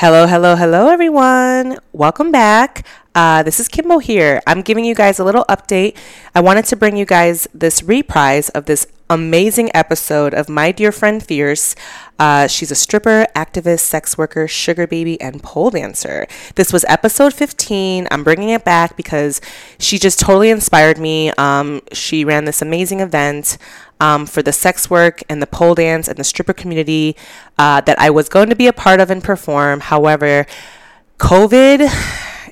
Hello, 0.00 0.26
hello, 0.26 0.56
hello, 0.56 0.88
everyone. 0.88 1.78
Welcome 1.94 2.30
back. 2.30 2.86
Uh, 3.14 3.42
this 3.42 3.58
is 3.58 3.66
Kimbo 3.66 3.96
here. 3.96 4.42
I'm 4.46 4.60
giving 4.60 4.84
you 4.84 4.94
guys 4.94 5.18
a 5.18 5.24
little 5.24 5.46
update. 5.48 5.96
I 6.34 6.42
wanted 6.42 6.66
to 6.66 6.76
bring 6.76 6.98
you 6.98 7.06
guys 7.06 7.48
this 7.54 7.82
reprise 7.82 8.50
of 8.50 8.66
this 8.66 8.86
amazing 9.08 9.70
episode 9.72 10.34
of 10.34 10.50
My 10.50 10.70
Dear 10.70 10.92
Friend 10.92 11.22
Fierce. 11.22 11.74
Uh, 12.18 12.46
she's 12.46 12.70
a 12.70 12.74
stripper, 12.74 13.26
activist, 13.34 13.80
sex 13.80 14.18
worker, 14.18 14.46
sugar 14.46 14.86
baby, 14.86 15.18
and 15.18 15.42
pole 15.42 15.70
dancer. 15.70 16.26
This 16.56 16.74
was 16.74 16.84
episode 16.88 17.32
15. 17.32 18.06
I'm 18.10 18.22
bringing 18.22 18.50
it 18.50 18.64
back 18.64 18.98
because 18.98 19.40
she 19.78 19.98
just 19.98 20.20
totally 20.20 20.50
inspired 20.50 20.98
me. 20.98 21.30
Um, 21.38 21.80
she 21.92 22.22
ran 22.22 22.44
this 22.44 22.60
amazing 22.60 23.00
event. 23.00 23.56
Um, 23.98 24.26
for 24.26 24.42
the 24.42 24.52
sex 24.52 24.90
work 24.90 25.22
and 25.30 25.40
the 25.40 25.46
pole 25.46 25.74
dance 25.74 26.06
and 26.06 26.18
the 26.18 26.24
stripper 26.24 26.52
community 26.52 27.16
uh, 27.56 27.80
that 27.80 27.98
I 27.98 28.10
was 28.10 28.28
going 28.28 28.50
to 28.50 28.54
be 28.54 28.66
a 28.66 28.72
part 28.74 29.00
of 29.00 29.08
and 29.10 29.24
perform. 29.24 29.80
However, 29.80 30.44
COVID 31.18 31.88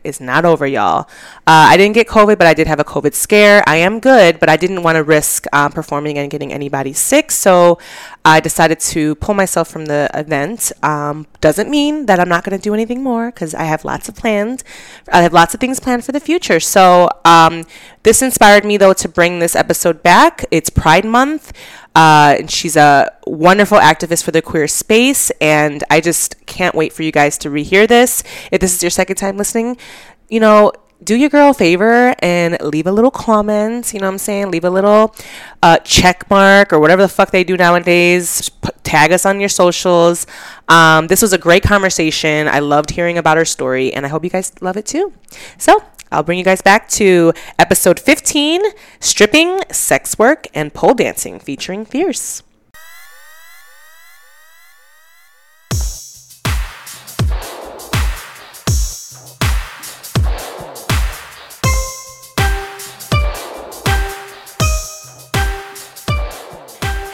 is 0.05 0.21
not 0.21 0.45
over, 0.45 0.67
y'all. 0.67 1.09
Uh, 1.47 1.73
I 1.73 1.77
didn't 1.77 1.95
get 1.95 2.07
COVID, 2.07 2.39
but 2.39 2.47
I 2.47 2.55
did 2.55 2.67
have 2.67 2.81
a 2.81 2.85
COVID 2.85 3.15
scare. 3.15 3.63
I 3.67 3.77
am 3.77 4.01
good, 4.01 4.39
but 4.39 4.49
I 4.49 4.57
didn't 4.57 4.83
want 4.83 4.97
to 4.97 5.03
risk 5.03 5.47
um, 5.53 5.73
performing 5.73 6.19
and 6.19 6.31
getting 6.31 6.53
anybody 6.53 6.93
sick. 6.93 7.31
So 7.31 7.79
I 8.25 8.41
decided 8.41 8.81
to 8.81 9.15
pull 9.17 9.35
myself 9.35 9.69
from 9.69 9.87
the 9.87 10.11
event. 10.15 10.73
Um, 10.83 11.27
doesn't 11.41 11.69
mean 11.69 12.07
that 12.07 12.21
I'm 12.21 12.29
not 12.29 12.45
going 12.45 12.57
to 12.57 12.63
do 12.63 12.75
anything 12.75 13.03
more 13.03 13.31
because 13.31 13.55
I 13.55 13.65
have 13.65 13.85
lots 13.85 14.09
of 14.09 14.15
plans. 14.15 14.65
I 15.13 15.23
have 15.23 15.33
lots 15.33 15.55
of 15.55 15.61
things 15.61 15.81
planned 15.81 16.05
for 16.05 16.13
the 16.13 16.21
future. 16.21 16.61
So 16.61 17.09
um, 17.25 17.65
this 18.03 18.23
inspired 18.23 18.65
me, 18.65 18.77
though, 18.77 18.95
to 18.95 19.09
bring 19.09 19.39
this 19.39 19.57
episode 19.57 20.03
back. 20.03 20.45
It's 20.51 20.71
Pride 20.71 21.05
Month. 21.05 21.53
Uh, 21.95 22.37
and 22.39 22.51
she's 22.51 22.77
a 22.77 23.13
wonderful 23.27 23.79
activist 23.79 24.25
for 24.25 24.33
the 24.33 24.43
queer 24.43 24.67
space, 24.67 25.31
and 25.41 25.85
I 25.91 26.01
just 26.01 26.45
can't 26.47 26.75
wait 26.75 26.93
for 26.93 27.03
you 27.03 27.13
guys 27.13 27.39
to 27.39 27.51
rehear 27.51 27.87
this. 27.87 28.23
If 28.51 28.61
this 28.61 28.75
is 28.75 28.83
your 28.83 28.91
second 28.91 29.17
time 29.17 29.37
listening, 29.37 29.77
you 30.29 30.41
know, 30.41 30.73
do 31.03 31.15
your 31.15 31.29
girl 31.29 31.51
a 31.51 31.55
favor 31.55 32.15
and 32.21 32.59
leave 32.61 32.87
a 32.87 32.93
little 32.93 33.11
comment. 33.11 33.93
You 33.93 34.01
know 34.01 34.07
what 34.07 34.13
I'm 34.13 34.19
saying? 34.19 34.51
Leave 34.51 34.65
a 34.65 34.71
little 34.71 35.15
uh, 35.63 35.79
check 35.79 36.29
mark 36.31 36.73
or 36.73 36.81
whatever 36.81 37.03
the 37.03 37.09
fuck 37.09 37.31
they 37.31 37.45
do 37.45 37.57
nowadays. 37.57 38.51
tag 38.85 39.13
us 39.13 39.27
on 39.27 39.41
your 39.41 39.49
socials. 39.49 40.27
Um, 40.69 41.09
this 41.09 41.21
was 41.21 41.33
a 41.33 41.39
great 41.39 41.63
conversation. 41.63 42.49
I 42.49 42.61
loved 42.61 42.91
hearing 42.91 43.19
about 43.19 43.37
her 43.37 43.45
story, 43.45 43.93
and 43.93 44.07
I 44.07 44.09
hope 44.09 44.25
you 44.25 44.31
guys 44.31 44.53
love 44.61 44.77
it 44.77 44.87
too. 44.87 45.13
So 45.59 45.83
I'll 46.11 46.23
bring 46.23 46.39
you 46.39 46.45
guys 46.45 46.63
back 46.63 46.89
to 46.91 47.33
episode 47.59 47.99
15 47.99 48.61
Stripping, 49.01 49.61
Sex 49.71 50.19
Work, 50.19 50.47
and 50.55 50.73
Pole 50.73 50.95
Dancing 50.95 51.39
featuring 51.41 51.85
Fierce. 51.85 52.43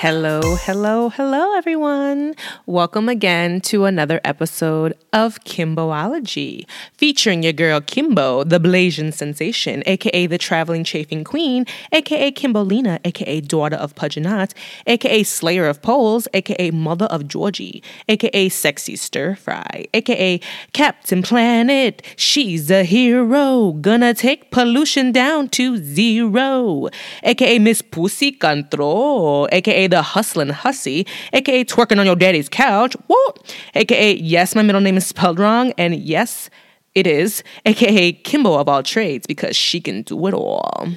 Hello, 0.00 0.56
hello, 0.56 1.10
hello, 1.10 1.54
everyone. 1.54 2.34
Welcome 2.64 3.10
again 3.10 3.60
to 3.68 3.84
another 3.84 4.18
episode 4.24 4.94
of 5.12 5.44
Kimboology, 5.44 6.64
featuring 6.94 7.42
your 7.42 7.52
girl 7.52 7.82
Kimbo, 7.82 8.42
the 8.42 8.58
Blasian 8.58 9.12
sensation, 9.12 9.82
aka 9.84 10.26
the 10.26 10.38
traveling 10.38 10.84
chafing 10.84 11.22
queen, 11.22 11.66
aka 11.92 12.32
Kimbolina, 12.32 12.98
aka 13.04 13.42
daughter 13.42 13.76
of 13.76 13.94
Pudgeonat, 13.94 14.54
aka 14.86 15.22
slayer 15.22 15.66
of 15.66 15.82
poles, 15.82 16.26
aka 16.32 16.70
mother 16.70 17.04
of 17.04 17.28
Georgie, 17.28 17.82
aka 18.08 18.48
sexy 18.48 18.96
stir 18.96 19.34
fry, 19.34 19.84
aka 19.92 20.40
Captain 20.72 21.22
Planet. 21.22 22.00
She's 22.16 22.70
a 22.70 22.84
hero, 22.84 23.72
gonna 23.72 24.14
take 24.14 24.50
pollution 24.50 25.12
down 25.12 25.50
to 25.50 25.76
zero, 25.76 26.88
aka 27.22 27.58
Miss 27.58 27.82
Pussy 27.82 28.32
Control, 28.32 29.46
aka 29.52 29.89
the 29.90 30.02
hustling 30.02 30.48
hussy, 30.50 31.06
aka 31.32 31.64
twerking 31.64 31.98
on 31.98 32.06
your 32.06 32.16
daddy's 32.16 32.48
couch, 32.48 32.96
what? 33.06 33.54
aka 33.74 34.14
yes, 34.16 34.54
my 34.54 34.62
middle 34.62 34.80
name 34.80 34.96
is 34.96 35.06
spelled 35.06 35.38
wrong, 35.38 35.72
and 35.76 35.94
yes, 35.96 36.50
it 36.94 37.06
is, 37.06 37.42
aka 37.66 38.12
Kimbo 38.12 38.54
of 38.54 38.68
all 38.68 38.82
trades, 38.82 39.26
because 39.26 39.56
she 39.56 39.80
can 39.80 40.02
do 40.02 40.26
it 40.26 40.34
all. 40.34 40.88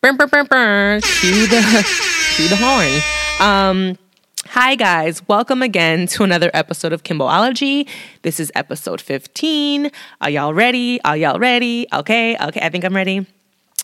Burn, 0.00 0.16
burn, 0.16 0.28
burn, 0.28 0.46
burn. 0.46 1.00
Cue 1.02 1.46
the, 1.46 1.60
cue 2.36 2.48
the 2.48 2.56
horn. 2.56 3.46
Um, 3.46 3.98
Hi, 4.46 4.74
guys. 4.74 5.22
Welcome 5.28 5.62
again 5.62 6.08
to 6.08 6.24
another 6.24 6.50
episode 6.54 6.92
of 6.92 7.04
Kimboology. 7.04 7.88
This 8.22 8.40
is 8.40 8.50
episode 8.56 9.00
15. 9.00 9.92
Are 10.20 10.30
y'all 10.30 10.52
ready? 10.52 11.00
Are 11.04 11.16
y'all 11.16 11.38
ready? 11.38 11.86
Okay, 11.92 12.36
okay, 12.36 12.60
I 12.60 12.68
think 12.68 12.84
I'm 12.84 12.96
ready. 12.96 13.26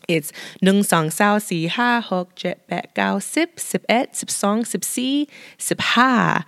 It's 0.09 0.33
nung 0.63 0.83
song 0.83 1.11
sao 1.11 1.39
si 1.39 1.67
ha 1.67 2.01
hok 2.01 2.35
jet 2.35 2.67
bet 2.69 2.95
gao 2.95 3.19
sip 3.19 3.59
sip 3.61 3.85
et 3.89 4.17
sip 4.17 4.31
song 4.31 4.65
sip 4.65 4.85
si 4.85 5.29
sip 5.59 5.81
ha. 5.81 6.45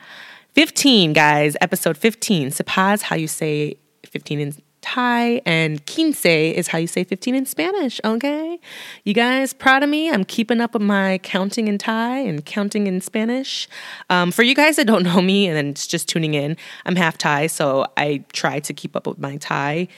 15, 0.54 1.12
guys, 1.12 1.56
episode 1.60 1.96
15. 1.96 2.50
Sip 2.50 2.68
ha 2.70 2.92
is 2.92 3.02
how 3.02 3.16
you 3.16 3.28
say 3.28 3.76
15 4.04 4.40
in 4.40 4.54
Thai, 4.80 5.42
and 5.44 5.84
quince 5.86 6.24
is 6.24 6.68
how 6.68 6.78
you 6.78 6.86
say 6.86 7.04
15 7.04 7.34
in 7.34 7.46
Spanish, 7.46 8.00
okay? 8.04 8.58
You 9.04 9.12
guys 9.12 9.52
proud 9.52 9.82
of 9.82 9.88
me? 9.88 10.10
I'm 10.10 10.24
keeping 10.24 10.60
up 10.60 10.72
with 10.72 10.82
my 10.82 11.18
counting 11.18 11.68
in 11.68 11.78
Thai 11.78 12.18
and 12.18 12.44
counting 12.44 12.86
in 12.86 13.00
Spanish. 13.00 13.68
Um, 14.08 14.30
for 14.30 14.42
you 14.42 14.54
guys 14.54 14.76
that 14.76 14.86
don't 14.86 15.02
know 15.02 15.20
me 15.20 15.48
and 15.48 15.76
just 15.76 16.08
tuning 16.08 16.34
in, 16.34 16.56
I'm 16.86 16.96
half 16.96 17.18
Thai, 17.18 17.48
so 17.48 17.86
I 17.96 18.24
try 18.32 18.60
to 18.60 18.72
keep 18.72 18.94
up 18.96 19.06
with 19.06 19.18
my 19.18 19.36
Thai 19.36 19.88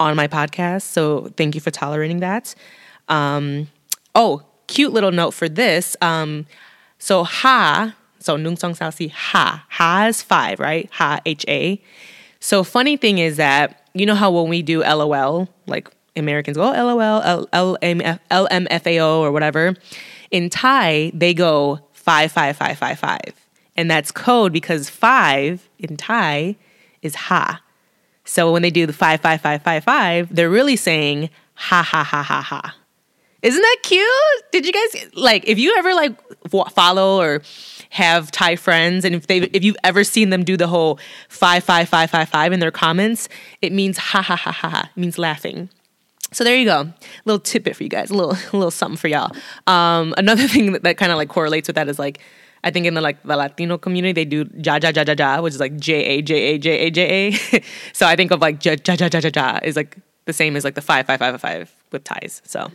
on 0.00 0.16
my 0.16 0.28
podcast. 0.28 0.82
So 0.82 1.30
thank 1.36 1.54
you 1.54 1.60
for 1.60 1.70
tolerating 1.70 2.20
that. 2.20 2.54
Um, 3.08 3.68
oh, 4.14 4.42
cute 4.66 4.92
little 4.92 5.12
note 5.12 5.32
for 5.32 5.48
this. 5.48 5.96
Um, 6.00 6.46
so 6.98 7.24
ha, 7.24 7.94
so 8.18 8.36
nung 8.36 8.56
song 8.56 8.74
sao 8.74 8.90
si 8.90 9.08
ha. 9.08 9.64
Ha 9.68 10.06
is 10.06 10.22
five, 10.22 10.58
right? 10.58 10.88
Ha, 10.92 11.20
H 11.26 11.44
A. 11.48 11.80
So 12.40 12.64
funny 12.64 12.96
thing 12.96 13.18
is 13.18 13.36
that 13.36 13.88
you 13.94 14.06
know 14.06 14.14
how 14.14 14.30
when 14.30 14.48
we 14.48 14.62
do 14.62 14.82
LOL, 14.82 15.48
like 15.66 15.88
Americans 16.16 16.56
go 16.56 16.62
oh, 16.62 16.94
LOL, 16.94 17.46
L 17.52 17.78
M 17.82 18.00
F 18.70 18.86
A 18.86 18.98
O 19.00 19.20
or 19.20 19.32
whatever. 19.32 19.74
In 20.30 20.50
Thai, 20.50 21.12
they 21.14 21.32
go 21.34 21.80
five 21.92 22.32
five 22.32 22.56
five 22.56 22.76
five 22.76 22.98
five, 22.98 23.34
and 23.76 23.90
that's 23.90 24.10
code 24.10 24.52
because 24.52 24.90
five 24.90 25.68
in 25.78 25.96
Thai 25.96 26.56
is 27.02 27.14
ha. 27.14 27.60
So 28.24 28.52
when 28.52 28.62
they 28.62 28.70
do 28.70 28.86
the 28.86 28.92
five 28.92 29.20
five 29.20 29.40
five 29.40 29.62
five 29.62 29.84
five, 29.84 30.34
they're 30.34 30.50
really 30.50 30.76
saying 30.76 31.30
ha 31.54 31.82
ha 31.82 32.02
ha 32.02 32.22
ha 32.22 32.40
ha. 32.40 32.74
Isn't 33.44 33.60
that 33.60 33.76
cute? 33.82 34.52
Did 34.52 34.64
you 34.64 34.72
guys 34.72 35.14
like 35.14 35.46
if 35.46 35.58
you 35.58 35.74
ever 35.76 35.94
like 35.94 36.12
follow 36.70 37.20
or 37.20 37.42
have 37.90 38.30
Thai 38.30 38.56
friends 38.56 39.04
and 39.04 39.14
if 39.14 39.26
they 39.26 39.38
if 39.38 39.62
you've 39.62 39.76
ever 39.84 40.02
seen 40.02 40.30
them 40.30 40.44
do 40.44 40.56
the 40.56 40.66
whole 40.66 40.98
five 41.28 41.62
five 41.62 41.86
five 41.86 42.10
five 42.10 42.28
five 42.30 42.52
in 42.54 42.60
their 42.60 42.70
comments, 42.70 43.28
it 43.60 43.70
means 43.70 43.98
ha 43.98 44.22
ha 44.22 44.34
ha 44.34 44.50
ha 44.50 44.68
ha. 44.70 44.90
It 44.96 44.98
means 44.98 45.18
laughing. 45.18 45.68
So 46.32 46.42
there 46.42 46.56
you 46.56 46.64
go. 46.64 46.90
Little 47.26 47.38
tidbit 47.38 47.76
for 47.76 47.82
you 47.82 47.90
guys. 47.90 48.10
A 48.10 48.14
little 48.14 48.32
a 48.52 48.56
little 48.56 48.70
something 48.70 48.96
for 48.96 49.08
y'all. 49.08 49.30
Um, 49.66 50.14
another 50.16 50.48
thing 50.54 50.72
that, 50.72 50.82
that 50.84 50.96
kind 50.96 51.12
of 51.12 51.18
like 51.18 51.28
correlates 51.28 51.68
with 51.68 51.76
that 51.76 51.88
is 51.88 51.98
like 51.98 52.20
I 52.64 52.70
think 52.70 52.86
in 52.86 52.94
the 52.94 53.02
like 53.02 53.22
the 53.24 53.36
Latino 53.36 53.76
community 53.76 54.12
they 54.12 54.24
do 54.24 54.48
ja 54.54 54.78
ja 54.82 54.90
ja 54.96 55.04
ja 55.06 55.14
ja, 55.18 55.42
which 55.42 55.52
is 55.52 55.60
like 55.60 55.76
J 55.76 55.92
A 56.02 56.22
J 56.22 56.34
A 56.54 56.58
J 56.58 56.70
A 56.86 56.90
J 56.90 57.00
A. 57.02 57.62
so 57.92 58.06
I 58.06 58.16
think 58.16 58.30
of 58.30 58.40
like 58.40 58.64
ja 58.64 58.74
ja 58.88 58.96
ja 58.98 59.10
ja 59.12 59.30
ja 59.34 59.58
is 59.62 59.76
like 59.76 59.98
the 60.24 60.32
same 60.32 60.56
as 60.56 60.64
like 60.64 60.74
the 60.74 60.80
five 60.80 61.06
five 61.06 61.18
five 61.18 61.38
five 61.38 61.70
with 61.92 62.04
ties. 62.04 62.40
So 62.46 62.70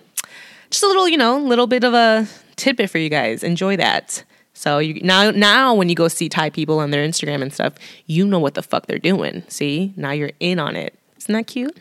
just 0.70 0.84
a 0.84 0.88
little, 0.88 1.08
you 1.08 1.18
know, 1.18 1.38
little 1.38 1.68
bit 1.68 1.84
of 1.84 1.94
a 1.94 2.28
tidbit 2.56 2.90
for 2.90 2.98
you 2.98 3.10
guys. 3.10 3.44
Enjoy 3.44 3.78
that. 3.78 4.24
So 4.54 4.80
you 4.80 5.02
now 5.02 5.32
now 5.32 5.74
when 5.74 5.90
you 5.90 5.96
go 5.96 6.08
see 6.08 6.28
Thai 6.28 6.50
people 6.50 6.80
on 6.80 6.92
their 6.92 7.08
Instagram 7.08 7.42
and 7.42 7.54
stuff, 7.54 7.74
you 8.08 8.28
know 8.28 8.40
what 8.40 8.56
the 8.56 8.62
fuck 8.62 8.88
they're 8.88 9.00
doing. 9.00 9.44
See? 9.48 9.94
Now 9.96 10.12
you're 10.12 10.32
in 10.40 10.60
on 10.60 10.76
it. 10.76 10.94
Isn't 11.18 11.34
that 11.34 11.48
cute? 11.48 11.78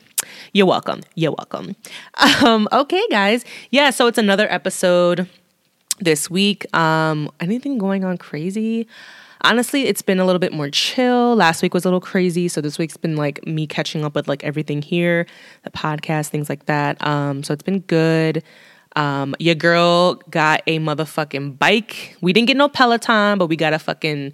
You're 0.53 0.67
welcome. 0.67 1.01
You're 1.15 1.33
welcome. 1.33 1.77
Um, 2.45 2.69
okay, 2.73 3.05
guys. 3.11 3.45
Yeah, 3.71 3.91
so 3.91 4.07
it's 4.07 4.19
another 4.19 4.47
episode 4.51 5.29
this 5.99 6.31
week. 6.31 6.73
Um, 6.75 7.31
anything 7.41 7.79
going 7.79 8.05
on 8.05 8.17
crazy? 8.17 8.87
honestly, 9.43 9.87
it's 9.87 10.03
been 10.03 10.19
a 10.19 10.25
little 10.25 10.39
bit 10.39 10.53
more 10.53 10.71
chill. 10.71 11.35
Last 11.37 11.63
week 11.63 11.75
was 11.75 11.85
a 11.85 11.89
little 11.89 12.01
crazy, 12.01 12.49
so 12.49 12.61
this 12.61 12.79
week's 12.79 12.97
been 12.97 13.17
like 13.17 13.47
me 13.47 13.67
catching 13.67 14.05
up 14.05 14.15
with 14.15 14.29
like 14.29 14.45
everything 14.45 14.83
here, 14.83 15.27
the 15.63 15.71
podcast, 15.71 16.29
things 16.29 16.49
like 16.49 16.67
that. 16.67 17.05
Um, 17.07 17.43
so 17.43 17.53
it's 17.53 17.63
been 17.63 17.81
good. 17.81 18.43
Um, 18.97 19.35
your 19.39 19.55
girl 19.55 20.15
got 20.31 20.63
a 20.67 20.79
motherfucking 20.79 21.59
bike. 21.59 22.17
We 22.21 22.33
didn't 22.33 22.49
get 22.49 22.57
no 22.57 22.69
Peloton, 22.69 23.39
but 23.39 23.47
we 23.47 23.57
got 23.57 23.73
a 23.73 23.79
fucking 23.79 24.33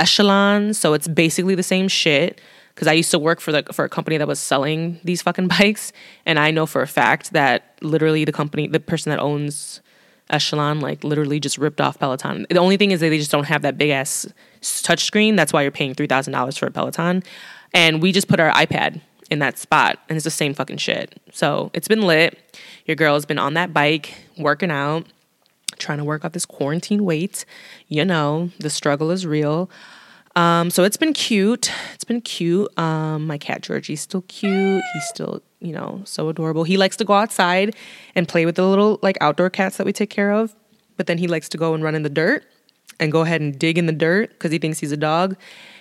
Echelon. 0.00 0.74
So 0.74 0.94
it's 0.94 1.08
basically 1.08 1.54
the 1.54 1.62
same 1.62 1.88
shit. 1.88 2.40
Because 2.74 2.88
I 2.88 2.92
used 2.92 3.10
to 3.12 3.18
work 3.18 3.40
for 3.40 3.52
the 3.52 3.62
for 3.72 3.86
a 3.86 3.88
company 3.88 4.18
that 4.18 4.28
was 4.28 4.38
selling 4.38 5.00
these 5.02 5.22
fucking 5.22 5.48
bikes, 5.58 5.92
and 6.26 6.38
I 6.38 6.50
know 6.50 6.66
for 6.66 6.82
a 6.82 6.86
fact 6.86 7.32
that 7.32 7.74
literally 7.80 8.26
the 8.26 8.32
company, 8.32 8.66
the 8.68 8.80
person 8.80 9.08
that 9.10 9.18
owns 9.18 9.80
Echelon, 10.28 10.80
like 10.80 11.02
literally 11.02 11.40
just 11.40 11.56
ripped 11.56 11.80
off 11.80 11.98
Peloton. 11.98 12.46
The 12.50 12.58
only 12.58 12.76
thing 12.76 12.90
is 12.90 13.00
that 13.00 13.08
they 13.08 13.16
just 13.16 13.30
don't 13.30 13.44
have 13.44 13.62
that 13.62 13.78
big 13.78 13.88
ass 13.90 14.26
touchscreen. 14.60 15.36
That's 15.36 15.54
why 15.54 15.62
you're 15.62 15.70
paying 15.70 15.94
three 15.94 16.06
thousand 16.06 16.34
dollars 16.34 16.58
for 16.58 16.66
a 16.66 16.70
Peloton. 16.70 17.22
and 17.72 18.02
we 18.02 18.12
just 18.12 18.28
put 18.28 18.40
our 18.40 18.50
iPad 18.52 19.00
in 19.30 19.38
that 19.40 19.58
spot, 19.58 19.98
and 20.08 20.16
it's 20.16 20.24
the 20.24 20.30
same 20.30 20.54
fucking 20.54 20.78
shit. 20.78 21.20
So 21.32 21.70
it's 21.74 21.88
been 21.88 22.02
lit. 22.02 22.38
Your 22.86 22.94
girl 22.94 23.14
has 23.14 23.26
been 23.26 23.38
on 23.38 23.54
that 23.54 23.72
bike 23.72 24.14
working 24.38 24.70
out, 24.70 25.06
trying 25.78 25.98
to 25.98 26.04
work 26.04 26.24
off 26.24 26.32
this 26.32 26.46
quarantine 26.46 27.04
weight. 27.04 27.44
You 27.88 28.04
know, 28.04 28.50
the 28.58 28.70
struggle 28.70 29.10
is 29.10 29.26
real. 29.26 29.70
Um, 30.36 30.70
so 30.70 30.84
it's 30.84 30.98
been 30.98 31.14
cute. 31.14 31.72
It's 31.94 32.04
been 32.04 32.20
cute. 32.20 32.68
Um, 32.78 33.26
my 33.26 33.38
cat 33.38 33.62
Georgie's 33.62 34.02
still 34.02 34.22
cute. 34.28 34.82
He's 34.92 35.04
still, 35.04 35.42
you 35.60 35.72
know, 35.72 36.02
so 36.04 36.28
adorable. 36.28 36.64
He 36.64 36.76
likes 36.76 36.96
to 36.98 37.04
go 37.04 37.14
outside 37.14 37.74
and 38.14 38.28
play 38.28 38.44
with 38.44 38.56
the 38.56 38.66
little 38.66 38.98
like 39.02 39.16
outdoor 39.22 39.48
cats 39.48 39.78
that 39.78 39.86
we 39.86 39.92
take 39.92 40.10
care 40.10 40.32
of. 40.32 40.54
But 40.98 41.06
then 41.06 41.18
he 41.18 41.26
likes 41.26 41.48
to 41.50 41.58
go 41.58 41.74
and 41.74 41.82
run 41.82 41.94
in 41.94 42.02
the 42.02 42.10
dirt 42.10 42.44
and 43.00 43.10
go 43.10 43.22
ahead 43.22 43.40
and 43.40 43.58
dig 43.58 43.78
in 43.78 43.86
the 43.86 43.92
dirt 43.92 44.30
because 44.30 44.52
he 44.52 44.58
thinks 44.58 44.78
he's 44.78 44.92
a 44.92 44.96
dog. 44.96 45.36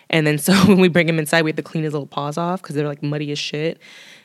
And 0.10 0.26
then 0.26 0.38
so 0.38 0.54
when 0.68 0.80
we 0.80 0.88
bring 0.88 1.10
him 1.10 1.20
inside, 1.20 1.44
we 1.44 1.50
have 1.52 1.56
to 1.58 1.64
clean 1.64 1.84
his 1.84 1.94
little 1.94 2.08
paws 2.08 2.38
off 2.38 2.62
because 2.62 2.76
they're 2.76 2.88
like 2.88 3.04
muddy 3.04 3.32
as 3.32 3.40
shit. 3.40 3.80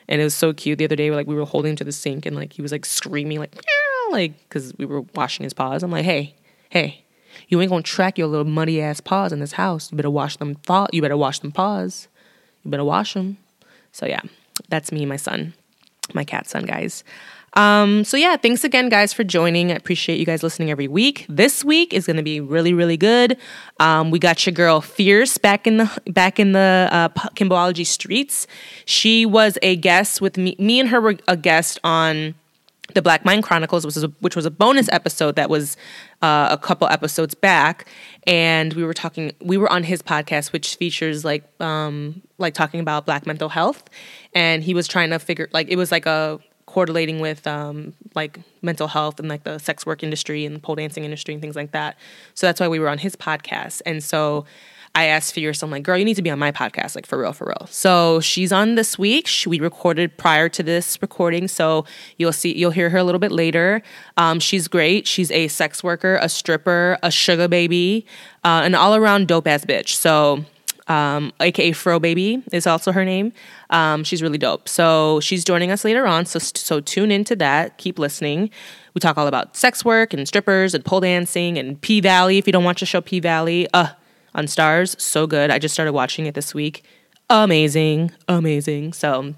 And 0.07 0.19
it 0.19 0.23
was 0.23 0.35
so 0.35 0.53
cute 0.53 0.77
the 0.79 0.85
other 0.85 0.95
day. 0.95 1.11
Like 1.11 1.27
we 1.27 1.35
were 1.35 1.45
holding 1.45 1.71
him 1.71 1.75
to 1.77 1.83
the 1.83 1.91
sink 1.91 2.25
and 2.25 2.35
like 2.35 2.53
he 2.53 2.61
was 2.61 2.71
like 2.71 2.85
screaming 2.85 3.39
like 3.39 3.55
Meow! 3.55 4.11
like 4.11 4.33
because 4.43 4.73
we 4.77 4.85
were 4.85 5.01
washing 5.15 5.43
his 5.43 5.53
paws. 5.53 5.83
I'm 5.83 5.91
like, 5.91 6.05
hey, 6.05 6.35
hey, 6.69 7.03
you 7.47 7.61
ain't 7.61 7.69
gonna 7.69 7.83
track 7.83 8.17
your 8.17 8.27
little 8.27 8.45
muddy 8.45 8.81
ass 8.81 8.99
paws 8.99 9.31
in 9.31 9.39
this 9.39 9.53
house. 9.53 9.91
You 9.91 9.95
better 9.95 10.09
wash 10.09 10.37
them. 10.37 10.55
Fa- 10.63 10.87
you 10.91 11.01
better 11.01 11.17
wash 11.17 11.39
them 11.39 11.51
paws. 11.51 12.07
You 12.63 12.71
better 12.71 12.83
wash 12.85 13.13
them. 13.13 13.37
So 13.91 14.05
yeah, 14.05 14.21
that's 14.69 14.91
me, 14.91 15.05
my 15.05 15.17
son, 15.17 15.53
my 16.13 16.23
cat 16.23 16.47
son, 16.47 16.65
guys. 16.65 17.03
Um, 17.53 18.05
so 18.05 18.15
yeah, 18.15 18.37
thanks 18.37 18.63
again, 18.63 18.87
guys, 18.87 19.11
for 19.11 19.23
joining. 19.23 19.71
I 19.71 19.75
appreciate 19.75 20.19
you 20.19 20.25
guys 20.25 20.41
listening 20.41 20.71
every 20.71 20.87
week. 20.87 21.25
This 21.27 21.65
week 21.65 21.93
is 21.93 22.07
gonna 22.07 22.23
be 22.23 22.39
really, 22.39 22.73
really 22.73 22.97
good. 22.97 23.37
Um, 23.79 24.09
we 24.09 24.19
got 24.19 24.45
your 24.45 24.53
girl 24.53 24.79
Fierce 24.79 25.37
back 25.37 25.67
in 25.67 25.77
the 25.77 26.01
back 26.07 26.39
in 26.39 26.53
the 26.53 26.87
uh, 26.91 27.09
Kimboology 27.35 27.85
streets. 27.85 28.47
She 28.85 29.25
was 29.25 29.57
a 29.61 29.75
guest 29.75 30.21
with 30.21 30.37
me. 30.37 30.55
Me 30.59 30.79
and 30.79 30.89
her 30.89 31.01
were 31.01 31.17
a 31.27 31.35
guest 31.35 31.77
on 31.83 32.35
the 32.93 33.01
Black 33.01 33.25
Mind 33.25 33.43
Chronicles, 33.43 33.85
which 33.85 33.95
was 33.95 34.03
a, 34.03 34.07
which 34.19 34.35
was 34.35 34.45
a 34.45 34.51
bonus 34.51 34.89
episode 34.89 35.35
that 35.35 35.49
was 35.49 35.77
uh, 36.21 36.49
a 36.51 36.57
couple 36.57 36.87
episodes 36.87 37.33
back, 37.33 37.85
and 38.25 38.73
we 38.73 38.83
were 38.83 38.93
talking. 38.93 39.33
We 39.41 39.57
were 39.57 39.71
on 39.71 39.83
his 39.83 40.01
podcast, 40.01 40.53
which 40.53 40.75
features 40.75 41.25
like 41.25 41.43
um, 41.61 42.21
like 42.37 42.53
talking 42.53 42.79
about 42.79 43.05
Black 43.05 43.25
mental 43.25 43.49
health, 43.49 43.83
and 44.33 44.63
he 44.63 44.73
was 44.73 44.87
trying 44.87 45.09
to 45.09 45.19
figure 45.19 45.49
like 45.51 45.67
it 45.69 45.75
was 45.75 45.91
like 45.91 46.05
a 46.05 46.39
correlating 46.71 47.19
with 47.19 47.45
um, 47.47 47.93
like 48.15 48.39
mental 48.61 48.87
health 48.87 49.19
and 49.19 49.27
like 49.27 49.43
the 49.43 49.57
sex 49.59 49.85
work 49.85 50.03
industry 50.03 50.45
and 50.45 50.55
the 50.55 50.59
pole 50.59 50.75
dancing 50.75 51.03
industry 51.03 51.33
and 51.33 51.41
things 51.41 51.55
like 51.55 51.71
that. 51.71 51.97
So 52.33 52.47
that's 52.47 52.59
why 52.61 52.67
we 52.67 52.79
were 52.79 52.89
on 52.89 52.97
his 52.97 53.15
podcast, 53.15 53.81
and 53.85 54.03
so 54.03 54.45
I 54.93 55.05
asked 55.05 55.33
Fierce, 55.33 55.63
I'm 55.63 55.71
like, 55.71 55.83
girl, 55.83 55.97
you 55.97 56.03
need 56.03 56.15
to 56.15 56.21
be 56.21 56.29
on 56.29 56.39
my 56.39 56.51
podcast, 56.51 56.95
like 56.95 57.05
for 57.05 57.17
real, 57.17 57.31
for 57.31 57.47
real. 57.47 57.65
So 57.69 58.19
she's 58.19 58.51
on 58.51 58.75
this 58.75 58.99
week. 58.99 59.25
She, 59.25 59.47
we 59.47 59.61
recorded 59.61 60.17
prior 60.17 60.49
to 60.49 60.61
this 60.61 61.01
recording, 61.01 61.47
so 61.47 61.85
you'll 62.17 62.33
see, 62.33 62.53
you'll 62.57 62.71
hear 62.71 62.89
her 62.89 62.97
a 62.97 63.03
little 63.03 63.19
bit 63.19 63.31
later. 63.31 63.81
Um, 64.17 64.41
she's 64.41 64.67
great. 64.67 65.07
She's 65.07 65.31
a 65.31 65.47
sex 65.47 65.81
worker, 65.81 66.19
a 66.21 66.27
stripper, 66.27 66.97
a 67.01 67.09
sugar 67.09 67.47
baby, 67.47 68.05
uh, 68.43 68.63
an 68.65 68.75
all 68.75 68.93
around 68.93 69.29
dope 69.29 69.47
ass 69.47 69.63
bitch. 69.63 69.95
So 69.95 70.43
um, 70.91 71.31
aka 71.39 71.71
Fro 71.71 71.99
Baby 71.99 72.43
is 72.51 72.67
also 72.67 72.91
her 72.91 73.05
name. 73.05 73.31
Um, 73.69 74.03
she's 74.03 74.21
really 74.21 74.37
dope. 74.37 74.67
So 74.67 75.19
she's 75.21 75.43
joining 75.43 75.71
us 75.71 75.85
later 75.85 76.05
on. 76.05 76.25
So 76.25 76.39
so 76.39 76.81
tune 76.81 77.11
into 77.11 77.35
that. 77.37 77.77
Keep 77.77 77.99
listening. 77.99 78.49
We 78.93 78.99
talk 78.99 79.17
all 79.17 79.27
about 79.27 79.55
sex 79.55 79.85
work 79.85 80.13
and 80.13 80.27
strippers 80.27 80.75
and 80.75 80.83
pole 80.83 80.99
dancing 80.99 81.57
and 81.57 81.79
P 81.79 82.01
Valley. 82.01 82.37
If 82.37 82.47
you 82.47 82.53
don't 82.53 82.65
watch 82.65 82.81
the 82.81 82.85
show 82.85 83.01
P 83.01 83.19
Valley, 83.19 83.67
uh, 83.73 83.89
on 84.33 84.45
Starz, 84.45 84.99
So 84.99 85.27
good. 85.27 85.51
I 85.51 85.59
just 85.59 85.73
started 85.73 85.93
watching 85.93 86.25
it 86.25 86.35
this 86.35 86.53
week. 86.53 86.83
Amazing, 87.29 88.11
amazing. 88.27 88.93
So 88.93 89.35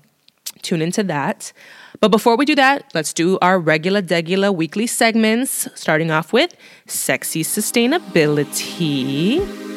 tune 0.61 0.81
into 0.81 1.03
that. 1.03 1.53
But 1.99 2.09
before 2.09 2.35
we 2.35 2.45
do 2.45 2.55
that, 2.55 2.91
let's 2.93 3.13
do 3.13 3.37
our 3.41 3.59
regular 3.59 4.01
degula 4.01 4.53
weekly 4.53 4.87
segments, 4.87 5.67
starting 5.75 6.11
off 6.11 6.33
with 6.33 6.53
sexy 6.87 7.43
sustainability. 7.43 9.72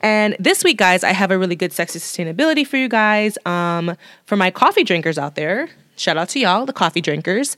And 0.00 0.36
this 0.38 0.64
week, 0.64 0.78
guys, 0.78 1.04
I 1.04 1.12
have 1.12 1.30
a 1.30 1.38
really 1.38 1.56
good 1.56 1.72
sexy 1.72 1.98
sustainability 1.98 2.66
for 2.66 2.76
you 2.76 2.88
guys. 2.88 3.36
Um, 3.44 3.96
for 4.24 4.36
my 4.36 4.50
coffee 4.50 4.84
drinkers 4.84 5.18
out 5.18 5.34
there, 5.34 5.68
shout 5.96 6.16
out 6.16 6.30
to 6.30 6.40
y'all, 6.40 6.64
the 6.64 6.72
coffee 6.72 7.00
drinkers 7.00 7.56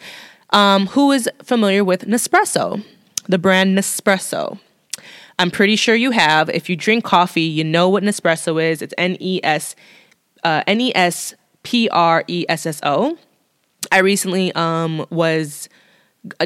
um, 0.52 0.86
who 0.88 1.10
is 1.12 1.28
familiar 1.42 1.82
with 1.82 2.06
Nespresso, 2.06 2.84
the 3.26 3.38
brand 3.38 3.76
Nespresso. 3.76 4.58
I'm 5.38 5.50
pretty 5.50 5.76
sure 5.76 5.94
you 5.94 6.10
have. 6.10 6.50
If 6.50 6.68
you 6.68 6.76
drink 6.76 7.04
coffee, 7.04 7.42
you 7.42 7.64
know 7.64 7.88
what 7.88 8.02
Nespresso 8.02 8.62
is. 8.62 8.82
It's 8.82 8.94
N 8.98 9.16
E 9.18 9.40
S 9.42 9.74
uh, 10.44 10.62
N 10.66 10.80
E 10.80 10.92
S 10.94 11.34
P 11.62 11.88
R 11.88 12.22
E 12.28 12.44
S 12.48 12.66
S 12.66 12.80
O. 12.82 13.16
I 13.90 13.98
recently 13.98 14.52
um, 14.54 15.06
was 15.10 15.68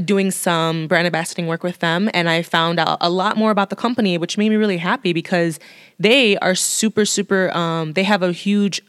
doing 0.05 0.31
some 0.31 0.89
brand 0.89 1.13
ambassadoring 1.13 1.47
work 1.47 1.63
with 1.63 1.81
them, 1.81 2.11
and 2.15 2.29
I 2.29 2.43
found 2.43 2.79
out 2.79 2.99
a 3.01 3.11
lot 3.11 3.37
more 3.37 3.51
about 3.51 3.71
the 3.71 3.77
company, 3.77 4.17
which 4.19 4.39
made 4.39 4.49
me 4.49 4.57
really 4.57 4.79
happy 4.79 5.13
because 5.13 5.59
they 5.99 6.37
are 6.39 6.55
super, 6.55 7.05
super. 7.05 7.51
Um, 7.57 7.93
they 7.93 8.03
have 8.05 8.23
a 8.23 8.33
huge 8.33 8.83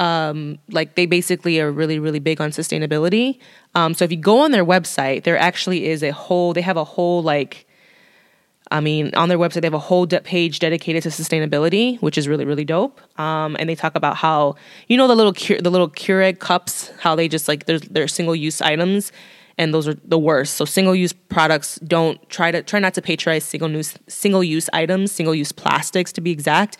um, 0.00 0.58
like 0.70 0.94
they 0.94 1.06
basically 1.06 1.60
are 1.60 1.70
really 1.70 1.98
really 1.98 2.20
big 2.20 2.40
on 2.40 2.50
sustainability 2.50 3.38
um, 3.74 3.94
so 3.94 4.04
if 4.04 4.10
you 4.10 4.16
go 4.16 4.38
on 4.38 4.52
their 4.52 4.64
website 4.64 5.24
there 5.24 5.36
actually 5.36 5.86
is 5.86 6.02
a 6.02 6.12
whole 6.12 6.52
they 6.52 6.62
have 6.62 6.76
a 6.76 6.84
whole 6.84 7.22
like 7.22 7.66
i 8.70 8.80
mean 8.80 9.12
on 9.14 9.28
their 9.28 9.38
website 9.38 9.62
they 9.62 9.66
have 9.66 9.74
a 9.74 9.78
whole 9.78 10.06
de- 10.06 10.20
page 10.20 10.60
dedicated 10.60 11.02
to 11.02 11.08
sustainability 11.08 12.00
which 12.00 12.16
is 12.16 12.28
really 12.28 12.44
really 12.44 12.64
dope 12.64 13.00
um, 13.18 13.56
and 13.58 13.68
they 13.68 13.74
talk 13.74 13.96
about 13.96 14.16
how 14.16 14.54
you 14.86 14.96
know 14.96 15.08
the 15.08 15.16
little 15.16 15.32
Cur- 15.32 15.60
the 15.60 15.70
little 15.70 15.90
Keurig 15.90 16.38
cups 16.38 16.92
how 17.00 17.16
they 17.16 17.26
just 17.26 17.48
like 17.48 17.66
they're, 17.66 17.80
they're 17.80 18.08
single 18.08 18.36
use 18.36 18.62
items 18.62 19.10
and 19.58 19.74
those 19.74 19.86
are 19.86 19.94
the 20.04 20.18
worst 20.18 20.54
so 20.54 20.64
single 20.64 20.94
use 20.94 21.12
products 21.12 21.76
don't 21.80 22.28
try 22.30 22.50
to 22.50 22.62
try 22.62 22.78
not 22.78 22.94
to 22.94 23.02
patronize 23.02 23.44
single 23.44 23.70
use 23.70 23.98
single 24.06 24.42
use 24.42 24.70
items 24.72 25.12
single 25.12 25.34
use 25.34 25.52
plastics 25.52 26.12
to 26.12 26.20
be 26.20 26.30
exact 26.30 26.78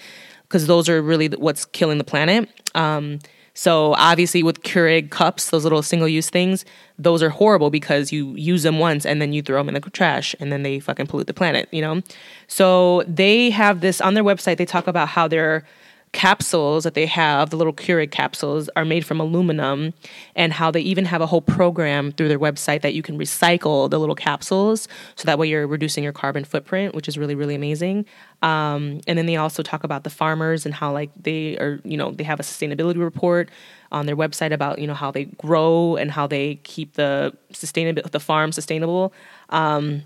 because 0.48 0.66
those 0.66 0.88
are 0.88 1.02
really 1.02 1.28
what's 1.28 1.64
killing 1.66 1.98
the 1.98 2.04
planet. 2.04 2.48
Um, 2.74 3.18
so 3.52 3.94
obviously 3.94 4.42
with 4.42 4.62
Keurig 4.62 5.10
cups, 5.10 5.50
those 5.50 5.64
little 5.64 5.82
single 5.82 6.08
use 6.08 6.30
things, 6.30 6.64
those 6.96 7.22
are 7.22 7.30
horrible 7.30 7.70
because 7.70 8.12
you 8.12 8.34
use 8.36 8.62
them 8.62 8.78
once 8.78 9.04
and 9.04 9.20
then 9.20 9.32
you 9.32 9.42
throw 9.42 9.58
them 9.58 9.68
in 9.68 9.74
the 9.74 9.90
trash 9.90 10.34
and 10.38 10.52
then 10.52 10.62
they 10.62 10.78
fucking 10.78 11.08
pollute 11.08 11.26
the 11.26 11.34
planet, 11.34 11.68
you 11.72 11.82
know? 11.82 12.00
So 12.46 13.02
they 13.06 13.50
have 13.50 13.80
this 13.80 14.00
on 14.00 14.14
their 14.14 14.24
website, 14.24 14.58
they 14.58 14.64
talk 14.64 14.86
about 14.86 15.08
how 15.08 15.26
they're 15.28 15.64
capsules 16.12 16.84
that 16.84 16.94
they 16.94 17.06
have, 17.06 17.50
the 17.50 17.56
little 17.56 17.72
Keurig 17.72 18.10
capsules, 18.10 18.68
are 18.76 18.84
made 18.84 19.04
from 19.04 19.20
aluminum, 19.20 19.92
and 20.34 20.52
how 20.52 20.70
they 20.70 20.80
even 20.80 21.04
have 21.04 21.20
a 21.20 21.26
whole 21.26 21.42
program 21.42 22.12
through 22.12 22.28
their 22.28 22.38
website 22.38 22.82
that 22.82 22.94
you 22.94 23.02
can 23.02 23.18
recycle 23.18 23.90
the 23.90 23.98
little 23.98 24.14
capsules, 24.14 24.88
so 25.16 25.24
that 25.26 25.38
way 25.38 25.48
you're 25.48 25.66
reducing 25.66 26.02
your 26.02 26.12
carbon 26.12 26.44
footprint, 26.44 26.94
which 26.94 27.08
is 27.08 27.18
really 27.18 27.34
really 27.34 27.54
amazing. 27.54 28.06
Um, 28.42 29.00
and 29.06 29.18
then 29.18 29.26
they 29.26 29.36
also 29.36 29.62
talk 29.62 29.84
about 29.84 30.04
the 30.04 30.10
farmers 30.10 30.64
and 30.64 30.74
how 30.74 30.92
like 30.92 31.10
they 31.20 31.56
are, 31.58 31.80
you 31.84 31.96
know, 31.96 32.12
they 32.12 32.24
have 32.24 32.40
a 32.40 32.44
sustainability 32.44 32.98
report 32.98 33.50
on 33.90 34.06
their 34.06 34.16
website 34.16 34.52
about 34.52 34.78
you 34.78 34.86
know 34.86 34.94
how 34.94 35.10
they 35.10 35.24
grow 35.24 35.96
and 35.96 36.10
how 36.10 36.26
they 36.26 36.56
keep 36.56 36.94
the 36.94 37.32
sustainable 37.52 38.02
the 38.10 38.20
farm 38.20 38.52
sustainable. 38.52 39.12
Um, 39.50 40.02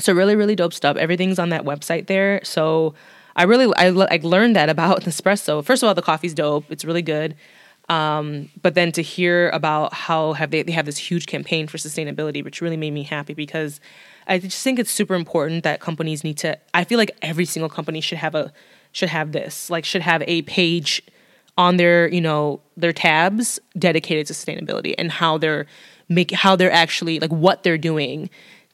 so 0.00 0.12
really 0.12 0.36
really 0.36 0.56
dope 0.56 0.72
stuff. 0.72 0.96
Everything's 0.96 1.38
on 1.38 1.50
that 1.50 1.64
website 1.64 2.06
there. 2.06 2.40
So 2.44 2.94
I 3.38 3.44
really 3.44 3.72
I, 3.76 3.86
I 3.86 4.20
learned 4.22 4.56
that 4.56 4.68
about 4.68 5.02
Nespresso. 5.04 5.64
First 5.64 5.82
of 5.82 5.86
all, 5.86 5.94
the 5.94 6.02
coffee's 6.02 6.34
dope. 6.34 6.70
It's 6.70 6.84
really 6.84 7.02
good. 7.02 7.36
Um, 7.88 8.50
but 8.60 8.74
then 8.74 8.92
to 8.92 9.02
hear 9.02 9.48
about 9.50 9.94
how 9.94 10.34
have 10.34 10.50
they, 10.50 10.62
they 10.62 10.72
have 10.72 10.84
this 10.84 10.98
huge 10.98 11.24
campaign 11.24 11.66
for 11.68 11.78
sustainability, 11.78 12.44
which 12.44 12.60
really 12.60 12.76
made 12.76 12.92
me 12.92 13.02
happy 13.02 13.32
because 13.32 13.80
I 14.26 14.38
just 14.38 14.62
think 14.62 14.78
it's 14.78 14.90
super 14.90 15.14
important 15.14 15.64
that 15.64 15.80
companies 15.80 16.22
need 16.22 16.36
to. 16.38 16.58
I 16.74 16.84
feel 16.84 16.98
like 16.98 17.12
every 17.22 17.46
single 17.46 17.70
company 17.70 18.02
should 18.02 18.18
have 18.18 18.34
a 18.34 18.52
should 18.92 19.08
have 19.08 19.32
this 19.32 19.70
like 19.70 19.84
should 19.84 20.02
have 20.02 20.22
a 20.26 20.42
page 20.42 21.02
on 21.56 21.76
their 21.76 22.08
you 22.08 22.20
know 22.20 22.60
their 22.76 22.92
tabs 22.92 23.58
dedicated 23.78 24.26
to 24.26 24.32
sustainability 24.32 24.94
and 24.98 25.10
how 25.12 25.38
they're 25.38 25.66
make 26.08 26.30
how 26.32 26.56
they're 26.56 26.72
actually 26.72 27.20
like 27.20 27.32
what 27.32 27.62
they're 27.62 27.78
doing 27.78 28.28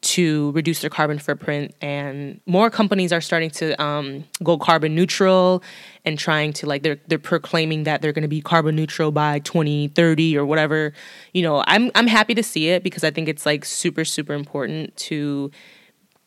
to 0.04 0.52
reduce 0.52 0.80
their 0.80 0.90
carbon 0.90 1.18
footprint 1.18 1.74
and 1.80 2.40
more 2.46 2.68
companies 2.68 3.12
are 3.12 3.22
starting 3.22 3.48
to 3.50 3.80
um, 3.82 4.24
go 4.42 4.58
carbon 4.58 4.94
neutral 4.94 5.62
and 6.04 6.18
trying 6.18 6.52
to 6.52 6.66
like 6.66 6.82
they're 6.82 6.98
they're 7.06 7.18
proclaiming 7.18 7.84
that 7.84 8.02
they're 8.02 8.12
going 8.12 8.22
to 8.22 8.28
be 8.28 8.42
carbon 8.42 8.76
neutral 8.76 9.10
by 9.10 9.38
2030 9.40 10.36
or 10.36 10.44
whatever. 10.44 10.92
You 11.32 11.42
know 11.42 11.64
i'm 11.66 11.90
i'm 11.94 12.06
happy 12.06 12.34
to 12.34 12.42
see 12.42 12.68
it 12.68 12.82
because 12.82 13.02
i 13.02 13.10
think 13.10 13.28
it's 13.28 13.46
like 13.46 13.64
super 13.64 14.04
super 14.04 14.34
important 14.34 14.94
to 14.96 15.50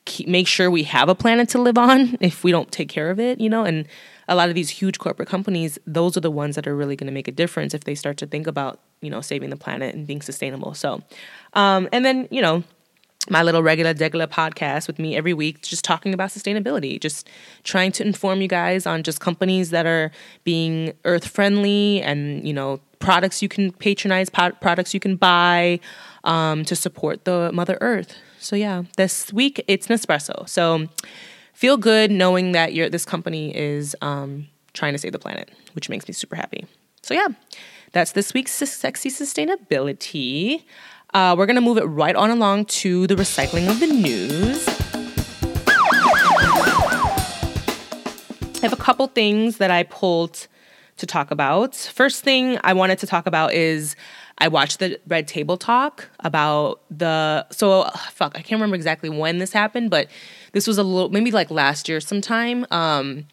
keep, 0.06 0.28
make 0.28 0.48
sure 0.48 0.72
we 0.72 0.84
have 0.84 1.08
a 1.08 1.16
planet 1.16 1.50
to 1.50 1.62
live 1.62 1.78
on 1.78 2.18
if 2.22 2.44
we 2.44 2.52
don't 2.52 2.72
take 2.72 2.90
care 2.90 3.10
of 3.12 3.20
it 3.20 3.40
you 3.40 3.50
know? 3.50 3.64
And 3.64 3.88
a 4.28 4.36
lot 4.36 4.50
of 4.50 4.56
these 4.56 4.70
huge 4.70 4.98
corporate 4.98 5.30
companies 5.30 5.78
those 5.86 6.18
are 6.18 6.22
the 6.22 6.32
ones 6.32 6.56
that 6.56 6.68
are 6.68 6.76
really 6.76 6.96
going 6.96 7.08
to 7.08 7.14
make 7.14 7.28
a 7.28 7.32
difference 7.32 7.74
if 7.74 7.84
they 7.84 7.96
start 7.96 8.18
to 8.18 8.26
think 8.26 8.48
about 8.48 8.80
you 9.02 9.10
know 9.12 9.22
saving 9.22 9.52
the 9.52 9.56
planet 9.56 9.94
and 9.94 10.08
being 10.08 10.22
sustainable. 10.22 10.74
So 10.74 11.02
um, 11.54 11.88
and 11.92 12.04
then 12.04 12.28
you 12.32 12.42
know 12.42 12.64
my 13.30 13.44
little 13.44 13.64
regular 13.64 13.94
degular 13.94 14.28
podcast 14.28 14.88
with 14.88 15.00
me 15.00 15.16
every 15.16 15.34
week, 15.34 15.62
just 15.62 15.84
talking 15.84 16.14
about 16.14 16.30
sustainability, 16.30 17.00
just 17.00 17.30
trying 17.64 17.92
to 17.94 18.06
inform 18.06 18.42
you 18.42 18.48
guys 18.48 18.86
on 18.86 19.04
just 19.04 19.20
companies 19.20 19.70
that 19.72 19.86
are 19.86 20.12
being 20.44 20.94
earth 21.06 21.28
friendly 21.28 22.02
and, 22.02 22.48
you 22.48 22.54
know, 22.54 22.80
products 23.00 23.42
you 23.42 23.50
can 23.50 23.72
patronize, 23.72 24.30
products 24.30 24.94
you 24.94 25.00
can 25.00 25.16
buy 25.16 25.80
um, 26.24 26.66
to 26.66 26.76
support 26.76 27.26
the 27.26 27.52
Mother 27.54 27.78
Earth. 27.82 28.16
So, 28.40 28.56
yeah, 28.56 28.84
this 28.98 29.32
week 29.34 29.64
it's 29.68 29.88
Nespresso. 29.88 30.48
So, 30.48 30.88
feel 31.54 31.78
good 31.78 32.12
knowing 32.12 32.52
that 32.52 32.74
you 32.74 32.90
this 32.90 33.06
company 33.06 33.56
is 33.56 33.96
um, 34.02 34.48
trying 34.74 34.94
to 34.94 35.00
save 35.00 35.12
the 35.12 35.20
planet, 35.20 35.52
which 35.74 35.90
makes 35.90 36.08
me 36.08 36.14
super 36.14 36.36
happy. 36.36 36.66
So, 37.02 37.14
yeah, 37.14 37.28
that's 37.92 38.12
this 38.12 38.34
week's 38.34 38.52
Sexy 38.52 39.10
Sustainability. 39.10 40.64
Uh, 41.18 41.34
we're 41.36 41.48
to 41.48 41.60
move 41.60 41.80
it 41.80 41.86
right 41.86 42.16
on 42.16 42.30
along 42.30 42.64
to 42.64 43.08
the 43.08 43.16
recycling 43.16 43.68
of 43.68 43.80
the 43.80 43.88
news. 43.88 44.68
I 48.58 48.60
have 48.62 48.72
a 48.72 48.76
couple 48.76 49.08
things 49.08 49.58
that 49.58 49.72
I 49.72 49.82
pulled 49.82 50.46
to 50.98 51.08
talk 51.08 51.32
about. 51.32 51.74
First 51.74 52.24
thing 52.24 52.60
I 52.64 52.74
wanted 52.74 53.00
to 53.00 53.08
talk 53.08 53.26
about 53.26 53.56
is 53.56 53.96
I 54.38 54.48
watched 54.48 54.78
the 54.78 55.00
Red 55.08 55.28
Table 55.28 55.58
Talk 55.58 56.08
about 56.20 56.82
the. 56.92 57.48
So, 57.50 57.90
fuck, 58.12 58.34
I 58.38 58.44
can't 58.44 58.62
remember 58.62 58.76
exactly 58.76 59.10
when 59.10 59.40
this 59.40 59.52
happened, 59.52 59.90
but 59.90 60.10
this 60.52 60.68
was 60.68 60.78
a 60.78 60.84
little, 60.84 61.10
maybe 61.10 61.32
like 61.32 61.50
last 61.50 61.90
year 61.90 62.00
sometime. 62.00 62.64
Um, 62.70 63.26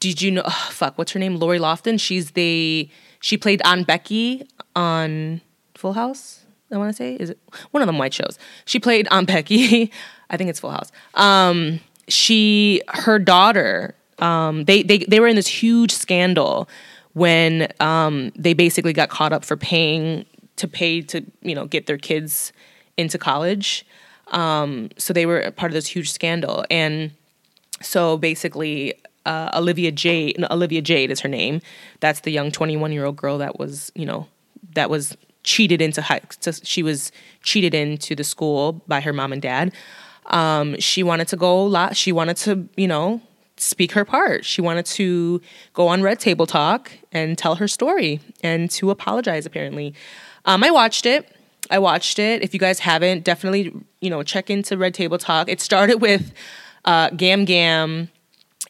did 0.00 0.20
you 0.20 0.32
know? 0.32 0.42
Fuck, 0.68 0.98
what's 0.98 1.12
her 1.12 1.18
name? 1.18 1.36
Lori 1.36 1.58
Loughlin. 1.58 1.96
She's 1.96 2.32
the. 2.32 2.90
She 3.20 3.38
played 3.38 3.62
Aunt 3.64 3.86
Becky 3.86 4.46
on 4.74 5.40
Full 5.76 5.94
House. 5.94 6.42
I 6.72 6.78
want 6.78 6.90
to 6.90 6.96
say 6.96 7.14
is 7.14 7.30
it 7.30 7.38
one 7.70 7.82
of 7.82 7.86
them 7.86 7.98
white 7.98 8.14
shows. 8.14 8.38
She 8.64 8.78
played 8.78 9.06
Aunt 9.10 9.26
Becky. 9.26 9.90
I 10.30 10.36
think 10.36 10.50
it's 10.50 10.60
Full 10.60 10.70
House. 10.70 10.90
Um, 11.14 11.80
she 12.08 12.82
her 12.88 13.18
daughter. 13.18 13.94
Um, 14.18 14.64
they 14.64 14.82
they 14.82 14.98
they 14.98 15.20
were 15.20 15.28
in 15.28 15.36
this 15.36 15.46
huge 15.46 15.92
scandal 15.92 16.68
when 17.12 17.72
um, 17.80 18.32
they 18.36 18.54
basically 18.54 18.92
got 18.92 19.08
caught 19.08 19.32
up 19.32 19.44
for 19.44 19.56
paying 19.56 20.26
to 20.56 20.66
pay 20.66 21.02
to 21.02 21.24
you 21.42 21.54
know 21.54 21.66
get 21.66 21.86
their 21.86 21.98
kids 21.98 22.52
into 22.96 23.18
college. 23.18 23.86
Um, 24.28 24.90
so 24.98 25.12
they 25.12 25.26
were 25.26 25.50
part 25.52 25.70
of 25.70 25.74
this 25.74 25.86
huge 25.86 26.10
scandal, 26.10 26.64
and 26.70 27.12
so 27.80 28.16
basically 28.16 28.94
uh, 29.26 29.50
Olivia 29.54 29.92
Jade. 29.92 30.42
Olivia 30.50 30.80
Jade 30.80 31.10
is 31.10 31.20
her 31.20 31.28
name. 31.28 31.60
That's 32.00 32.20
the 32.20 32.30
young 32.30 32.50
21 32.50 32.92
year 32.92 33.04
old 33.04 33.16
girl 33.16 33.38
that 33.38 33.58
was, 33.58 33.92
you 33.94 34.06
know, 34.06 34.28
that 34.74 34.88
was 34.88 35.16
cheated 35.46 35.80
into 35.80 36.02
high. 36.02 36.20
She 36.64 36.82
was 36.82 37.10
cheated 37.42 37.72
into 37.72 38.14
the 38.14 38.24
school 38.24 38.82
by 38.86 39.00
her 39.00 39.14
mom 39.14 39.32
and 39.32 39.40
dad. 39.40 39.72
Um, 40.26 40.78
she 40.78 41.02
wanted 41.02 41.28
to 41.28 41.36
go. 41.36 41.60
a 41.60 41.68
Lot. 41.68 41.96
She 41.96 42.12
wanted 42.12 42.36
to, 42.38 42.68
you 42.76 42.88
know, 42.88 43.22
speak 43.56 43.92
her 43.92 44.04
part. 44.04 44.44
She 44.44 44.60
wanted 44.60 44.84
to 44.86 45.40
go 45.72 45.88
on 45.88 46.02
Red 46.02 46.20
Table 46.20 46.46
Talk 46.46 46.92
and 47.12 47.38
tell 47.38 47.54
her 47.54 47.68
story 47.68 48.20
and 48.42 48.70
to 48.72 48.90
apologize. 48.90 49.46
Apparently, 49.46 49.94
um, 50.44 50.62
I 50.62 50.70
watched 50.70 51.06
it. 51.06 51.32
I 51.70 51.78
watched 51.78 52.18
it. 52.18 52.42
If 52.42 52.52
you 52.52 52.60
guys 52.60 52.80
haven't, 52.80 53.24
definitely 53.24 53.72
you 54.00 54.10
know 54.10 54.22
check 54.22 54.50
into 54.50 54.76
Red 54.76 54.94
Table 54.94 55.16
Talk. 55.16 55.48
It 55.48 55.60
started 55.60 56.00
with 56.02 56.32
uh, 56.84 57.10
Gam 57.10 57.44
Gam 57.44 58.10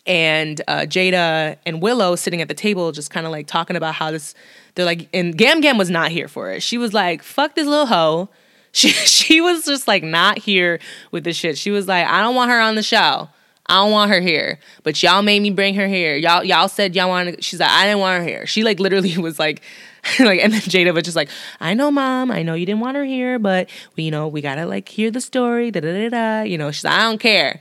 and 0.07 0.61
uh, 0.69 0.81
Jada 0.81 1.57
and 1.67 1.83
Willow 1.83 2.17
sitting 2.17 2.41
at 2.41 2.49
the 2.49 2.55
table, 2.55 2.93
just 2.93 3.11
kind 3.11 3.27
of 3.27 3.33
like 3.33 3.47
talking 3.47 3.77
about 3.77 3.95
how 3.95 4.11
this. 4.11 4.35
They're 4.75 4.85
like, 4.85 5.09
and 5.15 5.37
Gam 5.37 5.61
Gam 5.61 5.79
was 5.79 5.91
not 5.91 6.11
here 6.11 6.29
for 6.29 6.51
it. 6.51 6.63
She 6.63 6.79
was 6.79 6.93
like, 6.93 7.23
"Fuck 7.23 7.55
this 7.55 7.67
little 7.67 7.87
hoe." 7.87 8.29
She 8.77 8.91
she 8.91 9.41
was 9.41 9.65
just 9.65 9.89
like 9.89 10.03
not 10.03 10.37
here 10.37 10.81
with 11.11 11.25
the 11.25 11.33
shit. 11.33 11.57
She 11.57 11.71
was 11.71 11.89
like, 11.89 12.07
"I 12.07 12.21
don't 12.21 12.35
want 12.35 12.51
her 12.51 12.61
on 12.61 12.75
the 12.75 12.83
show. 12.83 13.31
I 13.65 13.77
don't 13.77 13.91
want 13.91 14.11
her 14.11 14.21
here." 14.21 14.59
But 14.83 15.03
y'all 15.03 15.23
made 15.23 15.41
me 15.41 15.49
bring 15.49 15.77
her 15.77 15.89
here. 15.89 16.15
Y'all 16.15 16.45
y'all 16.45 16.69
said 16.69 16.95
y'all 16.95 17.09
wanted. 17.09 17.43
She's 17.43 17.59
like, 17.59 17.71
"I 17.71 17.87
didn't 17.87 18.01
want 18.01 18.21
her 18.21 18.29
here." 18.29 18.47
She 18.47 18.65
like 18.65 18.79
literally 18.79 19.17
was 19.19 19.39
like. 19.39 19.63
like 20.21 20.41
and 20.41 20.53
then 20.53 20.61
Jada 20.61 20.95
was 20.95 21.03
just 21.03 21.17
like, 21.17 21.29
I 21.59 21.75
know, 21.75 21.91
mom, 21.91 22.31
I 22.31 22.45
know 22.45 22.55
you 22.55 22.65
didn't 22.65 22.81
want 22.81 22.97
her 22.97 23.05
here, 23.05 23.41
but 23.41 23.69
we, 23.97 24.05
you 24.05 24.13
know, 24.13 24.29
we 24.29 24.41
gotta 24.41 24.65
like 24.65 24.89
hear 24.89 25.11
the 25.11 25.21
story. 25.21 25.73
Da 25.73 25.81
da 25.81 25.93
da 25.93 26.09
da. 26.11 26.43
You 26.43 26.59
know, 26.59 26.71
she's 26.71 26.85
like, 26.85 26.93
I 26.93 27.03
don't 27.03 27.19
care. 27.19 27.61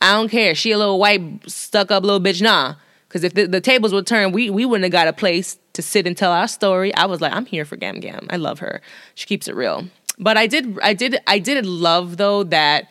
I 0.00 0.12
don't 0.12 0.28
care. 0.28 0.54
She 0.54 0.70
a 0.70 0.78
little 0.78 0.98
white, 0.98 1.48
stuck 1.50 1.90
up 1.90 2.04
little 2.04 2.20
bitch. 2.20 2.42
Nah. 2.42 2.74
Because 3.08 3.24
if 3.24 3.32
the, 3.32 3.46
the, 3.46 3.60
tables 3.60 3.92
would 3.94 4.06
turn, 4.06 4.32
we, 4.32 4.50
we 4.50 4.66
wouldn't 4.66 4.84
have 4.84 4.92
got 4.92 5.08
a 5.08 5.14
place 5.14 5.58
to 5.72 5.80
sit 5.80 6.06
and 6.06 6.14
tell 6.14 6.30
our 6.30 6.46
story. 6.46 6.94
I 6.94 7.06
was 7.06 7.22
like, 7.22 7.32
I'm 7.32 7.46
here 7.46 7.64
for 7.64 7.76
Gam 7.76 8.00
Gam. 8.00 8.26
I 8.28 8.36
love 8.36 8.58
her. 8.58 8.82
She 9.14 9.26
keeps 9.26 9.48
it 9.48 9.54
real. 9.54 9.86
But 10.18 10.36
I 10.36 10.46
did, 10.46 10.78
I 10.82 10.92
did, 10.92 11.18
I 11.26 11.38
did 11.38 11.64
love 11.64 12.18
though 12.18 12.42
that 12.44 12.88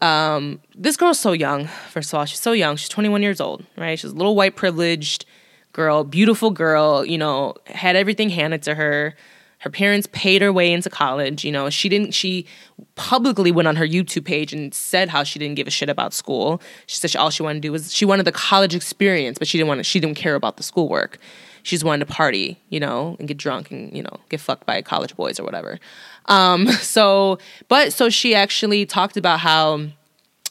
um, 0.00 0.60
this 0.74 0.96
girl's 0.96 1.20
so 1.20 1.32
young. 1.32 1.66
First 1.66 2.12
of 2.12 2.18
all, 2.18 2.24
she's 2.24 2.40
so 2.40 2.52
young. 2.52 2.76
She's 2.76 2.88
21 2.88 3.22
years 3.22 3.40
old, 3.40 3.64
right? 3.76 3.98
She's 3.98 4.10
a 4.10 4.14
little 4.14 4.34
white 4.34 4.56
privileged 4.56 5.26
girl, 5.72 6.04
beautiful 6.04 6.50
girl. 6.50 7.04
You 7.04 7.18
know, 7.18 7.56
had 7.66 7.96
everything 7.96 8.30
handed 8.30 8.62
to 8.62 8.74
her 8.74 9.14
her 9.60 9.70
parents 9.70 10.08
paid 10.12 10.40
her 10.42 10.52
way 10.52 10.72
into 10.72 10.88
college. 10.88 11.44
You 11.44 11.52
know, 11.52 11.68
she 11.70 11.88
didn't, 11.88 12.12
she 12.12 12.46
publicly 12.94 13.52
went 13.52 13.68
on 13.68 13.76
her 13.76 13.86
YouTube 13.86 14.24
page 14.24 14.52
and 14.52 14.74
said 14.74 15.10
how 15.10 15.22
she 15.22 15.38
didn't 15.38 15.56
give 15.56 15.66
a 15.66 15.70
shit 15.70 15.90
about 15.90 16.14
school. 16.14 16.62
She 16.86 16.96
said 16.96 17.10
she, 17.10 17.18
all 17.18 17.30
she 17.30 17.42
wanted 17.42 17.62
to 17.62 17.68
do 17.68 17.72
was, 17.72 17.92
she 17.92 18.06
wanted 18.06 18.24
the 18.24 18.32
college 18.32 18.74
experience, 18.74 19.38
but 19.38 19.46
she 19.46 19.58
didn't 19.58 19.68
want 19.68 19.78
to, 19.78 19.84
she 19.84 20.00
didn't 20.00 20.16
care 20.16 20.34
about 20.34 20.56
the 20.56 20.62
schoolwork. 20.62 21.18
She 21.62 21.76
just 21.76 21.84
wanted 21.84 22.06
to 22.06 22.12
party, 22.12 22.58
you 22.70 22.80
know, 22.80 23.16
and 23.18 23.28
get 23.28 23.36
drunk 23.36 23.70
and, 23.70 23.94
you 23.94 24.02
know, 24.02 24.16
get 24.30 24.40
fucked 24.40 24.64
by 24.64 24.80
college 24.80 25.14
boys 25.14 25.38
or 25.38 25.44
whatever. 25.44 25.78
Um, 26.24 26.66
so, 26.68 27.38
but 27.68 27.92
so 27.92 28.08
she 28.08 28.34
actually 28.34 28.86
talked 28.86 29.18
about 29.18 29.40
how 29.40 29.88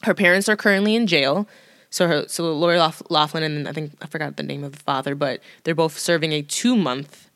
her 0.04 0.14
parents 0.14 0.48
are 0.48 0.56
currently 0.56 0.94
in 0.94 1.08
jail. 1.08 1.48
So 1.90 2.06
her, 2.06 2.28
so 2.28 2.44
Lori 2.54 2.78
Loughlin 2.78 3.42
and 3.42 3.66
I 3.66 3.72
think 3.72 3.92
I 4.00 4.06
forgot 4.06 4.36
the 4.36 4.44
name 4.44 4.62
of 4.62 4.70
the 4.70 4.78
father, 4.78 5.16
but 5.16 5.40
they're 5.64 5.74
both 5.74 5.98
serving 5.98 6.30
a 6.30 6.42
two 6.42 6.76
month 6.76 7.29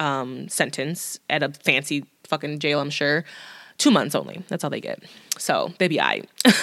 um, 0.00 0.48
sentence 0.48 1.20
at 1.28 1.44
a 1.44 1.50
fancy 1.50 2.04
fucking 2.24 2.58
jail, 2.58 2.80
I'm 2.80 2.90
sure. 2.90 3.24
Two 3.78 3.90
months 3.90 4.14
only. 4.14 4.42
That's 4.48 4.62
all 4.62 4.68
they 4.68 4.80
get. 4.80 5.02
So 5.38 5.72
they 5.78 5.88
be 5.88 6.00
I. 6.00 6.24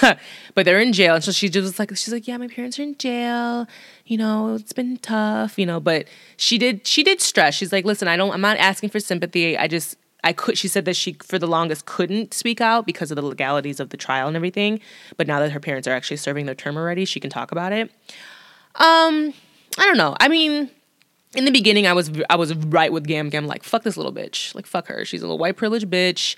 but 0.54 0.64
they're 0.64 0.78
in 0.78 0.92
jail. 0.92 1.16
And 1.16 1.24
so 1.24 1.32
she 1.32 1.48
just 1.48 1.78
like 1.78 1.90
she's 1.96 2.12
like, 2.12 2.28
Yeah, 2.28 2.36
my 2.36 2.46
parents 2.46 2.78
are 2.78 2.82
in 2.82 2.96
jail. 2.96 3.66
You 4.06 4.18
know, 4.18 4.54
it's 4.54 4.72
been 4.72 4.98
tough, 4.98 5.58
you 5.58 5.66
know, 5.66 5.80
but 5.80 6.06
she 6.36 6.58
did 6.58 6.86
she 6.86 7.02
did 7.02 7.20
stress. 7.20 7.54
She's 7.54 7.72
like, 7.72 7.84
listen, 7.84 8.06
I 8.06 8.16
don't 8.16 8.32
I'm 8.32 8.40
not 8.40 8.56
asking 8.58 8.90
for 8.90 9.00
sympathy. 9.00 9.58
I 9.58 9.66
just 9.66 9.96
I 10.22 10.32
could 10.32 10.56
she 10.56 10.68
said 10.68 10.84
that 10.84 10.94
she 10.94 11.16
for 11.24 11.40
the 11.40 11.48
longest 11.48 11.86
couldn't 11.86 12.34
speak 12.34 12.60
out 12.60 12.86
because 12.86 13.10
of 13.10 13.16
the 13.16 13.22
legalities 13.22 13.80
of 13.80 13.90
the 13.90 13.96
trial 13.96 14.28
and 14.28 14.36
everything. 14.36 14.78
But 15.16 15.26
now 15.26 15.40
that 15.40 15.50
her 15.50 15.60
parents 15.60 15.88
are 15.88 15.92
actually 15.92 16.18
serving 16.18 16.46
their 16.46 16.54
term 16.54 16.76
already, 16.76 17.04
she 17.04 17.18
can 17.18 17.30
talk 17.30 17.50
about 17.50 17.72
it. 17.72 17.90
Um, 18.76 19.34
I 19.76 19.86
don't 19.86 19.96
know. 19.96 20.16
I 20.20 20.28
mean, 20.28 20.70
in 21.34 21.44
the 21.44 21.50
beginning, 21.50 21.86
I 21.86 21.92
was 21.92 22.10
I 22.30 22.36
was 22.36 22.54
right 22.54 22.92
with 22.92 23.06
Gam 23.06 23.28
Gam, 23.28 23.46
like 23.46 23.62
fuck 23.62 23.82
this 23.82 23.96
little 23.96 24.12
bitch, 24.12 24.54
like 24.54 24.66
fuck 24.66 24.88
her. 24.88 25.04
She's 25.04 25.20
a 25.20 25.24
little 25.24 25.38
white 25.38 25.56
privileged 25.56 25.88
bitch, 25.90 26.36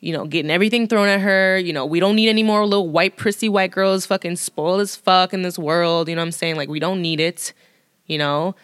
you 0.00 0.12
know, 0.12 0.26
getting 0.26 0.50
everything 0.50 0.86
thrown 0.86 1.08
at 1.08 1.20
her. 1.20 1.58
You 1.58 1.72
know, 1.72 1.84
we 1.84 2.00
don't 2.00 2.16
need 2.16 2.28
any 2.28 2.42
more 2.42 2.64
little 2.64 2.88
white 2.88 3.16
prissy 3.16 3.48
white 3.48 3.70
girls, 3.70 4.06
fucking 4.06 4.36
spoiled 4.36 4.80
as 4.80 4.96
fuck 4.96 5.34
in 5.34 5.42
this 5.42 5.58
world. 5.58 6.08
You 6.08 6.14
know 6.14 6.22
what 6.22 6.26
I'm 6.26 6.32
saying? 6.32 6.56
Like 6.56 6.68
we 6.68 6.80
don't 6.80 7.02
need 7.02 7.20
it, 7.20 7.52
you 8.06 8.18
know. 8.18 8.54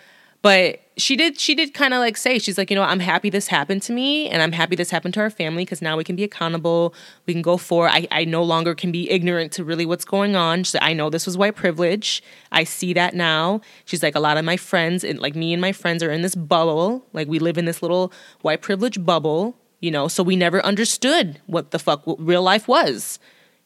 But 0.42 0.80
she 0.98 1.16
did 1.16 1.38
she 1.38 1.54
did 1.54 1.74
kind 1.74 1.94
of 1.94 2.00
like 2.00 2.16
say 2.16 2.38
she's 2.38 2.58
like 2.58 2.70
you 2.70 2.76
know 2.76 2.82
i'm 2.82 2.98
happy 2.98 3.30
this 3.30 3.46
happened 3.46 3.80
to 3.80 3.92
me 3.92 4.28
and 4.28 4.42
i'm 4.42 4.50
happy 4.50 4.74
this 4.74 4.90
happened 4.90 5.14
to 5.14 5.20
our 5.20 5.30
family 5.30 5.64
because 5.64 5.80
now 5.80 5.96
we 5.96 6.02
can 6.02 6.16
be 6.16 6.24
accountable. 6.24 6.92
We 7.26 7.32
can 7.32 7.42
go 7.42 7.56
for 7.56 7.88
I, 7.88 8.08
I 8.10 8.24
no 8.24 8.42
longer 8.42 8.74
can 8.74 8.90
be 8.90 9.10
ignorant 9.10 9.52
to 9.52 9.64
really 9.64 9.86
what's 9.86 10.04
going 10.04 10.36
on. 10.36 10.64
She's 10.64 10.74
like, 10.74 10.82
i 10.82 10.92
know 10.92 11.10
this 11.10 11.26
was 11.26 11.38
white 11.38 11.56
privilege. 11.56 12.22
I 12.52 12.64
see 12.64 12.92
that 12.94 13.14
now. 13.14 13.60
She's 13.84 14.02
like 14.02 14.14
a 14.14 14.20
lot 14.20 14.36
of 14.36 14.44
my 14.44 14.56
friends 14.56 15.04
and 15.04 15.18
like 15.18 15.34
me 15.34 15.52
and 15.52 15.60
my 15.60 15.72
friends 15.72 16.02
are 16.02 16.10
in 16.10 16.22
this 16.22 16.34
bubble. 16.34 17.06
Like 17.12 17.28
we 17.28 17.38
live 17.38 17.58
in 17.58 17.64
this 17.64 17.82
little 17.82 18.12
white 18.42 18.62
privilege 18.62 19.04
bubble 19.04 19.56
you 19.80 19.92
know 19.92 20.08
so 20.08 20.24
we 20.24 20.34
never 20.34 20.60
understood 20.64 21.40
what 21.46 21.70
the 21.70 21.78
fuck 21.78 22.02
real 22.18 22.42
life 22.42 22.66
was 22.66 23.20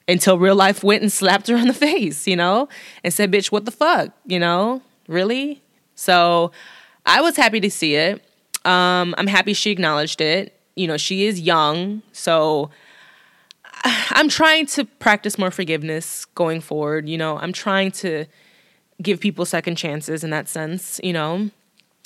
until 0.06 0.38
real 0.38 0.54
life 0.54 0.84
went 0.84 1.00
and 1.00 1.10
slapped 1.10 1.46
her 1.46 1.56
on 1.56 1.68
the 1.68 1.74
face 1.88 2.26
you 2.26 2.36
know 2.36 2.68
and 3.02 3.14
said 3.14 3.32
bitch 3.32 3.50
what 3.50 3.64
the 3.64 3.70
fuck? 3.70 4.10
You 4.26 4.38
know? 4.38 4.82
Really 5.08 5.62
so 6.02 6.50
I 7.06 7.20
was 7.20 7.36
happy 7.36 7.60
to 7.60 7.70
see 7.70 7.94
it. 7.94 8.24
Um, 8.64 9.14
I'm 9.16 9.28
happy 9.28 9.52
she 9.52 9.70
acknowledged 9.70 10.20
it. 10.20 10.58
You 10.74 10.88
know, 10.88 10.96
she 10.96 11.26
is 11.26 11.40
young, 11.40 12.02
so 12.12 12.70
I'm 13.84 14.28
trying 14.28 14.66
to 14.66 14.84
practice 14.84 15.38
more 15.38 15.52
forgiveness 15.52 16.24
going 16.24 16.60
forward. 16.60 17.08
You 17.08 17.18
know, 17.18 17.38
I'm 17.38 17.52
trying 17.52 17.92
to 17.92 18.26
give 19.00 19.20
people 19.20 19.44
second 19.44 19.76
chances 19.76 20.24
in 20.24 20.30
that 20.30 20.48
sense. 20.48 21.00
You 21.04 21.12
know, 21.12 21.50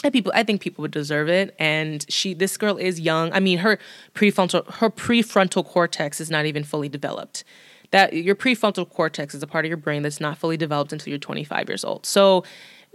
and 0.04 0.12
people, 0.12 0.30
I 0.34 0.42
think 0.42 0.60
people 0.60 0.82
would 0.82 0.90
deserve 0.90 1.30
it. 1.30 1.54
And 1.58 2.04
she, 2.10 2.34
this 2.34 2.58
girl 2.58 2.76
is 2.76 3.00
young. 3.00 3.32
I 3.32 3.40
mean, 3.40 3.58
her 3.58 3.78
prefrontal, 4.14 4.70
her 4.74 4.90
prefrontal 4.90 5.64
cortex 5.64 6.20
is 6.20 6.30
not 6.30 6.44
even 6.44 6.64
fully 6.64 6.90
developed. 6.90 7.44
That 7.92 8.12
your 8.12 8.34
prefrontal 8.34 8.90
cortex 8.90 9.34
is 9.34 9.42
a 9.42 9.46
part 9.46 9.64
of 9.64 9.68
your 9.68 9.78
brain 9.78 10.02
that's 10.02 10.20
not 10.20 10.36
fully 10.36 10.58
developed 10.58 10.92
until 10.92 11.10
you're 11.10 11.18
25 11.18 11.68
years 11.68 11.84
old. 11.84 12.04
So 12.04 12.44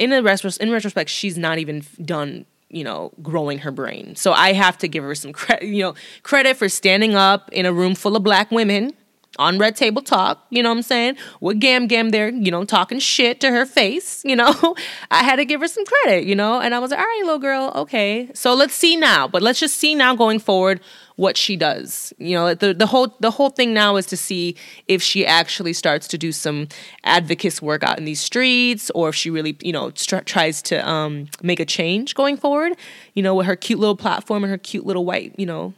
in 0.02 0.12
a 0.12 0.18
in 0.18 0.72
retrospect, 0.72 1.10
she's 1.10 1.38
not 1.38 1.60
even 1.60 1.84
done 2.04 2.46
you 2.70 2.84
know 2.84 3.12
growing 3.22 3.60
her 3.60 3.72
brain. 3.72 4.16
So 4.16 4.32
I 4.34 4.54
have 4.54 4.78
to 4.80 4.88
give 4.88 5.04
her 5.04 5.16
some 5.16 5.34
credit, 5.34 5.68
you 5.68 5.84
know, 5.84 5.96
credit 6.24 6.58
for 6.58 6.70
standing 6.70 7.16
up 7.16 7.50
in 7.52 7.66
a 7.66 7.74
room 7.74 7.96
full 7.96 8.16
of 8.16 8.24
black 8.24 8.52
women, 8.52 8.94
on 9.40 9.58
Red 9.58 9.76
Table 9.76 10.02
Talk, 10.02 10.46
you 10.50 10.62
know 10.62 10.70
what 10.70 10.78
I'm 10.78 10.84
saying? 10.84 11.18
With 11.40 11.60
Gam 11.60 11.88
Gam 11.88 12.10
there, 12.10 12.30
you 12.30 12.52
know, 12.52 12.66
talking 12.66 13.00
shit 13.00 13.40
to 13.42 13.50
her 13.50 13.66
face, 13.66 14.24
you 14.26 14.36
know? 14.36 14.76
I 15.10 15.24
had 15.24 15.38
to 15.38 15.46
give 15.46 15.62
her 15.62 15.68
some 15.68 15.86
credit, 15.86 16.26
you 16.26 16.36
know? 16.36 16.60
And 16.60 16.76
I 16.76 16.80
was 16.80 16.92
like, 16.92 17.00
all 17.00 17.06
right, 17.06 17.22
little 17.24 17.40
girl, 17.40 17.72
okay. 17.76 18.30
So 18.34 18.54
let's 18.54 18.74
see 18.74 18.96
now. 18.96 19.28
But 19.28 19.42
let's 19.42 19.60
just 19.60 19.78
see 19.78 19.96
now 19.96 20.16
going 20.16 20.40
forward 20.40 20.82
what 21.22 21.38
she 21.38 21.56
does. 21.56 22.12
You 22.18 22.34
know, 22.34 22.56
the, 22.56 22.74
the 22.74 22.88
whole 22.88 23.16
the 23.20 23.30
whole 23.30 23.52
thing 23.52 23.76
now 23.76 23.96
is 23.96 24.08
to 24.08 24.18
see 24.18 24.56
if 24.88 25.04
she 25.04 25.24
actually 25.24 25.72
starts 25.72 26.08
to 26.08 26.18
do 26.18 26.32
some 26.32 26.68
advocacy 27.04 27.64
work 27.64 27.84
out 27.84 28.00
in 28.00 28.06
these 28.06 28.20
streets 28.20 28.90
or 28.96 29.10
if 29.10 29.16
she 29.16 29.30
really, 29.30 29.56
you 29.62 29.72
know, 29.72 29.92
st- 29.94 30.26
tries 30.26 30.64
to 30.64 30.90
um, 30.90 31.28
make 31.44 31.60
a 31.60 31.66
change 31.66 32.16
going 32.16 32.38
forward, 32.38 32.76
you 33.14 33.22
know, 33.22 33.36
with 33.36 33.46
her 33.46 33.56
cute 33.56 33.80
little 33.80 33.96
platform 33.96 34.44
and 34.44 34.50
her 34.50 34.58
cute 34.58 34.84
little 34.84 35.06
white, 35.06 35.36
you 35.38 35.46
know, 35.46 35.76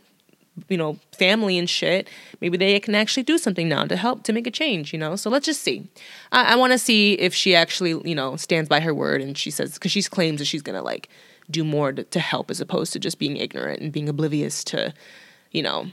you 0.70 0.78
know, 0.78 0.98
family 1.12 1.58
and 1.58 1.70
shit, 1.70 2.08
maybe 2.40 2.56
they 2.56 2.80
can 2.80 2.96
actually 2.96 3.24
do 3.24 3.38
something 3.38 3.68
now 3.68 3.84
to 3.84 3.98
help 3.98 4.24
to 4.24 4.32
make 4.32 4.48
a 4.48 4.52
change, 4.52 4.94
you 4.94 5.00
know? 5.00 5.18
So 5.18 5.30
let's 5.30 5.46
just 5.46 5.62
see. 5.62 5.90
I, 6.32 6.54
I 6.54 6.56
want 6.56 6.72
to 6.72 6.80
see 6.80 7.16
if 7.16 7.34
she 7.34 7.54
actually, 7.54 8.00
you 8.10 8.16
know, 8.16 8.38
stands 8.38 8.70
by 8.70 8.80
her 8.80 8.94
word 8.94 9.22
and 9.22 9.38
she 9.38 9.52
says, 9.52 9.74
because 9.74 9.92
she 9.92 10.04
claims 10.04 10.40
that 10.40 10.46
she's 10.46 10.64
to 10.64 10.82
like 10.82 11.10
do 11.52 11.66
more 11.66 11.92
to, 11.92 12.06
to, 12.06 12.20
help 12.22 12.50
as 12.50 12.62
opposed 12.62 12.94
to 12.94 13.00
just 13.00 13.20
being 13.20 13.36
ignorant 13.36 13.82
and 13.82 13.92
being 13.92 14.08
oblivious 14.08 14.64
to, 14.64 14.94
you 15.54 15.64
know, 15.64 15.88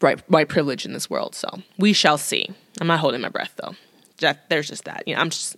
white, 0.00 0.48
privilege 0.48 0.84
in 0.84 0.92
this 0.92 1.10
world. 1.10 1.34
So 1.34 1.48
we 1.78 1.92
shall 1.92 2.18
see. 2.18 2.48
I'm 2.80 2.86
not 2.86 3.00
holding 3.00 3.20
my 3.20 3.28
breath 3.28 3.54
though. 3.56 3.74
There's 4.48 4.68
just 4.68 4.84
that. 4.84 5.04
You 5.06 5.14
know, 5.14 5.20
I'm 5.20 5.30
just, 5.30 5.56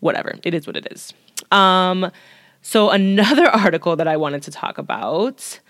whatever. 0.00 0.34
It 0.42 0.54
is 0.54 0.66
what 0.66 0.76
it 0.76 0.86
is. 0.90 1.12
Um, 1.50 2.10
so 2.62 2.90
another 2.90 3.48
article 3.50 3.96
that 3.96 4.08
I 4.08 4.16
wanted 4.16 4.42
to 4.44 4.50
talk 4.50 4.78
about 4.78 5.60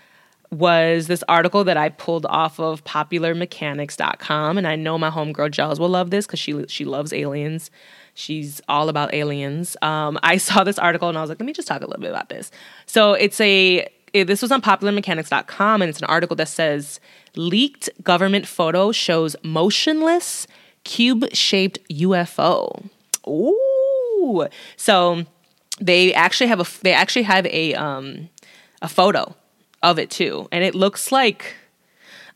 was 0.51 1.07
this 1.07 1.23
article 1.27 1.63
that 1.63 1.77
I 1.77 1.89
pulled 1.89 2.25
off 2.25 2.59
of 2.59 2.83
popularmechanics.com. 2.83 4.57
And 4.57 4.67
I 4.67 4.75
know 4.75 4.97
my 4.97 5.09
homegirl 5.09 5.51
Gels 5.51 5.79
will 5.79 5.89
love 5.89 6.11
this 6.11 6.25
because 6.25 6.39
she, 6.39 6.65
she 6.67 6.85
loves 6.85 7.11
aliens. 7.13 7.71
She's 8.13 8.61
all 8.69 8.87
about 8.87 9.13
aliens. 9.13 9.75
Um, 9.81 10.17
I 10.23 10.37
saw 10.37 10.63
this 10.63 10.79
article 10.79 11.09
and 11.09 11.17
I 11.17 11.21
was 11.21 11.29
like, 11.29 11.39
let 11.39 11.45
me 11.45 11.53
just 11.53 11.67
talk 11.67 11.81
a 11.81 11.85
little 11.85 12.01
bit 12.01 12.11
about 12.11 12.29
this. 12.29 12.51
So 12.85 13.13
it's 13.13 13.41
a, 13.41 13.87
it, 14.15 14.27
this 14.27 14.41
was 14.41 14.51
on 14.51 14.61
popularmechanics.com 14.61 15.81
and 15.81 15.89
it's 15.89 15.99
an 15.99 16.05
article 16.05 16.35
that 16.37 16.47
says 16.47 16.99
leaked 17.35 17.89
government 18.01 18.47
photo 18.47 18.91
shows 18.91 19.35
motionless 19.43 20.47
cube 20.85 21.25
shaped 21.33 21.79
UFO. 21.89 22.89
Ooh. 23.27 24.47
So 24.77 25.25
they 25.81 26.13
actually 26.13 26.47
have 26.47 26.59
a, 26.59 26.81
they 26.81 26.93
actually 26.93 27.23
have 27.23 27.45
a, 27.47 27.73
um, 27.73 28.29
a 28.81 28.87
photo 28.87 29.35
of 29.83 29.99
it 29.99 30.09
too. 30.09 30.47
And 30.51 30.63
it 30.63 30.75
looks 30.75 31.11
like 31.11 31.55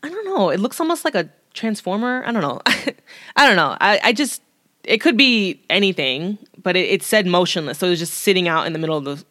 I 0.02 0.08
don't 0.08 0.24
know, 0.24 0.50
it 0.50 0.60
looks 0.60 0.80
almost 0.80 1.04
like 1.04 1.14
a 1.14 1.28
transformer. 1.52 2.22
I 2.24 2.32
don't 2.32 2.42
know. 2.42 2.60
I 3.36 3.46
don't 3.46 3.56
know. 3.56 3.76
I, 3.80 4.00
I 4.02 4.12
just 4.12 4.42
it 4.84 4.98
could 4.98 5.16
be 5.16 5.60
anything, 5.68 6.38
but 6.62 6.76
it, 6.76 6.88
it 6.88 7.02
said 7.02 7.26
motionless. 7.26 7.78
So 7.78 7.86
it 7.86 7.90
was 7.90 7.98
just 7.98 8.14
sitting 8.14 8.48
out 8.48 8.66
in 8.66 8.72
the 8.72 8.78
middle 8.78 8.96
of 8.96 9.04
the 9.04 9.24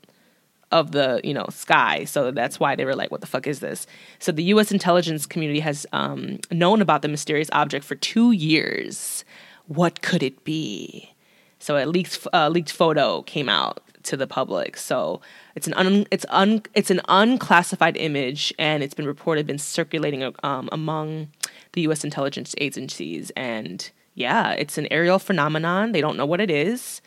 of 0.71 0.91
the 0.91 1.19
you 1.23 1.33
know 1.33 1.45
sky 1.49 2.03
so 2.03 2.31
that's 2.31 2.59
why 2.59 2.75
they 2.75 2.85
were 2.85 2.95
like 2.95 3.11
what 3.11 3.21
the 3.21 3.27
fuck 3.27 3.47
is 3.47 3.59
this 3.59 3.87
so 4.19 4.31
the 4.31 4.43
us 4.43 4.71
intelligence 4.71 5.25
community 5.25 5.59
has 5.59 5.85
um, 5.93 6.39
known 6.51 6.81
about 6.81 7.01
the 7.01 7.07
mysterious 7.07 7.49
object 7.53 7.83
for 7.83 7.95
two 7.95 8.31
years 8.31 9.25
what 9.67 10.01
could 10.01 10.21
it 10.21 10.43
be 10.43 11.13
so 11.59 11.77
a 11.77 11.85
leaked 11.85 12.25
uh, 12.33 12.49
leaked 12.49 12.71
photo 12.71 13.21
came 13.23 13.49
out 13.49 13.81
to 14.03 14.15
the 14.15 14.27
public 14.27 14.77
so 14.77 15.21
it's 15.59 15.67
an 15.67 15.73
un, 15.73 16.05
it's 16.09 16.25
un, 16.29 16.63
it's 16.73 16.89
an 16.89 17.01
unclassified 17.09 17.97
image, 17.97 18.53
and 18.57 18.81
it's 18.81 18.93
been 18.93 19.05
reported 19.05 19.45
been 19.45 19.57
circulating 19.57 20.33
um, 20.41 20.69
among 20.71 21.27
the 21.73 21.81
U.S. 21.81 22.05
intelligence 22.05 22.55
agencies. 22.59 23.29
And 23.35 23.91
yeah, 24.15 24.51
it's 24.51 24.77
an 24.77 24.87
aerial 24.89 25.19
phenomenon. 25.19 25.91
They 25.91 25.99
don't 25.99 26.15
know 26.15 26.25
what 26.25 26.39
it 26.39 26.49
is. 26.49 27.01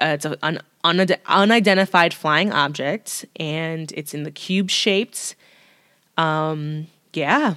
Uh, 0.00 0.14
it's 0.14 0.24
an 0.24 0.36
un, 0.42 0.60
unidentified 1.26 2.14
flying 2.14 2.52
object, 2.52 3.26
and 3.36 3.92
it's 3.92 4.14
in 4.14 4.22
the 4.22 4.30
cube 4.30 4.70
shaped. 4.70 5.34
Um, 6.16 6.86
yeah, 7.12 7.54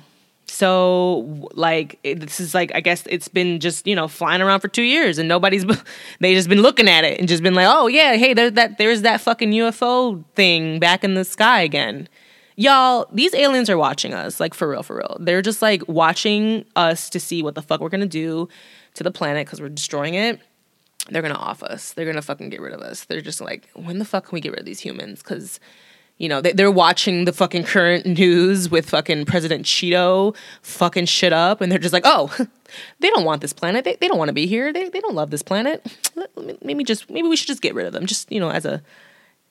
so 0.52 1.50
like 1.54 1.98
it, 2.04 2.20
this 2.20 2.42
is 2.42 2.54
like 2.54 2.74
I 2.76 2.82
guess 2.82 3.06
it's 3.10 3.30
been 3.30 3.62
just 3.62 3.88
you 3.88 3.96
know 3.96 4.10
flying 4.10 4.42
around 4.42 4.60
for 4.60 4.68
two 4.68 4.84
years 4.84 5.18
and 5.18 5.30
nobody's 5.30 5.66
they 6.20 6.34
just 6.34 6.50
been 6.50 6.62
looking 6.62 6.90
at 6.90 7.06
it 7.06 7.20
and 7.20 7.30
just 7.30 7.42
been 7.42 7.54
like 7.54 7.68
oh 7.70 7.88
yeah 7.88 8.18
hey 8.18 8.34
there's 8.34 8.52
that 8.54 8.78
there's 8.78 9.02
that 9.04 9.22
fucking 9.22 9.52
UFO 9.52 10.24
thing 10.36 10.78
back 10.78 11.06
in 11.06 11.14
the 11.14 11.24
sky 11.24 11.62
again. 11.62 12.10
Y'all, 12.58 13.08
these 13.14 13.34
aliens 13.34 13.70
are 13.70 13.78
watching 13.78 14.14
us, 14.14 14.42
like 14.42 14.54
for 14.54 14.70
real, 14.70 14.84
for 14.84 14.98
real. 14.98 15.18
They're 15.22 15.42
just 15.42 15.62
like 15.62 15.88
watching 15.88 16.66
us 16.76 17.10
to 17.12 17.20
see 17.20 17.42
what 17.42 17.56
the 17.56 17.62
fuck 17.62 17.80
we're 17.80 17.90
gonna 17.90 18.06
do 18.06 18.50
to 18.96 19.04
the 19.04 19.12
planet 19.12 19.48
because 19.48 19.62
we're 19.62 19.70
destroying 19.70 20.16
it. 20.16 20.42
They're 21.10 21.22
gonna 21.22 21.36
off 21.36 21.64
us. 21.64 21.94
They're 21.94 22.06
gonna 22.06 22.22
fucking 22.22 22.50
get 22.50 22.62
rid 22.62 22.74
of 22.74 22.82
us. 22.82 23.06
They're 23.06 23.22
just 23.22 23.42
like, 23.42 23.70
when 23.74 24.00
the 24.00 24.06
fuck 24.06 24.28
can 24.28 24.36
we 24.36 24.42
get 24.42 24.52
rid 24.52 24.60
of 24.60 24.66
these 24.66 24.80
humans? 24.80 25.22
Because 25.24 25.60
you 26.22 26.30
know, 26.30 26.40
they, 26.40 26.64
are 26.64 26.70
watching 26.70 27.26
the 27.26 27.34
fucking 27.34 27.64
current 27.64 28.06
news 28.06 28.70
with 28.70 28.92
fucking 28.92 29.26
President 29.26 29.66
Cheeto 29.66 30.36
fucking 30.62 31.08
shit 31.08 31.34
up, 31.34 31.62
and 31.62 31.72
they're 31.72 31.80
just 31.80 31.94
like, 31.94 32.04
oh, 32.06 32.32
they 33.00 33.10
don't 33.10 33.26
want 33.26 33.42
this 33.42 33.54
planet. 33.54 33.86
They, 33.86 33.96
they 33.96 34.08
don't 34.08 34.20
want 34.20 34.30
to 34.30 34.34
be 34.34 34.46
here. 34.46 34.72
They, 34.72 34.88
they 34.90 35.00
don't 35.00 35.16
love 35.16 35.32
this 35.32 35.42
planet. 35.42 35.84
Maybe 36.62 36.84
just 36.84 37.10
maybe 37.10 37.28
we 37.28 37.36
should 37.36 37.48
just 37.48 37.64
get 37.64 37.74
rid 37.74 37.88
of 37.88 37.94
them. 37.94 38.06
Just 38.06 38.32
you 38.32 38.40
know, 38.40 38.52
as 38.52 38.66
a 38.66 38.84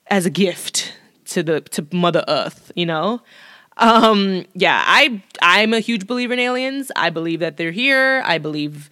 as 0.07 0.25
a 0.25 0.29
gift 0.29 0.93
to 1.25 1.43
the 1.43 1.59
to 1.59 1.85
Mother 1.91 2.23
Earth. 2.29 2.71
You 2.73 2.85
know. 2.85 3.21
Um, 3.75 4.45
yeah, 4.53 4.81
I 4.85 5.21
I'm 5.41 5.73
a 5.73 5.81
huge 5.81 6.07
believer 6.07 6.31
in 6.33 6.39
aliens. 6.39 6.89
I 6.95 7.09
believe 7.09 7.41
that 7.41 7.57
they're 7.57 7.71
here. 7.71 8.21
I 8.25 8.37
believe 8.37 8.89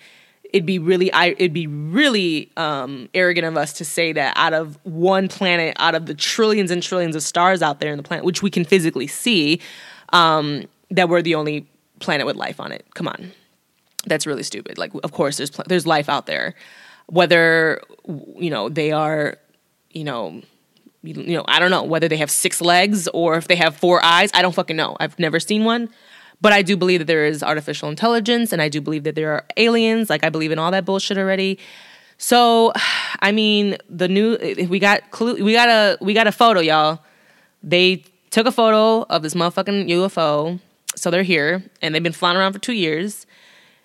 it'd 0.49 0.65
be 0.65 0.79
really 0.79 1.11
I 1.13 1.27
it'd 1.27 1.53
be 1.53 1.67
really 1.67 2.51
um, 2.57 3.09
arrogant 3.13 3.45
of 3.45 3.57
us 3.57 3.73
to 3.73 3.85
say 3.85 4.13
that 4.13 4.33
out 4.35 4.53
of 4.53 4.77
one 4.83 5.27
planet, 5.27 5.75
out 5.79 5.95
of 5.95 6.05
the 6.05 6.13
trillions 6.13 6.71
and 6.71 6.81
trillions 6.81 7.15
of 7.15 7.23
stars 7.23 7.61
out 7.61 7.79
there 7.79 7.91
in 7.91 7.97
the 7.97 8.03
planet, 8.03 8.25
which 8.25 8.41
we 8.41 8.49
can 8.49 8.65
physically 8.65 9.07
see, 9.07 9.61
um, 10.13 10.65
that 10.91 11.09
we're 11.09 11.21
the 11.21 11.35
only 11.35 11.67
planet 11.99 12.25
with 12.25 12.35
life 12.35 12.59
on 12.59 12.71
it. 12.71 12.85
Come 12.95 13.07
on, 13.07 13.31
that's 14.05 14.25
really 14.25 14.43
stupid. 14.43 14.77
Like, 14.77 14.91
of 15.03 15.11
course, 15.11 15.37
there's 15.37 15.51
there's 15.67 15.85
life 15.87 16.09
out 16.09 16.25
there, 16.25 16.55
whether 17.07 17.81
you 18.07 18.49
know 18.49 18.69
they 18.69 18.91
are, 18.91 19.37
you 19.91 20.03
know. 20.03 20.41
You 21.01 21.37
know, 21.37 21.45
I 21.47 21.59
don't 21.59 21.71
know 21.71 21.83
whether 21.83 22.09
they 22.09 22.17
have 22.17 22.29
six 22.29 22.59
legs 22.59 23.07
or 23.13 23.37
if 23.37 23.47
they 23.47 23.55
have 23.55 23.77
four 23.77 24.03
eyes. 24.03 24.31
I 24.33 24.41
don't 24.41 24.53
fucking 24.53 24.75
know. 24.75 24.97
I've 24.99 25.17
never 25.17 25.39
seen 25.39 25.63
one. 25.63 25.87
But 26.41 26.53
I 26.53 26.61
do 26.61 26.77
believe 26.77 26.99
that 26.99 27.05
there 27.05 27.25
is 27.25 27.43
artificial 27.43 27.89
intelligence 27.89 28.53
and 28.53 28.61
I 28.61 28.69
do 28.69 28.79
believe 28.81 29.03
that 29.03 29.15
there 29.15 29.31
are 29.33 29.45
aliens. 29.57 30.09
Like 30.09 30.23
I 30.23 30.29
believe 30.29 30.51
in 30.51 30.59
all 30.59 30.71
that 30.71 30.85
bullshit 30.85 31.17
already. 31.17 31.59
So, 32.17 32.71
I 33.19 33.31
mean, 33.31 33.77
the 33.89 34.07
new 34.07 34.37
we 34.69 34.79
got 34.79 35.01
we 35.19 35.53
got 35.53 35.69
a 35.69 35.97
we 36.01 36.13
got 36.13 36.27
a 36.27 36.31
photo, 36.31 36.59
y'all. 36.59 36.99
They 37.61 38.03
took 38.29 38.45
a 38.45 38.51
photo 38.51 39.03
of 39.09 39.21
this 39.23 39.33
motherfucking 39.33 39.89
UFO. 39.89 40.59
So 40.95 41.11
they're 41.11 41.23
here 41.23 41.63
and 41.81 41.93
they've 41.93 42.03
been 42.03 42.13
flying 42.13 42.37
around 42.37 42.53
for 42.53 42.59
2 42.59 42.73
years. 42.73 43.25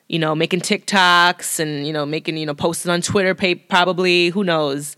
You 0.08 0.18
know, 0.18 0.34
making 0.34 0.60
TikToks 0.60 1.58
and 1.58 1.86
you 1.86 1.92
know, 1.92 2.04
making, 2.04 2.36
you 2.36 2.46
know, 2.46 2.54
posting 2.54 2.90
on 2.90 3.00
Twitter 3.00 3.34
probably, 3.34 4.28
who 4.28 4.44
knows. 4.44 4.96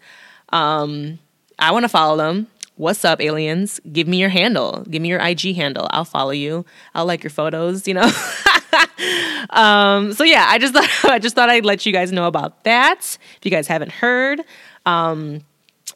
Um 0.50 1.18
I 1.58 1.70
want 1.72 1.84
to 1.84 1.88
follow 1.88 2.18
them 2.18 2.48
what's 2.76 3.04
up 3.04 3.20
aliens 3.20 3.80
give 3.92 4.06
me 4.06 4.18
your 4.18 4.28
handle 4.28 4.84
give 4.90 5.02
me 5.02 5.08
your 5.08 5.20
ig 5.20 5.54
handle 5.54 5.88
i'll 5.90 6.04
follow 6.04 6.30
you 6.30 6.64
i'll 6.94 7.06
like 7.06 7.22
your 7.22 7.30
photos 7.30 7.88
you 7.88 7.94
know 7.94 8.02
um, 9.50 10.12
so 10.12 10.24
yeah 10.24 10.46
i 10.48 10.58
just 10.58 10.74
thought 11.02 11.10
i 11.10 11.18
just 11.18 11.34
thought 11.34 11.50
i'd 11.50 11.64
let 11.64 11.84
you 11.84 11.92
guys 11.92 12.12
know 12.12 12.26
about 12.26 12.64
that 12.64 13.18
if 13.36 13.44
you 13.44 13.50
guys 13.50 13.66
haven't 13.66 13.92
heard 13.92 14.40
um, 14.84 15.40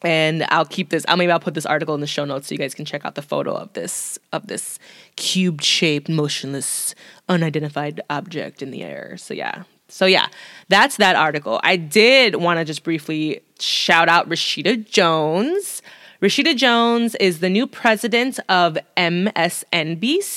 and 0.02 0.46
I'll 0.48 0.64
keep 0.64 0.90
this. 0.90 1.04
I'll 1.08 1.16
maybe 1.16 1.32
I'll 1.32 1.40
put 1.40 1.54
this 1.54 1.66
article 1.66 1.94
in 1.94 2.00
the 2.00 2.06
show 2.06 2.24
notes 2.24 2.48
so 2.48 2.54
you 2.54 2.58
guys 2.58 2.74
can 2.74 2.84
check 2.84 3.04
out 3.04 3.14
the 3.14 3.22
photo 3.22 3.54
of 3.54 3.72
this 3.74 4.18
of 4.32 4.46
this 4.46 4.78
cube 5.16 5.60
shaped, 5.60 6.08
motionless, 6.08 6.94
unidentified 7.28 8.00
object 8.08 8.62
in 8.62 8.70
the 8.70 8.82
air. 8.82 9.16
So 9.16 9.34
yeah, 9.34 9.64
so 9.88 10.06
yeah, 10.06 10.28
that's 10.68 10.96
that 10.96 11.16
article. 11.16 11.60
I 11.62 11.76
did 11.76 12.36
want 12.36 12.58
to 12.58 12.64
just 12.64 12.82
briefly 12.82 13.42
shout 13.58 14.08
out 14.08 14.28
Rashida 14.28 14.88
Jones. 14.88 15.82
Rashida 16.20 16.54
Jones 16.54 17.14
is 17.14 17.40
the 17.40 17.48
new 17.48 17.66
president 17.66 18.38
of 18.50 18.76
MSNBC. 18.94 20.34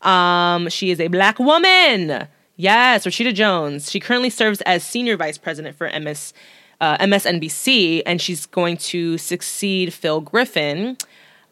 Um, 0.00 0.70
she 0.70 0.90
is 0.90 0.98
a 0.98 1.08
black 1.08 1.38
woman. 1.38 2.26
Yes, 2.56 3.04
Rashida 3.04 3.34
Jones. 3.34 3.90
She 3.90 4.00
currently 4.00 4.30
serves 4.30 4.62
as 4.62 4.82
senior 4.82 5.18
vice 5.18 5.36
president 5.36 5.76
for 5.76 5.90
MS, 6.00 6.32
uh, 6.80 6.96
MSNBC, 6.96 8.00
and 8.06 8.18
she's 8.18 8.46
going 8.46 8.78
to 8.78 9.18
succeed 9.18 9.92
Phil 9.92 10.22
Griffin. 10.22 10.96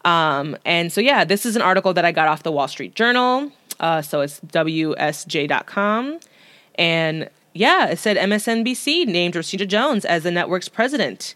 Um, 0.03 0.57
and 0.65 0.91
so, 0.91 0.99
yeah, 0.99 1.23
this 1.23 1.45
is 1.45 1.55
an 1.55 1.61
article 1.61 1.93
that 1.93 2.03
I 2.03 2.11
got 2.11 2.27
off 2.27 2.41
the 2.41 2.51
Wall 2.51 2.67
Street 2.67 2.95
Journal. 2.95 3.51
Uh, 3.79 4.01
so 4.01 4.21
it's 4.21 4.39
WSJ.com. 4.39 6.19
And 6.73 7.29
yeah, 7.53 7.89
it 7.89 7.99
said 7.99 8.17
MSNBC 8.17 9.05
named 9.05 9.35
Rashida 9.35 9.67
Jones 9.67 10.05
as 10.05 10.23
the 10.23 10.31
network's 10.31 10.69
president. 10.69 11.35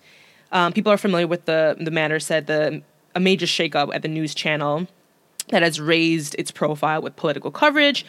Um, 0.56 0.72
people 0.72 0.92
are 0.92 0.98
familiar 0.98 1.28
with 1.28 1.46
the 1.46 1.76
the 1.80 1.92
matter. 1.92 2.20
Said 2.20 2.48
the 2.48 2.82
a 3.14 3.20
major 3.20 3.46
shakeup 3.46 3.94
at 3.94 4.02
the 4.02 4.08
news 4.08 4.34
channel 4.34 4.88
that 5.50 5.62
has 5.62 5.80
raised 5.80 6.36
its 6.40 6.50
profile 6.50 7.02
with 7.02 7.16
political 7.16 7.52
coverage. 7.52 8.06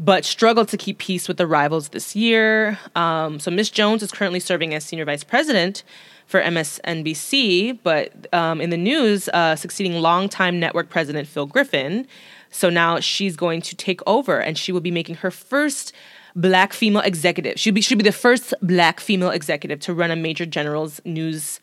but 0.00 0.24
struggled 0.24 0.68
to 0.68 0.76
keep 0.76 0.98
peace 0.98 1.26
with 1.26 1.38
the 1.38 1.46
rivals 1.46 1.88
this 1.88 2.14
year. 2.14 2.78
Um, 2.94 3.40
so 3.40 3.50
Miss 3.50 3.68
Jones 3.68 4.00
is 4.00 4.12
currently 4.12 4.38
serving 4.38 4.72
as 4.72 4.84
senior 4.84 5.04
vice 5.04 5.24
president 5.24 5.82
for 6.26 6.40
MSNBC, 6.40 7.80
but 7.82 8.32
um, 8.32 8.60
in 8.60 8.70
the 8.70 8.76
news, 8.76 9.28
uh, 9.30 9.56
succeeding 9.56 9.94
longtime 9.94 10.60
network 10.60 10.88
president 10.88 11.26
Phil 11.26 11.46
Griffin. 11.46 12.06
So 12.50 12.70
now 12.70 13.00
she's 13.00 13.34
going 13.34 13.60
to 13.62 13.74
take 13.74 14.00
over, 14.06 14.38
and 14.38 14.56
she 14.56 14.70
will 14.70 14.80
be 14.80 14.92
making 14.92 15.16
her 15.16 15.32
first 15.32 15.92
black 16.36 16.72
female 16.72 17.02
executive. 17.02 17.58
She'll 17.58 17.74
be 17.74 17.80
she'll 17.80 17.98
be 17.98 18.04
the 18.04 18.12
first 18.12 18.54
black 18.62 19.00
female 19.00 19.30
executive 19.30 19.80
to 19.80 19.92
run 19.92 20.12
a 20.12 20.16
major 20.16 20.46
general's 20.46 21.00
news 21.04 21.58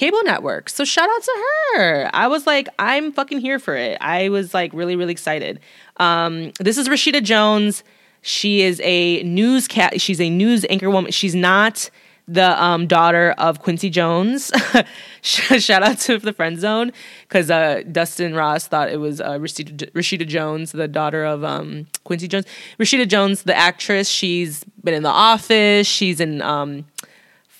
cable 0.00 0.22
network. 0.24 0.70
So 0.70 0.82
shout 0.82 1.10
out 1.10 1.22
to 1.22 1.44
her. 1.74 2.10
I 2.14 2.26
was 2.26 2.46
like, 2.46 2.70
I'm 2.78 3.12
fucking 3.12 3.38
here 3.38 3.58
for 3.58 3.76
it. 3.76 3.98
I 4.00 4.30
was 4.30 4.54
like 4.54 4.72
really, 4.72 4.96
really 4.96 5.12
excited. 5.12 5.60
Um, 5.98 6.52
this 6.58 6.78
is 6.78 6.88
Rashida 6.88 7.22
Jones. 7.22 7.84
She 8.22 8.62
is 8.62 8.80
a 8.82 9.22
news 9.24 9.68
cat. 9.68 10.00
She's 10.00 10.18
a 10.18 10.30
news 10.30 10.64
anchor 10.70 10.88
woman. 10.88 11.12
She's 11.12 11.34
not 11.34 11.90
the 12.26 12.62
um, 12.62 12.86
daughter 12.86 13.34
of 13.36 13.60
Quincy 13.60 13.90
Jones. 13.90 14.50
Shout 15.20 15.82
out 15.82 15.98
to 15.98 16.16
the 16.16 16.32
friend 16.32 16.58
zone 16.58 16.92
because 17.28 17.50
uh, 17.50 17.82
Dustin 17.92 18.34
Ross 18.34 18.68
thought 18.68 18.88
it 18.88 19.00
was 19.00 19.20
uh, 19.20 19.32
Rashida, 19.32 19.90
Rashida 19.90 20.26
Jones, 20.26 20.72
the 20.72 20.88
daughter 20.88 21.26
of 21.26 21.44
um, 21.44 21.86
Quincy 22.04 22.26
Jones. 22.26 22.46
Rashida 22.78 23.06
Jones, 23.06 23.42
the 23.42 23.54
actress, 23.54 24.08
she's 24.08 24.64
been 24.82 24.94
in 24.94 25.02
The 25.02 25.10
Office. 25.10 25.86
She's 25.86 26.20
in 26.20 26.40
um, 26.40 26.86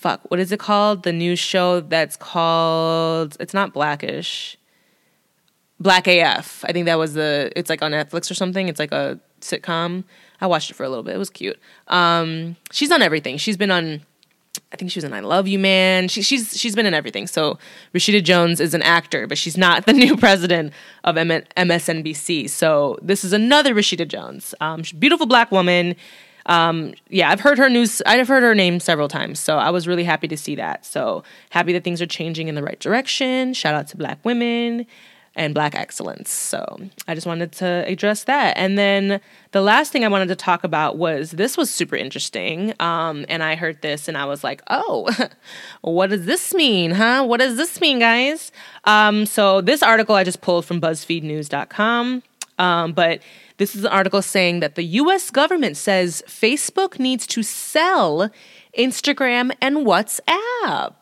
fuck, 0.01 0.29
what 0.31 0.39
is 0.39 0.51
it 0.51 0.59
called? 0.59 1.03
The 1.03 1.13
new 1.13 1.35
show 1.35 1.79
that's 1.79 2.17
called 2.17 3.37
it's 3.39 3.53
not 3.53 3.71
Blackish. 3.73 4.57
Black 5.79 6.07
AF. 6.07 6.63
I 6.67 6.73
think 6.73 6.85
that 6.85 6.97
was 6.97 7.13
the 7.13 7.51
it's 7.55 7.69
like 7.69 7.81
on 7.81 7.91
Netflix 7.91 8.29
or 8.29 8.33
something. 8.33 8.67
It's 8.67 8.79
like 8.79 8.91
a 8.91 9.19
sitcom. 9.41 10.03
I 10.39 10.47
watched 10.47 10.71
it 10.71 10.73
for 10.73 10.83
a 10.83 10.89
little 10.89 11.03
bit. 11.03 11.15
It 11.15 11.19
was 11.19 11.29
cute. 11.29 11.59
Um, 11.87 12.55
she's 12.71 12.89
done 12.89 13.01
everything. 13.01 13.37
She's 13.37 13.57
been 13.57 13.71
on 13.71 14.01
I 14.73 14.75
think 14.75 14.91
she 14.91 14.97
was 14.97 15.03
in 15.03 15.13
I 15.13 15.19
Love 15.19 15.47
You 15.47 15.59
Man. 15.59 16.07
She, 16.07 16.21
she's 16.21 16.57
she's 16.57 16.75
been 16.75 16.85
in 16.85 16.93
everything. 16.93 17.27
So 17.27 17.57
Rashida 17.93 18.23
Jones 18.23 18.59
is 18.59 18.73
an 18.73 18.81
actor, 18.81 19.27
but 19.27 19.37
she's 19.37 19.57
not 19.57 19.85
the 19.87 19.93
new 19.93 20.17
president 20.17 20.73
of 21.03 21.17
M- 21.17 21.29
MSNBC. 21.29 22.49
So 22.49 22.97
this 23.01 23.23
is 23.23 23.33
another 23.33 23.73
Rashida 23.75 24.07
Jones, 24.07 24.55
um, 24.61 24.83
beautiful 24.97 25.25
black 25.25 25.51
woman. 25.51 25.95
Um, 26.51 26.93
yeah, 27.07 27.29
I've 27.29 27.39
heard 27.39 27.57
her 27.57 27.69
news. 27.69 28.01
I've 28.05 28.27
heard 28.27 28.43
her 28.43 28.53
name 28.53 28.81
several 28.81 29.07
times, 29.07 29.39
so 29.39 29.57
I 29.57 29.69
was 29.69 29.87
really 29.87 30.03
happy 30.03 30.27
to 30.27 30.35
see 30.35 30.55
that. 30.55 30.85
So 30.85 31.23
happy 31.49 31.71
that 31.71 31.85
things 31.85 32.01
are 32.01 32.05
changing 32.05 32.49
in 32.49 32.55
the 32.55 32.63
right 32.63 32.79
direction. 32.79 33.53
Shout 33.53 33.73
out 33.73 33.87
to 33.87 33.97
Black 33.97 34.19
women 34.25 34.85
and 35.33 35.53
Black 35.53 35.75
excellence. 35.75 36.29
So 36.29 36.77
I 37.07 37.15
just 37.15 37.25
wanted 37.25 37.53
to 37.53 37.85
address 37.87 38.25
that. 38.25 38.57
And 38.57 38.77
then 38.77 39.21
the 39.51 39.61
last 39.61 39.93
thing 39.93 40.03
I 40.03 40.09
wanted 40.09 40.27
to 40.27 40.35
talk 40.35 40.65
about 40.65 40.97
was 40.97 41.31
this 41.31 41.55
was 41.55 41.69
super 41.69 41.95
interesting. 41.95 42.73
Um, 42.81 43.25
and 43.29 43.41
I 43.41 43.55
heard 43.55 43.81
this 43.81 44.09
and 44.09 44.17
I 44.17 44.25
was 44.25 44.43
like, 44.43 44.61
oh, 44.69 45.09
what 45.81 46.09
does 46.09 46.25
this 46.25 46.53
mean, 46.53 46.91
huh? 46.91 47.23
What 47.23 47.39
does 47.39 47.55
this 47.55 47.79
mean, 47.79 47.99
guys? 47.99 48.51
Um, 48.83 49.25
so 49.25 49.61
this 49.61 49.81
article 49.81 50.15
I 50.15 50.25
just 50.25 50.41
pulled 50.41 50.65
from 50.65 50.81
BuzzFeedNews.com. 50.81 52.23
Um, 52.59 52.91
but 52.91 53.21
this 53.61 53.75
is 53.75 53.83
an 53.83 53.91
article 53.91 54.23
saying 54.23 54.59
that 54.61 54.73
the 54.73 54.81
US 54.83 55.29
government 55.29 55.77
says 55.77 56.23
Facebook 56.25 56.97
needs 56.97 57.27
to 57.27 57.43
sell 57.43 58.31
Instagram 58.75 59.51
and 59.61 59.85
WhatsApp. 59.85 60.95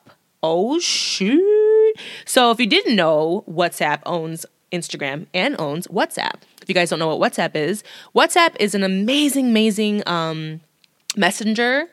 Oh, 0.43 0.77
shoot. 0.77 1.93
So, 2.25 2.51
if 2.51 2.59
you 2.59 2.67
didn't 2.67 2.97
know, 2.97 3.45
WhatsApp 3.49 4.01
owns 4.05 4.45
Instagram 4.73 5.27
and 5.33 5.55
owns 5.57 5.87
WhatsApp. 5.87 6.35
If 6.61 6.67
you 6.67 6.75
guys 6.75 6.89
don't 6.89 6.99
know 6.99 7.15
what 7.15 7.31
WhatsApp 7.31 7.55
is, 7.55 7.81
WhatsApp 8.13 8.57
is 8.59 8.75
an 8.75 8.83
amazing, 8.83 9.47
amazing 9.47 10.03
um, 10.05 10.59
messenger 11.15 11.87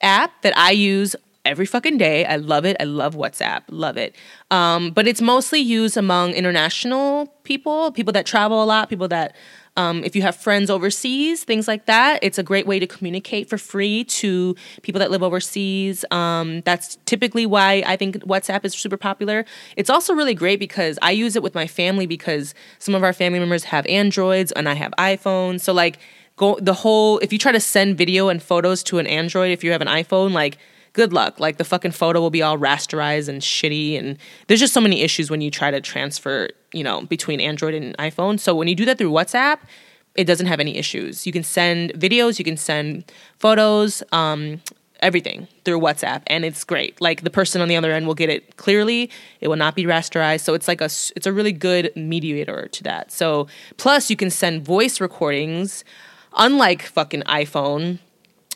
app 0.00 0.40
that 0.40 0.56
I 0.56 0.70
use 0.70 1.14
every 1.44 1.66
fucking 1.66 1.98
day. 1.98 2.24
I 2.24 2.36
love 2.36 2.64
it. 2.64 2.78
I 2.80 2.84
love 2.84 3.16
WhatsApp. 3.16 3.64
Love 3.68 3.98
it. 3.98 4.16
Um, 4.50 4.92
but 4.92 5.06
it's 5.06 5.20
mostly 5.20 5.60
used 5.60 5.98
among 5.98 6.32
international 6.32 7.26
people, 7.44 7.92
people 7.92 8.14
that 8.14 8.24
travel 8.24 8.62
a 8.62 8.64
lot, 8.64 8.88
people 8.88 9.08
that 9.08 9.36
um, 9.76 10.02
if 10.04 10.16
you 10.16 10.22
have 10.22 10.34
friends 10.36 10.70
overseas, 10.70 11.44
things 11.44 11.68
like 11.68 11.86
that, 11.86 12.18
it's 12.22 12.38
a 12.38 12.42
great 12.42 12.66
way 12.66 12.78
to 12.78 12.86
communicate 12.86 13.48
for 13.48 13.58
free 13.58 14.04
to 14.04 14.56
people 14.82 14.98
that 14.98 15.10
live 15.10 15.22
overseas. 15.22 16.04
Um, 16.10 16.62
that's 16.62 16.96
typically 17.04 17.46
why 17.46 17.82
I 17.86 17.96
think 17.96 18.16
WhatsApp 18.24 18.64
is 18.64 18.74
super 18.74 18.96
popular. 18.96 19.44
It's 19.76 19.90
also 19.90 20.14
really 20.14 20.34
great 20.34 20.58
because 20.58 20.98
I 21.02 21.10
use 21.10 21.36
it 21.36 21.42
with 21.42 21.54
my 21.54 21.66
family 21.66 22.06
because 22.06 22.54
some 22.78 22.94
of 22.94 23.02
our 23.02 23.12
family 23.12 23.38
members 23.38 23.64
have 23.64 23.86
Androids 23.86 24.52
and 24.52 24.68
I 24.68 24.74
have 24.74 24.92
iPhones. 24.98 25.60
So, 25.60 25.72
like, 25.72 25.98
go 26.36 26.58
the 26.60 26.74
whole, 26.74 27.18
if 27.18 27.32
you 27.32 27.38
try 27.38 27.52
to 27.52 27.60
send 27.60 27.98
video 27.98 28.28
and 28.28 28.42
photos 28.42 28.82
to 28.84 28.98
an 28.98 29.06
Android, 29.06 29.50
if 29.50 29.62
you 29.62 29.72
have 29.72 29.82
an 29.82 29.88
iPhone, 29.88 30.32
like, 30.32 30.58
good 30.96 31.12
luck. 31.12 31.38
Like 31.38 31.58
the 31.58 31.64
fucking 31.64 31.92
photo 31.92 32.20
will 32.20 32.30
be 32.30 32.40
all 32.40 32.56
rasterized 32.56 33.28
and 33.28 33.42
shitty. 33.42 33.98
And 33.98 34.16
there's 34.46 34.58
just 34.58 34.72
so 34.72 34.80
many 34.80 35.02
issues 35.02 35.30
when 35.30 35.42
you 35.42 35.50
try 35.50 35.70
to 35.70 35.80
transfer, 35.80 36.48
you 36.72 36.82
know, 36.82 37.02
between 37.02 37.38
Android 37.38 37.74
and 37.74 37.96
iPhone. 37.98 38.40
So 38.40 38.54
when 38.54 38.66
you 38.66 38.74
do 38.74 38.86
that 38.86 38.96
through 38.96 39.10
WhatsApp, 39.10 39.58
it 40.14 40.24
doesn't 40.24 40.46
have 40.46 40.58
any 40.58 40.78
issues. 40.78 41.26
You 41.26 41.32
can 41.34 41.42
send 41.42 41.92
videos, 41.92 42.38
you 42.38 42.46
can 42.46 42.56
send 42.56 43.12
photos, 43.38 44.02
um, 44.10 44.62
everything 45.00 45.46
through 45.66 45.78
WhatsApp, 45.78 46.22
and 46.28 46.42
it's 46.42 46.64
great. 46.64 46.98
Like 47.02 47.20
the 47.20 47.28
person 47.28 47.60
on 47.60 47.68
the 47.68 47.76
other 47.76 47.92
end 47.92 48.06
will 48.06 48.14
get 48.14 48.30
it 48.30 48.56
clearly. 48.56 49.10
It 49.42 49.48
will 49.48 49.56
not 49.56 49.74
be 49.74 49.84
rasterized, 49.84 50.40
so 50.40 50.54
it's 50.54 50.66
like 50.66 50.80
a 50.80 50.86
it's 50.86 51.26
a 51.26 51.32
really 51.34 51.52
good 51.52 51.92
mediator 51.94 52.68
to 52.68 52.82
that. 52.84 53.12
So 53.12 53.46
plus 53.76 54.08
you 54.08 54.16
can 54.16 54.30
send 54.30 54.64
voice 54.64 54.98
recordings, 54.98 55.84
unlike 56.32 56.80
fucking 56.80 57.24
iPhone 57.24 57.98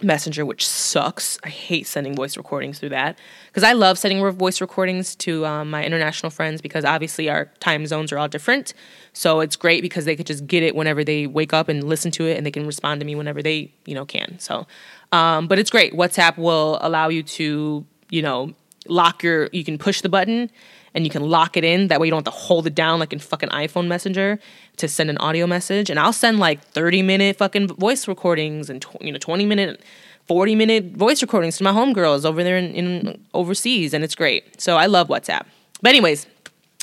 Messenger, 0.02 0.46
which 0.46 0.66
sucks. 0.66 1.38
I 1.44 1.48
hate 1.48 1.86
sending 1.86 2.14
voice 2.14 2.36
recordings 2.36 2.78
through 2.78 2.90
that 2.90 3.18
because 3.48 3.62
I 3.62 3.72
love 3.72 3.98
sending 3.98 4.28
voice 4.32 4.60
recordings 4.60 5.14
to 5.16 5.44
um, 5.46 5.70
my 5.70 5.84
international 5.84 6.30
friends 6.30 6.60
because 6.60 6.84
obviously 6.84 7.28
our 7.28 7.46
time 7.60 7.86
zones 7.86 8.12
are 8.12 8.18
all 8.18 8.28
different. 8.28 8.74
So 9.12 9.40
it's 9.40 9.56
great 9.56 9.82
because 9.82 10.04
they 10.04 10.16
could 10.16 10.26
just 10.26 10.46
get 10.46 10.62
it 10.62 10.74
whenever 10.74 11.04
they 11.04 11.26
wake 11.26 11.52
up 11.52 11.68
and 11.68 11.84
listen 11.84 12.10
to 12.12 12.26
it, 12.26 12.36
and 12.36 12.46
they 12.46 12.50
can 12.50 12.66
respond 12.66 13.00
to 13.00 13.06
me 13.06 13.14
whenever 13.14 13.42
they 13.42 13.72
you 13.84 13.94
know 13.94 14.04
can. 14.04 14.38
So, 14.38 14.66
um, 15.12 15.48
but 15.48 15.58
it's 15.58 15.70
great. 15.70 15.92
WhatsApp 15.94 16.38
will 16.38 16.78
allow 16.80 17.08
you 17.08 17.22
to 17.22 17.84
you 18.10 18.22
know 18.22 18.54
lock 18.86 19.22
your. 19.22 19.48
You 19.52 19.64
can 19.64 19.78
push 19.78 20.00
the 20.00 20.08
button 20.08 20.50
and 20.94 21.04
you 21.04 21.10
can 21.10 21.22
lock 21.22 21.56
it 21.56 21.64
in. 21.64 21.88
That 21.88 22.00
way 22.00 22.06
you 22.06 22.10
don't 22.10 22.26
have 22.26 22.32
to 22.32 22.38
hold 22.38 22.66
it 22.66 22.74
down 22.74 23.00
like 23.00 23.12
in 23.12 23.18
fucking 23.18 23.50
iPhone 23.50 23.86
Messenger 23.86 24.38
to 24.80 24.88
send 24.88 25.08
an 25.10 25.18
audio 25.18 25.46
message. 25.46 25.88
And 25.90 25.98
I'll 25.98 26.12
send 26.12 26.38
like 26.38 26.60
30 26.60 27.02
minute 27.02 27.36
fucking 27.36 27.68
voice 27.68 28.08
recordings 28.08 28.68
and 28.68 28.82
tw- 28.82 29.00
you 29.00 29.12
know 29.12 29.18
20 29.18 29.46
minute 29.46 29.80
40 30.26 30.54
minute 30.54 30.92
voice 30.92 31.22
recordings 31.22 31.56
to 31.58 31.64
my 31.64 31.72
homegirls 31.72 32.24
over 32.24 32.44
there 32.44 32.56
in, 32.56 32.74
in 32.74 33.24
overseas 33.34 33.94
and 33.94 34.04
it's 34.04 34.14
great. 34.14 34.60
So 34.60 34.76
I 34.76 34.86
love 34.86 35.08
WhatsApp. 35.08 35.46
But 35.82 35.90
anyways, 35.90 36.26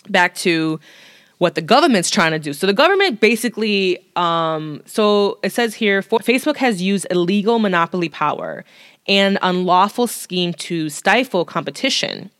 back 0.09 0.35
to 0.35 0.79
what 1.37 1.55
the 1.55 1.61
government's 1.61 2.09
trying 2.09 2.31
to 2.31 2.39
do. 2.39 2.51
So 2.51 2.65
the 2.65 2.73
government 2.73 3.21
basically, 3.21 3.99
um, 4.15 4.81
so 4.85 5.37
it 5.43 5.51
says 5.51 5.75
here, 5.75 6.01
Facebook 6.01 6.57
has 6.57 6.81
used 6.81 7.05
illegal 7.11 7.59
monopoly 7.59 8.09
power 8.09 8.65
and 9.07 9.37
unlawful 9.41 10.07
scheme 10.07 10.53
to 10.53 10.89
stifle 10.89 11.45
competition 11.45 12.31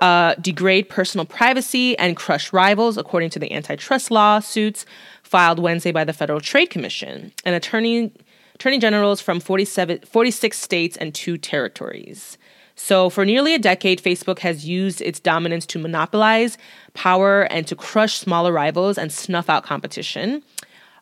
uh, 0.00 0.34
degrade 0.36 0.88
personal 0.88 1.26
privacy 1.26 1.96
and 1.98 2.16
crush 2.16 2.52
rivals, 2.52 2.96
according 2.96 3.30
to 3.30 3.38
the 3.38 3.52
antitrust 3.52 4.10
lawsuits 4.10 4.86
filed 5.22 5.58
Wednesday 5.58 5.92
by 5.92 6.04
the 6.04 6.12
Federal 6.12 6.40
Trade 6.40 6.70
Commission 6.70 7.32
and 7.44 7.54
attorney 7.54 8.12
attorney 8.54 8.78
generals 8.78 9.22
from 9.22 9.40
47, 9.40 10.00
46 10.00 10.58
states 10.58 10.96
and 10.98 11.14
two 11.14 11.38
territories. 11.38 12.36
So, 12.76 13.10
for 13.10 13.26
nearly 13.26 13.54
a 13.54 13.58
decade, 13.58 14.02
Facebook 14.02 14.38
has 14.38 14.66
used 14.66 15.02
its 15.02 15.20
dominance 15.20 15.66
to 15.66 15.78
monopolize 15.78 16.56
power 16.94 17.42
and 17.44 17.66
to 17.66 17.76
crush 17.76 18.18
smaller 18.18 18.52
rivals 18.52 18.96
and 18.96 19.12
snuff 19.12 19.50
out 19.50 19.64
competition, 19.64 20.42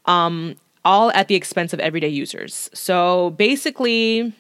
um, 0.06 0.56
all 0.84 1.12
at 1.12 1.28
the 1.28 1.37
expense 1.37 1.72
of 1.72 1.78
everyday 1.78 2.08
users. 2.08 2.68
So, 2.74 3.30
basically, 3.30 4.32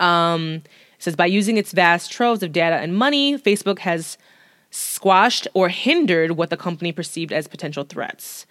um, 0.00 0.62
says 1.06 1.16
by 1.16 1.26
using 1.26 1.56
its 1.56 1.72
vast 1.72 2.12
troves 2.12 2.42
of 2.42 2.52
data 2.52 2.76
and 2.76 2.94
money, 2.94 3.38
Facebook 3.38 3.78
has 3.80 4.18
squashed 4.70 5.48
or 5.54 5.68
hindered 5.68 6.32
what 6.32 6.50
the 6.50 6.56
company 6.56 6.92
perceived 6.92 7.32
as 7.32 7.48
potential 7.48 7.84
threats. 7.84 8.46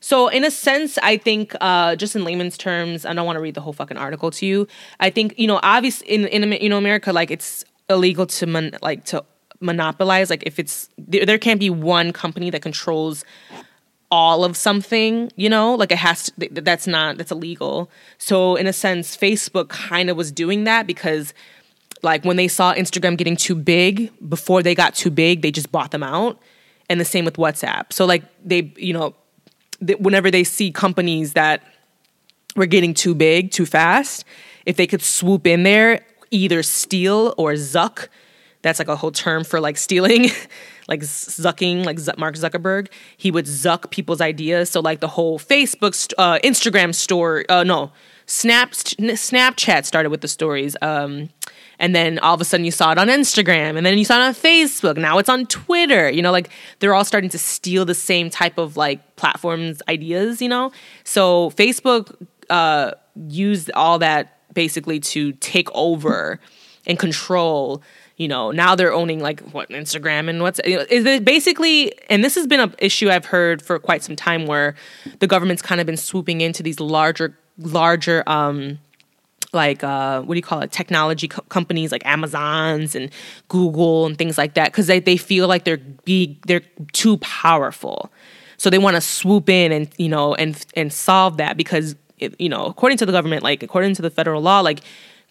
So, 0.00 0.28
in 0.28 0.44
a 0.44 0.50
sense, 0.50 0.98
I 1.02 1.16
think, 1.16 1.54
uh, 1.60 1.96
just 1.96 2.14
in 2.14 2.24
layman's 2.24 2.56
terms, 2.56 3.04
I 3.04 3.12
don't 3.12 3.26
want 3.26 3.36
to 3.36 3.40
read 3.40 3.54
the 3.54 3.60
whole 3.60 3.72
fucking 3.72 3.96
article 3.96 4.30
to 4.30 4.46
you. 4.46 4.68
I 5.00 5.10
think, 5.10 5.34
you 5.38 5.46
know, 5.46 5.58
obviously, 5.62 6.08
in 6.08 6.26
in 6.26 6.52
you 6.62 6.68
know 6.68 6.78
America, 6.78 7.12
like 7.12 7.30
it's 7.30 7.64
illegal 7.88 8.26
to 8.26 8.46
mon- 8.46 8.76
like 8.82 9.04
to 9.06 9.24
monopolize. 9.60 10.30
Like 10.30 10.44
if 10.46 10.58
it's 10.58 10.88
there, 10.98 11.24
there 11.26 11.38
can't 11.38 11.60
be 11.60 11.70
one 11.70 12.12
company 12.12 12.50
that 12.50 12.62
controls 12.62 13.24
all 14.10 14.44
of 14.44 14.56
something. 14.56 15.32
You 15.34 15.48
know, 15.48 15.74
like 15.74 15.90
it 15.90 15.98
has 15.98 16.24
to. 16.24 16.48
That's 16.50 16.86
not 16.86 17.16
that's 17.16 17.32
illegal. 17.32 17.90
So, 18.18 18.54
in 18.54 18.66
a 18.66 18.72
sense, 18.72 19.16
Facebook 19.16 19.70
kind 19.70 20.10
of 20.10 20.16
was 20.16 20.30
doing 20.30 20.64
that 20.64 20.86
because 20.86 21.34
like 22.02 22.24
when 22.24 22.36
they 22.36 22.48
saw 22.48 22.74
Instagram 22.74 23.16
getting 23.16 23.36
too 23.36 23.54
big, 23.54 24.12
before 24.28 24.62
they 24.62 24.74
got 24.74 24.94
too 24.94 25.10
big, 25.10 25.42
they 25.42 25.50
just 25.50 25.72
bought 25.72 25.90
them 25.90 26.02
out. 26.02 26.38
And 26.88 27.00
the 27.00 27.04
same 27.04 27.24
with 27.24 27.34
WhatsApp. 27.34 27.92
So 27.92 28.06
like 28.06 28.22
they, 28.44 28.72
you 28.76 28.92
know, 28.92 29.14
whenever 29.98 30.30
they 30.30 30.44
see 30.44 30.70
companies 30.70 31.32
that 31.32 31.62
were 32.54 32.66
getting 32.66 32.94
too 32.94 33.14
big 33.14 33.50
too 33.50 33.66
fast, 33.66 34.24
if 34.66 34.76
they 34.76 34.86
could 34.86 35.02
swoop 35.02 35.46
in 35.46 35.62
there, 35.62 36.04
either 36.30 36.62
steal 36.62 37.34
or 37.36 37.52
zuck, 37.52 38.08
that's 38.62 38.78
like 38.78 38.88
a 38.88 38.96
whole 38.96 39.12
term 39.12 39.44
for 39.44 39.60
like 39.60 39.76
stealing, 39.76 40.30
like 40.88 41.00
zucking, 41.00 41.84
like 41.84 41.98
Mark 42.18 42.34
Zuckerberg. 42.34 42.88
He 43.16 43.30
would 43.30 43.46
zuck 43.46 43.90
people's 43.90 44.20
ideas. 44.20 44.70
So 44.70 44.80
like 44.80 45.00
the 45.00 45.08
whole 45.08 45.38
Facebook, 45.38 45.94
st- 45.94 46.14
uh, 46.18 46.38
Instagram 46.42 46.94
store, 46.94 47.44
uh, 47.48 47.64
no, 47.64 47.92
Snap, 48.26 48.72
Snapchat 48.72 49.84
started 49.84 50.10
with 50.10 50.20
the 50.20 50.28
stories. 50.28 50.76
Um, 50.82 51.28
and 51.78 51.94
then 51.94 52.18
all 52.20 52.34
of 52.34 52.40
a 52.40 52.44
sudden 52.44 52.64
you 52.64 52.70
saw 52.70 52.92
it 52.92 52.98
on 52.98 53.08
Instagram, 53.08 53.76
and 53.76 53.84
then 53.84 53.98
you 53.98 54.04
saw 54.04 54.18
it 54.18 54.22
on 54.22 54.34
Facebook. 54.34 54.96
Now 54.96 55.18
it's 55.18 55.28
on 55.28 55.46
Twitter. 55.46 56.10
You 56.10 56.22
know, 56.22 56.32
like 56.32 56.50
they're 56.78 56.94
all 56.94 57.04
starting 57.04 57.30
to 57.30 57.38
steal 57.38 57.84
the 57.84 57.94
same 57.94 58.30
type 58.30 58.58
of 58.58 58.76
like 58.76 59.16
platforms 59.16 59.82
ideas. 59.88 60.40
You 60.40 60.48
know, 60.48 60.72
so 61.04 61.50
Facebook 61.50 62.14
uh, 62.50 62.92
used 63.28 63.70
all 63.72 63.98
that 63.98 64.54
basically 64.54 65.00
to 65.00 65.32
take 65.32 65.68
over 65.74 66.40
and 66.86 66.98
control 66.98 67.82
you 68.16 68.26
know 68.26 68.50
now 68.50 68.74
they're 68.74 68.92
owning 68.92 69.20
like 69.20 69.40
what 69.50 69.68
instagram 69.68 70.28
and 70.28 70.40
what's 70.40 70.60
you 70.64 70.76
know, 70.76 70.84
is 70.88 71.04
it 71.04 71.24
basically 71.24 71.92
and 72.08 72.24
this 72.24 72.34
has 72.34 72.46
been 72.46 72.60
an 72.60 72.74
issue 72.78 73.10
i've 73.10 73.26
heard 73.26 73.60
for 73.60 73.78
quite 73.78 74.02
some 74.02 74.16
time 74.16 74.46
where 74.46 74.74
the 75.18 75.26
government's 75.26 75.62
kind 75.62 75.80
of 75.80 75.86
been 75.86 75.96
swooping 75.96 76.40
into 76.40 76.62
these 76.62 76.80
larger 76.80 77.36
larger 77.58 78.22
um 78.26 78.78
like 79.52 79.82
uh, 79.84 80.22
what 80.22 80.34
do 80.34 80.38
you 80.38 80.42
call 80.42 80.60
it? 80.60 80.72
Technology 80.72 81.28
co- 81.28 81.42
companies 81.48 81.92
like 81.92 82.04
amazons 82.04 82.94
and 82.94 83.10
google 83.48 84.06
and 84.06 84.18
things 84.18 84.38
like 84.38 84.54
that 84.54 84.72
because 84.72 84.86
they, 84.86 85.00
they 85.00 85.16
feel 85.16 85.48
like 85.48 85.64
they're 85.64 85.78
be 86.04 86.38
they're 86.46 86.62
too 86.92 87.16
powerful. 87.18 88.10
So 88.58 88.70
they 88.70 88.78
want 88.78 88.96
to 88.96 89.00
swoop 89.00 89.48
in 89.48 89.72
and 89.72 89.88
you 89.98 90.08
know 90.08 90.34
and 90.34 90.64
and 90.74 90.92
solve 90.92 91.36
that 91.38 91.56
because 91.56 91.96
it, 92.18 92.38
you 92.40 92.48
know 92.48 92.66
according 92.66 92.98
to 92.98 93.06
the 93.06 93.12
government 93.12 93.42
like 93.42 93.62
according 93.62 93.94
to 93.94 94.02
the 94.02 94.10
federal 94.10 94.40
law 94.40 94.60
like 94.60 94.80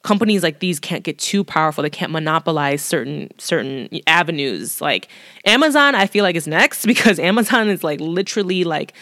companies 0.04 0.44
like 0.44 0.60
these 0.60 0.80
can't 0.80 1.04
get 1.04 1.18
too 1.18 1.44
powerful. 1.44 1.82
They 1.82 1.90
can't 1.90 2.12
monopolize 2.12 2.84
certain 2.84 3.32
certain 3.40 3.90
avenues. 4.08 4.80
Like 4.80 5.10
amazon 5.46 5.96
i 5.96 6.08
feel 6.08 6.24
like 6.24 6.36
is 6.36 6.48
next 6.48 6.86
because 6.94 7.20
amazon 7.20 7.70
is 7.70 7.84
like 7.84 8.00
literally 8.00 8.64
like 8.64 8.94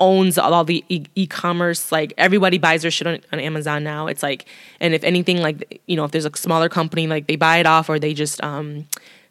owns 0.00 0.38
all 0.38 0.64
the 0.64 0.84
e- 0.88 1.26
commerce 1.26 1.92
like 1.92 2.12
everybody 2.16 2.58
buys 2.58 2.82
their 2.82 2.90
shit 2.90 3.06
on, 3.06 3.20
on, 3.32 3.38
amazon 3.38 3.84
now. 3.84 4.06
It's 4.06 4.22
like 4.22 4.46
and 4.80 4.94
if 4.94 5.04
anything 5.04 5.38
like 5.38 5.80
you 5.86 5.96
know 5.96 6.04
if 6.04 6.10
there's 6.10 6.24
a 6.24 6.36
smaller 6.36 6.68
company 6.68 7.06
like 7.06 7.26
they 7.26 7.36
buy 7.36 7.58
it 7.58 7.66
off 7.66 7.88
or 7.88 7.98
they 7.98 8.14
just 8.14 8.42
um 8.42 8.86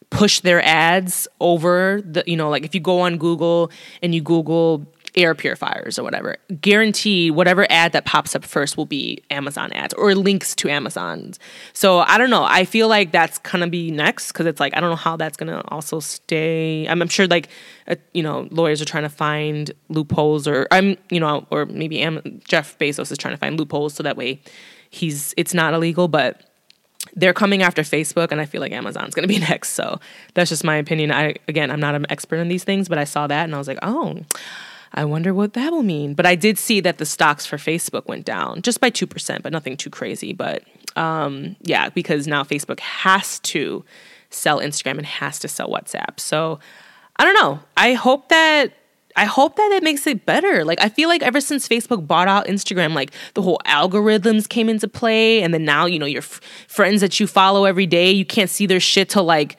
push 0.09 0.39
their 0.39 0.63
ads 0.63 1.27
over 1.39 2.01
the 2.03 2.23
you 2.25 2.35
know 2.35 2.49
like 2.49 2.63
if 2.63 2.73
you 2.73 2.81
go 2.81 3.01
on 3.01 3.17
google 3.17 3.69
and 4.01 4.15
you 4.15 4.21
google 4.21 4.85
air 5.19 5.35
purifiers 5.35 5.99
or 5.99 6.03
whatever 6.03 6.37
guarantee 6.61 7.29
whatever 7.29 7.67
ad 7.69 7.91
that 7.91 8.05
pops 8.05 8.35
up 8.35 8.45
first 8.45 8.77
will 8.77 8.85
be 8.85 9.21
amazon 9.29 9.71
ads 9.73 9.93
or 9.95 10.15
links 10.15 10.55
to 10.55 10.69
amazon's 10.69 11.37
so 11.73 11.99
i 11.99 12.17
don't 12.17 12.29
know 12.29 12.43
i 12.43 12.63
feel 12.63 12.87
like 12.87 13.11
that's 13.11 13.37
gonna 13.39 13.67
be 13.67 13.91
next 13.91 14.31
because 14.31 14.45
it's 14.45 14.61
like 14.61 14.75
i 14.77 14.79
don't 14.79 14.89
know 14.89 14.95
how 14.95 15.17
that's 15.17 15.35
gonna 15.35 15.61
also 15.67 15.99
stay 15.99 16.87
i'm, 16.87 17.01
I'm 17.01 17.09
sure 17.09 17.27
like 17.27 17.49
uh, 17.87 17.95
you 18.13 18.23
know 18.23 18.47
lawyers 18.49 18.81
are 18.81 18.85
trying 18.85 19.03
to 19.03 19.09
find 19.09 19.71
loopholes 19.89 20.47
or 20.47 20.67
i'm 20.71 20.95
you 21.11 21.19
know 21.19 21.45
or 21.51 21.65
maybe 21.65 21.99
Am- 21.99 22.41
jeff 22.47 22.77
bezos 22.79 23.11
is 23.11 23.17
trying 23.17 23.33
to 23.33 23.39
find 23.39 23.59
loopholes 23.59 23.93
so 23.93 24.03
that 24.03 24.15
way 24.15 24.41
he's 24.89 25.33
it's 25.35 25.53
not 25.53 25.73
illegal 25.73 26.07
but 26.07 26.49
they're 27.15 27.33
coming 27.33 27.61
after 27.61 27.81
Facebook, 27.81 28.31
and 28.31 28.41
I 28.41 28.45
feel 28.45 28.61
like 28.61 28.71
Amazon's 28.71 29.15
going 29.15 29.27
to 29.27 29.33
be 29.33 29.39
next. 29.49 29.69
So 29.69 29.99
that's 30.33 30.49
just 30.49 30.63
my 30.63 30.75
opinion. 30.75 31.11
I 31.11 31.35
again, 31.47 31.71
I'm 31.71 31.79
not 31.79 31.95
an 31.95 32.05
expert 32.09 32.37
in 32.37 32.47
these 32.47 32.63
things, 32.63 32.89
but 32.89 32.97
I 32.97 33.03
saw 33.03 33.27
that 33.27 33.43
and 33.43 33.55
I 33.55 33.57
was 33.57 33.67
like, 33.67 33.79
oh, 33.81 34.19
I 34.93 35.05
wonder 35.05 35.33
what 35.33 35.53
that 35.53 35.71
will 35.71 35.83
mean. 35.83 36.13
But 36.13 36.25
I 36.25 36.35
did 36.35 36.57
see 36.57 36.79
that 36.81 36.97
the 36.97 37.05
stocks 37.05 37.45
for 37.45 37.57
Facebook 37.57 38.07
went 38.07 38.25
down 38.25 38.61
just 38.61 38.81
by 38.81 38.89
2%, 38.89 39.41
but 39.41 39.51
nothing 39.51 39.77
too 39.77 39.89
crazy. 39.89 40.33
But 40.33 40.63
um, 40.95 41.55
yeah, 41.61 41.89
because 41.89 42.27
now 42.27 42.43
Facebook 42.43 42.79
has 42.79 43.39
to 43.39 43.85
sell 44.29 44.59
Instagram 44.59 44.97
and 44.97 45.05
has 45.05 45.39
to 45.39 45.47
sell 45.47 45.69
WhatsApp. 45.69 46.19
So 46.19 46.59
I 47.17 47.25
don't 47.25 47.35
know. 47.35 47.59
I 47.77 47.93
hope 47.93 48.29
that 48.29 48.73
I 49.15 49.25
hope 49.25 49.57
that 49.57 49.71
it 49.73 49.83
makes 49.83 50.07
it 50.07 50.25
better. 50.25 50.63
Like 50.63 50.81
I 50.81 50.87
feel 50.87 51.09
like 51.09 51.21
ever 51.23 51.41
since 51.41 51.67
Facebook 51.67 52.07
bought 52.07 52.27
out 52.27 52.45
Instagram, 52.45 52.93
like 52.93 53.11
the 53.33 53.41
whole 53.41 53.59
algorithms 53.65 54.47
came 54.47 54.69
into 54.69 54.87
play, 54.87 55.41
and 55.41 55.53
then 55.53 55.65
now 55.65 55.85
you 55.85 55.99
know 55.99 56.05
your 56.05 56.21
f- 56.21 56.39
friends 56.67 57.01
that 57.01 57.19
you 57.19 57.27
follow 57.27 57.65
every 57.65 57.85
day, 57.85 58.11
you 58.11 58.25
can't 58.25 58.49
see 58.49 58.65
their 58.65 58.79
shit 58.79 59.09
till 59.09 59.25
like 59.25 59.57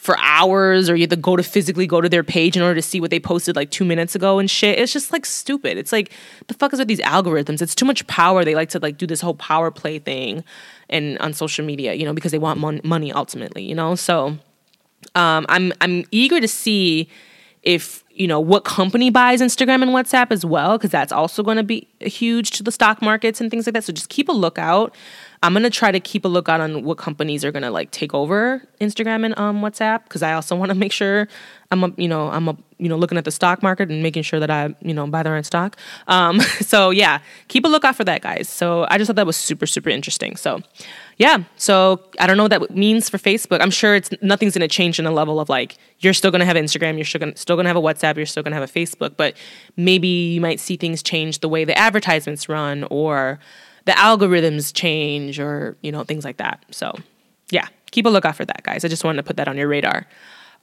for 0.00 0.18
hours 0.18 0.88
or 0.88 0.96
you 0.96 1.02
have 1.02 1.10
to 1.10 1.16
go 1.16 1.36
to 1.36 1.42
physically 1.42 1.86
go 1.86 2.00
to 2.00 2.08
their 2.08 2.24
page 2.24 2.56
in 2.56 2.62
order 2.62 2.74
to 2.74 2.80
see 2.80 3.02
what 3.02 3.10
they 3.10 3.20
posted 3.20 3.54
like 3.54 3.70
two 3.70 3.84
minutes 3.84 4.14
ago 4.14 4.38
and 4.38 4.50
shit. 4.50 4.78
It's 4.78 4.94
just 4.94 5.12
like 5.12 5.26
stupid. 5.26 5.76
It's 5.76 5.92
like 5.92 6.10
the 6.46 6.54
fuck 6.54 6.72
is 6.72 6.78
with 6.78 6.88
these 6.88 7.00
algorithms? 7.00 7.60
It's 7.60 7.74
too 7.74 7.84
much 7.84 8.06
power. 8.06 8.42
They 8.42 8.54
like 8.54 8.70
to 8.70 8.78
like 8.78 8.96
do 8.96 9.06
this 9.06 9.20
whole 9.20 9.34
power 9.34 9.70
play 9.70 9.98
thing 9.98 10.42
and 10.88 11.18
on 11.18 11.34
social 11.34 11.66
media, 11.66 11.92
you 11.92 12.06
know, 12.06 12.14
because 12.14 12.32
they 12.32 12.38
want 12.38 12.58
mon- 12.58 12.80
money 12.82 13.12
ultimately, 13.12 13.62
you 13.62 13.74
know? 13.74 13.94
So 13.94 14.38
um, 15.14 15.44
I'm 15.50 15.70
I'm 15.82 16.06
eager 16.10 16.40
to 16.40 16.48
see 16.48 17.10
if 17.62 18.02
you 18.10 18.26
know 18.26 18.40
what 18.40 18.64
company 18.64 19.10
buys 19.10 19.42
Instagram 19.42 19.82
and 19.82 19.90
WhatsApp 19.90 20.28
as 20.30 20.46
well, 20.46 20.78
because 20.78 20.90
that's 20.90 21.12
also 21.12 21.42
going 21.42 21.58
to 21.58 21.62
be 21.62 21.86
huge 22.00 22.52
to 22.52 22.62
the 22.62 22.72
stock 22.72 23.02
markets 23.02 23.38
and 23.38 23.50
things 23.50 23.66
like 23.66 23.74
that. 23.74 23.84
So 23.84 23.92
just 23.92 24.08
keep 24.08 24.30
a 24.30 24.32
lookout. 24.32 24.94
I'm 25.42 25.54
gonna 25.54 25.70
try 25.70 25.90
to 25.90 26.00
keep 26.00 26.26
a 26.26 26.28
lookout 26.28 26.60
on 26.60 26.84
what 26.84 26.98
companies 26.98 27.46
are 27.46 27.52
gonna 27.52 27.70
like 27.70 27.90
take 27.92 28.12
over 28.12 28.62
Instagram 28.78 29.24
and 29.24 29.38
um, 29.38 29.62
WhatsApp 29.62 30.04
because 30.04 30.22
I 30.22 30.34
also 30.34 30.54
want 30.54 30.70
to 30.70 30.74
make 30.78 30.92
sure 30.92 31.28
I'm 31.70 31.82
a, 31.84 31.92
you 31.96 32.08
know 32.08 32.28
I'm 32.28 32.46
a, 32.48 32.56
you 32.78 32.90
know 32.90 32.96
looking 32.96 33.16
at 33.16 33.24
the 33.24 33.30
stock 33.30 33.62
market 33.62 33.90
and 33.90 34.02
making 34.02 34.22
sure 34.22 34.38
that 34.38 34.50
I 34.50 34.74
you 34.82 34.92
know 34.92 35.06
buy 35.06 35.22
the 35.22 35.30
right 35.30 35.46
stock. 35.46 35.78
Um, 36.08 36.40
so 36.60 36.90
yeah, 36.90 37.20
keep 37.48 37.64
a 37.64 37.68
lookout 37.68 37.96
for 37.96 38.04
that, 38.04 38.20
guys. 38.20 38.50
So 38.50 38.86
I 38.90 38.98
just 38.98 39.08
thought 39.08 39.16
that 39.16 39.26
was 39.26 39.36
super 39.36 39.66
super 39.66 39.88
interesting. 39.88 40.36
So 40.36 40.60
yeah, 41.16 41.38
so 41.56 42.00
I 42.18 42.26
don't 42.26 42.36
know 42.36 42.44
what 42.44 42.50
that 42.50 42.76
means 42.76 43.08
for 43.08 43.16
Facebook. 43.16 43.62
I'm 43.62 43.70
sure 43.70 43.94
it's 43.94 44.10
nothing's 44.20 44.54
gonna 44.54 44.68
change 44.68 44.98
in 44.98 45.06
the 45.06 45.10
level 45.10 45.40
of 45.40 45.48
like 45.48 45.78
you're 46.00 46.12
still 46.12 46.30
gonna 46.30 46.44
have 46.44 46.56
Instagram, 46.56 46.96
you're 46.96 47.06
still 47.06 47.18
gonna 47.20 47.36
still 47.36 47.56
gonna 47.56 47.70
have 47.70 47.76
a 47.76 47.82
WhatsApp, 47.82 48.16
you're 48.16 48.26
still 48.26 48.42
gonna 48.42 48.56
have 48.56 48.68
a 48.68 48.72
Facebook, 48.72 49.16
but 49.16 49.34
maybe 49.78 50.08
you 50.08 50.40
might 50.42 50.60
see 50.60 50.76
things 50.76 51.02
change 51.02 51.38
the 51.38 51.48
way 51.48 51.64
the 51.64 51.78
advertisements 51.78 52.46
run 52.46 52.84
or 52.90 53.38
the 53.90 53.96
algorithms 53.96 54.72
change 54.72 55.40
or, 55.40 55.76
you 55.82 55.90
know, 55.90 56.04
things 56.04 56.24
like 56.24 56.36
that. 56.36 56.64
So, 56.70 56.96
yeah, 57.50 57.66
keep 57.90 58.06
a 58.06 58.08
lookout 58.08 58.36
for 58.36 58.44
that, 58.44 58.62
guys. 58.62 58.84
I 58.84 58.88
just 58.88 59.02
wanted 59.02 59.16
to 59.16 59.24
put 59.24 59.36
that 59.38 59.48
on 59.48 59.56
your 59.56 59.66
radar. 59.66 60.06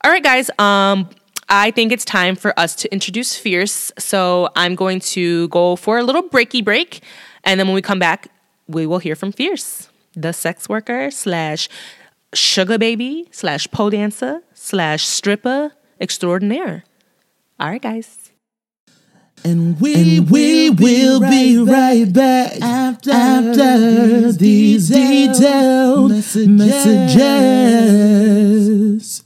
All 0.05 0.09
right, 0.09 0.23
guys. 0.23 0.49
Um, 0.57 1.09
I 1.49 1.71
think 1.71 1.91
it's 1.91 2.05
time 2.05 2.37
for 2.37 2.57
us 2.57 2.73
to 2.75 2.93
introduce 2.93 3.35
Fierce. 3.35 3.91
So 3.97 4.47
I'm 4.55 4.75
going 4.75 5.01
to 5.01 5.49
go 5.49 5.75
for 5.75 5.97
a 5.97 6.03
little 6.03 6.23
breaky 6.23 6.63
break. 6.63 7.03
And 7.43 7.59
then 7.59 7.67
when 7.67 7.75
we 7.75 7.81
come 7.81 7.99
back, 7.99 8.29
we 8.65 8.85
will 8.85 8.99
hear 8.99 9.15
from 9.15 9.33
Fierce, 9.33 9.89
the 10.13 10.31
sex 10.31 10.69
worker 10.69 11.11
slash 11.11 11.67
sugar 12.33 12.77
baby 12.77 13.27
slash 13.31 13.67
pole 13.71 13.89
dancer 13.89 14.41
slash 14.53 15.05
stripper 15.05 15.73
extraordinaire. 15.99 16.85
All 17.59 17.69
right, 17.69 17.81
guys. 17.81 18.26
And 19.43 19.79
we, 19.79 20.17
and 20.19 20.29
we 20.29 20.69
will 20.71 21.21
be 21.21 21.57
right 21.57 22.11
back 22.11 22.59
after, 22.61 23.11
after 23.11 24.31
these 24.33 24.89
detailed 24.89 26.11
messages. 26.11 26.47
messages. 26.47 29.23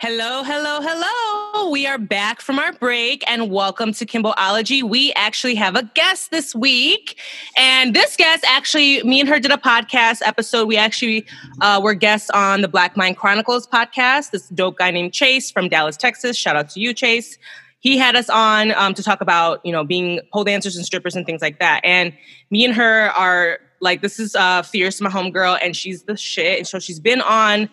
Hello, 0.00 0.44
hello, 0.44 0.80
hello. 0.80 1.70
We 1.70 1.84
are 1.88 1.98
back 1.98 2.40
from 2.40 2.60
our 2.60 2.72
break 2.72 3.28
and 3.28 3.50
welcome 3.50 3.92
to 3.94 4.06
Kimboology. 4.06 4.84
We 4.84 5.12
actually 5.14 5.56
have 5.56 5.74
a 5.74 5.82
guest 5.94 6.30
this 6.30 6.54
week. 6.54 7.18
And 7.56 7.94
this 7.94 8.14
guest, 8.14 8.44
actually, 8.46 9.02
me 9.02 9.18
and 9.18 9.28
her 9.28 9.40
did 9.40 9.50
a 9.50 9.56
podcast 9.56 10.22
episode. 10.24 10.66
We 10.66 10.76
actually 10.76 11.26
uh, 11.60 11.80
were 11.82 11.94
guests 11.94 12.30
on 12.30 12.60
the 12.60 12.68
Black 12.68 12.96
Mind 12.96 13.16
Chronicles 13.16 13.66
podcast. 13.66 14.30
This 14.30 14.48
dope 14.50 14.78
guy 14.78 14.92
named 14.92 15.12
Chase 15.12 15.50
from 15.50 15.68
Dallas, 15.68 15.96
Texas. 15.96 16.36
Shout 16.36 16.54
out 16.54 16.70
to 16.70 16.80
you, 16.80 16.94
Chase 16.94 17.36
he 17.80 17.96
had 17.96 18.16
us 18.16 18.28
on 18.28 18.72
um, 18.72 18.94
to 18.94 19.02
talk 19.02 19.20
about 19.20 19.64
you 19.64 19.72
know 19.72 19.84
being 19.84 20.20
pole 20.32 20.44
dancers 20.44 20.76
and 20.76 20.84
strippers 20.84 21.16
and 21.16 21.26
things 21.26 21.42
like 21.42 21.58
that. 21.58 21.80
And 21.84 22.12
me 22.50 22.64
and 22.64 22.74
her 22.74 23.10
are 23.10 23.58
like, 23.80 24.02
this 24.02 24.18
is 24.18 24.34
uh, 24.34 24.62
Fierce, 24.62 25.00
my 25.00 25.10
homegirl, 25.10 25.58
and 25.62 25.76
she's 25.76 26.02
the 26.02 26.16
shit. 26.16 26.58
And 26.58 26.66
so 26.66 26.78
she's 26.78 27.00
been 27.00 27.20
on 27.20 27.68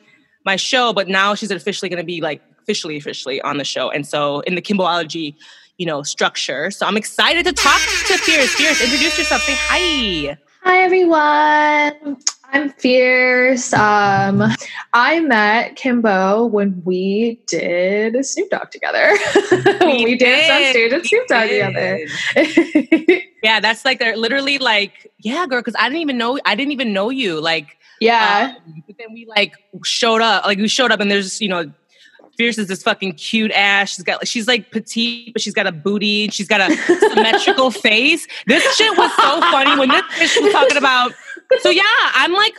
my 0.46 0.56
show, 0.56 0.94
but 0.94 1.08
now 1.08 1.36
she's 1.36 1.52
officially 1.52 1.90
going 1.90 2.02
to 2.02 2.06
be 2.06 2.22
like 2.22 2.42
officially, 2.62 2.98
officially 2.98 3.42
on 3.42 3.58
the 3.58 3.64
show. 3.64 3.90
And 3.90 4.06
so 4.06 4.42
in 4.42 4.56
the 4.56 4.62
Kimboology, 4.62 5.36
you 5.78 5.86
know, 5.86 6.04
structure. 6.04 6.72
So 6.72 6.86
I'm 6.86 6.98
excited 6.98 7.46
to 7.46 7.54
talk 7.54 7.82
to 8.08 8.18
Fierce. 8.18 8.54
Fierce, 8.54 8.82
introduce 8.82 9.18
yourself. 9.18 9.42
Say 9.42 9.56
hi. 9.56 10.38
Hi 10.64 10.84
everyone. 10.84 12.18
I'm 12.52 12.70
Fierce. 12.70 13.74
Um, 13.74 14.44
I 14.94 15.20
met 15.20 15.76
Kimbo 15.76 16.46
when 16.46 16.82
we 16.86 17.42
did 17.48 18.24
Snoop 18.26 18.50
Dogg 18.50 18.72
together. 18.72 19.18
when 19.80 20.04
we, 20.04 20.18
danced 20.18 20.52
on 20.52 20.72
stage 20.72 20.92
with 20.92 21.06
Snoop 21.06 21.28
Dogg 21.28 21.50
together. 21.50 23.24
yeah, 23.44 23.60
that's 23.60 23.86
like 23.86 24.00
they're 24.00 24.18
literally 24.18 24.58
like, 24.58 25.12
yeah, 25.20 25.46
girl, 25.48 25.60
because 25.60 25.76
I 25.78 25.90
didn't 25.90 26.02
even 26.02 26.18
know 26.18 26.40
I 26.46 26.56
didn't 26.56 26.72
even 26.72 26.94
know 26.94 27.10
you. 27.10 27.42
Like, 27.42 27.78
yeah. 28.00 28.56
Um, 28.66 28.84
but 28.88 28.98
then 28.98 29.14
we 29.14 29.26
like 29.26 29.56
showed 29.84 30.22
up, 30.22 30.46
like 30.46 30.58
we 30.58 30.68
showed 30.68 30.92
up, 30.92 31.00
and 31.00 31.10
there's 31.10 31.42
you 31.42 31.50
know 31.50 31.72
Fierce 32.38 32.58
is 32.58 32.68
this 32.68 32.84
fucking 32.84 33.14
cute 33.14 33.52
ass. 33.52 33.96
She's 33.96 34.04
got 34.04 34.28
she's 34.28 34.48
like 34.48 34.72
petite, 34.72 35.34
but 35.34 35.42
she's 35.42 35.54
got 35.54 35.68
a 35.68 35.72
booty. 35.72 36.30
She's 36.30 36.48
got 36.48 36.62
a 36.62 36.76
symmetrical 37.10 37.72
face. 37.72 38.28
This 38.46 38.64
shit 38.76 38.98
was 38.98 39.12
so 39.16 39.42
funny 39.42 39.78
when 39.80 39.90
this 39.90 40.04
bitch 40.04 40.44
was 40.44 40.54
talking 40.54 40.78
about. 40.78 41.14
So 41.60 41.70
yeah, 41.70 41.84
I'm 42.14 42.34
like, 42.34 42.56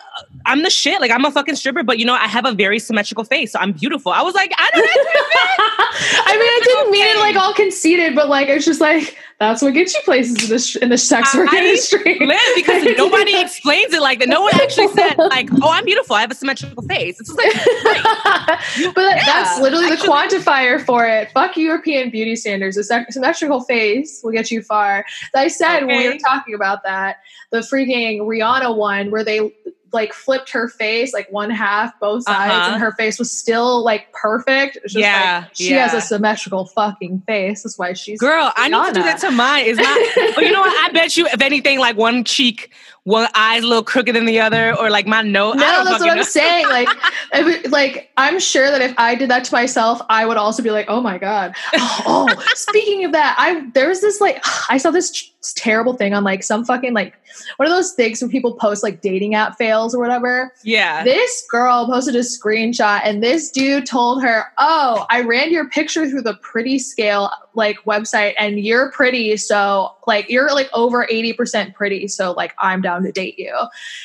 I'm 0.47 0.63
the 0.63 0.71
shit. 0.71 1.01
Like 1.01 1.11
I'm 1.11 1.25
a 1.25 1.31
fucking 1.31 1.57
stripper, 1.57 1.83
but 1.83 1.99
you 1.99 2.05
know, 2.05 2.15
I 2.15 2.27
have 2.29 2.47
a 2.47 2.53
very 2.53 2.79
symmetrical 2.79 3.25
face, 3.25 3.53
so 3.53 3.59
I'm 3.59 3.73
beautiful. 3.73 4.13
I 4.13 4.23
was 4.23 4.35
like, 4.35 4.53
I 4.57 4.69
don't. 4.75 4.87
I 6.27 6.37
mean, 6.37 6.49
I 6.49 6.61
didn't 6.65 6.91
mean 6.91 7.07
it 7.07 7.19
like 7.19 7.37
all 7.37 7.53
conceited, 7.55 8.15
but 8.15 8.29
like 8.29 8.49
it's 8.49 8.65
just 8.65 8.81
like 8.81 9.17
that's 9.39 9.61
what 9.61 9.75
gets 9.75 9.95
you 9.95 10.01
places 10.05 10.45
in 10.45 10.51
the 10.51 10.59
sh- 10.59 10.77
in 10.77 10.89
the 10.89 10.97
sex 10.99 11.35
work 11.35 11.53
I 11.53 11.59
industry. 11.59 12.19
because 12.55 12.85
nobody 12.97 13.39
explains 13.41 13.93
it 13.93 14.01
like 14.01 14.19
that. 14.21 14.29
No 14.29 14.43
one 14.43 14.55
actually 14.55 14.89
said 14.89 15.17
like, 15.19 15.49
"Oh, 15.63 15.71
I'm 15.71 15.85
beautiful. 15.85 16.17
I 16.17 16.21
have 16.23 16.31
a 16.31 16.35
symmetrical 16.35 16.83
face." 16.85 17.19
It's 17.21 17.29
just 17.35 17.39
like, 17.39 17.53
but 18.95 19.03
that- 19.03 19.23
that's 19.27 19.57
Yeah, 19.57 19.63
literally 19.63 19.87
actually- 19.87 20.07
the 20.07 20.13
quantifier 20.13 20.81
for 20.85 21.07
it. 21.07 21.31
Fuck 21.33 21.57
European 21.57 22.11
beauty 22.11 22.37
standards. 22.37 22.77
A 22.77 22.85
symmetrical 23.11 23.61
face 23.63 24.21
will 24.23 24.33
get 24.33 24.51
you 24.51 24.63
far. 24.63 24.99
As 24.99 25.05
I 25.35 25.49
said 25.49 25.87
when 25.87 25.99
we 25.99 26.09
were 26.09 26.19
talking 26.19 26.55
about 26.55 26.83
that, 26.85 27.19
the 27.51 27.59
freaking 27.59 28.21
Rihanna 28.21 28.77
one 28.77 29.11
where 29.11 29.25
they 29.25 29.53
like 29.93 30.13
flipped 30.13 30.51
her 30.51 30.69
face 30.69 31.13
like 31.15 31.31
one 31.31 31.51
half, 31.51 31.99
both 32.01 32.25
sides, 32.25 32.53
Uh-huh. 32.53 32.73
and 32.75 32.81
her 32.83 32.93
face 32.93 33.19
was 33.19 33.31
still 33.31 33.83
like 33.85 34.13
perfect. 34.13 34.79
Just 34.83 34.97
Yeah, 34.97 35.43
like, 35.45 35.51
she 35.55 35.73
has 35.73 35.95
a 35.95 36.01
symmetrical 36.01 36.67
fucking 36.67 37.23
face. 37.27 37.63
That's 37.63 37.79
why 37.79 37.93
she's 37.93 38.19
girl, 38.21 38.53
I 38.57 38.69
need 38.69 38.87
to 38.89 38.93
do 38.93 39.03
that 39.03 39.21
to 39.21 39.31
mine. 39.31 39.65
It's 39.67 39.79
not. 39.79 40.35
but 40.35 40.45
you 40.45 40.53
know 40.53 40.61
what? 40.61 40.91
I 40.91 40.93
bet 40.93 41.17
you, 41.17 41.27
if 41.27 41.41
anything, 41.41 41.79
like 41.79 41.97
one 41.97 42.25
cheek, 42.25 42.73
one 43.05 43.29
eye's 43.35 43.63
a 43.63 43.67
little 43.67 43.85
crooked 43.85 44.17
than 44.17 44.25
the 44.27 44.41
other, 44.41 44.77
or 44.77 44.91
like 44.91 45.07
my 45.07 45.23
nose. 45.23 45.55
I 45.57 45.59
No, 45.61 45.73
don't 45.73 45.85
that's 45.85 46.01
what 46.03 46.19
I'm 46.19 46.25
saying. 46.25 46.67
Like, 46.67 46.89
it- 47.33 47.71
like 47.71 48.11
I'm 48.17 48.41
sure 48.41 48.71
that 48.71 48.83
if 48.83 48.93
I 48.99 49.15
did 49.15 49.31
that 49.31 49.45
to 49.45 49.55
myself, 49.55 50.01
I 50.11 50.27
would 50.27 50.37
also 50.37 50.63
be 50.63 50.71
like, 50.73 50.87
"Oh 50.89 51.01
my 51.01 51.17
god." 51.19 51.55
Oh, 51.75 52.29
speaking 52.55 53.05
of 53.05 53.13
that, 53.13 53.37
I 53.39 53.69
there 53.75 53.89
was 53.89 54.01
this 54.01 54.21
like 54.21 54.45
I 54.69 54.79
saw 54.79 54.91
this 54.91 55.11
terrible 55.55 55.95
thing 55.95 56.15
on 56.15 56.25
like 56.25 56.43
some 56.43 56.65
fucking 56.65 56.95
like 56.95 57.15
one 57.57 57.69
of 57.69 57.75
those 57.75 57.93
things 57.93 58.21
where 58.21 58.31
people 58.31 58.55
post 58.55 58.83
like 58.83 59.01
dating 59.01 59.35
app 59.35 59.57
fails 59.57 59.95
or 59.95 60.01
whatever. 60.01 60.53
Yeah. 60.63 61.05
This 61.05 61.47
girl 61.51 61.87
posted 61.87 62.17
a 62.17 62.21
screenshot, 62.21 63.01
and 63.05 63.23
this 63.23 63.51
dude 63.51 63.87
told 63.87 64.23
her, 64.23 64.47
"Oh, 64.59 65.07
I 65.11 65.23
ran 65.23 65.53
your 65.53 65.69
picture 65.69 66.09
through 66.09 66.23
the 66.23 66.35
Pretty 66.35 66.79
Scale 66.79 67.31
like 67.55 67.79
website, 67.85 68.35
and 68.39 68.61
you're 68.61 68.91
pretty, 68.93 69.37
so 69.37 69.95
like 70.07 70.29
you're 70.29 70.53
like 70.53 70.69
over 70.73 71.07
eighty 71.11 71.33
percent 71.33 71.75
pretty, 71.75 72.09
so 72.09 72.33
like 72.33 72.55
I'm 72.59 72.81
down 72.81 73.03
to 73.03 73.13
date 73.13 73.39
you." 73.39 73.55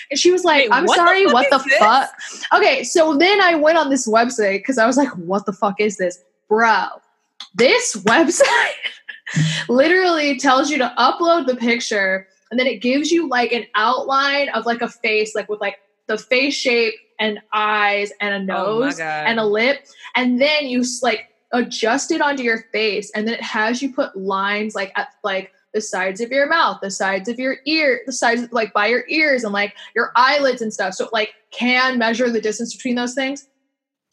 And 0.10 0.20
she 0.20 0.32
was 0.32 0.44
like, 0.44 0.64
Wait, 0.64 0.74
"I'm 0.74 0.86
what 0.86 0.98
sorry, 0.98 1.26
what 1.28 1.50
the 1.50 1.58
this? 1.60 1.78
fuck?" 1.78 2.10
Okay, 2.54 2.84
so 2.84 3.18
then 3.18 3.42
I 3.42 3.56
went 3.56 3.78
on 3.78 3.90
this 3.90 4.08
website 4.08 4.60
because 4.60 4.78
I 4.78 4.86
was 4.86 4.98
like, 4.98 5.10
"What 5.18 5.46
the 5.46 5.54
fuck 5.54 5.80
is 5.80 5.98
this, 5.98 6.20
bro?" 6.48 6.88
This 7.56 7.96
website 8.06 8.46
literally 9.70 10.38
tells 10.38 10.70
you 10.70 10.78
to 10.78 10.94
upload 10.98 11.48
the 11.48 11.56
picture 11.56 12.28
and 12.50 12.60
then 12.60 12.68
it 12.68 12.82
gives 12.82 13.12
you 13.12 13.28
like 13.30 13.52
an 13.52 13.66
outline 13.76 14.50
of 14.50 14.66
like 14.66 14.82
a 14.82 14.90
face 14.90 15.36
like 15.36 15.48
with 15.50 15.62
like 15.62 15.80
the 16.08 16.18
face 16.18 16.54
shape 16.54 16.94
and 17.20 17.40
eyes 17.54 18.12
and 18.20 18.50
a 18.50 18.54
Oh 18.54 18.80
nose 18.80 18.98
God. 18.98 19.04
and 19.28 19.40
a 19.40 19.46
lip 19.46 19.86
and 20.16 20.42
then 20.42 20.68
you 20.68 20.84
like 21.02 21.30
adjust 21.54 22.12
it 22.12 22.22
onto 22.22 22.44
your 22.44 22.64
face 22.72 23.12
and 23.16 23.28
then 23.28 23.36
it 23.36 23.42
has 23.42 23.82
you 23.82 23.94
put 23.94 24.16
lines 24.18 24.76
like 24.76 24.92
at 24.96 25.10
like 25.24 25.52
the 25.74 25.82
sides 25.82 26.20
of 26.20 26.30
your 26.32 26.48
mouth 26.50 26.80
the 26.82 26.92
sides 26.92 27.30
of 27.30 27.40
your 27.40 27.58
ear 27.66 28.02
the 28.06 28.12
sides 28.12 28.48
like 28.52 28.74
by 28.74 28.88
your 28.88 29.04
ears 29.08 29.44
and 29.44 29.54
like 29.54 29.74
your 29.96 30.12
eyelids 30.16 30.62
and 30.62 30.74
stuff 30.74 30.94
so 30.94 31.06
it 31.06 31.14
like 31.14 31.34
can 31.52 31.98
measure 31.98 32.30
the 32.30 32.42
distance 32.42 32.76
between 32.76 32.96
those 32.96 33.14
things 33.14 33.48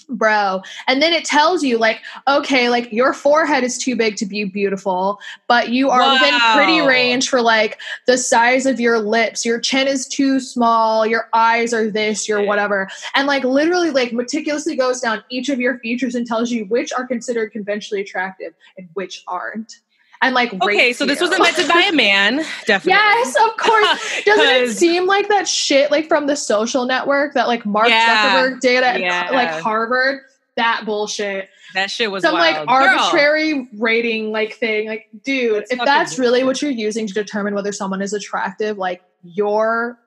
bro. 0.08 0.62
And 0.86 1.02
then 1.02 1.12
it 1.12 1.24
tells 1.24 1.62
you 1.62 1.78
like 1.78 2.00
okay 2.26 2.68
like 2.68 2.92
your 2.92 3.12
forehead 3.12 3.64
is 3.64 3.78
too 3.78 3.96
big 3.96 4.16
to 4.16 4.26
be 4.26 4.44
beautiful 4.44 5.18
but 5.46 5.70
you 5.70 5.90
are 5.90 6.12
within 6.12 6.38
pretty 6.54 6.80
range 6.80 7.28
for 7.28 7.42
like 7.42 7.78
the 8.06 8.16
size 8.16 8.66
of 8.66 8.80
your 8.80 8.98
lips. 8.98 9.44
Your 9.44 9.60
chin 9.60 9.86
is 9.86 10.06
too 10.06 10.40
small. 10.40 11.06
Your 11.06 11.28
eyes 11.34 11.72
are 11.72 11.90
this 11.90 12.28
your 12.28 12.44
whatever. 12.44 12.88
And 13.14 13.26
like 13.26 13.44
literally 13.44 13.90
like 13.90 14.12
meticulously 14.12 14.76
goes 14.76 15.00
down 15.00 15.22
each 15.30 15.48
of 15.48 15.60
your 15.60 15.78
features 15.78 16.14
and 16.14 16.26
tells 16.26 16.50
you 16.50 16.64
which 16.66 16.92
are 16.92 17.06
considered 17.06 17.52
conventionally 17.52 18.02
attractive 18.02 18.54
and 18.76 18.88
which 18.94 19.22
aren't 19.26 19.80
and 20.22 20.34
like 20.34 20.52
Okay, 20.62 20.92
so 20.92 21.06
this 21.06 21.20
you. 21.20 21.28
was 21.28 21.36
invented 21.38 21.68
by 21.68 21.82
a 21.82 21.92
man, 21.92 22.36
definitely. 22.66 22.92
Yes, 22.92 23.34
of 23.36 23.56
course. 23.56 24.22
Doesn't 24.24 24.46
it 24.46 24.70
seem 24.76 25.06
like 25.06 25.28
that 25.28 25.46
shit 25.48 25.90
like 25.90 26.08
from 26.08 26.26
the 26.26 26.36
social 26.36 26.84
network 26.86 27.34
that 27.34 27.46
like 27.48 27.64
Mark 27.66 27.88
Yeah. 27.88 28.34
Zuckerberg 28.42 28.60
did 28.60 28.82
at 28.82 29.00
Yeah. 29.00 29.30
like 29.32 29.50
Harvard? 29.62 30.22
That 30.56 30.82
bullshit. 30.84 31.48
That 31.74 31.90
shit 31.90 32.10
was 32.10 32.22
Some 32.24 32.32
wild. 32.34 32.66
like 32.66 32.66
Girl, 32.66 32.98
arbitrary 32.98 33.68
rating 33.78 34.32
like 34.32 34.54
thing. 34.54 34.88
Like, 34.88 35.08
dude, 35.22 35.54
That's 35.56 35.70
if 35.72 35.78
that's 35.84 36.18
really 36.18 36.42
what 36.42 36.60
you're 36.62 36.70
using 36.70 37.06
to 37.06 37.14
determine 37.14 37.54
whether 37.54 37.70
someone 37.72 38.02
is 38.02 38.12
attractive, 38.12 38.76
like 38.78 39.02
you're 39.22 39.98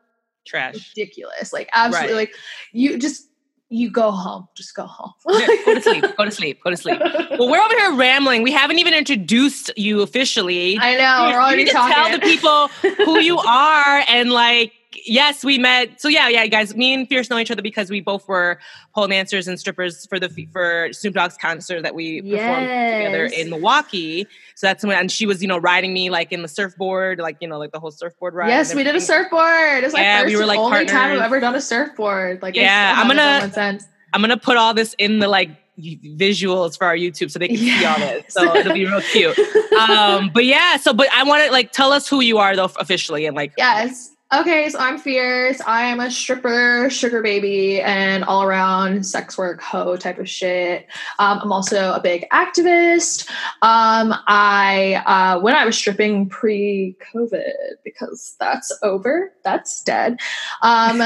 trash. 0.46 0.90
ridiculous. 0.96 1.54
Like 1.54 1.70
absolutely 1.74 2.14
Right. 2.14 2.20
like 2.22 2.36
you 2.74 2.98
just 2.98 3.28
you 3.74 3.90
go 3.90 4.12
home. 4.12 4.48
Just 4.56 4.76
go 4.76 4.86
home. 4.86 5.14
Go 5.66 5.74
to 5.76 5.82
sleep. 5.82 6.04
Go 6.18 6.26
to 6.26 6.32
sleep. 6.32 6.62
Go 6.62 6.70
to 6.72 6.76
sleep. 6.78 7.00
Well, 7.40 7.50
we're 7.50 7.62
over 7.62 7.74
here 7.78 7.94
rambling. 7.94 8.44
We 8.44 8.52
haven't 8.52 8.80
even 8.80 8.94
introduced 8.94 9.72
you 9.78 10.02
officially. 10.02 10.78
I 10.78 10.98
know, 10.98 11.28
You- 11.30 11.34
we're 11.34 11.42
already 11.42 11.60
you 11.62 11.66
need 11.66 11.72
to 11.72 11.78
talking. 11.78 11.96
tell 11.96 12.12
the 12.12 12.20
people 12.20 12.68
who 13.06 13.20
you 13.20 13.38
are 13.48 14.04
and 14.10 14.32
like 14.32 14.74
yes 15.06 15.44
we 15.44 15.58
met. 15.58 16.00
So 16.02 16.08
yeah 16.08 16.28
yeah 16.30 16.46
guys 16.48 16.76
me 16.76 16.94
and 16.94 17.08
fierce 17.08 17.30
know 17.30 17.38
each 17.38 17.52
other 17.52 17.62
because 17.62 17.90
we 17.90 18.02
both 18.02 18.28
were 18.28 18.60
pole 18.96 19.08
dancers 19.08 19.48
and 19.48 19.60
strippers 19.60 20.06
for 20.08 20.20
the 20.20 20.30
for 20.52 20.90
snoop 20.92 21.14
dogg's 21.14 21.38
concert 21.38 21.82
that 21.84 21.96
we 21.96 22.22
performed 22.22 22.68
together 22.68 23.26
in 23.26 23.50
milwaukee. 23.50 24.28
So 24.56 24.68
that's 24.68 24.84
when 24.84 24.98
and 24.98 25.12
she 25.12 25.26
was 25.26 25.42
you 25.42 25.48
know 25.48 25.58
riding 25.58 25.94
me 25.94 26.10
like 26.10 26.32
in 26.32 26.42
the 26.42 26.48
surfboard 26.48 27.20
like 27.20 27.38
you 27.42 27.48
know 27.48 27.58
like 27.58 27.72
the 27.72 27.80
whole 27.80 27.92
surfboard 27.92 28.34
ride 28.34 28.50
Yes, 28.50 28.74
we 28.76 28.84
did 28.84 28.96
a 28.96 29.02
surfboard. 29.02 29.84
It's 29.84 29.94
my 29.94 30.02
Yeah, 30.02 30.24
we 30.26 30.32
first 30.32 30.40
were, 30.42 30.46
like, 30.46 30.60
only 30.60 30.86
time 30.86 31.12
I've 31.14 31.22
ever 31.26 31.40
done 31.40 31.56
a 31.56 31.62
surfboard. 31.62 32.42
Like, 32.42 32.56
Yeah, 32.56 32.96
I'm 32.98 33.08
gonna- 33.08 33.80
i'm 34.14 34.20
gonna 34.22 34.36
put 34.38 34.58
all 34.58 34.74
this 34.74 34.94
in 34.98 35.20
the 35.20 35.28
like 35.30 35.50
visuals 35.80 36.78
for 36.78 36.86
our 36.86 36.96
youtube 36.96 37.32
so 37.32 37.40
they 37.40 37.48
can 37.48 37.58
see 37.58 37.86
all 37.86 37.98
this. 37.98 38.26
So 38.34 38.56
it'll 38.56 38.74
be 38.74 38.86
real 38.86 39.02
cute. 39.02 39.38
Um 39.80 40.30
but 40.34 40.46
yeah 40.46 40.76
so 40.78 40.94
but 40.94 41.08
i 41.14 41.24
want 41.24 41.46
to 41.46 41.52
like 41.52 41.72
tell 41.72 41.92
us 41.94 42.08
who 42.08 42.20
you 42.22 42.38
are 42.40 42.56
though 42.56 42.70
officially 42.80 43.26
and 43.26 43.36
like 43.36 43.54
Yes. 43.58 44.12
Okay, 44.34 44.70
so 44.70 44.80
I'm 44.80 44.98
fierce. 44.98 45.60
I 45.68 45.82
am 45.82 46.00
a 46.00 46.10
stripper, 46.10 46.90
sugar 46.90 47.22
baby, 47.22 47.82
and 47.82 48.24
all 48.24 48.44
around 48.44 49.06
sex 49.06 49.38
work 49.38 49.62
hoe 49.62 49.98
type 49.98 50.20
of 50.20 50.30
shit. 50.30 50.88
Um, 51.20 51.40
I'm 51.44 51.52
also 51.52 51.92
a 51.92 52.00
big 52.00 52.26
activist. 52.32 53.30
Um, 53.62 54.16
I 54.28 55.04
uh, 55.06 55.42
when 55.42 55.54
I 55.54 55.66
was 55.66 55.78
stripping 55.78 56.30
pre-COVID 56.30 57.52
because 57.84 58.38
that's 58.40 58.72
over. 58.84 59.34
That's 59.44 59.84
dead. 59.84 60.22
Um, 60.62 61.02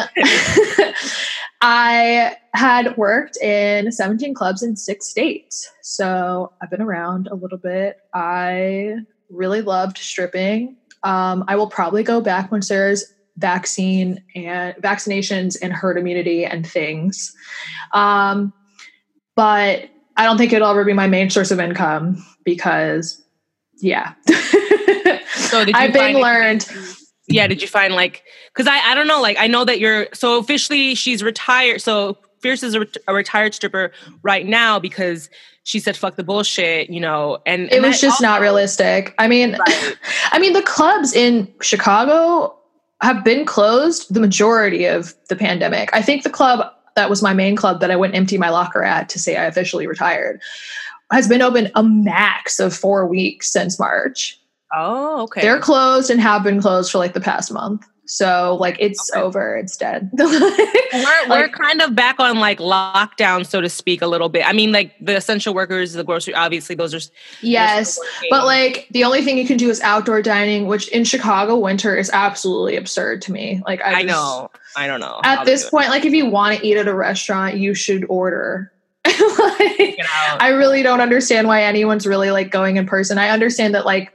I 1.61 2.37
had 2.53 2.95
worked 2.95 3.37
in 3.37 3.91
17 3.91 4.35
clubs 4.35 4.61
in 4.61 4.75
six 4.75 5.07
states, 5.07 5.67
so 5.81 6.53
I've 6.61 6.69
been 6.69 6.81
around 6.81 7.27
a 7.31 7.33
little 7.33 7.57
bit. 7.57 8.01
I 8.13 8.97
really 9.31 9.63
loved 9.63 9.97
stripping. 9.97 10.77
Um, 11.01 11.43
I 11.47 11.55
will 11.55 11.69
probably 11.69 12.03
go 12.03 12.21
back 12.21 12.51
once 12.51 12.67
there's 12.67 13.14
vaccine 13.37 14.23
and 14.35 14.75
vaccinations 14.77 15.57
and 15.61 15.73
herd 15.73 15.97
immunity 15.97 16.45
and 16.45 16.65
things. 16.65 17.33
Um, 17.91 18.53
but 19.35 19.89
I 20.17 20.23
don't 20.25 20.37
think 20.37 20.53
it'll 20.53 20.69
ever 20.69 20.85
be 20.85 20.93
my 20.93 21.07
main 21.07 21.29
source 21.29 21.51
of 21.51 21.59
income 21.59 22.25
because, 22.43 23.21
yeah. 23.79 24.13
So 25.35 25.63
did 25.63 25.75
you 25.75 25.81
I've 25.81 25.93
been 25.93 26.15
learned. 26.15 26.67
yeah 27.27 27.45
did 27.47 27.61
you 27.61 27.67
find 27.67 27.93
like 27.93 28.23
because 28.53 28.67
I, 28.67 28.79
I 28.91 28.95
don't 28.95 29.07
know 29.07 29.21
like 29.21 29.37
i 29.39 29.47
know 29.47 29.63
that 29.65 29.79
you're 29.79 30.07
so 30.13 30.37
officially 30.39 30.95
she's 30.95 31.21
retired 31.23 31.81
so 31.81 32.17
fierce 32.41 32.63
is 32.63 32.73
a, 32.73 32.81
ret- 32.81 32.97
a 33.07 33.13
retired 33.13 33.53
stripper 33.53 33.91
right 34.23 34.45
now 34.45 34.79
because 34.79 35.29
she 35.63 35.79
said 35.79 35.95
fuck 35.97 36.15
the 36.15 36.23
bullshit 36.23 36.89
you 36.89 36.99
know 36.99 37.39
and 37.45 37.71
It 37.71 37.81
was 37.81 38.01
just 38.01 38.21
not 38.21 38.41
realistic. 38.41 39.13
I 39.17 39.27
mean, 39.27 39.53
Right. 39.57 39.97
I 40.31 40.39
mean, 40.39 40.53
the 40.53 40.61
clubs 40.61 41.13
in 41.13 41.51
Chicago 41.61 42.57
have 43.01 43.23
been 43.23 43.45
closed 43.45 44.13
the 44.13 44.19
majority 44.19 44.85
of 44.85 45.13
the 45.29 45.35
pandemic. 45.35 45.89
I 45.93 46.01
think 46.01 46.23
the 46.23 46.29
club 46.29 46.71
that 46.95 47.09
was 47.09 47.21
my 47.21 47.33
main 47.33 47.55
club 47.55 47.81
that 47.81 47.91
I 47.91 47.95
went 47.95 48.15
empty 48.15 48.37
my 48.37 48.49
locker 48.49 48.83
at 48.83 49.09
to 49.09 49.19
say 49.19 49.35
I 49.35 49.45
officially 49.45 49.85
retired 49.85 50.41
has 51.11 51.27
been 51.27 51.41
open 51.41 51.69
a 51.75 51.83
max 51.83 52.59
of 52.59 52.73
four 52.75 53.05
weeks 53.05 53.51
since 53.51 53.77
March. 53.77 54.39
oh 54.73 55.23
okay 55.23 55.41
They're 55.41 55.59
closed 55.59 56.09
and 56.09 56.21
have 56.21 56.43
been 56.43 56.61
closed 56.61 56.91
for 56.91 56.97
like 56.97 57.13
the 57.13 57.21
past 57.21 57.51
month. 57.51 57.85
So 58.05 58.57
like 58.59 58.77
it's 58.79 59.11
Okay. 59.11 59.21
over, 59.21 59.55
it's 59.57 59.77
dead. 59.77 60.09
we're, 60.17 61.29
we're 61.29 61.49
kind 61.49 61.81
of 61.81 61.95
back 61.95 62.19
on 62.19 62.39
like 62.39 62.59
lockdown 62.59 63.45
so 63.45 63.61
to 63.61 63.69
speak 63.69 64.01
a 64.01 64.07
little 64.07 64.29
bit 64.29 64.47
i 64.47 64.53
mean 64.53 64.71
like 64.71 64.93
the 64.99 65.15
essential 65.15 65.53
workers 65.53 65.93
the 65.93 66.03
grocery 66.03 66.33
obviously 66.33 66.75
those 66.75 66.93
are 66.93 66.99
yes. 67.41 67.99
But 68.29 68.45
like 68.45 68.87
the 68.91 69.03
only 69.03 69.21
thing 69.21 69.37
you 69.37 69.45
can 69.45 69.57
do 69.57 69.69
is 69.69 69.81
outdoor 69.81 70.21
dining, 70.21 70.67
which 70.67 70.87
in 70.89 71.03
Chicago 71.03 71.57
winter 71.57 71.95
is 71.95 72.09
absolutely 72.11 72.75
absurd 72.75 73.21
to 73.23 73.31
me. 73.31 73.61
Like 73.65 73.81
I, 73.81 73.99
i 73.99 74.01
know 74.01 74.49
i 74.75 74.87
don't 74.87 74.99
know 74.99 75.19
at 75.23 75.45
this 75.45 75.69
point, 75.69 75.89
like 75.89 76.05
if 76.05 76.13
you 76.13 76.25
want 76.29 76.57
to 76.57 76.65
eat 76.65 76.77
at 76.77 76.87
a 76.87 76.93
restaurant, 76.93 77.57
you 77.57 77.73
should 77.73 78.05
order. 78.09 78.71
like, 79.05 79.99
I 80.39 80.53
really 80.55 80.81
don't 80.81 80.99
understand 80.99 81.47
why 81.47 81.63
anyone's 81.63 82.07
really 82.07 82.31
like 82.31 82.49
going 82.49 82.77
in 82.77 82.87
person. 82.87 83.17
I 83.17 83.29
understand 83.29 83.75
that 83.75 83.85
like 83.85 84.14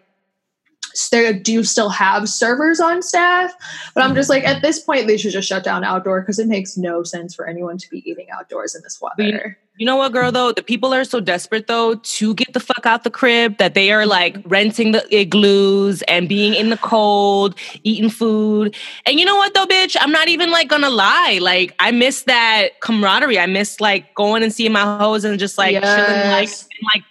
they 1.11 1.33
do 1.33 1.65
still 1.65 1.89
have 1.89 2.29
servers 2.29 2.81
on 2.81 3.03
staff, 3.03 3.53
but 3.95 4.05
I'm 4.05 4.15
just 4.15 4.31
mm-hmm. 4.31 4.45
like 4.45 4.57
at 4.57 4.63
this 4.63 4.81
point 4.81 5.07
they 5.07 5.17
should 5.17 5.33
just 5.33 5.49
shut 5.49 5.65
down 5.65 5.85
outdoor 5.85 6.21
because 6.21 6.39
it 6.39 6.49
makes 6.49 6.77
no 6.77 7.03
sense 7.03 7.35
for 7.35 7.47
anyone 7.47 7.79
to 7.79 7.91
be 7.91 8.09
eating 8.09 8.27
outdoors 8.31 8.75
in 8.75 8.83
this 8.83 9.01
weather. 9.01 9.59
You 9.81 9.87
know 9.87 9.97
what, 9.97 10.13
girl? 10.13 10.31
Though 10.31 10.53
the 10.53 10.63
people 10.63 10.93
are 10.93 11.05
so 11.05 11.21
desperate 11.21 11.67
though 11.67 11.95
to 11.95 12.35
get 12.35 12.53
the 12.53 12.61
fuck 12.61 12.85
out 12.85 13.03
the 13.03 13.11
crib 13.11 13.57
that 13.57 13.73
they 13.73 13.91
are 13.93 14.05
like 14.05 14.37
renting 14.45 14.93
the 14.93 15.03
igloos 15.15 16.03
and 16.03 16.29
being 16.29 16.53
in 16.53 16.69
the 16.69 16.77
cold, 16.77 17.55
eating 17.83 18.11
food. 18.11 18.77
And 19.07 19.19
you 19.19 19.25
know 19.25 19.37
what, 19.37 19.55
though, 19.55 19.65
bitch? 19.65 19.97
I'm 19.99 20.13
not 20.13 20.29
even 20.29 20.51
like 20.51 20.69
gonna 20.69 20.91
lie. 20.91 21.39
Like 21.41 21.75
I 21.79 21.93
miss 21.93 22.25
that 22.25 22.81
camaraderie. 22.81 23.39
I 23.39 23.47
miss 23.47 23.81
like 23.81 24.15
going 24.15 24.43
and 24.43 24.53
seeing 24.53 24.73
my 24.73 24.99
hoes 24.99 25.25
and 25.25 25.39
just 25.39 25.57
like 25.57 25.73
yes. 25.73 25.83
chilling, 25.83 26.31
like 26.31 26.49
and, 26.49 26.87
like 26.95 27.05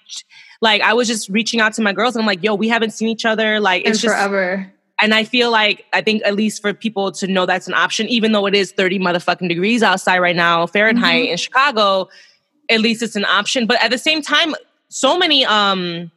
like 0.61 0.81
I 0.81 0.93
was 0.93 1.07
just 1.07 1.29
reaching 1.29 1.59
out 1.59 1.73
to 1.73 1.81
my 1.81 1.93
girls 1.93 2.15
and 2.15 2.21
I'm 2.21 2.27
like, 2.27 2.43
yo, 2.43 2.55
we 2.55 2.67
haven't 2.67 2.91
seen 2.91 3.07
each 3.07 3.25
other. 3.25 3.59
Like 3.59 3.85
it's 3.85 4.01
just 4.01 4.13
forever. 4.13 4.71
And 5.01 5.13
I 5.13 5.23
feel 5.23 5.49
like 5.49 5.85
I 5.93 6.01
think 6.01 6.23
at 6.25 6.35
least 6.35 6.61
for 6.61 6.73
people 6.73 7.11
to 7.13 7.27
know 7.27 7.45
that's 7.45 7.67
an 7.67 7.73
option, 7.73 8.07
even 8.09 8.33
though 8.33 8.45
it 8.45 8.55
is 8.55 8.73
30 8.73 8.99
motherfucking 8.99 9.47
degrees 9.47 9.81
outside 9.81 10.19
right 10.19 10.35
now, 10.35 10.67
Fahrenheit 10.67 11.23
mm-hmm. 11.23 11.31
in 11.31 11.37
Chicago, 11.37 12.09
at 12.69 12.81
least 12.81 13.01
it's 13.01 13.15
an 13.15 13.25
option. 13.25 13.65
But 13.65 13.81
at 13.81 13.91
the 13.91 13.97
same 13.97 14.21
time, 14.21 14.53
so 14.89 15.17
many 15.17 15.45
um 15.45 16.11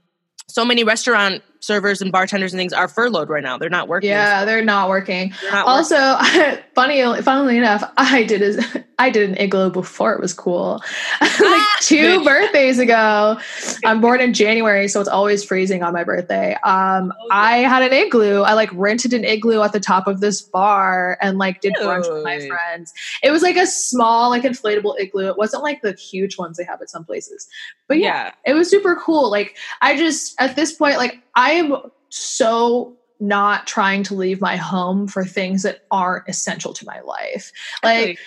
so 0.49 0.65
many 0.65 0.85
restaurant 0.85 1.43
servers 1.63 2.03
and 2.03 2.11
bartenders 2.11 2.53
and 2.53 2.59
things 2.59 2.73
are 2.73 2.89
furloughed 2.89 3.29
right 3.29 3.43
now. 3.43 3.57
They're 3.57 3.71
not 3.71 3.87
working. 3.87 4.11
Yeah, 4.11 4.45
they're 4.45 4.65
not 4.65 4.89
working. 4.89 5.33
They're 5.41 5.53
not 5.53 5.67
also, 5.67 6.19
working. 6.21 6.63
funny, 6.75 7.23
funnily 7.23 7.57
enough, 7.57 7.85
I 7.97 8.25
did 8.25 8.43
a, 8.43 8.85
I 8.99 9.11
did 9.11 9.31
an 9.31 9.37
igloo 9.37 9.71
before 9.71 10.13
it 10.13 10.21
was 10.21 10.35
cool. 10.35 10.83
like 11.21 11.31
ah, 11.41 11.77
two 11.81 12.23
birthdays 12.25 12.79
ago. 12.79 13.39
I'm 13.85 14.01
born 14.01 14.21
in 14.21 14.35
January, 14.35 14.89
so 14.89 15.01
it's 15.01 15.09
always 15.09 15.45
freezing 15.45 15.83
on 15.83 15.93
my 15.93 16.05
birthday. 16.05 16.55
Um, 16.65 17.13
oh, 17.21 17.27
yeah. 17.29 17.37
I 17.37 17.57
had 17.59 17.83
an 17.83 17.93
igloo. 17.93 18.43
I 18.43 18.55
like 18.55 18.71
rented 18.73 19.13
an 19.13 19.25
igloo 19.25 19.63
at 19.63 19.73
the 19.73 19.81
top 19.81 20.07
of 20.09 20.21
this 20.21 20.43
bar 20.43 21.17
and 21.21 21.39
like 21.39 21.61
did 21.61 21.75
Ew. 21.79 21.87
brunch 21.87 22.13
with 22.13 22.25
my 22.25 22.45
friends. 22.47 22.93
It 23.23 23.31
was 23.31 23.43
like 23.43 23.57
a 23.57 23.67
small, 23.67 24.31
like 24.31 24.43
inflatable 24.43 24.99
igloo. 24.99 25.29
It 25.29 25.37
wasn't 25.37 25.63
like 25.63 25.83
the 25.83 25.93
huge 25.93 26.39
ones 26.39 26.57
they 26.57 26.65
have 26.65 26.83
at 26.83 26.91
some 26.91 27.05
places. 27.05 27.49
But 27.89 27.99
yeah, 27.99 28.27
yeah. 28.47 28.53
it 28.53 28.55
was 28.55 28.69
super 28.71 28.97
cool. 28.97 29.31
Like 29.31 29.57
I 29.81 29.97
just 29.97 30.41
at 30.41 30.57
this 30.57 30.73
point, 30.73 30.97
like 30.97 31.23
I 31.35 31.52
am 31.53 31.77
so 32.09 32.97
not 33.21 33.67
trying 33.67 34.03
to 34.03 34.15
leave 34.15 34.41
my 34.41 34.57
home 34.57 35.07
for 35.07 35.25
things 35.25 35.63
that 35.63 35.85
aren't 35.91 36.29
essential 36.29 36.73
to 36.75 36.85
my 36.85 37.01
life. 37.01 37.53
Like 37.83 38.03
okay. 38.03 38.19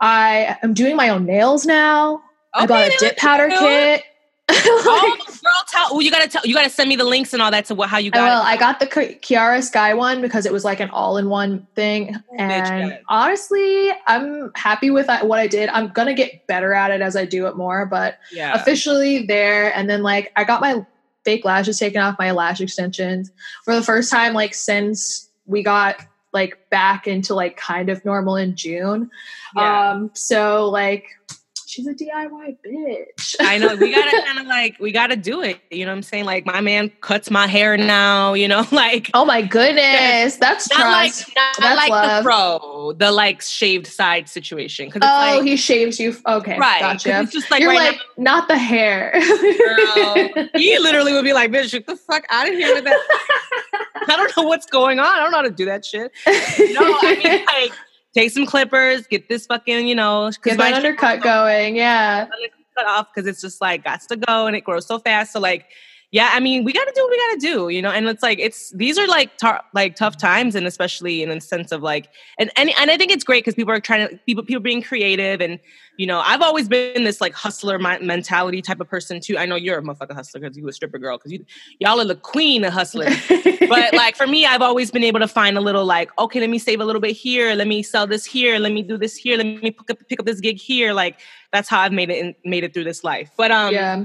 I 0.00 0.58
am 0.62 0.74
doing 0.74 0.96
my 0.96 1.08
own 1.08 1.24
nails 1.24 1.64
now. 1.64 2.22
Okay, 2.54 2.64
I 2.64 2.66
got 2.66 2.88
a 2.88 2.96
dip 2.98 3.16
powder 3.16 3.48
kit. 3.48 4.04
like, 4.48 4.58
oh, 4.66 5.16
girl, 5.26 5.52
tell. 5.68 5.88
Oh, 5.92 6.00
you 6.00 6.10
gotta 6.10 6.28
tell. 6.28 6.42
You 6.44 6.54
gotta 6.54 6.68
send 6.68 6.88
me 6.88 6.96
the 6.96 7.04
links 7.04 7.32
and 7.32 7.40
all 7.40 7.50
that 7.52 7.64
to 7.66 7.74
what 7.74 7.88
how 7.88 7.96
you 7.96 8.10
got. 8.10 8.22
Well, 8.22 8.42
I 8.42 8.56
got 8.56 8.80
the 8.80 8.86
Kiara 8.86 9.62
Sky 9.62 9.94
one 9.94 10.20
because 10.20 10.44
it 10.44 10.52
was 10.52 10.64
like 10.64 10.80
an 10.80 10.90
all-in-one 10.90 11.66
thing, 11.74 12.16
and 12.36 12.98
honestly, 13.08 13.90
I'm 14.06 14.50
happy 14.54 14.90
with 14.90 15.06
what 15.22 15.38
I 15.38 15.46
did. 15.46 15.70
I'm 15.70 15.88
gonna 15.88 16.12
get 16.12 16.46
better 16.48 16.74
at 16.74 16.90
it 16.90 17.00
as 17.00 17.16
I 17.16 17.24
do 17.24 17.46
it 17.46 17.56
more, 17.56 17.86
but 17.86 18.18
yeah. 18.32 18.52
officially 18.54 19.24
there. 19.24 19.74
And 19.74 19.88
then 19.88 20.02
like 20.02 20.32
I 20.36 20.44
got 20.44 20.60
my 20.60 20.84
fake 21.24 21.44
lashes 21.44 21.78
taken 21.78 22.00
off, 22.00 22.16
my 22.18 22.30
lash 22.30 22.60
extensions 22.60 23.30
for 23.64 23.74
the 23.74 23.82
first 23.82 24.10
time 24.10 24.34
like 24.34 24.54
since 24.54 25.30
we 25.46 25.62
got 25.62 25.96
like 26.32 26.70
back 26.70 27.06
into 27.06 27.34
like 27.34 27.56
kind 27.56 27.88
of 27.88 28.04
normal 28.04 28.36
in 28.36 28.56
June. 28.56 29.10
Yeah. 29.54 29.90
Um 29.90 30.10
so 30.14 30.68
like 30.70 31.04
she's 31.72 31.86
a 31.86 31.94
DIY 31.94 32.58
bitch. 32.64 33.36
I 33.40 33.56
know. 33.56 33.74
We 33.74 33.92
gotta 33.92 34.22
kind 34.26 34.38
of 34.38 34.46
like 34.46 34.76
we 34.78 34.92
gotta 34.92 35.16
do 35.16 35.40
it. 35.40 35.58
You 35.70 35.86
know 35.86 35.92
what 35.92 35.96
I'm 35.96 36.02
saying? 36.02 36.26
Like 36.26 36.44
my 36.44 36.60
man 36.60 36.92
cuts 37.00 37.30
my 37.30 37.46
hair 37.46 37.76
now, 37.76 38.34
you 38.34 38.46
know, 38.46 38.66
like 38.72 39.10
Oh 39.14 39.24
my 39.24 39.40
goodness. 39.40 40.36
That's 40.36 40.70
not 40.70 40.80
trust. 40.80 41.28
like 41.28 41.36
not 41.36 41.56
That's 41.58 41.76
like 41.76 41.90
love. 41.90 42.24
the 42.24 42.28
pro, 42.28 42.92
the 42.92 43.10
like 43.10 43.40
shaved 43.40 43.86
side 43.86 44.28
situation. 44.28 44.90
Cause 44.90 45.00
oh, 45.02 45.36
like, 45.36 45.44
he 45.44 45.56
shaves 45.56 45.98
you. 45.98 46.14
Okay. 46.26 46.58
Right. 46.58 46.80
Gotcha. 46.80 47.20
It's 47.20 47.32
just 47.32 47.50
like 47.50 47.62
You're 47.62 47.70
right 47.70 47.92
like, 47.92 48.00
now, 48.18 48.34
not 48.34 48.48
the 48.48 48.58
hair. 48.58 49.12
Girl, 49.12 50.48
he 50.54 50.78
literally 50.78 51.12
would 51.12 51.24
be 51.24 51.32
like, 51.32 51.50
bitch, 51.50 51.72
get 51.72 51.86
the 51.86 51.96
fuck 51.96 52.24
out 52.28 52.48
of 52.48 52.54
here 52.54 52.74
with 52.74 52.84
that. 52.84 52.98
I 54.08 54.16
don't 54.16 54.36
know 54.36 54.42
what's 54.42 54.66
going 54.66 54.98
on. 54.98 55.06
I 55.06 55.22
don't 55.22 55.30
know 55.30 55.38
how 55.38 55.42
to 55.42 55.50
do 55.50 55.64
that 55.64 55.84
shit. 55.84 56.12
No, 56.26 56.98
I 57.02 57.20
mean 57.24 57.44
like 57.46 57.72
take 58.14 58.30
some 58.30 58.46
clippers, 58.46 59.06
get 59.06 59.28
this 59.28 59.46
fucking, 59.46 59.86
you 59.86 59.94
know, 59.94 60.30
get 60.42 60.58
that 60.58 60.74
undercut 60.74 61.22
going. 61.22 61.76
Yeah. 61.76 62.26
Cut 62.76 62.86
off 62.86 63.08
because 63.14 63.28
it's 63.28 63.40
just 63.40 63.60
like 63.60 63.84
got 63.84 64.00
to 64.08 64.16
go 64.16 64.46
and 64.46 64.56
it 64.56 64.62
grows 64.62 64.86
so 64.86 64.98
fast. 64.98 65.32
So 65.32 65.40
like, 65.40 65.66
yeah, 66.12 66.28
I 66.34 66.40
mean, 66.40 66.62
we 66.62 66.74
got 66.74 66.84
to 66.84 66.92
do 66.94 67.02
what 67.02 67.10
we 67.10 67.16
got 67.16 67.32
to 67.32 67.38
do, 67.38 67.68
you 67.70 67.80
know. 67.80 67.90
And 67.90 68.06
it's 68.06 68.22
like 68.22 68.38
it's 68.38 68.70
these 68.72 68.98
are 68.98 69.06
like 69.06 69.38
tar- 69.38 69.64
like 69.72 69.96
tough 69.96 70.18
times, 70.18 70.54
and 70.54 70.66
especially 70.66 71.22
in 71.22 71.30
the 71.30 71.40
sense 71.40 71.72
of 71.72 71.80
like, 71.80 72.10
and 72.38 72.50
and 72.56 72.70
and 72.78 72.90
I 72.90 72.98
think 72.98 73.10
it's 73.10 73.24
great 73.24 73.42
because 73.42 73.54
people 73.54 73.72
are 73.72 73.80
trying 73.80 74.06
to 74.06 74.16
people 74.26 74.44
people 74.44 74.62
being 74.62 74.82
creative, 74.82 75.40
and 75.40 75.58
you 75.96 76.06
know, 76.06 76.20
I've 76.20 76.42
always 76.42 76.68
been 76.68 77.04
this 77.04 77.22
like 77.22 77.32
hustler 77.32 77.78
mentality 77.78 78.60
type 78.60 78.78
of 78.80 78.90
person 78.90 79.20
too. 79.20 79.38
I 79.38 79.46
know 79.46 79.56
you're 79.56 79.78
a 79.78 79.82
motherfucking 79.82 80.14
hustler 80.14 80.40
because 80.40 80.54
you 80.54 80.68
a 80.68 80.72
stripper 80.74 80.98
girl 80.98 81.16
because 81.16 81.32
you 81.32 81.46
y'all 81.78 81.98
are 81.98 82.04
the 82.04 82.14
queen 82.14 82.62
of 82.62 82.74
hustlers. 82.74 83.16
but 83.70 83.94
like 83.94 84.14
for 84.14 84.26
me, 84.26 84.44
I've 84.44 84.60
always 84.60 84.90
been 84.90 85.04
able 85.04 85.20
to 85.20 85.28
find 85.28 85.56
a 85.56 85.62
little 85.62 85.86
like, 85.86 86.10
okay, 86.18 86.40
let 86.40 86.50
me 86.50 86.58
save 86.58 86.82
a 86.82 86.84
little 86.84 87.00
bit 87.00 87.16
here, 87.16 87.54
let 87.54 87.66
me 87.66 87.82
sell 87.82 88.06
this 88.06 88.26
here, 88.26 88.58
let 88.58 88.72
me 88.72 88.82
do 88.82 88.98
this 88.98 89.16
here, 89.16 89.38
let 89.38 89.46
me 89.46 89.70
pick 89.70 89.90
up 89.90 89.96
pick 90.10 90.20
up 90.20 90.26
this 90.26 90.40
gig 90.40 90.58
here. 90.58 90.92
Like 90.92 91.20
that's 91.54 91.70
how 91.70 91.80
I've 91.80 91.92
made 91.92 92.10
it 92.10 92.18
in, 92.18 92.34
made 92.44 92.64
it 92.64 92.74
through 92.74 92.84
this 92.84 93.02
life. 93.02 93.30
But 93.38 93.50
um, 93.50 93.72
yeah 93.72 94.04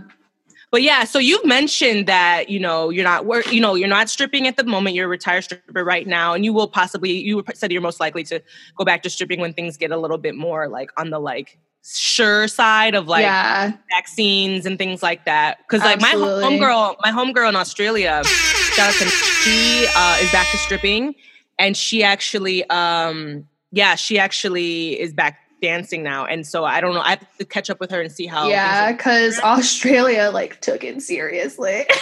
but 0.70 0.82
yeah, 0.82 1.06
so 1.06 1.18
you've 1.18 1.46
mentioned 1.46 2.08
that 2.08 2.50
you 2.50 2.60
know 2.60 2.90
you're 2.90 3.04
not 3.04 3.26
work, 3.26 3.52
you 3.52 3.62
know 3.62 3.76
you're 3.76 3.88
not 3.88 4.10
stripping 4.10 4.48
at 4.48 4.58
the 4.58 4.64
moment. 4.64 4.96
You're 4.96 5.06
a 5.06 5.10
retired 5.10 5.44
stripper 5.44 5.84
right 5.84 6.06
now, 6.06 6.34
and 6.34 6.44
you 6.44 6.54
will 6.54 6.68
possibly 6.68 7.12
you 7.12 7.44
said 7.54 7.72
you're 7.72 7.82
most 7.82 8.00
likely 8.00 8.24
to 8.26 8.42
go 8.76 8.84
back 8.84 9.04
to 9.04 9.10
stripping 9.10 9.40
when 9.40 9.54
things 9.54 9.78
get 9.78 9.92
a 9.92 9.98
little 9.98 10.18
bit 10.18 10.36
more 10.36 10.68
like 10.68 10.92
on 10.98 11.10
the 11.10 11.20
like 11.20 11.58
sure 11.90 12.48
side 12.48 12.96
of 12.96 13.08
like 13.08 13.22
yeah. 13.22 13.72
vaccines 13.90 14.66
and 14.66 14.78
things 14.78 15.02
like 15.02 15.24
that. 15.26 15.60
Because 15.60 15.82
like 15.82 16.02
Absolutely. 16.02 16.42
my 16.42 16.50
homegirl, 16.50 16.96
my 17.02 17.12
homegirl 17.12 17.50
in 17.50 17.56
Australia, 17.56 18.22
to 18.24 18.92
she 18.92 19.88
uh, 19.96 20.18
is 20.22 20.32
back 20.32 20.52
to 20.52 20.58
stripping, 20.58 21.16
and 21.58 21.76
she 21.78 22.04
actually, 22.04 22.70
um, 22.70 23.48
yeah, 23.72 23.96
she 23.96 24.20
actually 24.20 25.00
is 25.00 25.14
back 25.14 25.40
dancing 25.62 26.04
now 26.04 26.26
and 26.26 26.46
so 26.46 26.64
i 26.66 26.80
don't 26.80 26.94
know 26.94 27.02
i 27.02 27.12
have 27.12 27.38
to 27.38 27.46
catch 27.46 27.70
up 27.70 27.80
with 27.80 27.90
her 27.90 28.02
and 28.02 28.12
see 28.12 28.28
how 28.28 28.48
yeah 28.48 28.92
because 28.92 29.40
australia 29.40 30.30
like 30.34 30.62
took 30.62 30.84
it 30.84 31.02
seriously. 31.02 31.86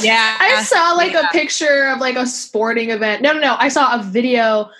Yeah. 0.00 0.38
I 0.40 0.62
saw 0.62 0.92
like 0.92 1.12
yeah. 1.12 1.28
a 1.28 1.32
picture 1.32 1.88
of 1.88 2.00
like 2.00 2.16
a 2.16 2.26
sporting 2.26 2.90
event. 2.90 3.22
No 3.22 3.32
no 3.32 3.40
no 3.40 3.56
i 3.58 3.68
saw 3.68 3.98
a 3.98 4.02
video 4.02 4.70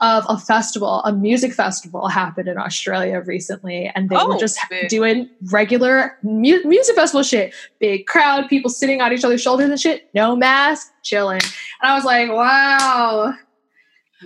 of 0.00 0.24
a 0.28 0.38
festival 0.38 1.02
a 1.02 1.12
music 1.12 1.52
festival 1.52 2.08
happened 2.08 2.48
in 2.48 2.56
australia 2.56 3.20
recently 3.26 3.90
and 3.94 4.08
they 4.08 4.16
oh, 4.16 4.28
were 4.28 4.38
just 4.38 4.58
big. 4.70 4.88
doing 4.88 5.28
regular 5.50 6.16
mu- 6.22 6.62
music 6.64 6.94
festival 6.94 7.22
shit. 7.22 7.52
Big 7.80 8.06
crowd 8.06 8.48
people 8.48 8.70
sitting 8.70 9.00
on 9.00 9.12
each 9.12 9.24
other's 9.24 9.42
shoulders 9.42 9.68
and 9.68 9.80
shit 9.80 10.08
no 10.14 10.36
mask 10.36 10.92
chilling. 11.02 11.40
And 11.82 11.90
i 11.90 11.94
was 11.94 12.04
like 12.04 12.30
wow 12.30 13.34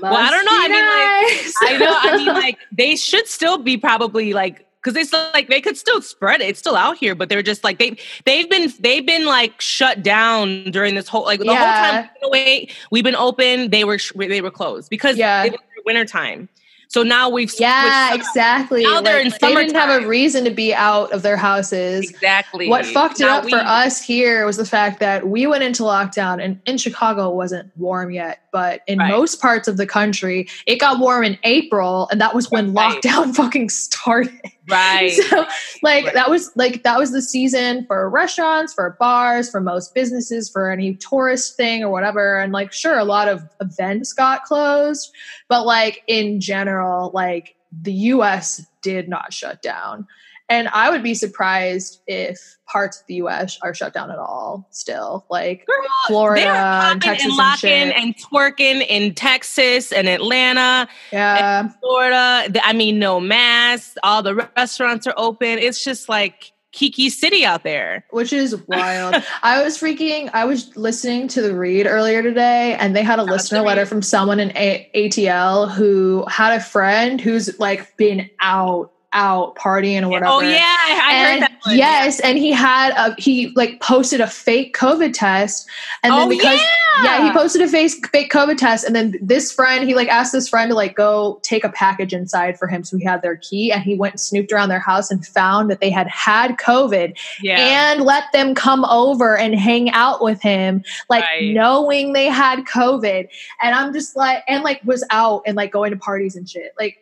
well, 0.01 0.15
I 0.15 0.31
don't 0.31 0.45
know. 0.45 0.53
I 0.53 0.69
mean, 0.69 0.85
like, 0.85 1.73
I 1.73 1.79
know. 1.79 1.99
I 1.99 2.17
mean, 2.17 2.27
like, 2.27 2.59
they 2.73 2.97
should 2.97 3.27
still 3.27 3.59
be 3.59 3.77
probably 3.77 4.33
like 4.33 4.67
because 4.83 4.97
it's 4.97 5.13
like 5.33 5.49
they 5.49 5.61
could 5.61 5.77
still 5.77 6.03
spread 6.03 6.41
it. 6.41 6.49
It's 6.49 6.59
still 6.59 6.77
out 6.77 6.99
here, 6.99 7.15
but 7.15 7.29
they're 7.29 7.43
just 7.43 7.65
like 7.65 7.79
they 7.79 7.97
they've 8.27 8.49
been 8.49 8.73
they've 8.81 9.07
been 9.07 9.25
like 9.25 9.61
shut 9.61 10.03
down 10.03 10.71
during 10.71 10.95
this 10.95 11.09
whole 11.09 11.25
like 11.25 11.41
the 11.41 11.47
yeah. 11.47 11.93
whole 11.93 12.03
time. 12.03 12.11
Wait, 12.25 12.73
we've 12.91 13.05
been 13.05 13.17
open. 13.17 13.71
They 13.71 13.85
were 13.85 13.99
they 14.17 14.41
were 14.41 14.51
closed 14.51 14.91
because 14.91 15.17
yeah. 15.17 15.45
it 15.45 15.53
was 15.53 15.61
winter 15.87 16.05
time. 16.05 16.49
So 16.95 17.03
now 17.03 17.29
we've 17.29 17.53
yeah, 17.59 18.15
exactly. 18.15 18.85
Now 18.85 19.01
they're 19.01 19.19
in 19.19 19.33
They 19.41 19.53
didn't 19.53 19.75
have 19.75 20.01
a 20.01 20.07
reason 20.07 20.45
to 20.45 20.53
be 20.53 20.73
out 20.73 21.11
of 21.11 21.23
their 21.23 21.37
houses. 21.37 22.09
Exactly. 22.09 22.69
What 22.69 22.87
fucked 22.87 23.19
now 23.19 23.27
it 23.27 23.31
up 23.31 23.45
we, 23.47 23.51
for 23.51 23.57
us 23.57 24.01
here 24.01 24.47
was 24.47 24.59
the 24.59 24.65
fact 24.65 25.01
that 25.01 25.27
we 25.27 25.49
went 25.49 25.65
into 25.65 25.83
lockdown, 25.83 26.41
and 26.41 26.61
in 26.67 26.79
Chicago 26.79 27.31
wasn't 27.31 27.73
warm 27.77 28.13
yet, 28.13 28.43
but 28.53 28.83
in 28.87 29.01
right. 29.01 29.11
most 29.11 29.41
parts 29.41 29.67
of 29.67 29.77
the 29.77 29.89
country, 29.89 30.47
it 30.69 30.79
got 30.79 31.01
warm 31.01 31.25
in 31.25 31.37
April, 31.43 32.07
and 32.13 32.21
that 32.21 32.33
was 32.33 32.49
when 32.53 32.73
right. 32.73 33.03
lockdown 33.03 33.35
fucking 33.35 33.71
started. 33.71 34.41
Right. 34.69 35.13
So 35.31 35.47
like 35.83 36.07
right. 36.07 36.15
that 36.15 36.31
was 36.31 36.51
like 36.57 36.83
that 36.85 36.99
was 36.99 37.13
the 37.13 37.23
season 37.23 37.85
for 37.87 38.09
restaurants, 38.09 38.73
for 38.73 38.97
bars, 38.99 39.51
for 39.51 39.61
most 39.61 39.95
businesses, 39.95 40.49
for 40.49 40.71
any 40.71 40.95
tourist 40.95 41.57
thing 41.57 41.83
or 41.83 41.91
whatever. 41.91 42.39
And 42.39 42.53
like 42.53 42.73
sure, 42.73 42.99
a 42.99 43.05
lot 43.05 43.29
of 43.29 43.43
events 43.61 44.13
got 44.13 44.45
closed, 44.45 45.13
but 45.49 45.67
like 45.67 46.03
in 46.07 46.41
general, 46.41 47.11
like 47.13 47.57
the 47.83 47.93
US 47.93 48.67
did 48.83 49.09
not 49.09 49.33
shut 49.33 49.63
down. 49.63 50.07
And 50.55 50.69
I 50.69 50.91
would 50.91 51.03
be 51.03 51.15
surprised 51.15 52.01
if 52.07 52.39
parts 52.67 53.01
of 53.01 53.07
the 53.07 53.15
US 53.17 53.59
are 53.63 53.75
shut 53.75 53.93
down 53.93 54.11
at 54.11 54.19
all 54.19 54.67
still. 54.71 55.27
Like 55.29 55.67
Girl, 55.67 55.77
Florida 56.07 56.47
and 56.49 57.03
Texas 57.03 57.25
and 57.25 57.31
and 57.33 57.39
locking 57.39 57.59
shit. 57.59 57.97
and, 57.97 58.15
twerking 58.17 58.87
in 58.89 59.15
Texas 59.15 59.93
and 59.93 60.09
Atlanta, 60.09 60.89
yeah. 61.13 61.69
Florida. 61.81 62.61
I 62.65 62.73
mean, 62.73 62.99
no 62.99 63.21
masks. 63.21 63.97
All 64.03 64.23
the 64.23 64.49
restaurants 64.57 65.07
are 65.07 65.15
open. 65.17 65.59
It's 65.59 65.83
just 65.83 66.09
like 66.09 66.53
Kiki 66.73 67.09
City 67.09 67.45
out 67.45 67.63
there. 67.63 68.05
which 68.11 68.33
is 68.33 68.57
wild. 68.67 69.15
I 69.43 69.63
was 69.63 69.79
freaking. 69.79 70.29
I 70.33 70.45
was 70.45 70.77
listening 70.77 71.29
to 71.29 71.43
the 71.43 71.55
read 71.55 71.87
earlier 71.87 72.23
today, 72.23 72.75
and 72.81 72.97
they 72.97 73.03
had 73.05 73.19
a 73.19 73.23
listener 73.23 73.61
letter 73.63 73.83
read? 73.83 73.89
from 73.89 74.03
someone 74.03 74.41
in 74.41 74.51
a- 74.57 74.91
ATL 74.95 75.71
who 75.73 76.25
had 76.29 76.53
a 76.57 76.61
friend 76.61 77.21
who's 77.21 77.59
like 77.61 77.97
been 77.97 78.29
out, 78.41 78.91
out 79.15 79.55
partying 79.57 80.03
or 80.03 80.07
oh, 80.07 80.09
whatever. 80.11 80.33
Oh 80.33 80.41
yeah, 80.41 80.77
I, 80.85 81.11
and 81.15 81.41
heard 81.41 81.43
that. 81.43 81.59
One. 81.65 81.79
yes, 81.79 82.21
and 82.21 82.37
he 82.37 82.53
had 82.53 82.91
a 82.91 83.15
he 83.19 83.49
like 83.55 83.81
posted 83.81 84.21
a 84.21 84.27
fake 84.27 84.77
COVID 84.77 85.15
test, 85.15 85.67
and 86.03 86.13
then 86.13 86.27
oh 86.27 86.29
because 86.29 86.61
yeah, 86.61 87.05
yeah, 87.05 87.27
he 87.27 87.33
posted 87.33 87.63
a 87.63 87.69
face 87.69 87.99
fake 88.09 88.31
COVID 88.31 88.57
test, 88.59 88.85
and 88.85 88.95
then 88.95 89.15
this 89.23 89.53
friend, 89.53 89.89
he 89.89 89.95
like 89.95 90.09
asked 90.09 90.33
this 90.33 90.49
friend 90.49 90.71
to 90.71 90.75
like 90.75 90.95
go 90.95 91.41
take 91.43 91.65
a 91.65 91.71
package 91.71 92.13
inside 92.13 92.59
for 92.59 92.67
him, 92.67 92.85
so 92.85 92.99
he 92.99 93.05
had 93.05 93.23
their 93.23 93.37
key, 93.37 93.73
and 93.73 93.83
he 93.83 93.95
went 93.95 94.15
and 94.15 94.21
snooped 94.21 94.53
around 94.53 94.69
their 94.69 94.81
house 94.81 95.11
and 95.11 95.27
found 95.27 95.71
that 95.71 95.81
they 95.81 95.91
had 95.91 96.09
had 96.09 96.57
COVID, 96.59 97.17
yeah. 97.41 97.93
and 97.93 98.03
let 98.03 98.25
them 98.33 98.55
come 98.55 98.85
over 98.85 99.37
and 99.37 99.55
hang 99.55 99.91
out 99.91 100.23
with 100.23 100.43
him, 100.43 100.85
like 101.09 101.25
Right. 101.25 101.55
knowing 101.55 102.13
they 102.13 102.27
had 102.27 102.61
COVID, 102.65 103.29
and 103.63 103.75
I'm 103.75 103.93
just 103.93 104.17
like, 104.17 104.43
and 104.49 104.63
like 104.63 104.83
was 104.85 105.05
out 105.11 105.43
and 105.47 105.57
like 105.57 105.73
going 105.73 105.91
to 105.91 105.97
parties 105.97 106.37
and 106.37 106.49
shit, 106.49 106.73
like 106.79 106.99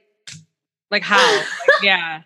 like 0.92 1.02
how? 1.02 1.36
Like, 1.36 1.46
yeah, 1.82 2.22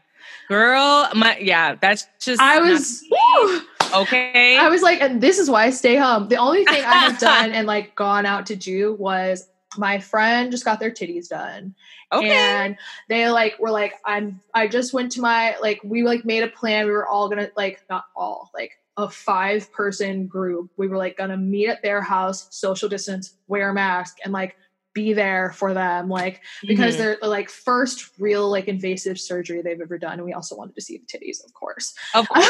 girl, 0.48 1.08
my 1.14 1.38
yeah. 1.38 1.76
That's 1.76 2.06
just 2.20 2.42
I 2.42 2.60
was. 2.60 3.02
okay. 3.94 4.58
I 4.58 4.68
was 4.68 4.82
like, 4.82 5.00
and 5.00 5.22
this 5.22 5.38
is 5.38 5.48
why 5.48 5.64
I 5.64 5.70
stay 5.70 5.96
home. 5.96 6.28
The 6.28 6.36
only 6.36 6.64
thing 6.66 6.84
I 6.84 7.08
have 7.08 7.18
done 7.20 7.52
and 7.52 7.66
like 7.66 7.94
gone 7.94 8.26
out 8.26 8.44
to 8.46 8.56
do 8.56 8.94
was 8.94 9.48
my 9.78 9.98
friend 9.98 10.50
just 10.50 10.64
got 10.64 10.80
their 10.80 10.90
titties 10.90 11.28
done. 11.28 11.74
okay. 12.12 12.30
And 12.30 12.76
they 13.08 13.28
like 13.30 13.58
were 13.58 13.70
like, 13.70 13.94
I'm 14.04 14.40
I 14.52 14.66
just 14.66 14.92
went 14.92 15.12
to 15.12 15.20
my 15.20 15.56
like 15.62 15.80
we 15.84 16.02
like 16.02 16.24
made 16.24 16.42
a 16.42 16.48
plan. 16.48 16.86
We 16.86 16.92
were 16.92 17.06
all 17.06 17.28
gonna 17.28 17.50
like 17.56 17.82
not 17.88 18.06
all, 18.16 18.50
like 18.52 18.72
a 18.96 19.08
five 19.08 19.70
person 19.72 20.26
group. 20.26 20.70
We 20.76 20.88
were 20.88 20.96
like 20.96 21.16
gonna 21.16 21.36
meet 21.36 21.68
at 21.68 21.82
their 21.82 22.02
house, 22.02 22.48
social 22.50 22.88
distance, 22.88 23.36
wear 23.46 23.70
a 23.70 23.74
mask, 23.74 24.16
and 24.24 24.32
like 24.32 24.56
be 24.96 25.12
there 25.12 25.52
for 25.54 25.74
them. 25.74 26.08
Like 26.08 26.40
because 26.66 26.94
Mhm. 26.94 26.98
they're 26.98 27.18
like 27.22 27.50
first 27.50 28.10
real 28.18 28.50
like 28.50 28.66
invasive 28.66 29.20
surgery 29.20 29.60
they've 29.62 29.80
ever 29.80 29.98
done. 29.98 30.14
And 30.14 30.24
we 30.24 30.32
also 30.32 30.56
wanted 30.56 30.74
to 30.74 30.80
see 30.80 30.96
the 30.98 31.06
titties, 31.06 31.44
of 31.44 31.52
course. 31.52 31.94
of 32.14 32.26
course. 32.34 32.46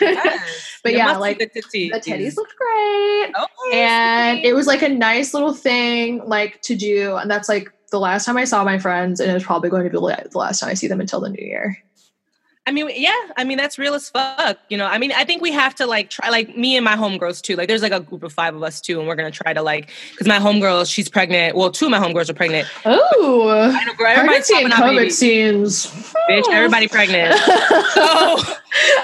Yes. 0.00 0.40
But 0.82 0.92
You 0.92 0.98
yeah, 0.98 1.16
like, 1.16 1.38
the 1.38 1.46
titties. 1.46 1.92
the 1.92 2.00
titties 2.00 2.36
looked 2.36 2.54
great 2.56 3.32
Okay, 3.44 3.80
and 3.80 4.44
it 4.44 4.54
was 4.54 4.66
like 4.66 4.82
a 4.82 4.88
nice 4.88 5.32
little 5.32 5.54
thing 5.54 6.20
like 6.26 6.60
to 6.62 6.74
do 6.74 7.16
and 7.16 7.30
that's 7.30 7.48
like 7.48 7.68
the 7.90 7.98
last 8.00 8.24
time 8.26 8.36
i 8.36 8.44
saw 8.44 8.64
my 8.64 8.76
friends 8.78 9.20
and 9.20 9.30
it 9.30 9.34
was 9.34 9.44
probably 9.44 9.70
going 9.70 9.84
to 9.84 9.90
be 9.90 9.96
like 9.98 10.28
the 10.30 10.38
last 10.38 10.58
time 10.60 10.68
i 10.68 10.74
see 10.74 10.88
them 10.88 11.00
until 11.00 11.20
the 11.20 11.30
new 11.30 11.42
year 11.44 11.78
I 12.66 12.72
mean, 12.72 12.88
yeah. 12.94 13.12
I 13.36 13.44
mean, 13.44 13.58
that's 13.58 13.78
real 13.78 13.92
as 13.92 14.08
fuck. 14.08 14.58
You 14.70 14.78
know, 14.78 14.86
I 14.86 14.96
mean, 14.96 15.12
I 15.12 15.24
think 15.24 15.42
we 15.42 15.52
have 15.52 15.74
to 15.74 15.86
like 15.86 16.08
try, 16.08 16.30
like 16.30 16.56
me 16.56 16.76
and 16.76 16.84
my 16.84 16.96
homegirls 16.96 17.42
too. 17.42 17.56
Like, 17.56 17.68
there's 17.68 17.82
like 17.82 17.92
a 17.92 18.00
group 18.00 18.22
of 18.22 18.32
five 18.32 18.54
of 18.54 18.62
us 18.62 18.80
too, 18.80 18.98
and 18.98 19.06
we're 19.06 19.16
gonna 19.16 19.30
try 19.30 19.52
to 19.52 19.60
like, 19.60 19.90
because 20.12 20.26
my 20.26 20.38
homegirl, 20.38 20.90
she's 20.90 21.10
pregnant. 21.10 21.56
Well, 21.56 21.70
two 21.70 21.84
of 21.86 21.90
my 21.90 21.98
homegirls 21.98 22.30
are 22.30 22.34
pregnant. 22.34 22.66
oh 22.86 23.50
I 23.50 23.84
know, 23.84 23.92
girl, 23.94 24.06
everybody's 24.06 24.50
popping 24.50 24.72
out 24.72 24.90
babies. 24.94 25.18
scenes 25.18 25.86
Bitch, 26.30 26.48
everybody 26.50 26.88
pregnant. 26.88 27.38
So, 27.94 28.02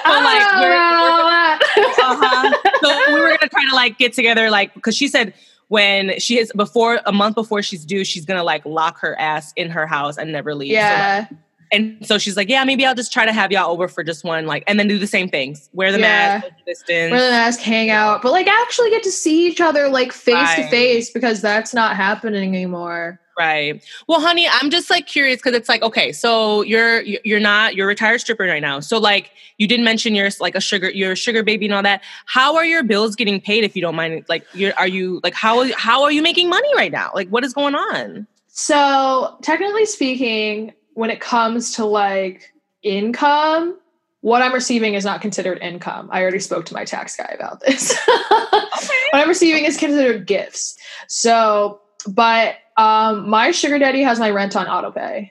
I 0.05 0.25
like, 0.25 0.61
we're- 0.61 0.75
know 0.75 1.21
about 1.21 1.63
uh-huh. 2.01 2.71
so 2.83 3.15
we 3.15 3.21
were 3.21 3.29
gonna 3.29 3.49
try 3.51 3.65
to 3.69 3.75
like 3.77 3.99
get 3.99 4.15
together, 4.15 4.51
like, 4.51 4.75
because 4.75 4.97
she 4.97 5.07
said 5.07 5.33
when 5.69 6.19
she 6.19 6.39
is 6.39 6.51
before 6.57 6.99
a 7.07 7.13
month 7.13 7.37
before 7.37 7.63
she's 7.63 7.85
due, 7.85 8.05
she's 8.05 8.25
gonna 8.25 8.43
like 8.43 8.67
lock 8.67 8.99
her 8.99 9.17
ass 9.21 9.53
in 9.55 9.71
her 9.71 9.87
house 9.87 10.19
and 10.19 10.33
never 10.33 10.57
leave. 10.57 10.73
So, 10.73 10.75
like, 10.75 10.81
yeah 10.81 11.27
and 11.73 12.05
so 12.07 12.19
she's 12.19 12.37
like, 12.37 12.49
yeah, 12.49 12.65
maybe 12.65 12.85
I'll 12.85 12.95
just 12.95 13.13
try 13.13 13.25
to 13.25 13.33
have 13.33 13.53
y'all 13.53 13.71
over 13.71 13.89
for 13.89 14.03
just 14.03 14.25
one, 14.25 14.47
like, 14.47 14.65
and 14.67 14.79
then 14.79 14.89
do 14.89 14.99
the 14.99 15.07
same 15.07 15.29
things. 15.29 15.69
Wear 15.73 15.93
the 15.93 15.99
Yeah. 15.99 16.41
mask, 16.43 16.55
distance. 16.67 17.11
wear 17.11 17.21
the 17.25 17.31
mask 17.31 17.61
hang 17.61 17.91
out 17.91 18.23
but 18.23 18.33
like 18.33 18.47
actually 18.47 18.91
get 18.91 19.03
to 19.03 19.11
see 19.11 19.47
each 19.47 19.61
other 19.61 19.89
like 19.89 20.13
face 20.13 20.55
to 20.55 20.63
face 20.69 21.11
because 21.11 21.41
that's 21.41 21.75
not 21.75 21.97
happening 21.97 22.49
anymore 22.55 23.21
Right. 23.39 23.83
Well, 24.07 24.21
honey, 24.21 24.47
I'm 24.51 24.69
just 24.69 24.91
like 24.91 25.07
curious 25.07 25.39
because 25.39 25.55
it's 25.55 25.69
like, 25.69 25.81
okay, 25.81 26.13
so 26.13 26.61
you're 26.61 27.01
you're 27.01 27.41
not 27.41 27.75
you're 27.75 27.87
a 27.87 27.89
retired 27.89 28.21
stripper 28.21 28.45
right 28.45 28.61
now. 28.61 28.81
So 28.81 28.99
like 28.99 29.31
you 29.57 29.67
didn't 29.67 29.85
mention 29.85 30.15
you're 30.15 30.29
like 30.41 30.55
a 30.55 30.61
sugar 30.61 30.91
you're 30.91 31.13
a 31.13 31.17
sugar 31.17 31.43
baby 31.43 31.65
and 31.65 31.75
all 31.75 31.83
that. 31.83 32.03
How 32.27 32.55
are 32.57 32.67
your 32.67 32.83
bills 32.83 33.17
getting 33.17 33.41
paid 33.41 33.65
if 33.65 33.75
you 33.75 33.81
don't 33.81 33.95
mind? 33.95 34.27
Like 34.29 34.45
you're 34.53 34.75
are 34.77 34.89
you 34.89 35.21
like 35.23 35.33
how 35.33 35.73
how 35.73 36.03
are 36.03 36.13
you 36.13 36.21
making 36.21 36.51
money 36.51 36.69
right 36.77 36.93
now? 36.93 37.13
Like 37.15 37.29
what 37.31 37.43
is 37.43 37.55
going 37.55 37.75
on? 37.75 38.27
So, 38.49 39.39
technically 39.41 39.87
speaking, 39.87 40.75
when 40.95 41.11
it 41.11 41.21
comes 41.21 41.75
to 41.77 41.85
like 41.85 42.53
income, 42.83 43.79
what 44.21 44.43
I'm 44.43 44.53
receiving 44.53 44.95
is 44.95 45.05
not 45.05 45.23
considered 45.23 45.59
income. 45.59 46.09
I 46.13 46.21
already 46.23 46.41
spoke 46.41 46.67
to 46.67 46.75
my 46.75 46.85
tax 46.85 47.17
guy 47.17 47.33
about 47.35 47.61
this. 47.61 47.99
what 48.07 49.15
I'm 49.15 49.29
receiving 49.29 49.65
is 49.65 49.77
considered 49.77 50.27
gifts. 50.27 50.77
So, 51.09 51.81
but 52.07 52.57
um, 52.77 53.29
my 53.29 53.51
sugar 53.51 53.79
daddy 53.79 54.03
has 54.03 54.19
my 54.19 54.31
rent 54.31 54.57
on 54.57 54.67
autopay. 54.67 55.31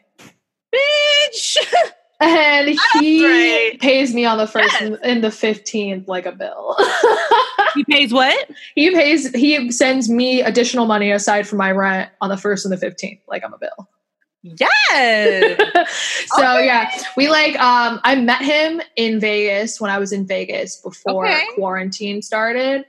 Bitch. 0.74 1.58
And 2.22 2.78
he 3.00 3.78
pays 3.78 4.14
me 4.14 4.26
on 4.26 4.38
the 4.38 4.46
first 4.46 4.74
Yes. 4.74 4.82
and, 4.82 5.00
and 5.04 5.24
the 5.24 5.30
15th 5.30 6.06
like 6.10 6.26
a 6.26 6.34
bill. 6.34 6.76
he 7.76 7.86
pays 7.86 8.12
what? 8.12 8.50
he 8.76 8.92
pays, 8.92 9.34
he 9.34 9.72
sends 9.72 10.10
me 10.10 10.42
additional 10.42 10.86
money 10.86 11.12
aside 11.12 11.48
from 11.48 11.60
my 11.60 11.72
rent 11.72 12.12
on 12.20 12.30
the 12.30 12.36
first 12.36 12.66
and 12.66 12.78
the 12.78 12.86
15th, 12.86 13.22
like 13.30 13.46
I'm 13.46 13.54
a 13.54 13.58
bill. 13.58 13.88
Yes. 14.42 15.58
so 16.28 16.56
Okay. 16.56 16.66
yeah, 16.66 16.90
we 17.18 17.30
like 17.30 17.60
um 17.60 18.00
I 18.04 18.16
met 18.16 18.42
him 18.42 18.82
in 18.96 19.20
Vegas 19.20 19.80
when 19.82 19.92
I 19.92 20.00
was 20.00 20.12
in 20.12 20.26
Vegas 20.26 20.78
before 20.78 21.28
Okay. 21.28 21.42
quarantine 21.56 22.22
started. 22.22 22.86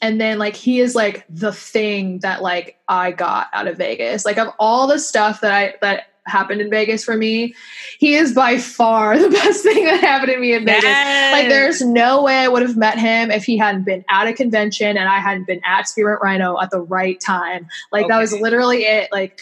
And 0.00 0.20
then 0.20 0.38
like 0.38 0.56
he 0.56 0.80
is 0.80 0.94
like 0.94 1.24
the 1.28 1.52
thing 1.52 2.20
that 2.20 2.42
like 2.42 2.76
I 2.88 3.12
got 3.12 3.48
out 3.52 3.68
of 3.68 3.76
Vegas. 3.78 4.24
Like 4.24 4.38
of 4.38 4.48
all 4.58 4.86
the 4.86 4.98
stuff 4.98 5.40
that 5.42 5.52
I 5.52 5.74
that 5.80 6.04
happened 6.24 6.60
in 6.60 6.70
Vegas 6.70 7.02
for 7.04 7.16
me, 7.16 7.52
he 7.98 8.14
is 8.14 8.32
by 8.32 8.56
far 8.58 9.18
the 9.18 9.28
best 9.28 9.62
thing 9.64 9.84
that 9.84 10.00
happened 10.00 10.32
to 10.32 10.38
me 10.38 10.54
in 10.54 10.64
Vegas. 10.64 10.98
Like 11.32 11.48
there's 11.48 11.82
no 11.82 12.22
way 12.22 12.36
I 12.36 12.48
would 12.48 12.62
have 12.62 12.76
met 12.76 12.98
him 12.98 13.30
if 13.30 13.44
he 13.44 13.56
hadn't 13.56 13.84
been 13.84 14.04
at 14.08 14.26
a 14.28 14.32
convention 14.32 14.96
and 14.96 15.08
I 15.08 15.18
hadn't 15.18 15.46
been 15.46 15.60
at 15.64 15.88
Spearmint 15.88 16.20
Rhino 16.22 16.60
at 16.60 16.70
the 16.70 16.80
right 16.80 17.20
time. 17.20 17.66
Like 17.90 18.06
that 18.08 18.18
was 18.18 18.32
literally 18.32 18.84
it. 18.84 19.10
Like 19.12 19.40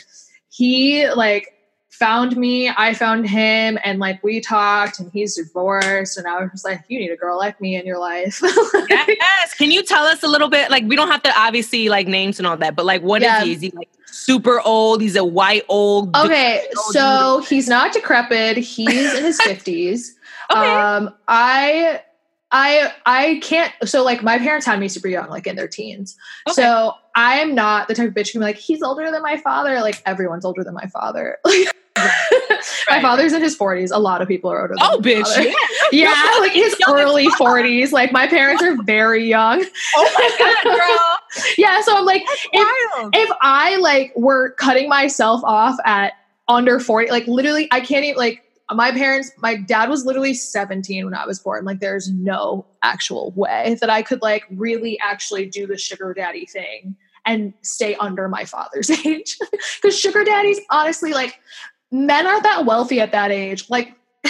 he 0.50 1.08
like 1.10 1.56
found 1.90 2.36
me, 2.36 2.70
I 2.74 2.94
found 2.94 3.28
him, 3.28 3.78
and 3.84 3.98
like 3.98 4.22
we 4.24 4.40
talked 4.40 5.00
and 5.00 5.10
he's 5.12 5.36
divorced 5.36 6.16
and 6.16 6.26
I 6.26 6.40
was 6.40 6.50
just 6.52 6.64
like, 6.64 6.80
You 6.88 6.98
need 6.98 7.10
a 7.10 7.16
girl 7.16 7.36
like 7.38 7.60
me 7.60 7.76
in 7.76 7.84
your 7.86 7.98
life. 7.98 8.40
Yes. 8.88 9.54
Can 9.54 9.70
you 9.70 9.82
tell 9.82 10.04
us 10.04 10.22
a 10.22 10.28
little 10.28 10.48
bit? 10.48 10.70
Like, 10.70 10.84
we 10.84 10.96
don't 10.96 11.08
have 11.10 11.22
to 11.24 11.32
obviously 11.38 11.88
like 11.88 12.06
names 12.08 12.38
and 12.38 12.46
all 12.46 12.56
that, 12.56 12.74
but 12.76 12.84
like, 12.86 13.02
what 13.02 13.22
is 13.22 13.42
he? 13.42 13.52
Is 13.52 13.60
he 13.60 13.70
like 13.70 13.88
super 14.06 14.60
old? 14.60 15.00
He's 15.02 15.16
a 15.16 15.24
white 15.24 15.64
old. 15.68 16.14
okay, 16.16 16.64
Oh, 16.76 16.90
so 16.92 17.46
he's 17.48 17.68
not 17.68 17.92
decrepit, 17.92 18.56
he's 18.56 19.14
in 19.14 19.24
his 19.24 19.40
fifties. 19.42 20.16
Okay. 20.50 20.60
Um 20.60 21.14
I 21.28 22.02
I 22.52 22.92
I 23.06 23.40
can't 23.42 23.72
so 23.84 24.02
like 24.04 24.22
my 24.22 24.38
parents 24.38 24.66
had 24.66 24.80
me 24.80 24.88
super 24.88 25.08
young, 25.08 25.28
like 25.28 25.46
in 25.46 25.56
their 25.56 25.68
teens. 25.68 26.16
Okay. 26.48 26.54
So 26.60 26.94
I'm 27.14 27.54
not 27.54 27.88
the 27.88 27.94
type 27.94 28.08
of 28.08 28.14
bitch 28.14 28.28
who 28.28 28.32
can 28.32 28.40
be 28.40 28.46
like, 28.46 28.56
he's 28.56 28.82
older 28.82 29.10
than 29.10 29.22
my 29.22 29.36
father. 29.36 29.80
Like 29.80 30.02
everyone's 30.06 30.44
older 30.44 30.64
than 30.64 30.74
my 30.74 30.86
father. 30.86 31.38
my 31.96 32.96
Right. 32.96 33.02
father's 33.02 33.32
in 33.32 33.42
his 33.42 33.56
40s. 33.58 33.90
A 33.92 33.98
lot 33.98 34.22
of 34.22 34.28
people 34.28 34.50
are 34.50 34.62
older 34.62 34.74
than 34.74 34.82
oh, 34.86 34.98
my 34.98 35.04
bitch. 35.04 35.22
father. 35.26 35.42
Yeah. 35.48 35.54
Yeah, 35.92 36.36
like 36.38 36.52
his 36.52 36.76
early 36.88 37.26
40s. 37.30 37.90
Like 37.90 38.12
my 38.12 38.28
parents 38.28 38.62
are 38.62 38.80
very 38.84 39.28
young. 39.28 39.64
Oh 39.96 40.10
my 40.14 40.30
god, 40.38 40.78
girl. 40.78 41.44
Yeah, 41.58 41.80
so 41.82 41.96
I'm 41.96 42.04
like, 42.04 42.22
if, 42.52 42.68
if 43.12 43.30
I 43.42 43.74
like 43.78 44.12
were 44.14 44.50
cutting 44.52 44.88
myself 44.88 45.42
off 45.42 45.76
at 45.84 46.12
under 46.46 46.78
40, 46.78 47.10
like 47.10 47.26
literally, 47.26 47.66
I 47.72 47.80
can't 47.80 48.04
even 48.04 48.18
like 48.18 48.44
my 48.72 48.90
parents, 48.92 49.32
my 49.38 49.56
dad 49.56 49.88
was 49.88 50.04
literally 50.04 50.34
17 50.34 51.04
when 51.04 51.14
I 51.14 51.26
was 51.26 51.38
born. 51.38 51.64
Like, 51.64 51.80
there's 51.80 52.10
no 52.10 52.66
actual 52.82 53.32
way 53.36 53.76
that 53.80 53.90
I 53.90 54.02
could 54.02 54.22
like 54.22 54.44
really 54.50 54.98
actually 55.02 55.46
do 55.46 55.66
the 55.66 55.76
sugar 55.76 56.14
daddy 56.14 56.46
thing 56.46 56.96
and 57.26 57.52
stay 57.62 57.94
under 57.96 58.28
my 58.28 58.44
father's 58.44 58.90
age. 59.06 59.36
Because 59.82 59.98
sugar 59.98 60.24
daddies, 60.24 60.60
honestly, 60.70 61.12
like 61.12 61.40
men 61.90 62.26
aren't 62.26 62.44
that 62.44 62.64
wealthy 62.64 63.00
at 63.00 63.12
that 63.12 63.30
age. 63.30 63.68
Like 63.68 63.94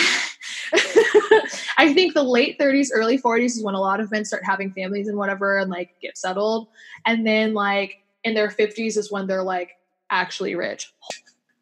I 1.78 1.93
think 1.95 2.14
the 2.14 2.22
late 2.22 2.59
30s, 2.59 2.88
early 2.93 3.18
40s 3.18 3.45
is 3.57 3.62
when 3.62 3.74
a 3.74 3.80
lot 3.80 4.01
of 4.01 4.11
men 4.11 4.24
start 4.24 4.45
having 4.45 4.72
families 4.72 5.09
and 5.09 5.16
whatever 5.16 5.59
and 5.59 5.70
like 5.70 5.91
get 6.01 6.16
settled. 6.16 6.68
And 7.07 7.26
then 7.26 7.55
like 7.55 8.03
in 8.24 8.34
their 8.34 8.49
50s 8.49 8.97
is 8.97 9.11
when 9.11 9.26
they're 9.26 9.43
like 9.43 9.72
actually 10.11 10.55
rich. 10.55 10.93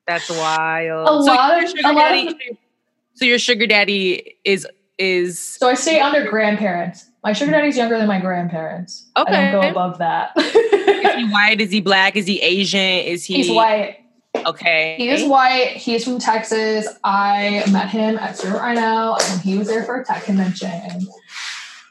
That's 0.07 0.31
wild. 0.31 1.09
A 1.09 1.13
lot 1.13 1.63
of- 1.63 1.71
sugar 1.71 1.83
a 1.85 1.93
lot 1.93 2.17
of 2.17 2.35
so 3.19 3.25
your 3.25 3.39
sugar 3.39 3.67
daddy 3.67 4.37
is 4.45 4.67
is 4.97 5.39
So 5.39 5.69
I 5.69 5.75
stay 5.75 6.01
under 6.01 6.29
grandparents. 6.29 7.07
My 7.25 7.33
sugar 7.33 7.51
daddy's 7.51 7.77
younger 7.77 7.99
than 7.99 8.07
my 8.07 8.21
grandparents. 8.21 9.09
I 9.17 9.25
don't 9.25 9.61
go 9.61 9.69
above 9.69 9.99
that. 9.99 10.33
is 10.37 11.15
he 11.17 11.25
white? 11.31 11.61
Is 11.61 11.71
he 11.71 11.81
black? 11.81 12.17
Is 12.17 12.27
he 12.27 12.41
Asian? 12.41 12.81
Is 12.81 13.25
he 13.25 13.37
He's 13.37 13.51
white. 13.51 13.99
Okay. 14.47 14.95
He 14.97 15.09
is 15.09 15.29
white. 15.29 15.71
He's 15.77 16.05
from 16.05 16.19
Texas. 16.19 16.87
I 17.03 17.65
met 17.71 17.89
him 17.89 18.19
at 18.19 18.37
Zero 18.37 18.59
Rhino 18.59 19.17
and 19.21 19.41
he 19.41 19.59
was 19.59 19.67
there 19.67 19.83
for 19.85 20.01
a 20.01 20.05
tech 20.05 20.25
convention. 20.25 21.09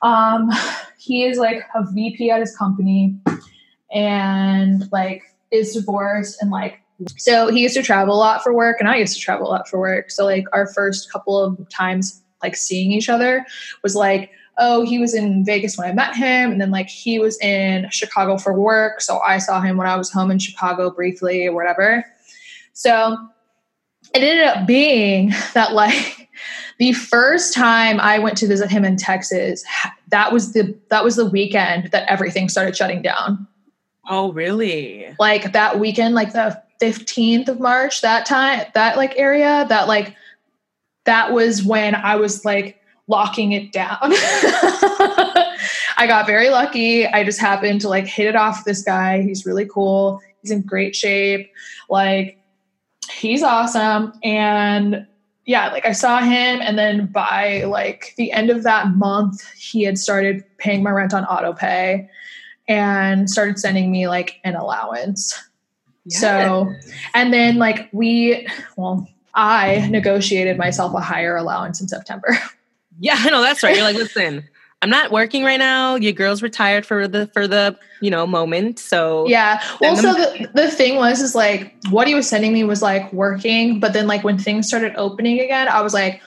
Um, 0.02 0.50
he 0.98 1.26
is 1.26 1.38
like 1.38 1.64
a 1.76 1.84
VP 1.92 2.32
at 2.32 2.40
his 2.40 2.56
company 2.56 3.18
and 3.92 4.90
like 4.92 5.24
is 5.52 5.74
divorced 5.74 6.42
and 6.42 6.52
like 6.52 6.82
so 7.18 7.50
he 7.50 7.62
used 7.62 7.76
to 7.76 7.84
travel 7.84 8.16
a 8.16 8.18
lot 8.18 8.42
for 8.42 8.54
work 8.54 8.78
and 8.80 8.90
I 8.90 8.98
used 8.98 9.16
to 9.16 9.20
travel 9.20 9.48
a 9.48 9.52
lot 9.52 9.68
for 9.68 9.80
work. 9.80 10.10
So 10.12 10.26
like 10.26 10.46
our 10.54 10.68
first 10.68 11.12
couple 11.12 11.40
of 11.40 11.70
times 11.70 12.22
like 12.42 12.56
seeing 12.56 12.92
each 12.92 13.10
other 13.10 13.46
was 13.84 13.96
like 13.96 14.32
oh 14.60 14.84
he 14.84 14.98
was 14.98 15.14
in 15.14 15.46
Vegas 15.46 15.78
when 15.78 15.88
I 15.90 15.94
met 15.94 16.16
him 16.16 16.52
and 16.52 16.60
then 16.60 16.72
like 16.72 16.90
he 16.90 17.20
was 17.20 17.40
in 17.40 17.88
Chicago 17.92 18.38
for 18.38 18.54
work 18.54 19.02
so 19.02 19.20
I 19.20 19.38
saw 19.38 19.62
him 19.62 19.78
when 19.78 19.88
I 19.88 19.96
was 19.96 20.12
home 20.12 20.32
in 20.32 20.40
Chicago 20.40 20.90
briefly 20.90 21.48
or 21.48 21.54
whatever. 21.54 22.04
So 22.74 23.18
it 24.14 24.24
ended 24.24 24.46
up 24.46 24.68
being 24.68 25.30
that 25.54 25.74
like 25.74 26.30
the 26.80 26.94
first 26.94 27.54
time 27.54 28.00
I 28.00 28.20
went 28.20 28.38
to 28.38 28.48
visit 28.48 28.70
him 28.70 28.86
in 28.86 28.98
Texas, 28.98 29.64
that 30.10 30.32
was 30.32 30.54
the 30.54 30.78
that 30.90 31.04
was 31.04 31.16
the 31.16 31.26
weekend 31.26 31.92
that 31.92 32.10
everything 32.10 32.50
started 32.50 32.76
shutting 32.76 33.02
down. 33.02 33.48
Oh, 34.10 34.32
really? 34.32 35.14
Like 35.20 35.52
that 35.52 35.80
weekend, 35.80 36.16
like 36.16 36.34
the 36.34 36.62
15th 36.82 37.48
of 37.48 37.60
March, 37.60 38.02
that 38.02 38.26
time, 38.26 38.66
that 38.74 38.98
like 38.98 39.14
area, 39.18 39.66
that 39.70 39.88
like 39.88 40.16
that 41.06 41.34
was 41.34 41.64
when 41.64 41.96
I 41.96 42.18
was 42.18 42.46
like 42.46 42.80
locking 43.08 43.54
it 43.54 43.72
down. 43.72 43.98
I 44.02 46.06
got 46.08 46.28
very 46.28 46.50
lucky. 46.50 47.08
I 47.08 47.24
just 47.24 47.40
happened 47.40 47.82
to 47.82 47.90
like 47.90 48.06
hit 48.06 48.28
it 48.28 48.36
off 48.36 48.66
this 48.66 48.84
guy. 48.84 49.22
He's 49.22 49.46
really 49.46 49.66
cool. 49.66 50.22
He's 50.42 50.52
in 50.52 50.62
great 50.62 50.96
shape. 50.96 51.52
Like 51.90 52.40
he's 53.10 53.42
awesome. 53.42 54.14
And 54.24 55.08
yeah, 55.46 55.70
like 55.70 55.86
I 55.86 55.94
saw 55.94 56.20
him 56.20 56.60
and 56.62 56.78
then 56.78 57.08
by 57.08 57.64
like 57.64 58.14
the 58.18 58.34
end 58.34 58.50
of 58.50 58.64
that 58.64 58.90
month, 58.90 59.50
he 59.54 59.84
had 59.84 59.98
started 59.98 60.44
paying 60.58 60.84
my 60.84 60.92
rent 60.92 61.14
on 61.14 61.24
auto 61.26 61.54
pay 61.54 62.10
and 62.68 63.30
started 63.30 63.58
sending 63.58 63.90
me 63.90 64.10
like 64.10 64.42
an 64.44 64.56
allowance. 64.56 65.42
So, 66.10 66.74
and 67.14 67.34
then 67.34 67.58
like 67.58 67.90
we, 67.92 68.48
well, 68.76 69.08
I 69.34 69.88
negotiated 69.90 70.58
myself 70.58 70.94
a 70.94 71.00
higher 71.00 71.36
allowance 71.36 71.82
in 71.82 71.88
September. 71.88 72.38
Yeah, 73.00 73.14
I 73.16 73.30
know 73.30 73.44
that's 73.44 73.62
right. 73.62 73.76
You're 73.76 73.86
like, 73.86 73.96
listen, 73.96 74.44
I'm 74.82 74.90
not 74.90 75.12
working 75.12 75.44
right 75.44 75.60
now. 75.60 75.96
Your 75.96 76.14
girl's 76.14 76.42
retired 76.42 76.86
for 76.86 77.08
the 77.08 77.28
for 77.28 77.48
the 77.48 77.78
you 78.02 78.10
know 78.12 78.28
moment. 78.28 78.80
So 78.80 79.28
Yeah. 79.28 79.62
Well, 79.82 79.96
so 79.96 80.14
the, 80.14 80.50
the 80.54 80.72
thing 80.72 80.96
was, 80.96 81.22
is 81.22 81.36
like 81.36 81.76
what 81.90 82.08
he 82.08 82.16
was 82.16 82.28
sending 82.28 82.54
me 82.54 82.64
was 82.64 82.82
like 82.82 83.12
working, 83.14 83.80
but 83.80 83.94
then 83.94 84.08
like 84.08 84.24
when 84.24 84.38
things 84.38 84.68
started 84.68 84.94
opening 84.96 85.40
again, 85.40 85.68
I 85.68 85.82
was 85.82 85.94
like, 85.94 86.22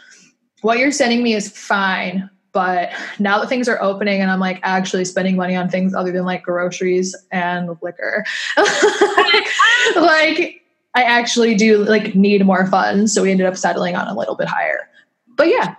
what 0.62 0.78
you're 0.78 0.93
sending 0.93 1.22
me 1.22 1.35
is 1.35 1.49
fine. 1.49 2.28
But 2.53 2.91
now 3.19 3.39
that 3.41 3.49
things 3.49 3.69
are 3.69 3.81
opening 3.81 4.21
and 4.21 4.31
I'm 4.31 4.41
like 4.41 4.59
actually 4.63 5.05
spending 5.05 5.37
money 5.37 5.55
on 5.55 5.69
things 5.69 5.95
other 5.95 6.11
than 6.11 6.25
like 6.25 6.43
groceries 6.43 7.15
and 7.31 7.77
liquor, 7.81 8.25
like 9.97 10.63
I 10.95 11.03
actually 11.05 11.55
do 11.55 11.85
like 11.85 12.15
need 12.15 12.45
more 12.45 12.67
funds. 12.67 13.13
So 13.15 13.23
we 13.23 13.31
ended 13.31 13.47
up 13.47 13.57
settling 13.57 13.95
on 13.97 14.09
a 14.09 14.19
little 14.19 14.35
bit 14.35 14.49
higher. 14.49 14.89
But 15.37 15.49
yeah, 15.49 15.77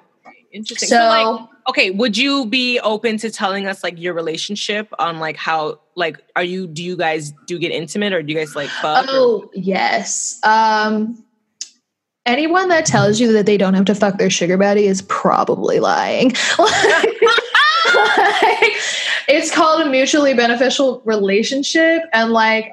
interesting. 0.51 0.89
so, 0.89 0.95
So, 0.95 1.07
like, 1.07 1.49
okay, 1.69 1.91
would 1.91 2.17
you 2.17 2.45
be 2.45 2.79
open 2.79 3.17
to 3.17 3.29
telling 3.29 3.67
us 3.67 3.83
like 3.83 3.99
your 3.99 4.13
relationship 4.13 4.87
on 4.97 5.19
like 5.19 5.35
how 5.37 5.79
like 5.95 6.21
are 6.35 6.43
you 6.43 6.67
do 6.67 6.83
you 6.83 6.95
guys 6.95 7.33
do 7.47 7.55
you 7.55 7.59
get 7.59 7.71
intimate 7.71 8.13
or 8.13 8.23
do 8.23 8.31
you 8.31 8.39
guys 8.39 8.55
like 8.55 8.69
fuck? 8.69 9.05
or- 9.07 9.11
Oh 9.11 9.51
yes. 9.53 10.39
Um, 10.43 11.23
anyone 12.25 12.69
that 12.69 12.85
tells 12.85 13.19
you 13.19 13.31
that 13.33 13.45
they 13.45 13.57
don't 13.57 13.73
have 13.73 13.85
to 13.85 13.95
fuck 13.95 14.17
their 14.17 14.29
sugar 14.29 14.57
daddy 14.57 14.85
is 14.85 15.01
probably 15.03 15.79
lying. 15.79 16.33
Like, 17.93 18.73
it's 19.27 19.53
called 19.53 19.85
a 19.85 19.89
mutually 19.89 20.33
beneficial 20.33 21.01
relationship, 21.03 22.03
and 22.13 22.31
like, 22.31 22.71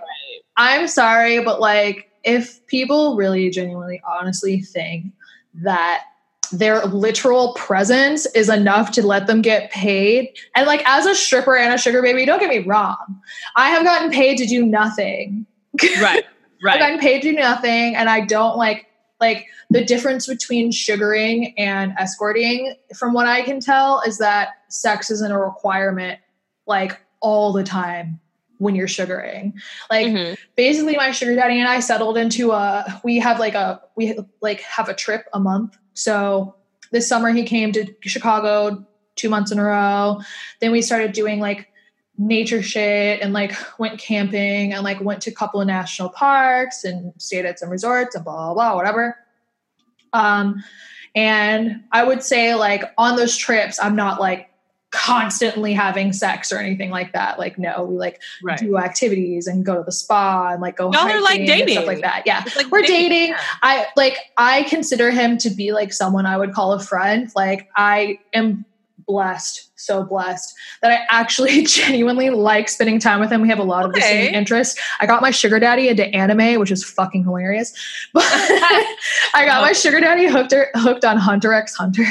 I'm 0.57 0.87
sorry, 0.87 1.43
but 1.43 1.61
like, 1.61 2.11
if 2.25 2.65
people 2.67 3.17
really 3.17 3.51
genuinely, 3.51 4.01
honestly 4.07 4.61
think 4.61 5.13
that 5.55 6.05
their 6.53 6.85
literal 6.87 7.55
presence 7.55 8.27
is 8.35 8.49
enough 8.49 8.91
to 8.93 9.07
let 9.07 9.27
them 9.27 9.43
get 9.43 9.71
paid. 9.71 10.35
And 10.55 10.67
like 10.67 10.83
as 10.87 11.07
a 11.07 11.15
stripper 11.15 11.57
and 11.57 11.75
a 11.75 11.79
sugar 11.79 12.03
baby, 12.03 12.25
don't 12.25 12.41
get 12.41 12.49
me 12.49 12.61
wrong. 12.61 13.21
I 13.57 13.71
have 13.71 13.85
gotten 13.85 14.11
paid 14.11 14.39
to 14.39 14.47
do 14.47 14.65
nothing. 14.65 15.47
right, 16.01 16.25
Right. 16.63 16.75
I've 16.75 16.81
gotten 16.81 16.99
paid 16.99 17.23
to 17.23 17.31
do 17.31 17.37
nothing, 17.39 17.95
and 17.95 18.11
I 18.11 18.21
don't 18.23 18.57
like 18.57 18.88
like 19.21 19.47
the 19.71 19.85
difference 19.85 20.27
between 20.27 20.71
sugaring 20.73 21.55
and 21.59 21.93
escorting. 21.99 22.75
From 22.97 23.13
what 23.13 23.27
I 23.27 23.43
can 23.43 23.61
tell, 23.61 24.01
is 24.07 24.19
that 24.19 24.51
sex 24.69 25.11
isn't 25.11 25.31
a 25.33 25.39
requirement 25.39 26.21
like 26.67 27.01
all 27.21 27.53
the 27.53 27.65
time 27.65 28.21
when 28.59 28.75
you're 28.75 28.89
sugaring. 28.89 29.55
Like 29.91 30.07
Mhm. 30.09 30.37
basically, 30.57 30.97
my 30.97 31.11
sugar 31.11 31.35
daddy 31.35 31.59
and 31.59 31.69
I 31.69 31.81
settled 31.81 32.17
into 32.19 32.53
a. 32.53 33.01
We 33.05 33.19
have 33.19 33.39
like 33.39 33.55
a 33.55 33.81
we 33.97 34.19
like 34.41 34.61
have 34.63 34.89
a 34.89 34.95
trip 34.95 35.27
a 35.33 35.41
month. 35.41 35.77
So 35.95 36.55
this 36.91 37.09
summer 37.09 37.31
he 37.33 37.43
came 37.45 37.73
to 37.73 37.87
Chicago 38.03 38.87
two 39.17 39.29
months 39.29 39.51
in 39.51 39.59
a 39.59 39.65
row. 39.65 40.21
Then 40.61 40.71
we 40.73 40.81
started 40.81 41.13
doing 41.13 41.41
like 41.41 41.68
nature 42.19 42.63
shit 42.63 43.21
and 43.23 43.33
like 43.33 43.53
went 43.79 43.99
camping 43.99 44.73
and 44.73 44.83
like 44.83 45.01
went 45.01 45.23
to 45.23 45.31
a 45.31 45.35
couple 45.35 45.61
of 45.61 45.67
national 45.69 46.09
parks 46.09 46.83
and 46.85 47.13
stayed 47.19 47.47
at 47.47 47.59
some 47.59 47.71
resorts 47.71 48.15
and 48.17 48.25
blah 48.25 48.53
blah 48.53 48.55
blah 48.55 48.77
whatever. 48.77 49.17
Um, 50.13 50.63
and 51.15 51.83
I 51.93 52.05
would 52.05 52.23
say 52.23 52.55
like 52.55 52.83
on 52.99 53.17
those 53.17 53.37
trips, 53.37 53.79
I'm 53.81 53.97
not 53.97 54.21
like 54.21 54.47
constantly 54.91 55.75
having 55.75 56.13
sex 56.15 56.51
or 56.51 56.57
anything 56.59 56.91
like 56.91 57.13
that. 57.13 57.39
Like 57.39 57.59
no, 57.59 57.85
we 57.85 57.97
like 57.97 58.21
Right. 58.43 58.59
do 58.59 58.79
activities 58.79 59.47
and 59.47 59.65
go 59.65 59.77
to 59.77 59.83
the 59.83 59.93
spa 59.93 60.49
and 60.53 60.63
like 60.63 60.77
go 60.77 60.91
Y'all 60.93 61.03
are, 61.09 61.21
like, 61.21 61.41
hiking 61.41 61.51
and 61.51 61.59
dating. 61.61 61.75
stuff 61.75 61.87
like 61.87 62.01
that. 62.01 62.23
Yeah, 62.27 62.43
like 62.57 62.71
we're 62.71 62.83
dating, 62.83 63.11
dating. 63.11 63.29
yeah. 63.31 63.41
I 63.63 63.87
like 63.97 64.17
I 64.37 64.63
consider 64.65 65.11
him 65.11 65.37
to 65.39 65.51
be 65.51 65.73
like 65.73 65.93
someone 65.93 66.25
I 66.27 66.37
would 66.37 66.53
call 66.53 66.73
a 66.73 66.81
friend. 66.81 67.31
Like 67.37 67.69
I 67.77 68.19
am 68.33 68.65
blessed, 69.09 69.71
so 69.75 70.05
blessed 70.05 70.55
that 70.83 70.93
I 70.93 71.07
actually 71.11 71.63
genuinely 71.67 72.31
like 72.31 72.69
spending 72.69 73.01
time 73.01 73.19
with 73.19 73.33
him. 73.33 73.41
We 73.41 73.49
have 73.49 73.59
a 73.59 73.65
lot 73.65 73.85
of 73.85 73.93
the 73.93 74.01
same 74.03 74.35
interests. 74.35 74.79
I 75.01 75.07
got 75.07 75.23
my 75.23 75.31
sugar 75.31 75.59
daddy 75.59 75.89
into 75.89 76.07
anime, 76.15 76.61
which 76.61 76.71
is 76.71 76.85
fucking 76.85 77.25
hilarious. 77.25 77.73
But 78.13 78.25
I 79.35 79.45
got 79.45 79.63
my 79.63 79.73
sugar 79.73 80.01
daddy 80.01 80.27
hooked 80.27 80.53
er, 80.53 80.69
hooked 80.75 81.05
on 81.05 81.17
Hunter 81.17 81.53
x 81.53 81.75
Hunter. 81.75 82.05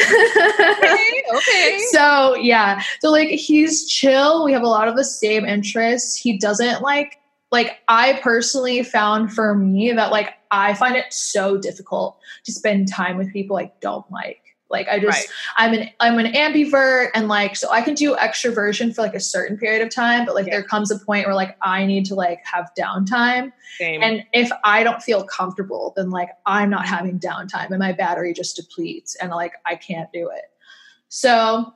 Okay, 0.00 1.22
okay. 1.34 1.80
So 1.90 2.34
yeah, 2.36 2.82
so 3.00 3.10
like 3.10 3.28
he's 3.28 3.88
chill. 3.88 4.44
We 4.44 4.52
have 4.52 4.62
a 4.62 4.68
lot 4.68 4.88
of 4.88 4.96
the 4.96 5.04
same 5.04 5.44
interests. 5.44 6.16
He 6.16 6.38
doesn't 6.38 6.82
like 6.82 7.18
like 7.50 7.78
I 7.88 8.18
personally 8.22 8.82
found 8.82 9.32
for 9.32 9.54
me 9.54 9.92
that 9.92 10.10
like 10.10 10.34
I 10.50 10.74
find 10.74 10.96
it 10.96 11.12
so 11.12 11.56
difficult 11.56 12.18
to 12.44 12.52
spend 12.52 12.88
time 12.88 13.16
with 13.16 13.32
people 13.32 13.56
I 13.56 13.72
don't 13.80 14.10
like. 14.10 14.43
Like 14.74 14.88
I 14.88 14.98
just 14.98 15.16
Right. 15.18 15.26
I'm 15.56 15.72
an 15.72 15.90
I'm 16.00 16.18
an 16.18 16.32
ambivert 16.32 17.10
and 17.14 17.28
like 17.28 17.54
so 17.54 17.70
I 17.70 17.80
can 17.80 17.94
do 17.94 18.16
extroversion 18.16 18.92
for 18.94 19.02
like 19.02 19.14
a 19.14 19.20
certain 19.20 19.56
period 19.56 19.80
of 19.86 19.94
time, 19.94 20.26
but 20.26 20.34
like 20.34 20.46
Yeah. 20.46 20.54
there 20.54 20.64
comes 20.64 20.90
a 20.90 20.98
point 20.98 21.26
where 21.26 21.34
like 21.34 21.56
I 21.62 21.86
need 21.86 22.04
to 22.06 22.16
like 22.16 22.40
have 22.44 22.70
downtime. 22.78 23.52
Same. 23.78 24.02
And 24.02 24.24
if 24.32 24.50
I 24.64 24.82
don't 24.82 25.00
feel 25.02 25.22
comfortable, 25.24 25.92
then 25.96 26.10
like 26.10 26.30
I'm 26.44 26.70
not 26.70 26.86
having 26.86 27.20
downtime 27.20 27.70
and 27.70 27.78
my 27.78 27.92
battery 27.92 28.32
just 28.34 28.56
depletes 28.56 29.14
and 29.16 29.30
like 29.30 29.52
I 29.64 29.76
can't 29.76 30.10
do 30.12 30.28
it. 30.34 30.44
So 31.08 31.72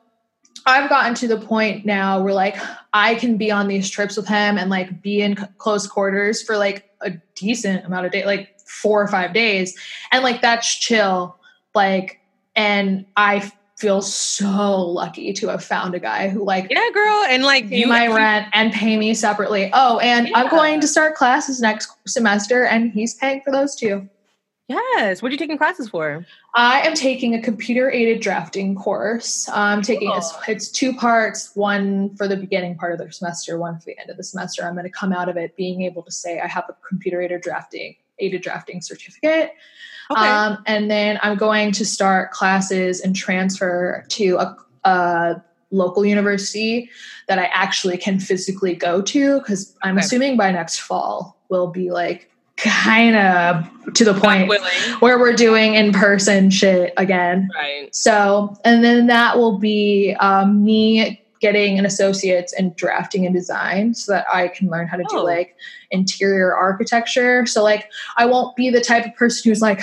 I've 0.67 0.91
gotten 0.91 1.15
to 1.15 1.29
the 1.29 1.39
point 1.39 1.87
now 1.87 2.21
where 2.21 2.35
like 2.35 2.57
I 2.93 3.15
can 3.15 3.37
be 3.37 3.51
on 3.53 3.69
these 3.69 3.89
trips 3.89 4.17
with 4.17 4.27
him 4.27 4.59
and 4.59 4.69
like 4.69 5.01
be 5.01 5.23
in 5.23 5.37
c- 5.37 5.45
close 5.59 5.87
quarters 5.87 6.43
for 6.43 6.57
like 6.59 6.91
a 7.01 7.13
decent 7.37 7.87
amount 7.87 8.07
of 8.07 8.13
day, 8.13 8.27
like 8.27 8.59
four 8.67 9.01
or 9.01 9.07
five 9.07 9.33
days. 9.33 9.79
And 10.11 10.23
like 10.25 10.43
that's 10.43 10.77
chill. 10.77 11.37
Like, 11.75 12.18
and 12.59 13.07
I 13.17 13.53
feel 13.77 14.03
so 14.03 14.83
lucky 14.83 15.33
to 15.33 15.47
have 15.47 15.63
found 15.63 15.95
a 15.95 16.01
guy 16.01 16.29
who 16.29 16.45
like 16.45 16.67
yeah, 16.69 16.91
girl, 16.93 17.25
and 17.29 17.45
like 17.45 17.69
pay 17.69 17.79
you 17.79 17.87
my 17.87 18.09
rent 18.09 18.49
and 18.53 18.73
pay 18.73 18.97
me 18.97 19.15
separately. 19.15 19.71
Oh, 19.73 20.01
and 20.01 20.29
I'm 20.35 20.51
going 20.51 20.81
to 20.81 20.89
start 20.89 21.15
classes 21.15 21.61
next 21.61 21.93
semester, 22.07 22.65
and 22.65 22.91
he's 22.91 23.15
paying 23.15 23.41
for 23.43 23.53
those 23.53 23.77
too. 23.77 24.09
Yes. 24.67 25.23
What 25.23 25.31
are 25.31 25.33
you 25.33 25.39
taking 25.39 25.57
classes 25.57 25.89
for? 25.89 26.27
I 26.55 26.81
am 26.81 26.93
taking 26.95 27.35
a 27.35 27.41
computer 27.41 27.91
aided 27.91 28.21
drafting 28.21 28.75
course. 28.75 29.49
I'm 29.49 29.81
taking 29.81 30.13
it's, 30.15 30.33
Cool. 30.33 30.43
it's 30.49 30.69
two 30.69 30.93
parts, 30.93 31.53
one 31.55 32.15
for 32.17 32.29
the 32.29 32.37
beginning 32.37 32.77
part 32.77 32.93
of 32.93 32.99
the 32.99 33.11
semester, 33.11 33.59
one 33.59 33.79
for 33.79 33.87
the 33.87 33.99
end 33.99 34.11
of 34.11 34.19
the 34.19 34.25
semester. 34.25 34.65
I'm 34.67 34.75
going 34.75 34.85
to 34.85 34.91
come 34.91 35.13
out 35.13 35.31
of 35.31 35.39
it 35.39 35.57
being 35.57 35.83
able 35.83 36.03
to 36.03 36.11
say 36.11 36.41
I 36.41 36.49
have 36.49 36.65
a 36.69 36.77
computer 36.87 37.23
aided 37.23 37.41
drafting 37.41 37.95
aided 38.19 38.43
drafting 38.43 38.83
certificate. 38.83 39.53
Okay. 40.11 40.21
Um, 40.21 40.63
and 40.67 40.91
then 40.91 41.19
I'm 41.23 41.37
going 41.37 41.73
to 41.73 41.85
start 41.85 42.31
classes 42.31 43.01
and 43.01 43.15
transfer 43.15 44.05
to 44.09 44.37
a, 44.37 44.57
a 44.85 45.43
local 45.71 46.05
university 46.05 46.91
that 47.27 47.39
I 47.39 47.45
actually 47.47 47.99
can 47.99 48.19
physically 48.19 48.75
go 48.75 49.03
to 49.03 49.39
because 49.39 49.77
I'm 49.83 49.99
Okay. 49.99 50.05
assuming 50.07 50.37
by 50.37 50.51
next 50.51 50.79
fall 50.81 51.39
we'll 51.49 51.69
be 51.69 51.91
like 51.91 52.31
kind 52.57 53.17
of 53.17 53.95
to 53.95 54.05
the 54.05 54.15
point 54.15 54.51
where 55.01 55.19
we're 55.19 55.33
doing 55.33 55.75
in 55.75 55.93
person 55.93 56.51
shit 56.51 56.93
again. 56.97 57.49
Right. 57.55 57.95
So, 57.95 58.57
and 58.65 58.83
then 58.83 59.07
that 59.07 59.37
will 59.39 59.59
be 59.59 60.17
um, 60.19 60.65
me 60.65 61.23
getting 61.41 61.79
an 61.79 61.87
associate's 61.87 62.53
in 62.53 62.73
drafting 62.77 63.25
and 63.27 63.35
design 63.35 63.95
so 63.95 64.13
that 64.13 64.27
I 64.33 64.49
can 64.49 64.69
learn 64.69 64.89
how 64.89 64.97
to 64.97 65.05
do 65.09 65.19
Oh. 65.19 65.25
like 65.25 65.55
interior 65.91 66.55
architecture. 66.55 67.47
So, 67.47 67.63
like, 67.63 67.91
I 68.17 68.27
won't 68.27 68.57
be 68.57 68.71
the 68.71 68.81
type 68.81 69.07
of 69.07 69.15
person 69.17 69.51
who's 69.51 69.61
like 69.63 69.81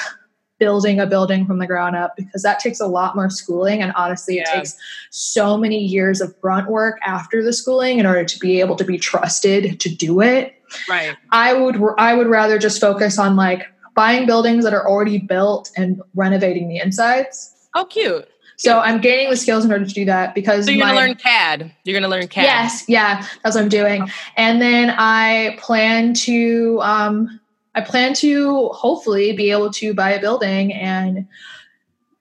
building 0.57 0.99
a 1.01 1.05
building 1.05 1.45
from 1.45 1.59
the 1.59 1.67
ground 1.67 1.95
up 1.97 2.15
because 2.15 2.41
that 2.43 2.59
takes 2.59 2.79
a 2.79 2.87
lot 2.87 3.13
more 3.15 3.29
schooling. 3.29 3.81
And 3.81 3.91
honestly, 3.95 4.37
it 4.37 4.47
Yeah. 4.47 4.55
takes 4.59 4.77
so 5.11 5.57
many 5.57 5.79
years 5.79 6.21
of 6.21 6.39
grunt 6.39 6.69
work 6.69 6.97
after 7.05 7.43
the 7.43 7.51
schooling 7.51 7.99
in 7.99 8.05
order 8.05 8.23
to 8.23 8.39
be 8.39 8.61
able 8.61 8.75
to 8.77 8.85
be 8.85 8.97
trusted 8.97 9.79
to 9.81 9.89
do 9.93 10.21
it. 10.21 10.53
Right. 10.89 11.15
I 11.31 11.53
would 11.53 11.77
I 11.97 12.13
would 12.15 12.27
rather 12.27 12.57
just 12.57 12.79
focus 12.79 13.19
on 13.19 13.35
like 13.35 13.63
buying 13.95 14.25
buildings 14.25 14.63
that 14.63 14.73
are 14.73 14.87
already 14.87 15.17
built 15.19 15.71
and 15.75 16.01
renovating 16.15 16.67
the 16.69 16.77
insides. 16.79 17.51
Oh, 17.75 17.85
cute. 17.85 18.25
So 18.57 18.79
I'm 18.79 19.01
gaining 19.01 19.29
the 19.29 19.37
skills 19.37 19.65
in 19.65 19.71
order 19.71 19.85
to 19.85 19.93
do 19.93 20.05
that 20.05 20.33
because 20.33 20.65
So 20.65 20.71
you're 20.71 20.85
gonna 20.85 20.97
learn 20.97 21.15
CAD. 21.15 21.71
You're 21.83 21.99
gonna 21.99 22.11
learn 22.11 22.27
CAD. 22.27 22.43
Yes, 22.43 22.85
yeah, 22.87 23.27
that's 23.43 23.55
what 23.55 23.63
I'm 23.63 23.69
doing. 23.69 24.09
And 24.37 24.61
then 24.61 24.91
I 24.97 25.57
plan 25.59 26.13
to 26.13 26.79
um 26.81 27.39
I 27.73 27.81
plan 27.81 28.13
to 28.15 28.69
hopefully 28.69 29.33
be 29.33 29.51
able 29.51 29.71
to 29.73 29.93
buy 29.93 30.11
a 30.11 30.21
building 30.21 30.73
and 30.73 31.27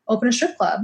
open 0.09 0.28
a 0.28 0.32
strip 0.32 0.57
club. 0.57 0.80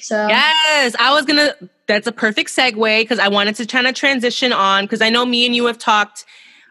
So 0.00 0.28
Yes, 0.28 0.94
I 0.98 1.12
was 1.12 1.24
gonna. 1.24 1.54
That's 1.86 2.06
a 2.06 2.12
perfect 2.12 2.50
segue 2.50 3.02
because 3.02 3.18
I 3.18 3.28
wanted 3.28 3.56
to 3.56 3.66
kind 3.66 3.86
of 3.86 3.94
transition 3.94 4.52
on 4.54 4.84
because 4.84 5.02
I 5.02 5.10
know 5.10 5.26
me 5.26 5.44
and 5.44 5.54
you 5.54 5.66
have 5.66 5.76
talked 5.76 6.24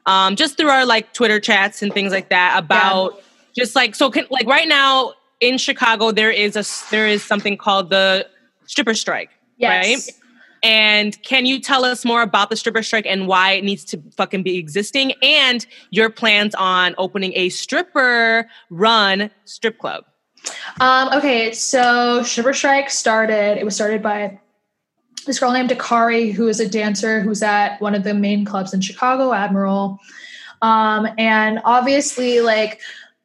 um, 0.08 0.36
just 0.36 0.58
through 0.58 0.70
our 0.70 0.86
like 0.86 1.14
Twitter 1.14 1.40
chats 1.40 1.84
and 1.84 1.94
things 1.94 2.12
like 2.12 2.30
that 2.30 2.56
about 2.58 3.22
just 3.56 3.76
like 3.76 3.94
so 3.94 4.10
can, 4.10 4.26
like 4.32 4.48
right 4.48 4.68
now 4.68 5.14
in 5.40 5.58
Chicago 5.58 6.12
there 6.12 6.32
is 6.32 6.56
a 6.56 6.64
there 6.92 7.08
is 7.08 7.24
something 7.24 7.58
called 7.58 7.90
the 7.90 8.28
stripper 8.66 8.94
strike, 8.94 9.30
yes. 9.58 9.86
right? 9.86 10.20
And 10.64 11.22
can 11.24 11.46
you 11.46 11.60
tell 11.60 11.84
us 11.84 12.06
more 12.06 12.22
about 12.22 12.50
the 12.50 12.56
stripper 12.56 12.84
strike 12.84 13.06
and 13.06 13.28
why 13.28 13.52
it 13.52 13.66
needs 13.66 13.84
to 13.86 14.02
fucking 14.16 14.44
be 14.44 14.58
existing 14.58 15.12
and 15.22 15.66
your 15.92 16.10
plans 16.10 16.56
on 16.56 16.96
opening 16.98 17.34
a 17.36 17.50
stripper 17.50 18.48
run 18.70 19.30
strip 19.44 19.78
club? 19.78 20.06
Um, 20.80 21.10
okay, 21.14 21.54
so 21.54 22.24
Stripper 22.24 22.54
Strike 22.54 22.90
started, 22.90 23.58
it 23.58 23.66
was 23.66 23.76
started 23.76 24.02
by 24.02 24.40
this 25.26 25.40
girl 25.40 25.52
named 25.52 25.70
Dakari, 25.70 26.34
who 26.34 26.48
is 26.48 26.60
a 26.60 26.68
dancer 26.68 27.22
who's 27.22 27.42
at 27.42 27.80
one 27.80 27.96
of 27.96 28.04
the 28.04 28.14
main 28.14 28.44
clubs 28.44 28.74
in 28.74 28.82
Chicago, 28.82 29.34
Admiral. 29.34 30.00
Um, 30.62 31.08
and 31.18 31.62
obviously, 31.64 32.42
like, 32.42 32.82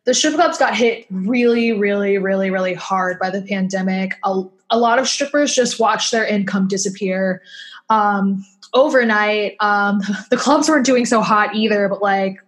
the 0.09 0.15
strip 0.15 0.37
clubs 0.37 0.57
got 0.57 0.75
hit 0.75 1.05
really, 1.11 1.73
really, 1.75 2.17
really, 2.17 2.49
really 2.49 2.73
hard 2.73 3.19
by 3.19 3.29
the 3.29 3.43
pandemic. 3.43 4.15
A, 4.25 4.43
a 4.71 4.79
lot 4.79 4.99
of 4.99 5.07
strippers 5.07 5.55
just 5.55 5.79
watched 5.79 6.13
their 6.13 6.25
income 6.25 6.67
disappear. 6.67 7.43
Um, 7.91 8.43
overnight, 8.73 9.57
um, 9.61 10.01
the 10.31 10.39
clubs 10.39 10.67
weren't 10.67 10.87
doing 10.87 11.05
so 11.05 11.21
hot 11.21 11.55
either, 11.55 11.91
but 11.91 12.01
like, 12.01 12.39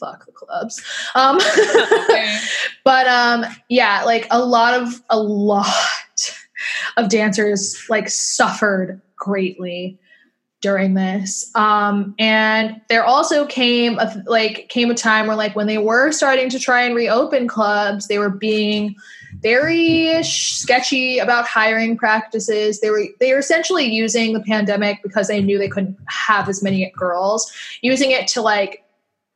fuck 0.00 0.24
the 0.24 0.32
clubs. 0.32 0.82
Um, 1.14 1.38
but 2.84 3.06
um 3.06 3.44
yeah 3.68 4.04
like 4.04 4.26
a 4.30 4.42
lot 4.42 4.80
of 4.80 5.02
a 5.10 5.18
lot 5.18 5.66
of 6.96 7.10
dancers 7.10 7.84
like 7.90 8.08
suffered 8.08 9.02
greatly 9.16 9.98
during 10.60 10.94
this. 10.94 11.50
Um 11.54 12.14
and 12.18 12.80
there 12.88 13.04
also 13.04 13.46
came 13.46 13.98
a 13.98 14.22
like 14.26 14.68
came 14.68 14.90
a 14.90 14.94
time 14.94 15.26
where 15.26 15.36
like 15.36 15.54
when 15.54 15.66
they 15.66 15.78
were 15.78 16.12
starting 16.12 16.48
to 16.50 16.58
try 16.58 16.82
and 16.82 16.94
reopen 16.94 17.46
clubs 17.46 18.08
they 18.08 18.18
were 18.18 18.30
being 18.30 18.96
very 19.40 20.22
sketchy 20.22 21.18
about 21.18 21.46
hiring 21.46 21.96
practices. 21.96 22.80
They 22.80 22.90
were 22.90 23.04
they 23.20 23.32
were 23.32 23.38
essentially 23.38 23.84
using 23.84 24.32
the 24.32 24.40
pandemic 24.40 25.02
because 25.02 25.28
they 25.28 25.42
knew 25.42 25.58
they 25.58 25.68
couldn't 25.68 25.98
have 26.06 26.48
as 26.48 26.62
many 26.62 26.90
girls 26.96 27.52
using 27.82 28.10
it 28.10 28.26
to 28.28 28.42
like 28.42 28.84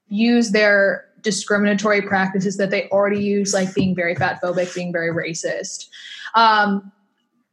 use 0.08 0.50
their 0.50 1.06
discriminatory 1.22 2.02
practices 2.02 2.56
that 2.56 2.70
they 2.70 2.88
already 2.88 3.22
use, 3.22 3.52
like 3.52 3.74
being 3.74 3.94
very 3.94 4.14
fat 4.14 4.40
phobic, 4.42 4.74
being 4.74 4.92
very 4.92 5.12
racist, 5.12 5.88
um, 6.34 6.90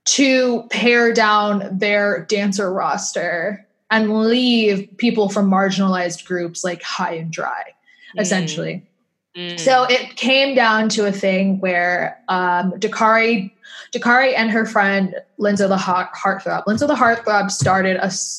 to 0.08 0.64
pare 0.70 1.12
down 1.12 1.78
their 1.78 2.26
dancer 2.26 2.72
roster 2.72 3.68
and 3.91 4.24
leave 4.24 4.89
people 4.97 5.28
from 5.28 5.49
marginalized 5.49 6.26
groups 6.26 6.64
like 6.64 6.82
high 6.82 7.16
and 7.16 7.32
dry, 7.32 7.64
essentially. 8.18 8.86
Mm. 9.36 9.60
So 9.60 9.84
it 9.84 10.16
came 10.16 10.55
down 10.55 10.88
to 10.89 11.05
a 11.05 11.12
thing 11.12 11.60
where 11.60 12.22
um, 12.30 12.72
Dakari, 12.74 13.51
Dakari 13.94 14.34
and 14.36 14.52
her 14.52 14.66
friend 14.66 15.16
Lindsay 15.38 15.68
the 15.68 15.78
Heart- 15.78 16.14
Heartthrob, 16.14 16.64
Lindsay 16.68 16.88
the 16.88 16.96
Heartthrob 16.96 17.52
started 17.52 17.98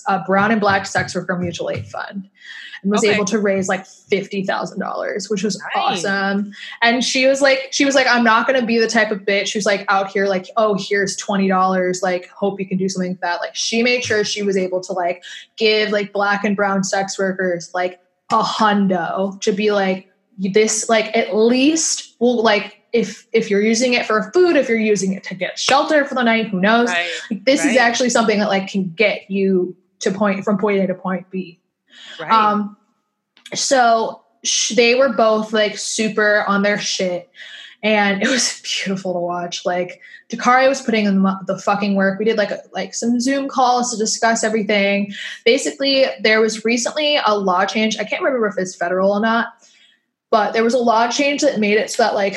a 0.09 0.25
brown 0.27 0.51
and 0.51 0.61
black 0.61 0.87
sex 0.87 1.15
worker 1.15 1.37
mutual 1.37 1.71
aid 1.71 1.87
fund 1.87 2.29
and 2.83 2.93
was 2.93 3.03
Okay. 3.05 3.15
able 3.15 3.25
to 3.25 3.39
raise 3.41 3.69
like 3.69 3.85
fifty 3.87 4.45
thousand 4.45 4.79
dollars, 4.79 5.29
which 5.29 5.43
was 5.43 5.61
Nice. 5.75 6.05
awesome. 6.05 6.53
And 6.83 7.03
she 7.03 7.27
was 7.27 7.41
like, 7.43 7.69
she 7.73 7.85
was 7.85 7.95
like, 7.95 8.07
I'm 8.07 8.23
not 8.23 8.47
going 8.47 8.61
to 8.61 8.67
be 8.67 8.79
the 8.79 8.87
type 8.87 9.11
of 9.11 9.21
bitch 9.21 9.53
who's 9.53 9.67
like 9.67 9.85
out 9.89 10.11
here 10.11 10.27
like, 10.27 10.47
oh, 10.57 10.77
here's 10.79 11.17
twenty 11.17 11.49
dollars. 11.49 12.03
Like, 12.03 12.29
hope 12.29 12.61
you 12.61 12.67
can 12.67 12.79
do 12.79 12.89
something 12.89 13.13
with 13.13 13.21
that. 13.21 13.41
Like, 13.41 13.55
she 13.57 13.83
made 13.83 14.05
sure 14.05 14.23
she 14.25 14.43
was 14.43 14.57
able 14.57 14.81
to 14.83 14.93
like 14.93 15.25
give 15.57 15.91
like 15.91 16.13
black 16.13 16.45
and 16.45 16.55
brown 16.55 16.85
sex 16.85 17.19
workers 17.19 17.71
like 17.75 18.01
a 18.31 18.43
hundo 18.43 19.41
to 19.41 19.53
be 19.53 19.71
like 19.73 20.09
this 20.39 20.89
like 20.89 21.17
at 21.17 21.35
least 21.35 22.15
will 22.21 22.43
like 22.45 22.78
if 22.93 23.27
if 23.33 23.51
you're 23.51 23.61
using 23.61 23.93
it 23.95 24.07
for 24.07 24.31
food 24.33 24.57
if 24.57 24.69
you're 24.69 24.79
using 24.79 25.13
it 25.13 25.23
to 25.25 25.35
get 25.35 25.59
shelter 25.59 26.05
for 26.05 26.15
the 26.15 26.23
night 26.23 26.49
who 26.49 26.61
knows 26.61 26.89
Right. 26.89 27.09
like, 27.31 27.45
this 27.45 27.65
is 27.65 27.77
actually 27.77 28.11
something 28.11 28.39
that 28.39 28.49
like 28.49 28.69
can 28.69 28.91
get 28.97 29.31
you 29.31 29.77
to 30.01 30.11
point 30.11 30.45
from 30.45 30.59
point 30.59 30.79
a 30.81 30.87
to 30.87 30.95
point 30.95 31.31
b 31.31 31.61
Right. 32.21 32.31
um 32.31 32.77
so 33.55 34.23
sh- 34.45 34.75
they 34.75 34.95
were 34.95 35.13
both 35.13 35.53
like 35.53 35.77
super 35.79 36.45
on 36.47 36.63
their 36.63 36.79
shit 36.79 37.29
and 37.83 38.23
it 38.23 38.29
was 38.31 38.61
beautiful 38.63 39.13
to 39.13 39.19
watch 39.21 39.65
like 39.67 40.01
Dakari 40.31 40.69
was 40.69 40.83
putting 40.83 41.07
in 41.07 41.23
the, 41.23 41.39
the 41.47 41.59
fucking 41.59 41.95
work. 41.95 42.19
We 42.19 42.27
did 42.27 42.37
like 42.37 42.51
a, 42.51 42.61
like 42.75 42.93
some 42.93 43.19
Zoom 43.19 43.49
calls 43.49 43.91
to 43.93 43.97
discuss 43.97 44.45
everything. 44.45 45.15
Basically, 45.47 46.05
there 46.21 46.43
was 46.43 46.67
recently 46.67 47.19
a 47.25 47.35
law 47.39 47.65
change. 47.65 47.97
I 47.97 48.05
can't 48.05 48.23
remember 48.23 48.47
if 48.47 48.59
it's 48.59 48.77
federal 48.77 49.13
or 49.13 49.21
not, 49.21 49.58
but 50.31 50.53
there 50.53 50.65
was 50.65 50.75
a 50.75 50.79
law 50.79 51.09
change 51.09 51.41
that 51.43 51.59
made 51.59 51.79
it 51.79 51.91
so 51.91 52.03
that 52.03 52.15
like 52.15 52.37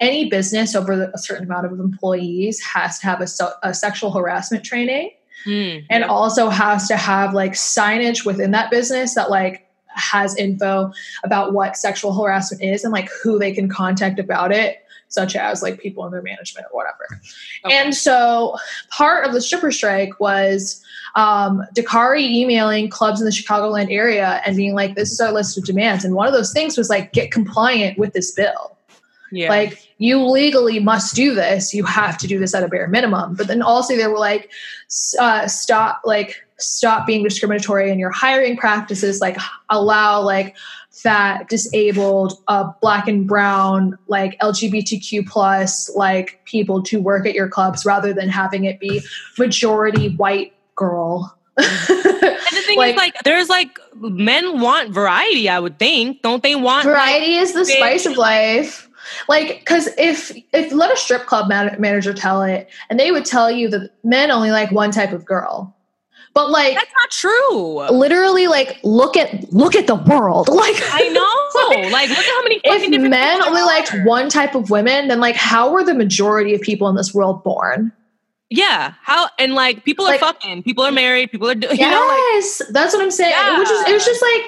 any 0.00 0.28
business 0.28 0.74
over 0.74 1.10
a 1.14 1.18
certain 1.18 1.44
amount 1.44 1.66
of 1.66 1.72
employees 1.78 2.60
has 2.62 2.98
to 2.98 3.06
have 3.06 3.20
a, 3.20 3.26
a 3.62 3.72
sexual 3.74 4.10
harassment 4.12 4.64
training 4.64 5.10
Mm. 5.46 5.84
and 5.90 6.02
also 6.02 6.48
has 6.48 6.88
to 6.88 6.96
have 6.96 7.32
like 7.32 7.52
signage 7.52 8.24
within 8.24 8.50
that 8.50 8.68
business 8.68 9.14
that 9.14 9.30
like 9.30 9.68
has 9.88 10.34
info 10.36 10.90
about 11.22 11.52
what 11.52 11.76
sexual 11.76 12.12
harassment 12.20 12.64
is 12.64 12.82
and 12.82 12.92
like 12.92 13.08
who 13.22 13.38
they 13.38 13.52
can 13.52 13.68
contact 13.68 14.18
about 14.18 14.50
it 14.50 14.78
such 15.08 15.36
as 15.36 15.62
like 15.62 15.78
people 15.78 16.04
in 16.04 16.10
their 16.10 16.22
management 16.22 16.66
or 16.72 16.76
whatever 16.78 17.06
Okay. 17.64 17.76
and 17.76 17.94
so 17.94 18.56
part 18.90 19.24
of 19.24 19.34
the 19.34 19.40
stripper 19.40 19.70
strike 19.70 20.18
was 20.18 20.82
um, 21.16 21.62
Dakari 21.74 22.20
emailing 22.20 22.90
clubs 22.90 23.20
in 23.20 23.24
the 23.24 23.32
Chicagoland 23.32 23.90
area 23.90 24.42
and 24.44 24.54
being 24.54 24.74
like, 24.74 24.94
this 24.94 25.10
is 25.10 25.18
our 25.18 25.32
list 25.32 25.56
of 25.56 25.64
demands. 25.64 26.04
And 26.04 26.14
one 26.14 26.26
of 26.26 26.34
those 26.34 26.52
things 26.52 26.76
was 26.76 26.90
like, 26.90 27.12
get 27.12 27.32
compliant 27.32 27.98
with 27.98 28.12
this 28.12 28.32
bill. 28.32 28.76
yeah. 29.32 29.48
Like, 29.48 29.82
you 29.96 30.22
legally 30.22 30.78
must 30.78 31.16
do 31.16 31.34
this. 31.34 31.72
You 31.72 31.84
have 31.84 32.18
to 32.18 32.26
do 32.26 32.38
this 32.38 32.54
at 32.54 32.62
a 32.62 32.68
bare 32.68 32.86
minimum. 32.86 33.34
But 33.34 33.48
then 33.48 33.62
also, 33.62 33.96
they 33.96 34.06
were 34.06 34.18
like, 34.18 34.50
uh, 35.18 35.48
stop, 35.48 36.02
like, 36.04 36.46
stop 36.58 37.06
being 37.06 37.24
discriminatory 37.24 37.90
in 37.90 37.98
your 37.98 38.10
hiring 38.10 38.58
practices. 38.58 39.22
Like, 39.22 39.38
allow, 39.70 40.20
like, 40.20 40.54
fat, 40.90 41.48
disabled, 41.48 42.34
uh, 42.48 42.72
black 42.80 43.06
and 43.08 43.26
brown, 43.26 43.98
like 44.06 44.38
LGBTQ 44.40 45.26
plus, 45.26 45.94
like 45.94 46.40
people 46.46 46.82
to 46.84 47.00
work 47.00 47.26
at 47.26 47.34
your 47.34 47.48
clubs 47.48 47.84
rather 47.84 48.14
than 48.14 48.30
having 48.30 48.64
it 48.64 48.80
be 48.80 49.02
majority 49.38 50.16
white 50.16 50.55
girl. 50.76 51.36
And 51.58 51.66
the 51.66 52.62
thing 52.66 52.78
Like- 52.78 52.90
is, 52.90 52.96
like, 52.96 53.14
there's 53.24 53.48
like 53.48 53.78
men 53.96 54.60
want 54.60 54.90
variety. 54.90 55.48
I 55.48 55.58
would 55.58 55.78
think, 55.78 56.22
don't 56.22 56.42
they 56.42 56.54
want 56.54 56.84
like- 56.86 56.94
variety 56.94 57.36
is 57.36 57.52
the 57.54 57.64
big- 57.64 57.76
spice 57.78 58.06
of 58.06 58.16
life 58.16 58.88
like 59.28 59.60
because 59.60 59.88
if 59.98 60.36
if 60.52 60.72
let 60.72 60.92
a 60.92 60.96
strip 60.96 61.26
club 61.26 61.48
man- 61.48 61.76
manager 61.78 62.12
tell 62.12 62.42
it 62.42 62.68
and 62.90 62.98
they 62.98 63.12
would 63.12 63.24
tell 63.24 63.48
you 63.48 63.68
that 63.68 63.88
men 64.02 64.32
only 64.32 64.50
like 64.50 64.72
one 64.72 64.90
type 64.90 65.12
of 65.12 65.24
girl 65.24 65.72
But 66.34 66.50
like 66.50 66.74
That's 66.74 66.90
not 67.00 67.10
true. 67.12 67.88
literally 67.96 68.48
like 68.48 68.80
look 68.82 69.16
at 69.16 69.52
look 69.52 69.76
at 69.76 69.86
the 69.86 69.94
world. 69.94 70.48
Like 70.52 70.74
I 70.92 71.08
know. 71.08 71.90
like, 71.92 72.08
look 72.10 72.18
at 72.18 72.24
how 72.26 72.42
many 72.42 72.60
if 72.64 73.00
men 73.10 73.42
only 73.44 73.62
liked 73.62 73.94
one 74.04 74.28
type 74.28 74.54
of 74.56 74.70
women, 74.70 75.06
then 75.08 75.20
like 75.20 75.36
how 75.36 75.70
were 75.70 75.84
the 75.84 75.94
majority 75.94 76.52
of 76.54 76.60
people 76.60 76.88
in 76.88 76.96
this 76.96 77.14
world 77.14 77.42
born? 77.44 77.92
Yeah. 78.50 78.94
How 79.02 79.28
and 79.38 79.54
like 79.54 79.84
people 79.84 80.04
Like- 80.04 80.22
are 80.22 80.32
fucking, 80.32 80.62
people 80.62 80.84
are 80.84 80.92
married, 80.92 81.30
people 81.30 81.48
are 81.48 81.54
do- 81.54 81.68
you 81.70 81.76
know 81.88 82.06
like 82.06 82.18
yes, 82.34 82.62
that's 82.70 82.94
what 82.94 83.02
I'm 83.02 83.10
saying. 83.10 83.58
Which 83.58 83.68
is 83.70 83.88
it 83.88 83.92
was 83.92 84.04
just 84.04 84.22
like 84.22 84.42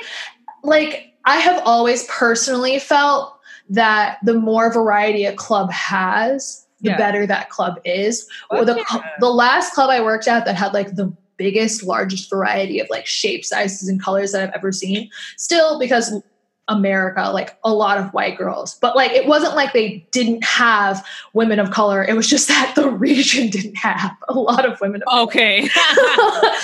like 0.63 1.15
I 1.25 1.37
have 1.37 1.61
always 1.65 2.05
personally 2.07 2.79
felt 2.79 3.35
that 3.71 4.19
the 4.23 4.35
more 4.35 4.73
variety 4.73 5.25
a 5.27 5.35
club 5.35 5.71
has, 5.71 6.65
the 6.81 6.91
Yeah. 6.91 6.97
better 6.97 7.27
that 7.27 7.51
club 7.51 7.81
is. 7.85 8.27
Or 8.51 8.65
the 8.65 8.77
yeah. 8.77 9.01
the 9.21 9.29
last 9.31 9.75
club 9.75 9.91
I 9.91 10.01
worked 10.01 10.29
at 10.29 10.45
that 10.47 10.55
had 10.57 10.73
like 10.73 10.95
the 10.95 11.13
biggest, 11.37 11.83
largest 11.85 12.31
variety 12.31 12.81
of 12.81 12.89
like 12.91 13.07
shape, 13.07 13.45
sizes, 13.45 13.89
and 13.89 14.03
colors 14.03 14.33
that 14.33 14.43
I've 14.43 14.55
ever 14.55 14.73
seen. 14.73 15.11
Still, 15.37 15.79
because 15.79 16.13
America, 16.69 17.31
like 17.33 17.57
a 17.65 17.73
lot 17.73 17.99
of 17.99 18.13
white 18.13 18.37
girls, 18.37 18.75
but 18.81 18.95
like 18.95 19.11
it 19.13 19.27
wasn't 19.27 19.55
like 19.57 19.73
they 19.73 20.05
didn't 20.11 20.45
have 20.45 21.05
women 21.33 21.59
of 21.59 21.71
color. 21.71 22.05
It 22.05 22.15
was 22.15 22.29
just 22.29 22.49
that 22.49 22.75
the 22.77 22.89
region 22.91 23.49
didn't 23.51 23.77
have 23.77 24.11
a 24.29 24.35
lot 24.35 24.65
of 24.65 24.81
women 24.81 25.03
of 25.07 25.29
Okay. 25.29 25.69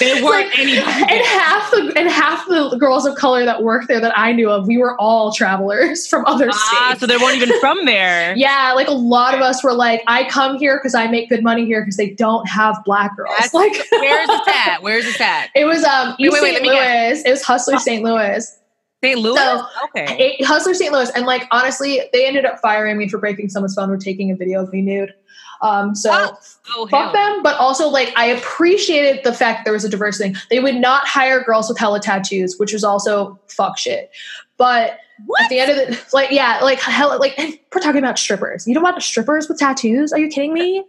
There 0.01 0.25
weren't 0.25 0.49
Like, 0.51 0.59
any- 0.59 0.77
And 0.77 1.25
half 1.27 1.71
the 1.71 1.93
and 1.97 2.09
half 2.09 2.47
the 2.49 2.77
girls 2.79 3.07
of 3.07 3.15
color 3.15 3.45
that 3.45 3.63
worked 3.63 3.89
there 3.89 4.01
that 4.01 4.17
I 4.19 4.33
knew 4.33 4.51
of, 4.51 4.67
we 4.67 4.77
were 4.77 5.01
all 5.01 5.33
travelers 5.33 6.07
from 6.11 6.25
other 6.27 6.49
ah, 6.53 6.87
states. 6.89 7.01
so 7.01 7.07
they 7.07 7.17
weren't 7.17 7.37
even 7.41 7.59
from 7.61 7.85
there. 7.85 8.35
yeah, 8.37 8.73
like 8.75 8.89
a 8.89 8.93
lot 8.93 9.35
of 9.35 9.41
us 9.41 9.63
were 9.65 9.73
like, 9.73 10.03
I 10.07 10.29
come 10.29 10.59
here 10.59 10.79
because 10.79 10.95
I 10.95 11.07
make 11.07 11.29
good 11.29 11.43
money 11.43 11.65
here 11.65 11.81
because 11.83 11.97
they 11.97 12.11
don't 12.11 12.47
have 12.49 12.77
black 12.85 13.17
girls. 13.17 13.31
That's- 13.39 13.55
like 13.55 13.73
Where's 13.93 14.29
it 14.29 14.49
at? 14.49 14.83
Where's 14.83 15.07
it 15.07 15.21
at? 15.21 15.51
It 15.55 15.65
was 15.65 15.85
um 15.85 16.17
Wait, 16.19 16.27
East 16.27 16.33
wait, 16.35 16.43
wait, 16.43 16.53
St. 16.55 16.55
let 16.55 16.63
me 16.63 16.69
guess. 16.71 17.17
Louis. 17.19 17.23
It 17.27 17.31
was 17.31 17.43
Hustler 17.43 17.79
St. 17.79 18.03
Louis. 18.05 18.59
St. 19.05 19.19
Louis? 19.21 19.37
So- 19.39 19.67
okay. 19.85 20.37
It- 20.41 20.45
Hustler 20.45 20.75
St. 20.75 20.93
Louis. 20.93 21.11
And 21.11 21.27
like 21.27 21.47
honestly, 21.51 22.01
they 22.13 22.27
ended 22.27 22.45
up 22.45 22.59
firing 22.61 22.97
me 22.99 23.09
for 23.09 23.19
breaking 23.19 23.49
someone's 23.51 23.75
phone 23.75 23.91
or 23.91 23.97
taking 23.97 24.31
a 24.31 24.37
video 24.37 24.63
of 24.63 24.73
me 24.73 24.83
nude. 24.83 25.15
Um 25.63 25.95
so 25.95 26.11
Oh, 26.13 26.37
oh, 26.77 26.87
fuck 26.89 27.01
hell. 27.01 27.13
them, 27.13 27.43
but 27.43 27.57
also 27.59 27.89
like 27.89 28.13
I 28.17 28.27
appreciated 28.27 29.23
the 29.25 29.33
fact 29.33 29.65
there 29.65 29.73
was 29.73 29.85
a 29.85 29.89
diverse 29.89 30.19
thing. 30.19 30.35
They 30.51 30.61
would 30.61 30.75
not 30.77 31.07
hire 31.07 31.43
girls 31.43 31.69
with 31.69 31.79
hella 31.79 32.01
tattoos, 32.01 32.59
which 32.59 32.73
was 32.73 32.85
also 32.85 33.39
fuck 33.49 33.79
shit. 33.79 34.11
But 34.57 34.99
What? 35.27 35.43
at 35.43 35.49
the 35.49 35.61
end 35.61 35.71
of 35.71 35.77
the 35.77 36.05
like 36.13 36.31
yeah, 36.33 36.59
like 36.61 36.81
hella 36.81 37.17
like 37.19 37.37
we're 37.75 37.81
talking 37.81 37.99
about 37.99 38.19
strippers. 38.19 38.67
You 38.67 38.75
don't 38.75 38.83
want 38.83 39.01
strippers 39.03 39.49
with 39.49 39.59
tattoos? 39.59 40.13
Are 40.13 40.19
you 40.19 40.29
kidding 40.29 40.53
me? 40.53 40.85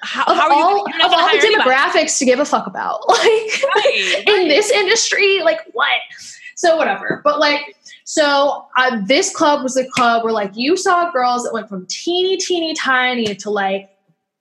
How, 0.00 0.24
Of 0.24 0.36
how 0.36 0.50
are 0.50 0.54
you 0.58 0.62
all, 0.62 0.84
of 0.86 0.92
all 1.02 1.08
the 1.10 1.16
hire 1.16 1.38
anybody. 1.38 1.70
demographics 1.70 2.18
to 2.18 2.24
give 2.26 2.38
a 2.40 2.44
fuck 2.44 2.66
about. 2.66 3.00
Like 3.08 3.62
Right, 3.74 4.24
in 4.26 4.48
this 4.48 4.70
industry 4.70 5.40
like 5.42 5.60
what 5.72 5.88
so 6.56 6.76
whatever. 6.76 7.20
But 7.24 7.38
like 7.38 7.76
so 8.04 8.66
uh, 8.76 9.00
this 9.06 9.34
club 9.34 9.62
was 9.62 9.76
a 9.76 9.84
club 9.88 10.24
where 10.24 10.32
like 10.32 10.52
you 10.54 10.76
saw 10.76 11.10
girls 11.10 11.44
that 11.44 11.52
went 11.52 11.68
from 11.68 11.86
teeny 11.88 12.36
teeny 12.36 12.74
tiny 12.74 13.34
to 13.36 13.50
like 13.50 13.90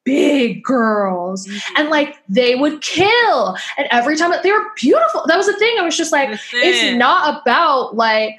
big 0.05 0.63
girls. 0.63 1.49
And 1.77 1.89
like 1.89 2.15
they 2.27 2.55
would 2.55 2.81
kill. 2.81 3.55
And 3.77 3.87
every 3.89 4.17
time 4.17 4.33
they 4.43 4.51
were 4.51 4.65
beautiful. 4.75 5.23
That 5.27 5.37
was 5.37 5.45
the 5.45 5.57
thing. 5.57 5.75
I 5.79 5.83
was 5.83 5.95
just 5.95 6.11
like 6.11 6.37
it's 6.53 6.97
not 6.97 7.41
about 7.41 7.95
like 7.95 8.35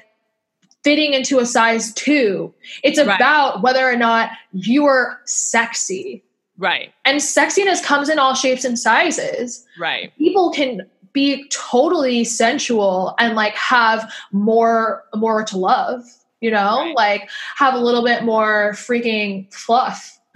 fitting 0.83 1.13
into 1.13 1.39
a 1.39 1.45
size 1.47 1.91
two. 1.95 2.53
It's 2.83 2.99
Right. 2.99 3.15
about 3.15 3.63
whether 3.63 3.89
or 3.89 3.95
not 3.95 4.29
you 4.53 4.85
are 4.85 5.19
sexy. 5.25 6.21
Right, 6.57 6.93
and 7.03 7.19
sexiness 7.19 7.83
comes 7.83 8.07
in 8.07 8.17
all 8.17 8.33
shapes 8.33 8.63
and 8.63 8.79
sizes. 8.79 9.65
Right. 9.77 10.15
people 10.17 10.51
can 10.51 10.87
be 11.15 11.47
totally 11.49 12.23
sensual 12.23 13.15
and 13.17 13.35
like 13.35 13.55
have 13.55 14.11
more 14.31 15.03
more 15.15 15.43
to 15.45 15.57
love 15.57 16.03
you 16.41 16.51
know 16.51 16.81
Right. 16.81 16.95
like 16.95 17.29
have 17.55 17.73
a 17.73 17.79
little 17.79 18.03
bit 18.03 18.23
more 18.23 18.73
freaking 18.73 19.51
fluff 19.51 20.11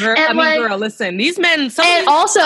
Girl, 0.00 0.16
I 0.18 0.28
mean, 0.28 0.36
like- 0.36 0.58
girl, 0.58 0.76
listen, 0.78 1.16
these 1.18 1.38
men, 1.38 1.70
and 1.80 2.08
also 2.08 2.40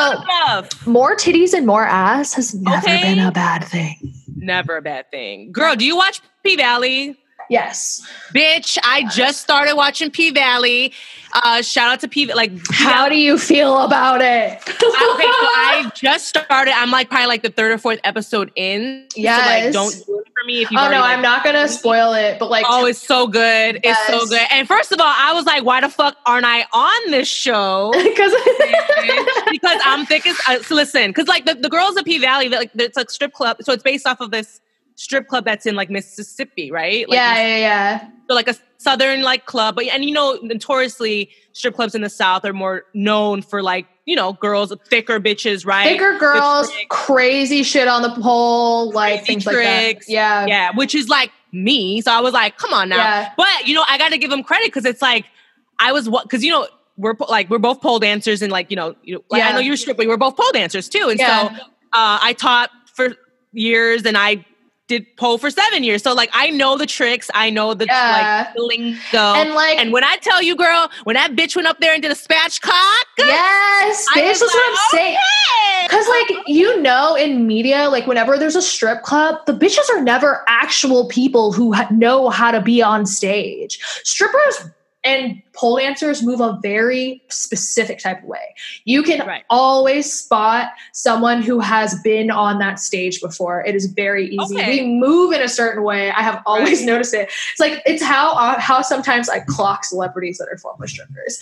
more 0.86 1.16
titties 1.16 1.54
and 1.54 1.66
more 1.66 1.84
ass 1.86 2.34
has 2.34 2.54
never 2.54 2.76
Okay. 2.86 3.02
been 3.02 3.18
a 3.18 3.32
bad 3.32 3.64
thing 3.64 3.96
never 4.36 4.76
a 4.78 4.82
bad 4.82 5.08
thing. 5.10 5.52
Girl, 5.52 5.76
do 5.76 5.84
you 5.84 5.96
watch 5.96 6.20
P 6.44 6.56
Valley? 6.56 7.16
Yes 7.52 8.00
Bitch, 8.34 8.78
I 8.82 9.04
just 9.14 9.42
started 9.42 9.74
watching 9.76 10.10
P 10.10 10.30
Valley. 10.30 10.92
Uh, 11.34 11.60
shout 11.62 11.88
out 11.92 12.00
to 12.00 12.08
P 12.08 12.32
like 12.32 12.52
how 12.72 13.08
do 13.08 13.16
you 13.16 13.38
feel 13.38 13.78
about 13.80 14.20
it 14.20 14.52
okay, 14.68 14.76
so 14.82 15.46
I 15.58 15.90
just 15.94 16.28
started. 16.28 16.72
I'm 16.72 16.90
like 16.90 17.08
probably 17.08 17.26
like 17.26 17.42
the 17.42 17.50
third 17.50 17.72
or 17.72 17.78
fourth 17.78 18.00
episode 18.04 18.50
in. 18.56 19.06
So 19.10 19.22
like, 19.22 19.72
don't 19.72 19.92
do 20.06 20.18
it 20.20 20.26
for 20.32 20.46
me 20.46 20.62
if 20.62 20.70
you. 20.70 20.78
oh 20.78 20.90
no 20.90 21.00
i'm 21.02 21.22
not 21.22 21.44
gonna 21.44 21.68
spoil 21.68 22.12
it 22.12 22.38
but 22.38 22.50
like 22.50 22.64
Oh, 22.68 22.86
it's 22.86 22.98
so 23.06 23.26
good. 23.26 23.80
It's 23.82 24.06
so 24.06 24.26
good. 24.26 24.46
And 24.50 24.66
first 24.66 24.92
of 24.92 25.00
all, 25.00 25.06
I 25.06 25.32
was 25.34 25.44
like, 25.44 25.64
why 25.64 25.80
the 25.80 25.88
fuck 25.88 26.16
aren't 26.26 26.46
I 26.46 26.62
on 26.72 27.10
this 27.10 27.28
show? 27.28 27.92
because 28.02 28.32
because 29.50 29.80
I'm 29.84 30.06
thick 30.06 30.26
as. 30.26 30.38
Uh, 30.48 30.62
so 30.62 30.74
listen, 30.74 31.10
because 31.10 31.28
like 31.28 31.44
the, 31.44 31.54
the 31.54 31.68
girls 31.68 31.96
of 31.96 32.04
P 32.04 32.18
Valley, 32.18 32.48
like 32.48 32.70
it's 32.74 32.96
like 32.96 33.10
strip 33.10 33.32
club. 33.32 33.58
So 33.62 33.72
it's 33.72 33.82
based 33.82 34.06
off 34.06 34.20
of 34.20 34.30
this 34.30 34.60
strip 35.02 35.26
club 35.26 35.44
that's 35.44 35.66
in 35.66 35.74
like 35.74 35.90
Mississippi, 35.90 36.70
right? 36.70 37.08
Like, 37.08 37.16
yeah 37.16 37.34
yeah 37.36 37.56
yeah 37.56 38.08
So 38.28 38.34
like 38.34 38.46
a 38.48 38.54
southern 38.78 39.22
like 39.22 39.46
club, 39.46 39.74
but 39.74 39.84
and 39.86 40.04
you 40.04 40.12
know 40.12 40.38
notoriously 40.42 41.30
strip 41.52 41.74
clubs 41.74 41.94
in 41.94 42.02
the 42.02 42.08
South 42.10 42.44
are 42.44 42.52
more 42.52 42.84
known 42.94 43.42
for 43.42 43.62
like 43.62 43.86
you 44.06 44.14
know 44.14 44.34
girls 44.34 44.72
thicker 44.88 45.18
bitches, 45.20 45.66
right? 45.66 45.88
bigger 45.88 46.16
girls 46.18 46.70
crazy 46.88 47.62
shit 47.64 47.88
on 47.88 48.02
the 48.02 48.10
pole 48.20 48.92
like 48.92 49.24
Crazy 49.24 49.26
things 49.26 49.46
like 49.46 49.56
that 49.56 50.08
yeah 50.08 50.46
yeah, 50.46 50.70
which 50.74 50.94
is 50.94 51.08
like 51.08 51.30
me. 51.52 52.00
So 52.00 52.12
I 52.12 52.20
was 52.20 52.32
like, 52.32 52.56
come 52.56 52.72
on 52.72 52.88
now. 52.88 52.96
Yeah. 52.96 53.32
But 53.36 53.66
you 53.66 53.74
know, 53.74 53.84
I 53.88 53.98
got 53.98 54.10
to 54.10 54.18
give 54.18 54.30
them 54.30 54.42
credit 54.42 54.68
because 54.68 54.84
it's 54.86 55.02
like 55.02 55.26
I 55.80 55.92
was 55.92 56.08
what 56.08 56.22
because 56.24 56.44
you 56.44 56.52
know 56.52 56.66
we're 56.96 57.14
like 57.28 57.50
we're 57.50 57.58
both 57.58 57.80
pole 57.80 57.98
dancers 57.98 58.40
and 58.40 58.52
like 58.52 58.70
you 58.70 58.76
know 58.76 58.94
you 59.02 59.16
know 59.16 59.24
like, 59.30 59.42
I 59.42 59.50
know 59.52 59.58
you're 59.60 59.76
strip, 59.76 59.96
but 59.96 60.06
we're 60.06 60.16
both 60.16 60.36
pole 60.36 60.52
dancers 60.52 60.88
too. 60.88 61.08
And 61.10 61.18
Yeah. 61.18 61.48
so 61.48 61.54
uh, 61.92 62.18
I 62.22 62.34
taught 62.38 62.70
for 62.94 63.14
years 63.52 64.04
and 64.06 64.16
I 64.16 64.44
did 64.98 65.16
pole 65.16 65.38
for 65.38 65.50
seven 65.50 65.82
years. 65.84 66.02
So 66.02 66.12
like 66.12 66.30
I 66.32 66.50
know 66.50 66.76
the 66.76 66.86
tricks, 66.86 67.30
I 67.34 67.50
know 67.50 67.74
the 67.74 67.86
Yeah. 67.86 68.46
like 68.46 68.54
the 68.54 68.62
lingo. 68.62 69.18
And, 69.40 69.54
like- 69.54 69.78
and 69.78 69.92
when 69.92 70.04
I 70.04 70.16
tell 70.16 70.42
you, 70.42 70.54
girl, 70.56 70.90
when 71.04 71.14
that 71.14 71.32
bitch 71.32 71.56
went 71.56 71.66
up 71.68 71.78
there 71.80 71.92
and 71.92 72.02
did 72.02 72.10
a 72.10 72.14
spatchcock, 72.14 73.04
Yes, 73.18 74.06
I 74.14 74.20
bitch, 74.20 74.28
was 74.28 74.40
that's 74.40 74.54
what 74.54 74.62
I'm 74.68 74.72
like, 74.72 74.90
saying. 74.90 75.16
Because, 75.88 76.06
like, 76.08 76.38
you 76.46 76.80
know, 76.80 77.14
in 77.16 77.46
media, 77.46 77.88
like, 77.88 78.06
whenever 78.06 78.38
there's 78.38 78.56
a 78.56 78.62
strip 78.62 79.02
club, 79.02 79.36
the 79.46 79.52
bitches 79.52 79.88
are 79.90 80.00
never 80.02 80.44
actual 80.46 81.08
people 81.08 81.52
who 81.52 81.72
ha- 81.72 81.88
know 81.90 82.28
how 82.30 82.50
to 82.50 82.60
be 82.60 82.80
on 82.82 83.04
stage. 83.04 83.78
Strippers 84.04 84.70
and 85.04 85.42
pole 85.52 85.78
dancers 85.78 86.22
move 86.22 86.40
a 86.40 86.58
very 86.62 87.22
specific 87.28 87.98
type 87.98 88.22
of 88.22 88.28
way. 88.28 88.54
You 88.84 89.02
can 89.02 89.26
Right. 89.26 89.42
always 89.50 90.10
spot 90.12 90.68
someone 90.92 91.42
who 91.42 91.58
has 91.60 92.00
been 92.02 92.30
on 92.30 92.58
that 92.60 92.78
stage 92.78 93.20
before. 93.20 93.62
It 93.64 93.74
is 93.74 93.86
very 93.86 94.28
easy. 94.28 94.54
Okay. 94.56 94.80
We 94.82 94.86
move 94.86 95.32
in 95.32 95.42
a 95.42 95.48
certain 95.48 95.82
way. 95.82 96.10
I 96.12 96.22
have 96.22 96.40
always 96.46 96.78
Right. 96.80 96.86
noticed 96.92 97.14
it. 97.14 97.28
It's 97.50 97.60
like 97.60 97.82
it's 97.84 98.02
how 98.02 98.32
uh, 98.34 98.58
how 98.60 98.80
sometimes 98.82 99.28
I 99.28 99.40
clock 99.40 99.84
celebrities 99.84 100.38
that 100.38 100.48
are 100.50 100.56
former 100.58 100.86
strippers. 100.86 101.40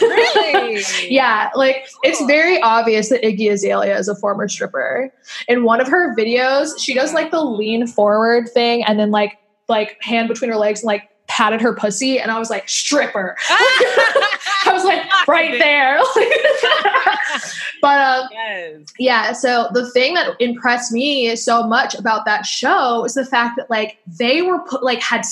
Really? 0.00 0.82
Yeah, 1.08 1.50
like 1.54 1.86
it's 2.02 2.22
very 2.26 2.60
obvious 2.62 3.08
that 3.10 3.22
Iggy 3.22 3.50
Azalea 3.50 3.98
is 3.98 4.08
a 4.08 4.14
former 4.16 4.48
stripper. 4.48 5.12
In 5.48 5.64
one 5.64 5.80
of 5.80 5.88
her 5.88 6.14
videos, 6.16 6.70
she 6.78 6.94
does 6.94 7.12
like 7.12 7.30
the 7.30 7.42
lean 7.44 7.86
forward 7.86 8.48
thing 8.48 8.84
and 8.84 8.98
then 8.98 9.10
like 9.10 9.38
like 9.68 9.96
hand 10.02 10.28
between 10.28 10.50
her 10.50 10.56
legs 10.56 10.80
and 10.80 10.86
like 10.86 11.08
patted 11.32 11.62
her 11.62 11.74
pussy, 11.74 12.20
and 12.20 12.30
I 12.30 12.38
was 12.38 12.50
like 12.50 12.68
stripper. 12.68 13.36
I 13.48 14.70
was 14.70 14.84
like 14.84 15.02
right 15.26 15.58
there. 15.58 15.98
but 17.80 17.98
um, 17.98 18.28
yes. 18.30 18.80
yeah, 18.98 19.32
so 19.32 19.68
the 19.72 19.90
thing 19.90 20.14
that 20.14 20.36
impressed 20.40 20.92
me 20.92 21.34
so 21.36 21.66
much 21.66 21.94
about 21.94 22.26
that 22.26 22.44
show 22.44 23.04
is 23.04 23.14
the 23.14 23.24
fact 23.24 23.56
that 23.56 23.70
like 23.70 23.98
they 24.06 24.42
were 24.42 24.60
put 24.60 24.82
like 24.82 25.00
had 25.00 25.24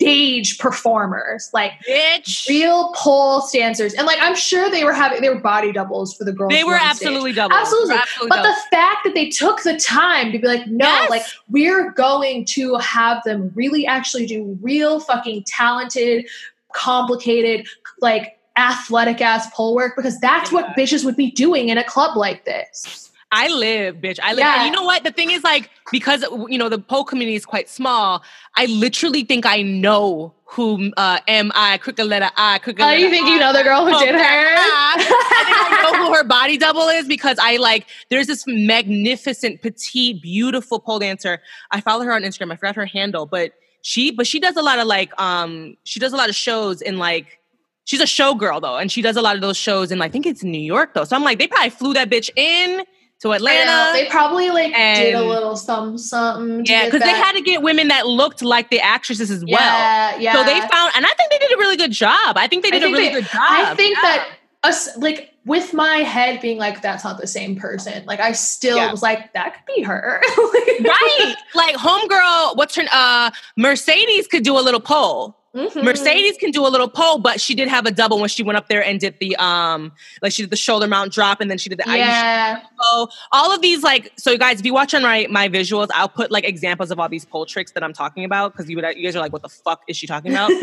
stage 0.00 0.58
performers, 0.58 1.50
like 1.52 1.72
Bitch. 1.88 2.48
real 2.48 2.92
pole 2.94 3.42
dancers, 3.52 3.92
and 3.94 4.06
like 4.06 4.18
I'm 4.20 4.34
sure 4.34 4.70
they 4.70 4.84
were 4.84 4.92
having 4.92 5.20
they 5.20 5.28
were 5.28 5.38
body 5.40 5.72
doubles 5.72 6.16
for 6.16 6.24
the 6.24 6.32
girls. 6.32 6.52
They 6.52 6.64
were 6.64 6.78
absolutely 6.80 7.32
double. 7.32 7.54
Absolutely. 7.54 7.96
absolutely 7.96 8.28
But 8.28 8.42
the 8.42 8.56
fact 8.70 9.04
that 9.04 9.14
they 9.14 9.28
took 9.28 9.62
the 9.62 9.76
time 9.78 10.32
to 10.32 10.38
be 10.38 10.46
like, 10.46 10.66
no, 10.66 10.86
Yes. 10.86 11.10
like 11.10 11.22
we're 11.50 11.92
going 11.92 12.44
to 12.46 12.76
have 12.76 13.22
them 13.24 13.50
really 13.54 13.86
actually 13.86 14.26
do 14.26 14.58
real 14.62 15.00
fucking 15.00 15.44
talented, 15.46 16.26
complicated, 16.72 17.66
like 18.00 18.38
athletic 18.56 19.20
ass 19.20 19.48
pole 19.54 19.74
work 19.74 19.94
because 19.96 20.18
that's 20.20 20.50
what 20.50 20.66
bitches 20.76 21.04
would 21.04 21.16
be 21.16 21.30
doing 21.30 21.68
in 21.68 21.78
a 21.78 21.84
club 21.84 22.16
like 22.16 22.44
this. 22.44 23.10
I 23.32 23.48
live, 23.48 23.96
bitch. 23.96 24.18
I 24.22 24.30
live. 24.32 24.40
Yeah. 24.40 24.56
And 24.56 24.66
you 24.66 24.72
know 24.72 24.84
what? 24.84 25.04
The 25.04 25.12
thing 25.12 25.30
is, 25.30 25.44
like, 25.44 25.70
because 25.90 26.24
you 26.48 26.58
know 26.58 26.68
the 26.68 26.78
pole 26.78 27.04
community 27.04 27.36
is 27.36 27.46
quite 27.46 27.68
small. 27.68 28.22
I 28.56 28.66
literally 28.66 29.24
think 29.24 29.46
I 29.46 29.62
know 29.62 30.34
who 30.44 30.92
uh, 30.96 31.20
I, 31.26 31.78
crooked 31.80 32.04
letter 32.04 32.28
I 32.36 32.58
crooked 32.58 32.82
Oh, 32.82 32.90
you 32.90 33.08
think 33.08 33.26
I, 33.26 33.34
you 33.34 33.38
know 33.38 33.52
the 33.52 33.62
girl 33.62 33.84
who 33.84 33.96
did 34.04 34.14
her? 34.14 34.20
I 34.20 34.94
think 34.98 35.78
I 35.78 35.92
know 35.92 36.04
who 36.06 36.14
her 36.14 36.24
body 36.24 36.58
double 36.58 36.88
is 36.88 37.06
because 37.06 37.38
I 37.40 37.56
like 37.56 37.86
there's 38.08 38.26
this 38.26 38.44
magnificent, 38.46 39.62
petite, 39.62 40.20
beautiful 40.20 40.80
pole 40.80 40.98
dancer. 40.98 41.40
I 41.70 41.80
follow 41.80 42.04
her 42.04 42.12
on 42.12 42.22
Instagram. 42.22 42.52
I 42.52 42.56
forgot 42.56 42.76
her 42.76 42.86
handle, 42.86 43.26
but 43.26 43.52
she 43.82 44.10
but 44.10 44.26
she 44.26 44.40
does 44.40 44.56
a 44.56 44.62
lot 44.62 44.78
of 44.78 44.86
like 44.86 45.18
um 45.20 45.76
she 45.84 46.00
does 46.00 46.12
a 46.12 46.16
lot 46.16 46.28
of 46.28 46.34
shows 46.34 46.82
in 46.82 46.98
like 46.98 47.38
she's 47.84 48.00
a 48.00 48.04
showgirl 48.04 48.60
though, 48.60 48.76
and 48.76 48.90
she 48.90 49.02
does 49.02 49.16
a 49.16 49.22
lot 49.22 49.36
of 49.36 49.42
those 49.42 49.56
shows 49.56 49.92
in 49.92 50.02
I 50.02 50.08
think 50.08 50.26
it's 50.26 50.42
New 50.42 50.60
York 50.60 50.94
though. 50.94 51.04
So 51.04 51.16
I'm 51.16 51.24
like, 51.24 51.38
they 51.38 51.46
probably 51.46 51.70
flew 51.70 51.94
that 51.94 52.10
bitch 52.10 52.30
in 52.36 52.84
to 53.20 53.32
Atlanta. 53.32 53.92
They 53.92 54.06
probably 54.08 54.50
like 54.50 54.72
did 54.74 55.14
a 55.14 55.22
little 55.22 55.56
something, 55.56 55.98
something. 55.98 56.64
Yeah, 56.66 56.86
because 56.86 57.02
they 57.02 57.10
had 57.10 57.32
to 57.32 57.40
get 57.42 57.62
women 57.62 57.88
that 57.88 58.06
looked 58.06 58.42
like 58.42 58.70
the 58.70 58.80
actresses 58.80 59.30
as 59.30 59.42
well. 59.44 59.52
Yeah, 59.60 60.16
yeah. 60.18 60.32
So 60.34 60.44
they 60.44 60.58
found, 60.60 60.92
and 60.96 61.04
I 61.04 61.10
think 61.16 61.30
they 61.30 61.38
did 61.38 61.52
a 61.52 61.56
really 61.58 61.76
good 61.76 61.92
job. 61.92 62.36
I 62.36 62.46
think 62.46 62.62
they 62.62 62.70
did 62.70 62.82
a 62.82 62.86
really 62.86 63.08
they- 63.08 63.12
good 63.14 63.24
job. 63.24 63.40
I 63.42 63.74
think 63.74 63.96
Yeah. 63.96 64.02
that 64.02 64.28
us 64.62 64.94
like 64.98 65.32
with 65.46 65.72
my 65.72 65.96
head 65.98 66.38
being 66.42 66.58
like 66.58 66.82
that's 66.82 67.02
not 67.02 67.18
the 67.18 67.26
same 67.26 67.56
person. 67.56 68.04
Like 68.06 68.20
I 68.20 68.32
still 68.32 68.76
Yeah. 68.76 68.90
was 68.90 69.02
like 69.02 69.32
that 69.32 69.54
could 69.54 69.74
be 69.74 69.82
her. 69.82 70.20
right, 70.80 71.34
like 71.54 71.76
homegirl, 71.76 72.56
what's 72.56 72.74
her? 72.76 72.84
Uh, 72.92 73.30
Mercedes 73.56 74.26
could 74.26 74.44
do 74.44 74.58
a 74.58 74.60
little 74.60 74.80
pole. 74.80 75.36
Mhm. 75.54 75.82
Mercedes 75.82 76.36
can 76.38 76.52
do 76.52 76.64
a 76.64 76.68
little 76.68 76.86
pole, 76.88 77.18
but 77.18 77.40
she 77.40 77.56
did 77.56 77.66
have 77.66 77.84
a 77.84 77.90
double 77.90 78.20
when 78.20 78.28
she 78.28 78.44
went 78.44 78.56
up 78.56 78.68
there 78.68 78.84
and 78.84 79.00
did 79.00 79.16
the 79.18 79.34
um, 79.36 79.90
like 80.22 80.30
she 80.32 80.42
did 80.42 80.50
the 80.50 80.56
shoulder 80.56 80.86
mount 80.86 81.12
drop, 81.12 81.40
and 81.40 81.50
then 81.50 81.58
she 81.58 81.68
did 81.68 81.78
the 81.80 81.84
Yeah. 81.88 82.60
So 82.80 83.08
all 83.32 83.52
of 83.52 83.60
these, 83.60 83.82
like, 83.82 84.12
so 84.16 84.30
you 84.30 84.38
guys, 84.38 84.60
if 84.60 84.64
you 84.66 84.72
watch 84.72 84.94
on 84.94 85.02
my 85.02 85.26
my 85.28 85.48
visuals, 85.48 85.88
I'll 85.92 86.08
put 86.08 86.30
like 86.30 86.44
examples 86.44 86.92
of 86.92 87.00
all 87.00 87.08
these 87.08 87.24
pole 87.24 87.46
tricks 87.46 87.72
that 87.72 87.82
I'm 87.82 87.92
talking 87.92 88.24
about 88.24 88.52
because 88.52 88.70
you 88.70 88.76
would 88.76 88.84
you 88.96 89.02
guys 89.02 89.16
are 89.16 89.20
like, 89.20 89.32
what 89.32 89.42
the 89.42 89.48
fuck 89.48 89.82
is 89.88 89.96
she 89.96 90.06
talking 90.06 90.30
about? 90.30 90.50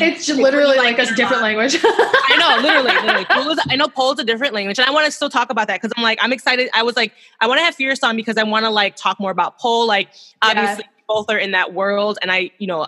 it's 0.00 0.28
literally 0.28 0.76
like 0.76 0.98
a 0.98 1.06
different 1.14 1.40
language. 1.42 1.76
I 1.82 2.36
know, 2.38 2.62
literally, 2.62 2.92
literally. 3.06 3.24
Pole 3.24 3.50
is- 3.52 3.66
I 3.70 3.76
know 3.76 3.88
pole's 3.88 4.18
a 4.18 4.24
different 4.24 4.52
language, 4.52 4.78
and 4.78 4.86
I 4.86 4.90
want 4.90 5.06
to 5.06 5.12
still 5.12 5.30
talk 5.30 5.48
about 5.48 5.66
that 5.68 5.80
because 5.80 5.94
I'm 5.96 6.02
like, 6.02 6.18
I'm 6.20 6.32
excited. 6.32 6.68
I 6.74 6.82
was 6.82 6.94
like, 6.96 7.12
I 7.40 7.46
want 7.46 7.58
to 7.58 7.64
have 7.64 7.74
Fierce 7.74 8.02
on 8.02 8.16
because 8.16 8.36
I 8.36 8.42
want 8.42 8.66
to 8.66 8.70
like 8.70 8.96
talk 8.96 9.18
more 9.18 9.30
about 9.30 9.58
pole. 9.58 9.86
Like, 9.86 10.08
obviously, 10.42 10.84
both 11.08 11.30
are 11.30 11.38
in 11.38 11.52
that 11.52 11.72
world, 11.72 12.18
and 12.20 12.30
I, 12.30 12.50
you 12.58 12.66
know. 12.66 12.86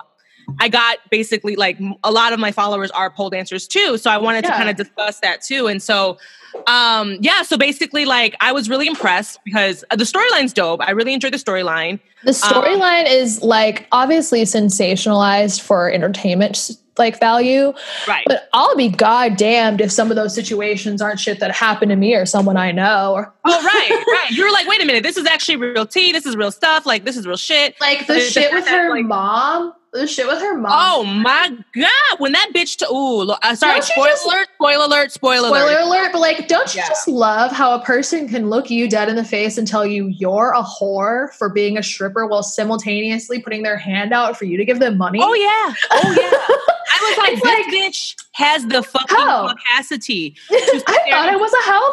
I 0.60 0.68
got 0.68 0.98
basically 1.10 1.56
like 1.56 1.78
a 2.04 2.10
lot 2.12 2.32
of 2.32 2.38
my 2.38 2.52
followers 2.52 2.90
are 2.92 3.10
pole 3.10 3.30
dancers 3.30 3.66
too. 3.66 3.98
So 3.98 4.10
I 4.10 4.18
wanted 4.18 4.44
to 4.44 4.50
kind 4.50 4.68
of 4.70 4.76
discuss 4.76 5.20
that 5.20 5.42
too. 5.42 5.66
And 5.66 5.82
so, 5.82 6.18
um, 6.66 7.18
yeah, 7.20 7.42
so 7.42 7.58
basically, 7.58 8.04
like, 8.04 8.34
I 8.40 8.52
was 8.52 8.68
really 8.70 8.86
impressed 8.86 9.40
because 9.44 9.84
uh, 9.90 9.96
the 9.96 10.04
storyline's 10.04 10.52
dope. 10.52 10.80
I 10.82 10.92
really 10.92 11.12
enjoyed 11.14 11.32
the 11.34 11.38
storyline. 11.38 12.00
The 12.24 12.30
storyline 12.32 13.06
is 13.08 13.42
like 13.42 13.86
obviously 13.92 14.42
sensationalized 14.42 15.60
for 15.60 15.90
entertainment 15.90 16.70
like 16.98 17.20
value, 17.20 17.74
Right. 18.08 18.24
but 18.26 18.48
I'll 18.54 18.74
be 18.74 18.88
goddamned 18.88 19.82
if 19.82 19.92
some 19.92 20.08
of 20.10 20.16
those 20.16 20.34
situations 20.34 21.02
aren't 21.02 21.20
shit 21.20 21.40
that 21.40 21.50
happened 21.54 21.90
to 21.90 21.96
me 21.96 22.14
or 22.14 22.24
someone 22.24 22.56
I 22.56 22.72
know. 22.72 23.12
Or 23.16 23.34
oh, 23.44 23.64
right, 23.64 23.90
right. 23.90 24.30
You're 24.30 24.50
like, 24.50 24.66
wait 24.66 24.82
a 24.82 24.86
minute, 24.86 25.02
this 25.02 25.18
is 25.18 25.26
actually 25.26 25.56
real 25.56 25.84
tea. 25.86 26.12
This 26.12 26.24
is 26.24 26.36
real 26.36 26.50
stuff. 26.50 26.86
Like, 26.86 27.04
this 27.04 27.18
is 27.18 27.26
real 27.26 27.36
shit. 27.36 27.78
like 27.82 28.06
the 28.06 28.14
The- 28.14 28.20
shit 28.20 28.50
with 28.52 28.66
her 28.66 28.90
like- 28.90 29.04
mom. 29.04 29.74
The 29.92 30.06
shit 30.06 30.26
with 30.26 30.40
her 30.40 30.58
mom. 30.58 30.72
Oh 30.74 31.04
my 31.04 31.56
god! 31.74 32.18
When 32.18 32.32
that 32.32 32.50
bitch, 32.54 32.76
to 32.78 32.92
ooh, 32.92 33.30
uh, 33.30 33.54
sorry, 33.54 33.80
spoiler 33.80 34.08
just- 34.10 34.26
alert, 34.26 34.48
spoiler 34.56 34.84
alert, 34.84 35.12
spoiler, 35.12 35.48
Spoiler 35.48 35.70
alert. 35.78 35.82
alert, 35.84 36.12
but 36.12 36.18
like, 36.20 36.48
don't 36.48 36.74
you 36.74 36.82
Yeah. 36.82 36.88
just 36.88 37.08
love 37.08 37.50
how 37.50 37.72
a 37.74 37.82
person 37.82 38.28
can 38.28 38.50
look 38.50 38.68
you 38.68 38.88
dead 38.90 39.08
in 39.08 39.16
the 39.16 39.24
face 39.24 39.56
and 39.56 39.66
tell 39.66 39.86
you 39.86 40.08
you're 40.08 40.52
a 40.54 40.62
whore 40.62 41.32
for 41.34 41.48
being 41.48 41.78
a 41.78 41.82
stripper 41.82 42.26
while 42.26 42.42
simultaneously 42.42 43.40
putting 43.40 43.62
their 43.62 43.78
hand 43.78 44.12
out 44.12 44.36
for 44.36 44.44
you 44.44 44.58
to 44.58 44.64
give 44.66 44.80
them 44.80 44.98
money? 44.98 45.18
Oh 45.22 45.32
yeah, 45.34 45.74
oh 45.92 46.14
yeah. 46.14 46.30
I 46.98 47.08
was 47.08 47.18
like, 47.18 47.32
It's 47.32 47.42
this 47.42 47.66
like- 47.66 47.74
bitch 47.74 48.26
has 48.32 48.66
the 48.66 48.82
fucking 48.82 49.16
How? 49.16 49.48
capacity, 49.48 50.36
I 50.50 51.08
thought 51.10 51.32
it 51.32 51.40
was 51.40 51.52
a 51.54 51.62
hell 51.70 51.92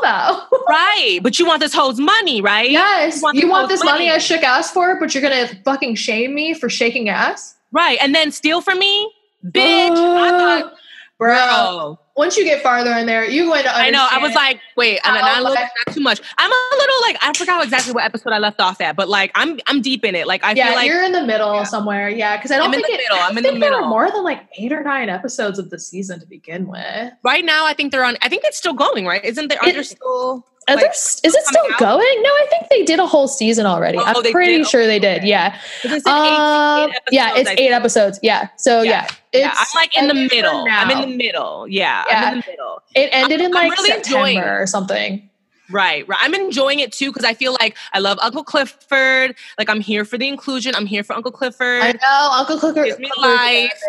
though. 0.52 0.58
right? 0.68 1.20
But 1.24 1.40
you 1.40 1.46
want 1.46 1.62
this 1.62 1.74
hoe's 1.74 2.00
money, 2.00 2.42
right? 2.42 2.70
yes, 2.70 3.22
want 3.22 3.36
you 3.36 3.44
the 3.44 3.48
want 3.48 3.70
this 3.70 3.82
money 3.84 4.06
money. 4.08 4.12
I 4.12 4.18
shook 4.18 4.44
ass 4.44 4.72
for, 4.72 5.00
but 5.00 5.14
you're 5.16 5.24
gonna 5.24 5.48
fucking 5.64 5.96
shame 5.96 6.34
me 6.36 6.54
for 6.54 6.70
shaking 6.70 7.08
ass, 7.10 7.56
Right, 7.74 7.98
and 8.02 8.14
then 8.16 8.32
steal 8.32 8.62
from 8.62 8.80
me, 8.80 9.12
bitch. 9.46 9.90
I 9.92 10.30
thought, 10.62 10.74
bro. 11.18 11.34
bro. 11.36 12.00
Once 12.16 12.38
you 12.38 12.44
get 12.44 12.62
farther 12.62 12.92
in 12.92 13.08
there, 13.08 13.28
you're 13.28 13.46
going 13.48 13.64
to. 13.64 13.70
understand. 13.70 13.88
I 13.88 13.90
know. 13.90 14.08
I 14.12 14.20
was 14.20 14.36
like, 14.36 14.60
wait, 14.78 15.00
and 15.04 15.18
how, 15.18 15.22
not, 15.34 15.42
little, 15.42 15.56
not 15.56 15.96
too 15.96 16.00
much. 16.02 16.22
I'm 16.38 16.52
a 16.52 16.76
little 16.78 17.02
like 17.02 17.18
I 17.24 17.34
forgot 17.34 17.64
exactly 17.64 17.92
what 17.92 18.04
episode 18.04 18.32
I 18.34 18.38
left 18.38 18.62
off 18.62 18.80
at, 18.82 18.96
but 18.96 19.10
like 19.10 19.32
I'm 19.34 19.60
I'm 19.66 19.82
deep 19.82 20.06
in 20.06 20.14
it. 20.14 20.28
Like 20.28 20.44
I 20.44 20.52
yeah, 20.52 20.68
feel 20.68 20.76
like 20.76 20.86
you're 20.88 21.04
in 21.04 21.12
the 21.12 21.24
middle 21.24 21.56
Yeah. 21.56 21.64
somewhere. 21.64 22.10
Yeah, 22.10 22.38
because 22.38 22.52
I 22.52 22.58
don't 22.58 22.68
I'm 22.68 22.74
in 22.76 22.82
think 22.84 22.88
the 22.88 22.94
it, 22.94 22.98
middle. 23.10 23.18
I 23.18 23.22
I'm 23.28 23.30
in 23.38 23.44
the 23.44 23.50
think 23.50 23.62
there 23.62 23.72
were 23.72 23.78
middle. 23.78 23.90
more 23.90 24.12
than 24.12 24.24
like 24.24 24.42
eight 24.60 24.72
or 24.72 24.84
nine 24.84 25.10
episodes 25.10 25.58
of 25.58 25.72
the 25.72 25.80
season 25.80 26.20
to 26.20 26.28
begin 26.28 26.68
with. 26.68 27.14
right 27.24 27.44
now 27.44 27.66
I 27.66 27.74
think 27.74 27.92
they're 27.92 28.04
on. 28.06 28.16
I 28.22 28.30
think 28.30 28.44
it's 28.46 28.58
still 28.60 28.74
going. 28.76 29.08
Right? 29.08 29.26
Isn't 29.26 29.48
there? 29.48 29.58
Are 29.60 29.70
It- 29.70 29.74
there 29.74 29.84
still? 29.84 30.46
Are 30.68 30.76
like, 30.76 30.84
there 30.84 30.92
is 30.92 31.22
it 31.24 31.46
still 31.46 31.66
out? 31.74 31.80
going? 31.80 32.22
No, 32.22 32.30
I 32.30 32.48
think 32.50 32.70
they 32.70 32.84
did 32.84 33.00
a 33.00 33.06
whole 33.06 33.28
season 33.28 33.66
already. 33.66 33.98
Oh, 33.98 34.04
I'm 34.06 34.32
pretty 34.32 34.58
did? 34.60 34.68
sure 34.68 34.86
they 34.86 35.00
did. 35.00 35.24
Yeah. 35.24 35.60
It's 35.84 36.06
an 36.06 36.12
Um, 36.12 36.90
18 36.92 37.02
yeah, 37.12 37.34
it's 37.36 37.50
eight 37.58 37.72
episodes. 37.72 38.20
Yeah. 38.24 38.48
So 38.58 38.82
Yeah. 38.82 39.08
yeah, 39.34 39.40
Yeah, 39.42 39.54
I'm 39.58 39.66
like 39.76 39.98
in 39.98 40.08
the 40.08 40.14
middle. 40.14 40.66
I'm 40.70 40.90
in 40.92 41.02
the 41.10 41.18
middle. 41.18 41.68
Yeah, 41.68 42.04
Yeah. 42.10 42.22
I'm 42.28 42.34
in 42.36 42.40
the 42.40 42.52
middle. 42.52 42.82
it 42.96 43.10
ended 43.12 43.42
in 43.42 43.48
I'm 43.48 43.52
like 43.70 43.72
really 43.78 43.90
September 43.90 44.62
or 44.62 44.68
something. 44.68 45.30
Right, 45.70 46.08
right. 46.08 46.20
I'm 46.22 46.34
enjoying 46.36 46.80
it 46.80 46.92
too 46.92 47.10
because 47.12 47.24
I 47.26 47.34
feel 47.34 47.56
like 47.60 47.76
I 47.94 48.00
love 48.00 48.20
Uncle 48.22 48.44
Clifford. 48.44 49.36
Like 49.58 49.70
I'm 49.70 49.80
here 49.82 50.06
for 50.06 50.18
the 50.18 50.28
inclusion. 50.28 50.76
I'm 50.76 50.86
here 50.86 51.04
for 51.04 51.14
Uncle 51.16 51.32
Clifford. 51.32 51.82
I 51.82 51.92
know 51.94 52.30
Uncle 52.34 52.60
Clifford. 52.60 52.86
Gives 52.86 53.00
me 53.00 53.10
Clifford's 53.14 53.34
a 53.34 53.38
bad 53.38 53.64
life. 53.64 53.84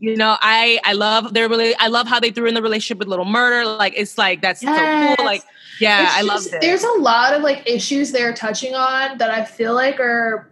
you 0.00 0.16
know, 0.16 0.36
I 0.42 0.78
I 0.84 0.92
love 0.94 1.32
their 1.32 1.48
really. 1.48 1.74
I 1.76 1.86
love 1.86 2.06
how 2.08 2.18
they 2.20 2.30
threw 2.32 2.46
in 2.46 2.54
the 2.54 2.60
relationship 2.62 2.98
with 2.98 3.08
Lil 3.08 3.24
Murda. 3.24 3.78
Like 3.78 3.94
it's 3.96 4.18
like 4.18 4.42
that's 4.42 4.60
so 4.60 4.66
cool. 5.16 5.24
Like 5.24 5.42
yeah, 5.82 6.04
It's 6.04 6.16
I 6.16 6.20
love 6.22 6.46
it. 6.46 6.60
There's 6.60 6.84
a 6.84 6.92
lot 7.00 7.34
of 7.34 7.42
like 7.42 7.68
issues 7.68 8.12
they're 8.12 8.34
touching 8.34 8.74
on 8.74 9.18
that 9.18 9.30
I 9.30 9.44
feel 9.44 9.74
like 9.74 10.00
are 10.00 10.48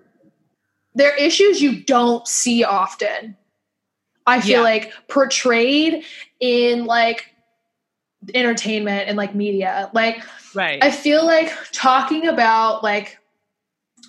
they're 0.95 1.17
issues 1.17 1.63
you 1.63 1.83
don't 1.85 2.27
see 2.27 2.65
often. 2.65 3.37
I 4.27 4.41
feel 4.41 4.59
Yeah. 4.59 4.61
like 4.63 4.93
portrayed 5.09 6.05
in 6.41 6.85
like 6.87 7.27
entertainment 8.35 9.09
and 9.09 9.17
like 9.17 9.35
media. 9.35 9.91
Like 9.95 10.23
right. 10.55 10.83
I 10.83 10.91
feel 10.91 11.25
like 11.25 11.53
talking 11.73 12.27
about 12.29 12.83
like 12.83 13.19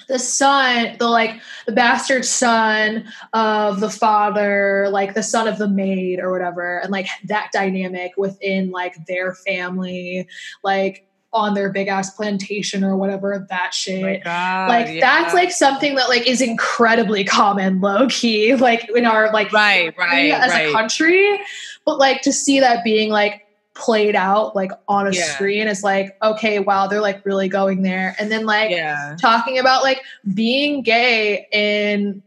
the 0.07 0.19
son, 0.19 0.95
the 0.99 1.07
like 1.07 1.39
the 1.65 1.71
bastard 1.71 2.25
son 2.25 3.05
of 3.33 3.79
the 3.79 3.89
father, 3.89 4.87
like 4.91 5.13
the 5.13 5.23
son 5.23 5.47
of 5.47 5.57
the 5.57 5.69
maid 5.69 6.19
or 6.19 6.31
whatever, 6.31 6.79
and 6.79 6.91
like 6.91 7.07
that 7.25 7.51
dynamic 7.53 8.13
within 8.17 8.71
like 8.71 9.05
their 9.05 9.33
family, 9.33 10.27
like 10.63 11.07
on 11.33 11.53
their 11.53 11.71
big 11.71 11.87
ass 11.87 12.09
plantation 12.11 12.83
or 12.83 12.95
whatever 12.97 13.45
that 13.49 13.67
oh 13.67 13.71
shit. 13.71 14.01
My 14.01 14.17
God, 14.17 14.69
like 14.69 14.87
yeah. 14.89 14.99
that's 14.99 15.33
like 15.33 15.51
something 15.51 15.95
that 15.95 16.09
like 16.09 16.27
is 16.27 16.41
incredibly 16.41 17.23
common 17.23 17.79
low 17.79 18.07
key 18.09 18.55
like 18.55 18.89
in 18.95 19.05
our 19.05 19.31
like 19.31 19.51
Right, 19.53 19.97
right, 19.97 20.31
as 20.31 20.51
right. 20.51 20.69
a 20.69 20.71
country 20.73 21.39
but 21.85 21.97
like 21.99 22.21
to 22.23 22.33
see 22.33 22.59
that 22.59 22.83
being 22.83 23.09
like 23.11 23.45
played 23.73 24.15
out 24.15 24.55
like 24.57 24.71
on 24.89 25.07
a 25.07 25.11
Yeah. 25.11 25.23
screen 25.33 25.67
is 25.67 25.83
like 25.83 26.17
okay 26.21 26.59
wow 26.59 26.87
they're 26.87 26.99
like 27.01 27.25
really 27.25 27.47
going 27.47 27.81
there 27.81 28.13
and 28.19 28.29
then 28.29 28.45
like 28.45 28.71
yeah. 28.71 29.15
talking 29.19 29.57
about 29.57 29.83
like 29.83 30.01
being 30.33 30.81
gay 30.83 31.47
in 31.53 32.21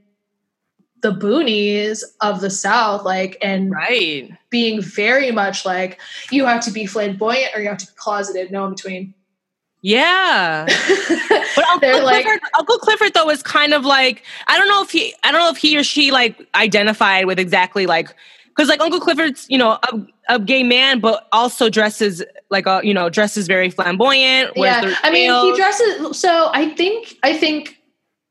the 1.05 1.13
boonies 1.13 2.03
of 2.23 2.41
the 2.41 2.49
south 2.51 3.05
like 3.05 3.37
and 3.43 3.71
Right. 3.71 4.31
being 4.49 4.81
very 4.81 5.31
much 5.31 5.65
like 5.67 6.01
you 6.31 6.47
have 6.47 6.65
to 6.65 6.71
be 6.71 6.87
flamboyant 6.87 7.51
or 7.55 7.61
you 7.61 7.69
have 7.69 7.77
to 7.79 7.87
be 7.87 7.93
closeted 7.97 8.51
no 8.51 8.65
in 8.65 8.71
between 8.75 9.15
Yeah. 9.83 10.65
But 11.57 11.65
Uncle 11.69 11.81
They're 11.81 12.03
like- 12.03 12.25
Clifford, 12.25 12.41
Uncle 12.59 12.79
Clifford 12.79 13.13
though 13.15 13.29
is 13.31 13.43
kind 13.43 13.75
of 13.75 13.85
like 13.85 14.23
I 14.47 14.57
don't 14.59 14.67
know 14.69 14.83
if 14.83 14.91
he 14.91 15.15
I 15.23 15.31
don't 15.31 15.41
know 15.41 15.51
if 15.51 15.59
he 15.59 15.77
or 15.77 15.85
she 15.85 16.11
like 16.11 16.35
identified 16.55 17.27
with 17.27 17.39
exactly 17.39 17.85
like 17.87 18.09
because 18.49 18.69
like 18.71 18.81
Uncle 18.81 19.01
Clifford's 19.01 19.47
you 19.51 19.59
know 19.59 19.73
a, 19.73 20.07
a 20.37 20.39
gay 20.41 20.63
man 20.63 21.01
but 21.01 21.29
also 21.33 21.69
dresses 21.69 22.23
like 22.51 22.67
a 22.67 22.81
you 22.83 22.95
know 22.95 23.11
dresses 23.11 23.47
very 23.47 23.69
flamboyant. 23.69 24.53
yeah 24.57 24.95
i 25.03 25.11
mean 25.11 25.31
he 25.45 25.55
dresses 25.61 26.19
so 26.19 26.51
i 26.55 26.69
think 26.71 27.17
i 27.23 27.37
think 27.37 27.77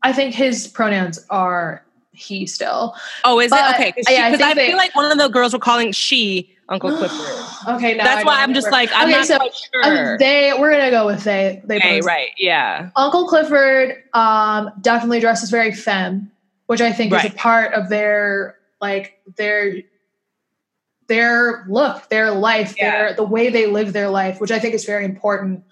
i 0.01 0.11
think 0.11 0.33
his 0.33 0.67
pronouns 0.67 1.19
are 1.29 1.85
he 2.13 2.45
still 2.45 2.95
Oh, 3.25 3.39
is 3.39 3.49
but- 3.49 3.71
it 3.71 3.75
okay? 3.75 3.91
Because 3.95 4.05
yeah, 4.09 4.25
I 4.39 4.49
I, 4.51 4.53
they- 4.53 4.67
feel 4.67 4.77
like 4.77 4.95
one 4.95 5.11
of 5.11 5.17
the 5.17 5.27
girls 5.27 5.51
were 5.53 5.59
calling 5.59 5.91
she 5.91 6.49
Uncle 6.69 6.89
Clifford. 6.97 7.75
okay 7.75 7.95
now 7.95 8.03
That's 8.05 8.25
why 8.25 8.41
I'm 8.41 8.53
just 8.53 8.71
like 8.71 8.89
I'm 8.93 9.09
Okay, 9.09 9.17
not 9.17 9.25
so, 9.25 9.35
um, 9.83 9.95
sure. 9.95 10.17
they 10.17 10.53
we're 10.57 10.71
gonna 10.71 10.91
go 10.91 11.05
with 11.05 11.23
they 11.23 11.61
they 11.65 11.77
okay, 11.77 11.99
both. 11.99 12.07
right? 12.07 12.29
Yeah. 12.37 12.89
uncle 12.95 13.27
clifford 13.27 14.03
um 14.13 14.69
definitely 14.81 15.19
dresses 15.19 15.49
very 15.49 15.73
femme 15.73 16.31
which 16.67 16.79
i 16.81 16.91
think 16.91 17.11
is 17.13 17.25
a 17.25 17.29
part 17.31 17.73
of 17.73 17.89
their 17.89 18.57
like 18.79 19.19
their 19.35 19.81
their 21.07 21.65
look 21.67 22.07
their 22.09 22.31
life 22.31 22.75
Yeah. 22.77 22.91
their 23.07 23.13
the 23.15 23.23
way 23.23 23.49
they 23.49 23.67
live 23.67 23.91
their 23.93 24.09
life 24.09 24.39
which 24.39 24.51
i 24.51 24.59
think 24.59 24.73
is 24.73 24.85
very 24.85 25.03
important 25.05 25.63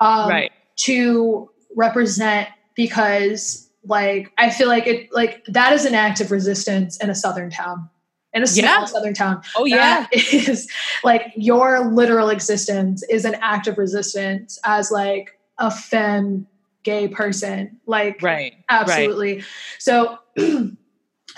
um 0.00 0.28
right. 0.28 0.50
to 0.76 1.50
represent 1.76 2.48
because 2.74 3.68
like 3.84 4.32
I 4.38 4.50
feel 4.50 4.68
like 4.68 4.86
it 4.86 5.12
like 5.12 5.44
that 5.46 5.72
is 5.72 5.84
an 5.84 5.94
act 5.94 6.20
of 6.20 6.30
resistance 6.30 6.96
in 7.02 7.10
a 7.10 7.14
southern 7.14 7.50
town. 7.50 7.88
in 8.34 8.42
a 8.42 8.46
small 8.46 8.64
Yeah. 8.64 8.84
southern 8.86 9.12
town. 9.14 9.42
Oh 9.56 9.64
yeah. 9.66 10.06
Is 10.12 10.66
like 11.04 11.32
your 11.36 11.90
literal 11.92 12.30
existence 12.30 13.02
is 13.10 13.24
an 13.26 13.34
act 13.42 13.66
of 13.66 13.76
resistance 13.76 14.58
as 14.64 14.90
like 14.90 15.38
a 15.58 15.70
femme 15.70 16.46
gay 16.82 17.08
person. 17.08 17.78
Like 17.86 18.22
Right. 18.22 18.54
Right. 18.54 18.54
absolutely. 18.70 19.44
So 19.78 20.18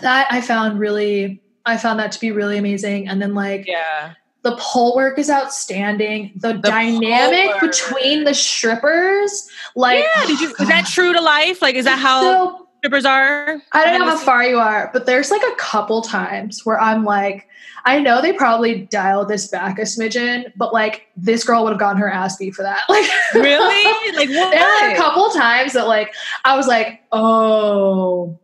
that 0.00 0.26
I 0.30 0.40
found 0.40 0.78
really 0.78 1.40
I 1.66 1.76
found 1.78 1.98
that 1.98 2.12
to 2.12 2.20
be 2.20 2.30
really 2.30 2.58
amazing. 2.58 3.08
And 3.08 3.20
then 3.22 3.34
like 3.34 3.66
Yeah. 3.66 4.12
the 4.42 4.54
pole 4.58 4.94
work 4.94 5.18
is 5.18 5.30
outstanding. 5.30 6.32
The, 6.36 6.52
pole 6.52 6.60
dynamic 6.60 7.58
between 7.60 8.24
the 8.24 8.34
strippers, 8.34 9.48
like 9.74 10.04
yeah. 10.16 10.26
Did 10.26 10.40
you? 10.40 10.54
Is 10.58 10.68
that 10.68 10.86
true 10.86 11.12
to 11.12 11.20
life? 11.20 11.60
Like, 11.62 11.74
is 11.74 11.84
that 11.84 11.98
how 11.98 12.22
So 12.22 12.68
strippers 12.84 13.04
are? 13.06 13.62
I 13.72 13.84
don't 13.84 14.00
know 14.00 14.06
how 14.06 14.18
far 14.18 14.44
you 14.44 14.58
are, 14.58 14.90
but 14.92 15.06
there's 15.06 15.30
like 15.30 15.42
a 15.42 15.54
couple 15.56 16.02
times 16.02 16.66
where 16.66 16.78
I'm 16.78 17.04
like, 17.04 17.48
I 17.86 17.98
know 17.98 18.20
they 18.20 18.32
probably 18.32 18.82
dialed 18.86 19.28
this 19.28 19.48
back 19.48 19.78
a 19.78 19.82
smidgen, 19.82 20.52
but 20.56 20.72
like 20.72 21.06
this 21.16 21.44
girl 21.44 21.64
would 21.64 21.70
have 21.70 21.78
gotten 21.78 21.98
her 21.98 22.10
ass 22.10 22.36
beat 22.36 22.54
for 22.54 22.62
that. 22.62 22.82
Like 22.88 23.08
Really? 23.34 24.12
Like 24.16 24.28
what? 24.28 24.50
there 24.52 24.88
were 24.88 24.94
a 24.94 24.96
couple 24.96 25.28
times 25.30 25.72
that 25.72 25.86
like 25.86 26.14
I 26.44 26.56
was 26.56 26.66
like, 26.66 27.02
oh, 27.10 28.38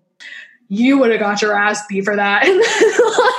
you 0.69 0.99
would 0.99 1.11
have 1.11 1.21
got 1.21 1.43
your 1.43 1.55
ass 1.55 1.87
beat 1.87 2.05
for 2.05 2.17
that. 2.17 2.45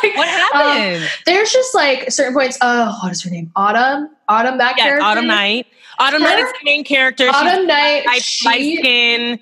Like, 0.03 0.17
What 0.17 0.27
um, 0.27 0.71
happened? 0.71 1.09
there's 1.25 1.51
just 1.51 1.75
like 1.75 2.11
certain 2.11 2.33
points. 2.33 2.57
Oh, 2.61 2.97
what 3.03 3.11
is 3.11 3.23
her 3.23 3.29
name? 3.29 3.51
Autumn. 3.55 4.09
Autumn. 4.27 4.57
back 4.57 4.77
yeah. 4.77 4.99
Autumn 5.01 5.27
Night. 5.27 5.67
Autumn 6.01 6.21
Her- 6.21 6.27
Night 6.27 6.39
is 6.39 6.51
the 6.51 6.65
main 6.65 6.83
character. 6.83 7.27
Autumn 7.29 7.67
Night. 7.67 8.05
light, 8.05 8.05
light 8.07 8.21
she, 8.21 8.77
skin, 8.77 9.39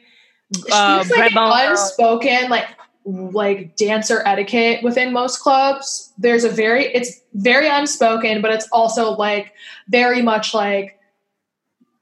uh, 0.72 1.04
she's 1.04 1.12
like 1.12 1.34
unspoken 1.36 2.50
like 2.50 2.68
like 3.06 3.76
dancer 3.76 4.22
etiquette 4.26 4.84
within 4.84 5.14
most 5.14 5.40
clubs 5.40 6.14
there's 6.18 6.44
a 6.44 6.50
very 6.50 6.86
it's 6.88 7.22
very 7.34 7.68
unspoken 7.68 8.42
but 8.42 8.52
it's 8.52 8.68
also 8.72 9.12
like 9.12 9.54
very 9.88 10.22
much 10.22 10.54
like 10.54 11.00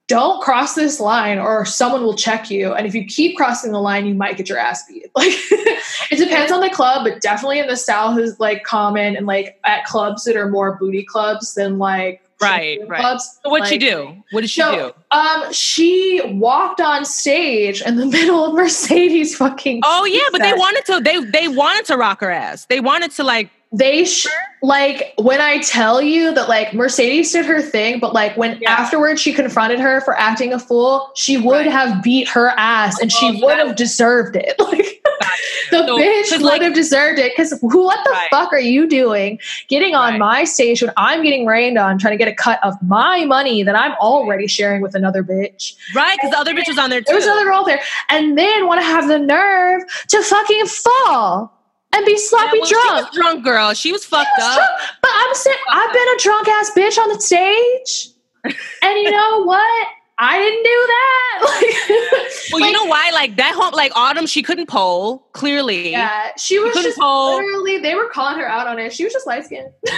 don't 0.08 0.42
cross 0.42 0.74
this 0.76 1.00
line 1.00 1.38
or 1.38 1.66
someone 1.66 2.02
will 2.02 2.16
check 2.16 2.50
you 2.50 2.74
and 2.74 2.88
if 2.88 2.96
you 2.96 3.06
keep 3.06 3.38
crossing 3.38 3.72
the 3.72 3.80
line 3.80 4.06
you 4.06 4.16
might 4.16 4.38
get 4.38 4.50
your 4.50 4.58
ass 4.58 4.86
beat 4.88 5.06
like 5.16 5.32
it 6.12 6.18
depends 6.18 6.52
on 6.52 6.62
the 6.62 6.70
club 6.70 7.06
but 7.06 7.22
definitely 7.22 7.60
in 7.60 7.68
the 7.68 7.78
south 7.78 8.18
is 8.18 8.40
like 8.40 8.64
common 8.64 9.16
and 9.16 9.28
like 9.28 9.60
at 9.66 9.86
clubs 9.86 10.24
that 10.24 10.36
are 10.36 10.50
more 10.50 10.78
booty 10.78 11.04
clubs 11.04 11.54
than 11.54 11.78
like 11.78 12.27
Right, 12.40 12.80
clubs 12.86 13.00
right. 13.00 13.20
So 13.22 13.50
what'd 13.50 13.68
she 13.68 13.78
do? 13.78 14.16
What 14.32 14.42
did 14.42 14.50
she 14.50 14.62
So, 14.62 14.94
do? 15.12 15.18
um, 15.18 15.52
she 15.52 16.22
walked 16.26 16.80
on 16.80 17.04
stage 17.06 17.82
in 17.82 17.96
the 17.96 18.06
middle 18.18 18.46
of 18.46 18.54
Mercedes 18.54 19.36
fucking. 19.36 19.82
Oh 19.84 20.06
yeah, 20.06 20.22
but 20.32 20.42
they 20.42 20.54
wanted 20.54 20.86
to. 20.86 21.00
They 21.00 21.24
they 21.24 21.48
wanted 21.48 21.86
to 21.86 21.98
rock 21.98 22.22
her 22.22 22.30
ass. 22.32 22.66
They 22.66 22.80
wanted 22.80 23.12
to 23.12 23.24
like. 23.24 23.50
They 23.74 24.06
sh- 24.06 24.28
like 24.64 25.14
when 25.18 25.42
I 25.42 25.60
tell 25.60 26.02
you 26.02 26.34
that 26.34 26.48
like 26.50 26.74
Mercedes 26.74 27.32
did 27.32 27.46
her 27.46 27.62
thing, 27.62 28.00
but 28.00 28.14
like 28.14 28.36
when 28.38 28.58
Yeah. 28.62 28.72
afterwards 28.72 29.22
she 29.22 29.34
confronted 29.34 29.80
her 29.80 30.02
for 30.02 30.18
acting 30.18 30.54
a 30.54 30.60
fool, 30.60 31.12
she 31.16 31.38
would 31.38 31.66
Right. 31.66 31.72
have 31.72 32.02
beat 32.02 32.30
her 32.30 32.50
ass 32.58 33.00
and 33.02 33.12
Oh, 33.14 33.18
she 33.20 33.42
would 33.44 33.58
have 33.58 33.76
deserved 33.76 34.36
it. 34.36 34.56
Like 35.70 35.82
the 35.84 35.86
So, 35.88 35.98
bitch 35.98 36.32
would 36.32 36.42
like- 36.42 36.62
have 36.62 36.74
deserved 36.74 37.20
it 37.20 37.32
because 37.36 37.58
what 37.62 38.00
the 38.06 38.12
Right. 38.12 38.28
fuck 38.32 38.54
are 38.54 38.60
you 38.60 38.88
doing 38.88 39.38
getting 39.68 39.96
on 39.96 40.12
Right. 40.14 40.20
my 40.20 40.44
stage 40.46 40.82
when 40.82 40.92
I'm 40.98 41.22
getting 41.24 41.46
rained 41.46 41.78
on 41.78 41.98
trying 42.00 42.14
to 42.14 42.18
get 42.18 42.28
a 42.32 42.36
cut 42.36 42.60
of 42.64 42.74
my 42.88 43.26
money 43.26 43.64
that 43.64 43.78
I'm 43.78 43.94
already 44.00 44.48
sharing 44.48 44.82
with 44.82 44.96
another 44.96 45.24
bitch? 45.24 45.74
Right, 45.94 46.16
because 46.18 46.32
the 46.32 46.40
other 46.40 46.54
bitch 46.54 46.68
was 46.70 46.78
on 46.78 46.90
there 46.90 47.00
too. 47.02 47.06
There 47.08 47.16
was 47.16 47.26
another 47.26 47.44
girl 47.44 47.64
there, 47.66 47.82
and 48.10 48.38
then 48.38 48.66
want 48.68 48.80
to 48.82 48.86
have 48.86 49.08
the 49.10 49.20
nerve 49.20 49.82
to 50.10 50.22
fucking 50.24 50.66
fall 50.68 51.52
and 51.98 52.06
be 52.06 52.12
Yeah, 52.14 52.18
sloppy 52.20 52.60
well, 52.60 52.70
drunk. 52.70 53.08
She 53.14 53.20
drunk, 53.20 53.44
girl. 53.44 53.74
She 53.74 53.92
was 53.92 54.06
fucked 54.06 54.30
was 54.38 54.48
up. 54.48 54.56
drunk. 54.56 54.72
But 55.02 55.12
I'm 55.14 55.34
saying 55.36 55.58
I've 55.70 55.94
been 55.94 56.08
a 56.08 56.18
drunk 56.20 56.48
ass 56.48 56.72
bitch 56.76 56.98
on 56.98 57.10
the 57.10 57.20
stage, 57.20 58.10
and 58.82 58.98
you 59.00 59.12
know 59.12 59.44
what? 59.46 59.88
I 60.20 60.40
didn't 60.40 60.64
do 60.64 60.70
that. 60.88 61.24
Like, 61.48 62.52
Well, 62.52 62.62
like, 62.62 62.72
you 62.72 62.76
know 62.76 62.86
why? 62.86 63.12
Like 63.14 63.36
that 63.38 63.54
whole 63.56 63.70
like 63.76 63.92
Autumn, 63.96 64.26
she 64.26 64.42
couldn't 64.42 64.66
pole 64.68 65.20
clearly. 65.34 65.92
yeah, 65.92 66.32
she 66.38 66.58
was 66.58 66.74
couldn't 66.74 66.90
just 66.90 66.98
literally. 67.00 67.78
They 67.78 67.94
were 67.94 68.10
calling 68.10 68.40
her 68.40 68.48
out 68.48 68.66
on 68.66 68.80
it. 68.80 68.92
She 68.94 69.04
was 69.04 69.14
just 69.14 69.28
light 69.28 69.46
skinned. 69.46 69.70
yeah, 69.86 69.92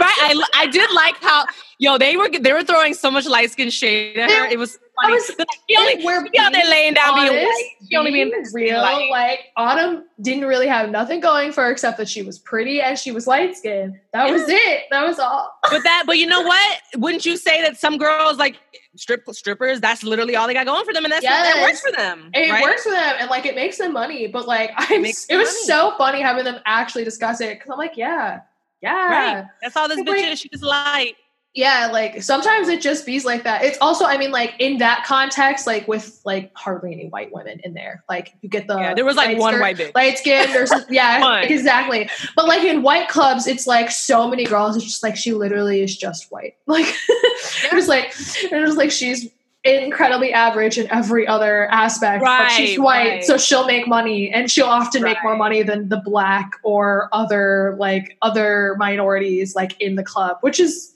right. 0.00 0.16
I, 0.18 0.42
I 0.54 0.66
did 0.68 0.90
like 0.92 1.16
how 1.20 1.44
yo 1.78 1.98
they 1.98 2.16
were 2.16 2.30
they 2.30 2.52
were 2.54 2.62
throwing 2.64 2.94
so 2.94 3.10
much 3.10 3.26
light 3.26 3.50
skin 3.50 3.68
shade 3.68 4.16
at 4.16 4.30
her. 4.30 4.46
It 4.46 4.58
was 4.58 4.78
I 5.00 5.02
funny. 5.06 5.14
was- 5.14 5.46
she 5.68 5.76
only 5.76 6.04
we're 6.04 6.26
she 6.32 6.38
out 6.38 6.52
there 6.52 6.62
being 6.62 6.70
laying 6.70 6.94
down 6.94 7.14
being 7.14 7.28
honest, 7.28 7.44
white. 7.44 7.64
She 7.90 7.96
only 7.96 8.10
being 8.10 8.30
being 8.30 8.44
real. 8.52 8.78
light. 8.80 9.10
Like 9.10 9.40
Autumn 9.56 10.04
didn't 10.20 10.44
really 10.46 10.66
have 10.66 10.90
nothing 10.90 11.20
going 11.20 11.52
for 11.52 11.62
her 11.64 11.70
except 11.70 11.98
that 11.98 12.08
she 12.08 12.22
was 12.22 12.38
pretty 12.38 12.80
and 12.80 12.98
she 12.98 13.10
was 13.12 13.26
light 13.26 13.56
skinned. 13.56 13.98
That 14.12 14.30
was 14.30 14.42
it. 14.48 14.84
That 14.90 15.06
was 15.06 15.18
all. 15.18 15.52
But 15.70 15.82
that, 15.84 16.04
but 16.06 16.18
you 16.18 16.26
know 16.26 16.42
what? 16.42 16.78
Wouldn't 16.96 17.24
you 17.26 17.36
say 17.36 17.62
that 17.62 17.76
some 17.76 17.98
girls 17.98 18.38
like 18.38 18.56
strip 18.96 19.22
strippers? 19.32 19.80
That's 19.80 20.02
literally 20.02 20.34
all 20.36 20.46
they 20.46 20.54
got 20.54 20.66
going 20.66 20.84
for 20.84 20.92
them, 20.92 21.04
and 21.04 21.12
that's 21.12 21.24
that 21.24 21.52
Yes. 21.56 21.62
works 21.62 21.80
for 21.80 21.92
them. 21.92 22.30
It 22.34 22.50
right? 22.50 22.62
works 22.62 22.82
for 22.84 22.90
them 22.90 23.14
and 23.20 23.30
like 23.30 23.46
it 23.46 23.54
makes 23.54 23.78
them 23.78 23.92
money, 23.92 24.26
but 24.26 24.46
like 24.48 24.70
I 24.76 24.98
makes 24.98 25.26
it 25.28 25.36
was 25.36 25.48
money. 25.48 25.64
so 25.66 25.94
funny 25.98 26.20
having 26.22 26.44
them 26.44 26.56
actually 26.66 27.04
discuss 27.04 27.40
it 27.40 27.54
because 27.58 27.70
I'm 27.70 27.78
like, 27.78 27.96
yeah, 27.96 28.40
yeah, 28.80 29.34
Right. 29.34 29.44
That's 29.62 29.76
all 29.76 29.88
this 29.88 30.00
bitch 30.00 30.06
like- 30.08 30.24
is. 30.24 30.38
She 30.40 30.48
just 30.48 30.62
light. 30.64 31.14
Yeah. 31.54 31.88
Like 31.92 32.22
sometimes 32.22 32.68
it 32.68 32.80
just 32.80 33.04
bees 33.06 33.24
like 33.24 33.42
that. 33.44 33.64
It's 33.64 33.78
also, 33.80 34.04
I 34.04 34.16
mean, 34.18 34.30
like 34.30 34.54
in 34.58 34.78
that 34.78 35.04
context, 35.04 35.66
like 35.66 35.88
with 35.88 36.20
like 36.24 36.52
hardly 36.54 36.92
any 36.92 37.08
white 37.08 37.32
women 37.32 37.60
in 37.64 37.74
there. 37.74 38.04
Like 38.08 38.34
you 38.42 38.48
get 38.48 38.66
the 38.68 38.76
yeah, 38.78 38.94
there 38.94 39.04
was 39.04 39.16
like 39.16 39.36
one 39.38 39.54
skirt- 39.54 39.60
white 39.60 39.76
bitch. 39.76 39.94
light 39.94 40.18
skin. 40.18 40.50
There's 40.52 40.72
yeah, 40.90 41.20
One. 41.20 41.44
exactly. 41.44 42.08
But 42.36 42.46
like 42.46 42.62
in 42.62 42.82
white 42.82 43.08
clubs, 43.08 43.46
it's 43.46 43.66
like 43.66 43.90
so 43.90 44.28
many 44.28 44.44
girls. 44.44 44.76
It's 44.76 44.84
just 44.84 45.02
like 45.02 45.16
she 45.16 45.32
literally 45.32 45.82
is 45.82 45.96
just 45.96 46.30
white. 46.30 46.54
Like 46.66 46.86
it 47.08 47.72
was 47.74 47.88
like 47.88 48.12
it 48.52 48.60
was 48.60 48.76
like 48.76 48.90
she's 48.90 49.28
incredibly 49.64 50.32
average 50.32 50.78
in 50.78 50.88
every 50.90 51.26
other 51.26 51.66
aspect. 51.72 52.22
but 52.22 52.48
she's 52.50 52.78
white, 52.78 53.08
right. 53.08 53.24
so 53.24 53.36
she'll 53.36 53.66
make 53.66 53.88
money, 53.88 54.30
and 54.30 54.50
she'll 54.50 54.66
often 54.66 55.02
make 55.02 55.18
more 55.22 55.36
money 55.36 55.62
than 55.62 55.88
the 55.88 55.96
black 56.04 56.52
or 56.62 57.08
other 57.12 57.74
like 57.78 58.16
other 58.22 58.76
minorities 58.78 59.56
like 59.56 59.78
in 59.80 59.96
the 59.96 60.04
club, 60.04 60.36
which 60.42 60.60
is 60.60 60.94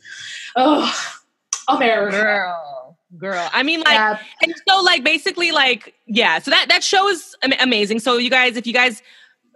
oh 0.56 1.18
America. 1.68 2.16
girl, 2.16 2.98
girl. 3.18 3.48
I 3.52 3.62
mean, 3.62 3.80
like. 3.80 3.92
Yeah. 3.94 4.18
And 4.42 4.54
so, 4.68 4.80
like, 4.82 5.04
basically, 5.04 5.50
like, 5.52 5.94
yeah. 6.06 6.38
So 6.38 6.50
that 6.50 6.68
that 6.68 6.82
show 6.82 7.08
is 7.08 7.34
amazing. 7.60 8.00
So 8.00 8.16
you 8.18 8.30
guys, 8.30 8.56
if 8.56 8.66
you 8.66 8.72
guys 8.72 9.02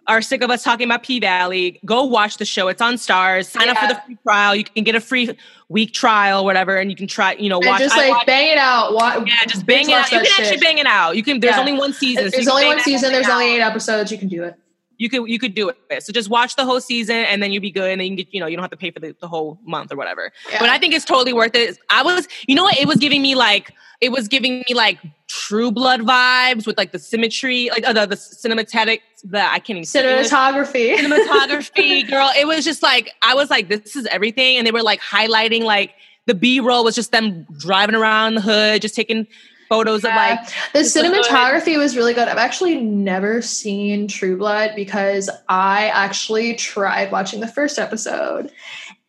are 0.08 0.22
sick 0.22 0.40
of 0.42 0.50
us 0.50 0.62
talking 0.62 0.86
about 0.86 1.02
P 1.02 1.18
Valley, 1.18 1.80
go 1.84 2.04
watch 2.04 2.36
the 2.36 2.44
show. 2.44 2.68
It's 2.68 2.80
on 2.80 2.94
Starz. 2.94 3.46
Sign 3.50 3.68
up 3.68 3.76
for 3.76 3.88
the 3.88 4.00
free 4.06 4.16
trial. 4.22 4.54
You 4.54 4.64
can 4.64 4.84
get 4.84 4.94
a 4.94 5.00
free 5.00 5.36
week 5.68 5.92
trial, 5.92 6.44
whatever, 6.44 6.76
and 6.76 6.90
you 6.90 6.96
can 6.96 7.08
try. 7.08 7.32
You 7.34 7.48
know, 7.48 7.60
and 7.60 7.78
just 7.78 7.96
like 7.96 8.10
watch- 8.10 8.26
bang 8.26 8.52
it 8.52 8.58
out. 8.58 8.94
Wa- 8.94 9.24
yeah, 9.26 9.44
just 9.48 9.66
bang 9.66 9.88
it 9.90 9.92
out. 9.92 10.12
You 10.12 10.20
can 10.20 10.26
actually 10.38 10.58
bang 10.58 10.78
it 10.78 10.86
out. 10.86 11.16
You 11.16 11.22
can. 11.24 11.40
There's 11.40 11.54
Yeah. 11.56 11.60
only 11.60 11.72
one 11.72 11.92
season. 11.92 12.24
so 12.30 12.30
There's 12.30 12.48
only 12.48 12.66
one 12.66 12.80
season. 12.80 13.10
There's 13.12 13.26
thing 13.26 13.34
only 13.34 13.56
eight 13.56 13.60
episodes. 13.62 14.12
You 14.12 14.18
can 14.18 14.28
do 14.28 14.44
it. 14.44 14.54
You 14.98 15.10
could 15.10 15.28
you 15.28 15.38
could 15.38 15.54
do 15.54 15.68
it. 15.68 16.02
So 16.02 16.12
just 16.12 16.30
watch 16.30 16.56
the 16.56 16.64
whole 16.64 16.80
season, 16.80 17.16
and 17.16 17.42
then 17.42 17.52
you'll 17.52 17.62
be 17.62 17.70
good. 17.70 17.90
And 17.90 18.00
then 18.00 18.06
you 18.06 18.10
can 18.10 18.16
get 18.16 18.34
you 18.34 18.40
know 18.40 18.46
you 18.46 18.56
don't 18.56 18.62
have 18.62 18.70
to 18.70 18.76
pay 18.76 18.90
for 18.90 19.00
the, 19.00 19.14
the 19.20 19.28
whole 19.28 19.58
month 19.64 19.92
or 19.92 19.96
whatever. 19.96 20.32
Yeah. 20.50 20.58
But 20.60 20.70
I 20.70 20.78
think 20.78 20.94
it's 20.94 21.04
totally 21.04 21.32
worth 21.32 21.54
it. 21.54 21.78
I 21.90 22.02
was, 22.02 22.26
you 22.46 22.54
know 22.54 22.64
what? 22.64 22.78
It 22.78 22.86
was 22.86 22.96
giving 22.96 23.22
me 23.22 23.34
like, 23.34 23.74
it 24.00 24.10
was 24.10 24.28
giving 24.28 24.64
me 24.68 24.74
like 24.74 24.98
True 25.28 25.70
Blood 25.70 26.00
vibes 26.00 26.66
with 26.66 26.78
like 26.78 26.92
the 26.92 26.98
symmetry, 26.98 27.68
like 27.70 27.86
uh, 27.86 27.92
the, 27.92 28.06
the 28.06 28.16
cinematic, 28.16 29.00
the 29.24 29.40
I 29.40 29.58
can't 29.58 29.78
even 29.78 29.82
cinematography. 29.82 30.96
cinematography, 30.98 32.08
girl. 32.08 32.30
It 32.36 32.46
was 32.46 32.64
just 32.64 32.82
like 32.82 33.12
I 33.22 33.34
was 33.34 33.50
like, 33.50 33.68
this 33.68 33.96
is 33.96 34.06
everything, 34.06 34.56
and 34.56 34.66
they 34.66 34.72
were 34.72 34.82
like 34.82 35.00
highlighting 35.00 35.62
like 35.62 35.94
the 36.26 36.34
B 36.34 36.60
roll 36.60 36.84
was 36.84 36.94
just 36.94 37.12
them 37.12 37.46
driving 37.58 37.94
around 37.94 38.34
the 38.34 38.40
hood, 38.40 38.82
just 38.82 38.94
taking 38.94 39.26
photos 39.68 40.04
of 40.04 40.10
like 40.10 40.38
the 40.72 40.80
cinematography 40.80 41.78
was 41.78 41.96
really 41.96 42.14
good. 42.14 42.28
I've 42.28 42.38
actually 42.38 42.80
never 42.80 43.42
seen 43.42 44.08
True 44.08 44.36
Blood 44.36 44.72
because 44.76 45.30
I 45.48 45.88
actually 45.88 46.54
tried 46.54 47.10
watching 47.12 47.40
the 47.40 47.48
first 47.48 47.78
episode 47.78 48.50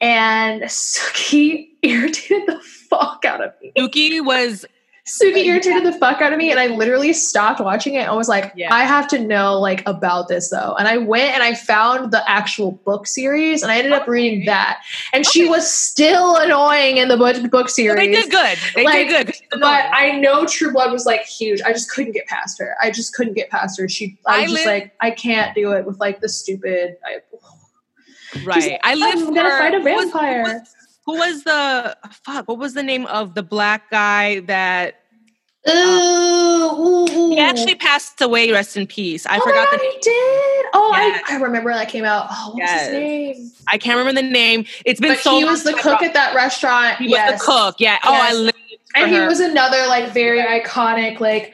and 0.02 0.62
Sookie 0.64 1.70
irritated 1.82 2.48
the 2.48 2.60
fuck 2.90 3.26
out 3.26 3.44
of 3.44 3.54
me. 3.62 3.72
Sookie 3.78 4.24
was 4.24 4.66
Sookie 5.08 5.46
irritated 5.46 5.86
the 5.86 5.94
fuck 5.94 6.22
out 6.22 6.34
of 6.34 6.38
me 6.38 6.52
and 6.52 6.60
I 6.60 6.68
literally 6.68 7.14
stopped 7.14 7.62
watching 7.62 7.94
it 7.96 8.08
and 8.08 8.16
was 8.16 8.28
like, 8.28 8.52
Yeah. 8.56 8.74
I 8.74 8.84
have 8.84 9.08
to 9.10 9.20
know 9.20 9.58
like 9.60 9.82
about 9.88 10.28
this 10.28 10.50
though. 10.50 10.76
And 10.78 10.88
I 10.88 10.98
went 10.98 11.34
and 11.34 11.42
I 11.42 11.54
found 11.54 12.12
the 12.12 12.30
actual 12.30 12.74
book 12.74 13.08
series 13.08 13.64
and 13.64 13.72
I 13.72 13.78
ended 13.78 13.94
up 13.94 14.08
reading 14.08 14.46
that. 14.46 14.82
And 15.14 15.26
she 15.26 15.48
was 15.48 15.72
still 15.72 16.36
annoying 16.36 16.98
in 16.98 17.08
the 17.08 17.16
book, 17.16 17.38
book 17.50 17.70
series. 17.70 17.98
they 17.98 18.12
did 18.12 18.30
good. 18.30 18.58
They 18.76 18.84
Like, 18.84 19.08
did 19.08 19.28
good. 19.28 19.36
But. 19.62 19.86
I 19.94 20.12
know 20.20 20.46
True 20.46 20.74
Blood 20.74 20.92
was 20.92 21.06
like 21.06 21.22
huge. 21.22 21.62
I 21.62 21.72
just 21.72 21.90
couldn't 21.90 22.12
get 22.12 22.28
past 22.28 22.60
her. 22.60 22.76
I 22.82 22.92
just 22.92 23.14
couldn't 23.16 23.34
get 23.36 23.50
past 23.50 23.80
her. 23.80 23.88
She, 23.88 24.18
I 24.26 24.40
I 24.40 24.42
was 24.44 24.52
just 24.52 24.66
like, 24.66 24.92
I 25.00 25.12
can't 25.12 25.56
do 25.56 25.72
it 25.72 25.86
with 25.86 26.00
like 26.00 26.20
the 26.20 26.28
stupid. 26.30 26.98
I, 27.06 27.20
right. 28.46 28.78
I 28.84 28.94
live 28.96 29.28
I'm 29.28 29.34
gonna 29.34 29.50
fight 29.52 29.74
a 29.74 29.80
vampire. 29.82 30.44
Was, 30.44 30.76
who 31.08 31.18
was 31.18 31.44
the 31.44 31.98
fuck? 32.24 32.48
What 32.48 32.60
was 32.60 32.76
the 32.76 32.84
name 32.84 33.08
of 33.08 33.34
the 33.34 33.42
black 33.42 33.90
guy 33.90 34.42
that 34.42 35.00
um, 35.68 35.74
Ooh, 35.76 36.70
ooh, 36.70 37.10
ooh. 37.10 37.30
He 37.32 37.40
actually 37.40 37.76
passed 37.76 38.22
away. 38.22 38.52
Rest 38.52 38.78
in 38.78 38.88
peace. 38.88 39.26
I 39.26 39.38
oh 39.38 39.42
forgot 39.42 39.68
my 39.72 39.78
the 39.78 39.84
God, 39.84 39.94
he 39.94 40.00
did. 40.00 40.66
Oh, 40.74 40.94
Yes. 40.96 41.24
I, 41.28 41.36
I 41.36 41.40
remember 41.40 41.74
that 41.74 41.90
came 41.90 42.06
out. 42.06 42.28
Oh, 42.30 42.52
what's 42.54 42.60
Yes. 42.60 42.86
his 42.86 42.94
name? 42.94 43.52
I 43.68 43.78
can't 43.78 43.98
remember 43.98 44.22
the 44.22 44.28
name. 44.28 44.66
It's 44.86 45.00
been 45.00 45.12
But 45.14 45.20
so 45.20 45.38
he 45.38 45.44
was 45.44 45.64
the 45.64 45.74
cook 45.74 46.02
at 46.02 46.14
that 46.14 46.36
restaurant. 46.36 46.98
He 47.00 47.10
yes. 47.10 47.32
was 47.32 47.40
the 47.42 47.46
cook. 47.46 47.76
Yeah. 47.80 47.98
Oh, 48.04 48.14
I 48.14 48.34
lived 48.34 48.58
and 48.96 49.12
he 49.12 49.20
was 49.20 49.40
another 49.40 49.86
like 49.88 50.12
very 50.14 50.42
iconic 50.42 51.20
like 51.20 51.54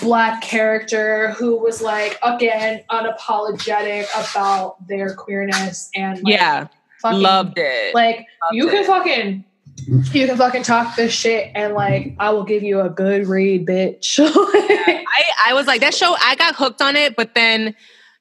black 0.00 0.42
character 0.42 1.32
who 1.32 1.56
was 1.56 1.82
like 1.82 2.18
again 2.22 2.82
unapologetic 2.90 4.06
about 4.14 4.86
their 4.86 5.14
queerness 5.14 5.90
and 5.94 6.22
like, 6.22 6.34
yeah, 6.34 6.68
fucking, 7.02 7.20
loved 7.20 7.58
it. 7.58 7.94
like 7.94 8.16
Loved 8.42 8.54
you 8.54 8.68
can 8.68 8.82
it. 8.84 8.86
fucking 8.86 9.44
you 9.86 10.26
can 10.26 10.36
fucking 10.36 10.62
talk 10.64 10.96
this 10.96 11.12
shit 11.12 11.50
and 11.54 11.72
like 11.74 12.14
I 12.18 12.30
will 12.30 12.44
give 12.44 12.62
you 12.62 12.80
a 12.80 12.90
good 12.90 13.26
read, 13.28 13.66
bitch. 13.66 14.18
I, 14.22 15.24
I 15.48 15.54
was 15.54 15.66
like 15.66 15.80
that 15.80 15.94
show. 15.94 16.16
I 16.20 16.34
got 16.36 16.54
hooked 16.56 16.82
on 16.82 16.96
it, 16.96 17.16
but 17.16 17.34
then 17.34 17.74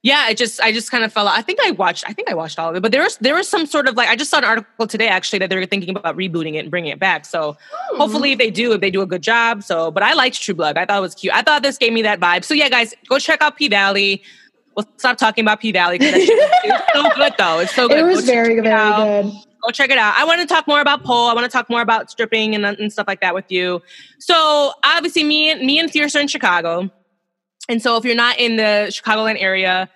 yeah, 0.03 0.29
it 0.29 0.37
just 0.37 0.61
I 0.61 0.71
just 0.71 0.91
kind 0.91 1.03
of 1.03 1.11
fell. 1.11 1.27
out. 1.27 1.37
I 1.37 1.41
think 1.41 1.59
I 1.65 1.71
watched. 1.71 2.05
I 2.07 2.13
think 2.13 2.29
I 2.29 2.33
watched 2.35 2.59
all 2.59 2.69
of 2.69 2.75
it, 2.75 2.81
but 2.81 2.91
there 2.91 3.01
was 3.01 3.17
there 3.17 3.33
was 3.35 3.47
some 3.49 3.65
sort 3.65 3.87
of 3.89 3.95
like 3.95 4.07
I 4.07 4.15
just 4.15 4.29
saw 4.29 4.37
an 4.37 4.43
article 4.45 4.85
today 4.87 5.07
actually 5.07 5.39
that 5.39 5.49
they 5.49 5.55
were 5.55 5.65
thinking 5.65 5.97
about 5.97 6.15
rebooting 6.15 6.53
it 6.53 6.59
and 6.59 6.69
bringing 6.71 6.91
it 6.91 6.99
back. 6.99 7.25
So 7.25 7.57
Hmm. 7.89 7.97
hopefully 7.97 8.31
if 8.33 8.37
they 8.37 8.51
do, 8.51 8.73
if 8.73 8.79
they 8.81 8.91
do 8.91 9.01
a 9.01 9.07
good 9.07 9.23
job. 9.23 9.63
So, 9.63 9.89
but 9.91 10.03
I 10.03 10.13
liked 10.13 10.41
True 10.41 10.53
Blood. 10.53 10.77
I 10.77 10.85
thought 10.85 10.99
it 10.99 11.01
was 11.01 11.15
cute. 11.15 11.33
I 11.33 11.41
thought 11.41 11.63
this 11.63 11.77
gave 11.77 11.91
me 11.91 12.03
that 12.03 12.19
vibe. 12.19 12.43
So 12.45 12.53
yeah, 12.53 12.69
guys, 12.69 12.93
go 13.09 13.17
check 13.19 13.41
out 13.41 13.57
P 13.57 13.67
Valley. 13.67 14.21
We'll 14.77 14.85
stop 14.97 15.17
talking 15.17 15.43
about 15.43 15.59
P 15.59 15.71
Valley 15.71 15.97
because 15.97 16.13
it's 16.17 16.93
so 16.93 17.09
good 17.15 17.33
though. 17.39 17.59
It's 17.59 17.73
so 17.75 17.87
good. 17.87 17.97
it 17.97 18.03
was 18.03 18.21
Go 18.21 18.25
very 18.27 18.59
very 18.61 18.69
out 18.71 19.23
good. 19.23 19.33
go 19.63 19.71
check 19.71 19.89
it 19.89 19.97
out. 19.97 20.13
I 20.15 20.23
want 20.23 20.39
to 20.39 20.45
talk 20.45 20.67
more 20.67 20.81
about 20.81 21.03
pole. 21.03 21.27
I 21.29 21.33
want 21.33 21.45
to 21.45 21.51
talk 21.51 21.67
more 21.67 21.81
about 21.81 22.11
stripping 22.11 22.53
and, 22.53 22.63
and 22.63 22.93
stuff 22.93 23.07
like 23.07 23.19
that 23.21 23.33
with 23.33 23.51
you. 23.51 23.81
So 24.19 24.73
obviously, 24.85 25.23
me 25.23 25.49
and 25.49 25.61
me 25.65 25.79
and 25.79 25.89
Fierce 25.89 26.15
are 26.15 26.19
in 26.19 26.27
Chicago, 26.27 26.91
and 27.67 27.81
so 27.81 27.97
if 27.97 28.05
you're 28.05 28.15
not 28.15 28.37
in 28.37 28.57
the 28.57 28.89
Chicagoland 28.91 29.41
area, 29.41 29.89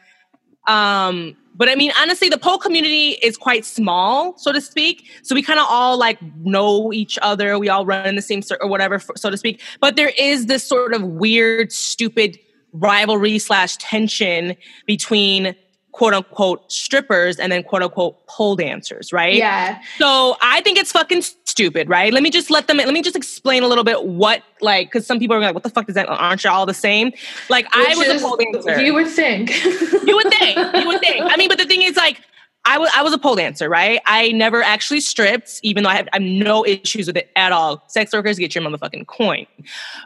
um, 0.67 1.37
but 1.55 1.69
I 1.69 1.75
mean 1.75 1.91
honestly, 2.01 2.27
the 2.29 2.39
pole 2.39 2.57
community 2.57 3.11
is 3.21 3.37
quite 3.37 3.65
small, 3.65 4.35
so 4.39 4.51
to 4.51 4.59
speak. 4.59 5.11
So 5.21 5.35
we 5.35 5.43
kind 5.43 5.59
of 5.59 5.67
all 5.69 5.95
like 5.99 6.17
know 6.37 6.91
each 6.91 7.19
other. 7.21 7.59
We 7.59 7.69
all 7.69 7.85
run 7.85 8.07
in 8.07 8.15
the 8.15 8.21
same 8.23 8.41
circle 8.41 8.67
or 8.67 8.71
whatever, 8.71 8.97
so 9.15 9.29
to 9.29 9.37
speak. 9.37 9.61
But 9.79 9.95
there 9.95 10.11
is 10.17 10.47
this 10.47 10.63
sort 10.63 10.95
of 10.95 11.03
weird, 11.03 11.71
stupid 11.71 12.39
rivalry 12.73 13.39
slash 13.39 13.77
tension 13.77 14.55
between 14.85 15.55
quote 15.91 16.13
unquote 16.13 16.71
strippers 16.71 17.37
and 17.37 17.51
then 17.51 17.63
quote 17.63 17.83
unquote 17.83 18.25
pole 18.27 18.55
dancers, 18.55 19.11
right? 19.11 19.35
Yeah. 19.35 19.81
So 19.97 20.37
I 20.41 20.61
think 20.61 20.77
it's 20.77 20.91
fucking 20.91 21.21
stupid, 21.45 21.89
right? 21.89 22.13
Let 22.13 22.23
me 22.23 22.29
just 22.29 22.49
let 22.49 22.67
them. 22.67 22.77
Let 22.77 22.93
me 22.93 23.01
just 23.01 23.15
explain 23.15 23.63
a 23.63 23.67
little 23.67 23.83
bit 23.83 24.05
what 24.05 24.41
like 24.61 24.87
because 24.87 25.05
some 25.05 25.19
people 25.19 25.35
are 25.35 25.41
like, 25.41 25.53
"What 25.53 25.63
the 25.63 25.69
fuck 25.69 25.89
is 25.89 25.95
that? 25.95 26.07
Aren't 26.07 26.43
you 26.43 26.49
all 26.49 26.65
the 26.65 26.73
same?" 26.73 27.11
Like 27.49 27.67
I 27.73 27.93
was 27.97 28.07
is- 28.07 28.21
a 28.21 28.25
pole 28.25 28.37
dancer. 28.37 28.81
You 28.81 28.93
would 28.93 29.07
think. 29.07 29.51
You 29.63 30.15
would 30.15 30.29
think. 30.33 30.57
You 30.75 30.87
would 30.87 31.01
think. 31.01 31.25
I 31.29 31.35
mean, 31.37 31.49
but 31.49 31.57
the 31.57 31.65
thing 31.65 31.81
is, 31.81 31.95
like, 31.97 32.21
I 32.63 32.77
was 32.77 32.91
I 32.95 33.01
was 33.01 33.13
a 33.13 33.17
pole 33.17 33.35
dancer, 33.35 33.69
right? 33.69 33.99
I 34.05 34.31
never 34.33 34.61
actually 34.61 34.99
stripped, 34.99 35.59
even 35.63 35.83
though 35.83 35.89
I 35.89 35.95
have, 35.95 36.07
I 36.13 36.17
have 36.17 36.23
no 36.23 36.65
issues 36.65 37.07
with 37.07 37.17
it 37.17 37.31
at 37.35 37.51
all. 37.51 37.83
Sex 37.87 38.13
workers 38.13 38.37
get 38.37 38.53
your 38.53 38.63
motherfucking 38.63 39.07
coin, 39.07 39.47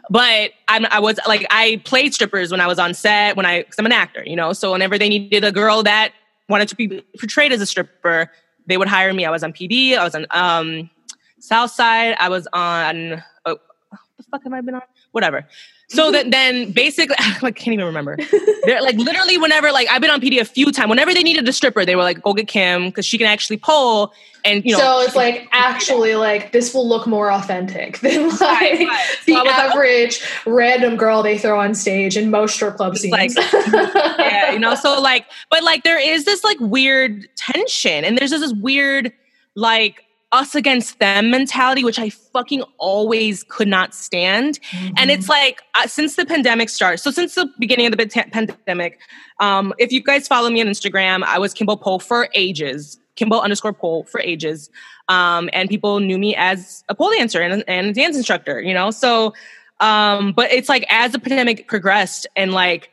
but 0.08 0.52
I'm, 0.68 0.86
I 0.86 0.98
was 0.98 1.18
like 1.28 1.46
I 1.50 1.82
played 1.84 2.14
strippers 2.14 2.50
when 2.50 2.60
I 2.60 2.66
was 2.66 2.78
on 2.78 2.94
set 2.94 3.36
when 3.36 3.44
I 3.44 3.62
because 3.62 3.78
I'm 3.78 3.86
an 3.86 3.92
actor, 3.92 4.22
you 4.24 4.36
know. 4.36 4.52
So 4.54 4.72
whenever 4.72 4.96
they 4.96 5.08
needed 5.08 5.44
a 5.44 5.52
girl 5.52 5.82
that 5.82 6.12
wanted 6.48 6.68
to 6.68 6.76
be 6.76 7.02
portrayed 7.18 7.52
as 7.52 7.60
a 7.60 7.66
stripper, 7.66 8.30
they 8.66 8.78
would 8.78 8.88
hire 8.88 9.12
me. 9.12 9.26
I 9.26 9.30
was 9.30 9.42
on 9.42 9.52
PD. 9.52 9.96
I 9.96 10.04
was 10.04 10.14
on 10.14 10.26
um, 10.30 10.90
South 11.38 11.70
Side. 11.70 12.16
I 12.18 12.28
was 12.30 12.48
on. 12.52 13.22
Oh, 13.44 13.58
what 13.90 14.00
the 14.16 14.22
fuck 14.30 14.42
have 14.44 14.52
I 14.52 14.62
been 14.62 14.76
on? 14.76 14.82
Whatever. 15.12 15.46
So 15.88 16.10
that 16.10 16.32
then 16.32 16.72
basically, 16.72 17.14
I 17.42 17.50
can't 17.52 17.68
even 17.68 17.84
remember. 17.84 18.16
They're 18.64 18.82
like 18.82 18.96
literally 18.96 19.38
whenever 19.38 19.70
like 19.70 19.88
I've 19.88 20.00
been 20.00 20.10
on 20.10 20.20
PD 20.20 20.40
a 20.40 20.44
few 20.44 20.72
times. 20.72 20.88
Whenever 20.88 21.14
they 21.14 21.22
needed 21.22 21.48
a 21.48 21.52
stripper, 21.52 21.84
they 21.84 21.94
were 21.94 22.02
like, 22.02 22.20
"Go 22.22 22.34
get 22.34 22.48
Kim 22.48 22.86
because 22.86 23.06
she 23.06 23.18
can 23.18 23.28
actually 23.28 23.58
pull." 23.58 24.12
And 24.44 24.64
you 24.64 24.72
know, 24.72 24.78
so 24.78 25.00
it's 25.02 25.14
like 25.14 25.48
actually 25.52 26.16
like 26.16 26.50
this 26.50 26.74
will 26.74 26.88
look 26.88 27.06
more 27.06 27.30
authentic 27.30 27.98
than 28.00 28.28
like 28.30 28.40
Right, 28.40 28.88
right. 28.88 29.16
the 29.26 29.34
So 29.34 29.44
was 29.44 29.46
like, 29.46 29.58
oh. 29.58 29.68
average 29.70 30.20
random 30.44 30.96
girl 30.96 31.22
they 31.22 31.38
throw 31.38 31.60
on 31.60 31.74
stage 31.74 32.16
in 32.16 32.30
most 32.30 32.54
strip 32.56 32.76
club 32.76 32.96
scenes. 32.96 33.12
like- 33.12 33.30
yeah, 34.18 34.52
you 34.52 34.58
know. 34.58 34.74
So 34.74 35.00
like, 35.00 35.26
but 35.50 35.62
like 35.62 35.84
there 35.84 36.00
is 36.00 36.24
this 36.24 36.42
like 36.42 36.58
weird 36.58 37.28
tension, 37.36 38.04
and 38.04 38.18
there's 38.18 38.30
just 38.30 38.42
this 38.42 38.52
weird 38.54 39.12
like 39.54 40.02
us 40.36 40.54
against 40.54 40.98
them 40.98 41.30
mentality, 41.30 41.82
which 41.82 41.98
I 41.98 42.10
fucking 42.10 42.62
always 42.78 43.42
could 43.44 43.68
not 43.68 43.94
stand. 43.94 44.60
And 44.96 45.10
it's 45.10 45.28
like 45.28 45.62
uh, 45.74 45.86
since 45.86 46.16
the 46.16 46.24
pandemic 46.24 46.68
started, 46.68 46.98
so 46.98 47.10
since 47.10 47.34
the 47.34 47.50
beginning 47.58 47.86
of 47.86 47.96
the 47.96 48.06
pan- 48.06 48.30
pandemic, 48.30 49.00
um, 49.40 49.74
if 49.78 49.90
you 49.90 50.02
guys 50.02 50.28
follow 50.28 50.50
me 50.50 50.60
on 50.60 50.66
Instagram, 50.66 51.24
I 51.24 51.38
was 51.38 51.52
Kimbo 51.54 51.76
Pole 51.76 51.98
for 51.98 52.28
ages, 52.34 52.98
Kimbo 53.16 53.40
underscore 53.40 53.72
Pole 53.72 54.04
for 54.04 54.20
ages, 54.20 54.70
um, 55.08 55.48
and 55.52 55.68
people 55.68 56.00
knew 56.00 56.18
me 56.18 56.36
as 56.36 56.84
a 56.88 56.94
pole 56.94 57.10
dancer 57.10 57.40
and, 57.40 57.64
and 57.66 57.88
a 57.88 57.92
dance 57.92 58.16
instructor, 58.16 58.60
you 58.60 58.74
know. 58.74 58.90
So, 58.90 59.34
um, 59.80 60.32
but 60.32 60.52
it's 60.52 60.68
like 60.68 60.86
as 60.90 61.12
the 61.12 61.18
pandemic 61.18 61.66
progressed 61.66 62.26
and 62.36 62.52
like 62.52 62.90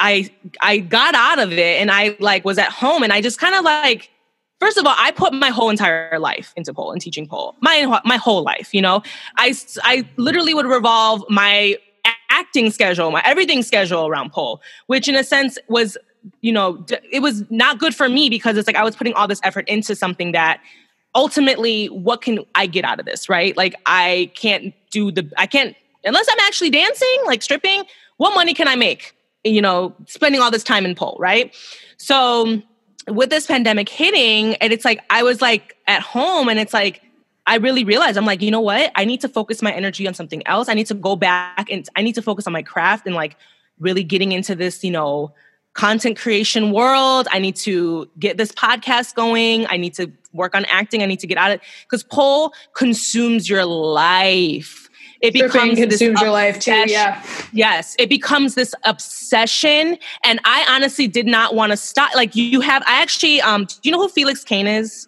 I 0.00 0.30
I 0.60 0.78
got 0.78 1.14
out 1.14 1.38
of 1.38 1.52
it 1.52 1.80
and 1.80 1.90
I 1.90 2.16
like 2.18 2.44
was 2.44 2.58
at 2.58 2.70
home 2.70 3.02
and 3.02 3.12
I 3.12 3.20
just 3.20 3.38
kind 3.38 3.54
of 3.54 3.64
like 3.64 4.10
first 4.62 4.78
of 4.78 4.86
all 4.86 4.94
I 4.96 5.10
put 5.10 5.32
my 5.32 5.48
whole 5.50 5.70
entire 5.70 6.20
life 6.20 6.52
into 6.56 6.72
pole 6.72 6.92
and 6.92 7.00
teaching 7.00 7.26
pole. 7.26 7.56
My 7.60 8.00
my 8.04 8.16
whole 8.16 8.42
life 8.42 8.72
you 8.72 8.80
know? 8.80 9.02
I 9.36 9.54
I 9.82 10.08
literally 10.16 10.54
would 10.54 10.66
revolve 10.66 11.24
my 11.28 11.76
acting 12.30 12.70
schedule 12.70 13.10
my 13.10 13.22
everything 13.24 13.62
schedule 13.62 14.06
around 14.06 14.32
pole 14.32 14.62
which 14.86 15.08
in 15.08 15.14
a 15.14 15.24
sense 15.24 15.58
was 15.68 15.98
you 16.40 16.52
know 16.52 16.84
it 17.10 17.20
was 17.20 17.44
not 17.50 17.78
good 17.78 17.94
for 17.94 18.08
me 18.08 18.30
because 18.30 18.56
it's 18.56 18.66
like 18.66 18.76
I 18.76 18.84
was 18.84 18.96
putting 18.96 19.14
all 19.14 19.28
this 19.28 19.40
effort 19.42 19.68
into 19.68 19.94
something 19.94 20.32
that 20.32 20.60
ultimately 21.14 21.86
what 21.86 22.22
can 22.22 22.38
I 22.54 22.66
get 22.66 22.84
out 22.84 23.00
of 23.00 23.06
this 23.06 23.28
right? 23.28 23.56
Like 23.56 23.74
I 23.86 24.30
can't 24.34 24.72
do 24.90 25.10
the 25.10 25.30
I 25.36 25.46
can't 25.46 25.74
unless 26.04 26.26
I'm 26.30 26.40
actually 26.40 26.70
dancing 26.70 27.18
like 27.26 27.42
stripping 27.42 27.82
what 28.16 28.34
money 28.34 28.54
can 28.54 28.68
I 28.68 28.76
make 28.76 29.14
you 29.44 29.60
know, 29.60 29.94
spending 30.06 30.40
all 30.40 30.50
this 30.50 30.62
time 30.62 30.84
in 30.84 30.94
pole, 30.94 31.16
right? 31.18 31.54
So 31.96 32.62
with 33.08 33.30
this 33.30 33.46
pandemic 33.46 33.88
hitting, 33.88 34.54
and 34.56 34.72
it's 34.72 34.84
like 34.84 35.00
I 35.10 35.22
was 35.22 35.40
like 35.40 35.76
at 35.86 36.02
home, 36.02 36.48
and 36.48 36.58
it's 36.58 36.72
like 36.72 37.02
I 37.46 37.56
really 37.56 37.84
realized 37.84 38.16
I'm 38.16 38.26
like, 38.26 38.42
you 38.42 38.50
know 38.50 38.60
what? 38.60 38.92
I 38.94 39.04
need 39.04 39.20
to 39.22 39.28
focus 39.28 39.62
my 39.62 39.72
energy 39.72 40.06
on 40.06 40.14
something 40.14 40.46
else. 40.46 40.68
I 40.68 40.74
need 40.74 40.86
to 40.86 40.94
go 40.94 41.16
back 41.16 41.68
and 41.70 41.88
I 41.96 42.02
need 42.02 42.14
to 42.14 42.22
focus 42.22 42.46
on 42.46 42.52
my 42.52 42.62
craft 42.62 43.06
and 43.06 43.14
like 43.14 43.36
really 43.80 44.04
getting 44.04 44.30
into 44.32 44.54
this, 44.54 44.84
you 44.84 44.92
know, 44.92 45.34
content 45.74 46.18
creation 46.18 46.70
world. 46.70 47.26
I 47.32 47.40
need 47.40 47.56
to 47.56 48.08
get 48.18 48.36
this 48.36 48.52
podcast 48.52 49.14
going. 49.14 49.66
I 49.68 49.76
need 49.76 49.94
to 49.94 50.12
work 50.32 50.54
on 50.54 50.64
acting. 50.66 51.02
I 51.02 51.06
need 51.06 51.20
to 51.20 51.26
get 51.26 51.38
out 51.38 51.50
of 51.50 51.60
because 51.82 52.04
pole 52.04 52.52
consumes 52.74 53.48
your 53.48 53.64
life. 53.64 54.81
It 55.22 55.32
becomes 55.32 55.78
this 55.78 55.88
consumes 55.88 56.20
your 56.20 56.30
life 56.30 56.58
too. 56.58 56.72
Yeah. 56.86 57.22
Yes, 57.52 57.94
it 57.98 58.08
becomes 58.08 58.54
this 58.56 58.74
obsession, 58.84 59.96
and 60.24 60.40
I 60.44 60.66
honestly 60.68 61.06
did 61.06 61.26
not 61.26 61.54
want 61.54 61.70
to 61.70 61.76
stop. 61.76 62.14
Like 62.14 62.34
you 62.34 62.60
have, 62.60 62.82
I 62.86 63.00
actually, 63.00 63.40
um, 63.40 63.64
do 63.66 63.74
you 63.84 63.92
know 63.92 63.98
who 64.00 64.08
Felix 64.08 64.42
Cane 64.44 64.66
is? 64.66 65.06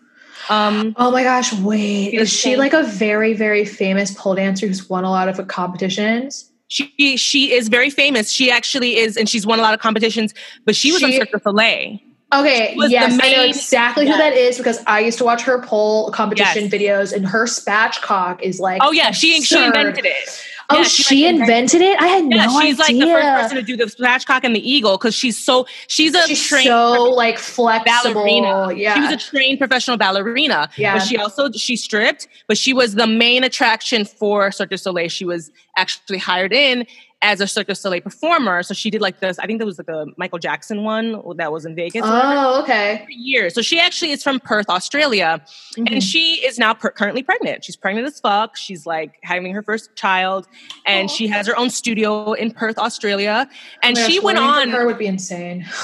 Um, 0.49 0.95
Oh 0.99 1.11
my 1.11 1.23
gosh, 1.23 1.53
wait. 1.55 2.13
Yes, 2.13 2.23
Is 2.25 2.33
she 2.33 2.51
thank- 2.51 2.59
like 2.59 2.73
a 2.75 2.83
very, 2.85 3.33
very 3.33 3.65
famous 3.65 4.13
pole 4.15 4.35
dancer 4.37 4.67
who's 4.67 4.89
won 4.89 5.05
a 5.05 5.11
lot 5.11 5.29
of 5.29 5.47
competitions? 5.49 6.51
she 6.69 7.17
she 7.17 7.53
is 7.53 7.69
very 7.69 7.91
famous. 7.91 8.31
She 8.31 8.51
actually 8.51 8.97
is, 8.97 9.17
and 9.17 9.29
she's 9.29 9.47
won 9.47 9.59
a 9.59 9.63
lot 9.63 9.75
of 9.75 9.81
competitions. 9.81 10.33
But 10.65 10.75
she 10.75 10.93
was 10.93 11.03
on 11.03 11.11
She- 11.11 11.19
Cirque 11.19 11.31
du 11.31 11.41
Soleil. 11.43 11.99
Okay, 12.35 12.75
yes, 12.89 13.19
I 13.23 13.33
know 13.33 13.43
exactly 13.45 14.07
yeah. 14.07 14.13
who 14.13 14.19
that 14.19 14.33
is 14.35 14.59
because 14.59 14.81
I 14.87 15.01
used 15.01 15.19
to 15.19 15.25
watch 15.25 15.43
her 15.43 15.61
pole 15.63 16.11
competition 16.11 16.65
Yes. 16.65 16.73
videos 16.73 17.13
and 17.13 17.27
her 17.27 17.45
spatchcock 17.45 18.41
is 18.43 18.59
like 18.61 18.81
Oh 18.85 18.93
yeah, 18.93 19.11
she 19.13 19.41
she 19.43 19.63
invented 19.65 20.05
it. 20.05 20.45
Oh, 20.71 20.79
Yeah, 20.79 20.85
she, 20.85 21.03
she, 21.03 21.25
like, 21.27 21.41
invented 21.41 21.83
it? 21.83 22.01
I 22.01 22.07
had 22.07 22.25
Yeah, 22.31 22.47
no 22.47 22.59
she's 22.59 22.59
idea. 22.59 22.65
She's 22.65 22.79
like 22.79 22.99
the 22.99 23.07
first 23.07 23.43
person 23.43 23.57
to 23.57 23.63
do 23.63 23.77
the 23.77 23.85
spatchcock 23.85 24.41
and 24.45 24.57
the 24.57 24.67
eagle 24.69 24.97
because 24.97 25.15
she's 25.15 25.39
so 25.39 25.67
she's 25.89 26.15
a 26.15 26.27
She's 26.27 26.43
trained 26.49 26.65
so 26.67 27.03
like 27.11 27.39
flexible. 27.39 28.15
ballerina. 28.15 28.73
Yeah. 28.75 28.95
She 28.95 29.01
was 29.01 29.11
a 29.13 29.17
trained 29.19 29.59
professional 29.59 29.99
ballerina. 29.99 30.71
Yeah. 30.77 30.95
But 30.95 31.01
she 31.07 31.19
also 31.19 31.53
she 31.53 31.77
stripped, 31.77 32.29
but 32.49 32.57
she 32.57 32.73
was 32.73 32.95
the 32.95 33.07
main 33.07 33.45
attraction 33.45 34.07
for 34.07 34.51
Cirque 34.51 34.71
du 34.71 34.79
Soleil. 34.79 35.09
She 35.09 35.27
was 35.27 35.51
actually 35.77 36.19
hired 36.19 36.53
in 36.55 36.87
as 37.25 37.41
a 37.41 37.47
Cirque 37.47 37.69
du 37.69 37.75
Soleil 37.75 38.03
performer. 38.03 38.63
So 38.63 38.75
she 38.75 38.91
did 38.91 39.01
like 39.01 39.21
this, 39.21 39.39
I 39.39 39.47
think 39.47 39.59
there 39.59 39.67
was 39.67 39.79
like 39.79 39.89
a 39.89 40.05
Michael 40.19 40.39
Jackson 40.39 40.85
one 40.85 41.21
that 41.39 41.51
was 41.51 41.65
in 41.65 41.75
Vegas. 41.75 42.03
oh, 42.05 42.61
okay. 42.63 43.01
for 43.07 43.11
years. 43.11 43.55
So 43.55 43.63
she 43.63 43.81
actually 43.81 44.11
is 44.13 44.23
from 44.23 44.39
Perth, 44.41 44.69
Australia. 44.69 45.41
Mhm. 45.79 45.91
And 45.91 46.03
she 46.03 46.35
is 46.47 46.59
now 46.59 46.75
per- 46.75 46.91
currently 46.91 47.23
pregnant. 47.23 47.65
She's 47.65 47.77
pregnant 47.77 48.07
as 48.07 48.21
fuck. 48.21 48.57
She's 48.57 48.85
like 48.85 49.13
having 49.23 49.55
her 49.55 49.63
first 49.63 49.97
child, 49.97 50.47
and 50.87 51.09
Aw. 51.09 51.13
she 51.13 51.27
has 51.29 51.47
her 51.47 51.57
own 51.57 51.71
studio 51.71 52.35
in 52.35 52.51
Perth, 52.51 52.77
Australia. 52.79 53.49
And 53.83 53.97
Oh 53.97 54.01
my 54.03 54.07
she 54.07 54.17
gosh, 54.17 54.25
went 54.25 54.39
on. 54.39 54.69
Her 54.69 54.85
would 54.87 54.99
be 54.99 55.07
insane. 55.07 55.65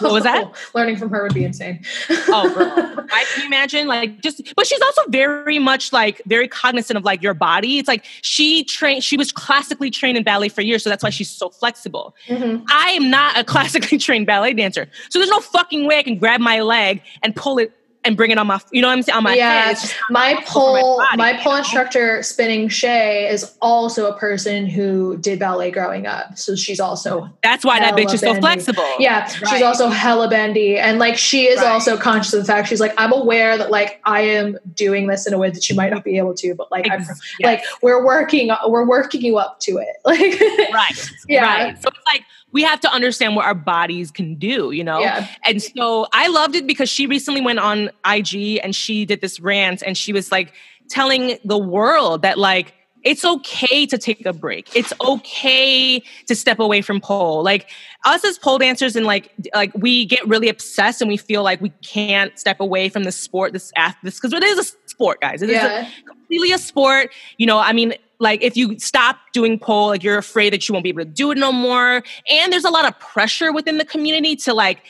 What 0.00 0.12
was 0.12 0.24
that? 0.24 0.52
Learning 0.74 0.96
from 0.96 1.10
her 1.10 1.22
would 1.22 1.34
be 1.34 1.44
insane. 1.44 1.84
oh, 2.08 2.52
girl. 2.54 3.06
I 3.12 3.24
can 3.32 3.40
you 3.42 3.46
imagine 3.46 3.86
like 3.86 4.20
just, 4.20 4.54
but 4.54 4.66
she's 4.66 4.80
also 4.80 5.02
very 5.08 5.58
much 5.58 5.92
like 5.92 6.20
very 6.26 6.48
cognizant 6.48 6.96
of 6.96 7.04
like 7.04 7.22
your 7.22 7.34
body. 7.34 7.78
It's 7.78 7.88
like 7.88 8.04
she 8.22 8.64
trained, 8.64 9.04
she 9.04 9.16
was 9.16 9.32
classically 9.32 9.90
trained 9.90 10.16
in 10.16 10.24
ballet 10.24 10.48
for 10.48 10.60
years, 10.62 10.82
so 10.82 10.90
that's 10.90 11.02
why 11.02 11.10
she's 11.10 11.30
so 11.30 11.50
flexible. 11.50 12.14
Mhm. 12.28 12.64
I 12.70 12.90
am 12.90 13.10
not 13.10 13.38
a 13.38 13.44
classically 13.52 13.98
trained 13.98 14.26
ballet 14.26 14.52
dancer, 14.54 14.88
so 15.10 15.18
there's 15.18 15.30
no 15.30 15.40
fucking 15.40 15.86
way 15.86 15.98
I 15.98 16.02
can 16.02 16.18
grab 16.18 16.40
my 16.40 16.60
leg 16.60 17.02
and 17.22 17.34
pull 17.34 17.58
it 17.58 17.72
and 18.06 18.16
bring 18.16 18.30
it 18.30 18.38
on 18.38 18.46
my, 18.46 18.60
you 18.70 18.80
know 18.80 18.88
what 18.88 18.94
I'm 18.94 19.02
saying, 19.02 19.16
on 19.16 19.24
my 19.24 19.34
yeah, 19.34 19.72
head. 19.74 19.76
My 20.10 20.40
pole, 20.46 20.98
body, 20.98 21.16
my 21.16 21.36
pole 21.38 21.52
know? 21.52 21.58
instructor 21.58 22.22
spinning 22.22 22.68
Shay 22.68 23.28
is 23.28 23.56
also 23.60 24.10
a 24.10 24.16
person 24.16 24.66
who 24.66 25.16
did 25.18 25.38
ballet 25.38 25.70
growing 25.70 26.06
up. 26.06 26.38
So 26.38 26.54
she's 26.54 26.78
also 26.80 27.22
oh, 27.22 27.28
That's 27.42 27.64
why 27.64 27.80
that 27.80 27.94
bitch 27.94 28.14
is 28.14 28.20
so 28.20 28.34
flexible. 28.36 28.84
Yeah, 28.98 29.26
she's 29.26 29.62
also 29.62 29.88
hella 29.88 30.28
bendy. 30.28 30.78
And 30.78 30.98
like 30.98 31.18
she 31.18 31.46
is 31.46 31.58
Right. 31.58 31.66
also 31.66 31.96
conscious 31.96 32.32
of 32.32 32.40
the 32.40 32.46
fact 32.46 32.68
she's 32.68 32.80
like, 32.80 32.94
I'm 32.96 33.12
aware 33.12 33.58
that 33.58 33.70
like 33.70 34.00
I 34.04 34.20
am 34.20 34.58
doing 34.74 35.08
this 35.08 35.26
in 35.26 35.34
a 35.34 35.38
way 35.38 35.50
that 35.50 35.68
you 35.68 35.74
might 35.74 35.90
not 35.92 36.04
be 36.04 36.16
able 36.18 36.34
to, 36.34 36.54
but 36.54 36.70
like 36.70 36.86
I'm 36.90 37.00
Ex- 37.00 37.20
like 37.42 37.62
we're 37.82 38.04
working 38.04 38.50
we're 38.68 38.86
working 38.86 39.22
you 39.22 39.38
up 39.38 39.58
to 39.60 39.78
it. 39.78 39.88
Like 40.06 40.40
right 40.72 41.10
Yeah. 41.28 41.44
right 41.44 41.82
so 41.82 41.88
it's 41.88 42.06
like 42.06 42.22
we 42.56 42.62
have 42.70 42.80
to 42.86 42.90
understand 42.98 43.30
what 43.36 43.44
our 43.50 43.54
bodies 43.74 44.08
can 44.18 44.28
do 44.50 44.70
you 44.78 44.84
know 44.90 45.00
Yeah. 45.00 45.26
and 45.48 45.56
so 45.62 46.06
i 46.22 46.24
loved 46.38 46.54
it 46.60 46.64
because 46.72 46.88
she 46.96 47.04
recently 47.16 47.42
went 47.48 47.58
on 47.70 47.78
ig 48.16 48.32
and 48.64 48.70
she 48.82 49.04
did 49.10 49.20
this 49.20 49.38
rant 49.40 49.82
and 49.86 49.94
she 50.02 50.12
was 50.18 50.26
like 50.36 50.48
telling 50.88 51.22
the 51.44 51.58
world 51.58 52.22
that 52.22 52.36
like 52.38 52.68
it's 53.10 53.24
okay 53.24 53.86
to 53.86 53.98
take 53.98 54.26
a 54.26 54.32
break. 54.32 54.64
It's 54.74 54.92
okay 55.00 56.02
to 56.26 56.34
step 56.34 56.58
away 56.58 56.80
from 56.82 57.00
pole. 57.00 57.44
Like 57.44 57.70
us 58.04 58.24
as 58.24 58.36
pole 58.36 58.58
dancers, 58.58 58.96
and 58.96 59.06
like 59.06 59.30
like 59.54 59.70
we 59.86 59.92
get 60.06 60.26
really 60.26 60.48
obsessed 60.48 61.00
and 61.02 61.08
we 61.08 61.16
feel 61.16 61.44
like 61.44 61.60
we 61.60 61.70
can't 61.82 62.36
step 62.36 62.58
away 62.58 62.88
from 62.88 63.04
the 63.04 63.12
sport, 63.12 63.52
this 63.52 63.72
this 64.02 64.16
because 64.18 64.32
it 64.32 64.42
is 64.42 64.58
a 64.58 64.64
sport, 64.90 65.20
guys. 65.20 65.40
It 65.40 65.50
is 65.50 65.62
a- 65.62 65.68
Yeah. 65.68 65.88
completely 66.04 66.50
a 66.50 66.58
sport. 66.58 67.12
You 67.38 67.46
know, 67.46 67.58
I 67.60 67.72
mean, 67.72 67.94
like 68.18 68.42
if 68.42 68.56
you 68.56 68.78
stop 68.78 69.18
doing 69.32 69.58
pole, 69.58 69.88
like 69.88 70.02
you're 70.02 70.18
afraid 70.18 70.52
that 70.52 70.68
you 70.68 70.72
won't 70.72 70.84
be 70.84 70.90
able 70.90 71.04
to 71.04 71.10
do 71.10 71.30
it 71.30 71.38
no 71.38 71.52
more. 71.52 72.02
And 72.30 72.52
there's 72.52 72.64
a 72.64 72.70
lot 72.70 72.86
of 72.86 72.98
pressure 72.98 73.52
within 73.52 73.78
the 73.78 73.84
community 73.84 74.36
to 74.36 74.54
like 74.54 74.82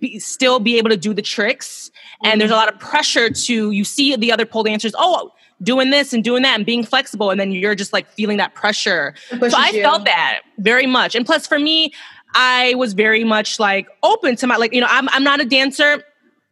be, 0.00 0.18
still 0.18 0.60
be 0.60 0.76
able 0.78 0.90
to 0.90 0.96
do 0.96 1.14
the 1.14 1.22
tricks. 1.22 1.90
And 2.22 2.40
there's 2.40 2.50
a 2.50 2.54
mm. 2.54 2.58
lot 2.58 2.72
of 2.72 2.78
pressure 2.78 3.30
to 3.30 3.70
you 3.70 3.84
see 3.84 4.16
the 4.16 4.32
other 4.32 4.46
pole 4.46 4.62
dancers, 4.64 4.94
oh, 4.98 5.32
doing 5.62 5.90
this 5.90 6.12
and 6.12 6.22
doing 6.22 6.42
that 6.42 6.56
and 6.56 6.66
being 6.66 6.84
flexible, 6.84 7.30
and 7.30 7.40
then 7.40 7.52
you're 7.52 7.74
just 7.74 7.92
like 7.92 8.08
feeling 8.08 8.36
that 8.38 8.54
pressure. 8.54 9.14
So 9.30 9.50
I 9.56 9.70
you. 9.70 9.82
felt 9.82 10.04
that 10.04 10.40
very 10.58 10.86
much. 10.86 11.14
And 11.14 11.24
plus, 11.24 11.46
for 11.46 11.58
me, 11.58 11.92
I 12.34 12.74
was 12.74 12.92
very 12.92 13.24
much 13.24 13.60
like 13.60 13.86
open 14.02 14.36
to 14.36 14.46
my 14.46 14.56
like 14.56 14.74
you 14.74 14.80
know 14.80 14.88
I'm 14.90 15.08
I'm 15.10 15.22
not 15.22 15.40
a 15.40 15.44
dancer 15.44 16.02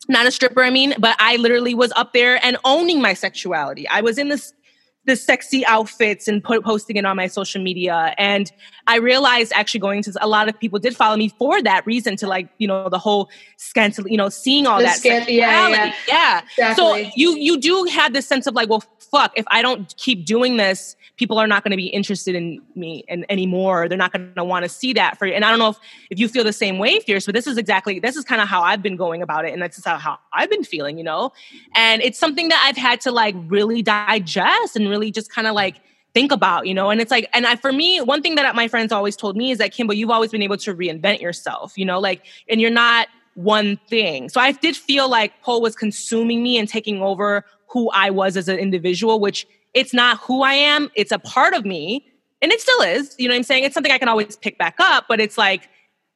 not 0.09 0.27
a 0.27 0.31
stripper, 0.31 0.63
I 0.63 0.71
mean, 0.71 0.95
but 0.99 1.17
I 1.19 1.37
literally 1.37 1.75
was 1.75 1.93
up 1.97 2.13
there 2.13 2.45
and 2.45 2.57
owning 2.65 3.01
my 3.01 3.15
sexuality. 3.15 3.87
I 3.89 4.01
was 4.01 4.19
in 4.19 4.29
this 4.29 4.53
the 5.05 5.17
sexy 5.17 5.67
outfits 5.67 6.29
and 6.29 6.45
put, 6.45 6.63
posting 6.63 6.97
it 6.97 7.05
on 7.05 7.17
my 7.17 7.27
social 7.27 7.61
media. 7.63 8.15
And 8.19 8.53
I 8.87 8.97
realized 8.99 9.53
actually 9.55 9.81
going 9.81 10.03
to 10.05 10.13
a 10.21 10.29
lot 10.29 10.49
of 10.49 10.59
people 10.61 10.79
did 10.79 10.95
follow 10.97 11.17
me 11.17 11.29
for 11.39 11.61
that 11.63 11.85
reason 11.87 12.15
to 12.17 12.27
like, 12.29 12.49
you 12.59 12.69
know, 12.69 12.89
the 12.89 12.99
whole 12.99 13.29
scandal, 13.57 14.07
you 14.07 14.17
know, 14.17 14.29
seeing 14.29 14.67
all 14.67 14.79
The 14.79 14.85
that. 14.85 14.97
scan- 14.99 15.25
yeah, 15.29 15.67
sexuality. 15.69 15.95
yeah. 16.09 16.43
Exactly. 16.53 16.75
So 17.05 17.11
you 17.17 17.37
you 17.37 17.59
do 17.61 17.85
have 17.93 18.13
this 18.13 18.27
sense 18.29 18.47
of 18.47 18.55
like, 18.55 18.69
well, 18.69 18.85
fuck, 19.13 19.33
if 19.37 19.45
I 19.49 19.61
don't 19.61 19.95
keep 19.99 20.25
doing 20.25 20.57
this, 20.57 20.97
people 21.19 21.39
are 21.39 21.47
not 21.47 21.63
going 21.63 21.71
to 21.71 21.77
be 21.77 21.87
interested 21.87 22.35
in 22.35 22.63
me 22.75 23.05
and 23.09 23.27
anymore. 23.29 23.87
They're 23.87 23.99
not 23.99 24.11
going 24.11 24.33
to 24.35 24.43
want 24.43 24.65
to 24.65 24.69
see 24.71 24.95
that 24.95 25.19
for 25.19 25.27
you. 25.27 25.35
And 25.35 25.45
I 25.45 25.51
don't 25.51 25.59
know 25.59 25.69
if, 25.69 25.79
if 26.11 26.19
you 26.19 26.29
feel 26.29 26.45
the 26.45 26.53
same 26.53 26.79
way, 26.79 26.99
Fierce, 27.01 27.27
but 27.27 27.35
this 27.35 27.47
is 27.47 27.59
exactly, 27.59 28.01
this 28.01 28.17
is 28.17 28.25
kind 28.25 28.41
of 28.41 28.49
how 28.49 28.63
I've 28.63 28.83
been 28.83 28.97
going 28.97 29.21
about 29.21 29.45
it. 29.45 29.53
And 29.53 29.61
that's 29.61 29.85
how, 29.85 29.99
how 29.99 30.19
I've 30.33 30.49
been 30.49 30.65
feeling, 30.65 30.97
you 30.97 31.05
know? 31.05 31.31
And 31.75 32.01
it's 32.03 32.19
something 32.19 32.49
that 32.49 32.65
I've 32.67 32.79
had 32.79 33.03
to 33.03 33.13
like 33.13 33.37
really 33.47 33.83
digest 33.83 34.75
and 34.75 34.89
really 34.89 35.11
just 35.11 35.31
kind 35.31 35.47
of 35.47 35.55
like 35.55 35.77
think 36.15 36.33
about, 36.33 36.67
you 36.67 36.73
know? 36.73 36.89
And 36.89 36.99
it's 36.99 37.11
like, 37.11 37.29
and 37.35 37.47
I, 37.47 37.57
for 37.57 37.73
me, 37.73 38.01
one 38.01 38.23
thing 38.23 38.35
that 38.37 38.55
my 38.55 38.67
friends 38.67 38.93
always 38.93 39.15
told 39.15 39.37
me 39.37 39.51
is 39.51 39.59
that, 39.59 39.73
Kimbo, 39.73 39.93
you've 39.93 40.11
always 40.11 40.31
been 40.31 40.43
able 40.43 40.57
to 40.57 40.75
reinvent 40.75 41.21
yourself, 41.21 41.77
you 41.77 41.85
know? 41.85 42.01
Like, 42.01 42.25
and 42.49 42.63
you're 42.63 42.71
not 42.71 43.09
one 43.35 43.79
thing. 43.89 44.29
So 44.29 44.41
I 44.41 44.53
did 44.53 44.77
feel 44.77 45.09
like 45.09 45.43
Paul 45.43 45.61
was 45.61 45.77
consuming 45.77 46.43
me 46.43 46.59
and 46.59 46.69
taking 46.69 47.03
over 47.03 47.45
who 47.73 47.91
I 47.91 48.11
was 48.11 48.37
as 48.37 48.49
an 48.49 48.59
individual, 48.59 49.19
which 49.21 49.47
it's 49.75 49.95
not 49.95 50.19
who 50.19 50.43
I 50.43 50.53
am, 50.55 50.91
it's 50.95 51.13
a 51.13 51.19
part 51.19 51.55
of 51.55 51.65
me. 51.65 52.07
And 52.43 52.51
it 52.53 52.61
still 52.61 52.81
is, 52.83 53.15
you 53.19 53.29
know 53.29 53.33
what 53.35 53.39
I'm 53.39 53.43
saying? 53.45 53.65
It's 53.65 53.75
something 53.75 53.93
I 53.93 53.99
can 53.99 54.09
always 54.09 54.37
pick 54.37 54.59
back 54.59 54.75
up, 54.81 55.05
but 55.09 55.21
it's 55.21 55.39
like 55.39 55.69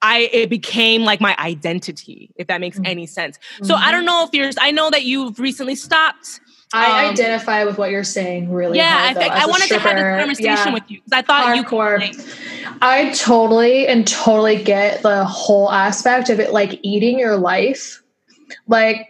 I 0.02 0.28
it 0.32 0.50
became 0.50 1.04
like 1.04 1.20
my 1.20 1.34
identity, 1.38 2.30
if 2.36 2.48
that 2.48 2.60
makes 2.60 2.78
Mhm. 2.78 2.86
any 2.88 3.06
sense. 3.06 3.38
So 3.62 3.74
I 3.76 3.90
don't 3.92 4.04
know 4.04 4.24
if 4.24 4.30
you're 4.34 4.50
I 4.60 4.70
know 4.72 4.90
that 4.90 5.04
you've 5.04 5.38
recently 5.38 5.74
stopped. 5.76 6.40
I 6.74 7.04
Um, 7.06 7.12
identify 7.12 7.62
with 7.64 7.78
what 7.78 7.90
you're 7.92 8.02
saying 8.04 8.50
really 8.52 8.76
yeah, 8.76 8.98
hard, 8.98 9.16
I 9.16 9.20
think 9.20 9.32
though, 9.32 9.38
I 9.40 9.46
wanted 9.46 9.68
to 9.68 9.74
have 9.78 9.82
stripper. 9.82 9.96
this 10.16 10.20
conversation 10.20 10.66
Yeah. 10.68 10.74
with 10.74 10.82
you 10.88 10.98
because 11.04 11.12
I 11.12 11.22
thought 11.22 11.56
you 11.56 11.62
Hardcore. 11.62 12.00
could 12.00 12.18
like, 12.18 12.82
I 12.82 13.10
totally 13.10 13.86
and 13.86 14.06
totally 14.06 14.62
get 14.62 15.02
the 15.02 15.24
whole 15.24 15.70
aspect 15.70 16.28
of 16.28 16.40
it 16.40 16.52
like 16.52 16.80
eating 16.82 17.18
your 17.20 17.36
life. 17.36 18.02
Like 18.66 19.08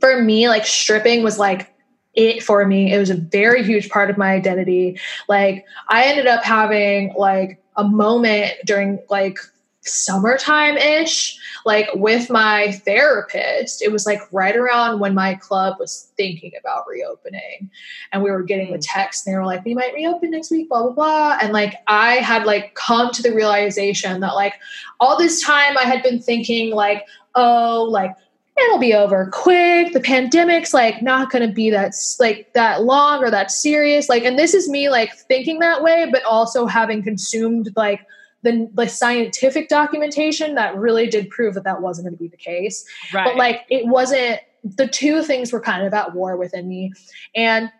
for 0.00 0.22
me, 0.22 0.48
like 0.48 0.66
stripping 0.66 1.22
was 1.22 1.38
like 1.38 1.74
it 2.14 2.42
for 2.42 2.66
me. 2.66 2.92
It 2.92 2.98
was 2.98 3.10
a 3.10 3.16
very 3.16 3.62
huge 3.62 3.88
part 3.88 4.10
of 4.10 4.18
my 4.18 4.32
identity. 4.32 4.98
Like 5.28 5.64
I 5.88 6.04
ended 6.04 6.26
up 6.26 6.42
having 6.42 7.14
like 7.16 7.62
a 7.76 7.84
moment 7.84 8.54
during 8.64 8.98
like 9.08 9.38
summertime 9.82 10.76
ish, 10.76 11.38
like 11.64 11.88
with 11.94 12.30
my 12.30 12.72
therapist. 12.84 13.82
It 13.82 13.92
was 13.92 14.06
like 14.06 14.20
right 14.32 14.56
around 14.56 15.00
when 15.00 15.14
my 15.14 15.34
club 15.34 15.76
was 15.78 16.10
thinking 16.16 16.52
about 16.58 16.86
reopening. 16.88 17.70
And 18.12 18.22
we 18.22 18.30
were 18.30 18.42
getting 18.42 18.72
the 18.72 18.78
hmm. 18.78 18.82
text, 18.82 19.26
and 19.26 19.34
they 19.34 19.38
were 19.38 19.46
like, 19.46 19.64
we 19.64 19.74
might 19.74 19.94
reopen 19.94 20.30
next 20.30 20.50
week, 20.50 20.68
blah, 20.68 20.82
blah, 20.82 20.92
blah. 20.92 21.38
And 21.40 21.52
like 21.52 21.76
I 21.86 22.16
had 22.16 22.44
like 22.44 22.74
come 22.74 23.10
to 23.12 23.22
the 23.22 23.34
realization 23.34 24.20
that 24.20 24.34
like 24.34 24.54
all 25.00 25.18
this 25.18 25.42
time 25.42 25.76
I 25.78 25.84
had 25.84 26.02
been 26.02 26.20
thinking, 26.20 26.74
like, 26.74 27.06
oh, 27.34 27.86
like 27.88 28.14
it'll 28.64 28.78
be 28.78 28.94
over 28.94 29.28
quick. 29.32 29.92
The 29.92 30.00
pandemic's 30.00 30.74
like 30.74 31.02
not 31.02 31.30
going 31.30 31.46
to 31.46 31.52
be 31.52 31.70
that 31.70 31.92
like 32.18 32.52
that 32.54 32.84
long 32.84 33.22
or 33.22 33.30
that 33.30 33.50
serious. 33.50 34.08
Like, 34.08 34.24
and 34.24 34.38
this 34.38 34.54
is 34.54 34.68
me 34.68 34.88
like 34.88 35.16
thinking 35.16 35.58
that 35.60 35.82
way, 35.82 36.08
but 36.10 36.24
also 36.24 36.66
having 36.66 37.02
consumed 37.02 37.70
like 37.76 38.04
the, 38.42 38.70
the 38.74 38.88
scientific 38.88 39.68
documentation 39.68 40.54
that 40.54 40.76
really 40.76 41.08
did 41.08 41.30
prove 41.30 41.54
that 41.54 41.64
that 41.64 41.82
wasn't 41.82 42.06
going 42.06 42.16
to 42.16 42.22
be 42.22 42.28
the 42.28 42.36
case. 42.36 42.84
right. 43.12 43.24
But 43.24 43.36
like, 43.36 43.64
it 43.70 43.86
wasn't. 43.86 44.40
The 44.64 44.88
two 44.88 45.22
things 45.22 45.52
were 45.52 45.60
kind 45.60 45.86
of 45.86 45.94
at 45.94 46.14
war 46.14 46.36
within 46.36 46.68
me, 46.68 46.92
and 47.34 47.70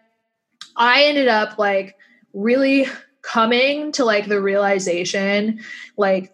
I 0.77 1.03
ended 1.05 1.29
up 1.29 1.59
like 1.59 1.97
really 2.33 2.87
coming 3.23 3.93
to 3.93 4.05
like 4.05 4.27
the 4.27 4.41
realization 4.41 5.61
like 5.97 6.33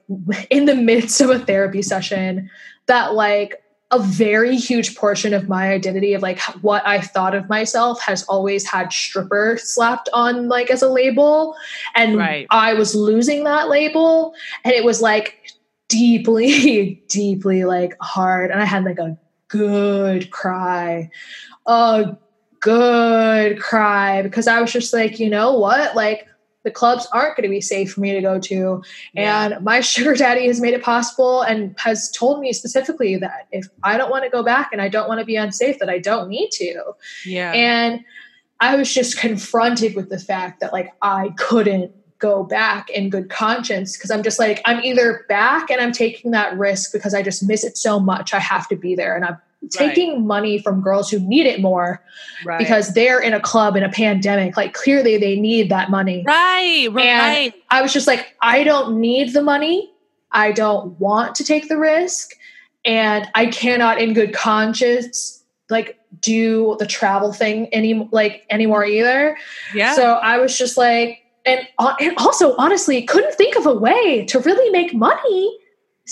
in 0.50 0.66
the 0.66 0.74
midst 0.74 1.20
of 1.20 1.30
a 1.30 1.38
therapy 1.38 1.82
session 1.82 2.48
that 2.86 3.14
like 3.14 3.63
a 3.90 3.98
very 3.98 4.56
huge 4.56 4.96
portion 4.96 5.34
of 5.34 5.48
my 5.48 5.70
identity 5.70 6.14
of 6.14 6.22
like 6.22 6.40
what 6.62 6.84
I 6.86 7.00
thought 7.00 7.34
of 7.34 7.48
myself 7.48 8.00
has 8.02 8.24
always 8.24 8.66
had 8.68 8.92
stripper 8.92 9.56
slapped 9.62 10.08
on 10.12 10.48
like 10.48 10.70
as 10.70 10.82
a 10.82 10.88
label. 10.88 11.54
And 11.94 12.16
Right. 12.16 12.46
I 12.50 12.74
was 12.74 12.94
losing 12.94 13.44
that 13.44 13.68
label 13.68 14.34
and 14.64 14.72
it 14.72 14.84
was 14.84 15.00
like 15.00 15.52
deeply 15.88 17.02
deeply 17.08 17.64
like 17.64 17.96
hard. 18.00 18.50
And 18.50 18.60
I 18.60 18.64
had 18.64 18.84
like 18.84 18.98
a 18.98 19.16
good 19.48 20.30
cry 20.30 21.10
a 21.66 22.16
good 22.60 23.60
cry 23.60 24.22
because 24.22 24.48
I 24.48 24.60
was 24.60 24.72
just 24.72 24.92
like 24.92 25.20
you 25.20 25.28
know 25.28 25.58
what? 25.58 25.94
Like 25.94 26.26
the 26.64 26.70
clubs 26.70 27.06
aren't 27.12 27.36
going 27.36 27.44
to 27.44 27.48
be 27.48 27.60
safe 27.60 27.92
for 27.92 28.00
me 28.00 28.12
to 28.12 28.20
go 28.20 28.38
to 28.40 28.82
Yeah. 29.12 29.44
and 29.52 29.64
my 29.64 29.80
sugar 29.92 30.14
daddy 30.14 30.46
has 30.48 30.60
made 30.60 30.74
it 30.74 30.82
possible 30.82 31.42
and 31.42 31.74
has 31.78 32.10
told 32.10 32.40
me 32.40 32.52
specifically 32.52 33.16
that 33.16 33.46
if 33.52 33.66
I 33.84 33.96
don't 33.96 34.10
want 34.10 34.24
to 34.24 34.30
go 34.30 34.42
back 34.42 34.70
and 34.72 34.80
I 34.82 34.88
don't 34.88 35.08
want 35.08 35.20
to 35.20 35.26
be 35.26 35.36
unsafe, 35.36 35.78
that 35.78 35.88
I 35.88 35.98
don't 35.98 36.28
need 36.28 36.50
to. 36.52 36.82
yeah. 37.24 37.52
And 37.52 38.04
I 38.60 38.76
was 38.76 38.92
just 38.92 39.18
confronted 39.18 39.94
with 39.94 40.08
the 40.10 40.18
fact 40.18 40.60
that 40.60 40.72
like 40.72 40.92
I 41.02 41.30
couldn't 41.36 41.92
go 42.18 42.44
back 42.44 42.88
in 42.88 43.10
good 43.10 43.28
conscience 43.28 43.96
because 43.96 44.10
I'm 44.10 44.22
just 44.22 44.38
like, 44.38 44.62
I'm 44.64 44.82
either 44.82 45.26
back 45.28 45.70
and 45.70 45.80
I'm 45.80 45.92
taking 45.92 46.30
that 46.30 46.56
risk 46.56 46.92
because 46.92 47.12
I 47.12 47.22
just 47.22 47.46
miss 47.46 47.64
it 47.64 47.76
so 47.76 48.00
much. 48.00 48.32
I 48.32 48.38
have 48.38 48.66
to 48.68 48.76
be 48.76 48.94
there. 48.94 49.14
And 49.14 49.24
I'm 49.24 49.36
taking 49.70 50.26
money 50.26 50.58
from 50.58 50.80
girls 50.80 51.10
who 51.10 51.18
need 51.20 51.46
it 51.46 51.60
more 51.60 52.02
right. 52.44 52.58
because 52.58 52.94
they're 52.94 53.20
in 53.20 53.32
a 53.32 53.40
club 53.40 53.76
in 53.76 53.82
a 53.82 53.88
pandemic. 53.88 54.56
Like 54.56 54.74
clearly 54.74 55.16
they 55.16 55.38
need 55.38 55.70
that 55.70 55.90
money. 55.90 56.22
right, 56.26 56.88
right, 56.92 57.52
And. 57.52 57.54
I 57.70 57.82
was 57.82 57.92
just 57.92 58.06
like, 58.06 58.36
I 58.40 58.64
don't 58.64 59.00
need 59.00 59.32
the 59.32 59.42
money. 59.42 59.92
I 60.32 60.52
don't 60.52 60.98
want 60.98 61.34
to 61.36 61.44
take 61.44 61.68
the 61.68 61.78
risk. 61.78 62.32
And 62.84 63.28
I 63.34 63.46
cannot 63.46 64.00
in 64.00 64.12
good 64.12 64.34
conscience 64.34 65.42
like 65.70 65.98
do 66.20 66.76
the 66.78 66.86
travel 66.86 67.32
thing 67.32 67.66
any 67.68 68.08
like 68.12 68.44
anymore 68.50 68.84
either. 68.84 69.36
Yeah. 69.74 69.94
So 69.94 70.14
I 70.14 70.38
was 70.38 70.56
just 70.56 70.76
like, 70.76 71.20
and, 71.46 71.66
uh, 71.78 71.94
and 72.00 72.16
also 72.18 72.54
honestly 72.56 73.02
couldn't 73.02 73.34
think 73.34 73.56
of 73.56 73.66
a 73.66 73.74
way 73.74 74.24
to 74.26 74.38
really 74.40 74.70
make 74.70 74.94
money 74.94 75.58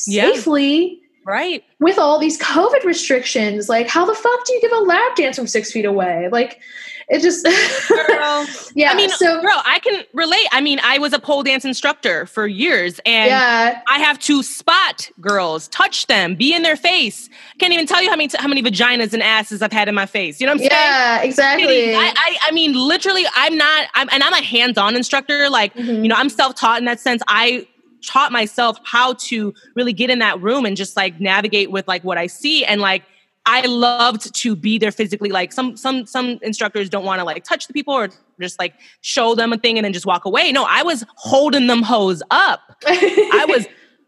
Yeah. 0.07 1.02
Right. 1.25 1.63
with 1.81 1.99
all 1.99 2.19
these 2.19 2.39
COVID 2.41 2.85
restrictions, 2.85 3.69
like 3.69 3.89
how 3.89 4.05
the 4.05 4.15
fuck 4.15 4.45
do 4.47 4.53
you 4.55 4.61
give 4.61 4.73
a 4.73 4.81
lap 4.81 5.17
dance 5.17 5.37
from 5.37 5.47
six 5.47 5.71
feet 5.73 5.85
away? 5.85 6.29
Like 6.31 6.61
it 7.09 7.21
just 7.21 7.45
Girl. 7.89 8.47
yeah. 8.75 8.91
I 8.93 8.95
mean, 8.95 9.11
so 9.11 9.41
bro 9.43 9.51
I 9.67 9.81
can 9.81 10.03
relate. 10.15 10.47
I 10.53 10.61
mean, 10.61 10.79
I 10.85 10.99
was 10.99 11.13
a 11.13 11.19
pole 11.19 11.43
dance 11.43 11.65
instructor 11.65 12.27
for 12.27 12.47
years, 12.47 13.01
and 13.05 13.29
yeah, 13.29 13.83
I 13.89 13.99
have 13.99 14.19
to 14.21 14.43
spot 14.43 15.11
girls, 15.21 15.67
touch 15.69 16.07
them, 16.07 16.37
be 16.37 16.55
in 16.55 16.63
their 16.63 16.77
face. 16.77 17.29
Can't 17.59 17.73
even 17.73 17.87
tell 17.87 18.01
you 18.03 18.09
how 18.09 18.17
many 18.17 18.31
how 18.39 18.47
many 18.49 18.63
vaginas 18.63 19.13
and 19.13 19.23
asses 19.23 19.63
I've 19.63 19.73
had 19.73 19.89
in 19.89 19.95
my 19.97 20.07
face. 20.07 20.41
You 20.41 20.47
know 20.47 20.53
what 20.53 20.63
I'm 20.63 20.71
saying? 20.71 20.71
yeah, 20.71 21.23
exactly. 21.23 21.95
I, 21.97 22.13
I, 22.17 22.37
I 22.45 22.51
mean, 22.53 22.73
literally, 22.75 23.25
I'm 23.35 23.57
not, 23.57 23.89
I'm, 23.95 24.09
and 24.13 24.23
I'm 24.23 24.33
a 24.33 24.43
hands-on 24.43 24.95
instructor. 24.97 25.51
Like, 25.51 25.75
Mhm. 25.75 26.03
you 26.03 26.09
know, 26.09 26.15
I'm 26.17 26.29
self-taught 26.29 26.79
in 26.79 26.85
that 26.87 27.01
sense. 27.01 27.21
I 27.29 27.67
taught 28.07 28.33
myself 28.33 28.79
how 28.85 29.15
to 29.15 29.55
really 29.75 29.93
get 29.93 30.11
in 30.11 30.19
that 30.21 30.41
room 30.41 30.65
and 30.65 30.77
just 30.77 30.97
like 30.97 31.21
navigate 31.21 31.71
with 31.71 31.87
like 31.89 32.05
what 32.05 32.19
I 32.19 32.27
see. 32.27 32.65
And 32.65 32.81
like, 32.81 33.03
I 33.45 33.67
loved 33.67 34.33
to 34.35 34.55
be 34.55 34.79
there 34.79 34.93
physically. 34.93 35.31
Like 35.31 35.53
some, 35.53 35.77
some, 35.77 36.07
some 36.07 36.39
instructors 36.43 36.89
don't 36.89 37.05
want 37.05 37.19
to 37.19 37.25
like 37.25 37.43
touch 37.43 37.67
the 37.67 37.73
people 37.73 37.93
or 37.95 38.09
just 38.41 38.59
like 38.59 38.75
show 39.01 39.35
them 39.35 39.53
a 39.53 39.59
thing 39.59 39.79
and 39.79 39.85
then 39.85 39.93
just 39.93 40.07
walk 40.07 40.25
away. 40.25 40.53
No, 40.53 40.65
I 40.69 40.83
was 40.83 41.05
holding 41.17 41.67
them 41.67 41.83
hoes 41.83 42.23
up. 42.31 42.61
I 42.87 43.45
was 43.49 43.67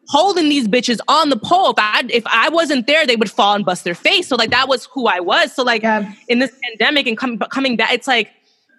holding 0.08 0.48
these 0.48 0.68
bitches 0.68 0.98
on 1.08 1.30
the 1.30 1.36
pole. 1.36 1.70
If 1.70 1.76
I 1.78 2.04
if 2.10 2.22
I 2.26 2.48
wasn't 2.48 2.86
there, 2.86 3.06
they 3.06 3.16
would 3.16 3.30
fall 3.30 3.54
and 3.54 3.64
bust 3.64 3.84
their 3.84 3.94
face. 3.94 4.28
So 4.28 4.36
like 4.36 4.50
that 4.50 4.68
was 4.68 4.84
who 4.92 5.06
I 5.06 5.18
was. 5.20 5.52
So 5.52 5.62
like 5.62 5.82
yeah, 5.82 6.12
in 6.28 6.38
this 6.38 6.52
pandemic 6.62 7.06
and 7.06 7.16
com- 7.18 7.38
coming 7.38 7.76
back, 7.76 7.92
it's 7.92 8.06
like 8.06 8.30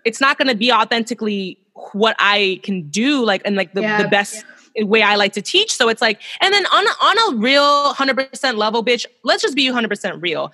it's 0.05 0.21
not 0.21 0.37
going 0.37 0.47
to 0.47 0.55
be 0.55 0.71
authentically 0.71 1.57
what 1.93 2.15
I 2.19 2.61
can 2.63 2.89
do, 2.89 3.25
like 3.25 3.41
and 3.43 3.55
like 3.55 3.73
the, 3.73 3.81
Yeah. 3.81 4.01
the 4.01 4.07
best 4.07 4.45
way 4.79 5.01
I 5.01 5.15
like 5.15 5.33
to 5.33 5.41
teach. 5.41 5.73
So 5.73 5.89
it's 5.89 6.01
like, 6.01 6.21
and 6.41 6.53
then 6.53 6.65
on 6.67 6.85
a, 6.85 6.89
on 6.89 7.33
a 7.33 7.37
real 7.37 7.93
hundred 7.93 8.29
percent 8.29 8.57
level, 8.57 8.83
bitch. 8.83 9.05
Let's 9.23 9.41
just 9.41 9.55
be 9.55 9.67
hundred 9.67 9.89
percent 9.89 10.21
real. 10.21 10.51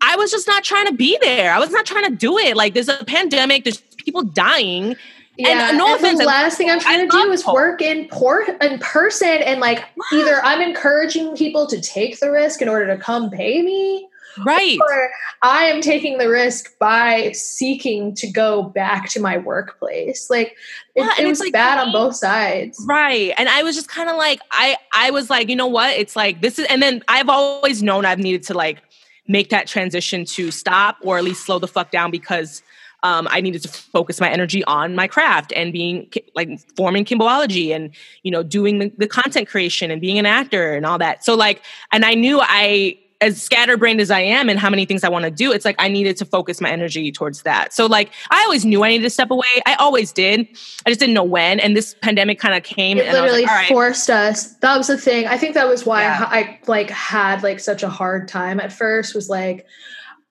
I 0.00 0.16
was 0.16 0.30
just 0.30 0.46
not 0.46 0.64
trying 0.64 0.86
to 0.86 0.94
be 0.94 1.18
there. 1.20 1.52
I 1.52 1.58
was 1.58 1.70
not 1.70 1.86
trying 1.86 2.04
to 2.04 2.14
do 2.14 2.38
it. 2.38 2.56
Like 2.56 2.74
there's 2.74 2.88
a 2.88 3.04
pandemic. 3.04 3.64
There's 3.64 3.80
people 3.98 4.22
dying. 4.22 4.96
yeah. 5.36 5.70
no 5.72 5.94
offense, 5.94 6.18
the 6.18 6.24
last 6.24 6.58
thing 6.58 6.68
I'm 6.68 6.80
trying 6.80 7.00
I 7.00 7.04
to 7.04 7.10
do 7.10 7.30
is 7.30 7.46
work 7.46 7.80
in 7.80 8.08
port 8.08 8.48
in 8.60 8.78
person 8.80 9.28
and 9.28 9.60
like 9.60 9.84
either 10.12 10.42
I'm 10.42 10.60
encouraging 10.60 11.36
people 11.36 11.66
to 11.68 11.80
take 11.80 12.18
the 12.18 12.30
risk 12.32 12.60
in 12.60 12.68
order 12.68 12.88
to 12.88 12.96
come 12.96 13.30
pay 13.30 13.62
me, 13.62 14.07
Right. 14.44 14.78
or 14.80 15.10
I 15.42 15.64
am 15.64 15.80
taking 15.80 16.18
the 16.18 16.28
risk 16.28 16.78
by 16.78 17.32
seeking 17.32 18.14
to 18.16 18.30
go 18.30 18.62
back 18.62 19.08
to 19.10 19.20
my 19.20 19.38
workplace. 19.38 20.30
Like 20.30 20.56
it, 20.94 21.02
Yeah, 21.02 21.12
it 21.18 21.20
it's 21.20 21.28
was 21.28 21.40
like, 21.40 21.52
bad 21.52 21.78
on 21.78 21.92
both 21.92 22.14
sides. 22.16 22.84
Right. 22.88 23.32
And 23.38 23.48
I 23.48 23.62
was 23.62 23.74
just 23.74 23.88
kind 23.88 24.08
of 24.08 24.16
like, 24.16 24.40
I, 24.50 24.76
I 24.94 25.10
was 25.10 25.30
like, 25.30 25.48
you 25.48 25.56
know 25.56 25.66
what? 25.66 25.96
It's 25.96 26.14
like, 26.16 26.40
this 26.40 26.58
is, 26.58 26.66
and 26.66 26.82
then 26.82 27.02
I've 27.08 27.28
always 27.28 27.82
known 27.82 28.04
I've 28.04 28.18
needed 28.18 28.42
to 28.44 28.54
like 28.54 28.82
make 29.26 29.50
that 29.50 29.66
transition 29.66 30.24
to 30.24 30.50
stop 30.50 30.98
or 31.02 31.18
at 31.18 31.24
least 31.24 31.44
slow 31.44 31.58
the 31.58 31.68
fuck 31.68 31.90
down 31.90 32.10
because 32.10 32.62
um, 33.04 33.28
I 33.30 33.40
needed 33.40 33.62
to 33.62 33.68
focus 33.68 34.20
my 34.20 34.28
energy 34.28 34.64
on 34.64 34.96
my 34.96 35.06
craft 35.06 35.52
and 35.54 35.72
being 35.72 36.10
like 36.34 36.58
forming 36.76 37.04
Kimboology 37.04 37.74
and, 37.74 37.90
you 38.24 38.30
know, 38.32 38.42
doing 38.42 38.78
the, 38.78 38.92
the 38.98 39.06
content 39.06 39.46
creation 39.48 39.90
and 39.90 40.00
being 40.00 40.18
an 40.18 40.26
actor 40.26 40.74
and 40.74 40.84
all 40.84 40.98
that. 40.98 41.24
So 41.24 41.34
like, 41.36 41.62
and 41.92 42.04
I 42.04 42.14
knew 42.14 42.40
I, 42.42 42.98
as 43.20 43.42
scatterbrained 43.42 44.00
as 44.00 44.10
I 44.10 44.20
am 44.20 44.48
and 44.48 44.58
how 44.58 44.70
many 44.70 44.84
things 44.84 45.02
I 45.02 45.08
want 45.08 45.24
to 45.24 45.30
do, 45.30 45.50
it's 45.50 45.64
like 45.64 45.76
I 45.78 45.88
needed 45.88 46.16
to 46.18 46.24
focus 46.24 46.60
my 46.60 46.70
energy 46.70 47.10
towards 47.10 47.42
that. 47.42 47.72
So 47.72 47.86
like 47.86 48.12
I 48.30 48.42
always 48.44 48.64
knew 48.64 48.84
I 48.84 48.88
needed 48.88 49.02
to 49.04 49.10
step 49.10 49.30
away. 49.30 49.46
I 49.66 49.74
always 49.74 50.12
did. 50.12 50.46
I 50.86 50.90
just 50.90 51.00
didn't 51.00 51.14
know 51.14 51.24
when. 51.24 51.58
And 51.58 51.76
this 51.76 51.96
pandemic 52.00 52.38
kind 52.38 52.54
of 52.54 52.62
came 52.62 52.98
It 52.98 53.06
and 53.06 53.12
literally 53.12 53.42
like, 53.42 53.50
right. 53.50 53.68
forced 53.68 54.08
us. 54.08 54.52
That 54.58 54.76
was 54.76 54.86
the 54.86 54.96
thing. 54.96 55.26
I 55.26 55.36
think 55.36 55.54
that 55.54 55.66
was 55.66 55.84
why 55.84 56.02
Yeah. 56.02 56.26
I, 56.28 56.38
I 56.38 56.60
like 56.68 56.90
had 56.90 57.42
like 57.42 57.58
such 57.58 57.82
a 57.82 57.88
hard 57.88 58.28
time 58.28 58.60
at 58.60 58.72
first. 58.72 59.14
Was 59.14 59.28
like 59.28 59.66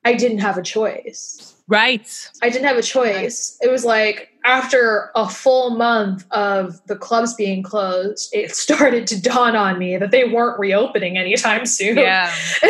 I 0.06 0.14
didn't 0.14 0.40
have 0.40 0.58
a 0.58 0.64
choice. 0.64 1.57
Right. 1.70 2.30
I 2.42 2.50
didn't 2.50 2.66
have 2.66 2.78
a 2.78 2.82
choice. 2.82 3.58
It 3.62 3.70
was 3.70 3.84
like 3.84 4.30
after 4.46 5.12
a 5.16 5.28
full 5.30 5.72
month 5.72 6.26
of 6.32 6.80
the 6.88 6.96
clubs 6.96 7.34
being 7.36 7.62
closed, 7.62 8.30
it 8.34 8.52
started 8.56 9.06
to 9.08 9.22
dawn 9.22 9.56
on 9.56 9.78
me 9.78 9.98
that 9.98 10.12
they 10.12 10.26
weren't 10.26 10.60
reopening 10.60 11.18
anytime 11.18 11.66
soon. 11.66 11.98
Yeah. 11.98 12.34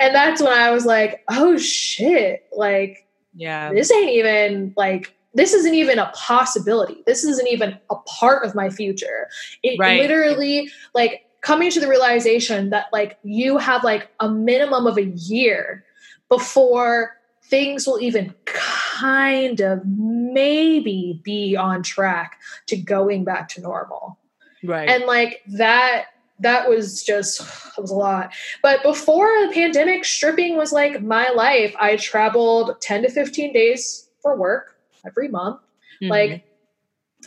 and 0.00 0.14
that's 0.14 0.42
when 0.42 0.52
I 0.52 0.70
was 0.70 0.84
like, 0.84 1.22
oh 1.30 1.56
shit, 1.56 2.44
like 2.56 3.06
Yeah. 3.34 3.72
this 3.72 3.90
ain't 3.92 4.10
even 4.10 4.74
like 4.76 5.14
this 5.36 5.52
isn't 5.52 5.74
even 5.74 5.98
a 5.98 6.10
possibility. 6.14 7.02
This 7.06 7.24
isn't 7.24 7.48
even 7.48 7.76
a 7.90 7.96
part 8.06 8.44
of 8.44 8.54
my 8.54 8.70
future. 8.70 9.28
It 9.62 9.78
Right. 9.78 10.00
literally 10.00 10.70
like 10.94 11.24
coming 11.40 11.70
to 11.70 11.80
the 11.80 11.88
realization 11.88 12.70
that 12.70 12.86
like 12.92 13.18
you 13.22 13.58
have 13.58 13.84
like 13.84 14.08
a 14.20 14.28
minimum 14.30 14.86
of 14.86 14.96
a 14.96 15.04
year 15.04 15.84
before 16.28 17.16
things 17.54 17.86
will 17.86 18.00
even 18.00 18.34
kind 18.44 19.60
of 19.60 19.80
maybe 19.86 21.20
be 21.22 21.54
on 21.56 21.82
track 21.84 22.40
to 22.66 22.76
going 22.76 23.22
back 23.24 23.48
to 23.48 23.60
normal 23.60 24.18
Right. 24.64 24.88
and 24.88 25.04
like 25.04 25.42
that 25.58 26.06
that 26.40 26.68
was 26.68 27.04
just 27.04 27.40
it 27.42 27.80
was 27.80 27.92
a 27.92 27.94
lot 27.94 28.32
but 28.60 28.82
before 28.82 29.28
the 29.46 29.52
pandemic 29.54 30.04
stripping 30.04 30.56
was 30.56 30.72
like 30.72 31.00
my 31.00 31.28
life 31.28 31.74
i 31.78 31.94
traveled 31.96 32.80
10 32.80 33.02
to 33.02 33.10
15 33.10 33.52
days 33.52 34.08
for 34.20 34.36
work 34.36 34.76
every 35.06 35.28
month 35.28 35.60
Mhm. 36.02 36.10
like 36.10 36.44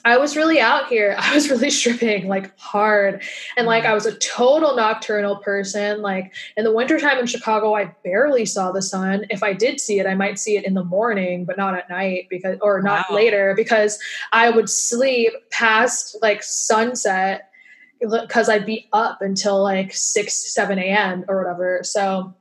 i 0.08 0.18
was 0.18 0.36
really 0.36 0.60
out 0.60 0.88
here 0.88 1.16
i 1.20 1.34
was 1.34 1.50
really 1.50 1.70
stripping 1.70 2.28
like 2.28 2.58
hard 2.58 3.22
and 3.58 3.68
like 3.68 3.84
i 3.86 3.94
was 3.94 4.06
a 4.06 4.18
total 4.18 4.76
nocturnal 4.76 5.36
person 5.38 6.02
like 6.02 6.34
in 6.56 6.64
the 6.64 6.72
wintertime 6.74 7.18
in 7.20 7.26
chicago 7.26 7.76
i 7.76 7.86
barely 8.04 8.46
saw 8.46 8.72
the 8.72 8.82
sun 8.82 9.26
if 9.30 9.44
i 9.44 9.54
did 9.54 9.80
see 9.80 10.00
it 10.00 10.06
i 10.08 10.16
might 10.16 10.40
see 10.40 10.56
it 10.58 10.66
in 10.66 10.74
the 10.74 10.84
morning 10.84 11.46
but 11.46 11.58
not 11.58 11.76
at 11.76 11.90
night 11.90 12.28
because 12.30 12.58
or 12.62 12.82
not 12.82 13.06
Wow. 13.10 13.16
later 13.16 13.54
because 13.56 14.00
i 14.32 14.50
would 14.50 14.70
sleep 14.70 15.34
past 15.52 16.16
like 16.22 16.42
sunset 16.42 17.50
because 18.00 18.48
I'd 18.48 18.66
be 18.68 18.88
up 18.94 19.24
until 19.24 19.64
like 19.64 19.92
6, 19.92 20.54
7 20.54 20.78
a.m. 20.78 21.26
or 21.28 21.38
whatever. 21.40 21.80
So, 21.82 22.36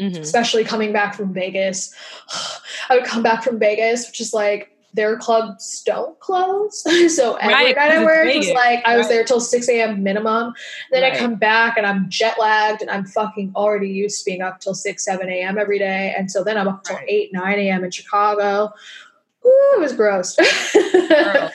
Mhm. 0.00 0.20
especially 0.20 0.62
coming 0.62 0.92
back 0.92 1.14
from 1.16 1.34
Vegas, 1.34 1.92
I 2.88 2.94
would 2.94 3.04
come 3.04 3.20
back 3.22 3.42
from 3.42 3.58
Vegas, 3.58 4.06
which 4.06 4.20
is 4.20 4.32
like 4.32 4.69
their 4.94 5.16
clubs 5.16 5.82
don't 5.84 6.18
close. 6.20 6.82
so, 7.16 7.36
every 7.36 7.54
Right, 7.54 7.76
night 7.76 7.92
I 7.92 8.04
worked 8.04 8.36
was 8.36 8.50
like 8.50 8.84
I 8.84 8.96
was 8.96 9.06
right. 9.06 9.14
there 9.14 9.24
till 9.24 9.40
6 9.40 9.68
a.m. 9.68 10.02
minimum. 10.02 10.52
Then 10.90 11.02
Right. 11.02 11.12
I 11.14 11.18
come 11.18 11.36
back 11.36 11.76
and 11.76 11.86
I'm 11.86 12.08
jet 12.08 12.38
lagged 12.38 12.82
and 12.82 12.90
I'm 12.90 13.04
fucking 13.06 13.52
already 13.54 13.88
used 13.88 14.18
to 14.20 14.24
being 14.24 14.42
up 14.42 14.60
till 14.60 14.74
6, 14.74 15.04
7 15.04 15.28
a.m. 15.28 15.58
every 15.58 15.78
day. 15.78 16.14
And 16.16 16.30
so 16.30 16.42
then 16.42 16.56
I'm 16.58 16.68
up 16.68 16.84
till 16.84 16.98
8, 17.06 17.32
9 17.32 17.58
a.m. 17.58 17.84
in 17.84 17.90
Chicago. 17.90 18.72
Ooh, 19.46 19.72
it 19.76 19.80
was 19.80 19.92
gross. 19.92 20.36
Girl, 20.74 21.50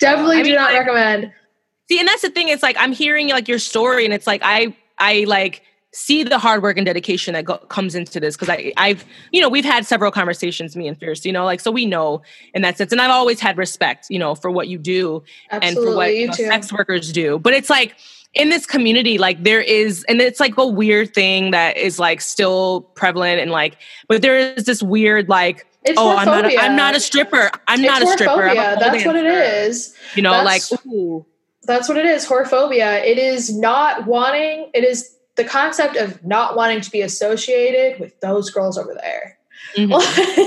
Definitely 0.00 0.38
I 0.38 0.42
do 0.42 0.48
mean, 0.50 0.54
not 0.56 0.72
like, 0.72 0.80
recommend. 0.80 1.32
See, 1.88 1.98
and 1.98 2.06
that's 2.06 2.22
the 2.22 2.30
thing. 2.30 2.48
It's 2.48 2.62
like 2.62 2.76
I'm 2.78 2.92
hearing 2.92 3.28
like 3.30 3.48
your 3.48 3.58
story, 3.58 4.04
and 4.04 4.12
it's 4.12 4.26
like 4.26 4.42
I 4.44 4.76
I 4.98 5.24
like 5.26 5.62
see 5.92 6.22
the 6.22 6.38
hard 6.38 6.62
work 6.62 6.76
and 6.76 6.86
dedication 6.86 7.34
that 7.34 7.44
go- 7.44 7.58
comes 7.58 7.94
into 7.94 8.20
this 8.20 8.36
because 8.36 8.48
I 8.48 8.72
I've 8.76 9.04
you 9.32 9.40
know 9.40 9.48
we've 9.48 9.64
had 9.64 9.86
several 9.86 10.10
conversations, 10.10 10.76
me 10.76 10.86
and 10.86 10.98
Fierce, 10.98 11.24
you 11.24 11.32
know, 11.32 11.44
like 11.44 11.60
so 11.60 11.70
we 11.70 11.86
know 11.86 12.22
in 12.54 12.62
that 12.62 12.78
sense, 12.78 12.92
and 12.92 13.00
I've 13.00 13.10
always 13.10 13.40
had 13.40 13.58
respect, 13.58 14.06
you 14.10 14.18
know, 14.18 14.34
for 14.34 14.50
what 14.50 14.68
you 14.68 14.78
do 14.78 15.22
and 15.50 15.76
for 15.76 15.94
what 15.96 16.14
you 16.14 16.28
know, 16.28 16.32
sex 16.32 16.72
workers 16.72 17.12
do. 17.12 17.38
But 17.38 17.54
it's 17.54 17.70
like 17.70 17.96
in 18.34 18.48
this 18.48 18.66
community, 18.66 19.18
like 19.18 19.42
there 19.42 19.60
is, 19.60 20.04
and 20.08 20.20
it's 20.20 20.38
like 20.38 20.56
a 20.56 20.66
weird 20.66 21.12
thing 21.14 21.50
that 21.50 21.76
is 21.76 21.98
like 21.98 22.20
still 22.20 22.82
prevalent 22.94 23.40
and 23.40 23.50
like, 23.50 23.76
but 24.08 24.22
there 24.22 24.38
is 24.38 24.64
this 24.64 24.82
weird 24.82 25.28
like. 25.28 25.66
It's 25.82 25.98
oh, 25.98 26.14
I'm 26.14 26.26
not. 26.26 26.44
A. 26.44 26.58
I'm 26.58 26.76
not 26.76 26.94
a 26.94 27.00
stripper. 27.00 27.50
I'm 27.66 27.80
It's 27.80 27.88
not 27.88 28.02
a 28.02 28.06
stripper. 28.08 28.48
A 28.48 28.54
That's 28.54 29.06
what 29.06 29.16
it 29.16 29.24
is. 29.24 29.96
You 30.14 30.22
know, 30.22 30.32
That's- 30.32 30.70
like 30.70 30.84
ooh, 30.86 31.24
That's 31.62 31.88
what 31.88 31.96
it 31.96 32.04
is. 32.04 32.26
Whorephobia. 32.26 33.02
It 33.02 33.16
is 33.16 33.56
not 33.56 34.06
wanting. 34.06 34.70
It 34.74 34.84
is 34.84 35.16
the 35.42 35.48
concept 35.48 35.96
of 35.96 36.22
not 36.24 36.54
wanting 36.54 36.82
to 36.82 36.90
be 36.90 37.00
associated 37.00 37.98
with 37.98 38.18
those 38.20 38.50
girls 38.50 38.76
over 38.76 38.94
there. 38.94 39.38
mhm. 39.76 39.90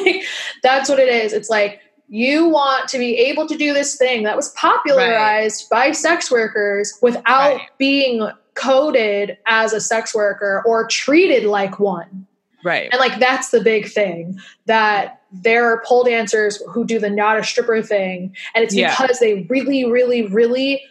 Like, 0.05 0.23
that's 0.61 0.87
what 0.89 0.99
it 0.99 1.07
is. 1.07 1.33
It's 1.33 1.49
like 1.49 1.79
you 2.09 2.47
want 2.47 2.87
to 2.89 2.99
be 2.99 3.17
able 3.17 3.47
to 3.47 3.57
do 3.57 3.73
this 3.73 3.95
thing 3.95 4.21
that 4.23 4.35
was 4.35 4.49
popularized 4.49 5.67
by 5.69 5.91
sex 5.91 6.29
workers 6.29 6.93
without 7.01 7.55
Right. 7.55 7.61
being 7.79 8.29
coded 8.53 9.37
as 9.47 9.73
a 9.73 9.81
sex 9.81 10.13
worker 10.13 10.61
or 10.65 10.85
treated 10.87 11.43
like 11.45 11.79
one. 11.79 12.27
right. 12.63 12.87
And 12.91 12.99
like 12.99 13.19
that's 13.19 13.49
the 13.49 13.61
big 13.61 13.87
thing 13.89 14.37
that 14.67 15.21
there 15.31 15.65
are 15.71 15.81
pole 15.85 16.03
dancers 16.03 16.61
who 16.69 16.85
do 16.85 16.99
the 16.99 17.09
not 17.09 17.37
a 17.39 17.43
stripper 17.43 17.81
thing, 17.81 18.35
and 18.53 18.63
it's 18.63 18.75
Yeah. 18.75 18.95
because 18.95 19.19
they 19.19 19.47
really, 19.49 19.83
really, 19.83 20.27
really 20.27 20.81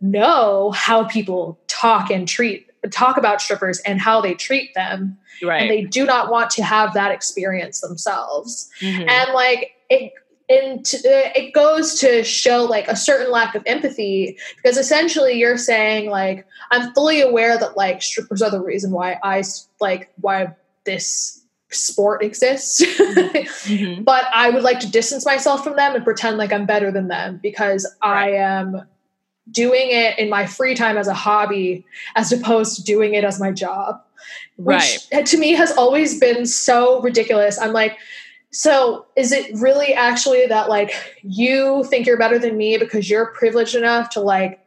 know 0.00 0.70
how 0.72 1.04
people 1.04 1.58
talk 1.68 2.10
and 2.10 2.28
treat 2.28 2.65
talk 2.90 3.16
about 3.16 3.40
strippers 3.40 3.78
and 3.80 4.00
how 4.00 4.20
they 4.20 4.34
treat 4.34 4.74
them, 4.74 5.18
Right. 5.42 5.62
and 5.62 5.70
they 5.70 5.82
do 5.82 6.04
not 6.06 6.30
want 6.30 6.50
to 6.50 6.62
have 6.64 6.94
that 6.94 7.10
experience 7.10 7.80
themselves. 7.80 8.68
Mhm. 8.80 9.08
And 9.08 9.32
like 9.34 9.72
it, 9.90 10.12
and 10.48 10.86
it 11.04 11.52
goes 11.54 11.98
to 12.00 12.22
show 12.22 12.64
like 12.64 12.86
a 12.88 12.94
certain 12.94 13.32
lack 13.32 13.54
of 13.56 13.62
empathy 13.66 14.38
because 14.56 14.76
essentially 14.76 15.32
you're 15.32 15.58
saying 15.58 16.08
like 16.08 16.46
i'm 16.70 16.92
fully 16.94 17.20
aware 17.20 17.58
that 17.58 17.76
like 17.76 18.00
strippers 18.00 18.40
are 18.42 18.50
the 18.50 18.60
reason 18.60 18.92
why 18.92 19.18
I 19.24 19.42
like 19.80 20.12
why 20.20 20.54
this 20.84 21.42
sport 21.70 22.22
exists 22.22 22.80
Mhm. 22.80 24.04
but 24.04 24.24
i 24.32 24.48
would 24.48 24.62
like 24.62 24.78
to 24.80 24.88
distance 24.90 25.26
myself 25.26 25.64
from 25.64 25.74
them 25.74 25.96
and 25.96 26.04
pretend 26.04 26.38
like 26.38 26.52
i'm 26.52 26.64
better 26.64 26.92
than 26.92 27.08
them 27.08 27.40
because 27.42 27.84
i 28.02 28.30
am 28.30 28.82
doing 29.50 29.88
it 29.90 30.18
in 30.18 30.28
my 30.28 30.44
free 30.46 30.74
time 30.74 30.96
as 30.96 31.06
a 31.08 31.14
hobby 31.14 31.84
as 32.16 32.32
opposed 32.32 32.76
to 32.76 32.82
doing 32.82 33.14
it 33.14 33.24
as 33.24 33.38
my 33.40 33.52
job 33.52 34.02
which 34.56 34.98
Right. 35.12 35.26
to 35.26 35.36
me 35.38 35.52
has 35.52 35.70
always 35.72 36.18
been 36.18 36.46
so 36.46 37.00
ridiculous. 37.02 37.60
I'm 37.60 37.72
like, 37.74 37.98
so 38.50 39.04
is 39.14 39.30
it 39.30 39.50
really 39.54 39.92
actually 39.92 40.46
that 40.46 40.70
like 40.70 40.90
you 41.22 41.84
think 41.90 42.06
you're 42.06 42.16
better 42.16 42.38
than 42.38 42.56
me 42.56 42.78
because 42.78 43.08
you're 43.10 43.26
privileged 43.34 43.74
enough 43.74 44.08
to 44.10 44.20
like 44.20 44.58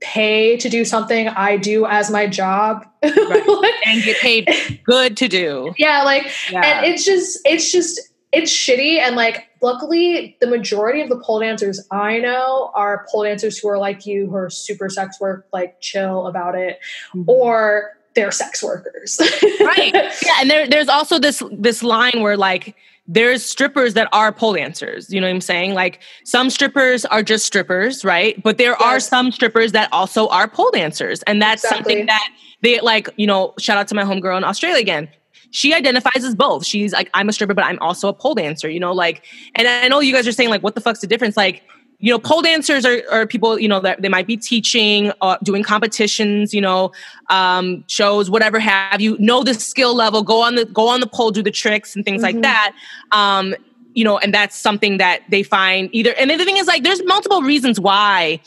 pay 0.00 0.56
to 0.58 0.68
do 0.68 0.84
something 0.84 1.26
I 1.28 1.56
do 1.56 1.86
as 1.86 2.08
my 2.10 2.26
job? 2.28 2.86
Right. 3.02 3.12
Like, 3.46 3.74
And 3.84 4.02
get 4.04 4.16
paid 4.18 4.80
good 4.84 5.16
to 5.16 5.28
do. 5.28 5.74
yeah, 5.78 6.02
like 6.04 6.30
Yeah. 6.50 6.60
and 6.78 6.86
it's 6.86 7.04
just 7.04 7.40
it's 7.44 7.70
just 7.72 8.00
it's 8.32 8.50
shitty 8.50 8.98
and 8.98 9.14
like 9.16 9.46
luckily 9.60 10.36
the 10.40 10.46
majority 10.46 11.00
of 11.00 11.08
the 11.08 11.18
pole 11.18 11.38
dancers 11.40 11.86
i 11.90 12.18
know 12.18 12.70
are 12.74 13.06
pole 13.10 13.24
dancers 13.24 13.58
who 13.58 13.68
are 13.68 13.78
like 13.78 14.06
you 14.06 14.26
who 14.28 14.36
are 14.36 14.50
super 14.50 14.88
sex 14.88 15.20
work 15.20 15.46
like 15.52 15.78
chill 15.80 16.26
about 16.26 16.54
it 16.54 16.78
Mhm. 17.14 17.24
or 17.28 17.90
they're 18.14 18.30
sex 18.30 18.62
workers. 18.62 19.18
Right. 19.60 19.92
Yeah 19.94 20.34
and 20.40 20.50
there, 20.50 20.68
there's 20.68 20.88
also 20.88 21.18
this 21.18 21.42
this 21.50 21.82
line 21.82 22.20
where 22.20 22.36
like 22.36 22.74
there's 23.08 23.42
strippers 23.44 23.94
that 23.94 24.08
are 24.12 24.30
pole 24.32 24.52
dancers 24.54 25.10
you 25.12 25.18
know 25.20 25.26
what 25.26 25.34
i'm 25.34 25.40
saying? 25.40 25.72
Like 25.74 26.00
some 26.24 26.50
strippers 26.50 27.04
are 27.06 27.22
just 27.22 27.46
strippers 27.46 28.04
right? 28.04 28.40
But 28.42 28.58
there 28.58 28.76
are 28.82 29.00
some 29.00 29.32
strippers 29.32 29.72
that 29.72 29.88
also 29.92 30.28
are 30.28 30.46
pole 30.46 30.70
dancers 30.72 31.22
and 31.22 31.40
that's 31.40 31.64
Exactly. 31.64 31.92
something 31.94 32.06
that 32.06 32.28
they 32.60 32.80
like 32.80 33.08
you 33.16 33.26
know 33.26 33.54
shout 33.58 33.78
out 33.78 33.88
to 33.88 33.94
my 33.94 34.04
homegirl 34.04 34.36
in 34.36 34.44
australia 34.44 34.80
again 34.80 35.08
she 35.52 35.72
identifies 35.72 36.24
as 36.24 36.34
both. 36.34 36.66
She's 36.66 36.92
like 36.92 37.08
i'm 37.14 37.28
a 37.28 37.32
stripper 37.32 37.54
but 37.54 37.64
i'm 37.64 37.78
also 37.80 38.08
a 38.08 38.12
pole 38.12 38.34
dancer 38.34 38.68
you 38.68 38.80
know 38.80 38.92
like 38.92 39.24
and 39.54 39.68
i 39.68 39.86
know 39.86 40.00
you 40.00 40.12
guys 40.12 40.26
are 40.26 40.32
saying 40.32 40.50
like 40.50 40.62
what 40.62 40.74
the 40.74 40.80
fuck's 40.80 41.00
the 41.00 41.06
difference? 41.06 41.36
Like 41.36 41.62
you 42.00 42.12
know 42.12 42.18
pole 42.18 42.42
dancers 42.42 42.84
are, 42.84 43.00
are 43.12 43.26
people 43.28 43.60
you 43.60 43.68
know 43.68 43.78
that 43.78 44.02
they 44.02 44.08
might 44.08 44.26
be 44.26 44.36
teaching 44.36 45.12
uh, 45.20 45.36
doing 45.44 45.62
competitions 45.62 46.52
you 46.52 46.60
know 46.60 46.90
um, 47.30 47.84
shows 47.86 48.28
whatever 48.28 48.58
have 48.58 49.00
you. 49.00 49.16
Know 49.20 49.44
the 49.44 49.54
skill 49.54 49.94
level 49.94 50.24
go 50.24 50.42
on 50.42 50.56
the 50.56 50.64
go 50.64 50.88
on 50.88 50.98
the 50.98 51.06
pole 51.06 51.30
do 51.30 51.42
the 51.42 51.52
tricks 51.52 51.94
and 51.94 52.04
things 52.04 52.22
like 52.22 52.34
Mhm. 52.36 52.42
that. 52.42 52.72
Um, 53.12 53.54
you 53.94 54.04
know 54.04 54.18
and 54.18 54.32
that's 54.34 54.56
something 54.56 54.96
that 54.96 55.20
they 55.30 55.42
find 55.42 55.90
either 55.92 56.14
and 56.18 56.30
the 56.30 56.44
thing 56.44 56.56
is 56.56 56.66
like 56.66 56.82
there's 56.82 57.04
multiple 57.04 57.42
reasons 57.42 57.78
why 57.78 58.40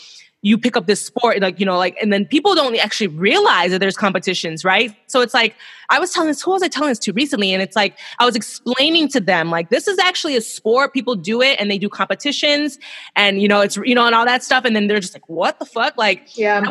you 0.46 0.60
pick 0.60 0.78
up 0.78 0.86
this 0.86 1.04
sport 1.04 1.42
like 1.42 1.60
you 1.60 1.66
know 1.66 1.78
like 1.78 1.98
and 2.00 2.14
then 2.14 2.24
people 2.24 2.54
don't 2.54 2.76
actually 2.78 3.08
realize 3.08 3.72
that 3.72 3.80
there's 3.80 3.98
competitions 3.98 4.64
right 4.64 4.96
so 5.08 5.22
it's 5.22 5.34
like 5.34 5.56
i 5.90 5.98
was 5.98 6.12
telling 6.12 6.28
this 6.28 6.42
who 6.42 6.52
was 6.52 6.62
i 6.62 6.68
telling 6.68 6.90
this 6.90 7.00
to 7.00 7.12
recently 7.14 7.52
and 7.52 7.64
it's 7.64 7.76
like 7.76 7.98
i 8.20 8.26
was 8.26 8.36
explaining 8.36 9.08
to 9.08 9.20
them 9.20 9.50
like 9.50 9.70
this 9.70 9.88
is 9.88 9.98
actually 9.98 10.36
a 10.36 10.42
sport 10.42 10.94
people 10.94 11.16
do 11.16 11.42
it 11.42 11.60
and 11.60 11.72
they 11.72 11.80
do 11.80 11.90
competitions 11.90 12.78
and 13.16 13.42
you 13.42 13.48
know 13.48 13.62
it's 13.62 13.76
you 13.78 13.96
know 13.96 14.06
and 14.06 14.14
all 14.14 14.26
that 14.26 14.44
stuff 14.44 14.66
and 14.66 14.76
then 14.76 14.86
they're 14.88 15.00
just 15.00 15.16
like 15.16 15.28
what 15.28 15.58
the 15.58 15.66
fuck 15.66 15.98
like 15.98 16.38
yeah 16.38 16.62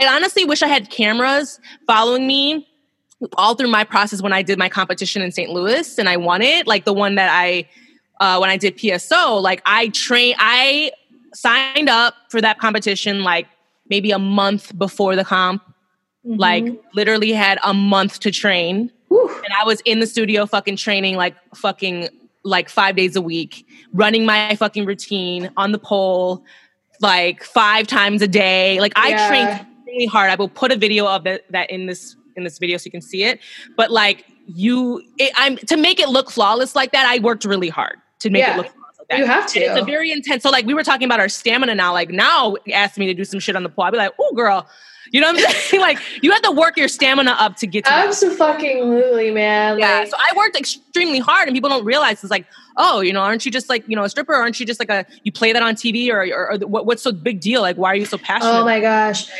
I 0.00 0.06
honestly 0.14 0.44
wish 0.44 0.62
I 0.62 0.68
had 0.68 0.90
cameras 0.90 1.58
following 1.86 2.26
me 2.26 2.68
all 3.36 3.56
through 3.56 3.68
my 3.68 3.82
process 3.82 4.22
when 4.22 4.32
I 4.32 4.42
did 4.42 4.56
my 4.56 4.68
competition 4.68 5.22
in 5.22 5.32
St. 5.32 5.50
Louis 5.50 5.98
and 5.98 6.08
I 6.08 6.16
won 6.16 6.40
it. 6.40 6.68
Like 6.68 6.84
the 6.84 6.92
one 6.92 7.16
that 7.16 7.30
I, 7.32 7.68
uh, 8.20 8.38
when 8.38 8.48
I 8.48 8.56
did 8.56 8.78
PSO, 8.78 9.42
like 9.42 9.60
I 9.66 9.88
train, 9.88 10.36
I 10.38 10.92
signed 11.34 11.88
up 11.88 12.14
for 12.30 12.40
that 12.40 12.58
competition 12.58 13.22
like 13.22 13.46
maybe 13.88 14.10
a 14.10 14.18
month 14.18 14.76
before 14.78 15.16
the 15.16 15.24
comp. 15.24 15.62
Like 16.24 16.64
Mhm. 16.64 16.78
literally 16.94 17.32
had 17.32 17.58
a 17.64 17.72
month 17.72 18.20
to 18.20 18.30
train, 18.30 18.90
Whew. 19.08 19.28
and 19.44 19.54
I 19.58 19.64
was 19.64 19.80
in 19.86 20.00
the 20.00 20.06
studio 20.06 20.44
fucking 20.46 20.76
training 20.76 21.16
like 21.16 21.34
fucking 21.54 22.08
like 22.44 22.68
five 22.68 22.96
days 22.96 23.16
a 23.16 23.22
week, 23.22 23.64
running 23.94 24.26
my 24.26 24.54
fucking 24.56 24.84
routine 24.84 25.50
on 25.56 25.72
the 25.72 25.78
pole, 25.78 26.44
like 27.00 27.42
five 27.44 27.86
times 27.86 28.20
a 28.20 28.28
day. 28.28 28.78
Like 28.80 28.92
I 28.96 29.10
Yeah. 29.10 29.28
trained 29.28 29.66
really 29.86 30.06
hard. 30.06 30.30
I 30.30 30.34
will 30.34 30.48
put 30.48 30.70
a 30.72 30.76
video 30.76 31.06
of 31.06 31.24
that, 31.24 31.44
that 31.50 31.70
in 31.70 31.86
this 31.86 32.16
in 32.36 32.44
this 32.44 32.58
video 32.58 32.76
so 32.76 32.84
you 32.86 32.90
can 32.92 33.00
see 33.00 33.24
it. 33.24 33.40
But 33.76 33.90
like 33.90 34.24
you, 34.46 35.02
it, 35.18 35.32
I'm 35.36 35.56
to 35.56 35.76
make 35.76 35.98
it 36.00 36.08
look 36.08 36.30
flawless 36.30 36.76
like 36.76 36.92
that. 36.92 37.06
I 37.06 37.18
worked 37.20 37.44
really 37.44 37.68
hard 37.68 37.96
to 38.20 38.30
make 38.30 38.40
Yeah. 38.42 38.54
it 38.54 38.56
look 38.58 38.66
like 38.66 38.74
that. 39.08 39.18
You 39.18 39.26
have 39.26 39.46
to. 39.48 39.64
And 39.64 39.72
it's 39.78 39.82
a 39.82 39.84
very 39.84 40.10
intense. 40.12 40.42
So 40.42 40.50
like 40.50 40.66
we 40.66 40.74
were 40.74 40.84
talking 40.84 41.04
about 41.06 41.20
our 41.20 41.28
stamina 41.28 41.74
now. 41.74 41.92
Like 41.92 42.10
now, 42.10 42.56
ask 42.72 42.98
me 42.98 43.06
to 43.06 43.14
do 43.14 43.24
some 43.24 43.40
shit 43.40 43.56
on 43.56 43.62
the 43.62 43.68
pole. 43.68 43.84
I'd 43.84 43.90
be 43.92 43.96
like, 43.98 44.12
oh 44.18 44.34
girl. 44.34 44.68
You 45.10 45.22
know 45.22 45.32
what 45.32 45.42
I'm 45.42 45.52
saying? 45.54 45.80
like 45.80 45.98
you 46.22 46.30
have 46.32 46.42
to 46.42 46.52
work 46.52 46.76
your 46.76 46.88
stamina 46.88 47.30
up 47.38 47.56
to 47.56 47.66
get 47.66 47.84
to 47.86 47.92
Absolutely, 47.92 49.30
man. 49.30 49.78
yeah. 49.78 50.00
Like, 50.00 50.08
So 50.08 50.16
I 50.18 50.36
worked 50.36 50.56
extremely 50.56 51.18
hard, 51.18 51.48
and 51.48 51.54
people 51.56 51.70
don't 51.70 51.84
realize 51.84 52.22
it's 52.22 52.30
like, 52.30 52.44
oh, 52.76 53.00
you 53.00 53.14
know, 53.14 53.20
aren't 53.20 53.46
you 53.46 53.50
just 53.50 53.70
like 53.70 53.88
you 53.88 53.96
know 53.96 54.04
a 54.04 54.10
stripper? 54.10 54.34
Aren't 54.34 54.60
you 54.60 54.66
just 54.66 54.78
like 54.78 54.90
a 54.90 55.06
you 55.22 55.32
play 55.32 55.52
that 55.52 55.62
on 55.62 55.74
TV 55.76 56.10
or 56.10 56.22
or, 56.36 56.52
or 56.52 56.58
what, 56.66 56.84
what's 56.84 57.02
so 57.02 57.12
big 57.12 57.40
deal? 57.40 57.62
Like, 57.62 57.76
why 57.76 57.88
are 57.88 57.96
you 57.96 58.04
so 58.04 58.18
passionate? 58.18 58.52
oh 58.52 58.64
my 58.64 58.80
gosh. 58.80 59.30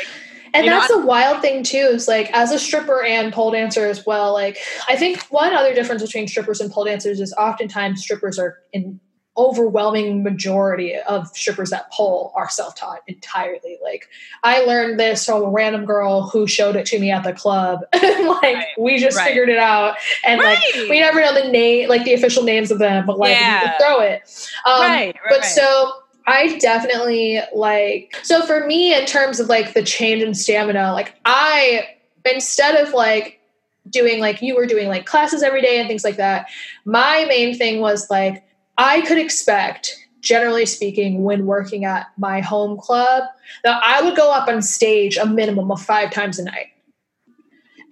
And 0.54 0.64
you 0.64 0.70
know, 0.70 0.78
that's 0.78 0.94
the 0.94 1.04
wild 1.04 1.42
thing 1.42 1.62
too, 1.62 1.76
is 1.76 2.08
like 2.08 2.30
as 2.32 2.50
a 2.52 2.58
stripper 2.58 3.02
and 3.02 3.30
pole 3.32 3.50
dancer 3.50 3.84
as 3.84 4.06
well, 4.06 4.32
like 4.32 4.56
I 4.88 4.96
think 4.96 5.20
one 5.24 5.52
other 5.52 5.74
difference 5.74 6.02
between 6.02 6.26
strippers 6.26 6.62
and 6.62 6.70
pole 6.70 6.84
dancers 6.84 7.20
is 7.20 7.34
oftentimes 7.34 8.02
strippers 8.02 8.38
are 8.38 8.56
in 8.72 8.98
overwhelming 9.38 10.22
majority 10.24 10.96
of 10.96 11.28
strippers 11.28 11.70
that 11.70 11.90
pole 11.92 12.32
are 12.34 12.50
self-taught 12.50 13.00
entirely. 13.06 13.78
Like 13.82 14.08
I 14.42 14.60
learned 14.64 14.98
this 14.98 15.24
from 15.24 15.42
a 15.44 15.48
random 15.50 15.84
girl 15.84 16.28
who 16.28 16.46
showed 16.48 16.74
it 16.76 16.84
to 16.86 16.98
me 16.98 17.10
at 17.12 17.22
the 17.22 17.32
club. 17.32 17.80
like 17.94 18.42
Right. 18.42 18.66
we 18.76 18.98
just 18.98 19.16
Right. 19.16 19.28
figured 19.28 19.48
it 19.48 19.58
out. 19.58 19.96
And 20.24 20.42
like 20.42 20.58
we 20.90 21.00
never 21.00 21.20
know 21.20 21.32
the 21.32 21.48
name 21.50 21.88
like 21.88 22.04
the 22.04 22.14
official 22.14 22.42
names 22.42 22.70
of 22.70 22.78
them, 22.80 23.06
but 23.06 23.18
like 23.18 23.38
Yeah. 23.38 23.78
throw 23.78 24.00
it. 24.00 24.22
Um, 24.66 24.80
Right, 24.82 25.14
right, 25.14 25.14
but 25.30 25.44
so 25.44 25.92
I 26.26 26.58
definitely 26.58 27.40
like 27.54 28.16
so 28.22 28.44
for 28.44 28.66
me 28.66 28.94
in 28.94 29.06
terms 29.06 29.40
of 29.40 29.48
like 29.48 29.72
the 29.74 29.82
change 29.82 30.22
in 30.22 30.34
stamina, 30.34 30.92
like 30.92 31.14
I 31.24 31.86
instead 32.24 32.74
of 32.74 32.92
like 32.92 33.40
doing 33.88 34.20
like 34.20 34.42
you 34.42 34.54
were 34.54 34.66
doing 34.66 34.88
like 34.88 35.06
classes 35.06 35.42
every 35.42 35.62
day 35.62 35.78
and 35.78 35.88
things 35.88 36.04
like 36.04 36.16
that, 36.16 36.46
my 36.84 37.24
main 37.28 37.56
thing 37.56 37.80
was 37.80 38.10
like 38.10 38.42
I 38.78 39.02
could 39.02 39.18
expect 39.18 39.96
generally 40.20 40.66
speaking 40.66 41.22
when 41.24 41.46
working 41.46 41.84
at 41.84 42.06
my 42.16 42.40
home 42.40 42.78
club 42.78 43.24
that 43.64 43.80
I 43.84 44.02
would 44.02 44.16
go 44.16 44.32
up 44.32 44.48
on 44.48 44.62
stage 44.62 45.16
a 45.16 45.26
minimum 45.26 45.70
of 45.70 45.82
5 45.82 46.10
times 46.10 46.38
a 46.38 46.44
night. 46.44 46.68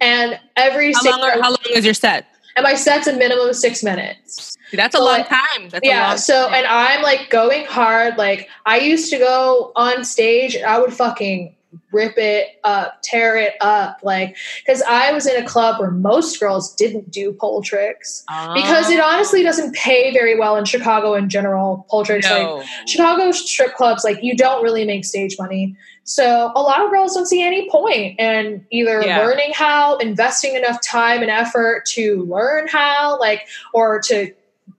And 0.01 0.39
every 0.55 0.93
how 0.93 1.03
long, 1.11 1.21
are, 1.21 1.31
how 1.41 1.49
long 1.49 1.57
is 1.75 1.85
your 1.85 1.93
set? 1.93 2.25
and 2.55 2.63
my 2.63 2.73
set's 2.73 3.05
a 3.07 3.13
minimum 3.13 3.49
of 3.49 3.55
6 3.55 3.83
minutes. 3.83 4.57
That's 4.73 4.95
a 4.95 4.97
So, 4.97 5.03
long 5.05 5.19
like, 5.19 5.29
time. 5.29 5.69
That's 5.69 5.85
a 5.85 5.87
yeah 5.87 6.07
long 6.09 6.17
so 6.17 6.45
time. 6.45 6.53
and 6.55 6.67
i'm 6.67 7.01
like 7.01 7.29
going 7.29 7.65
hard 7.65 8.17
like 8.17 8.49
i 8.65 8.77
used 8.79 9.09
to 9.11 9.17
go 9.17 9.71
on 9.75 10.03
stage 10.03 10.55
and 10.55 10.65
i 10.65 10.77
would 10.79 10.93
fucking 10.93 11.55
rip 11.91 12.17
it 12.17 12.59
up 12.63 13.01
tear 13.03 13.37
it 13.37 13.53
up 13.61 13.99
like 14.03 14.35
because 14.65 14.81
i 14.83 15.11
was 15.11 15.25
in 15.25 15.41
a 15.41 15.45
club 15.45 15.79
where 15.79 15.91
most 15.91 16.39
girls 16.39 16.73
didn't 16.75 17.09
do 17.11 17.33
pole 17.33 17.61
tricks 17.61 18.23
ah. 18.29 18.53
because 18.53 18.89
it 18.89 18.99
honestly 18.99 19.43
doesn't 19.43 19.73
pay 19.75 20.11
very 20.13 20.37
well 20.37 20.55
in 20.55 20.65
chicago 20.65 21.13
in 21.13 21.29
general 21.29 21.85
pole 21.89 22.05
tricks 22.05 22.27
like. 22.29 22.65
Chicago 22.87 23.31
strip 23.31 23.75
clubs, 23.75 24.03
like 24.03 24.23
you 24.23 24.35
don't 24.35 24.63
really 24.63 24.85
make 24.85 25.05
stage 25.05 25.35
money. 25.39 25.75
So 26.03 26.51
a 26.55 26.61
lot 26.61 26.83
of 26.83 26.89
girls 26.89 27.13
don't 27.13 27.25
see 27.25 27.45
any 27.45 27.69
point 27.69 28.19
in 28.19 28.65
either 28.71 29.01
Yeah. 29.03 29.19
learning 29.19 29.51
how, 29.53 29.97
investing 29.97 30.55
enough 30.55 30.81
time 30.81 31.21
and 31.21 31.29
effort 31.29 31.85
to 31.87 32.23
learn 32.23 32.67
how, 32.67 33.19
like, 33.19 33.47
or 33.73 33.99
to 34.03 34.31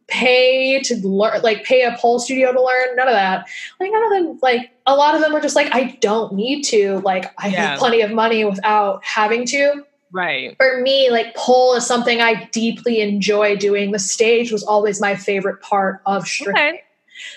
pay 0.09 0.81
to 0.81 0.97
learn, 1.07 1.43
like 1.43 1.65
pay 1.65 1.83
a 1.83 1.97
pole 1.99 2.19
studio 2.19 2.53
to 2.53 2.63
learn. 2.63 2.97
None 2.97 3.09
of 3.09 3.15
that. 3.15 3.47
Like 3.79 3.93
none 3.93 4.05
of 4.05 4.11
them, 4.11 4.39
like 4.43 4.71
a 4.87 4.97
lot 4.97 5.15
of 5.15 5.21
them 5.21 5.35
are 5.35 5.41
just 5.41 5.55
like, 5.55 5.73
I 5.75 5.97
don't 6.01 6.33
need 6.35 6.63
to. 6.65 6.99
Like 7.01 7.33
I 7.39 7.49
Yeah. 7.49 7.71
make 7.71 7.79
plenty 7.79 8.01
of 8.01 8.11
money 8.11 8.45
without 8.45 9.05
having 9.05 9.45
to 9.47 9.85
right. 10.13 10.57
for 10.59 10.81
me, 10.81 11.11
like 11.11 11.35
pole 11.37 11.75
is 11.75 11.87
something 11.87 12.21
I 12.21 12.45
deeply 12.53 13.01
enjoy 13.01 13.57
doing. 13.57 13.93
The 13.93 13.99
stage 13.99 14.51
was 14.51 14.65
always 14.65 15.01
my 15.01 15.15
favorite 15.15 15.61
part 15.61 16.01
of 16.07 16.27
stripping. 16.27 16.57
Okay. 16.57 16.83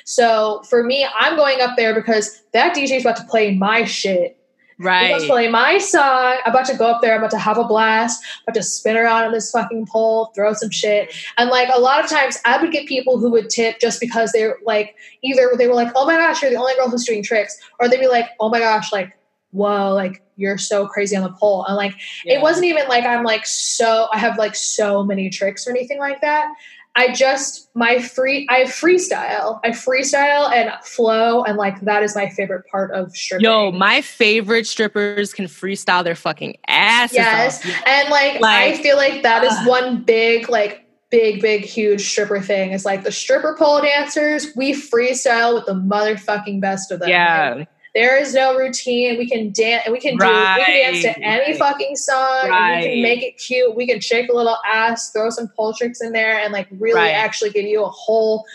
So 0.05 0.61
for 0.69 0.83
me, 0.83 1.05
I'm 1.19 1.35
going 1.35 1.59
up 1.61 1.75
there 1.75 1.93
because 1.93 2.41
that 2.53 2.75
DJ 2.75 2.97
is 2.97 3.03
about 3.03 3.17
to 3.17 3.23
play 3.25 3.55
my 3.55 3.83
shit. 3.83 4.37
He's 4.81 4.87
about 4.87 5.07
to 5.17 5.21
Right. 5.21 5.29
play 5.29 5.47
my 5.47 5.77
song. 5.77 6.37
I'm 6.45 6.51
about 6.51 6.65
to 6.65 6.75
go 6.75 6.87
up 6.87 7.01
there. 7.01 7.13
I'm 7.13 7.19
about 7.19 7.31
to 7.31 7.37
have 7.39 7.57
a 7.57 7.63
blast. 7.63 8.23
I'm 8.23 8.43
about 8.51 8.59
to 8.59 8.63
spin 8.63 8.97
around 8.97 9.25
on 9.25 9.31
this 9.31 9.51
fucking 9.51 9.85
pole, 9.87 10.31
throw 10.35 10.53
some 10.53 10.69
shit. 10.71 11.13
And 11.37 11.49
like 11.49 11.69
a 11.73 11.79
lot 11.79 12.03
of 12.03 12.09
times, 12.09 12.37
I 12.45 12.61
would 12.61 12.71
get 12.71 12.87
people 12.87 13.19
who 13.19 13.29
would 13.31 13.49
tip 13.49 13.79
just 13.79 13.99
because 13.99 14.31
they're 14.31 14.57
like, 14.65 14.95
either 15.23 15.51
they 15.57 15.67
were 15.67 15.75
like, 15.75 15.91
"Oh 15.95 16.05
my 16.05 16.15
gosh, 16.15 16.41
you're 16.41 16.51
the 16.51 16.57
only 16.57 16.73
girl 16.75 16.89
who's 16.89 17.05
doing 17.05 17.23
tricks," 17.23 17.57
or 17.79 17.87
they'd 17.87 17.99
be 17.99 18.07
like, 18.07 18.29
"Oh 18.39 18.49
my 18.49 18.59
gosh, 18.59 18.91
like." 18.91 19.13
Whoa, 19.53 19.93
like 19.93 20.21
you're 20.37 20.57
so 20.57 20.87
crazy 20.87 21.13
on 21.13 21.23
the 21.23 21.33
pole. 21.33 21.65
And 21.65 21.75
like 21.75 21.93
Yeah. 22.23 22.35
it 22.35 22.41
wasn't 22.41 22.67
even 22.67 22.87
like 22.87 23.03
I'm 23.03 23.25
like 23.25 23.45
so 23.45 24.07
I 24.13 24.17
have 24.17 24.37
like 24.37 24.55
so 24.55 25.03
many 25.03 25.29
tricks 25.29 25.67
or 25.67 25.71
anything 25.71 25.99
like 25.99 26.21
that. 26.21 26.47
I 26.95 27.13
just 27.13 27.69
my 27.73 27.99
free 27.99 28.47
I 28.49 28.63
freestyle. 28.63 29.59
I 29.63 29.69
freestyle 29.69 30.51
and 30.51 30.71
flow 30.83 31.43
and 31.43 31.57
like 31.57 31.79
that 31.81 32.03
is 32.03 32.15
my 32.15 32.29
favorite 32.29 32.65
part 32.69 32.91
of 32.91 33.15
stripping. 33.15 33.45
Yo, 33.45 33.71
my 33.71 34.01
favorite 34.01 34.67
strippers 34.67 35.33
can 35.33 35.45
freestyle 35.45 36.03
their 36.03 36.15
fucking 36.15 36.57
asses 36.67 37.15
yes. 37.15 37.65
off. 37.65 37.87
And 37.87 38.09
like, 38.09 38.41
Like, 38.41 38.73
I 38.75 38.83
feel 38.83 38.97
like 38.97 39.23
that 39.23 39.43
is 39.43 39.53
uh. 39.53 39.65
one 39.65 40.03
big 40.03 40.49
like 40.49 40.85
big 41.09 41.41
big 41.41 41.63
huge 41.63 42.09
stripper 42.09 42.41
thing. 42.41 42.71
It's 42.71 42.85
like 42.85 43.03
the 43.03 43.11
stripper 43.11 43.55
pole 43.57 43.81
dancers, 43.81 44.47
we 44.55 44.73
freestyle 44.73 45.53
with 45.53 45.65
the 45.65 45.73
motherfucking 45.73 46.59
best 46.59 46.91
of 46.91 46.99
them. 46.99 47.07
Like, 47.07 47.11
Yeah. 47.11 47.65
There 47.93 48.17
is 48.17 48.33
no 48.33 48.55
routine. 48.57 49.17
We 49.17 49.27
can 49.29 49.51
dance 49.51 49.83
and 49.85 49.93
we 49.93 49.99
can 49.99 50.17
do 50.17 50.25
we 50.25 50.31
can 50.31 50.93
dance 50.93 51.01
to 51.03 51.19
any 51.19 51.51
right. 51.51 51.57
fucking 51.59 51.95
song 51.95 52.49
and 52.51 52.81
we 52.81 52.87
can 52.89 53.01
make 53.01 53.23
it 53.23 53.37
cute. 53.37 53.75
We 53.75 53.85
can 53.87 53.99
shake 53.99 54.29
a 54.29 54.33
little 54.33 54.57
ass, 54.65 55.11
throw 55.11 55.29
some 55.29 55.49
pole 55.49 55.73
tricks 55.73 56.01
in 56.01 56.11
there 56.13 56.39
and 56.39 56.53
like 56.53 56.67
really 56.71 56.99
Right. 56.99 57.11
actually 57.11 57.49
give 57.51 57.65
you 57.65 57.83
a 57.83 57.89
whole 57.89 58.45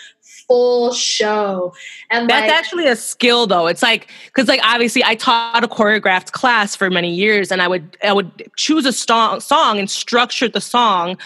full 0.48 0.92
show. 0.92 1.74
And 2.10 2.28
That's 2.30 2.48
like 2.48 2.58
actually 2.58 2.86
a 2.86 2.96
skill 2.96 3.46
though. 3.46 3.66
It's 3.66 3.82
like 3.82 4.08
because 4.26 4.48
like 4.48 4.60
obviously 4.62 5.02
I 5.04 5.16
taught 5.16 5.62
a 5.64 5.68
choreographed 5.68 6.32
class 6.32 6.74
for 6.76 6.88
many 6.90 7.12
years 7.12 7.50
and 7.52 7.60
I 7.60 7.68
would 7.68 7.96
I 8.02 8.12
would 8.12 8.48
choose 8.56 8.86
a 8.86 8.92
song 8.92 9.40
song 9.40 9.78
and 9.78 9.90
structure 9.90 10.48
the 10.48 10.60
song 10.60 11.18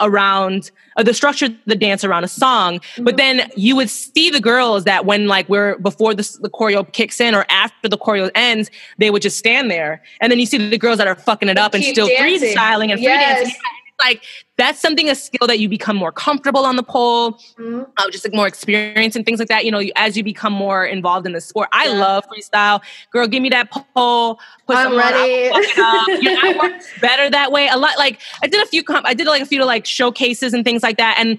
around 0.00 0.70
uh, 0.96 1.02
the 1.02 1.12
structure 1.14 1.48
the 1.66 1.74
dance 1.74 2.04
around 2.04 2.22
a 2.24 2.28
song. 2.28 2.80
But 2.98 3.14
Mhm. 3.14 3.18
then 3.18 3.50
you 3.56 3.74
would 3.76 3.90
see 3.90 4.30
the 4.30 4.40
girls 4.40 4.84
that 4.84 5.04
when 5.04 5.26
like 5.26 5.48
we're 5.48 5.76
before 5.78 6.14
the, 6.14 6.22
the 6.40 6.48
choreo 6.50 6.90
kicks 6.92 7.20
in 7.20 7.34
or 7.34 7.44
after 7.54 7.88
the 7.88 7.96
choreo 7.96 8.30
ends, 8.34 8.70
they 8.98 9.10
would 9.10 9.22
just 9.22 9.38
stand 9.38 9.70
there. 9.70 10.02
And 10.20 10.30
then 10.30 10.38
you 10.38 10.46
see 10.46 10.58
the 10.58 10.78
girls 10.78 10.98
that 10.98 11.06
are 11.06 11.14
fucking 11.14 11.48
it 11.48 11.56
up 11.58 11.72
and 11.74 11.82
still 11.84 12.08
dancing. 12.08 12.50
freestyling 12.56 12.90
and 12.90 12.98
free 12.98 13.04
Yes. 13.04 13.42
dancing. 13.44 13.60
Like 14.00 14.24
that's 14.58 14.80
something 14.80 15.08
a 15.08 15.14
skill 15.14 15.46
that 15.46 15.60
you 15.60 15.68
become 15.68 15.96
more 15.96 16.10
comfortable 16.10 16.64
on 16.66 16.74
the 16.74 16.82
pole 16.82 17.38
Mhm. 17.56 17.86
uh, 17.96 18.10
just 18.10 18.24
like 18.24 18.34
more 18.34 18.48
experience 18.48 19.14
and 19.14 19.24
things 19.24 19.38
like 19.38 19.46
that. 19.48 19.64
You 19.64 19.70
know, 19.70 19.78
you- 19.78 19.92
as 19.94 20.16
you 20.16 20.24
become 20.24 20.52
more 20.52 20.84
involved 20.84 21.26
in 21.26 21.32
the 21.32 21.40
sport. 21.40 21.68
I 21.72 21.84
Yeah. 21.86 21.92
love 22.04 22.24
freestyle. 22.28 22.80
Girl, 23.12 23.28
give 23.28 23.40
me 23.40 23.50
that 23.50 23.70
pole. 23.70 24.40
Put 24.66 24.76
I'm 24.76 24.96
ready. 24.96 25.48
fuck 25.52 25.62
it 25.64 25.78
up. 25.78 26.08
You 26.22 26.34
know, 26.34 26.40
I 26.42 26.58
work 26.60 26.82
better 27.00 27.30
that 27.30 27.52
way. 27.52 27.68
A 27.68 27.76
lot 27.78 27.96
like 27.96 28.18
I 28.42 28.48
did 28.48 28.60
a 28.62 28.66
few. 28.66 28.82
Comp- 28.82 29.06
I 29.06 29.14
did 29.14 29.28
like 29.28 29.42
a 29.42 29.46
few 29.46 29.64
like 29.64 29.86
showcases 29.86 30.54
and 30.54 30.64
things 30.64 30.82
like 30.82 30.96
that. 30.96 31.16
And 31.18 31.38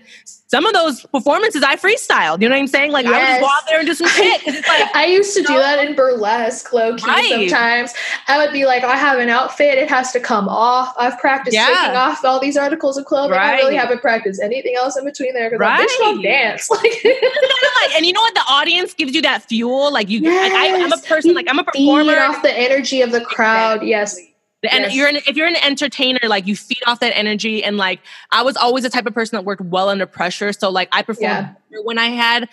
some 0.55 0.65
of 0.65 0.71
those 0.71 1.05
performances 1.07 1.63
I 1.63 1.75
freestyled. 1.75 2.41
You 2.41 2.47
know 2.47 2.55
what 2.55 2.61
I'm 2.61 2.67
saying? 2.67 2.93
Like 2.93 3.05
I 3.05 3.11
would 3.11 3.19
just 3.27 3.41
go 3.41 3.47
out 3.47 3.63
there 3.67 3.79
and 3.79 3.87
do 3.87 3.93
some 3.93 4.07
shit. 4.07 4.41
it's 4.47 4.65
like 4.69 4.95
I 4.95 5.05
used 5.05 5.35
to 5.35 5.41
do 5.43 5.53
that 5.53 5.83
in 5.85 5.95
burlesque, 5.97 6.71
low 6.71 6.95
key. 6.95 7.05
Right. 7.05 7.49
Sometimes 7.49 7.93
I 8.29 8.37
would 8.37 8.53
be 8.53 8.65
like, 8.65 8.85
I 8.85 8.95
have 8.95 9.19
an 9.19 9.27
outfit; 9.27 9.77
it 9.77 9.89
has 9.89 10.13
to 10.13 10.21
come 10.21 10.47
off. 10.47 10.93
I've 10.97 11.19
practiced 11.19 11.55
Yeah. 11.55 11.65
taking 11.67 11.97
off 11.97 12.23
all 12.23 12.39
these 12.39 12.55
articles 12.55 12.97
of 12.97 13.03
clothing. 13.03 13.37
I 13.37 13.55
really 13.57 13.75
haven't 13.75 13.99
practiced 13.99 14.41
anything 14.41 14.75
else 14.77 14.95
in 14.95 15.03
between 15.03 15.33
there 15.33 15.49
because 15.49 15.61
I 15.67 15.83
bitch 15.83 15.97
don't 15.97 16.15
Right. 16.17 16.23
dance. 16.23 16.69
Like, 16.75 16.81
like, 17.03 17.95
and 17.97 18.05
you 18.05 18.13
know 18.13 18.21
what? 18.21 18.33
The 18.33 18.43
audience 18.47 18.93
gives 18.93 19.13
you 19.13 19.21
that 19.23 19.43
fuel. 19.43 19.91
Like 19.91 20.09
you, 20.09 20.21
like, 20.21 20.51
I, 20.53 20.81
I'm 20.81 20.91
a 20.93 20.97
person. 20.99 21.33
Like 21.33 21.47
I'm 21.49 21.59
a 21.59 21.63
feed 21.73 21.85
performer. 21.89 22.17
off 22.17 22.41
the 22.43 22.57
energy 22.57 23.01
of 23.01 23.11
the 23.11 23.21
crowd. 23.21 23.83
Yes, 23.83 24.17
And 24.71 24.83
Yes. 24.85 24.95
you're 24.95 25.07
an, 25.07 25.15
if 25.17 25.35
you're 25.35 25.47
an 25.47 25.55
entertainer, 25.57 26.19
like 26.27 26.47
you 26.47 26.55
feed 26.55 26.81
off 26.87 26.99
that 26.99 27.15
energy. 27.17 27.63
And 27.63 27.77
like 27.77 27.99
I 28.31 28.41
was 28.41 28.55
always 28.57 28.83
the 28.83 28.89
type 28.89 29.05
of 29.05 29.13
person 29.13 29.35
that 29.37 29.43
worked 29.45 29.61
well 29.61 29.89
under 29.89 30.05
pressure. 30.05 30.51
So 30.53 30.69
like 30.69 30.89
I 30.91 31.01
performed 31.01 31.55
better 31.69 31.83
when 31.83 31.97
I 31.97 32.07
had 32.07 32.43
uh, 32.43 32.47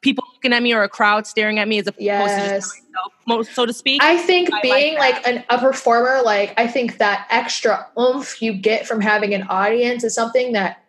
people 0.00 0.24
looking 0.34 0.52
at 0.52 0.62
me 0.62 0.72
or 0.74 0.82
a 0.82 0.88
crowd 0.88 1.26
staring 1.26 1.58
at 1.58 1.68
me 1.68 1.78
as 1.78 1.86
opposed 1.86 1.98
to 2.00 2.04
Yes. 2.04 2.82
myself, 3.26 3.48
so 3.54 3.66
to 3.66 3.72
speak. 3.72 4.02
I 4.02 4.16
think 4.18 4.52
I 4.52 4.60
being 4.62 4.94
that. 4.94 5.00
like 5.00 5.26
an, 5.26 5.44
a 5.50 5.58
performer, 5.58 6.22
like 6.22 6.54
I 6.56 6.66
think 6.66 6.98
that 6.98 7.26
extra 7.30 7.86
oomph 7.98 8.40
you 8.42 8.52
get 8.52 8.86
from 8.86 9.00
having 9.00 9.34
an 9.34 9.42
audience 9.44 10.04
is 10.04 10.14
something 10.14 10.52
that 10.52 10.80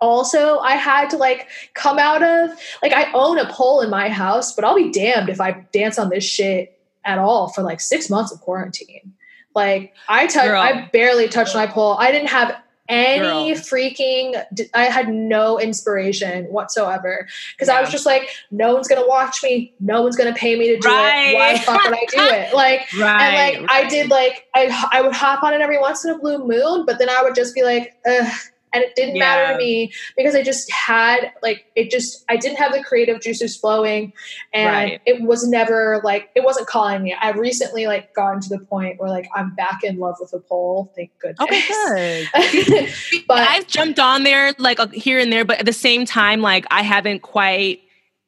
also 0.00 0.58
I 0.58 0.72
had 0.74 1.08
to 1.10 1.16
like 1.16 1.48
come 1.74 1.98
out 1.98 2.22
of. 2.22 2.50
Like 2.82 2.92
I 2.92 3.10
own 3.12 3.38
a 3.38 3.50
pole 3.50 3.80
in 3.80 3.90
my 3.90 4.08
house, 4.08 4.52
but 4.54 4.64
I'll 4.64 4.76
be 4.76 4.90
damned 4.90 5.28
if 5.28 5.40
I 5.40 5.64
dance 5.72 5.98
on 5.98 6.10
this 6.10 6.24
shit 6.24 6.78
at 7.04 7.18
all 7.18 7.48
for 7.48 7.62
like 7.62 7.80
six 7.80 8.10
months 8.10 8.32
of 8.32 8.40
quarantine. 8.40 9.14
Like 9.56 9.94
I 10.08 10.26
touch, 10.26 10.48
I 10.48 10.88
barely 10.92 11.28
touched 11.28 11.54
my 11.54 11.66
pole. 11.66 11.96
I 11.98 12.12
didn't 12.12 12.28
have 12.28 12.54
any 12.88 13.52
Girl. 13.52 13.62
freaking 13.62 14.40
i 14.72 14.84
had 14.84 15.08
no 15.08 15.58
inspiration 15.58 16.44
whatsoever 16.44 17.26
because 17.56 17.68
i 17.68 17.80
was 17.80 17.90
just 17.90 18.06
like 18.06 18.28
no 18.52 18.72
one's 18.74 18.86
gonna 18.86 19.04
watch 19.08 19.42
me 19.42 19.74
no 19.80 20.02
one's 20.02 20.14
gonna 20.14 20.32
pay 20.32 20.56
me 20.56 20.68
to 20.68 20.78
do 20.78 20.86
Right. 20.88 21.30
it 21.30 21.34
why 21.34 21.52
the 21.54 21.58
fuck 21.58 21.82
would 21.82 21.94
i 21.94 22.06
do 22.08 22.34
it 22.36 22.54
like 22.54 22.82
right. 23.00 23.54
and 23.56 23.62
like 23.62 23.70
I 23.72 23.88
did 23.88 24.08
like 24.08 24.46
I 24.54 24.88
I 24.92 25.02
would 25.02 25.12
hop 25.14 25.42
on 25.42 25.52
it 25.52 25.60
every 25.60 25.78
once 25.80 26.04
in 26.04 26.12
a 26.12 26.18
blue 26.18 26.38
moon, 26.46 26.86
but 26.86 27.00
then 27.00 27.10
I 27.10 27.22
would 27.24 27.34
just 27.34 27.56
be 27.56 27.64
like, 27.64 27.96
Ugh. 28.08 28.32
And 28.76 28.84
it 28.84 28.94
didn't 28.94 29.18
matter 29.18 29.52
to 29.52 29.58
me 29.58 29.92
because 30.16 30.34
I 30.34 30.42
just 30.42 30.70
had 30.70 31.32
like 31.42 31.64
it 31.74 31.90
just 31.90 32.24
I 32.28 32.36
didn't 32.36 32.58
have 32.58 32.72
the 32.72 32.82
creative 32.82 33.20
juices 33.20 33.56
flowing, 33.56 34.12
and 34.52 34.66
Right. 34.66 35.00
it 35.06 35.22
was 35.22 35.48
never 35.48 36.00
like 36.04 36.30
it 36.34 36.44
wasn't 36.44 36.66
calling 36.66 37.02
me. 37.02 37.16
I've 37.20 37.36
recently 37.36 37.86
like 37.86 38.14
gotten 38.14 38.40
to 38.42 38.48
the 38.50 38.58
point 38.58 39.00
where 39.00 39.08
like 39.10 39.28
I'm 39.34 39.54
back 39.54 39.82
in 39.82 39.98
love 39.98 40.16
with 40.20 40.30
the 40.30 40.40
pole. 40.40 40.92
Thank 40.94 41.10
goodness. 41.18 41.40
Okay, 41.40 42.26
good. 42.32 43.24
but 43.28 43.38
I've 43.38 43.66
jumped 43.66 43.98
on 43.98 44.22
there 44.22 44.52
like 44.58 44.78
uh, 44.78 44.88
here 44.88 45.18
and 45.18 45.32
there, 45.32 45.44
but 45.44 45.58
at 45.58 45.66
the 45.66 45.72
same 45.72 46.04
time, 46.04 46.42
like 46.42 46.66
I 46.70 46.82
haven't 46.82 47.22
quite, 47.22 47.80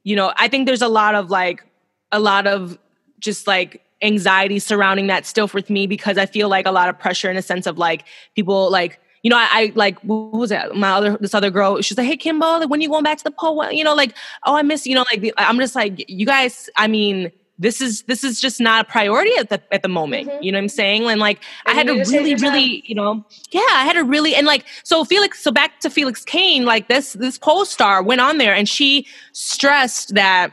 you 0.04 0.16
know, 0.16 0.32
I 0.36 0.48
think 0.48 0.66
there's 0.66 0.82
a 0.82 0.88
lot 0.88 1.14
of 1.14 1.30
like, 1.30 1.64
a 2.10 2.18
lot 2.18 2.46
of 2.46 2.78
just 3.18 3.46
like 3.46 3.82
anxiety 4.00 4.58
surrounding 4.58 5.08
that 5.08 5.26
still 5.26 5.50
with 5.52 5.68
me 5.68 5.86
because 5.86 6.16
I 6.16 6.26
feel 6.26 6.48
like 6.48 6.66
a 6.66 6.70
lot 6.70 6.88
of 6.88 6.98
pressure 6.98 7.30
in 7.30 7.36
a 7.36 7.42
sense 7.42 7.66
of 7.66 7.78
like 7.78 8.04
people 8.34 8.70
like, 8.70 9.00
you 9.23 9.31
know, 9.31 9.36
I, 9.36 9.49
I 9.51 9.73
like 9.74 10.01
who 10.01 10.31
was 10.31 10.51
it? 10.51 10.74
My 10.74 10.90
other 10.93 11.16
this 11.20 11.35
other 11.35 11.51
girl. 11.51 11.81
She's 11.82 11.99
like, 11.99 12.07
"Hey, 12.07 12.16
Kimbo, 12.16 12.59
like 12.59 12.70
when 12.70 12.81
you 12.81 12.89
going 12.89 13.05
back 13.05 13.19
to 13.19 13.24
the 13.24 13.31
pole? 13.31 13.70
You 13.70 13.85
know, 13.85 13.95
like 13.95 14.15
oh, 14.45 14.57
I 14.57 14.62
miss 14.62 14.86
you 14.86 14.95
know, 14.95 15.05
like 15.11 15.20
the, 15.20 15.32
I'm 15.36 15.59
just 15.59 15.74
like 15.74 16.05
you 16.09 16.27
guys. 16.27 16.70
I 16.77 16.86
mean, 16.86 17.32
this 17.59 17.81
is 17.81 18.03
this 18.03 18.23
is 18.23 18.40
just 18.40 18.61
not 18.61 18.86
a 18.86 18.89
priority 18.89 19.32
at 19.39 19.51
the 19.51 19.61
at 19.73 19.82
the 19.82 19.89
moment. 19.89 20.28
Mhm. 20.28 20.43
You 20.43 20.53
know 20.53 20.59
what 20.59 20.62
I'm 20.62 20.69
saying? 20.69 21.05
And 21.07 21.20
like 21.20 21.40
I 21.66 21.73
had 21.73 21.86
to 21.89 21.95
need 21.95 22.05
to 22.05 22.11
take 22.11 22.20
really, 22.20 22.35
really, 22.36 22.82
you 22.86 22.95
know, 22.95 23.24
yeah, 23.51 23.61
I 23.73 23.85
had 23.85 23.95
to 23.95 24.05
really 24.05 24.35
and 24.35 24.47
like 24.47 24.65
so 24.85 25.05
Felix. 25.05 25.40
So 25.43 25.51
back 25.51 25.81
to 25.81 25.90
Felix 25.90 26.24
Cane, 26.24 26.65
like 26.65 26.89
this 26.89 27.15
this 27.15 27.39
pole 27.39 27.65
star 27.65 28.03
went 28.03 28.20
on 28.20 28.39
there 28.39 28.55
and 28.55 28.69
she 28.69 29.07
stressed 29.32 30.15
that 30.15 30.53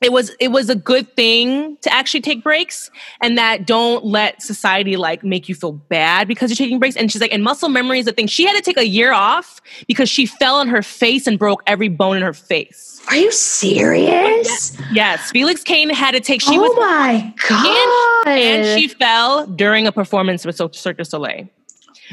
it 0.00 0.12
was 0.12 0.30
it 0.38 0.48
was 0.48 0.70
a 0.70 0.74
good 0.74 1.14
thing 1.16 1.76
to 1.82 1.92
actually 1.92 2.20
take 2.20 2.42
breaks 2.42 2.90
and 3.20 3.36
that 3.36 3.66
don't 3.66 4.04
let 4.04 4.40
society 4.42 4.96
like 4.96 5.24
make 5.24 5.48
you 5.48 5.54
feel 5.54 5.72
bad 5.72 6.28
because 6.28 6.50
you're 6.50 6.56
taking 6.56 6.78
breaks 6.78 6.96
and 6.96 7.10
she's 7.10 7.20
like 7.20 7.32
and 7.32 7.42
muscle 7.42 7.68
memory 7.68 7.98
is 7.98 8.06
a 8.06 8.12
thing 8.12 8.26
she 8.26 8.46
had 8.46 8.54
to 8.54 8.62
take 8.62 8.76
a 8.76 8.86
year 8.86 9.12
off 9.12 9.60
because 9.86 10.08
she 10.08 10.24
fell 10.26 10.56
on 10.56 10.68
her 10.68 10.82
face 10.82 11.26
and 11.26 11.38
broke 11.38 11.62
every 11.66 11.88
bone 11.88 12.16
in 12.16 12.22
her 12.22 12.32
face 12.32 13.00
are 13.08 13.16
you 13.16 13.32
serious? 13.32 14.76
yes 14.92 15.30
felix 15.30 15.62
cane 15.64 15.90
had 15.90 16.12
to 16.12 16.20
take 16.20 16.40
she 16.40 16.56
oh 16.56 16.60
was 16.60 16.76
my 16.76 17.34
god! 17.48 18.28
and 18.28 18.78
she 18.78 18.86
fell 18.88 19.46
during 19.46 19.86
a 19.86 19.92
performance 19.92 20.44
with 20.44 20.56
Cir- 20.56 20.72
Cirque 20.72 20.98
du 20.98 21.04
Soleil. 21.04 21.48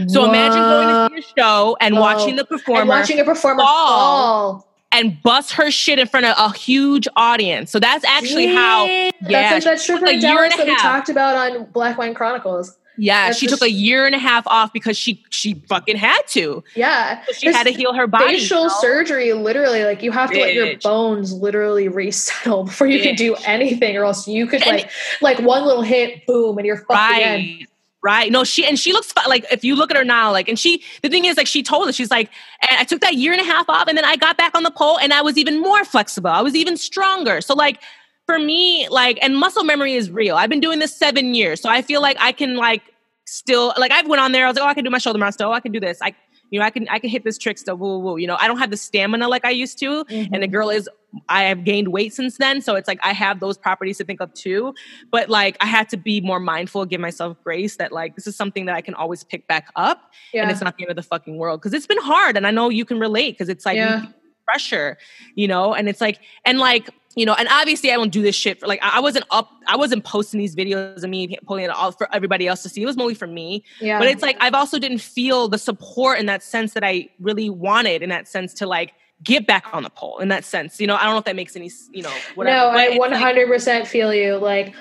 So 0.07 0.25
imagine 0.25 0.59
going 0.59 0.87
to 0.89 1.15
see 1.15 1.27
a 1.31 1.41
show 1.41 1.77
and 1.79 1.95
Whoa. 1.95 2.01
watching 2.01 2.35
the 2.35 2.43
performer 2.43 2.81
and 2.81 2.89
watching 2.89 3.19
a 3.19 3.23
performer 3.23 3.61
fall. 3.61 3.87
fall. 3.87 4.67
And 4.95 5.21
bust 5.23 5.51
her 5.53 5.69
shit 5.71 5.99
in 5.99 6.07
front 6.07 6.25
of 6.25 6.35
a 6.37 6.55
huge 6.57 7.07
audience. 7.15 7.71
So 7.71 7.79
that's 7.79 8.03
actually 8.05 8.47
how 8.47 8.85
Yeah, 8.85 9.11
yeah, 9.21 9.49
that's 9.53 9.65
like 9.65 9.75
that 9.75 9.79
stripper 9.81 10.05
a 10.07 10.19
Dallas 10.19 10.55
that 10.55 10.65
we 10.67 10.75
talked 10.77 11.09
about 11.09 11.35
on 11.35 11.65
Black 11.65 11.97
Wine 11.97 12.13
Chronicles. 12.13 12.77
Yeah, 12.97 13.25
That's 13.25 13.37
she 13.39 13.47
took 13.47 13.59
just- 13.59 13.63
a 13.63 13.71
year 13.71 14.05
and 14.05 14.15
a 14.15 14.17
half 14.17 14.47
off 14.47 14.71
because 14.71 14.97
she 14.97 15.21
she 15.29 15.55
fucking 15.67 15.97
had 15.97 16.21
to. 16.29 16.63
Yeah, 16.75 17.21
So 17.25 17.33
she 17.33 17.47
had 17.47 17.65
to 17.65 17.71
heal 17.73 17.91
her 17.91 18.07
body. 18.07 18.37
facial 18.37 18.61
you 18.61 18.67
know? 18.69 18.73
surgery. 18.79 19.33
Literally, 19.33 19.83
like 19.83 20.01
you 20.01 20.13
have 20.13 20.31
to 20.31 20.39
let 20.39 20.53
your 20.53 20.77
bones 20.77 21.33
literally 21.33 21.89
resettle 21.89 22.63
before 22.69 22.87
you 22.87 23.01
can 23.01 23.15
do 23.15 23.35
anything, 23.45 23.97
or 23.97 24.05
else 24.05 24.29
you 24.29 24.47
could 24.47 24.61
And- 24.65 24.77
like 24.77 24.89
like 25.21 25.39
one 25.39 25.65
little 25.65 25.81
hit, 25.81 26.25
boom, 26.25 26.57
and 26.57 26.65
you're 26.65 26.85
fucked 26.89 27.15
again. 27.17 27.67
Right. 28.05 28.31
No, 28.31 28.43
she 28.43 28.63
and 28.63 28.77
she 28.77 28.93
looks 28.93 29.11
like 29.27 29.47
if 29.51 29.63
you 29.63 29.75
look 29.75 29.89
at 29.89 29.97
her 29.97 30.03
now, 30.03 30.31
like, 30.31 30.47
and 30.47 30.59
she 30.59 30.83
the 31.01 31.09
thing 31.09 31.25
is, 31.25 31.37
like, 31.37 31.47
she 31.47 31.63
told 31.63 31.87
us, 31.87 31.95
she's 31.95 32.11
like, 32.11 32.29
and 32.69 32.79
I 32.79 32.83
took 32.83 33.01
that 33.01 33.15
year 33.15 33.31
and 33.31 33.41
a 33.41 33.43
half 33.43 33.67
off, 33.67 33.87
and 33.87 33.97
then 33.97 34.05
I 34.05 34.15
got 34.15 34.37
back 34.37 34.53
on 34.53 34.61
the 34.61 34.69
pole, 34.69 34.99
and 34.99 35.11
I 35.11 35.23
was 35.23 35.39
even 35.39 35.59
more 35.59 35.83
flexible. 35.83 36.29
I 36.29 36.43
was 36.43 36.53
even 36.53 36.77
stronger. 36.77 37.41
So, 37.41 37.55
like, 37.55 37.81
for 38.27 38.37
me, 38.37 38.87
like, 38.89 39.17
and 39.23 39.35
muscle 39.35 39.63
memory 39.63 39.95
is 39.95 40.11
real. 40.11 40.35
I've 40.35 40.51
been 40.51 40.59
doing 40.59 40.77
this 40.77 40.95
seven 40.95 41.33
years, 41.33 41.59
so 41.59 41.67
I 41.67 41.81
feel 41.81 41.99
like 41.99 42.15
I 42.19 42.31
can 42.31 42.55
like 42.57 42.83
still 43.25 43.73
like 43.75 43.91
I've 43.91 44.07
went 44.07 44.21
on 44.21 44.33
there. 44.33 44.45
I 44.45 44.49
was 44.49 44.57
like, 44.57 44.65
oh, 44.65 44.69
I 44.69 44.75
can 44.75 44.83
do 44.83 44.91
my 44.91 44.99
shoulder 44.99 45.17
mount 45.17 45.33
still. 45.33 45.49
Oh, 45.49 45.53
I 45.53 45.59
can 45.59 45.71
do 45.71 45.79
this. 45.79 45.97
I, 45.99 46.13
you 46.51 46.59
know, 46.59 46.65
I 46.65 46.69
can 46.69 46.87
I 46.89 46.99
can 46.99 47.09
hit 47.09 47.23
this 47.23 47.37
trick 47.37 47.57
still. 47.57 47.75
Woo, 47.75 47.97
woo, 47.97 47.99
woo. 47.99 48.17
You 48.17 48.27
know, 48.27 48.37
I 48.39 48.47
don't 48.47 48.57
have 48.57 48.69
the 48.69 48.77
stamina 48.77 49.27
like 49.27 49.45
I 49.45 49.49
used 49.49 49.79
to, 49.79 50.05
and 50.09 50.33
the 50.33 50.39
mm-hmm. 50.39 50.51
girl 50.51 50.69
is. 50.69 50.89
I 51.29 51.43
have 51.43 51.63
gained 51.63 51.89
weight 51.89 52.13
since 52.13 52.37
then, 52.37 52.61
so 52.61 52.75
it's 52.75 52.89
like 52.89 52.99
I 53.01 53.13
have 53.13 53.39
those 53.39 53.57
properties 53.57 53.97
to 53.99 54.03
think 54.03 54.19
of 54.19 54.33
too. 54.33 54.75
But 55.11 55.29
like 55.29 55.55
I 55.61 55.65
had 55.65 55.87
to 55.89 55.97
be 55.97 56.19
more 56.19 56.41
mindful, 56.41 56.85
give 56.85 56.99
myself 56.99 57.37
grace 57.43 57.77
that 57.77 57.93
like 57.93 58.15
this 58.15 58.27
is 58.27 58.35
something 58.35 58.65
that 58.65 58.75
I 58.75 58.81
can 58.81 58.95
always 58.95 59.23
pick 59.23 59.47
back 59.47 59.69
up, 59.75 60.11
and 60.33 60.51
it's 60.51 60.61
not 60.61 60.77
the 60.77 60.83
end 60.83 60.89
of 60.89 60.97
the 60.97 61.03
fucking 61.03 61.37
world 61.37 61.61
because 61.61 61.73
it's 61.73 61.87
been 61.87 62.01
hard, 62.01 62.35
and 62.35 62.45
I 62.45 62.51
know 62.51 62.69
you 62.69 62.83
can 62.83 62.99
relate 62.99 63.31
because 63.31 63.47
it's 63.47 63.65
like 63.65 63.77
Yeah. 63.77 64.05
pressure, 64.45 64.97
you 65.35 65.47
know, 65.47 65.73
and 65.73 65.87
it's 65.87 66.01
like 66.01 66.19
and 66.43 66.59
like 66.59 66.89
you 67.15 67.25
know, 67.25 67.33
and 67.33 67.47
obviously 67.49 67.91
I 67.91 67.95
don't 67.95 68.11
do 68.11 68.21
this 68.21 68.35
shit 68.35 68.59
for 68.59 68.67
like 68.67 68.79
I 68.83 68.99
wasn't 68.99 69.25
up, 69.31 69.49
I 69.67 69.77
wasn't 69.77 70.03
posting 70.03 70.39
these 70.39 70.55
videos 70.55 71.03
of 71.03 71.09
me 71.09 71.37
pulling 71.45 71.63
it 71.63 71.69
all 71.69 71.91
for 71.91 72.13
everybody 72.13 72.47
else 72.47 72.61
to 72.63 72.69
see. 72.69 72.81
It 72.81 72.85
was 72.85 72.97
mostly 72.97 73.15
for 73.15 73.27
me. 73.27 73.63
Yeah. 73.79 73.99
But 73.99 74.09
it's 74.09 74.21
like 74.21 74.37
I've 74.39 74.53
also 74.53 74.79
didn't 74.79 74.99
feel 74.99 75.47
the 75.47 75.57
support 75.57 76.19
in 76.19 76.25
that 76.27 76.43
sense 76.43 76.73
that 76.73 76.83
I 76.83 77.09
really 77.19 77.49
wanted 77.49 78.03
in 78.03 78.09
that 78.09 78.27
sense 78.27 78.53
to 78.55 78.67
like 78.67 78.93
get 79.23 79.47
back 79.47 79.65
on 79.73 79.83
the 79.83 79.89
pole 79.89 80.19
in 80.19 80.27
that 80.27 80.43
sense. 80.43 80.79
You 80.79 80.87
know, 80.87 80.95
I 80.95 81.03
don't 81.03 81.13
know 81.13 81.19
if 81.19 81.25
that 81.25 81.35
makes 81.35 81.55
any, 81.55 81.71
you 81.91 82.03
know, 82.03 82.13
whatever. 82.35 82.73
No, 82.73 82.77
I 82.77 82.97
one 82.97 83.11
hundred 83.11 83.47
percent 83.47 83.87
feel 83.87 84.13
you. 84.13 84.35
Like 84.35 84.75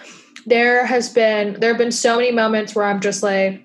there 0.47 0.85
has 0.85 1.09
been 1.09 1.59
there 1.61 1.71
have 1.71 1.79
been 1.79 1.93
so 1.93 2.17
many 2.17 2.33
moments 2.33 2.75
where 2.75 2.85
I'm 2.85 3.01
just 3.01 3.23
like, 3.23 3.65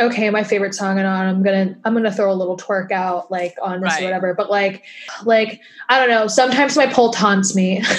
okay, 0.00 0.30
my 0.30 0.44
favorite 0.44 0.74
song 0.74 0.98
and 0.98 1.06
on, 1.06 1.26
I'm 1.26 1.42
gonna 1.42 1.76
I'm 1.84 1.94
gonna 1.94 2.12
throw 2.12 2.30
a 2.32 2.34
little 2.34 2.56
twerk 2.56 2.92
out 2.92 3.30
like 3.30 3.54
on 3.60 3.80
this 3.80 3.92
Right. 3.92 4.02
or 4.02 4.04
whatever. 4.06 4.34
But 4.34 4.50
like 4.50 4.84
like 5.24 5.60
I 5.88 5.98
don't 5.98 6.08
know, 6.08 6.26
sometimes 6.26 6.76
my 6.76 6.86
pole 6.86 7.12
taunts 7.12 7.54
me. 7.56 7.82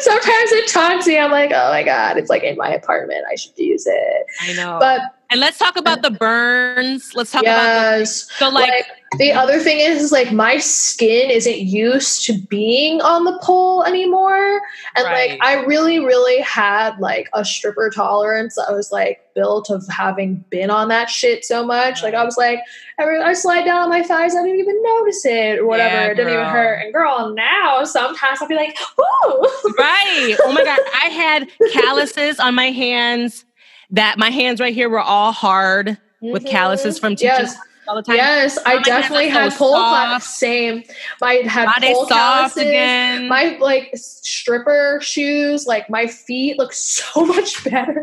Sometimes 0.00 0.52
it 0.52 0.68
taunts 0.68 1.06
me. 1.06 1.18
I'm 1.18 1.30
like, 1.30 1.50
oh 1.52 1.70
my 1.70 1.82
God, 1.82 2.16
it's 2.16 2.30
like 2.30 2.42
in 2.42 2.56
my 2.56 2.68
apartment. 2.70 3.24
I 3.30 3.34
should 3.36 3.56
use 3.56 3.86
it. 3.86 4.26
I 4.42 4.52
know. 4.54 4.78
But 4.80 5.00
and 5.34 5.40
let's 5.40 5.58
talk 5.58 5.76
about 5.76 6.02
the 6.02 6.12
burns. 6.12 7.12
Let's 7.12 7.32
talk 7.32 7.42
about 7.42 7.98
the, 7.98 8.06
so 8.06 8.48
like, 8.50 8.68
like 8.70 8.86
the 9.18 9.32
other 9.32 9.58
thing 9.58 9.80
is, 9.80 10.00
is 10.00 10.12
like 10.12 10.30
my 10.32 10.58
skin 10.58 11.28
isn't 11.28 11.58
used 11.58 12.24
to 12.26 12.34
being 12.48 13.00
on 13.00 13.24
the 13.24 13.36
pole 13.42 13.82
anymore 13.84 14.60
and 14.96 15.04
Right. 15.04 15.30
like 15.30 15.40
i 15.42 15.64
really 15.64 15.98
really 15.98 16.40
had 16.40 16.98
like 16.98 17.28
a 17.32 17.44
stripper 17.44 17.90
tolerance 17.90 18.58
i 18.58 18.72
was 18.72 18.90
like 18.90 19.20
built 19.34 19.70
of 19.70 19.86
having 19.88 20.44
been 20.50 20.70
on 20.70 20.88
that 20.88 21.10
shit 21.10 21.44
so 21.44 21.64
much 21.64 22.02
like 22.02 22.14
i 22.14 22.24
was 22.24 22.36
like 22.36 22.58
every 22.98 23.20
i 23.20 23.32
slide 23.32 23.64
down 23.64 23.82
on 23.82 23.88
my 23.88 24.02
thighs 24.02 24.34
i 24.34 24.42
didn't 24.42 24.58
even 24.58 24.82
notice 24.82 25.24
it 25.24 25.58
or 25.58 25.66
whatever 25.66 25.94
Yeah, 25.94 26.06
it 26.06 26.14
didn't 26.16 26.32
even 26.32 26.44
hurt 26.46 26.82
and 26.82 26.92
girl 26.92 27.34
now 27.34 27.84
sometimes 27.84 28.40
i'll 28.40 28.48
be 28.48 28.54
like 28.56 28.76
woo 28.98 29.48
right. 29.78 30.36
Oh 30.44 30.52
my 30.52 30.64
god, 30.64 30.78
I 31.02 31.08
had 31.08 31.48
calluses 31.72 32.38
on 32.38 32.54
my 32.54 32.70
hands. 32.70 33.44
That 33.90 34.18
my 34.18 34.30
hands 34.30 34.60
right 34.60 34.74
here 34.74 34.88
were 34.88 35.00
all 35.00 35.32
hard 35.32 35.98
with 36.20 36.46
calluses 36.46 36.98
from 36.98 37.16
teaching 37.16 37.30
Mm-hmm. 37.30 37.42
yes 37.44 37.56
all 37.86 37.96
the 37.96 38.02
time. 38.02 38.16
yes 38.16 38.58
i 38.64 38.80
definitely 38.80 39.28
had 39.28 39.52
so 39.52 39.58
pole 39.58 39.72
soft. 39.74 40.24
same 40.24 40.82
i 41.20 41.34
had 41.44 41.68
pole 41.82 42.06
calluses 42.06 42.56
again? 42.62 43.28
my 43.28 43.58
like 43.60 43.90
stripper 43.94 44.98
shoes 45.02 45.66
like 45.66 45.90
my 45.90 46.06
feet 46.06 46.56
look 46.56 46.72
so 46.72 47.26
much 47.26 47.62
better 47.62 48.02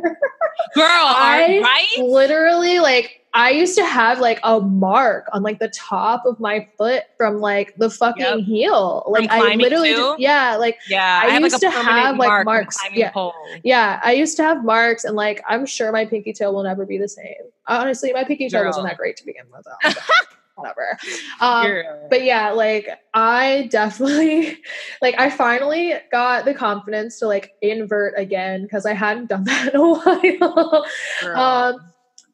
Girl, 0.75 0.85
I- 0.85 1.61
right? 1.63 2.05
literally 2.05 2.77
like 2.79 3.20
i 3.33 3.49
used 3.49 3.75
to 3.77 3.85
have 3.85 4.19
like 4.19 4.39
a 4.43 4.59
mark 4.59 5.27
on 5.33 5.41
like 5.43 5.59
the 5.59 5.69
top 5.69 6.25
of 6.25 6.39
my 6.39 6.67
foot 6.77 7.03
from 7.17 7.39
like 7.39 7.73
the 7.77 7.89
fucking 7.89 8.21
Yep. 8.21 8.39
heel 8.39 9.03
like 9.07 9.29
i 9.31 9.55
literally 9.55 9.91
just, 9.91 10.19
yeah 10.19 10.55
like 10.57 10.77
Yeah, 10.89 11.21
I 11.23 11.29
have 11.29 11.41
used 11.41 11.53
like 11.53 11.61
to 11.61 11.69
have, 11.71 12.17
like, 12.17 12.27
mark 12.27 12.45
marks. 12.45 12.77
Yeah. 12.93 13.11
pole. 13.11 13.33
yeah 13.63 13.99
i 14.03 14.11
used 14.13 14.35
to 14.37 14.43
have 14.43 14.63
marks 14.65 15.03
and 15.05 15.15
like 15.15 15.41
i'm 15.47 15.65
sure 15.65 15.91
my 15.91 16.05
pinky 16.05 16.33
toe 16.33 16.51
will 16.51 16.63
never 16.63 16.85
be 16.85 16.97
the 16.97 17.07
same 17.09 17.35
honestly 17.67 18.11
my 18.13 18.23
pinky 18.23 18.49
toe 18.49 18.65
wasn't 18.65 18.85
that 18.87 18.97
great 18.97 19.15
to 19.17 19.25
begin 19.25 19.43
with 19.51 19.65
though, 19.65 19.91
whatever 20.55 20.97
um 21.39 21.83
but 22.09 22.23
yeah 22.23 22.51
like 22.51 22.89
i 23.13 23.67
definitely 23.71 24.57
like 25.01 25.17
i 25.19 25.29
finally 25.29 25.93
got 26.11 26.43
the 26.45 26.53
confidence 26.53 27.17
to 27.19 27.25
like 27.27 27.53
invert 27.61 28.13
again 28.17 28.63
because 28.63 28.85
i 28.85 28.93
hadn't 28.93 29.27
done 29.27 29.43
that 29.45 29.73
in 29.73 29.79
a 29.79 29.93
while 29.93 30.85
Girl. 31.21 31.37
um 31.39 31.75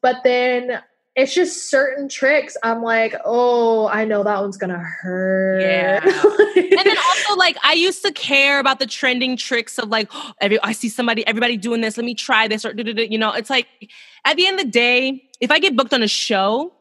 but 0.02 0.16
then 0.24 0.80
it's 1.16 1.34
just 1.34 1.68
certain 1.68 2.08
tricks 2.08 2.56
i'm 2.62 2.82
like 2.82 3.14
oh 3.24 3.88
i 3.88 4.04
know 4.04 4.22
that 4.22 4.40
one's 4.40 4.56
gonna 4.56 4.78
hurt 4.78 5.60
Yeah. 5.60 6.00
and 6.78 6.86
then 6.86 6.96
also 6.96 7.34
like 7.36 7.56
I 7.64 7.72
used 7.72 8.04
to 8.04 8.12
care 8.12 8.60
about 8.60 8.78
the 8.78 8.86
trending 8.86 9.36
tricks 9.36 9.78
of 9.78 9.88
like 9.88 10.10
every 10.40 10.60
I 10.62 10.72
see 10.72 10.88
somebody 10.88 11.26
everybody 11.26 11.56
doing 11.56 11.80
this 11.80 11.96
let 11.96 12.04
me 12.04 12.14
try 12.14 12.46
this 12.46 12.64
or 12.64 12.72
you 12.72 13.18
know 13.18 13.32
it's 13.32 13.50
like 13.50 13.66
at 14.24 14.36
the 14.36 14.46
end 14.46 14.60
of 14.60 14.66
the 14.66 14.70
day 14.70 15.22
if 15.40 15.50
I 15.50 15.58
get 15.58 15.76
booked 15.76 15.92
on 15.92 16.02
a 16.02 16.08
show 16.08 16.72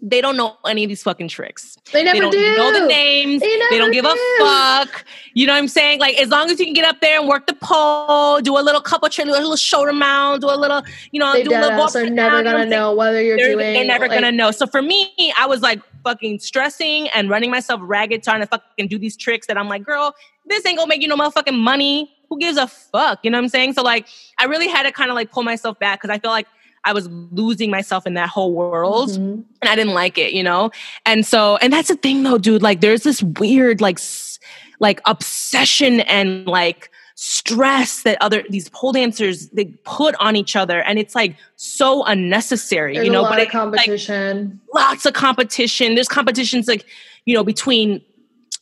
they 0.00 0.20
don't 0.20 0.36
know 0.36 0.56
any 0.66 0.82
of 0.84 0.88
these 0.88 1.02
fucking 1.02 1.28
tricks 1.28 1.76
they 1.92 2.02
never 2.02 2.14
they 2.14 2.20
don't 2.20 2.32
do 2.32 2.56
know 2.56 2.72
the 2.72 2.86
names 2.86 3.40
They 3.40 3.60
they 3.70 3.78
don't 3.78 3.92
give 3.92 4.04
a 4.04 4.16
fuck 4.38 5.04
you 5.34 5.46
know 5.46 5.52
what 5.52 5.58
I'm 5.58 5.68
saying 5.68 6.00
like 6.00 6.16
as 6.16 6.28
long 6.28 6.50
as 6.50 6.58
you 6.58 6.66
can 6.66 6.74
get 6.74 6.84
up 6.84 7.00
there 7.00 7.20
and 7.20 7.28
work 7.28 7.46
the 7.46 7.54
pole 7.54 8.40
do 8.40 8.58
a 8.58 8.60
little 8.60 8.80
couple 8.80 9.08
trick 9.08 9.26
do 9.26 9.32
a 9.32 9.34
little 9.34 9.56
shoulder 9.56 9.92
mount 9.92 10.40
do 10.40 10.48
a 10.48 10.56
little 10.56 10.82
you 11.12 11.20
know 11.20 11.32
they 11.32 11.44
do 11.44 11.50
a 11.50 11.60
little 11.60 11.78
deadass 11.78 11.94
are 11.94 12.10
never 12.10 12.42
down, 12.42 12.44
you 12.44 12.44
know 12.44 12.58
what 12.58 12.62
gonna 12.64 12.70
know 12.70 12.94
whether 12.94 13.22
you're 13.22 13.36
they're, 13.36 13.52
doing 13.52 13.74
they're 13.74 13.84
never 13.84 14.08
like, 14.08 14.20
gonna 14.20 14.32
know. 14.32 14.50
So 14.50 14.66
for 14.66 14.82
me, 14.82 15.12
I 15.38 15.46
was 15.46 15.60
like 15.60 15.80
fucking 16.04 16.40
stressing 16.40 17.08
and 17.10 17.30
running 17.30 17.50
myself 17.50 17.80
ragged 17.82 18.22
trying 18.22 18.40
to 18.40 18.46
fucking 18.46 18.88
do 18.88 18.98
these 18.98 19.16
tricks 19.16 19.46
that 19.46 19.56
I'm 19.56 19.68
like, 19.68 19.84
girl, 19.84 20.14
this 20.46 20.64
ain't 20.66 20.78
gonna 20.78 20.88
make 20.88 21.02
you 21.02 21.08
no 21.08 21.16
motherfucking 21.16 21.58
money. 21.58 22.14
Who 22.28 22.38
gives 22.38 22.56
a 22.56 22.66
fuck? 22.66 23.20
You 23.22 23.30
know 23.30 23.38
what 23.38 23.44
I'm 23.44 23.48
saying? 23.48 23.74
So 23.74 23.82
like, 23.82 24.06
I 24.38 24.44
really 24.44 24.68
had 24.68 24.84
to 24.84 24.92
kind 24.92 25.10
of 25.10 25.14
like 25.14 25.30
pull 25.30 25.42
myself 25.42 25.78
back 25.78 26.00
because 26.00 26.14
I 26.14 26.18
feel 26.18 26.30
like 26.30 26.46
I 26.84 26.92
was 26.92 27.08
losing 27.30 27.70
myself 27.70 28.06
in 28.06 28.14
that 28.14 28.28
whole 28.28 28.52
world 28.52 29.10
Mhm. 29.10 29.44
and 29.60 29.68
I 29.68 29.76
didn't 29.76 29.94
like 29.94 30.18
it, 30.18 30.32
you 30.32 30.42
know? 30.42 30.70
And 31.06 31.24
so, 31.26 31.56
and 31.58 31.72
that's 31.72 31.88
the 31.88 31.96
thing 31.96 32.22
though, 32.24 32.38
dude, 32.38 32.62
like 32.62 32.80
there's 32.80 33.02
this 33.02 33.22
weird, 33.22 33.80
like, 33.80 33.98
s- 33.98 34.38
like 34.80 35.00
obsession 35.06 36.00
and 36.00 36.46
like 36.46 36.90
stress 37.14 38.02
that 38.02 38.18
other, 38.20 38.42
these 38.50 38.68
pole 38.70 38.90
dancers, 38.92 39.48
they 39.50 39.66
put 39.84 40.14
on 40.18 40.34
each 40.34 40.56
other. 40.56 40.82
And 40.82 40.98
it's 40.98 41.14
like 41.14 41.36
so 41.56 42.04
unnecessary, 42.04 42.94
There's 42.94 43.06
you 43.06 43.12
know? 43.12 43.20
a 43.20 43.22
lot 43.22 43.30
but 43.30 43.38
of 43.38 43.44
it's 43.46 43.54
like 43.54 43.62
competition 43.62 44.60
lots 44.74 45.06
of 45.06 45.12
competition. 45.12 45.94
There's 45.94 46.08
competitions 46.08 46.66
like, 46.66 46.84
you 47.26 47.34
know, 47.34 47.44
between 47.44 48.00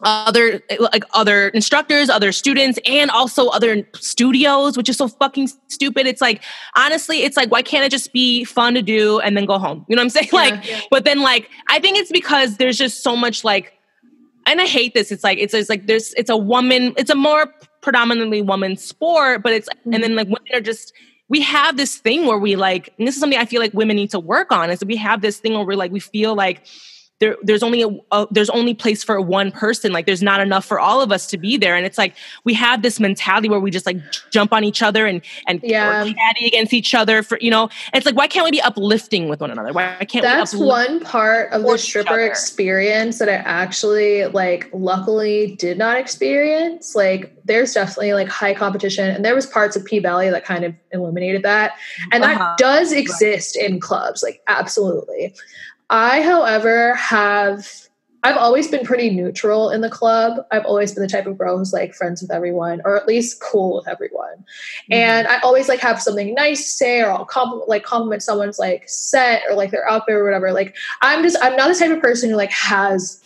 other 0.03 0.63
like 0.93 1.05
other 1.13 1.49
instructors, 1.49 2.09
other 2.09 2.33
students, 2.33 2.79
and 2.87 3.11
also 3.11 3.49
other 3.49 3.87
studios, 3.95 4.77
which 4.77 4.89
is 4.89 4.97
so 4.97 5.09
fucking 5.09 5.49
stupid. 5.69 6.07
It's 6.07 6.21
like 6.21 6.43
honestly, 6.77 7.23
it's 7.23 7.37
like 7.37 7.51
why 7.51 7.63
can't 7.63 7.85
it 7.85 7.91
just 7.91 8.13
be 8.13 8.45
fun 8.45 8.75
to 8.75 8.83
do 8.83 9.21
and 9.21 9.37
then 9.37 9.45
go 9.47 9.59
home? 9.59 9.85
You 9.89 9.97
know 9.97 10.01
what 10.01 10.05
I'm 10.05 10.11
saying? 10.11 10.29
Like, 10.33 10.67
Yeah. 10.67 10.81
but 10.91 11.05
then 11.05 11.21
like 11.21 11.49
I 11.69 11.81
think 11.81 11.99
it's 11.99 12.11
because 12.13 12.57
there's 12.57 12.79
just 12.79 13.03
so 13.03 13.15
much 13.17 13.45
like, 13.45 13.75
and 14.47 14.61
I 14.61 14.67
hate 14.67 14.95
this. 14.95 15.13
It's 15.13 15.23
like 15.25 15.39
it's, 15.39 15.53
it's 15.55 15.69
like 15.69 15.87
there's 15.87 16.15
it's 16.15 16.31
a 16.31 16.37
woman. 16.37 16.95
It's 16.97 17.11
a 17.11 17.15
more 17.15 17.47
predominantly 17.83 18.43
woman 18.43 18.77
sport, 18.77 19.43
but 19.43 19.53
it's 19.53 19.69
and 19.93 20.03
then 20.03 20.15
like 20.17 20.27
women 20.29 20.49
are 20.55 20.61
just 20.61 20.93
we 21.29 21.41
have 21.43 21.77
this 21.77 21.97
thing 21.97 22.27
where 22.27 22.39
we 22.39 22.57
like, 22.57 22.93
and 22.99 23.07
this 23.07 23.15
is 23.15 23.21
something 23.21 23.39
I 23.39 23.45
feel 23.45 23.61
like 23.61 23.73
women 23.73 23.95
need 23.97 24.11
to 24.11 24.19
work 24.19 24.51
on. 24.51 24.69
Is 24.71 24.81
that 24.81 24.89
we 24.89 24.97
have 24.97 25.21
this 25.21 25.39
thing 25.39 25.53
where 25.55 25.65
we're 25.65 25.77
like 25.77 25.93
we 25.93 26.01
feel 26.01 26.35
like 26.35 26.67
there, 27.21 27.37
there's 27.43 27.63
only 27.63 27.83
a, 27.83 27.89
a 28.13 28.27
there's 28.31 28.51
only 28.51 28.75
place 28.75 29.05
for 29.05 29.21
one 29.21 29.53
person 29.53 29.93
like 29.93 30.07
there's 30.07 30.23
not 30.23 30.41
enough 30.41 30.65
for 30.65 30.81
all 30.81 31.01
of 31.03 31.13
us 31.13 31.27
to 31.29 31.39
be 31.39 31.57
there 31.57 31.77
and 31.77 31.87
it's 31.87 31.99
like 31.99 32.15
we 32.45 32.55
have 32.55 32.83
this 32.83 32.99
mentality 32.99 33.49
where 33.49 33.61
we 33.61 33.71
just 33.71 33.87
like 33.87 33.99
jump 34.31 34.53
on 34.53 34.65
each 34.65 34.83
other 34.83 35.07
and 35.07 35.21
and 35.47 35.61
Yeah. 35.63 36.03
caddy 36.05 36.47
against 36.47 36.73
each 36.73 36.95
other 36.95 37.23
for 37.23 37.39
you 37.41 37.51
know 37.51 37.69
it's 37.93 38.07
like 38.07 38.17
why 38.17 38.27
can't 38.27 38.45
we 38.45 38.51
be 38.51 38.61
uplifting 38.63 39.29
with 39.29 39.41
one 39.41 39.51
another 39.51 39.73
why 39.73 40.05
can't 40.09 40.23
that's 40.23 40.55
one 40.55 41.01
part 41.01 41.53
of 41.53 41.63
the 41.63 41.79
stripper 41.79 42.19
experience 42.21 43.19
that 43.19 43.29
I 43.29 43.35
actually 43.35 44.27
like 44.27 44.69
luckily 44.73 45.57
did 45.57 45.77
not 45.79 45.97
experience. 45.99 46.95
Like 46.95 47.33
there's 47.45 47.75
definitely 47.75 48.15
like 48.15 48.29
high 48.29 48.55
competition 48.55 49.11
and 49.11 49.25
there 49.25 49.35
was 49.35 49.47
parts 49.47 49.77
of 49.77 49.85
P 49.85 49.99
Valley 49.99 50.31
that 50.31 50.45
kind 50.45 50.65
of 50.65 50.75
illuminated 50.93 51.43
that. 51.43 51.73
And 52.13 52.23
Uh-huh. 52.25 52.39
that 52.39 52.59
does 52.59 52.93
exist 52.93 53.57
in 53.57 53.81
clubs, 53.81 54.23
like 54.23 54.41
absolutely. 54.47 55.35
I, 55.91 56.23
however, 56.23 56.95
have 56.95 57.69
I've 58.23 58.37
always 58.37 58.69
been 58.69 58.85
pretty 58.85 59.11
neutral 59.11 59.71
in 59.71 59.81
the 59.81 59.89
club. 59.89 60.45
I've 60.51 60.67
always 60.67 60.93
been 60.93 61.03
the 61.03 61.09
type 61.09 61.27
of 61.27 61.39
girl 61.39 61.57
who's 61.57 61.73
like 61.73 61.95
friends 61.95 62.21
with 62.21 62.31
everyone 62.31 62.83
or 62.85 62.97
at 62.97 63.07
least 63.07 63.41
cool 63.41 63.77
with 63.77 63.89
everyone. 63.89 64.37
Mm-hmm. 64.37 64.93
And 64.93 65.27
I 65.27 65.39
always 65.41 65.69
like 65.69 65.81
have 65.81 66.03
something 66.03 66.35
nice 66.35 66.63
to 66.63 66.69
say 66.69 67.01
or 67.01 67.11
I'll 67.11 67.25
compliment 67.25 67.69
like 67.69 67.83
compliment 67.83 68.23
someone's 68.23 68.59
like 68.59 68.89
set 68.89 69.43
or 69.49 69.57
like 69.57 69.71
their 69.71 69.89
outfit 69.89 70.15
or 70.15 70.25
whatever. 70.25 70.53
Like 70.53 70.77
I'm 71.01 71.23
just 71.23 71.39
I'm 71.41 71.57
not 71.57 71.69
the 71.69 71.79
type 71.79 71.93
of 71.93 72.03
person 72.03 72.29
who 72.29 72.37
like 72.37 72.53
has 72.53 73.23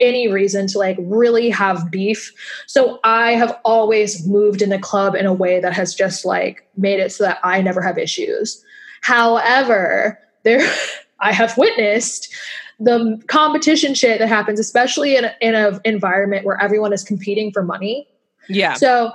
any 0.00 0.26
reason 0.26 0.66
to 0.68 0.78
like 0.78 0.96
really 1.00 1.50
have 1.50 1.90
beef. 1.90 2.32
So 2.66 2.98
I 3.04 3.32
have 3.32 3.56
always 3.64 4.26
moved 4.26 4.60
in 4.60 4.70
the 4.70 4.78
club 4.78 5.14
in 5.14 5.26
a 5.26 5.32
way 5.32 5.60
that 5.60 5.74
has 5.74 5.94
just 5.94 6.24
like 6.24 6.66
made 6.76 6.98
it 6.98 7.12
so 7.12 7.24
that 7.24 7.38
I 7.44 7.60
never 7.60 7.80
have 7.80 7.98
issues. 7.98 8.64
However, 9.02 10.18
there 10.42 10.68
I 11.20 11.32
have 11.32 11.56
witnessed 11.56 12.32
the 12.78 13.22
competition 13.26 13.94
shit 13.94 14.18
that 14.18 14.28
happens, 14.28 14.60
especially 14.60 15.16
in 15.16 15.24
a, 15.24 15.34
in 15.40 15.54
an 15.54 15.80
environment 15.84 16.44
where 16.44 16.60
everyone 16.60 16.92
is 16.92 17.02
competing 17.02 17.50
for 17.52 17.62
money. 17.62 18.06
yeah 18.48 18.74
So 18.74 19.12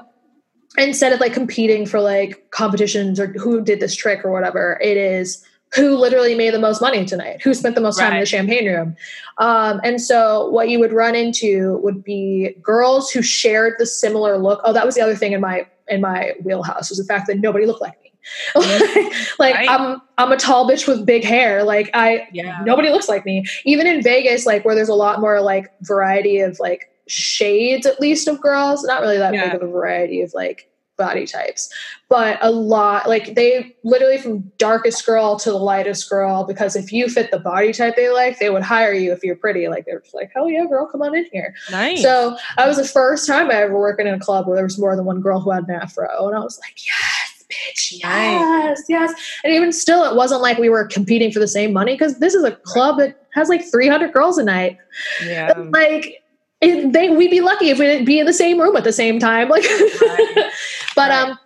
instead 0.78 1.14
of 1.14 1.20
like 1.20 1.34
competing 1.34 1.86
for 1.86 2.00
like 2.00 2.50
competitions 2.52 3.20
or 3.20 3.28
who 3.28 3.62
did 3.64 3.80
this 3.80 3.96
trick 3.96 4.26
or 4.26 4.32
whatever, 4.32 4.80
it 4.82 4.98
is 4.98 5.46
who 5.74 5.96
literally 5.96 6.36
made 6.36 6.54
the 6.54 6.60
most 6.60 6.82
money 6.82 7.06
tonight, 7.06 7.42
who 7.42 7.54
spent 7.54 7.76
the 7.76 7.82
most 7.82 7.98
time 7.98 8.14
in 8.14 8.20
the 8.20 8.26
champagne 8.26 8.68
room. 8.68 8.96
Um, 9.38 9.80
and 9.84 10.02
so 10.02 10.50
what 10.50 10.68
you 10.68 10.80
would 10.80 10.92
run 10.92 11.16
into 11.16 11.80
would 11.82 12.04
be 12.04 12.56
girls 12.62 13.10
who 13.10 13.22
shared 13.22 13.76
the 13.78 13.86
similar 13.86 14.38
look. 14.38 14.60
Oh, 14.66 14.74
that 14.74 14.86
was 14.86 14.96
the 14.96 15.02
other 15.02 15.16
thing 15.16 15.32
in 15.32 15.40
my 15.40 15.66
in 15.88 16.02
my 16.02 16.34
wheelhouse 16.44 16.90
was 16.90 16.98
the 16.98 17.06
fact 17.06 17.28
that 17.28 17.40
nobody 17.40 17.66
looked 17.66 17.82
like 17.82 18.02
me. 18.02 18.11
Mm-hmm. 18.56 19.34
like 19.40 19.56
Right. 19.56 19.70
I'm 19.70 20.02
I'm 20.18 20.32
a 20.32 20.38
tall 20.38 20.70
bitch 20.70 20.88
with 20.88 21.06
big 21.06 21.24
hair. 21.24 21.64
Like 21.64 21.90
I 21.94 22.28
yeah 22.32 22.62
nobody 22.66 22.90
looks 22.90 23.10
like 23.10 23.26
me 23.26 23.46
even 23.66 23.88
in 23.88 24.02
vegas 24.04 24.46
like 24.46 24.64
where 24.64 24.76
there's 24.76 24.90
a 24.90 24.94
lot 24.94 25.20
more 25.20 25.42
like 25.42 25.72
variety 25.82 26.40
of 26.40 26.60
like 26.60 26.90
shades 27.08 27.86
at 27.86 28.00
least 28.00 28.28
of 28.28 28.40
girls. 28.42 28.84
Not 28.84 29.02
really 29.02 29.18
that 29.18 29.34
Yeah. 29.34 29.46
big 29.52 29.56
of 29.62 29.68
a 29.68 29.72
variety 29.72 30.22
of 30.22 30.34
like 30.34 30.68
body 30.98 31.26
types, 31.26 31.68
but 32.10 32.38
a 32.42 32.52
lot 32.52 33.10
like 33.10 33.34
they 33.34 33.76
literally 33.84 34.20
from 34.20 34.42
darkest 34.60 35.04
girl 35.04 35.36
to 35.40 35.50
the 35.50 35.58
lightest 35.58 36.08
girl. 36.08 36.44
Because 36.44 36.76
if 36.76 36.92
you 36.94 37.08
fit 37.10 37.32
the 37.32 37.40
body 37.40 37.74
type 37.74 37.96
they 37.96 38.10
like, 38.12 38.38
they 38.38 38.52
would 38.52 38.62
hire 38.62 38.94
you 38.94 39.12
if 39.12 39.24
you're 39.24 39.36
pretty. 39.36 39.68
Like 39.68 39.86
they're 39.86 40.02
just 40.02 40.14
like, 40.14 40.30
oh 40.36 40.46
yeah, 40.48 40.66
girl, 40.70 40.86
come 40.86 41.02
on 41.02 41.16
in 41.16 41.26
here. 41.32 41.56
Nice. 41.72 42.04
So 42.04 42.38
that 42.58 42.68
was 42.68 42.78
the 42.78 42.88
first 42.88 43.26
time 43.26 43.50
I 43.50 43.56
ever 43.56 43.80
working 43.80 44.06
in 44.06 44.14
a 44.14 44.20
club 44.20 44.46
where 44.46 44.56
there 44.56 44.64
was 44.66 44.78
more 44.78 44.96
than 44.96 45.06
one 45.06 45.22
girl 45.22 45.40
who 45.40 45.50
had 45.50 45.64
an 45.68 45.72
afro, 45.72 46.28
and 46.28 46.36
I 46.38 46.40
was 46.40 46.60
like, 46.60 46.86
yes, 46.86 47.11
bitch, 47.52 48.00
yes, 48.04 48.82
yes. 48.90 49.14
And 49.44 49.54
even 49.54 49.72
still, 49.72 50.04
it 50.06 50.16
wasn't 50.16 50.42
like 50.42 50.58
we 50.58 50.70
were 50.70 50.86
competing 50.86 51.32
for 51.32 51.40
the 51.40 51.48
same 51.48 51.74
money 51.74 51.94
because 51.94 52.18
this 52.20 52.34
is 52.34 52.44
a 52.44 52.52
club 52.64 52.98
that 53.00 53.28
has 53.34 53.50
like 53.50 53.64
300 53.70 54.12
girls 54.14 54.38
a 54.38 54.44
night. 54.44 54.78
yeah. 55.26 55.54
Like. 55.58 56.18
It, 56.64 56.94
they, 56.94 57.10
we'd 57.10 57.32
be 57.32 57.42
lucky 57.42 57.72
if 57.72 57.80
we 57.80 57.88
didn't 57.88 58.06
be 58.06 58.20
in 58.20 58.28
the 58.28 58.34
same 58.34 58.62
room 58.62 58.76
at 58.76 58.84
the 58.84 58.94
same 58.94 59.18
time. 59.18 59.50
Like, 59.50 59.64
Right. 59.64 60.52
but 60.96 61.10
Right. 61.10 61.12
um, 61.30 61.40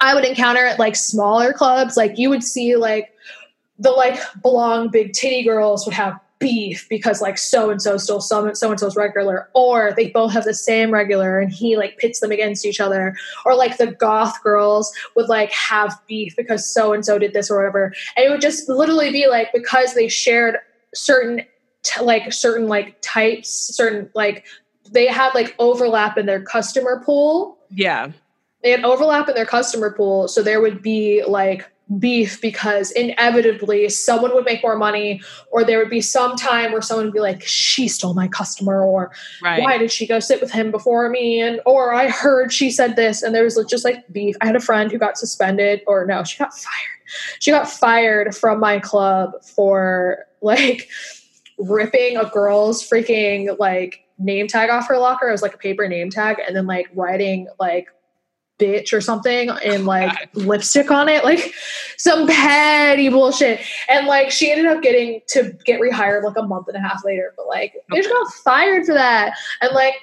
I 0.00 0.12
would 0.12 0.24
encounter 0.24 0.66
at 0.66 0.76
like 0.80 0.96
smaller 0.96 1.52
clubs, 1.52 1.96
like 1.96 2.18
you 2.18 2.28
would 2.30 2.42
see 2.42 2.74
like 2.74 3.10
the 3.78 3.92
like 3.92 4.18
belong 4.42 4.88
big 4.88 5.12
titty 5.12 5.44
girls 5.44 5.86
would 5.86 5.94
have 5.94 6.18
beef 6.40 6.88
because 6.88 7.20
like 7.20 7.38
so 7.38 7.70
and 7.70 7.80
so 7.80 7.96
still 7.96 8.20
so 8.20 8.52
so 8.54 8.70
and 8.70 8.80
so's 8.80 8.96
regular, 8.96 9.48
or 9.54 9.92
they 9.96 10.08
both 10.08 10.32
have 10.32 10.44
the 10.44 10.54
same 10.54 10.90
regular 10.90 11.38
and 11.38 11.52
he 11.52 11.76
like 11.76 11.98
pits 11.98 12.20
them 12.20 12.32
against 12.32 12.66
each 12.66 12.80
other, 12.80 13.14
or 13.44 13.54
like 13.54 13.76
the 13.76 13.92
goth 13.92 14.42
girls 14.42 14.92
would 15.14 15.28
like 15.28 15.52
have 15.52 15.94
beef 16.08 16.34
because 16.36 16.68
so 16.68 16.92
and 16.92 17.04
so 17.04 17.18
did 17.18 17.32
this 17.32 17.50
or 17.50 17.58
whatever, 17.58 17.92
and 18.16 18.26
it 18.26 18.30
would 18.30 18.40
just 18.40 18.68
literally 18.68 19.12
be 19.12 19.28
like 19.28 19.52
because 19.52 19.94
they 19.94 20.08
shared 20.08 20.56
certain 20.94 21.42
t- 21.82 22.02
like 22.02 22.32
certain 22.32 22.66
like 22.66 23.00
types, 23.02 23.50
certain 23.50 24.10
like 24.14 24.44
they 24.90 25.06
had 25.06 25.32
like 25.34 25.54
overlap 25.58 26.18
in 26.18 26.26
their 26.26 26.42
customer 26.42 27.02
pool 27.04 27.58
yeah. 27.70 28.10
they 28.62 28.70
had 28.70 28.84
overlap 28.84 29.28
in 29.28 29.34
their 29.34 29.46
customer 29.46 29.92
pool 29.92 30.28
so 30.28 30.42
there 30.42 30.60
would 30.60 30.82
be 30.82 31.22
like 31.26 31.70
beef 31.98 32.40
because 32.40 32.92
inevitably 32.92 33.88
someone 33.88 34.32
would 34.32 34.44
make 34.44 34.62
more 34.62 34.76
money 34.76 35.20
or 35.50 35.64
there 35.64 35.78
would 35.78 35.90
be 35.90 36.00
some 36.00 36.36
time 36.36 36.70
where 36.70 36.80
someone 36.80 37.06
would 37.06 37.12
be 37.14 37.20
like 37.20 37.42
she 37.42 37.88
stole 37.88 38.14
my 38.14 38.28
customer 38.28 38.82
or 38.84 39.10
Right. 39.42 39.60
why 39.60 39.76
did 39.76 39.90
she 39.90 40.06
go 40.06 40.20
sit 40.20 40.40
with 40.40 40.52
him 40.52 40.70
before 40.70 41.08
me? 41.08 41.40
And 41.40 41.60
or 41.66 41.92
i 41.92 42.08
heard 42.08 42.52
she 42.52 42.70
said 42.70 42.94
this 42.94 43.22
and 43.22 43.34
there 43.34 43.42
was 43.42 43.58
just 43.68 43.84
like 43.84 44.04
beef. 44.12 44.36
I 44.40 44.46
had 44.46 44.56
a 44.56 44.60
friend 44.60 44.90
who 44.92 44.98
got 44.98 45.18
suspended 45.18 45.80
or 45.86 46.06
no 46.06 46.22
she 46.22 46.38
got 46.38 46.54
fired. 46.54 46.98
She 47.40 47.50
got 47.50 47.68
fired 47.68 48.36
from 48.36 48.60
my 48.60 48.78
club 48.78 49.32
for 49.42 50.26
like 50.42 50.88
ripping 51.58 52.16
a 52.16 52.24
girl's 52.26 52.88
freaking 52.88 53.58
like 53.58 54.04
name 54.18 54.46
tag 54.46 54.70
off 54.70 54.86
her 54.88 54.98
locker. 54.98 55.28
It 55.28 55.32
was 55.32 55.42
like 55.42 55.54
a 55.54 55.58
paper 55.58 55.88
name 55.88 56.08
tag 56.10 56.36
and 56.46 56.54
then 56.54 56.66
like 56.66 56.86
writing 56.94 57.48
like 57.58 57.88
bitch 58.60 58.92
or 58.92 59.00
something 59.00 59.48
and 59.50 59.86
like 59.94 60.28
lipstick 60.34 60.90
on 60.90 61.08
it 61.08 61.24
like 61.24 61.52
some 61.96 62.26
petty 62.26 63.08
bullshit 63.08 63.60
and 63.88 64.06
like 64.06 64.30
she 64.30 64.52
ended 64.52 64.66
up 64.66 64.82
getting 64.82 65.20
to 65.28 65.52
get 65.64 65.80
rehired 65.80 66.22
like 66.22 66.36
a 66.36 66.42
month 66.42 66.68
and 66.68 66.76
a 66.76 66.80
half 66.80 67.04
later 67.04 67.32
but 67.36 67.46
like 67.48 67.74
bitch 67.90 68.08
got 68.08 68.32
fired 68.44 68.84
for 68.86 68.94
that 68.94 69.32
and 69.62 69.72
like 69.72 69.94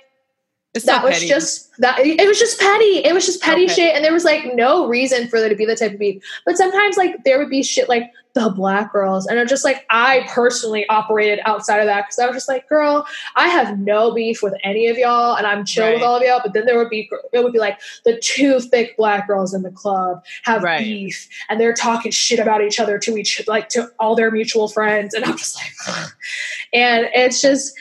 It's 0.74 0.86
that 0.86 1.04
was 1.04 1.14
petty. 1.14 1.28
just 1.28 1.70
that 1.80 2.00
it 2.00 2.28
was 2.28 2.40
just 2.40 2.60
petty 2.60 3.06
it 3.06 3.14
was 3.14 3.26
just 3.26 3.42
petty 3.42 3.66
Okay. 3.66 3.74
shit 3.74 3.96
and 3.96 4.04
there 4.04 4.14
was 4.14 4.26
like 4.26 4.56
no 4.56 4.88
reason 4.88 5.28
for 5.28 5.40
there 5.40 5.50
to 5.50 5.56
be 5.56 5.66
that 5.66 5.78
type 5.80 5.94
of 5.94 6.00
beef 6.00 6.24
but 6.46 6.58
sometimes 6.58 6.98
like 6.98 7.24
there 7.24 7.38
would 7.38 7.50
be 7.50 7.62
shit 7.64 7.88
like 7.88 8.12
the 8.38 8.50
black 8.50 8.92
girls. 8.92 9.26
And 9.26 9.40
i'm 9.40 9.48
just 9.48 9.64
like 9.64 9.86
i 9.90 10.26
personally 10.30 10.88
operated 10.90 11.40
outside 11.46 11.80
of 11.80 11.86
that 11.88 12.06
because 12.06 12.20
i 12.20 12.26
was 12.28 12.36
just 12.36 12.48
like 12.50 12.68
girl 12.70 13.06
i 13.36 13.48
have 13.48 13.80
no 13.80 14.14
beef 14.14 14.44
with 14.44 14.54
any 14.64 14.88
of 14.88 14.98
y'all 14.98 15.36
and 15.36 15.48
i'm 15.48 15.66
chill 15.66 15.94
with 15.94 16.04
all 16.04 16.18
of 16.18 16.22
y'all. 16.24 16.42
But 16.44 16.54
then 16.54 16.66
there 16.66 16.78
would 16.78 16.90
be 16.90 17.10
it 17.34 17.44
would 17.44 17.54
be 17.54 17.60
like 17.60 17.80
the 18.06 18.18
two 18.20 18.60
thick 18.60 18.96
black 18.98 19.28
girls 19.28 19.54
in 19.54 19.62
the 19.64 19.72
club 19.72 20.24
have 20.44 20.64
Right. 20.64 20.80
beef 20.80 21.28
and 21.50 21.60
they're 21.60 21.74
talking 21.74 22.12
shit 22.12 22.40
about 22.40 22.62
each 22.62 22.80
other 22.80 23.00
to 23.00 23.18
each 23.18 23.42
like 23.48 23.70
to 23.70 23.90
all 24.00 24.16
their 24.16 24.32
mutual 24.32 24.68
friends 24.68 25.14
and 25.14 25.26
i'm 25.26 25.38
just 25.38 25.56
like 25.56 25.72
and 26.74 27.10
it's 27.14 27.42
just 27.42 27.74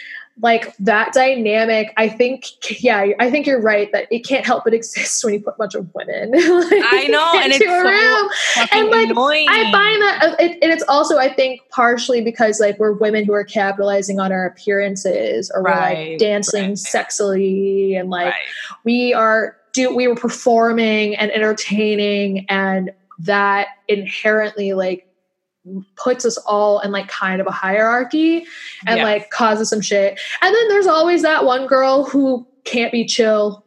like 0.42 0.76
that 0.76 1.12
dynamic 1.14 1.92
i 1.96 2.08
think 2.08 2.46
yeah 2.82 3.06
i 3.18 3.30
think 3.30 3.46
you're 3.46 3.60
right 3.60 3.90
that 3.92 4.06
it 4.10 4.20
can't 4.20 4.44
help 4.44 4.64
but 4.64 4.74
exist 4.74 5.24
when 5.24 5.34
you 5.34 5.40
put 5.40 5.54
a 5.54 5.56
bunch 5.56 5.74
of 5.74 5.88
women 5.94 6.30
like, 6.30 6.84
I 6.92 7.06
know, 7.08 7.32
and 7.36 7.52
it's 7.52 7.64
a 7.64 7.68
room 7.68 8.30
and, 8.72 8.90
like, 8.90 9.10
annoying. 9.10 9.46
I 9.48 9.70
find 9.70 10.02
that, 10.02 10.22
uh, 10.22 10.36
it, 10.38 10.58
and 10.62 10.72
it's 10.72 10.84
also, 10.88 11.18
I 11.18 11.32
think, 11.32 11.60
partially 11.70 12.20
because 12.20 12.60
like 12.60 12.78
we're 12.78 12.92
women 12.92 13.24
who 13.24 13.32
are 13.32 13.44
capitalizing 13.44 14.20
on 14.20 14.32
our 14.32 14.46
appearances, 14.46 15.50
or 15.54 15.62
we're 15.62 15.70
like 15.70 16.18
dancing 16.18 16.70
right. 16.70 16.72
sexily, 16.72 17.98
and 17.98 18.10
like 18.10 18.26
Right. 18.26 18.42
we 18.84 19.14
are 19.14 19.56
do 19.72 19.94
we 19.94 20.08
were 20.08 20.14
performing 20.14 21.16
and 21.16 21.30
entertaining, 21.30 22.46
and 22.48 22.90
that 23.18 23.68
inherently 23.88 24.72
like 24.72 25.05
puts 25.97 26.24
us 26.24 26.36
all 26.38 26.80
in 26.80 26.93
like 26.93 27.09
kind 27.09 27.40
of 27.40 27.47
a 27.47 27.51
hierarchy 27.52 28.44
and 28.86 29.01
like 29.02 29.30
causes 29.30 29.68
some 29.68 29.80
shit. 29.80 30.18
And 30.43 30.55
then 30.55 30.68
there's 30.68 30.86
always 30.86 31.22
that 31.22 31.44
one 31.44 31.66
girl 31.66 32.05
who 32.05 32.47
can't 32.64 32.93
be 32.93 33.05
chill 33.05 33.64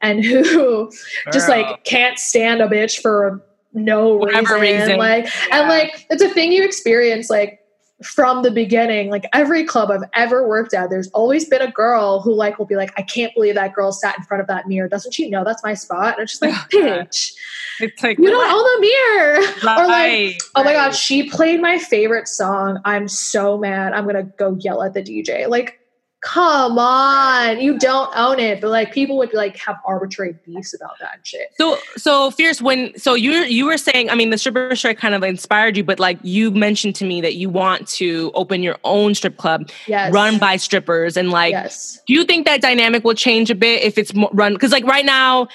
and 0.00 0.24
who 0.24 0.90
just 1.32 1.48
like 1.48 1.84
can't 1.84 2.18
stand 2.18 2.60
a 2.60 2.68
bitch 2.68 3.00
for 3.00 3.42
no 3.72 4.16
Whatever 4.16 4.58
reason. 4.58 4.80
reason. 4.80 4.98
Like 4.98 5.24
Yeah. 5.48 5.60
and 5.60 5.68
like 5.68 6.06
it's 6.10 6.22
a 6.22 6.28
thing 6.28 6.52
you 6.52 6.64
experience 6.64 7.30
like 7.30 7.60
from 8.02 8.42
the 8.42 8.50
beginning. 8.50 9.10
Like 9.10 9.26
every 9.32 9.64
club 9.64 9.90
I've 9.90 10.08
ever 10.14 10.46
worked 10.46 10.74
at, 10.74 10.90
there's 10.90 11.08
always 11.08 11.48
been 11.48 11.62
a 11.62 11.70
girl 11.70 12.20
who 12.20 12.34
like 12.34 12.58
will 12.58 12.66
be 12.66 12.76
like, 12.76 12.92
I 12.96 13.02
can't 13.02 13.32
believe 13.34 13.54
that 13.54 13.72
girl 13.72 13.92
sat 13.92 14.16
in 14.18 14.24
front 14.24 14.40
of 14.40 14.46
that 14.48 14.68
mirror. 14.68 14.88
Doesn't 14.88 15.12
she 15.12 15.30
know 15.30 15.44
that's 15.44 15.62
my 15.62 15.74
spot? 15.74 16.18
And 16.18 16.24
it's 16.24 16.32
just 16.32 16.42
like, 16.42 16.54
Oh, 16.74 16.76
bitch, 16.76 17.32
it's 17.80 18.02
like 18.02 18.18
you 18.18 18.30
don't 18.30 18.50
own 18.50 18.62
the 18.62 18.80
mirror. 18.80 19.38
Or 19.82 19.86
like, 19.86 20.40
oh 20.54 20.64
my 20.64 20.72
god, 20.72 20.90
she 20.90 21.30
played 21.30 21.60
my 21.60 21.78
favorite 21.78 22.28
song. 22.28 22.80
I'm 22.84 23.08
so 23.08 23.56
mad. 23.56 23.92
I'm 23.92 24.06
gonna 24.06 24.24
go 24.24 24.56
yell 24.60 24.82
at 24.82 24.92
the 24.94 25.02
DJ. 25.02 25.48
Like, 25.48 25.78
come 26.22 26.78
on, 26.78 27.60
you 27.60 27.78
don't 27.78 28.10
own 28.16 28.38
it. 28.38 28.60
But 28.60 28.70
like, 28.70 28.92
people 28.92 29.18
would 29.18 29.34
like 29.34 29.56
have 29.58 29.76
arbitrary 29.84 30.36
beefs 30.46 30.72
about 30.72 30.98
that 31.00 31.18
shit. 31.24 31.48
So 31.58 31.76
so 31.96 32.30
fierce 32.30 32.62
when 32.62 32.96
so 32.98 33.14
you 33.14 33.32
you 33.32 33.66
were 33.66 33.76
saying 33.76 34.08
I 34.08 34.14
mean 34.14 34.30
the 34.30 34.38
stripper 34.38 34.74
strike 34.76 34.98
kind 34.98 35.14
of 35.14 35.22
inspired 35.22 35.76
you 35.76 35.84
but 35.84 35.98
like 35.98 36.18
you 36.22 36.50
mentioned 36.50 36.94
to 36.96 37.04
me 37.04 37.20
that 37.20 37.34
you 37.34 37.48
want 37.50 37.88
to 37.88 38.30
open 38.34 38.62
your 38.62 38.78
own 38.84 39.14
strip 39.14 39.36
club 39.36 39.68
Yes, 39.86 40.12
run 40.12 40.38
by 40.38 40.56
strippers 40.56 41.16
and 41.16 41.30
like 41.30 41.50
yes, 41.50 42.00
do 42.06 42.14
you 42.14 42.24
think 42.24 42.46
that 42.46 42.62
dynamic 42.62 43.04
will 43.04 43.14
change 43.14 43.50
a 43.50 43.54
bit 43.54 43.82
if 43.82 43.98
it's 43.98 44.12
run 44.32 44.54
because 44.54 44.72
like 44.72 44.84
right 44.86 45.04
now 45.04 45.48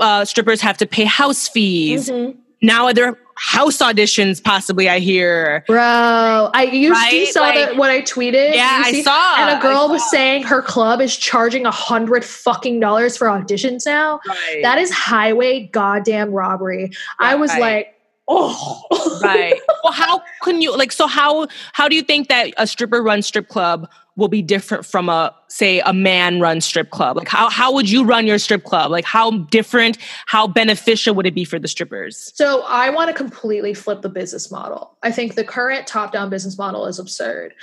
uh, 0.00 0.24
strippers 0.24 0.60
have 0.60 0.76
to 0.78 0.86
pay 0.86 1.04
house 1.04 1.48
fees 1.48 2.10
Mhm. 2.10 2.36
Now 2.62 2.92
there 2.92 3.06
are 3.08 3.18
house 3.36 3.78
auditions 3.78 4.42
possibly 4.42 4.88
I 4.88 4.98
hear 4.98 5.62
bro. 5.68 6.50
I 6.52 6.64
you, 6.72 6.94
you 7.12 7.26
saw 7.26 7.42
Like- 7.42 7.54
that 7.54 7.76
what 7.76 7.88
I 7.90 8.02
tweeted. 8.02 8.54
yeah 8.54 8.82
I 8.84 9.00
saw 9.02 9.36
And 9.38 9.58
a 9.58 9.62
girl 9.62 9.88
was 9.88 10.08
saying 10.10 10.42
her 10.44 10.60
club 10.60 11.00
is 11.00 11.16
charging 11.16 11.64
a 11.66 11.70
hundred 11.70 12.24
fucking 12.24 12.80
dollars 12.80 13.16
for 13.16 13.28
auditions 13.28 13.86
now. 13.86 14.18
Right. 14.28 14.60
That 14.62 14.78
is 14.78 14.90
highway 14.90 15.68
goddamn 15.72 16.32
robbery. 16.32 16.90
I 17.20 17.36
was 17.36 17.50
Right. 17.50 17.60
like, 17.60 17.94
oh, 18.26 18.82
right 19.22 19.54
well 19.84 19.92
how 19.92 20.20
can 20.42 20.60
you 20.60 20.76
like 20.76 20.92
so 20.92 21.06
how 21.06 21.46
how 21.72 21.88
do 21.88 21.94
you 21.96 22.02
think 22.02 22.28
that 22.28 22.52
a 22.58 22.66
stripper 22.66 23.02
run 23.02 23.22
strip 23.22 23.48
club 23.48 23.88
will 24.18 24.28
be 24.28 24.42
different 24.42 24.84
from 24.84 25.08
a 25.08 25.34
say 25.46 25.80
a 25.80 25.92
man 25.94 26.40
run 26.40 26.60
strip 26.60 26.90
club 26.90 27.16
like 27.16 27.28
how 27.28 27.48
how 27.48 27.72
would 27.72 27.88
you 27.88 28.04
run 28.04 28.26
your 28.26 28.38
strip 28.38 28.64
club 28.64 28.90
like 28.90 29.04
how 29.04 29.30
different 29.30 29.96
how 30.26 30.46
beneficial 30.46 31.14
would 31.14 31.26
it 31.26 31.34
be 31.34 31.44
for 31.44 31.58
the 31.58 31.68
strippers 31.68 32.32
So 32.34 32.62
I 32.66 32.90
want 32.90 33.08
to 33.08 33.14
completely 33.14 33.72
flip 33.74 34.02
the 34.02 34.08
business 34.08 34.50
model. 34.50 34.96
I 35.02 35.10
think 35.12 35.34
the 35.34 35.44
current 35.44 35.86
top-down 35.86 36.30
business 36.30 36.58
model 36.58 36.86
is 36.86 36.98
absurd. 36.98 37.54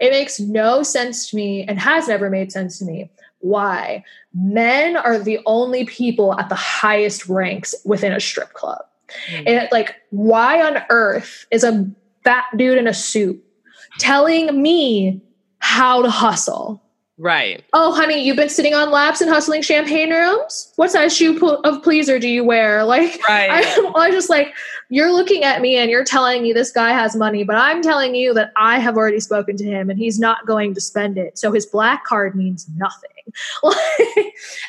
It 0.00 0.10
makes 0.10 0.40
no 0.40 0.82
sense 0.82 1.30
to 1.30 1.36
me 1.36 1.64
and 1.64 1.78
has 1.78 2.08
never 2.08 2.30
made 2.30 2.52
sense 2.52 2.78
to 2.78 2.84
me 2.84 3.10
why 3.40 4.04
men 4.32 4.96
are 4.96 5.18
the 5.18 5.40
only 5.44 5.84
people 5.84 6.38
at 6.38 6.48
the 6.48 6.54
highest 6.54 7.28
ranks 7.28 7.74
within 7.84 8.12
a 8.12 8.20
strip 8.20 8.52
club. 8.54 8.80
Mm. 9.30 9.42
And 9.46 9.68
like 9.70 9.96
why 10.10 10.62
on 10.62 10.82
earth 10.88 11.46
is 11.50 11.64
a 11.64 11.86
fat 12.22 12.44
dude 12.56 12.78
in 12.78 12.86
a 12.86 12.94
suit 12.94 13.42
telling 13.98 14.62
me 14.62 15.20
how 15.74 16.02
to 16.02 16.10
hustle? 16.10 16.80
right 17.18 17.64
Oh, 17.72 17.92
honey, 17.94 18.24
you've 18.24 18.36
been 18.36 18.48
sitting 18.48 18.74
on 18.74 18.90
laps 18.90 19.20
and 19.20 19.30
hustling 19.30 19.62
champagne 19.62 20.10
rooms? 20.10 20.72
What 20.76 20.90
size 20.90 21.16
shoe 21.16 21.38
of 21.64 21.82
pleaser 21.82 22.18
do 22.18 22.28
you 22.28 22.44
wear? 22.44 22.84
Like, 22.84 23.20
right 23.28 23.50
I, 23.50 23.90
I 23.96 24.06
was 24.08 24.14
just 24.14 24.30
like, 24.30 24.54
you're 24.90 25.12
looking 25.12 25.44
at 25.44 25.60
me 25.62 25.76
and 25.76 25.90
you're 25.90 26.04
telling 26.04 26.42
me 26.42 26.52
this 26.52 26.70
guy 26.70 26.90
has 26.90 27.16
money, 27.16 27.42
but 27.44 27.56
I'm 27.56 27.82
telling 27.82 28.14
you 28.14 28.34
that 28.34 28.52
I 28.56 28.78
have 28.78 28.96
already 28.96 29.20
spoken 29.20 29.56
to 29.56 29.64
him 29.64 29.90
and 29.90 29.98
he's 29.98 30.18
not 30.18 30.46
going 30.46 30.74
to 30.74 30.80
spend 30.80 31.18
it. 31.18 31.38
So 31.38 31.52
his 31.52 31.66
black 31.66 32.04
card 32.04 32.34
means 32.34 32.66
nothing. 32.76 33.10
Like, 33.62 33.76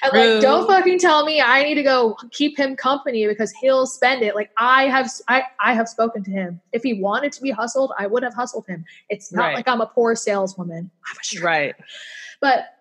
and 0.03 0.13
like, 0.13 0.41
don't 0.41 0.65
fucking 0.65 0.99
tell 0.99 1.25
me 1.25 1.41
I 1.41 1.63
need 1.63 1.75
to 1.75 1.83
go 1.83 2.15
keep 2.31 2.57
him 2.57 2.75
company 2.75 3.27
because 3.27 3.51
he'll 3.51 3.85
spend 3.85 4.23
it. 4.23 4.33
Like 4.33 4.51
I 4.57 4.83
have, 4.83 5.11
I, 5.27 5.43
I 5.59 5.73
have 5.73 5.89
spoken 5.89 6.23
to 6.23 6.31
him. 6.31 6.61
If 6.71 6.83
he 6.83 6.93
wanted 6.93 7.31
to 7.33 7.41
be 7.41 7.51
hustled, 7.51 7.91
I 7.99 8.07
would 8.07 8.23
have 8.23 8.33
hustled 8.33 8.65
him. 8.67 8.85
It's 9.09 9.33
not 9.33 9.47
Right. 9.47 9.55
like 9.55 9.67
I'm 9.67 9.81
a 9.81 9.87
poor 9.87 10.15
saleswoman. 10.15 10.89
I'm 11.05 11.39
a 11.39 11.43
right 11.43 11.75
But 12.39 12.74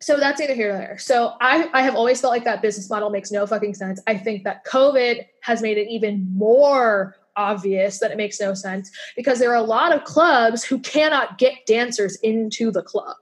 so 0.00 0.16
that's 0.16 0.40
neither 0.40 0.54
here 0.54 0.70
nor 0.70 0.78
there. 0.78 0.98
So 0.98 1.34
I, 1.40 1.68
I 1.74 1.82
have 1.82 1.94
always 1.94 2.20
felt 2.20 2.32
like 2.32 2.44
that 2.44 2.62
business 2.62 2.88
model 2.88 3.10
makes 3.10 3.30
no 3.30 3.46
fucking 3.46 3.74
sense. 3.74 4.00
I 4.06 4.16
think 4.16 4.44
that 4.44 4.64
COVID 4.64 5.26
has 5.42 5.60
made 5.60 5.76
it 5.76 5.88
even 5.88 6.26
more 6.34 7.16
obvious 7.36 7.98
that 8.00 8.10
it 8.10 8.16
makes 8.16 8.40
no 8.40 8.54
sense 8.54 8.90
because 9.14 9.38
there 9.38 9.50
are 9.50 9.56
a 9.56 9.62
lot 9.62 9.94
of 9.94 10.04
clubs 10.04 10.64
who 10.64 10.78
cannot 10.80 11.38
get 11.38 11.66
dancers 11.66 12.16
into 12.22 12.70
the 12.70 12.82
club 12.82 13.16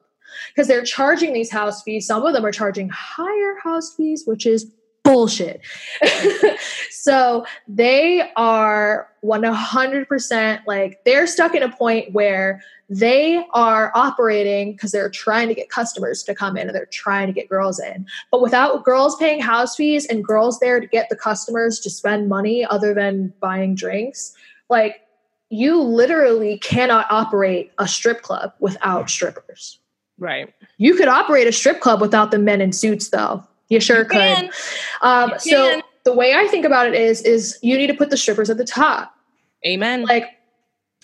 because 0.54 0.68
they're 0.68 0.84
charging 0.84 1.32
these 1.32 1.50
house 1.50 1.82
fees. 1.82 2.06
Some 2.06 2.24
of 2.24 2.32
them 2.32 2.46
are 2.46 2.52
charging 2.52 2.88
higher 2.90 3.56
house 3.62 3.94
fees, 3.94 4.22
which 4.24 4.46
is 4.46 4.70
bullshit. 5.08 5.60
so 6.90 7.46
they 7.66 8.30
are 8.36 9.08
100% 9.24 10.60
like 10.66 11.02
they're 11.04 11.26
stuck 11.26 11.54
in 11.54 11.62
a 11.62 11.74
point 11.74 12.12
where 12.12 12.60
they 12.90 13.44
are 13.54 13.90
operating 13.94 14.72
because 14.72 14.92
they're 14.92 15.10
trying 15.10 15.48
to 15.48 15.54
get 15.54 15.70
customers 15.70 16.22
to 16.22 16.34
come 16.34 16.56
in 16.56 16.66
and 16.66 16.74
they're 16.74 16.86
trying 16.86 17.26
to 17.26 17.32
get 17.32 17.48
girls 17.48 17.80
in. 17.80 18.06
But 18.30 18.42
without 18.42 18.84
girls 18.84 19.16
paying 19.16 19.40
house 19.40 19.76
fees 19.76 20.04
and 20.06 20.22
girls 20.22 20.58
there 20.60 20.78
to 20.78 20.86
get 20.86 21.08
the 21.08 21.16
customers 21.16 21.80
to 21.80 21.90
spend 21.90 22.28
money 22.28 22.64
other 22.66 22.92
than 22.92 23.32
buying 23.40 23.74
drinks, 23.74 24.34
like 24.68 25.00
you 25.48 25.80
literally 25.80 26.58
cannot 26.58 27.06
operate 27.10 27.72
a 27.78 27.88
strip 27.88 28.20
club 28.20 28.52
without 28.60 29.08
strippers. 29.08 29.78
Right. 30.18 30.52
You 30.76 30.94
could 30.96 31.08
operate 31.08 31.46
a 31.46 31.52
strip 31.52 31.80
club 31.80 32.02
without 32.02 32.30
the 32.30 32.38
men 32.38 32.60
in 32.60 32.72
suits 32.72 33.08
though. 33.08 33.44
You 33.68 33.80
sure 33.80 33.98
You 33.98 34.04
could. 34.04 34.50
Um, 35.02 35.30
You 35.30 35.38
so 35.38 35.70
can. 35.70 35.82
the 36.04 36.14
way 36.14 36.34
I 36.34 36.46
think 36.48 36.64
about 36.64 36.86
it 36.88 36.94
is, 36.94 37.22
is 37.22 37.58
you 37.62 37.76
need 37.76 37.88
to 37.88 37.94
put 37.94 38.10
the 38.10 38.16
strippers 38.16 38.50
at 38.50 38.56
the 38.56 38.64
top. 38.64 39.14
Amen. 39.66 40.04
Like, 40.04 40.24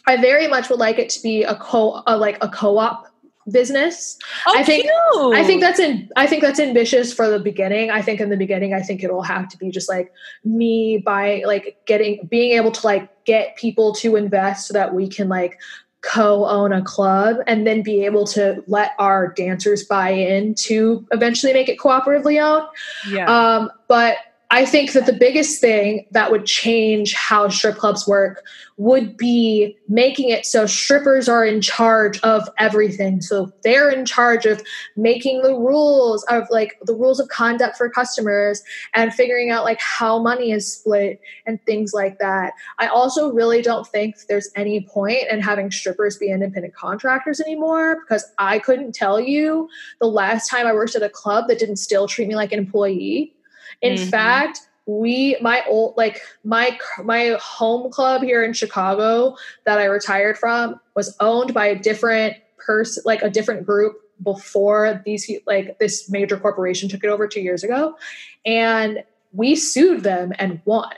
I 0.06 0.16
very 0.20 0.46
much 0.48 0.68
would 0.70 0.78
like 0.78 0.98
it 0.98 1.08
to 1.10 1.22
be 1.22 1.42
a 1.42 1.54
co, 1.56 2.02
a, 2.06 2.16
like 2.16 2.36
a 2.42 2.48
co-op 2.48 3.06
business. 3.50 4.16
oh, 4.46 4.54
I 4.56 4.62
think- 4.62 4.84
cute. 4.84 5.34
I 5.34 5.44
think 5.44 5.60
that's 5.60 5.78
in. 5.78 6.08
I 6.16 6.26
think 6.26 6.42
that's 6.42 6.58
ambitious 6.60 7.12
for 7.12 7.28
the 7.28 7.38
beginning. 7.38 7.90
I 7.90 8.00
think 8.00 8.20
in 8.20 8.30
the 8.30 8.36
beginning, 8.36 8.72
I 8.72 8.80
think 8.80 9.02
it'll 9.04 9.22
have 9.22 9.48
to 9.50 9.58
be 9.58 9.70
just 9.70 9.88
like 9.88 10.12
me 10.44 10.98
by 10.98 11.42
like 11.46 11.76
getting 11.86 12.26
being 12.26 12.52
able 12.52 12.70
to 12.72 12.86
like 12.86 13.24
get 13.24 13.56
people 13.56 13.94
to 13.96 14.16
invest 14.16 14.66
so 14.68 14.74
that 14.74 14.94
we 14.94 15.08
can 15.08 15.28
like 15.28 15.58
co-own 16.04 16.72
a 16.72 16.82
club 16.82 17.38
and 17.46 17.66
then 17.66 17.82
be 17.82 18.04
able 18.04 18.26
to 18.26 18.62
let 18.66 18.92
our 18.98 19.28
dancers 19.32 19.84
buy 19.84 20.10
in 20.10 20.54
to 20.54 21.06
eventually 21.12 21.52
make 21.52 21.68
it 21.68 21.78
cooperatively 21.78 22.42
owned. 22.42 22.68
yeah. 23.08 23.26
Um, 23.26 23.70
but 23.88 24.16
I 24.50 24.64
think 24.64 24.92
that 24.92 25.06
the 25.06 25.12
biggest 25.12 25.60
thing 25.60 26.06
that 26.12 26.30
would 26.30 26.46
change 26.46 27.14
how 27.14 27.48
strip 27.48 27.76
clubs 27.76 28.06
work 28.06 28.44
would 28.76 29.16
be 29.16 29.76
making 29.88 30.30
it 30.30 30.44
so 30.44 30.66
strippers 30.66 31.28
are 31.28 31.44
in 31.44 31.60
charge 31.60 32.20
of 32.20 32.48
everything. 32.58 33.20
So 33.20 33.52
they're 33.62 33.90
in 33.90 34.04
charge 34.04 34.46
of 34.46 34.62
making 34.96 35.42
the 35.42 35.54
rules 35.54 36.24
of 36.24 36.44
like 36.50 36.78
the 36.82 36.94
rules 36.94 37.20
of 37.20 37.28
conduct 37.28 37.76
for 37.76 37.88
customers 37.88 38.62
and 38.94 39.14
figuring 39.14 39.50
out 39.50 39.64
like 39.64 39.80
how 39.80 40.20
money 40.20 40.52
is 40.52 40.72
split 40.72 41.20
and 41.46 41.64
things 41.64 41.92
like 41.92 42.18
that. 42.18 42.52
I 42.78 42.88
also 42.88 43.32
really 43.32 43.62
don't 43.62 43.86
think 43.86 44.16
there's 44.28 44.50
any 44.56 44.82
point 44.82 45.24
in 45.30 45.40
having 45.40 45.70
strippers 45.70 46.16
be 46.16 46.30
independent 46.30 46.74
contractors 46.74 47.40
anymore 47.40 48.00
because 48.00 48.24
I 48.38 48.58
couldn't 48.58 48.94
tell 48.94 49.20
you 49.20 49.68
the 50.00 50.08
last 50.08 50.48
time 50.48 50.66
I 50.66 50.72
worked 50.72 50.96
at 50.96 51.02
a 51.02 51.08
club 51.08 51.46
that 51.48 51.58
didn't 51.58 51.76
still 51.76 52.06
treat 52.06 52.28
me 52.28 52.34
like 52.34 52.52
an 52.52 52.58
employee. 52.58 53.34
In 53.82 53.94
Mhm. 53.94 54.10
fact, 54.10 54.60
we 54.86 55.36
my 55.40 55.62
old 55.66 55.96
like 55.96 56.20
my 56.44 56.78
my 57.02 57.36
home 57.40 57.90
club 57.90 58.22
here 58.22 58.42
in 58.44 58.52
Chicago 58.52 59.36
that 59.64 59.78
I 59.78 59.84
retired 59.86 60.36
from 60.36 60.78
was 60.94 61.16
owned 61.20 61.54
by 61.54 61.66
a 61.66 61.78
different 61.78 62.36
person 62.58 63.02
like 63.06 63.22
a 63.22 63.30
different 63.30 63.64
group 63.64 63.96
before 64.22 65.02
these 65.04 65.30
like 65.46 65.78
this 65.78 66.10
major 66.10 66.36
corporation 66.36 66.88
took 66.88 67.02
it 67.02 67.08
over 67.08 67.26
2 67.26 67.40
years 67.40 67.64
ago 67.64 67.96
and 68.44 69.02
we 69.32 69.56
sued 69.56 70.02
them 70.02 70.32
and 70.38 70.60
won 70.64 70.92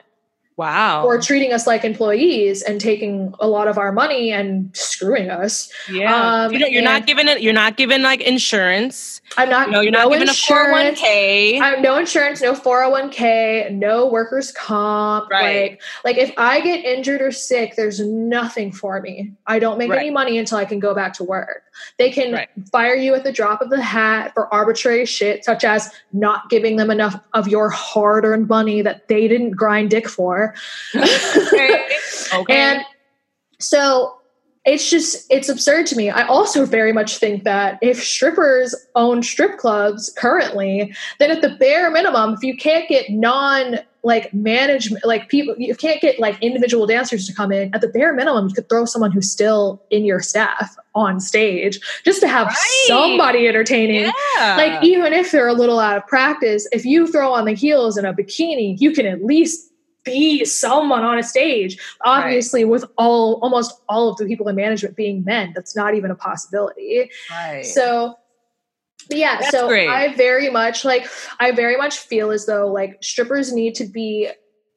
wow. 0.56 1.02
for 1.02 1.20
treating 1.20 1.52
us 1.52 1.66
like 1.66 1.84
employees 1.84 2.62
and 2.62 2.80
taking 2.80 3.34
a 3.40 3.46
lot 3.48 3.68
of 3.68 3.78
our 3.78 3.92
money 3.92 4.32
and 4.32 4.74
screwing 4.76 5.30
us. 5.30 5.70
yeah. 5.90 6.44
um, 6.44 6.52
you 6.52 6.58
know, 6.58 6.66
you're 6.66 6.82
not 6.82 7.06
giving 7.06 7.28
it. 7.28 7.42
You're 7.42 7.52
not 7.52 7.76
giving 7.76 8.02
like 8.02 8.20
insurance. 8.20 9.20
I'm 9.36 9.48
not 9.50 9.70
No, 9.70 9.80
you're 9.80 9.92
not 9.92 10.04
no 10.04 10.10
giving 10.10 10.28
insurance. 10.28 11.00
a 11.00 11.02
401k. 11.04 11.60
I 11.60 11.68
have 11.70 11.80
no 11.80 11.98
insurance, 11.98 12.40
no 12.42 12.54
401k, 12.54 13.72
no 13.72 14.06
workers 14.06 14.52
comp. 14.52 15.30
Right. 15.30 15.78
Like, 16.04 16.16
like 16.16 16.18
if 16.18 16.32
I 16.36 16.60
get 16.60 16.84
injured 16.84 17.20
or 17.20 17.32
sick, 17.32 17.74
there's 17.76 18.00
nothing 18.00 18.72
for 18.72 19.00
me. 19.00 19.32
I 19.46 19.58
don't 19.58 19.78
make 19.78 19.90
Right. 19.90 20.00
any 20.00 20.10
money 20.10 20.38
until 20.38 20.58
I 20.58 20.64
can 20.64 20.78
go 20.80 20.94
back 20.94 21.12
to 21.14 21.24
work. 21.24 21.62
They 21.98 22.10
can 22.10 22.32
Right. 22.32 22.48
fire 22.72 22.94
you 22.94 23.14
at 23.14 23.24
the 23.24 23.32
drop 23.32 23.60
of 23.60 23.70
the 23.70 23.80
hat 23.80 24.32
for 24.34 24.52
arbitrary 24.52 25.06
shit, 25.06 25.44
such 25.44 25.64
as 25.64 25.90
not 26.12 26.48
giving 26.50 26.76
them 26.76 26.90
enough 26.90 27.18
of 27.34 27.48
your 27.48 27.70
hard 27.70 28.24
earned 28.24 28.48
money 28.48 28.82
that 28.82 29.08
they 29.08 29.28
didn't 29.28 29.52
grind 29.52 29.90
dick 29.90 30.08
for. 30.08 30.54
okay. 30.94 31.86
Okay. 32.34 32.54
And 32.56 32.82
so 33.60 34.18
it's 34.64 34.90
just 34.90 35.26
it's 35.30 35.48
absurd 35.48 35.86
to 35.86 35.96
me. 35.96 36.10
I 36.10 36.26
also 36.26 36.66
very 36.66 36.92
much 36.92 37.18
think 37.18 37.44
that 37.44 37.78
if 37.82 38.02
strippers 38.02 38.74
own 38.96 39.22
strip 39.22 39.58
clubs 39.58 40.12
currently, 40.18 40.92
then 41.20 41.30
at 41.30 41.40
the 41.40 41.50
bare 41.50 41.88
minimum, 41.90 42.34
if 42.34 42.42
you 42.42 42.56
can't 42.56 42.88
get 42.88 43.08
non 43.10 43.78
like 44.06 44.32
management 44.32 45.04
like 45.04 45.28
people 45.28 45.52
you 45.58 45.74
can't 45.74 46.00
get 46.00 46.20
like 46.20 46.40
individual 46.40 46.86
dancers 46.86 47.26
to 47.26 47.34
come 47.34 47.50
in 47.50 47.74
at 47.74 47.80
the 47.80 47.88
bare 47.88 48.14
minimum 48.14 48.46
you 48.46 48.54
could 48.54 48.68
throw 48.68 48.84
someone 48.84 49.10
who's 49.10 49.28
still 49.30 49.82
in 49.90 50.04
your 50.04 50.20
staff 50.20 50.76
on 50.94 51.18
stage 51.18 51.80
just 52.04 52.20
to 52.20 52.28
have 52.28 52.46
Right. 52.46 52.84
somebody 52.86 53.48
entertaining 53.48 54.10
yeah. 54.36 54.56
like 54.56 54.84
even 54.84 55.12
if 55.12 55.32
they're 55.32 55.48
a 55.48 55.52
little 55.52 55.80
out 55.80 55.96
of 55.96 56.06
practice 56.06 56.68
if 56.70 56.84
you 56.84 57.08
throw 57.08 57.32
on 57.32 57.46
the 57.46 57.54
heels 57.54 57.96
and 57.96 58.06
a 58.06 58.12
bikini 58.12 58.80
you 58.80 58.92
can 58.92 59.06
at 59.06 59.24
least 59.24 59.72
be 60.04 60.44
someone 60.44 61.02
on 61.02 61.18
a 61.18 61.22
stage 61.24 61.76
obviously 62.04 62.64
with 62.64 62.84
all 62.96 63.40
almost 63.42 63.74
all 63.88 64.08
of 64.08 64.16
the 64.18 64.24
people 64.24 64.46
in 64.46 64.54
management 64.54 64.94
being 64.94 65.24
men 65.24 65.52
that's 65.52 65.74
not 65.74 65.96
even 65.96 66.12
a 66.12 66.14
possibility 66.14 67.10
right. 67.28 67.66
so 67.66 68.16
but 69.08 69.18
yeah 69.18 69.38
That's 69.40 69.50
so 69.50 69.68
great. 69.68 69.88
i 69.88 70.14
very 70.14 70.50
much 70.50 70.84
like 70.84 71.08
i 71.40 71.50
very 71.50 71.76
much 71.76 71.98
feel 71.98 72.30
as 72.30 72.46
though 72.46 72.68
like 72.70 73.02
strippers 73.02 73.52
need 73.52 73.74
to 73.76 73.84
be 73.84 74.28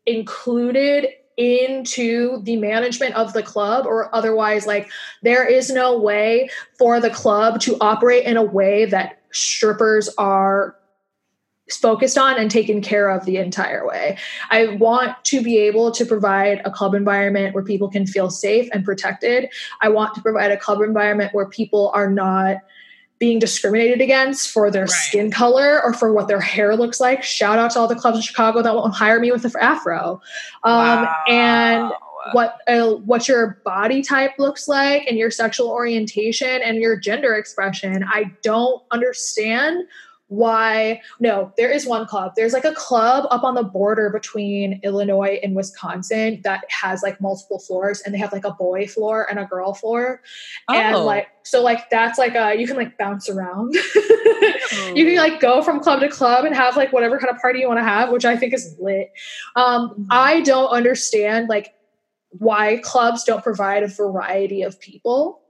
included 0.05 1.07
into 1.37 2.41
the 2.43 2.57
management 2.57 3.15
of 3.15 3.31
the 3.31 3.41
club 3.41 3.85
or 3.85 4.13
otherwise 4.13 4.67
like 4.67 4.89
there 5.23 5.45
is 5.45 5.69
no 5.69 5.97
way 5.97 6.49
for 6.77 6.99
the 6.99 7.09
club 7.09 7.61
to 7.61 7.77
operate 7.79 8.25
in 8.25 8.35
a 8.35 8.43
way 8.43 8.85
that 8.85 9.21
strippers 9.31 10.09
are 10.17 10.75
focused 11.71 12.17
on 12.17 12.37
and 12.37 12.49
taken 12.49 12.81
care 12.81 13.09
of 13.09 13.25
the 13.25 13.37
entire 13.37 13.87
way. 13.87 14.17
I 14.49 14.75
want 14.75 15.23
to 15.25 15.41
be 15.41 15.57
able 15.59 15.91
to 15.91 16.05
provide 16.05 16.61
a 16.65 16.71
club 16.71 16.93
environment 16.95 17.53
where 17.53 17.63
people 17.63 17.89
can 17.89 18.05
feel 18.05 18.29
safe 18.29 18.67
and 18.73 18.83
protected. 18.83 19.49
I 19.81 19.89
want 19.89 20.15
to 20.15 20.21
provide 20.21 20.51
a 20.51 20.57
club 20.57 20.81
environment 20.81 21.33
where 21.33 21.47
people 21.47 21.91
are 21.93 22.09
not 22.09 22.57
being 23.19 23.37
discriminated 23.37 23.99
against 24.01 24.49
for 24.49 24.71
their 24.71 24.83
Right. 24.83 24.89
skin 24.91 25.29
color 25.29 25.81
or 25.83 25.93
for 25.93 26.13
what 26.13 26.27
their 26.29 26.39
hair 26.39 26.75
looks 26.75 26.99
like. 27.01 27.21
Shout 27.21 27.59
out 27.59 27.71
to 27.71 27.79
all 27.79 27.87
the 27.87 27.95
clubs 27.95 28.17
in 28.17 28.21
Chicago 28.23 28.61
that 28.61 28.73
won't 28.73 28.93
hire 28.93 29.19
me 29.19 29.31
with 29.31 29.43
an 29.45 29.51
afro. 29.59 30.21
Um, 30.63 31.07
And 31.27 31.91
what 32.33 32.59
uh, 32.67 32.95
what 33.05 33.27
your 33.27 33.61
body 33.63 34.01
type 34.01 34.31
looks 34.37 34.67
like 34.67 35.07
and 35.07 35.17
your 35.17 35.31
sexual 35.31 35.69
orientation 35.69 36.61
and 36.61 36.77
your 36.77 36.97
gender 36.97 37.35
expression. 37.35 38.03
I 38.07 38.31
don't 38.43 38.83
understand 38.91 39.85
why 40.29 41.01
no 41.19 41.51
there 41.57 41.69
is 41.71 41.85
one 41.87 42.05
club. 42.05 42.33
There's 42.35 42.53
like 42.53 42.63
a 42.65 42.73
club 42.73 43.27
up 43.31 43.43
on 43.43 43.55
the 43.55 43.63
border 43.63 44.09
between 44.11 44.79
illinois 44.83 45.39
and 45.43 45.55
wisconsin 45.55 46.39
that 46.43 46.63
has 46.69 47.01
like 47.01 47.19
multiple 47.19 47.57
floors 47.59 48.01
and 48.01 48.13
they 48.13 48.19
have 48.19 48.31
like 48.31 48.45
a 48.45 48.51
boy 48.51 48.87
floor 48.87 49.27
and 49.29 49.39
a 49.39 49.45
girl 49.45 49.73
floor. 49.73 50.21
And 50.69 50.95
Oh. 50.95 51.03
like 51.03 51.27
so 51.43 51.63
like 51.63 51.89
that's 51.89 52.19
like 52.19 52.35
a 52.35 52.53
you 52.59 52.67
can 52.67 52.77
like 52.77 52.97
bounce 52.97 53.27
around. 53.29 53.75
You 54.95 55.05
can 55.05 55.15
like 55.17 55.39
go 55.39 55.61
from 55.63 55.79
club 55.79 55.99
to 56.01 56.09
club 56.09 56.45
and 56.45 56.55
have 56.55 56.77
like 56.77 56.93
whatever 56.93 57.19
kind 57.19 57.33
of 57.33 57.41
party 57.41 57.59
you 57.59 57.67
want 57.67 57.79
to 57.79 57.83
have 57.83 58.11
which 58.11 58.23
i 58.25 58.35
think 58.37 58.53
is 58.53 58.75
lit. 58.79 59.11
Um 59.55 60.07
i 60.11 60.41
don't 60.41 60.69
understand 60.69 61.49
like 61.49 61.73
why 62.29 62.77
clubs 62.83 63.23
don't 63.23 63.43
provide 63.43 63.81
a 63.83 63.87
variety 63.87 64.61
of 64.61 64.79
people. 64.79 65.41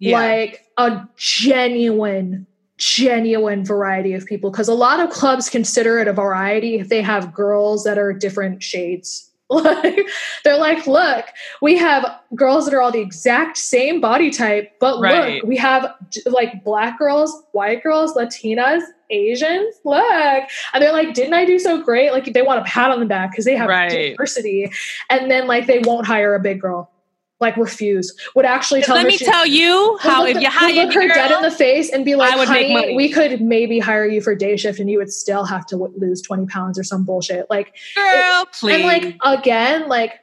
Yeah. 0.00 0.18
like 0.20 0.64
a 0.76 1.08
genuine 1.16 2.46
genuine 2.78 3.64
variety 3.64 4.14
of 4.14 4.24
people 4.24 4.50
because 4.50 4.68
a 4.68 4.74
lot 4.74 5.00
of 5.00 5.10
clubs 5.10 5.50
consider 5.50 5.98
it 5.98 6.08
a 6.08 6.12
variety 6.12 6.76
if 6.78 6.88
they 6.88 7.02
have 7.02 7.34
girls 7.34 7.84
that 7.84 7.98
are 7.98 8.12
different 8.12 8.62
shades. 8.62 9.24
Like 9.50 10.06
they're 10.44 10.58
like 10.58 10.86
look 10.86 11.24
we 11.62 11.78
have 11.78 12.04
girls 12.34 12.66
that 12.66 12.74
are 12.74 12.82
all 12.82 12.92
the 12.92 13.00
exact 13.00 13.56
same 13.56 13.98
body 13.98 14.28
type 14.30 14.72
but 14.78 15.00
Right. 15.00 15.36
look 15.36 15.44
we 15.44 15.56
have 15.56 15.90
like 16.26 16.62
black 16.64 16.98
girls 16.98 17.44
white 17.52 17.82
girls 17.82 18.12
latinas 18.14 18.82
asians 19.08 19.74
look. 19.86 20.42
And 20.74 20.82
they're 20.82 20.92
like 20.92 21.14
didn't 21.14 21.32
i 21.32 21.46
do 21.46 21.58
so 21.58 21.82
great? 21.82 22.12
Like 22.12 22.30
they 22.34 22.42
want 22.42 22.60
a 22.60 22.64
pat 22.64 22.90
on 22.90 23.00
the 23.00 23.06
back 23.06 23.30
because 23.30 23.46
they 23.46 23.56
have 23.56 23.70
Right. 23.70 24.10
diversity. 24.10 24.70
And 25.08 25.30
then 25.30 25.46
like 25.46 25.66
they 25.66 25.78
won't 25.78 26.06
hire 26.06 26.34
a 26.34 26.40
big 26.40 26.60
girl 26.60 26.90
like 27.40 27.56
refuse. 27.56 28.14
Would 28.34 28.44
actually 28.44 28.82
tell 28.82 28.96
Let 28.96 29.06
me 29.06 29.16
she- 29.16 29.24
tell 29.24 29.46
you 29.46 29.98
how 30.00 30.24
if 30.26 30.40
you 30.40 30.50
hire 30.50 30.72
look 30.72 30.94
her 30.94 31.02
your 31.02 31.14
dead 31.14 31.30
in 31.30 31.42
the 31.42 31.50
face 31.50 31.90
and 31.90 32.04
be 32.04 32.14
like, 32.14 32.36
would 32.36 32.48
make 32.48 32.68
"Honey, 32.68 32.72
money." 32.74 32.96
we 32.96 33.10
could 33.10 33.40
maybe 33.40 33.78
hire 33.78 34.06
you 34.06 34.20
for 34.20 34.34
day 34.34 34.56
shift, 34.56 34.80
and 34.80 34.90
you 34.90 34.98
would 34.98 35.12
still 35.12 35.44
have 35.44 35.66
to 35.66 35.76
w- 35.76 35.94
lose 35.96 36.20
twenty 36.22 36.46
pounds 36.46 36.78
or 36.78 36.84
some 36.84 37.04
bullshit." 37.04 37.48
Like, 37.48 37.74
girl, 37.94 38.46
please. 38.52 38.74
and 38.74 38.84
like 38.84 39.16
again, 39.24 39.88
like 39.88 40.20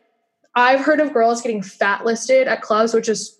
I've 0.56 0.82
heard 0.82 1.00
of 1.00 1.14
girls 1.14 1.42
getting 1.42 1.62
fat 1.62 2.06
listed 2.06 2.48
at 2.48 2.62
clubs, 2.62 2.94
which 2.94 3.10
is 3.10 3.40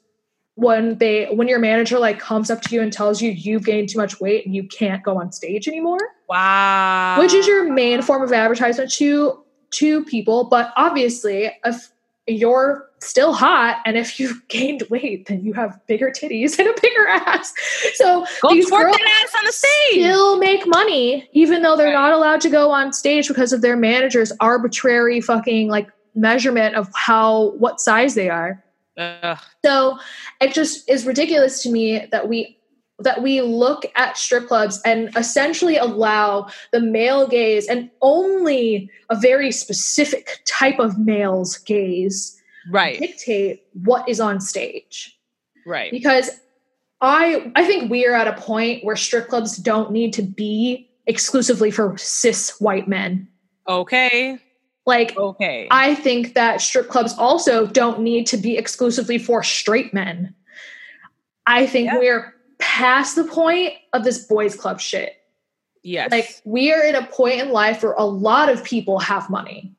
when 0.56 0.98
they 1.00 1.26
when 1.34 1.48
your 1.48 1.60
manager 1.60 2.00
like 2.00 2.18
comes 2.18 2.50
up 2.50 2.62
to 2.62 2.74
you 2.74 2.82
and 2.82 2.92
tells 2.92 3.22
you 3.22 3.30
you've 3.32 3.66
gained 3.66 3.90
too 3.90 3.98
much 4.00 4.22
weight 4.22 4.46
and 4.46 4.56
you 4.56 4.64
can't 4.64 5.04
go 5.04 5.20
on 5.20 5.30
stage 5.32 5.68
anymore 5.68 5.98
wow. 6.30 7.20
which 7.20 7.34
is 7.34 7.46
your 7.46 7.72
main 7.72 8.02
form 8.02 8.24
of 8.24 8.32
advertisement 8.32 8.90
to 8.90 9.44
to 9.72 10.06
people 10.06 10.46
but 10.46 10.72
obviously 10.78 11.52
if 11.66 11.92
you're 12.26 12.85
still 13.00 13.34
hot 13.34 13.82
and 13.86 13.98
if 13.98 14.20
you've 14.20 14.48
gained 14.48 14.84
weight 14.90 15.28
then 15.28 15.44
you 15.44 15.54
have 15.54 15.80
bigger 15.88 16.10
titties 16.10 16.58
and 16.58 16.68
a 16.68 16.74
bigger 16.82 17.08
ass 17.08 17.54
so 17.96 18.26
Go 18.42 18.50
these 18.54 18.70
girls 18.70 18.96
ass 18.96 19.36
on 19.38 19.46
the 19.46 19.52
stage. 19.52 20.02
still 20.04 20.38
make 20.38 20.64
money 20.68 21.28
even 21.34 21.62
though 21.62 21.76
they're 21.76 21.88
Right. 21.88 21.94
not 21.94 22.14
allowed 22.14 22.42
to 22.42 22.50
go 22.50 22.72
on 22.72 22.94
stage 22.94 23.28
because 23.28 23.54
of 23.54 23.62
their 23.62 23.76
manager's 23.78 24.32
arbitrary 24.40 25.22
fucking 25.22 25.68
like 25.70 25.88
measurement 26.16 26.76
of 26.76 26.90
how 26.96 27.52
what 27.58 27.80
size 27.80 28.16
they 28.16 28.30
are 28.30 28.64
Ugh. 28.98 29.38
so 29.64 30.00
it 30.42 30.54
just 30.54 30.90
is 30.90 31.06
ridiculous 31.06 31.62
to 31.64 31.70
me 31.72 32.06
that 32.12 32.28
we 32.30 32.58
that 33.00 33.22
we 33.22 33.42
look 33.42 33.86
at 33.98 34.16
strip 34.18 34.48
clubs 34.48 34.82
and 34.86 35.10
essentially 35.18 35.76
allow 35.76 36.48
the 36.72 36.80
male 36.80 37.28
gaze 37.28 37.68
and 37.68 37.92
only 38.02 38.90
a 39.10 39.20
very 39.20 39.52
specific 39.52 40.40
type 40.48 40.80
of 40.80 40.98
male's 40.98 41.58
gaze 41.58 42.42
Right. 42.72 43.00
dictate 43.00 43.64
what 43.74 44.08
is 44.10 44.20
on 44.20 44.40
stage. 44.42 45.18
Right. 45.66 45.92
Because 45.92 46.30
I 47.02 47.52
I 47.56 47.66
think 47.66 47.92
we 47.92 48.06
are 48.06 48.14
at 48.14 48.28
a 48.28 48.34
point 48.42 48.84
where 48.84 48.96
strip 48.96 49.28
clubs 49.28 49.58
don't 49.58 49.92
need 49.92 50.14
to 50.14 50.22
be 50.22 50.90
exclusively 51.08 51.70
for 51.72 51.98
cis 51.98 52.60
white 52.62 52.88
men. 52.88 53.28
Okay. 53.68 54.40
Like 54.86 55.18
Okay. 55.18 55.68
I 55.72 55.96
think 55.96 56.34
that 56.36 56.62
strip 56.62 56.90
clubs 56.90 57.14
also 57.18 57.66
don't 57.68 58.02
need 58.02 58.28
to 58.28 58.38
be 58.38 58.58
exclusively 58.58 59.18
for 59.18 59.44
straight 59.44 59.94
men. 59.94 60.34
I 61.48 61.66
think 61.68 61.88
Yeah. 61.92 62.00
we're 62.00 62.34
past 62.60 63.16
the 63.16 63.24
point 63.26 63.74
of 63.94 64.04
this 64.04 64.26
boys 64.26 64.56
club 64.56 64.80
shit. 64.80 65.14
yes. 65.84 66.10
Like 66.12 66.42
we 66.46 66.72
are 66.74 66.82
at 66.82 66.96
a 66.96 67.06
point 67.08 67.40
in 67.42 67.50
life 67.52 67.84
where 67.84 67.94
a 67.94 68.06
lot 68.06 68.50
of 68.50 68.64
people 68.64 68.98
have 69.00 69.30
money. 69.30 69.75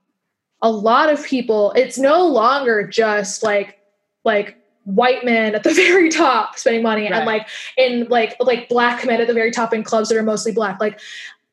A 0.67 0.71
lot 0.71 1.13
of 1.13 1.25
people, 1.25 1.71
it's 1.77 1.97
no 1.97 2.27
longer 2.27 2.87
just 2.87 3.45
like 3.45 3.79
like 4.25 4.57
white 4.83 5.25
men 5.25 5.55
at 5.55 5.63
the 5.63 5.73
very 5.85 6.09
top 6.09 6.59
spending 6.59 6.83
money 6.83 7.03
Right. 7.03 7.13
and 7.13 7.25
like 7.27 7.49
in 7.77 8.07
like 8.09 8.37
like 8.41 8.69
black 8.69 9.07
men 9.07 9.21
at 9.21 9.29
the 9.29 9.35
very 9.35 9.53
top 9.53 9.73
in 9.73 9.85
clubs 9.85 10.09
that 10.09 10.19
are 10.19 10.23
mostly 10.25 10.51
black. 10.51 10.81
Like 10.81 10.99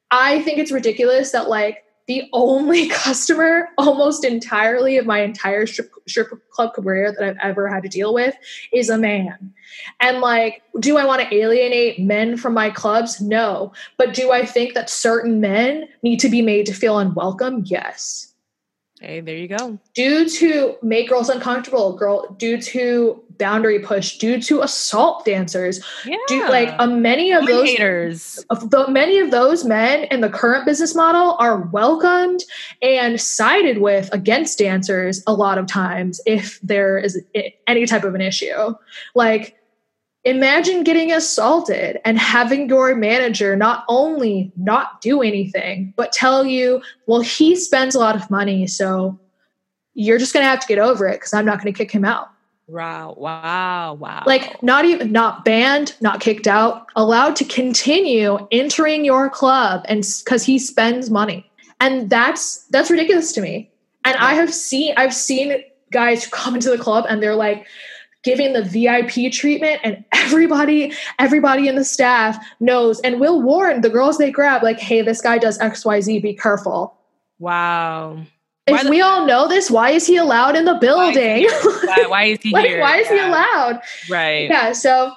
I 0.09 0.41
think 0.41 0.57
it's 0.57 0.71
ridiculous 0.71 1.31
that 1.31 1.47
like 1.47 1.83
the 2.07 2.23
only 2.33 2.89
customer 3.03 3.69
almost 3.77 4.25
entirely 4.25 4.97
of 4.97 5.05
my 5.05 5.19
entire 5.21 5.65
strip, 5.65 5.91
strip 6.07 6.29
club 6.49 6.73
career 6.73 7.11
that 7.17 7.23
I've 7.23 7.37
ever 7.41 7.67
had 7.67 7.83
to 7.83 7.89
deal 7.89 8.13
with 8.13 8.35
is 8.73 8.89
a 8.89 8.97
man. 8.97 9.53
And 9.99 10.19
like, 10.21 10.63
do 10.79 10.97
I 10.97 11.05
want 11.05 11.21
to 11.21 11.33
alienate 11.33 11.99
men 11.99 12.35
from 12.35 12.53
my 12.53 12.69
clubs? 12.69 13.21
No. 13.21 13.71
But 13.97 14.13
do 14.13 14.31
I 14.31 14.45
think 14.45 14.73
that 14.73 14.89
certain 14.89 15.39
men 15.39 15.87
need 16.01 16.19
to 16.19 16.29
be 16.29 16.41
made 16.41 16.65
to 16.65 16.73
feel 16.73 16.99
unwelcome? 16.99 17.63
Yes. 17.65 18.32
Hey, 19.03 19.19
there 19.19 19.35
you 19.35 19.47
go. 19.49 19.77
Due 19.93 20.29
to 20.29 20.75
make 20.81 21.09
girls 21.09 21.29
uncomfortable, 21.29 21.95
girl, 21.95 22.33
due 22.39 22.59
to 22.61 23.21
boundary 23.37 23.79
push, 23.79 24.17
due 24.17 24.41
to 24.41 24.61
assault 24.61 25.25
dancers, 25.25 25.83
Yeah. 26.05 26.15
do 26.27 26.47
like 26.49 26.73
uh, 26.79 26.87
many 26.87 27.31
of 27.31 27.45
those 27.45 27.67
haters. 27.67 28.45
the, 28.49 28.85
many 28.89 29.19
of 29.19 29.31
those 29.31 29.65
men 29.65 30.05
in 30.05 30.21
the 30.21 30.29
current 30.29 30.65
business 30.65 30.95
model 30.95 31.35
are 31.39 31.57
welcomed 31.57 32.43
and 32.81 33.19
sided 33.19 33.79
with 33.79 34.09
against 34.13 34.59
dancers 34.59 35.21
a 35.27 35.33
lot 35.33 35.57
of 35.57 35.65
times 35.67 36.21
if 36.25 36.59
there 36.61 36.97
is 36.97 37.21
any 37.67 37.85
type 37.85 38.03
of 38.03 38.15
an 38.15 38.21
issue. 38.21 38.75
Like, 39.15 39.57
imagine 40.25 40.83
getting 40.83 41.11
assaulted 41.11 41.99
and 42.05 42.17
having 42.17 42.69
your 42.69 42.95
manager 42.95 43.55
not 43.55 43.83
only 43.89 44.51
not 44.55 45.01
do 45.01 45.21
anything, 45.21 45.93
but 45.97 46.11
tell 46.11 46.45
you, 46.45 46.81
well, 47.07 47.21
he 47.21 47.55
spends 47.55 47.95
a 47.95 47.99
lot 47.99 48.15
of 48.15 48.29
money, 48.31 48.67
so 48.67 49.19
you're 49.93 50.17
just 50.17 50.33
going 50.33 50.43
to 50.43 50.49
have 50.49 50.59
to 50.59 50.67
get 50.67 50.79
over 50.79 51.07
it 51.07 51.13
because 51.13 51.33
I'm 51.33 51.45
not 51.45 51.61
going 51.61 51.73
to 51.73 51.77
kick 51.77 51.91
him 51.91 52.05
out 52.05 52.29
Wow. 52.67 53.15
Wow. 53.17 53.95
Wow. 53.95 54.23
like 54.25 54.61
not 54.63 54.85
even 54.85 55.11
not 55.11 55.43
banned 55.43 55.95
not 55.99 56.21
kicked 56.21 56.47
out 56.47 56.87
allowed 56.95 57.35
to 57.37 57.45
continue 57.45 58.47
entering 58.51 59.03
your 59.03 59.29
club 59.29 59.85
and 59.89 60.05
because 60.23 60.43
he 60.43 60.57
spends 60.57 61.09
money 61.09 61.49
and 61.81 62.09
that's 62.09 62.63
that's 62.71 62.89
ridiculous 62.89 63.33
to 63.33 63.41
me 63.41 63.69
and 64.05 64.15
i 64.17 64.33
have 64.33 64.53
seen 64.53 64.93
i've 64.95 65.13
seen 65.13 65.61
guys 65.91 66.23
who 66.23 66.31
come 66.31 66.55
into 66.55 66.69
the 66.69 66.77
club 66.77 67.05
and 67.09 67.21
they're 67.21 67.35
like 67.35 67.67
giving 68.23 68.53
the 68.53 68.63
vip 68.63 69.31
treatment 69.31 69.79
and 69.83 70.03
everybody 70.13 70.91
everybody 71.19 71.67
in 71.67 71.75
the 71.75 71.83
staff 71.83 72.37
knows 72.59 72.99
and 73.01 73.19
will 73.19 73.41
warn 73.41 73.81
the 73.81 73.89
girls 73.89 74.17
they 74.17 74.31
grab 74.31 74.63
like 74.63 74.79
hey 74.79 75.01
this 75.01 75.21
guy 75.21 75.37
does 75.37 75.57
xyz 75.59 76.21
be 76.21 76.33
careful 76.33 76.95
wow. 77.39 78.17
If 78.65 78.83
the- 78.83 78.89
we 78.89 79.01
all 79.01 79.25
know 79.25 79.47
this 79.49 79.69
why 79.69 79.89
is 79.89 80.07
he 80.07 80.15
allowed 80.17 80.55
in 80.55 80.63
the 80.65 80.75
building 80.75 81.47
Why, 81.83 82.05
why 82.07 82.23
is 82.25 82.41
he 82.41 82.51
like 82.51 82.65
here? 82.67 82.79
why 82.79 82.97
is 82.99 83.07
he 83.09 83.19
allowed 83.19 83.81
Right. 84.09 84.49
yeah 84.49 84.71
so 84.71 85.13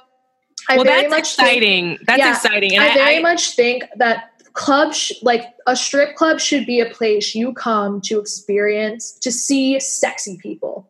I 0.69 0.75
well, 0.77 0.85
very 0.85 1.03
that's 1.03 1.11
much 1.11 1.37
think- 1.37 1.49
exciting. 1.49 1.99
that's 2.09 2.19
Yeah, 2.19 2.31
exciting. 2.33 2.75
And 2.75 2.83
I 2.83 2.89
I, 2.91 2.95
very 2.95 3.17
I- 3.19 3.21
much 3.21 3.55
think 3.55 3.85
that 3.99 4.31
clubs, 4.55 4.97
sh- 4.97 5.13
like 5.23 5.45
a 5.69 5.77
strip 5.77 6.17
club, 6.17 6.41
should 6.41 6.67
be 6.67 6.81
a 6.81 6.87
place 6.91 7.37
you 7.37 7.53
come 7.53 8.01
to 8.01 8.19
experience, 8.19 9.13
to 9.21 9.31
see 9.31 9.79
sexy 9.79 10.39
people, 10.43 10.89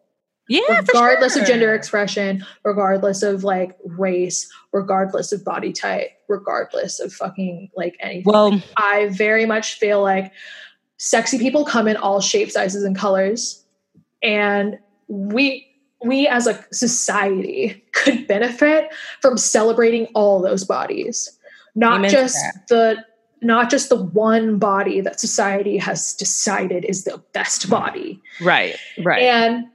yeah, 0.48 0.80
for 0.82 0.92
regardless 0.92 1.36
of 1.36 1.46
gender 1.46 1.74
expression, 1.74 2.44
regardless 2.64 3.22
of 3.22 3.44
like 3.44 3.76
race, 3.84 4.50
regardless 4.72 5.32
of 5.32 5.44
body 5.44 5.72
type, 5.72 6.10
regardless 6.28 7.00
of 7.00 7.12
fucking 7.12 7.70
like 7.76 7.96
anything. 8.00 8.24
Well, 8.24 8.62
I 8.76 9.08
very 9.08 9.46
much 9.46 9.74
feel 9.74 10.02
like 10.02 10.32
sexy 10.98 11.38
people 11.38 11.64
come 11.64 11.88
in 11.88 11.96
all 11.96 12.20
shapes, 12.20 12.54
sizes, 12.54 12.84
and 12.84 12.96
colors, 12.96 13.64
and 14.22 14.78
we 15.08 15.66
we 16.04 16.28
as 16.28 16.46
a 16.46 16.64
society 16.72 17.84
could 17.92 18.26
benefit 18.26 18.92
from 19.20 19.36
celebrating 19.36 20.06
all 20.14 20.40
those 20.40 20.64
bodies, 20.64 21.36
not 21.74 22.08
just 22.08 22.36
the 22.68 23.04
not 23.42 23.70
just 23.70 23.88
the 23.88 23.96
one 23.96 24.58
body 24.58 25.00
that 25.00 25.20
society 25.20 25.76
has 25.76 26.14
decided 26.14 26.84
is 26.84 27.04
the 27.04 27.22
best 27.32 27.68
body. 27.68 28.20
right, 28.40 28.76
right. 29.04 29.22
And 29.22 29.66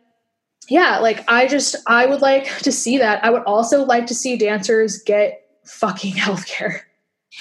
yeah, 0.71 0.99
like 0.99 1.23
I 1.29 1.47
just 1.47 1.75
I 1.85 2.05
would 2.05 2.21
like 2.21 2.45
to 2.63 2.71
see 2.71 2.97
that. 2.97 3.23
I 3.25 3.29
would 3.29 3.43
also 3.43 3.83
like 3.85 4.07
to 4.07 4.15
see 4.15 4.37
dancers 4.37 5.01
get 5.03 5.41
fucking 5.65 6.13
healthcare 6.25 6.79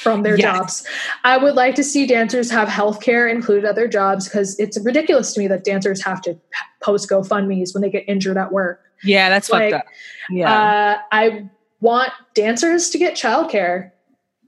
from 0.03 0.23
their 0.23 0.37
Yes. 0.37 0.57
jobs. 0.59 0.87
I 1.25 1.37
would 1.37 1.55
like 1.55 1.75
to 1.77 1.85
see 1.85 2.07
dancers 2.07 2.51
have 2.51 2.69
healthcare 2.69 3.31
included 3.31 3.65
at 3.65 3.75
their 3.77 3.89
jobs 3.89 4.29
because 4.29 4.59
it's 4.59 4.79
ridiculous 4.85 5.33
to 5.35 5.41
me 5.41 5.47
that 5.49 5.65
dancers 5.65 6.03
have 6.05 6.21
to 6.23 6.37
post 6.83 7.09
GoFundMe's 7.09 7.73
when 7.75 7.83
they 7.83 7.91
get 7.91 8.05
injured 8.09 8.37
at 8.37 8.53
work. 8.53 8.81
yeah, 9.05 9.29
that's 9.29 9.51
like, 9.51 9.73
fucked 9.73 9.87
up. 9.87 9.93
Yeah. 10.31 10.53
Uh, 10.53 10.99
I 11.13 11.49
want 11.81 12.13
dancers 12.35 12.91
to 12.91 12.99
get 12.99 13.15
childcare. 13.15 13.91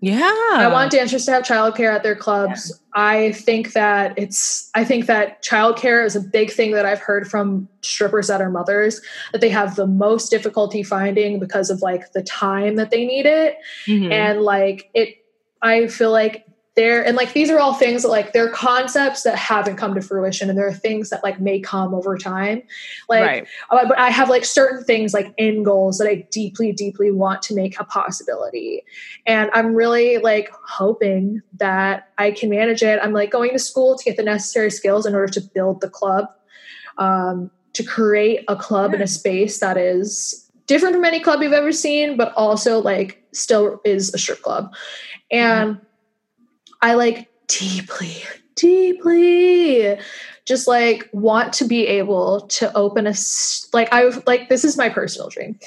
yeah. 0.01 0.19
I 0.55 0.69
want 0.73 0.91
dancers 0.93 1.25
to 1.27 1.33
have 1.33 1.43
childcare 1.45 1.93
at 1.95 2.03
their 2.03 2.17
clubs. 2.17 2.79
I 2.95 3.33
think 3.33 3.73
that 3.73 4.19
it's 4.19 4.71
I 4.75 4.85
think 4.85 5.07
that 5.07 5.43
childcare 5.43 6.05
is 6.05 6.15
a 6.15 6.21
big 6.21 6.51
thing 6.51 6.73
that 6.73 6.85
I've 6.85 7.01
heard 7.01 7.27
from 7.31 7.69
strippers 7.81 8.29
that 8.29 8.43
are 8.43 8.51
mothers 8.51 9.01
that 9.33 9.41
they 9.41 9.49
have 9.49 9.77
the 9.77 9.87
most 9.87 10.31
difficulty 10.31 10.83
finding 10.83 11.39
because 11.41 11.71
of 11.71 11.81
like 11.81 12.13
the 12.13 12.23
time 12.23 12.77
that 12.77 12.91
they 12.91 13.07
need 13.07 13.25
it 13.27 13.57
Mhm. 13.87 14.13
and 14.13 14.43
like 14.43 14.91
it 14.95 15.17
I 15.63 15.87
feel 15.87 16.11
like 16.11 16.45
there 16.75 17.05
and 17.05 17.17
like 17.17 17.35
these 17.35 17.51
are 17.51 17.59
all 17.59 17.75
things 17.75 18.03
that 18.03 18.09
like 18.09 18.33
they're 18.33 18.51
concepts 18.51 19.25
that 19.25 19.37
haven't 19.37 19.77
come 19.77 19.95
to 19.95 20.01
fruition 20.01 20.49
and 20.49 20.59
there 20.59 20.67
are 20.67 20.73
things 20.73 21.11
that 21.11 21.23
like 21.23 21.39
may 21.39 21.61
come 21.61 21.95
over 21.95 22.17
time 22.17 22.63
like 23.09 23.23
right. 23.23 23.49
uh, 23.71 23.87
but 23.87 23.99
I 23.99 24.11
have 24.11 24.31
like 24.31 24.45
certain 24.45 24.83
things 24.85 25.13
like 25.13 25.35
end 25.39 25.65
goals 25.65 25.99
that 25.99 26.09
I 26.09 26.27
deeply, 26.31 26.73
deeply 26.73 27.11
want 27.11 27.43
to 27.43 27.55
make 27.55 27.79
a 27.79 27.85
possibility. 27.85 28.83
And 29.27 29.51
I'm 29.53 29.75
really 29.75 30.19
like 30.19 30.51
hoping 30.67 31.43
that 31.59 32.09
I 32.19 32.31
can 32.31 32.51
manage 32.51 32.83
it. 32.83 32.99
I'm 33.03 33.13
like 33.13 33.31
going 33.31 33.53
to 33.53 33.59
school 33.59 33.97
to 33.97 34.05
get 34.05 34.17
the 34.17 34.23
necessary 34.23 34.71
skills 34.71 35.07
in 35.07 35.15
order 35.15 35.33
to 35.33 35.41
build 35.41 35.81
the 35.81 35.91
club, 35.91 36.27
um, 36.99 37.51
to 37.75 37.83
create 37.83 38.45
a 38.49 38.57
club 38.57 38.95
in 38.95 39.03
a 39.03 39.07
space 39.07 39.61
that 39.61 39.77
is 39.77 40.51
different 40.67 40.95
from 40.95 41.05
any 41.05 41.21
club 41.21 41.43
you've 41.43 41.53
ever 41.53 41.73
seen, 41.73 42.17
but 42.17 42.33
also 42.35 42.79
like 42.81 43.23
still 43.33 43.81
is 43.85 44.13
a 44.15 44.19
strip 44.19 44.43
club. 44.43 44.75
And 45.31 45.81
I 46.83 46.95
like 46.95 47.31
deeply, 47.47 48.17
deeply 48.57 49.99
just 50.45 50.67
like 50.67 51.09
want 51.13 51.53
to 51.55 51.65
be 51.65 51.87
able 51.87 52.43
to 52.43 52.77
open 52.77 53.07
a 53.07 53.15
like 53.73 53.89
i 53.93 54.11
like 54.27 54.49
this 54.49 54.65
is 54.65 54.77
my 54.77 54.89
personal 54.89 55.29
dream. 55.29 55.59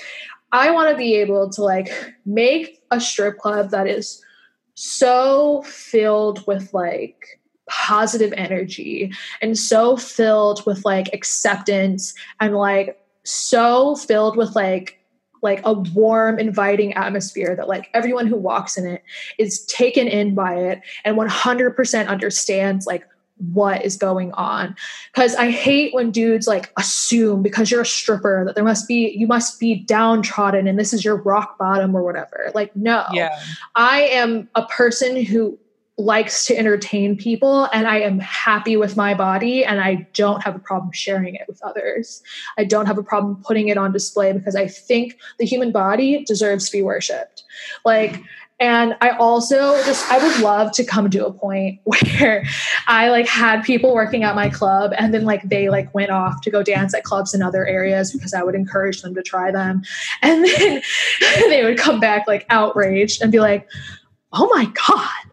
I 0.52 0.72
want 0.72 0.90
to 0.92 0.98
be 0.98 1.16
able 1.16 1.50
to 1.50 1.64
like 1.64 1.90
make 2.26 2.82
a 2.92 3.00
strip 3.00 3.38
club 3.40 3.72
that 3.72 3.88
is 3.88 4.24
so 4.76 5.64
filled 5.64 6.46
with 6.48 6.74
like 6.74 7.40
positive 7.70 8.34
energy 8.38 9.12
and 9.42 9.58
so 9.58 9.98
filled 9.98 10.66
with 10.66 10.86
like 10.86 11.14
acceptance 11.14 12.14
and 12.40 12.56
like 12.56 13.02
so 13.24 13.96
filled 13.96 14.38
with 14.38 14.56
like 14.56 15.00
like 15.46 15.62
a 15.64 15.74
warm 15.74 16.40
inviting 16.40 16.92
atmosphere 16.96 17.56
that 17.56 17.70
like 17.70 17.90
everyone 17.94 18.26
who 18.26 18.36
walks 18.36 18.78
in 18.78 18.86
it 18.86 19.04
is 19.38 19.64
taken 19.68 20.08
in 20.08 20.36
by 20.36 20.56
it 20.56 20.82
and 21.06 21.16
100% 21.16 22.08
understands 22.08 22.88
like 22.88 23.06
what 23.52 23.86
is 23.86 23.96
going 23.96 24.32
on. 24.34 24.76
Because 25.14 25.36
i 25.36 25.52
hate 25.52 25.94
when 25.94 26.10
dudes 26.10 26.48
like 26.48 26.74
assume 26.78 27.44
because 27.44 27.70
you're 27.70 27.82
a 27.82 27.86
stripper 27.86 28.44
that 28.46 28.56
there 28.56 28.64
must 28.64 28.88
be 28.88 29.14
you 29.16 29.28
must 29.28 29.60
be 29.60 29.76
downtrodden 29.76 30.68
and 30.68 30.80
this 30.80 30.94
is 30.94 31.06
your 31.06 31.18
rock 31.18 31.58
bottom 31.60 31.96
or 31.96 32.04
whatever. 32.04 32.52
Like 32.56 32.76
no. 32.76 33.06
Yeah. 33.14 33.40
I 33.76 34.02
am 34.02 34.50
a 34.56 34.66
person 34.66 35.24
who 35.24 35.60
likes 35.98 36.46
to 36.46 36.58
entertain 36.58 37.16
people 37.16 37.70
and 37.72 37.88
I 37.88 38.00
am 38.00 38.20
happy 38.20 38.76
with 38.76 38.98
my 38.98 39.14
body 39.14 39.64
and 39.64 39.80
I 39.80 40.08
don't 40.14 40.44
have 40.44 40.56
a 40.56 40.60
problem 40.60 40.92
sharing 40.92 41.36
it 41.36 41.44
with 41.48 41.62
others. 41.64 42.22
I 42.58 42.66
don't 42.66 42.86
have 42.86 42.98
a 42.98 43.04
problem 43.04 43.42
putting 43.46 43.70
it 43.70 43.78
on 43.78 43.94
display 43.94 44.34
because 44.34 44.56
I 44.56 44.68
think 44.68 45.18
the 45.40 45.46
human 45.46 45.72
body 45.72 46.26
deserves 46.26 46.70
to 46.70 46.78
be 46.78 46.84
worshiped. 46.84 47.44
Like 47.86 48.22
and 48.60 48.96
I 49.02 49.10
also 49.10 49.76
just 49.84 50.10
I 50.10 50.18
would 50.18 50.40
love 50.40 50.72
to 50.74 50.84
come 50.84 51.10
to 51.10 51.26
a 51.26 51.34
point 51.34 51.80
where 51.84 52.46
I 52.88 53.10
like 53.10 53.28
had 53.28 53.64
people 53.64 53.94
working 53.94 54.24
at 54.24 54.36
my 54.36 54.50
club 54.50 54.94
and 54.98 55.14
then 55.14 55.24
like 55.24 55.44
they 55.44 55.70
like 55.70 55.94
went 55.94 56.12
off 56.12 56.42
to 56.42 56.52
go 56.52 56.64
dance 56.64 56.94
at 56.94 57.04
clubs 57.04 57.34
in 57.34 57.42
other 57.42 57.66
areas 57.66 58.12
because 58.12 58.34
I 58.34 58.44
would 58.44 58.56
encourage 58.56 59.02
them 59.02 59.14
to 59.16 59.22
try 59.22 59.52
them. 59.52 59.84
And 60.22 60.46
then 60.46 60.82
they 61.50 61.64
would 61.64 61.78
come 61.78 62.00
back 62.00 62.28
like 62.28 62.46
outraged 62.50 63.22
and 63.22 63.32
be 63.32 63.40
like, 63.40 63.68
"Oh 64.32 64.48
my 64.54 64.72
god, 64.88 65.32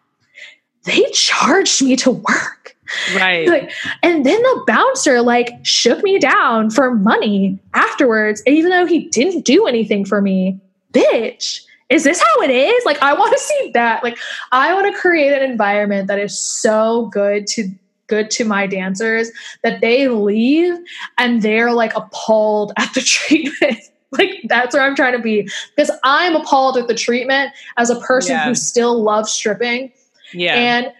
they 0.84 1.04
charged 1.12 1.82
me 1.82 1.96
to 1.96 2.10
work." 2.10 2.76
Right. 3.16 3.48
Like, 3.48 3.72
and 4.02 4.26
then 4.26 4.42
the 4.42 4.64
bouncer 4.66 5.22
like 5.22 5.50
shook 5.62 6.02
me 6.02 6.18
down 6.18 6.70
for 6.70 6.94
money 6.94 7.58
afterwards, 7.74 8.42
even 8.46 8.70
though 8.70 8.84
he 8.84 9.08
didn't 9.08 9.44
do 9.46 9.66
anything 9.66 10.04
for 10.04 10.20
me. 10.20 10.60
Bitch, 10.92 11.62
is 11.88 12.04
this 12.04 12.20
how 12.20 12.42
it 12.42 12.50
is? 12.50 12.84
Like, 12.84 13.00
I 13.02 13.14
want 13.14 13.32
to 13.32 13.38
see 13.38 13.70
that. 13.72 14.02
Like, 14.04 14.18
I 14.52 14.74
want 14.74 14.92
to 14.94 15.00
create 15.00 15.32
an 15.32 15.42
environment 15.48 16.06
that 16.08 16.18
is 16.18 16.38
so 16.38 17.06
good 17.06 17.46
to 17.48 17.68
good 18.08 18.30
to 18.32 18.44
my 18.44 18.66
dancers 18.66 19.30
that 19.62 19.80
they 19.80 20.08
leave 20.08 20.74
and 21.16 21.40
they're 21.40 21.72
like 21.72 21.94
appalled 21.96 22.72
at 22.76 22.92
the 22.92 23.00
treatment. 23.06 23.78
like 24.10 24.42
that's 24.48 24.74
where 24.74 24.82
I'm 24.82 24.94
trying 24.94 25.14
to 25.14 25.18
be 25.18 25.48
because 25.74 25.90
I'm 26.04 26.36
appalled 26.36 26.76
at 26.76 26.88
the 26.88 26.94
treatment 26.94 27.52
as 27.78 27.88
a 27.88 27.98
person 28.00 28.32
Yeah. 28.36 28.44
who 28.44 28.54
still 28.54 29.02
loves 29.02 29.32
stripping 29.32 29.92
yeah. 30.32 30.54
and 30.54 30.92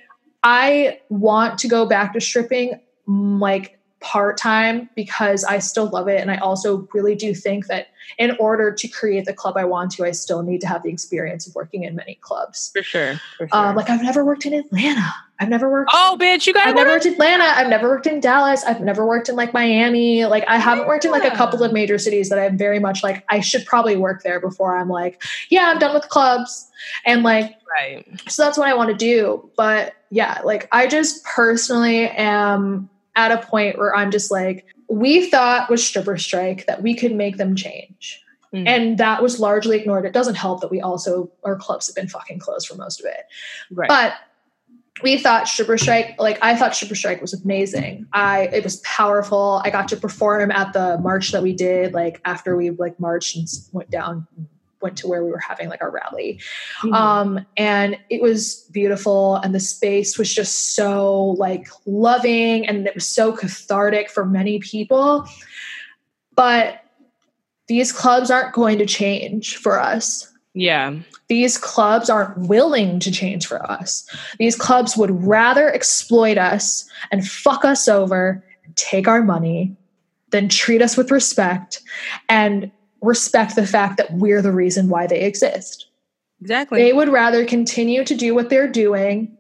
I 0.43 1.01
want 1.09 1.59
to 1.61 1.69
go 1.69 1.87
back 1.87 2.13
to 2.15 2.21
stripping 2.21 2.81
mm, 3.09 3.41
like 3.41 3.79
part 4.01 4.37
time 4.37 4.91
because 4.97 5.45
I 5.45 5.59
still 5.61 5.89
love 5.89 6.09
it. 6.09 6.21
And 6.21 6.31
I 6.31 6.37
also 6.39 6.89
really 6.93 7.15
do 7.15 7.35
think 7.35 7.69
that 7.69 7.89
in 8.19 8.37
order 8.39 8.73
to 8.73 8.89
create 8.89 9.25
the 9.25 9.33
club 9.33 9.57
I 9.57 9.65
want 9.65 9.93
to, 9.93 10.05
I 10.05 10.11
still 10.11 10.43
need 10.43 10.61
to 10.63 10.67
have 10.67 10.83
the 10.83 10.91
experience 10.91 11.47
of 11.47 11.55
working 11.55 11.85
in 11.85 11.95
many 11.95 12.17
clubs. 12.17 12.71
for 12.75 12.83
sure. 12.83 13.21
For 13.39 13.49
sure. 13.49 13.49
Um, 13.53 13.77
like 13.77 13.89
I've 13.89 14.03
never 14.03 14.25
worked 14.25 14.45
in 14.45 14.53
Atlanta. 14.53 15.15
I've 15.43 15.49
never 15.49 15.69
worked. 15.69 15.91
oh, 15.93 16.17
bitch, 16.21 16.47
you 16.47 16.53
got 16.55 16.69
I've 16.69 16.75
never 16.77 16.91
worked 16.91 17.05
in 17.07 17.15
Atlanta. 17.15 17.45
I've 17.45 17.69
never 17.69 17.89
worked 17.89 18.07
in 18.07 18.21
Dallas. 18.21 18.63
I've 18.65 18.81
never 18.81 19.05
worked 19.05 19.29
in 19.29 19.35
like 19.35 19.53
Miami. 19.53 20.25
Like 20.25 20.45
I 20.47 20.57
haven't 20.57 20.87
worked 20.87 21.05
in 21.05 21.11
like 21.11 21.25
a 21.25 21.35
couple 21.37 21.63
of 21.65 21.73
major 21.73 21.99
cities 21.99 22.29
that 22.29 22.39
I'm 22.39 22.57
very 22.57 22.79
much 22.79 23.03
like 23.03 23.25
I 23.29 23.41
should 23.41 23.67
probably 23.67 23.97
work 23.97 24.23
there 24.23 24.39
before 24.41 24.77
I'm 24.77 24.89
like, 24.89 25.21
yeah, 25.51 25.69
I'm 25.69 25.79
done 25.81 25.95
with 25.95 26.09
clubs. 26.09 26.69
And 27.05 27.23
like 27.25 27.57
Right. 27.69 28.07
so 28.29 28.45
that's 28.45 28.57
what 28.59 28.69
I 28.69 28.75
want 28.75 28.91
to 28.91 28.97
do. 28.97 29.51
But 29.57 29.95
yeah, 30.11 30.41
like 30.45 30.69
I 30.73 30.87
just 30.87 31.25
personally 31.25 32.07
am 32.09 32.89
at 33.17 33.33
a 33.33 33.39
point 33.39 33.79
where 33.79 33.97
I'm 33.97 34.11
just 34.11 34.31
like, 34.31 34.67
we 34.89 35.29
thought 35.31 35.69
with 35.71 35.81
stripper 35.81 36.19
strike 36.19 36.67
that 36.67 36.83
we 36.83 36.95
could 36.95 37.13
make 37.15 37.37
them 37.39 37.57
change. 37.57 38.21
Mhm. 38.55 38.69
And 38.69 38.99
that 38.99 39.23
was 39.23 39.41
largely 39.41 39.79
ignored. 39.81 40.05
It 40.05 40.13
doesn't 40.13 40.35
help 40.35 40.61
that 40.61 40.71
we 40.71 40.83
also 40.83 41.31
our 41.45 41.57
clubs 41.57 41.87
have 41.87 41.97
been 41.97 42.09
fucking 42.09 42.39
closed 42.39 42.69
for 42.69 42.75
most 42.75 43.01
of 43.01 43.07
it. 43.07 43.25
Right. 43.71 43.89
But 43.89 44.13
we 45.03 45.19
thought 45.19 45.49
stripper 45.49 45.77
strike 45.79 46.15
like 46.19 46.39
i 46.43 46.57
thought 46.57 46.75
stripper 46.75 46.95
strike 46.95 47.21
was 47.21 47.35
amazing. 47.35 48.07
I 48.13 48.43
it 48.53 48.65
was 48.65 48.77
powerful. 48.79 49.61
I 49.65 49.71
got 49.71 49.89
to 49.89 49.97
perform 49.97 50.51
at 50.51 50.73
the 50.73 50.99
march 50.99 51.33
that 51.33 51.43
we 51.43 51.53
did 51.53 51.93
like 51.93 52.21
after 52.25 52.57
we 52.57 52.71
like 52.71 52.99
marched 53.01 53.37
and 53.37 53.49
went 53.73 53.91
down 53.91 54.27
went 54.81 54.97
to 54.99 55.07
where 55.07 55.25
we 55.25 55.31
were 55.31 55.39
having 55.39 55.69
like 55.69 55.81
our 55.83 55.91
rally. 55.91 56.41
Mhm. 56.83 56.93
um 56.95 57.47
and 57.57 57.97
it 58.11 58.21
was 58.21 58.67
beautiful 58.73 59.37
and 59.37 59.55
the 59.55 59.61
space 59.61 60.19
was 60.19 60.33
just 60.33 60.75
so 60.75 61.37
like 61.39 61.69
loving 61.87 62.67
and 62.67 62.87
it 62.87 62.95
was 62.95 63.07
so 63.07 63.33
cathartic 63.33 64.11
for 64.11 64.25
many 64.25 64.59
people. 64.59 65.27
But 66.35 66.83
these 67.69 67.93
clubs 67.93 68.31
aren't 68.31 68.53
going 68.55 68.79
to 68.79 68.87
change 68.87 69.57
for 69.57 69.79
us 69.81 70.32
yeah. 70.55 70.95
these 71.29 71.59
clubs 71.59 72.11
aren't 72.11 72.37
willing 72.39 72.99
to 73.01 73.11
change 73.11 73.47
for 73.47 73.63
us. 73.71 74.05
These 74.39 74.57
clubs 74.57 74.97
would 74.97 75.25
rather 75.25 75.73
exploit 75.73 76.39
us 76.39 76.89
and 77.11 77.27
fuck 77.27 77.65
us 77.65 77.89
over 77.89 78.45
and 78.65 78.77
take 78.77 79.09
our 79.09 79.23
money 79.23 79.77
than 80.31 80.49
treat 80.49 80.83
us 80.83 80.97
with 80.97 81.11
respect 81.11 81.83
and 82.29 82.71
respect 83.01 83.57
the 83.57 83.67
fact 83.67 83.97
that 83.99 84.13
we're 84.15 84.43
the 84.43 84.53
reason 84.53 84.89
why 84.89 85.07
they 85.07 85.21
exist. 85.21 85.87
Exactly. 86.41 86.81
They 86.81 86.93
would 86.93 87.09
rather 87.09 87.45
continue 87.45 88.05
to 88.05 88.15
do 88.15 88.35
what 88.35 88.51
they're 88.51 88.71
doing 88.71 89.37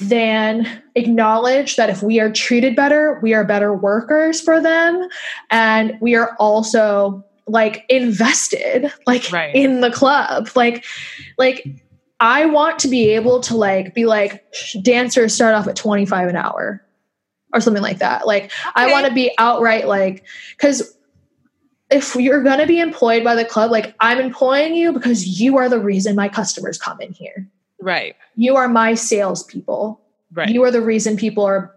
than 0.00 0.82
acknowledge 0.94 1.76
that 1.76 1.90
if 1.90 2.02
we 2.02 2.20
are 2.20 2.32
treated 2.32 2.74
better, 2.74 3.18
we 3.22 3.34
are 3.34 3.44
better 3.44 3.74
workers 3.74 4.40
for 4.40 4.60
them 4.60 5.08
and 5.50 5.98
we 6.00 6.14
are 6.14 6.34
also 6.38 7.24
like 7.46 7.84
invested 7.88 8.92
like 9.06 9.30
Right. 9.32 9.54
in 9.54 9.80
the 9.80 9.90
club. 9.90 10.48
Like 10.54 10.84
like 11.38 11.66
I 12.20 12.46
want 12.46 12.78
to 12.80 12.88
be 12.88 13.10
able 13.10 13.40
to 13.40 13.56
like 13.56 13.94
be 13.94 14.06
like 14.06 14.44
dancers 14.82 15.34
start 15.34 15.54
off 15.54 15.66
at 15.66 15.74
25 15.76 16.28
an 16.28 16.36
hour 16.36 16.80
or 17.52 17.60
something 17.60 17.82
like 17.82 17.98
that. 17.98 18.26
Like 18.26 18.50
I 18.74 18.90
want 18.92 19.06
to 19.06 19.12
be 19.12 19.32
outright 19.38 19.86
like 19.88 20.24
cuz 20.58 20.96
if 21.90 22.14
you're 22.16 22.42
going 22.42 22.58
to 22.58 22.66
be 22.66 22.80
employed 22.80 23.22
by 23.22 23.34
the 23.34 23.44
club, 23.44 23.70
like 23.70 23.94
I'm 24.00 24.18
employing 24.18 24.74
you 24.74 24.92
because 24.94 25.38
you 25.40 25.58
are 25.58 25.68
the 25.68 25.78
reason 25.78 26.16
my 26.16 26.28
customers 26.28 26.78
come 26.78 26.98
in 27.02 27.12
here. 27.12 27.46
right. 27.80 28.16
You 28.34 28.56
are 28.56 28.66
my 28.68 28.94
salespeople. 28.94 30.00
Right. 30.32 30.48
You 30.48 30.62
are 30.64 30.70
the 30.70 30.80
reason 30.80 31.18
people 31.18 31.44
are 31.44 31.74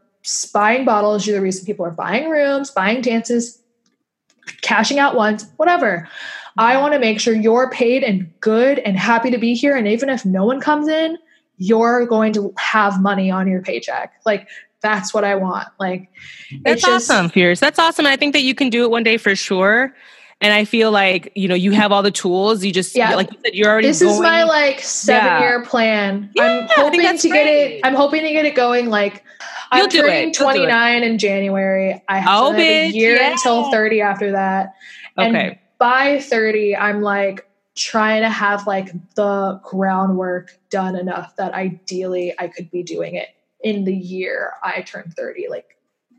buying 0.54 0.86
bottles. 0.86 1.28
You're 1.28 1.36
the 1.36 1.42
reason 1.44 1.66
people 1.66 1.86
are 1.86 1.92
buying 1.92 2.30
rooms, 2.30 2.72
buying 2.72 3.02
dances, 3.02 3.62
cashing 4.62 5.00
out 5.00 5.16
once, 5.16 5.46
whatever. 5.58 6.08
I 6.58 6.78
want 6.78 6.94
to 6.94 7.00
make 7.00 7.20
sure 7.20 7.34
you're 7.36 7.70
paid 7.70 8.04
and 8.04 8.32
good 8.40 8.80
and 8.80 8.98
happy 8.98 9.30
to 9.32 9.38
be 9.38 9.54
here. 9.54 9.76
And 9.76 9.88
even 9.88 10.10
if 10.10 10.26
no 10.26 10.46
one 10.46 10.62
comes 10.62 10.88
in, 10.88 11.18
you're 11.58 12.06
going 12.06 12.34
to 12.34 12.54
have 12.58 13.02
money 13.02 13.30
on 13.32 13.48
your 13.48 13.62
paycheck. 13.62 14.14
Like 14.26 14.48
that's 14.82 15.14
what 15.14 15.24
I 15.24 15.36
want. 15.36 15.68
Like 15.80 16.10
That's 16.64 16.78
it's 16.78 16.86
just- 16.86 17.10
awesome, 17.12 17.30
Fierce. 17.30 17.60
That's 17.60 17.80
awesome. 17.80 18.06
I 18.06 18.16
think 18.16 18.34
that 18.34 18.44
you 18.44 18.56
can 18.56 18.70
do 18.70 18.84
it 18.84 18.92
one 18.92 19.04
day 19.04 19.18
for 19.18 19.36
sure. 19.36 19.94
And 20.42 20.54
I 20.54 20.66
feel 20.66 20.92
like, 20.92 21.32
you 21.36 21.48
know, 21.48 21.56
you 21.56 21.72
have 21.72 21.92
all 21.92 22.04
the 22.04 22.12
tools. 22.12 22.64
You 22.64 22.72
just, 22.74 22.96
Yeah. 22.96 23.16
like 23.16 23.32
you 23.32 23.38
said, 23.46 23.56
you're 23.56 23.70
already 23.70 23.88
This 23.88 24.02
is 24.02 24.20
my 24.20 24.44
like 24.44 24.80
seven 24.82 25.26
Yeah. 25.26 25.40
year 25.42 25.64
plan. 25.64 26.30
Yeah, 26.36 26.44
I'm 26.44 26.68
hoping 26.76 27.18
to 27.18 27.30
get 27.30 27.48
it. 27.48 27.82
I'm 27.84 27.96
hoping 27.96 28.22
to 28.24 28.32
get 28.32 28.46
it 28.46 28.54
going. 28.54 28.90
Like 28.90 29.24
I'm 29.72 29.80
You'll 29.80 29.88
do 29.88 30.02
turning 30.02 30.30
it. 30.30 30.38
You'll 30.40 30.52
do 30.52 30.60
it. 30.60 30.66
29 30.66 31.04
in 31.04 31.18
January. 31.18 32.04
I 32.10 32.20
have, 32.20 32.30
Oh, 32.32 32.52
have 32.52 32.60
a 32.60 32.90
year 32.90 33.16
yeah. 33.16 33.32
until 33.32 33.72
30 33.72 34.02
after 34.02 34.32
that. 34.32 34.74
And 35.18 35.36
Okay. 35.36 35.60
by 35.80 36.20
30, 36.20 36.76
I'm 36.76 37.02
like 37.02 37.48
trying 37.76 38.22
to 38.22 38.30
have 38.30 38.68
like 38.68 38.90
the 39.16 39.60
groundwork 39.64 40.58
done 40.70 40.96
enough 40.98 41.36
that 41.38 41.54
ideally 41.54 42.34
I 42.40 42.48
could 42.50 42.70
be 42.72 42.84
doing 42.84 43.16
it 43.16 43.30
in 43.64 43.86
the 43.86 43.96
year 43.96 44.52
I 44.64 44.82
turn 44.82 45.12
30, 45.16 45.48
like 45.50 45.75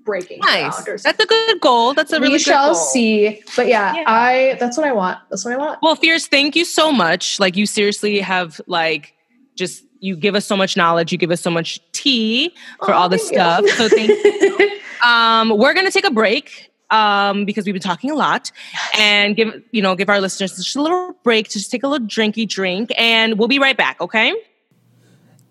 breaking 0.06 0.38
Nice. 0.38 0.82
ground 0.82 0.88
or 0.88 0.96
That's 0.98 1.22
a 1.22 1.26
good 1.26 1.60
goal. 1.60 1.92
That's 1.92 2.12
a 2.12 2.20
really 2.20 2.32
we 2.34 2.38
good 2.38 2.44
shall 2.44 2.72
goal. 2.72 2.74
see. 2.76 3.42
But 3.56 3.66
yeah, 3.66 3.94
Yeah. 3.96 4.04
I 4.06 4.56
that's 4.58 4.78
what 4.78 4.86
I 4.86 4.92
want. 4.92 5.18
That's 5.28 5.44
what 5.44 5.52
I 5.52 5.58
want. 5.58 5.80
Well, 5.82 5.96
Fierce, 5.96 6.26
thank 6.28 6.56
you 6.56 6.64
so 6.64 6.90
much. 6.90 7.38
Like 7.38 7.56
you 7.56 7.66
seriously 7.66 8.20
have 8.20 8.58
like 8.66 9.12
just 9.56 9.82
you 10.00 10.16
give 10.16 10.34
us 10.34 10.46
so 10.46 10.56
much 10.56 10.76
knowledge, 10.76 11.12
you 11.12 11.18
give 11.18 11.30
us 11.30 11.40
so 11.42 11.50
much 11.50 11.80
tea 11.92 12.54
for 12.78 12.94
Aw, 12.94 12.98
all 13.02 13.08
this 13.10 13.26
stuff. 13.28 13.62
you. 13.62 13.68
So 13.70 13.88
thank 13.88 14.08
you. 14.08 14.70
um 15.06 15.50
we're 15.58 15.74
gonna 15.74 15.90
take 15.90 16.06
a 16.06 16.10
break 16.10 16.70
um 16.90 17.44
because 17.44 17.66
we've 17.66 17.74
been 17.74 17.82
talking 17.82 18.10
a 18.10 18.14
lot 18.14 18.50
and 18.96 19.34
give 19.36 19.60
you 19.72 19.82
know 19.82 19.94
give 19.96 20.08
our 20.08 20.20
listeners 20.20 20.56
just 20.56 20.76
a 20.76 20.80
little 20.82 21.12
break 21.24 21.48
to 21.48 21.58
just 21.58 21.70
take 21.70 21.82
a 21.82 21.88
little 21.88 22.06
drinky 22.06 22.48
drink 22.48 22.92
and 22.96 23.38
we'll 23.38 23.48
be 23.48 23.58
right 23.58 23.76
back, 23.76 24.00
okay? 24.00 24.32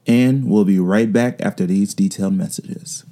And 0.07 0.49
we'll 0.49 0.65
be 0.65 0.77
right 0.79 1.11
back 1.11 1.41
after 1.41 1.65
these 1.65 1.93
detailed 1.95 2.35
messages. 2.35 3.03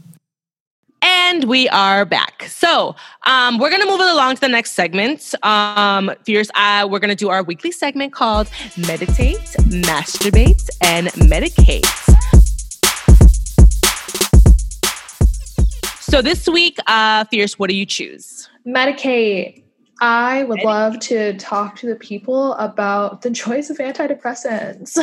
And 1.06 1.44
we 1.44 1.68
are 1.68 2.06
back. 2.06 2.44
So 2.48 2.96
um, 3.24 3.58
we're 3.60 3.70
going 3.70 3.82
to 3.82 3.88
move 3.88 4.00
it 4.00 4.08
along 4.08 4.36
to 4.36 4.42
the 4.42 4.48
next 4.48 4.72
segment. 4.72 5.36
Um, 5.44 6.10
Fierce, 6.24 6.50
uh, 6.56 6.88
we're 6.90 7.00
going 7.00 7.10
to 7.10 7.16
do 7.16 7.28
our 7.28 7.44
weekly 7.44 7.74
segment 7.74 8.14
called 8.14 8.50
Meditate, 8.78 9.38
Masturbate, 9.68 10.70
and 10.82 11.08
Medicate. 11.08 11.86
So 16.00 16.22
this 16.22 16.48
week, 16.48 16.78
uh, 16.88 17.26
Fierce, 17.26 17.60
what 17.60 17.70
do 17.70 17.76
you 17.76 17.86
choose? 17.86 18.48
Medicate. 18.66 19.64
I 20.00 20.44
would 20.44 20.64
love 20.64 21.00
to 21.02 21.34
talk 21.38 21.78
to 21.78 21.88
the 21.88 21.96
people 21.96 22.54
about 22.56 23.22
the 23.22 23.30
joys 23.42 23.70
of 23.70 23.78
antidepressants. 23.78 24.98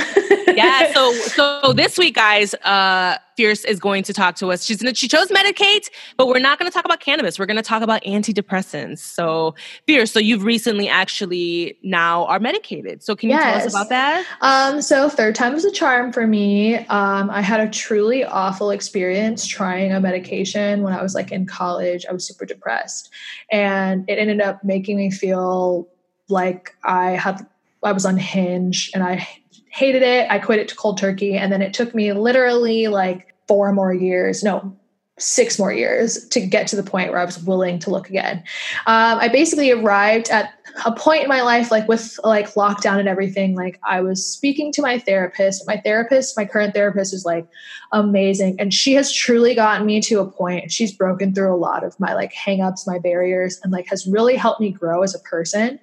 yeah. 0.56 0.92
So 0.92 1.12
so 1.12 1.72
this 1.72 1.96
week, 1.96 2.16
guys, 2.16 2.54
uh, 2.54 3.16
Fierce 3.40 3.64
is 3.64 3.80
going 3.80 4.02
to 4.02 4.12
talk 4.12 4.34
to 4.34 4.52
us. 4.52 4.66
She's 4.66 4.82
gonna 4.82 4.94
she 4.94 5.08
chose 5.08 5.28
Medicate, 5.28 5.88
but 6.18 6.26
we're 6.26 6.40
not 6.40 6.58
gonna 6.58 6.70
talk 6.70 6.84
about 6.84 7.00
cannabis. 7.00 7.38
We're 7.38 7.46
gonna 7.46 7.62
talk 7.62 7.80
about 7.82 8.02
antidepressants. 8.04 8.98
So 8.98 9.54
Fierce, 9.86 10.12
so 10.12 10.18
you've 10.18 10.44
recently 10.44 10.90
actually 10.90 11.78
now 11.82 12.26
are 12.26 12.38
medicated. 12.38 13.02
So 13.02 13.16
can 13.16 13.30
you 13.30 13.36
yes. 13.36 13.44
tell 13.44 13.66
us 13.66 13.72
about 13.72 13.88
that? 13.88 14.26
Um, 14.42 14.82
so 14.82 15.08
third 15.08 15.34
time 15.34 15.54
was 15.54 15.64
a 15.64 15.70
charm 15.70 16.12
for 16.12 16.26
me. 16.26 16.76
Um, 16.88 17.30
I 17.30 17.40
had 17.40 17.60
a 17.66 17.70
truly 17.70 18.26
awful 18.26 18.70
experience 18.70 19.46
trying 19.46 19.90
a 19.90 20.00
medication 20.00 20.82
when 20.82 20.92
I 20.92 21.02
was 21.02 21.14
like 21.14 21.32
in 21.32 21.46
college. 21.46 22.04
I 22.10 22.12
was 22.12 22.26
super 22.26 22.44
depressed, 22.44 23.08
and 23.50 24.04
it 24.06 24.18
ended 24.18 24.42
up 24.42 24.62
making 24.62 24.98
me 24.98 25.10
feel 25.10 25.88
like 26.28 26.74
I 26.84 27.12
had 27.12 27.46
I 27.82 27.92
was 27.92 28.04
unhinged 28.04 28.94
and 28.94 29.02
I 29.02 29.26
hated 29.70 30.02
it. 30.02 30.30
I 30.30 30.38
quit 30.38 30.58
it 30.58 30.68
to 30.68 30.76
cold 30.76 30.98
turkey. 30.98 31.36
And 31.36 31.50
then 31.50 31.62
it 31.62 31.72
took 31.72 31.94
me 31.94 32.12
literally 32.12 32.88
like 32.88 33.29
four 33.50 33.72
more 33.72 33.92
years, 33.92 34.44
no, 34.44 34.72
six 35.18 35.58
more 35.58 35.72
years 35.72 36.24
to 36.28 36.40
get 36.40 36.68
to 36.68 36.76
the 36.76 36.84
point 36.84 37.10
where 37.10 37.18
I 37.18 37.24
was 37.24 37.42
willing 37.42 37.80
to 37.80 37.90
look 37.90 38.08
again. 38.08 38.44
Um, 38.86 39.18
I 39.18 39.26
basically 39.26 39.72
arrived 39.72 40.30
at 40.30 40.54
a 40.86 40.92
point 40.92 41.24
in 41.24 41.28
my 41.28 41.42
life, 41.42 41.72
like 41.72 41.88
with 41.88 42.16
like 42.22 42.54
lockdown 42.54 43.00
and 43.00 43.08
everything. 43.08 43.56
Like 43.56 43.80
I 43.82 44.02
was 44.02 44.24
speaking 44.24 44.70
to 44.74 44.82
my 44.82 45.00
therapist. 45.00 45.66
My 45.66 45.78
therapist, 45.78 46.36
my 46.36 46.44
current 46.44 46.74
therapist, 46.74 47.12
is 47.12 47.24
like 47.24 47.44
amazing, 47.90 48.54
and 48.60 48.72
she 48.72 48.94
has 48.94 49.12
truly 49.12 49.56
gotten 49.56 49.84
me 49.84 50.00
to 50.02 50.20
a 50.20 50.30
point. 50.30 50.70
She's 50.70 50.92
broken 50.92 51.34
through 51.34 51.52
a 51.52 51.58
lot 51.58 51.82
of 51.82 51.98
my 51.98 52.14
like 52.14 52.32
hangups, 52.32 52.86
my 52.86 53.00
barriers, 53.00 53.58
and 53.64 53.72
like 53.72 53.88
has 53.88 54.06
really 54.06 54.36
helped 54.36 54.60
me 54.60 54.70
grow 54.70 55.02
as 55.02 55.12
a 55.12 55.18
person. 55.18 55.80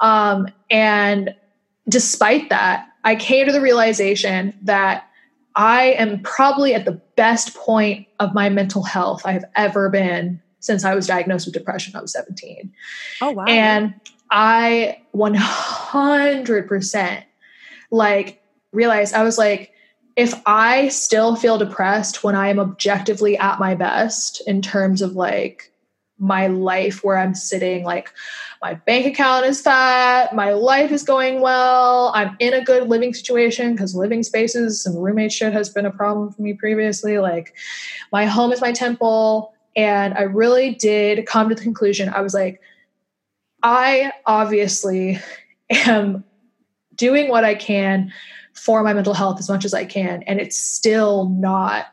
Um, 0.00 0.48
and 0.70 1.34
despite 1.90 2.48
that, 2.48 2.86
I 3.04 3.16
came 3.16 3.44
to 3.44 3.52
the 3.52 3.60
realization 3.60 4.54
that 4.62 5.08
I 5.54 5.92
am 5.92 6.22
probably 6.22 6.74
at 6.74 6.84
the 6.84 7.00
best 7.16 7.54
point 7.54 8.06
of 8.20 8.34
my 8.34 8.48
mental 8.48 8.82
health 8.82 9.22
I 9.24 9.32
have 9.32 9.44
ever 9.54 9.90
been 9.90 10.40
since 10.60 10.84
I 10.84 10.94
was 10.94 11.06
diagnosed 11.06 11.46
with 11.46 11.54
depression. 11.54 11.94
I 11.96 12.00
was 12.00 12.12
17. 12.12 12.72
Oh, 13.20 13.32
wow. 13.32 13.44
And 13.46 13.94
I 14.30 15.02
100% 15.14 17.24
like 17.90 18.42
realized 18.72 19.14
I 19.14 19.22
was 19.22 19.38
like, 19.38 19.72
if 20.16 20.34
I 20.46 20.88
still 20.88 21.36
feel 21.36 21.58
depressed 21.58 22.24
when 22.24 22.34
I 22.34 22.48
am 22.48 22.58
objectively 22.58 23.36
at 23.38 23.58
my 23.58 23.74
best 23.74 24.42
in 24.46 24.62
terms 24.62 25.02
of 25.02 25.12
like 25.12 25.70
my 26.18 26.46
life 26.46 27.02
where 27.02 27.18
I'm 27.18 27.34
sitting 27.34 27.84
like 27.84 28.10
my 28.62 28.74
bank 28.74 29.06
account 29.06 29.44
is 29.44 29.60
fat, 29.60 30.34
my 30.34 30.52
life 30.52 30.92
is 30.92 31.02
going 31.02 31.40
well, 31.40 32.12
I'm 32.14 32.36
in 32.38 32.54
a 32.54 32.64
good 32.64 32.88
living 32.88 33.12
situation 33.12 33.72
because 33.72 33.96
living 33.96 34.22
spaces 34.22 34.86
and 34.86 35.02
roommate 35.02 35.32
shit 35.32 35.52
has 35.52 35.68
been 35.68 35.84
a 35.84 35.90
problem 35.90 36.30
for 36.30 36.42
me 36.42 36.52
previously. 36.54 37.18
Like 37.18 37.54
my 38.12 38.24
home 38.24 38.52
is 38.52 38.60
my 38.60 38.70
temple. 38.70 39.52
And 39.74 40.14
I 40.14 40.22
really 40.22 40.74
did 40.74 41.26
come 41.26 41.48
to 41.48 41.54
the 41.56 41.62
conclusion 41.62 42.08
I 42.08 42.20
was 42.20 42.34
like, 42.34 42.60
I 43.64 44.12
obviously 44.26 45.18
am 45.70 46.22
doing 46.94 47.28
what 47.28 47.44
I 47.44 47.56
can 47.56 48.12
for 48.52 48.84
my 48.84 48.92
mental 48.92 49.14
health 49.14 49.40
as 49.40 49.48
much 49.48 49.64
as 49.64 49.74
I 49.74 49.84
can. 49.84 50.22
And 50.24 50.40
it's 50.40 50.56
still 50.56 51.28
not, 51.30 51.86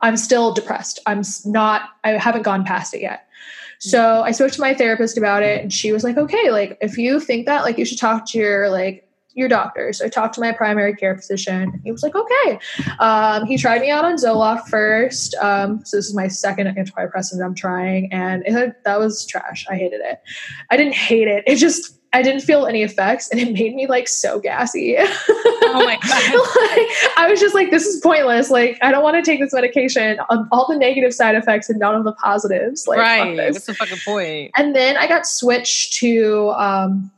I'm 0.00 0.16
still 0.16 0.54
depressed. 0.54 0.98
I'm 1.04 1.22
not, 1.44 1.90
I 2.04 2.12
haven't 2.12 2.42
gone 2.42 2.64
past 2.64 2.94
it 2.94 3.02
yet. 3.02 3.25
So 3.80 4.22
I 4.22 4.32
spoke 4.32 4.52
to 4.52 4.60
my 4.60 4.74
therapist 4.74 5.18
about 5.18 5.42
it 5.42 5.62
and 5.62 5.72
she 5.72 5.92
was 5.92 6.04
like, 6.04 6.16
okay, 6.16 6.50
like 6.50 6.78
if 6.80 6.96
you 6.98 7.20
think 7.20 7.46
that, 7.46 7.62
like 7.62 7.78
you 7.78 7.84
should 7.84 7.98
talk 7.98 8.26
to 8.30 8.38
your 8.38 8.70
like 8.70 9.06
your 9.36 9.48
doctor. 9.48 9.92
So 9.92 10.06
I 10.06 10.08
talked 10.08 10.34
to 10.36 10.40
my 10.40 10.50
primary 10.50 10.94
care 10.94 11.14
physician. 11.14 11.78
He 11.84 11.92
was 11.92 12.02
like, 12.02 12.14
okay. 12.14 12.58
Um, 12.98 13.44
he 13.44 13.58
tried 13.58 13.82
me 13.82 13.90
out 13.90 14.04
on 14.04 14.16
Zoloft 14.16 14.68
first. 14.68 15.34
Um, 15.36 15.84
so 15.84 15.98
this 15.98 16.08
is 16.08 16.14
my 16.14 16.26
second 16.26 16.74
antidepressant 16.74 17.44
I'm 17.44 17.54
trying, 17.54 18.10
and 18.12 18.42
it, 18.46 18.82
that 18.84 18.98
was 18.98 19.26
trash. 19.26 19.66
I 19.70 19.76
hated 19.76 20.00
it. 20.02 20.20
I 20.70 20.78
didn't 20.78 20.94
hate 20.94 21.28
it. 21.28 21.44
It 21.46 21.56
just 21.56 21.95
I 22.12 22.22
didn't 22.22 22.40
feel 22.40 22.66
any 22.66 22.82
effects 22.82 23.28
and 23.30 23.40
it 23.40 23.52
made 23.52 23.74
me 23.74 23.86
like 23.86 24.08
so 24.08 24.40
gassy. 24.40 24.96
Oh 25.68 25.84
my 25.84 25.96
god. 25.96 26.78
like, 26.78 27.18
I 27.18 27.28
was 27.28 27.38
just 27.38 27.54
like 27.54 27.70
this 27.70 27.84
is 27.84 28.00
pointless. 28.00 28.50
Like 28.50 28.78
I 28.80 28.90
don't 28.92 29.02
want 29.02 29.22
to 29.22 29.28
take 29.28 29.40
this 29.40 29.52
medication 29.52 30.18
on 30.30 30.48
all 30.50 30.66
the 30.68 30.76
negative 30.76 31.12
side 31.12 31.34
effects 31.34 31.68
and 31.68 31.78
none 31.78 31.94
of 31.94 32.04
the 32.04 32.12
positives. 32.12 32.86
Like 32.86 32.98
right. 32.98 33.52
What's 33.52 33.66
the 33.66 33.74
fucking 33.74 33.98
point? 34.04 34.52
And 34.56 34.74
then 34.74 34.96
I 34.96 35.06
got 35.06 35.26
switched 35.26 35.94
to 35.94 36.50
um 36.56 37.10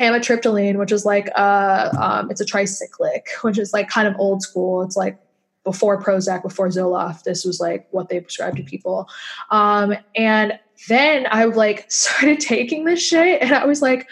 amitriptyline, 0.00 0.76
which 0.76 0.92
is 0.92 1.06
like 1.06 1.30
uh 1.36 1.96
um 1.98 2.30
it's 2.30 2.40
a 2.40 2.44
tricyclic, 2.44 3.22
which 3.42 3.58
is 3.58 3.72
like 3.72 3.88
kind 3.88 4.08
of 4.08 4.14
old 4.18 4.42
school. 4.42 4.82
It's 4.82 4.96
like 4.96 5.18
before 5.62 6.00
Prozac, 6.00 6.42
before 6.42 6.68
Zoloft, 6.68 7.22
this 7.22 7.44
was 7.44 7.58
like 7.58 7.88
what 7.90 8.10
they 8.10 8.20
prescribed 8.20 8.58
to 8.58 8.62
people. 8.62 9.08
Um, 9.50 9.94
and 10.14 10.58
then 10.88 11.26
I 11.30 11.44
like 11.44 11.86
started 11.90 12.40
taking 12.40 12.84
this 12.84 13.04
shit 13.04 13.42
and 13.42 13.52
I 13.52 13.66
was 13.66 13.82
like, 13.82 14.08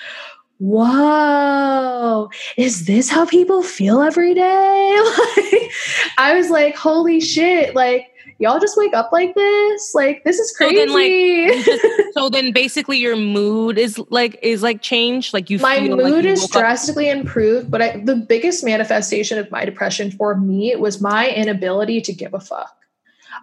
whoa, 0.58 2.30
is 2.56 2.86
this 2.86 3.08
how 3.08 3.26
people 3.26 3.62
feel 3.62 4.00
every 4.00 4.34
day? 4.34 4.98
like, 5.36 5.70
I 6.18 6.34
was 6.36 6.50
like, 6.50 6.76
holy 6.76 7.20
shit, 7.20 7.74
like 7.74 8.12
y'all 8.38 8.58
just 8.58 8.76
wake 8.76 8.94
up 8.94 9.10
like 9.12 9.34
this? 9.34 9.94
Like 9.94 10.24
this 10.24 10.38
is 10.38 10.54
crazy. 10.56 10.74
So 10.74 10.80
then, 10.80 10.92
like, 10.92 11.64
just, 11.64 12.12
so 12.14 12.28
then 12.28 12.52
basically 12.52 12.98
your 12.98 13.16
mood 13.16 13.78
is 13.78 13.98
like 14.10 14.38
is 14.42 14.62
like 14.62 14.82
changed. 14.82 15.32
Like 15.32 15.48
you, 15.48 15.58
my 15.58 15.80
mood 15.80 16.00
like 16.00 16.24
is 16.24 16.48
drastically 16.48 17.08
up. 17.08 17.18
improved. 17.18 17.70
But 17.70 17.82
I, 17.82 17.96
the 17.98 18.16
biggest 18.16 18.64
manifestation 18.64 19.38
of 19.38 19.50
my 19.50 19.64
depression 19.64 20.10
for 20.10 20.36
me 20.36 20.74
was 20.76 21.00
my 21.00 21.30
inability 21.30 22.00
to 22.02 22.12
give 22.12 22.34
a 22.34 22.40
fuck. 22.40 22.76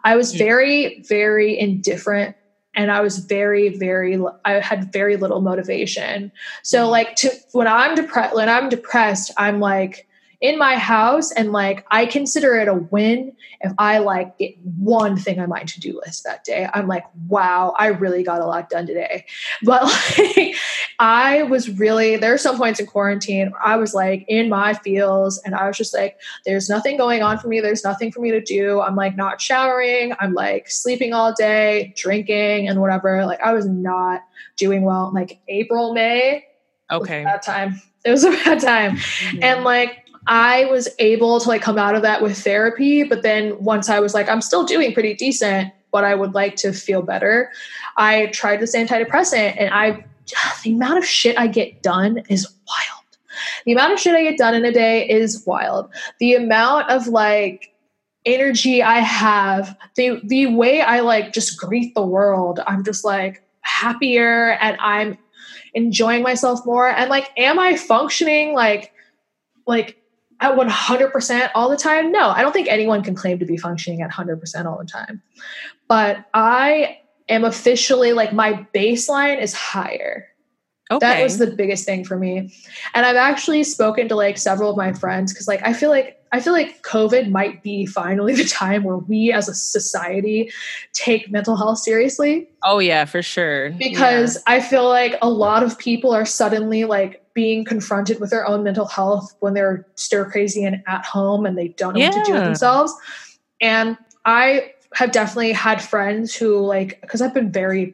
I 0.03 0.15
was 0.15 0.33
mm. 0.33 0.37
very, 0.37 1.01
very 1.07 1.57
indifferent 1.57 2.35
and 2.75 2.91
I 2.91 3.01
was 3.01 3.19
very, 3.19 3.77
very, 3.77 4.19
I 4.45 4.53
had 4.53 4.91
very 4.91 5.15
little 5.17 5.41
motivation. 5.41 6.31
So 6.63 6.85
mm. 6.85 6.91
like 6.91 7.15
to 7.17 7.31
when 7.51 7.67
I'm 7.67 7.95
depressed, 7.95 8.35
when 8.35 8.49
I'm 8.49 8.69
depressed, 8.69 9.31
I'm 9.37 9.59
like, 9.59 10.07
in 10.41 10.57
my 10.57 10.77
house 10.77 11.31
and 11.33 11.51
like 11.51 11.85
I 11.91 12.05
consider 12.05 12.55
it 12.55 12.69
a 12.69 12.73
win 12.73 13.33
if 13.59 13.73
I 13.77 13.97
like 13.97 14.37
get 14.37 14.57
one 14.77 15.17
thing 15.17 15.37
on 15.39 15.49
my 15.49 15.63
to-do 15.63 15.99
list 16.05 16.23
that 16.23 16.45
day. 16.45 16.69
I'm 16.73 16.87
like, 16.87 17.03
wow, 17.27 17.73
I 17.77 17.87
really 17.87 18.23
got 18.23 18.39
a 18.39 18.45
lot 18.45 18.69
done 18.69 18.87
today. 18.87 19.25
But 19.63 19.83
like 19.83 20.55
I 20.99 21.43
was 21.43 21.69
really 21.69 22.15
there 22.15 22.33
are 22.33 22.37
some 22.37 22.57
points 22.57 22.79
in 22.79 22.85
quarantine 22.85 23.51
I 23.63 23.75
was 23.75 23.93
like 23.93 24.23
in 24.29 24.47
my 24.47 24.73
feels 24.73 25.37
and 25.39 25.53
I 25.53 25.67
was 25.67 25.77
just 25.77 25.93
like, 25.93 26.17
there's 26.45 26.69
nothing 26.69 26.95
going 26.95 27.21
on 27.21 27.37
for 27.37 27.49
me. 27.49 27.59
There's 27.59 27.83
nothing 27.83 28.11
for 28.11 28.21
me 28.21 28.31
to 28.31 28.41
do. 28.41 28.79
I'm 28.79 28.95
like 28.95 29.17
not 29.17 29.41
showering. 29.41 30.13
I'm 30.19 30.33
like 30.33 30.69
sleeping 30.69 31.13
all 31.13 31.33
day, 31.33 31.93
drinking 31.97 32.69
and 32.69 32.79
whatever. 32.79 33.25
Like 33.25 33.41
I 33.41 33.53
was 33.53 33.67
not 33.67 34.21
doing 34.55 34.83
well. 34.83 35.11
Like 35.13 35.39
April, 35.49 35.93
May. 35.93 36.45
Okay. 36.89 37.23
That 37.23 37.41
time. 37.41 37.81
It 38.05 38.11
was 38.11 38.23
a 38.23 38.31
bad 38.31 38.61
time. 38.61 38.95
Mm-hmm. 38.95 39.43
And 39.43 39.63
like 39.65 40.05
I 40.29 40.65
was 40.65 40.87
able 40.99 41.39
to 41.39 41.49
like 41.49 41.63
come 41.63 41.79
out 41.79 41.95
of 41.95 42.03
that 42.03 42.21
with 42.21 42.37
therapy, 42.37 43.03
but 43.03 43.23
then 43.23 43.61
once 43.61 43.89
I 43.89 43.99
was 43.99 44.13
like, 44.13 44.29
I'm 44.29 44.41
still 44.41 44.63
doing 44.63 44.93
pretty 44.93 45.15
decent, 45.15 45.73
but 45.91 46.03
I 46.03 46.13
would 46.13 46.35
like 46.35 46.55
to 46.57 46.71
feel 46.71 47.01
better. 47.01 47.51
I 47.97 48.27
tried 48.27 48.59
this 48.59 48.75
antidepressant 48.75 49.55
and 49.57 49.73
I 49.73 50.05
the 50.63 50.73
amount 50.73 50.99
of 50.99 51.05
shit 51.05 51.37
I 51.37 51.47
get 51.47 51.81
done 51.81 52.19
is 52.29 52.47
wild. 52.47 53.17
The 53.65 53.71
amount 53.71 53.93
of 53.93 53.99
shit 53.99 54.15
I 54.15 54.21
get 54.21 54.37
done 54.37 54.53
in 54.53 54.63
a 54.63 54.71
day 54.71 55.09
is 55.09 55.45
wild. 55.47 55.89
The 56.19 56.35
amount 56.35 56.91
of 56.91 57.07
like 57.07 57.73
energy 58.25 58.83
I 58.83 58.99
have, 58.99 59.75
the 59.95 60.21
the 60.23 60.45
way 60.45 60.81
I 60.81 60.99
like 60.99 61.33
just 61.33 61.57
greet 61.57 61.95
the 61.95 62.05
world, 62.05 62.59
I'm 62.67 62.83
just 62.83 63.03
like 63.03 63.43
happier 63.61 64.51
and 64.61 64.77
I'm 64.79 65.17
enjoying 65.73 66.21
myself 66.21 66.63
more. 66.67 66.87
And 66.87 67.09
like, 67.09 67.31
am 67.35 67.57
I 67.57 67.77
functioning 67.77 68.53
like 68.53 68.93
like 69.65 69.98
at 70.41 70.57
100% 70.57 71.49
all 71.53 71.69
the 71.69 71.77
time? 71.77 72.11
No, 72.11 72.29
I 72.29 72.41
don't 72.41 72.53
think 72.53 72.67
anyone 72.69 73.03
can 73.03 73.15
claim 73.15 73.39
to 73.39 73.45
be 73.45 73.57
functioning 73.57 74.01
at 74.01 74.11
100% 74.11 74.65
all 74.65 74.77
the 74.77 74.85
time. 74.85 75.21
But 75.87 76.25
I 76.33 76.99
am 77.27 77.43
officially 77.43 78.13
like 78.13 78.33
my 78.33 78.65
baseline 78.73 79.41
is 79.41 79.53
higher. 79.53 80.28
Okay. 80.91 81.05
That 81.05 81.23
was 81.23 81.37
the 81.37 81.47
biggest 81.47 81.85
thing 81.85 82.03
for 82.03 82.17
me. 82.17 82.51
And 82.95 83.05
I've 83.05 83.15
actually 83.15 83.63
spoken 83.63 84.07
to 84.07 84.15
like 84.15 84.39
several 84.39 84.71
of 84.71 84.77
my 84.77 84.91
friends 84.91 85.31
because 85.31 85.47
like 85.47 85.61
I 85.63 85.71
feel 85.71 85.91
like 85.91 86.19
I 86.31 86.39
feel 86.39 86.53
like 86.53 86.81
COVID 86.81 87.29
might 87.29 87.61
be 87.61 87.85
finally 87.85 88.33
the 88.35 88.45
time 88.45 88.83
where 88.83 88.97
we 88.97 89.31
as 89.31 89.47
a 89.47 89.53
society 89.53 90.51
take 90.93 91.29
mental 91.31 91.55
health 91.55 91.79
seriously. 91.79 92.49
oh 92.63 92.79
yeah, 92.79 93.05
for 93.05 93.21
sure. 93.21 93.71
Because 93.71 94.41
I 94.47 94.59
feel 94.61 94.87
like 94.87 95.15
a 95.21 95.29
lot 95.29 95.61
of 95.61 95.77
people 95.77 96.11
are 96.11 96.25
suddenly 96.25 96.85
like 96.85 97.23
being 97.35 97.65
confronted 97.65 98.19
with 98.19 98.31
their 98.31 98.47
own 98.47 98.63
mental 98.63 98.85
health 98.85 99.35
when 99.39 99.53
they're 99.53 99.85
stir 99.95 100.29
crazy 100.29 100.63
and 100.63 100.83
at 100.87 101.05
home 101.05 101.45
and 101.45 101.57
they 101.57 101.69
don't 101.69 101.93
know 101.93 101.99
what 101.99 102.13
to 102.13 102.23
do 102.23 102.33
with 102.33 102.43
themselves. 102.43 102.93
And 103.61 103.95
I 104.25 104.73
have 104.95 105.11
definitely 105.11 105.51
had 105.51 105.81
friends 105.81 106.35
who 106.35 106.59
like 106.59 106.99
because 107.01 107.21
I've 107.21 107.33
been 107.33 107.51
very 107.51 107.93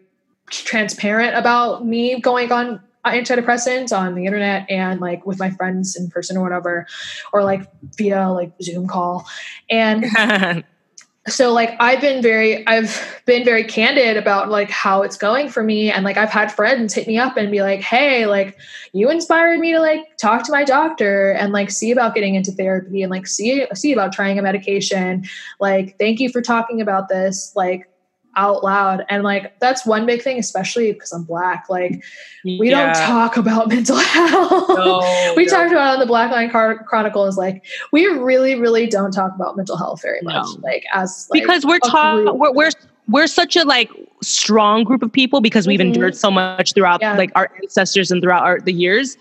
transparent 0.49 1.35
about 1.35 1.85
me 1.85 2.19
going 2.19 2.51
on 2.51 2.79
antidepressants 3.05 3.95
on 3.97 4.15
the 4.15 4.25
internet 4.25 4.69
and 4.69 4.99
like 4.99 5.25
with 5.25 5.39
my 5.39 5.49
friends 5.49 5.95
in 5.95 6.09
person 6.09 6.37
or 6.37 6.43
whatever 6.43 6.85
or 7.33 7.43
like 7.43 7.67
via 7.97 8.29
like 8.29 8.51
zoom 8.61 8.87
call. 8.87 9.25
And 9.69 10.05
so 11.27 11.51
like 11.51 11.71
i've 11.79 11.99
been 12.01 12.21
very 12.21 12.67
i've 12.67 13.19
been 13.25 13.43
very 13.43 13.63
candid 13.63 14.15
about 14.15 14.49
like 14.49 14.69
how 14.69 15.01
it's 15.01 15.17
going 15.17 15.49
for 15.49 15.63
me. 15.63 15.91
And 15.91 16.05
like 16.05 16.17
i've 16.17 16.29
had 16.29 16.51
friends 16.51 16.93
hit 16.93 17.07
me 17.07 17.17
up 17.17 17.37
and 17.37 17.51
be 17.51 17.61
like 17.61 17.81
hey 17.81 18.25
like 18.25 18.57
you 18.93 19.09
inspired 19.09 19.59
me 19.59 19.73
to 19.73 19.79
like 19.79 20.17
talk 20.17 20.43
to 20.45 20.51
my 20.51 20.63
doctor 20.63 21.31
and 21.31 21.51
like 21.51 21.69
see 21.69 21.91
about 21.91 22.15
getting 22.15 22.35
into 22.35 22.51
therapy 22.51 23.01
and 23.01 23.11
like 23.11 23.27
see 23.27 23.65
see 23.73 23.91
about 23.91 24.13
trying 24.13 24.39
a 24.39 24.41
medication. 24.41 25.25
Like 25.59 25.97
thank 25.99 26.19
you 26.19 26.29
for 26.29 26.41
talking 26.41 26.79
about 26.79 27.09
this. 27.09 27.51
Like 27.55 27.89
out 28.35 28.63
loud 28.63 29.05
and 29.09 29.23
like 29.23 29.57
that's 29.59 29.85
one 29.85 30.05
big 30.05 30.21
thing 30.21 30.37
especially 30.37 30.91
because 30.91 31.11
i'm 31.13 31.23
black 31.23 31.65
like 31.69 32.03
we 32.43 32.69
don't 32.69 32.93
talk 32.95 33.37
about 33.37 33.67
mental 33.75 33.97
health 33.97 34.67
No, 34.69 35.33
we 35.35 35.45
no. 35.45 35.49
talked 35.51 35.71
about 35.71 35.91
it 35.91 35.93
on 35.95 35.99
the 35.99 36.05
Black 36.05 36.31
Line 36.31 36.49
Car- 36.51 36.83
Chronicle 36.83 37.25
is 37.25 37.37
like 37.37 37.63
we 37.91 38.05
really, 38.05 38.53
really 38.55 38.85
don't 38.87 39.11
talk 39.11 39.33
about 39.33 39.57
mental 39.57 39.77
health 39.77 40.01
very 40.03 40.21
much. 40.21 40.45
No. 40.45 40.59
Like 40.61 40.83
as 40.93 41.27
like, 41.31 41.41
because 41.41 41.65
we're 41.65 41.79
taught 41.79 42.37
we're, 42.37 42.51
we're 42.51 42.69
we're 43.07 43.25
such 43.27 43.55
a 43.55 43.63
like 43.63 43.89
strong 44.21 44.83
group 44.83 45.01
of 45.01 45.11
people 45.11 45.41
because 45.41 45.65
we've 45.65 45.79
Mhm. 45.79 45.87
endured 45.95 46.15
so 46.15 46.29
much 46.29 46.73
throughout 46.73 47.01
Yeah. 47.01 47.17
like 47.17 47.31
our 47.35 47.49
ancestors 47.63 48.11
and 48.11 48.21
throughout 48.21 48.43
our, 48.43 48.59
the 48.59 48.73
years 48.73 49.17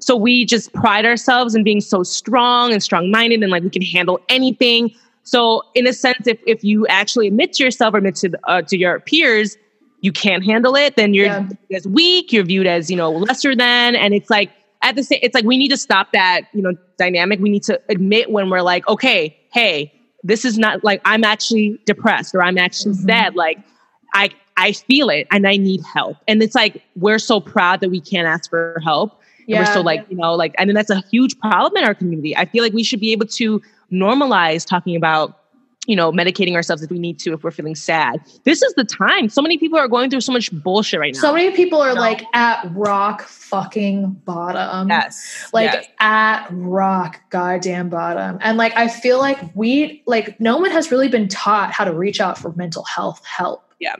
so 0.00 0.16
we 0.16 0.44
just 0.44 0.72
pride 0.72 1.06
ourselves 1.06 1.54
in 1.54 1.62
being 1.64 1.80
so 1.80 2.02
strong 2.02 2.72
and 2.72 2.82
strong-minded 2.82 3.40
and 3.42 3.50
like 3.52 3.62
we 3.62 3.70
can 3.70 3.82
handle 3.82 4.20
anything 4.28 4.90
so 5.24 5.62
in 5.74 5.86
a 5.86 5.92
sense 5.92 6.26
if, 6.26 6.38
if 6.46 6.62
you 6.62 6.86
actually 6.86 7.26
admit 7.26 7.52
to 7.54 7.64
yourself 7.64 7.94
or 7.94 7.98
admit 7.98 8.14
to, 8.16 8.30
uh, 8.44 8.62
to 8.62 8.76
your 8.78 9.00
peers 9.00 9.56
you 10.00 10.12
can't 10.12 10.44
handle 10.44 10.76
it 10.76 10.96
then 10.96 11.14
you're 11.14 11.26
Yeah. 11.26 11.48
as 11.72 11.86
weak 11.86 12.32
you're 12.32 12.44
viewed 12.44 12.66
as 12.66 12.90
you 12.90 12.96
know 12.96 13.10
lesser 13.10 13.56
than 13.56 13.96
and 13.96 14.14
it's 14.14 14.30
like 14.30 14.50
at 14.82 14.96
the 14.96 15.02
same 15.02 15.18
it's 15.22 15.34
like 15.34 15.44
we 15.46 15.56
need 15.56 15.70
to 15.70 15.76
stop 15.78 16.12
that 16.12 16.42
you 16.52 16.62
know 16.62 16.72
dynamic. 16.98 17.40
We 17.40 17.48
need 17.50 17.62
to 17.64 17.80
admit 17.88 18.30
when 18.30 18.50
we're 18.50 18.60
like 18.62 18.86
okay 18.88 19.36
hey 19.52 19.92
this 20.22 20.44
is 20.44 20.58
not 20.58 20.84
like 20.84 21.00
i'm 21.04 21.24
actually 21.24 21.78
depressed 21.86 22.34
or 22.34 22.42
i'm 22.42 22.58
actually 22.58 22.92
Mhm. 22.94 23.04
sad. 23.06 23.34
Like 23.34 23.58
i 24.14 24.28
i 24.56 24.72
feel 24.72 25.08
it 25.10 25.26
and 25.32 25.46
i 25.48 25.56
need 25.56 25.80
help. 25.94 26.16
And 26.28 26.42
it's 26.42 26.54
like 26.54 26.82
we're 26.96 27.18
so 27.18 27.40
proud 27.40 27.80
that 27.80 27.90
we 27.90 28.00
can't 28.00 28.26
ask 28.28 28.48
for 28.50 28.78
help. 28.84 29.20
And 29.48 29.58
we're 29.58 29.64
so 29.66 29.80
like 29.80 30.06
you 30.10 30.16
know 30.16 30.34
like 30.34 30.54
and 30.58 30.68
then 30.70 30.74
that's 30.74 30.90
a 30.90 31.02
huge 31.10 31.38
problem 31.40 31.76
in 31.76 31.84
our 31.84 31.94
community. 31.94 32.36
I 32.36 32.44
feel 32.44 32.62
like 32.62 32.72
we 32.74 32.84
should 32.84 33.00
be 33.00 33.12
able 33.12 33.26
to 33.26 33.60
normalize 33.92 34.66
talking 34.66 34.96
about 34.96 35.38
you 35.86 35.94
know 35.94 36.10
medicating 36.10 36.54
ourselves 36.54 36.82
if 36.82 36.90
we 36.90 36.98
need 36.98 37.18
to 37.18 37.34
if 37.34 37.44
we're 37.44 37.50
feeling 37.50 37.74
sad 37.74 38.18
this 38.44 38.62
is 38.62 38.72
the 38.72 38.84
time 38.84 39.28
so 39.28 39.42
many 39.42 39.58
people 39.58 39.78
are 39.78 39.86
going 39.86 40.08
through 40.08 40.20
so 40.22 40.32
much 40.32 40.50
bullshit 40.62 40.98
right 40.98 41.12
now 41.14 41.20
so 41.20 41.30
many 41.34 41.50
people 41.50 41.78
are 41.78 41.94
No. 41.94 42.00
like 42.00 42.22
at 42.32 42.66
rock 42.74 43.20
fucking 43.22 44.10
bottom. 44.24 44.88
yes 44.88 45.50
Like 45.52 45.72
yes. 45.72 45.86
at 46.00 46.46
rock 46.50 47.20
goddamn 47.28 47.90
bottom. 47.90 48.38
And 48.40 48.56
like 48.56 48.74
I 48.76 48.88
feel 48.88 49.18
like 49.18 49.38
we 49.54 50.02
like 50.06 50.40
no 50.40 50.56
one 50.56 50.70
has 50.70 50.90
really 50.90 51.08
been 51.08 51.28
taught 51.28 51.70
how 51.72 51.84
to 51.84 51.92
reach 51.92 52.18
out 52.18 52.38
for 52.38 52.52
mental 52.54 52.84
health 52.84 53.22
help. 53.26 53.70
Yeah. 53.78 53.96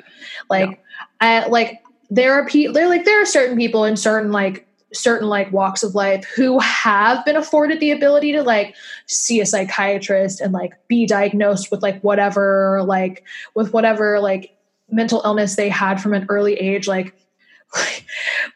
Like 0.49 0.83
I 1.21 1.47
like 1.49 1.83
there 2.09 2.33
are 2.33 2.47
people 2.47 2.73
there 2.73 2.89
like 2.89 3.05
there 3.05 3.21
are 3.21 3.27
certain 3.27 3.59
people 3.59 3.85
in 3.85 3.97
certain 3.99 4.33
like 4.33 4.67
certain 4.95 5.29
like 5.29 5.53
walks 5.53 5.83
of 5.83 5.95
life 5.95 6.25
who 6.37 6.59
have 6.61 7.25
been 7.25 7.37
afforded 7.37 7.81
the 7.81 7.91
ability 7.91 8.33
to 8.33 8.43
like 8.43 8.75
see 9.07 9.41
a 9.41 9.47
psychiatrist 9.47 10.41
and 10.41 10.53
like 10.53 10.73
be 10.89 11.07
diagnosed 11.07 11.71
with 11.71 11.83
like 11.83 12.01
whatever 12.03 12.83
like 12.85 13.25
with 13.55 13.73
whatever 13.73 14.21
like 14.21 14.57
mental 14.91 15.21
illness 15.25 15.57
they 15.57 15.69
had 15.69 16.01
from 16.01 16.13
an 16.15 16.27
early 16.29 16.55
age 16.55 16.87
like 16.87 17.15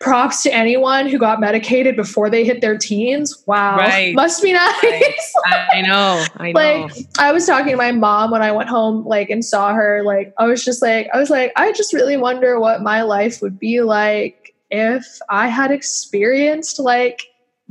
props 0.00 0.42
to 0.44 0.54
anyone 0.54 1.08
who 1.08 1.18
got 1.18 1.40
medicated 1.40 1.96
before 1.96 2.30
they 2.30 2.44
hit 2.44 2.60
their 2.60 2.78
teens 2.78 3.42
wow 3.46 3.76
Right. 3.76 4.14
must 4.14 4.42
be 4.42 4.52
nice 4.52 4.72
Right. 4.82 5.68
i 5.72 5.80
know 5.82 6.24
i 6.36 6.52
know 6.52 6.60
like 6.86 6.92
I 7.18 7.32
was 7.32 7.46
talking 7.46 7.70
to 7.72 7.76
my 7.76 7.90
mom 7.90 8.30
when 8.30 8.42
I 8.42 8.52
went 8.52 8.68
home, 8.68 9.04
like, 9.04 9.28
and 9.28 9.44
saw 9.44 9.72
her. 9.74 10.02
Like, 10.04 10.32
I 10.38 10.46
was 10.46 10.64
just 10.64 10.80
like, 10.82 11.08
I 11.12 11.18
was 11.18 11.30
like, 11.30 11.50
I 11.56 11.72
just 11.72 11.92
really 11.92 12.16
wonder 12.16 12.60
what 12.60 12.80
my 12.80 13.02
life 13.02 13.42
would 13.42 13.58
be 13.58 13.80
like 13.80 14.47
if 14.70 15.04
I 15.28 15.48
had 15.48 15.70
experienced 15.70 16.78
like 16.78 17.22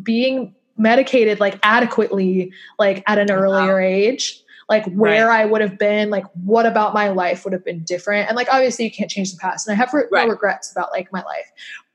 being 0.02 0.54
medicated 0.78 1.40
like 1.40 1.60
adequately, 1.64 2.52
like 2.80 3.04
at 3.08 3.18
an 3.18 3.32
earlier 3.32 3.80
age. 3.80 4.44
Like 4.70 4.86
where 4.88 5.32
I 5.32 5.46
would 5.46 5.62
have 5.62 5.78
been, 5.80 6.10
like 6.10 6.26
what 6.44 6.66
about 6.66 6.94
my 6.94 7.08
life 7.08 7.46
would 7.46 7.54
have 7.54 7.64
been 7.64 7.84
different? 7.86 8.28
And 8.28 8.36
like 8.36 8.50
obviously 8.52 8.84
you 8.84 8.92
can't 8.92 9.10
change 9.10 9.32
the 9.32 9.38
past, 9.38 9.66
and 9.66 9.74
I 9.74 9.78
have 9.78 9.94
re- 9.94 10.04
Right. 10.12 10.26
no 10.26 10.32
regrets 10.32 10.70
about 10.74 10.92
like 10.92 11.10
my 11.14 11.24
life, 11.24 11.50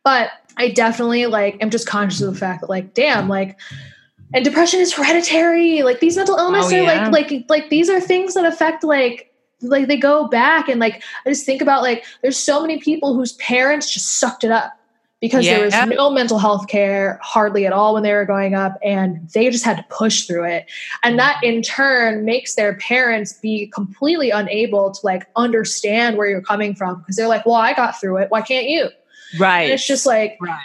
but 0.04 0.30
I 0.56 0.68
definitely 0.68 1.26
like 1.26 1.62
am 1.62 1.68
just 1.68 1.86
conscious 1.86 2.22
of 2.22 2.32
the 2.32 2.38
fact 2.40 2.62
that 2.62 2.70
like 2.70 2.94
damn, 2.94 3.28
like 3.28 3.60
and 4.32 4.42
depression 4.42 4.80
is 4.80 4.92
hereditary 4.94 5.82
like 5.82 6.00
these 6.00 6.16
mental 6.16 6.36
oh, 6.38 6.46
illnesses 6.46 6.72
Oh, 6.72 6.76
are 6.78 6.82
yeah. 6.82 7.08
like 7.10 7.30
like 7.30 7.44
like 7.50 7.68
these 7.68 7.90
are 7.90 8.00
things 8.00 8.32
that 8.34 8.46
affect 8.46 8.82
like 8.84 9.30
like 9.60 9.86
they 9.88 9.98
go 9.98 10.26
back 10.26 10.68
and 10.68 10.80
like 10.80 11.02
i 11.26 11.28
just 11.28 11.44
think 11.44 11.60
about 11.60 11.82
like 11.82 12.04
there's 12.22 12.38
so 12.38 12.62
many 12.62 12.78
people 12.78 13.14
whose 13.14 13.34
parents 13.34 13.92
just 13.92 14.18
sucked 14.18 14.42
it 14.44 14.50
up 14.50 14.72
because 15.22 15.44
there 15.44 15.64
was 15.64 15.74
no 15.86 16.10
mental 16.10 16.36
health 16.36 16.66
care 16.66 17.18
hardly 17.22 17.64
at 17.64 17.72
all 17.72 17.94
when 17.94 18.02
they 18.02 18.12
were 18.12 18.24
growing 18.24 18.56
up 18.56 18.76
and 18.82 19.30
they 19.30 19.48
just 19.50 19.64
had 19.64 19.76
to 19.76 19.84
push 19.88 20.24
through 20.26 20.44
it. 20.44 20.66
And 21.04 21.16
that 21.16 21.42
in 21.44 21.62
turn 21.62 22.24
makes 22.24 22.56
their 22.56 22.74
parents 22.74 23.32
be 23.32 23.68
completely 23.68 24.30
unable 24.30 24.90
to 24.90 25.00
like 25.06 25.28
understand 25.36 26.18
where 26.18 26.28
you're 26.28 26.42
coming 26.42 26.74
from 26.74 26.98
because 26.98 27.14
they're 27.14 27.28
like 27.28 27.46
well 27.46 27.54
i 27.54 27.72
got 27.72 27.98
through 27.98 28.16
it. 28.18 28.30
Why 28.32 28.42
can't 28.42 28.66
you? 28.66 28.90
Right. 29.38 29.62
and 29.62 29.72
it's 29.72 29.86
just 29.86 30.04
like 30.04 30.36
right. 30.40 30.60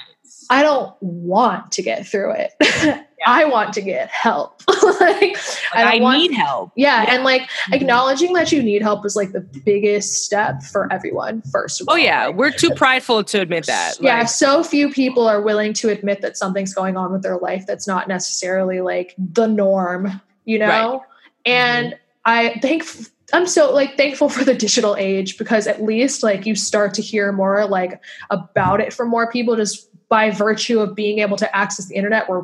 I 0.50 0.64
don't 0.64 0.96
want 1.02 1.74
to 1.74 1.84
get 1.84 2.08
through 2.08 2.34
it. 2.34 2.54
I 3.26 3.46
want 3.46 3.74
to 3.74 3.82
get 3.82 4.10
help. 4.10 4.62
like, 4.84 5.38
I, 5.74 5.84
i, 5.84 5.92
don't 5.94 6.02
want, 6.02 6.20
need 6.20 6.34
help 6.34 6.72
Yeah, 6.76 7.04
Yeah. 7.04 7.14
and 7.16 7.24
like 7.24 7.44
mm-hmm. 7.44 7.74
acknowledging 7.74 8.34
that 8.34 8.52
you 8.52 8.62
need 8.62 8.82
help 8.82 9.06
is 9.06 9.16
like 9.16 9.32
the 9.32 9.42
biggest 9.42 10.24
step 10.24 10.62
for 10.64 10.92
everyone. 10.92 11.42
First 11.52 11.82
of 11.82 11.88
oh 11.90 11.96
yeah 11.96 12.28
Like, 12.28 12.36
we're 12.36 12.52
too 12.52 12.72
prideful 12.72 13.24
to 13.26 13.42
admit 13.42 13.66
that 13.66 13.96
yeah. 14.00 14.26
So 14.26 14.64
few 14.64 14.92
people 14.92 15.28
are 15.28 15.42
willing 15.42 15.74
to 15.74 15.90
admit 15.90 16.22
that 16.22 16.38
something's 16.38 16.74
going 16.74 16.96
on 16.96 17.12
with 17.12 17.24
their 17.24 17.38
life 17.38 17.66
that's 17.66 17.88
not 17.88 18.08
necessarily 18.08 18.82
like 18.82 19.16
the 19.18 19.48
norm. 19.48 20.22
You 20.46 20.60
know, 20.60 20.68
Right. 20.68 21.02
and 21.46 21.88
mm-hmm. 21.94 22.02
I 22.26 22.60
think. 22.62 22.86
I'm 23.34 23.46
so 23.46 23.74
like 23.74 23.98
thankful 23.98 24.30
for 24.30 24.46
the 24.46 24.54
digital 24.54 24.96
age 24.96 25.38
because 25.38 25.68
at 25.68 25.84
least 25.84 26.24
like 26.24 26.46
you 26.46 26.56
start 26.56 26.94
to 26.94 27.02
hear 27.02 27.34
more 27.34 27.66
like 27.66 28.02
about 28.30 28.80
it 28.80 28.94
from 28.94 29.10
more 29.10 29.30
people 29.30 29.58
just 29.58 29.90
by 30.08 30.30
virtue 30.32 30.80
of 30.80 30.96
being 30.96 31.20
able 31.20 31.36
to 31.36 31.54
access 31.54 31.88
the 31.88 31.96
internet 31.96 32.30
where 32.30 32.44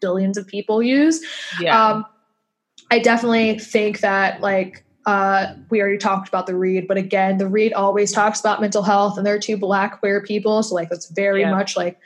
billions 0.00 0.36
of 0.38 0.46
people 0.46 0.82
use. 0.82 1.20
yeah 1.60 1.90
Um, 1.90 2.04
I 2.90 2.98
definitely 2.98 3.58
think 3.58 4.00
that 4.00 4.40
like 4.40 4.84
uh, 5.06 5.54
we 5.70 5.80
already 5.80 5.98
talked 5.98 6.28
about 6.28 6.46
the 6.46 6.56
read, 6.56 6.86
but 6.88 6.96
again, 6.96 7.36
the 7.36 7.46
read 7.46 7.72
always 7.74 8.10
talks 8.10 8.40
about 8.40 8.60
mental 8.60 8.82
health, 8.82 9.18
and 9.18 9.26
they're 9.26 9.38
two 9.38 9.56
black 9.58 9.98
queer 10.00 10.22
people, 10.22 10.62
so 10.62 10.74
like 10.74 10.88
that's 10.88 11.10
very 11.10 11.42
Yeah. 11.42 11.50
much 11.50 11.76
like 11.76 11.98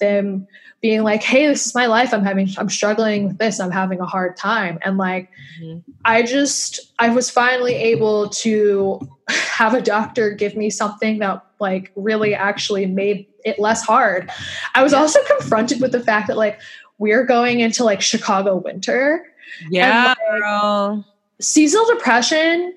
them 0.00 0.46
being 0.80 1.02
like, 1.02 1.22
"Hey, 1.22 1.46
this 1.46 1.66
is 1.66 1.74
my 1.74 1.86
life. 1.86 2.14
I'm 2.14 2.24
having, 2.24 2.48
I'm 2.56 2.68
struggling 2.70 3.26
with 3.28 3.38
this. 3.38 3.60
I'm 3.60 3.70
having 3.70 4.00
a 4.00 4.06
hard 4.06 4.36
time," 4.38 4.78
and 4.82 4.96
like 4.96 5.28
Mhm. 5.60 5.82
I 6.04 6.22
just, 6.22 6.92
I 6.98 7.10
was 7.10 7.28
finally 7.30 7.74
able 7.74 8.28
to 8.30 9.00
have 9.28 9.74
a 9.74 9.82
doctor 9.82 10.30
give 10.30 10.56
me 10.56 10.70
something 10.70 11.18
that 11.18 11.42
like 11.60 11.90
really 11.94 12.34
actually 12.34 12.86
made 12.86 13.26
it 13.44 13.58
less 13.58 13.82
hard. 13.82 14.30
I 14.74 14.82
was 14.82 14.92
Yeah. 14.92 15.00
also 15.00 15.20
confronted 15.24 15.80
with 15.80 15.92
the 15.92 16.00
fact 16.00 16.28
that 16.28 16.36
like 16.36 16.58
we're 16.98 17.24
going 17.24 17.60
into 17.60 17.84
like 17.84 18.00
Chicago 18.00 18.56
winter. 18.56 19.24
yeah 19.70 20.08
like, 20.08 20.40
girl 20.40 21.04
Seasonal 21.40 21.86
depression 21.86 22.74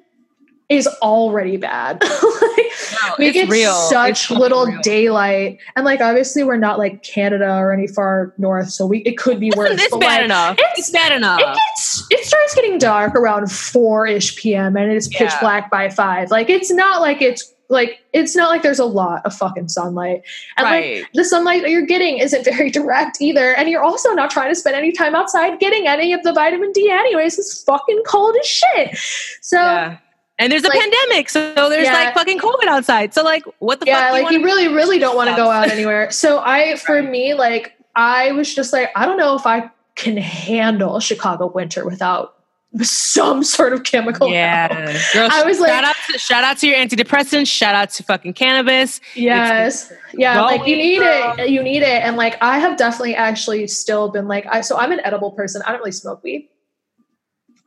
is 0.67 0.85
already 1.01 1.57
bad. 1.57 2.03
like, 2.03 3.17
we 3.17 3.27
it's 3.27 3.33
get 3.33 3.49
real. 3.49 3.73
Such 3.73 4.27
fucking 4.27 4.37
little 4.39 4.65
real. 4.67 4.81
daylight, 4.81 5.57
and 5.75 5.83
like 5.85 5.99
obviously 6.01 6.43
we're 6.43 6.57
not 6.57 6.77
like 6.77 7.01
Canada 7.01 7.55
or 7.55 7.71
any 7.71 7.87
far 7.87 8.33
north, 8.37 8.69
so 8.69 8.85
we 8.85 8.99
it 8.99 9.17
could 9.17 9.39
be 9.39 9.51
worse. 9.55 9.71
It's 9.81 9.89
but, 9.89 9.99
bad 10.01 10.07
like, 10.17 10.25
enough. 10.25 10.59
it's- 10.59 10.77
It's, 10.77 10.89
bad 10.91 11.11
enough. 11.13 11.39
It 11.39 11.45
gets 11.55 12.05
it 12.11 12.23
starts 12.25 12.53
getting 12.53 12.77
dark 12.77 13.15
around 13.15 13.51
four 13.51 14.05
ish 14.05 14.35
p.m. 14.35 14.75
and 14.77 14.91
it's 14.91 15.07
pitch 15.07 15.21
Yeah. 15.21 15.39
black 15.39 15.71
by 15.71 15.89
five. 15.89 16.29
Like 16.31 16.49
it's 16.49 16.69
not 16.69 17.01
like 17.01 17.21
it's 17.21 17.51
like 17.69 17.99
it's 18.13 18.35
not 18.35 18.49
like 18.49 18.63
there's 18.63 18.79
a 18.79 18.85
lot 18.85 19.21
of 19.25 19.33
fucking 19.35 19.69
sunlight. 19.69 20.23
And 20.57 20.65
Right. 20.65 21.01
like 21.01 21.11
the 21.13 21.23
sunlight 21.23 21.61
that 21.61 21.69
you're 21.69 21.85
getting 21.85 22.17
isn't 22.17 22.43
very 22.55 22.69
direct 22.71 23.21
either. 23.21 23.55
And 23.55 23.69
you're 23.69 23.83
also 23.83 24.11
not 24.13 24.29
trying 24.31 24.49
to 24.49 24.55
spend 24.55 24.75
any 24.75 24.91
time 24.91 25.13
outside 25.15 25.59
getting 25.59 25.87
any 25.87 26.11
of 26.13 26.23
the 26.23 26.33
vitamin 26.33 26.71
D 26.73 26.89
anyways. 26.89 27.37
It's 27.37 27.63
fucking 27.63 28.01
cold 28.07 28.35
as 28.39 28.45
shit. 28.47 28.97
So 29.41 29.57
yeah. 29.57 29.97
And 30.39 30.51
there's 30.51 30.63
a 30.63 30.69
like- 30.69 30.79
pandemic, 30.79 31.29
so 31.29 31.53
there's 31.69 31.85
Yeah. 31.85 31.93
like 31.93 32.13
fucking 32.13 32.39
COVID 32.39 32.67
outside. 32.67 33.13
So 33.13 33.23
like, 33.23 33.43
what 33.59 33.81
the 33.81 33.87
yeah, 33.87 33.99
fuck? 33.99 34.07
do 34.17 34.23
like 34.23 34.31
you 34.31 34.39
wanna- 34.39 34.45
really, 34.45 34.67
really 34.69 34.97
don't 34.97 35.15
want 35.17 35.29
to 35.29 35.35
go 35.35 35.51
out 35.51 35.69
anywhere. 35.69 36.09
So 36.11 36.39
I, 36.39 36.75
for 36.85 37.03
me, 37.03 37.33
like 37.33 37.73
I 37.95 38.31
was 38.31 38.55
just 38.55 38.71
like, 38.73 38.89
I 38.95 39.05
don't 39.05 39.17
know 39.17 39.35
if 39.35 39.45
I 39.45 39.69
can 39.95 40.15
handle 40.15 40.99
Chicago 41.01 41.47
winter 41.47 41.85
without 41.85 42.35
some 42.81 43.43
sort 43.43 43.73
of 43.73 43.83
chemical. 43.83 44.29
Yeah, 44.29 44.67
Girl, 45.13 45.27
I 45.31 45.43
was 45.43 45.59
like- 45.59 45.69
shout 45.71 45.83
out 45.83 45.95
to 46.11 46.17
shout 46.19 46.43
out 46.43 46.57
to 46.59 46.67
your 46.67 46.77
antidepressants. 46.77 47.47
Shout 47.47 47.73
out 47.73 47.89
to 47.91 48.03
fucking 48.03 48.33
cannabis. 48.33 49.01
Yes. 49.15 49.91
Yeah. 50.13 50.41
Like 50.41 50.67
you 50.67 50.75
need 50.75 51.01
it. 51.01 51.49
You 51.49 51.63
need 51.63 51.81
it. 51.81 52.03
And 52.03 52.15
like 52.15 52.37
I 52.41 52.59
have 52.59 52.77
definitely 52.77 53.15
actually 53.15 53.67
still 53.67 54.09
been 54.09 54.27
like 54.27 54.45
I 54.45 54.61
so 54.61 54.77
I'm 54.77 54.91
an 54.91 55.01
edible 55.03 55.31
person. 55.31 55.61
I 55.65 55.71
don't 55.71 55.79
really 55.79 55.91
smoke 55.91 56.23
weed. 56.23 56.49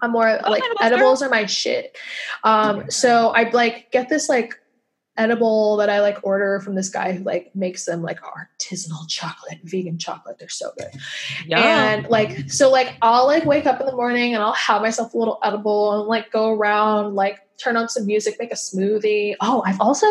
I'm 0.01 0.13
more 0.13 0.41
like 0.49 0.63
edibles, 0.63 0.81
edibles 0.81 1.23
are 1.23 1.29
my 1.29 1.47
shit. 1.47 1.97
Um 2.45 2.91
so 2.91 3.29
I 3.31 3.51
like 3.51 3.91
get 3.91 4.09
this 4.09 4.29
like 4.29 4.59
edible 5.17 5.77
that 5.77 5.91
I 5.91 6.01
like 6.01 6.19
order 6.23 6.61
from 6.61 6.75
this 6.75 6.89
guy 6.89 7.13
who 7.13 7.25
like 7.25 7.55
makes 7.55 7.85
them 7.85 8.03
like 8.03 8.21
artisanal 8.21 9.09
chocolate, 9.09 9.59
vegan 9.65 9.99
chocolate. 9.99 10.39
They're 10.39 10.49
so 10.49 10.73
good. 10.79 10.89
Yeah. 11.47 11.59
And 11.93 12.09
like, 12.09 12.51
so 12.51 12.71
like 12.71 12.97
I'll 13.03 13.27
like 13.27 13.45
wake 13.45 13.67
up 13.67 13.81
in 13.81 13.87
the 13.87 13.95
morning 13.95 14.35
and 14.35 14.43
I'll 14.43 14.53
have 14.55 14.83
myself 14.83 15.13
a 15.15 15.19
little 15.19 15.39
edible 15.43 16.01
and 16.01 16.09
like 16.09 16.33
go 16.33 16.51
around, 16.51 17.15
like 17.15 17.41
turn 17.59 17.77
on 17.77 17.89
some 17.89 18.07
music, 18.07 18.37
make 18.39 18.53
a 18.53 18.57
smoothie. 18.57 19.35
Oh, 19.41 19.63
I've 19.67 19.81
also 19.81 20.07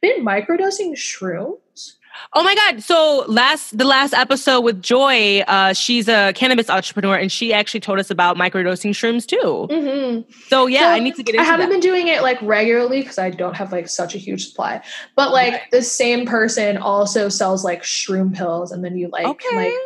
been 0.00 0.24
microdosing 0.24 0.92
shrooms. 0.92 1.96
Oh 2.32 2.42
my 2.44 2.54
god! 2.54 2.82
So 2.82 3.24
last 3.28 3.76
the 3.76 3.84
last 3.84 4.14
episode 4.14 4.60
with 4.60 4.82
Joy, 4.82 5.40
uh, 5.48 5.72
she's 5.72 6.08
a 6.08 6.32
cannabis 6.34 6.70
entrepreneur, 6.70 7.16
and 7.16 7.30
she 7.30 7.52
actually 7.52 7.80
told 7.80 7.98
us 7.98 8.10
about 8.10 8.36
microdosing 8.36 8.90
shrooms 8.90 9.26
too. 9.26 9.66
Mm-hmm. 9.70 10.30
So 10.48 10.66
yeah, 10.66 10.80
So, 10.80 10.88
I 10.90 10.98
need 11.00 11.16
to 11.16 11.22
get 11.22 11.34
into 11.34 11.42
I 11.42 11.44
haven't 11.44 11.68
that. 11.68 11.74
been 11.74 11.80
doing 11.80 12.08
it 12.08 12.22
like 12.22 12.40
regularly 12.42 13.00
because 13.00 13.18
I 13.18 13.30
don't 13.30 13.54
have 13.56 13.72
like 13.72 13.88
such 13.88 14.14
a 14.14 14.18
huge 14.18 14.48
supply. 14.48 14.82
But 15.16 15.32
like 15.32 15.52
Right. 15.52 15.62
the 15.70 15.82
same 15.82 16.26
person 16.26 16.76
also 16.76 17.28
sells 17.28 17.64
like 17.64 17.82
shroom 17.82 18.34
pills, 18.34 18.70
and 18.72 18.84
then 18.84 18.96
you 18.96 19.08
like 19.08 19.24
can, 19.38 19.56
like 19.56 19.66
Okay. 19.68 19.76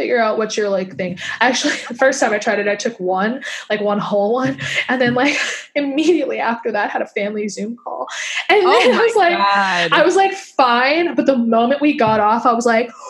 Figure 0.00 0.18
out 0.18 0.38
what's 0.38 0.56
your 0.56 0.70
like 0.70 0.96
thing. 0.96 1.18
Actually, 1.40 1.74
the 1.88 1.94
first 1.94 2.20
time 2.20 2.32
I 2.32 2.38
tried 2.38 2.58
it, 2.58 2.66
I 2.66 2.74
took 2.74 2.98
one, 2.98 3.44
like 3.68 3.82
one 3.82 3.98
whole 3.98 4.32
one, 4.32 4.58
and 4.88 4.98
then 5.00 5.12
like 5.14 5.36
immediately 5.74 6.38
after 6.38 6.72
that 6.72 6.90
had 6.90 7.02
a 7.02 7.06
family 7.06 7.48
Zoom 7.48 7.76
call. 7.76 8.06
And 8.48 8.64
oh 8.64 8.70
then 8.70 8.94
I 8.94 9.02
was 9.02 9.14
like, 9.14 9.36
god! 9.36 9.92
I 9.92 10.02
was 10.02 10.16
like, 10.16 10.32
fine. 10.32 11.14
But 11.14 11.26
the 11.26 11.36
moment 11.36 11.82
we 11.82 11.96
got 11.96 12.18
off, 12.18 12.46
I 12.46 12.54
was 12.54 12.64
like, 12.64 12.90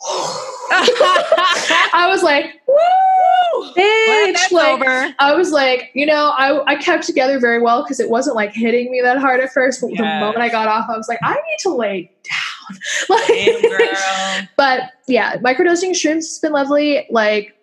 I 0.72 2.06
was 2.08 2.22
like, 2.22 2.46
woo, 2.66 3.72
bitch. 3.76 4.50
Like, 4.50 4.80
over. 4.80 5.14
I 5.18 5.34
was 5.34 5.50
like, 5.50 5.90
you 5.94 6.06
know, 6.06 6.32
I, 6.36 6.64
I 6.72 6.76
kept 6.76 7.04
together 7.04 7.38
very 7.38 7.60
well 7.60 7.82
because 7.82 8.00
it 8.00 8.08
wasn't 8.08 8.36
like 8.36 8.54
hitting 8.54 8.90
me 8.90 9.00
that 9.02 9.18
hard 9.18 9.40
at 9.40 9.52
first. 9.52 9.82
But 9.82 9.90
the 9.90 10.02
moment 10.02 10.38
I 10.38 10.48
got 10.48 10.68
off, 10.68 10.88
I 10.88 10.96
was 10.96 11.08
like, 11.08 11.18
I 11.22 11.34
need 11.34 11.58
to 11.60 11.74
lay 11.74 12.10
down. 12.22 12.39
like, 13.08 13.26
Damn, 13.28 13.62
girl. 13.62 14.48
but 14.56 14.80
yeah, 15.08 15.36
microdosing 15.38 15.90
shrooms 15.90 16.16
has 16.16 16.38
been 16.40 16.52
lovely. 16.52 17.06
Like 17.10 17.56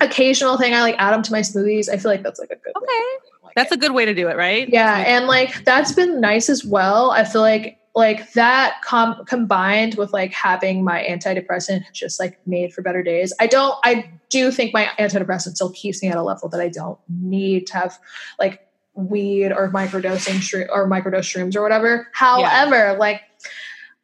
occasional 0.00 0.56
thing, 0.58 0.74
I 0.74 0.80
like 0.80 0.96
add 0.98 1.12
them 1.12 1.22
to 1.22 1.32
my 1.32 1.40
smoothies. 1.40 1.88
I 1.88 1.96
feel 1.96 2.10
like 2.10 2.22
that's 2.22 2.40
like 2.40 2.50
a 2.50 2.56
good. 2.56 2.72
Okay, 2.76 3.02
Like 3.42 3.54
that's 3.56 3.72
it. 3.72 3.76
a 3.76 3.78
good 3.78 3.92
way 3.92 4.04
to 4.04 4.14
do 4.14 4.28
it, 4.28 4.36
right? 4.36 4.68
yeah, 4.68 5.04
and 5.06 5.26
like 5.26 5.64
that's 5.64 5.92
been 5.92 6.20
nice 6.20 6.48
as 6.48 6.64
well. 6.64 7.10
I 7.10 7.24
feel 7.24 7.40
like 7.42 7.78
like 7.96 8.32
that 8.32 8.82
com- 8.82 9.24
combined 9.26 9.94
with 9.94 10.12
like 10.12 10.32
having 10.32 10.82
my 10.82 11.04
antidepressant 11.08 11.84
just 11.92 12.18
like 12.18 12.44
made 12.46 12.72
for 12.74 12.82
better 12.82 13.02
days. 13.04 13.32
I 13.38 13.46
don't. 13.46 13.78
I 13.84 14.10
do 14.30 14.50
think 14.50 14.74
my 14.74 14.86
antidepressant 14.98 15.54
still 15.54 15.70
keeps 15.70 16.02
me 16.02 16.08
at 16.08 16.16
a 16.16 16.22
level 16.22 16.48
that 16.48 16.60
I 16.60 16.68
don't 16.68 16.98
need 17.08 17.68
to 17.68 17.74
have 17.74 17.96
like 18.40 18.60
weed 18.96 19.52
or 19.52 19.70
microdosing 19.70 20.36
shroom 20.40 20.66
or 20.70 20.88
microdose 20.88 21.22
shrooms 21.32 21.54
or 21.54 21.62
whatever. 21.62 22.08
However, 22.12 22.96
like 22.98 23.20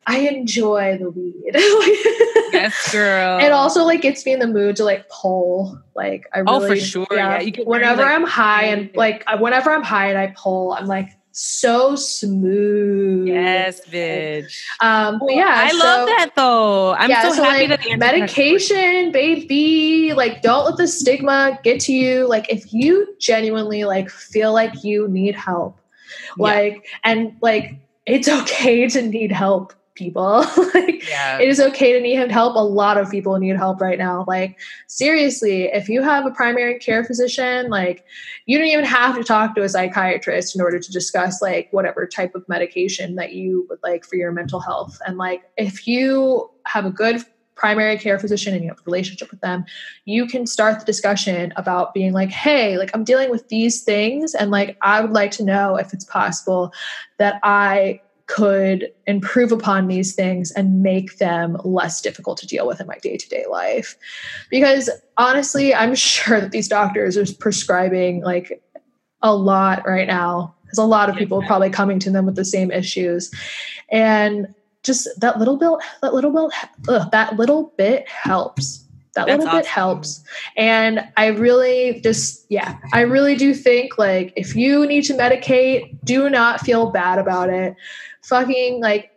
I 0.06 0.20
enjoy 0.20 0.98
the 0.98 1.10
weed. 1.10 1.34
yes, 2.52 2.90
girl. 2.92 3.38
It 3.38 3.52
also 3.52 3.84
like 3.84 4.00
gets 4.02 4.24
me 4.26 4.32
in 4.32 4.38
the 4.40 4.46
mood 4.46 4.76
to 4.76 4.84
like 4.84 5.08
pull. 5.08 5.78
Like 5.94 6.26
I 6.34 6.40
really, 6.40 6.64
Oh, 6.64 6.66
for 6.66 6.76
sure. 6.76 7.06
Yeah, 7.10 7.42
get 7.44 7.66
whenever 7.66 8.02
I'm 8.02 8.24
high 8.24 8.64
and 8.64 8.90
like 8.96 9.24
whenever 9.38 9.70
I'm 9.70 9.82
high 9.82 10.08
and 10.08 10.18
I 10.18 10.34
pull, 10.36 10.72
I'm 10.72 10.86
like 10.86 11.10
so 11.32 11.94
smooth. 11.94 13.28
yes, 13.28 13.82
bitch. 13.86 14.58
Um. 14.80 15.18
But 15.20 15.34
yeah. 15.34 15.54
I 15.66 15.70
so- 15.70 15.78
love 15.78 16.06
that 16.06 16.30
though. 16.34 16.92
I'm 16.94 17.08
yeah, 17.10 17.22
so, 17.22 17.32
so, 17.34 17.44
happy 17.44 17.68
like, 17.68 17.80
that 17.80 17.82
the 17.82 17.96
medication, 17.96 19.12
baby. 19.12 20.12
Like, 20.14 20.42
don't 20.42 20.64
let 20.64 20.76
the 20.76 20.88
stigma 20.88 21.58
get 21.62 21.78
to 21.82 21.92
you. 21.92 22.26
Like, 22.28 22.50
if 22.50 22.72
you 22.72 23.14
genuinely 23.20 23.84
like 23.84 24.10
feel 24.10 24.52
like 24.52 24.82
you 24.82 25.06
need 25.08 25.34
help, 25.36 25.78
Yeah. 26.36 26.42
like, 26.42 26.86
and 27.04 27.36
like, 27.40 27.76
it's 28.06 28.28
okay 28.42 28.88
to 28.88 29.02
need 29.02 29.30
help, 29.30 29.72
people. 30.00 30.44
like, 30.74 31.08
Yeah. 31.08 31.38
it 31.38 31.48
is 31.48 31.60
okay 31.60 31.92
to 31.92 32.00
need 32.00 32.30
help. 32.30 32.56
A 32.56 32.58
lot 32.58 32.96
of 32.98 33.08
people 33.10 33.38
need 33.38 33.56
help 33.56 33.80
right 33.80 33.98
now. 33.98 34.24
Like, 34.26 34.58
seriously, 34.88 35.64
if 35.66 35.88
you 35.88 36.02
have 36.02 36.26
a 36.26 36.32
primary 36.32 36.78
care 36.80 37.04
physician, 37.04 37.68
like, 37.68 38.04
you 38.46 38.58
don't 38.58 38.66
even 38.66 38.84
have 38.84 39.14
to 39.16 39.22
talk 39.22 39.54
to 39.54 39.62
a 39.62 39.68
psychiatrist 39.68 40.56
in 40.56 40.60
order 40.60 40.80
to 40.80 40.90
discuss, 40.90 41.40
like, 41.40 41.68
whatever 41.70 42.06
type 42.06 42.34
of 42.34 42.48
medication 42.48 43.14
that 43.14 43.34
you 43.34 43.66
would 43.70 43.78
like 43.84 44.04
for 44.04 44.16
your 44.16 44.32
mental 44.32 44.58
health. 44.58 44.98
And, 45.06 45.18
like, 45.18 45.42
if 45.56 45.86
you 45.86 46.50
have 46.66 46.84
a 46.84 46.90
good 46.90 47.22
primary 47.54 47.98
care 47.98 48.18
physician 48.18 48.54
and 48.54 48.64
you 48.64 48.70
have 48.70 48.78
a 48.78 48.82
relationship 48.86 49.30
with 49.30 49.40
them, 49.42 49.66
you 50.06 50.26
can 50.26 50.46
start 50.46 50.80
the 50.80 50.86
discussion 50.86 51.52
about 51.56 51.92
being 51.92 52.14
like, 52.14 52.30
hey, 52.30 52.78
like, 52.78 52.90
I'm 52.94 53.04
dealing 53.04 53.30
with 53.30 53.46
these 53.48 53.82
things. 53.82 54.34
And, 54.34 54.50
like, 54.50 54.78
I 54.80 55.02
would 55.02 55.12
like 55.12 55.30
to 55.32 55.44
know 55.44 55.76
if 55.76 55.92
it's 55.92 56.06
possible 56.06 56.72
that 57.18 57.38
I 57.42 58.00
could 58.30 58.92
improve 59.08 59.50
upon 59.50 59.88
these 59.88 60.14
things 60.14 60.52
and 60.52 60.82
make 60.82 61.18
them 61.18 61.56
less 61.64 62.00
difficult 62.00 62.38
to 62.38 62.46
deal 62.46 62.66
with 62.66 62.80
in 62.80 62.86
my 62.86 62.96
day-to-day 62.98 63.44
life. 63.50 63.96
Because 64.50 64.88
honestly 65.16 65.74
i'm 65.74 65.94
sure 66.10 66.40
that 66.40 66.52
these 66.52 66.68
doctors 66.68 67.16
are 67.16 67.34
prescribing 67.40 68.22
like 68.22 68.62
a 69.22 69.34
lot 69.34 69.86
right 69.86 70.06
now. 70.06 70.54
Because 70.62 70.78
a 70.78 70.84
lot 70.84 71.10
of 71.10 71.16
people 71.16 71.42
are 71.42 71.46
probably 71.46 71.70
coming 71.70 71.98
to 71.98 72.10
them 72.10 72.26
with 72.26 72.36
the 72.36 72.44
same 72.44 72.70
issues. 72.70 73.32
And 73.90 74.54
just 74.84 75.08
that 75.20 75.38
little 75.38 75.56
bit 75.56 75.72
that 76.00 76.14
little 76.14 76.32
bit 76.32 76.54
ugh, 76.88 77.10
that 77.10 77.36
little 77.36 77.74
bit 77.76 78.08
helps 78.08 78.86
that 79.14 79.26
That's 79.26 79.38
little 79.38 79.58
bit 79.58 79.66
awesome. 79.66 79.72
helps 79.72 80.24
and 80.56 81.00
i 81.16 81.26
really 81.26 82.00
just 82.00 82.46
yeah 82.48 82.78
i 82.92 83.00
really 83.00 83.34
do 83.34 83.54
think 83.54 83.98
like 83.98 84.32
if 84.36 84.54
you 84.54 84.86
need 84.86 85.02
to 85.04 85.14
medicate 85.14 85.98
do 86.04 86.30
not 86.30 86.60
feel 86.60 86.90
bad 86.90 87.18
about 87.18 87.50
it 87.50 87.74
fucking 88.22 88.80
like 88.80 89.10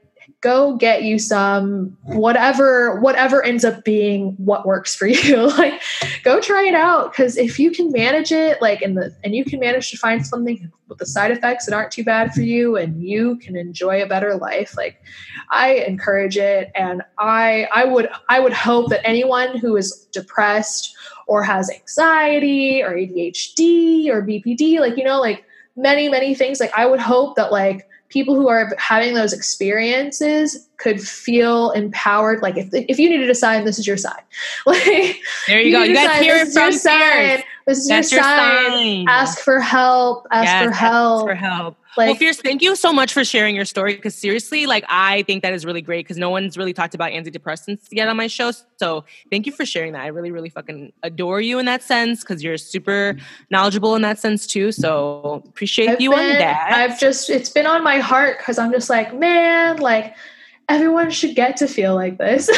go 0.43 0.75
get 0.75 1.03
you 1.03 1.17
some 1.17 1.97
whatever 2.03 2.99
whatever 2.99 3.41
ends 3.43 3.63
up 3.63 3.85
being 3.85 4.33
what 4.33 4.65
works 4.65 4.93
for 4.93 5.07
you. 5.07 5.47
Like 5.57 5.81
go 6.23 6.41
try 6.41 6.67
it 6.67 6.75
out 6.75 7.11
because 7.11 7.37
if 7.37 7.57
you 7.57 7.71
can 7.71 7.91
manage 7.91 8.31
it 8.31 8.61
like 8.61 8.81
in 8.81 8.95
the 8.95 9.15
and 9.23 9.33
you 9.33 9.45
can 9.45 9.59
manage 9.59 9.89
to 9.91 9.97
find 9.97 10.25
something 10.27 10.69
with 10.89 10.97
the 10.97 11.05
side 11.05 11.31
effects 11.31 11.65
that 11.65 11.73
aren't 11.73 11.91
too 11.91 12.03
bad 12.03 12.33
for 12.33 12.41
you 12.41 12.75
and 12.75 13.01
you 13.01 13.37
can 13.37 13.55
enjoy 13.55 14.03
a 14.03 14.05
better 14.05 14.35
life 14.35 14.75
like 14.77 15.01
i 15.49 15.75
encourage 15.75 16.37
it. 16.37 16.71
And 16.75 17.01
i 17.17 17.67
i 17.73 17.85
would 17.85 18.09
i 18.27 18.39
would 18.39 18.53
hope 18.53 18.89
that 18.89 19.07
anyone 19.07 19.57
who 19.57 19.77
is 19.77 20.07
depressed 20.11 20.93
or 21.25 21.41
has 21.43 21.71
anxiety 21.71 22.83
or 22.83 22.91
adhd 22.91 24.09
or 24.09 24.21
bpd 24.21 24.79
like 24.79 24.97
you 24.97 25.05
know 25.05 25.21
like 25.21 25.45
many 25.77 26.09
many 26.09 26.35
things 26.35 26.59
like 26.59 26.73
i 26.77 26.85
would 26.85 26.99
hope 26.99 27.35
that 27.37 27.51
like 27.51 27.87
people 28.13 28.35
who 28.35 28.47
are 28.47 28.73
having 28.77 29.15
those 29.15 29.33
experiences 29.33 30.67
could 30.77 31.01
feel 31.01 31.71
empowered 31.71 32.41
like 32.41 32.55
if, 32.57 32.67
if 32.73 32.99
you 32.99 33.09
need 33.09 33.17
to 33.17 33.25
decide 33.27 33.65
this 33.65 33.79
is 33.79 33.87
your 33.87 33.97
sign 33.97 34.21
like 34.65 35.17
There 35.47 35.59
you, 35.61 35.71
go. 35.71 35.79
need 35.79 35.87
You 35.87 35.87
to 35.89 35.93
guys 35.93 36.07
decide, 36.07 36.23
hear 36.23 36.35
it 36.35 36.47
is 36.47 36.55
your 36.55 36.63
from 36.65 36.71
sign 36.71 37.43
this 37.65 37.77
is 37.79 37.87
That's 37.87 38.11
your 38.11 38.19
your 38.19 38.23
sign 38.23 38.71
sign. 38.71 39.05
ask 39.07 39.39
for 39.39 39.59
help 39.59 40.27
ask 40.31 40.45
Yes, 40.45 40.63
for 40.63 40.69
ask 40.69 40.79
help 40.79 41.27
For 41.27 41.35
help. 41.35 41.77
Like 41.97 42.07
well, 42.07 42.15
Fierce, 42.15 42.37
thank 42.37 42.61
you 42.61 42.75
so 42.75 42.91
much 42.91 43.13
for 43.13 43.23
sharing 43.23 43.55
your 43.55 43.65
story. 43.65 43.95
Because 43.95 44.15
seriously, 44.15 44.65
like 44.65 44.83
I 44.89 45.23
think 45.23 45.43
that 45.43 45.53
is 45.53 45.65
really 45.65 45.81
great 45.81 46.05
because 46.05 46.17
no 46.17 46.29
one's 46.29 46.57
really 46.57 46.73
talked 46.73 46.95
about 46.95 47.11
antidepressants 47.11 47.87
yet 47.91 48.07
on 48.07 48.17
my 48.17 48.27
show. 48.27 48.51
So 48.77 49.05
thank 49.29 49.45
you 49.45 49.51
for 49.51 49.65
sharing 49.65 49.93
that. 49.93 50.01
I 50.01 50.07
really, 50.07 50.31
really 50.31 50.49
fucking 50.49 50.93
adore 51.03 51.41
you 51.41 51.59
in 51.59 51.65
that 51.65 51.83
sense 51.83 52.21
because 52.21 52.43
you're 52.43 52.57
super 52.57 53.15
knowledgeable 53.49 53.95
in 53.95 54.01
that 54.01 54.19
sense 54.19 54.47
too. 54.47 54.71
So 54.71 55.43
appreciate 55.47 55.89
I've 55.89 56.01
you 56.01 56.09
been, 56.09 56.19
on 56.19 56.39
that. 56.39 56.71
I've 56.73 56.99
just 56.99 57.29
it's 57.29 57.49
been 57.49 57.67
on 57.67 57.83
my 57.83 57.99
heart 57.99 58.37
because 58.39 58.57
I'm 58.57 58.71
just 58.71 58.89
like, 58.89 59.13
man, 59.13 59.77
like 59.77 60.15
everyone 60.69 61.11
should 61.11 61.35
get 61.35 61.57
to 61.57 61.67
feel 61.67 61.95
like 61.95 62.17
this. 62.17 62.49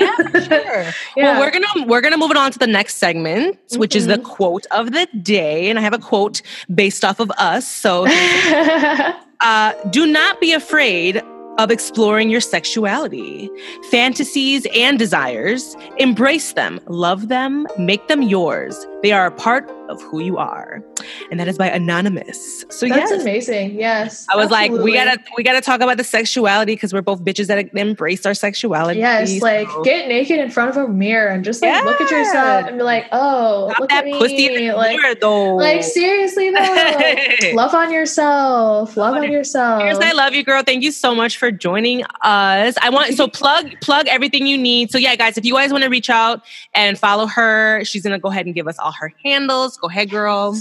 yeah, 0.00 0.16
sure. 0.48 0.82
Yeah. 1.16 1.38
Well, 1.38 1.40
we're 1.40 1.50
gonna 1.50 1.86
we're 1.86 2.00
gonna 2.00 2.16
move 2.16 2.30
it 2.30 2.36
on 2.36 2.52
to 2.52 2.58
the 2.58 2.66
next 2.66 2.96
segment, 2.96 3.58
which 3.76 3.94
is 3.96 4.06
the 4.06 4.18
Mhm. 4.18 4.24
quote 4.24 4.66
of 4.70 4.92
the 4.92 5.06
day, 5.22 5.68
and 5.70 5.78
I 5.78 5.82
have 5.82 5.94
a 5.94 5.98
quote 5.98 6.42
based 6.74 7.04
off 7.04 7.20
of 7.20 7.30
us. 7.38 7.66
So, 7.66 8.06
uh, 9.40 9.72
do 9.90 10.06
not 10.06 10.40
be 10.40 10.52
afraid 10.52 11.22
of 11.58 11.72
exploring 11.72 12.30
your 12.30 12.40
sexuality, 12.40 13.50
fantasies, 13.90 14.64
and 14.76 14.96
desires. 14.96 15.76
Embrace 15.96 16.52
them, 16.52 16.78
love 16.86 17.26
them, 17.28 17.66
make 17.76 18.06
them 18.06 18.22
yours. 18.22 18.86
They 19.02 19.12
are 19.12 19.26
a 19.26 19.30
part 19.30 19.70
of 19.88 20.02
who 20.02 20.20
you 20.20 20.38
are, 20.38 20.82
and 21.30 21.38
that 21.38 21.46
is 21.46 21.56
by 21.56 21.68
Anonymous. 21.68 22.64
So 22.68 22.88
That's 22.88 23.10
yes. 23.10 23.22
amazing. 23.22 23.78
Yes. 23.78 24.26
I 24.28 24.36
was 24.36 24.50
like, 24.50 24.72
we 24.72 24.92
gotta 24.92 25.18
we 25.36 25.44
gotta 25.44 25.60
talk 25.60 25.80
about 25.80 25.96
the 25.98 26.04
sexuality 26.04 26.74
because 26.74 26.92
we're 26.92 27.02
both 27.02 27.22
bitches 27.22 27.46
that 27.46 27.72
embrace 27.74 28.26
our 28.26 28.34
sexuality. 28.34 28.98
Yes, 28.98 29.40
like 29.40 29.68
get 29.84 30.08
naked 30.08 30.40
in 30.40 30.50
front 30.50 30.70
of 30.70 30.76
a 30.76 30.88
mirror 30.88 31.28
and 31.28 31.44
just 31.44 31.62
like 31.62 31.84
look 31.84 32.00
at 32.00 32.10
yourself 32.10 32.66
and 32.66 32.78
be 32.78 32.82
like, 32.82 33.06
oh, 33.12 33.72
look 33.78 33.92
at 33.92 34.04
me. 34.04 34.18
pussy 34.18 34.70
like, 34.72 34.96
mirror, 34.96 35.14
though. 35.20 35.54
like 35.54 35.84
seriously 35.84 36.50
though, 36.50 36.58
like, 36.58 37.40
love 37.54 37.74
on 37.74 37.92
yourself. 37.92 38.96
Love 38.96 39.14
on 39.14 39.30
yourself. 39.30 39.82
Here's 39.82 39.98
I 39.98 40.12
love 40.12 40.34
you, 40.34 40.42
girl. 40.42 40.62
Thank 40.64 40.82
you 40.82 40.90
so 40.90 41.14
much 41.14 41.38
for 41.38 41.52
joining 41.52 42.02
us. 42.22 42.74
I 42.82 42.90
want 42.90 43.14
so 43.14 43.28
plug 43.28 43.80
plug 43.80 44.08
everything 44.08 44.46
you 44.46 44.58
need. 44.58 44.90
So 44.90 44.98
yeah, 44.98 45.14
guys, 45.14 45.38
if 45.38 45.44
you 45.44 45.54
guys 45.54 45.70
want 45.70 45.84
to 45.84 45.90
reach 45.90 46.10
out 46.10 46.42
and 46.74 46.98
follow 46.98 47.26
her, 47.26 47.84
she's 47.84 48.02
gonna 48.02 48.18
go 48.18 48.28
ahead 48.28 48.46
and 48.46 48.54
give 48.54 48.66
us 48.66 48.78
all 48.78 48.87
her 48.92 49.12
handles. 49.24 49.76
Go 49.76 49.88
ahead, 49.88 50.10
girl. 50.10 50.54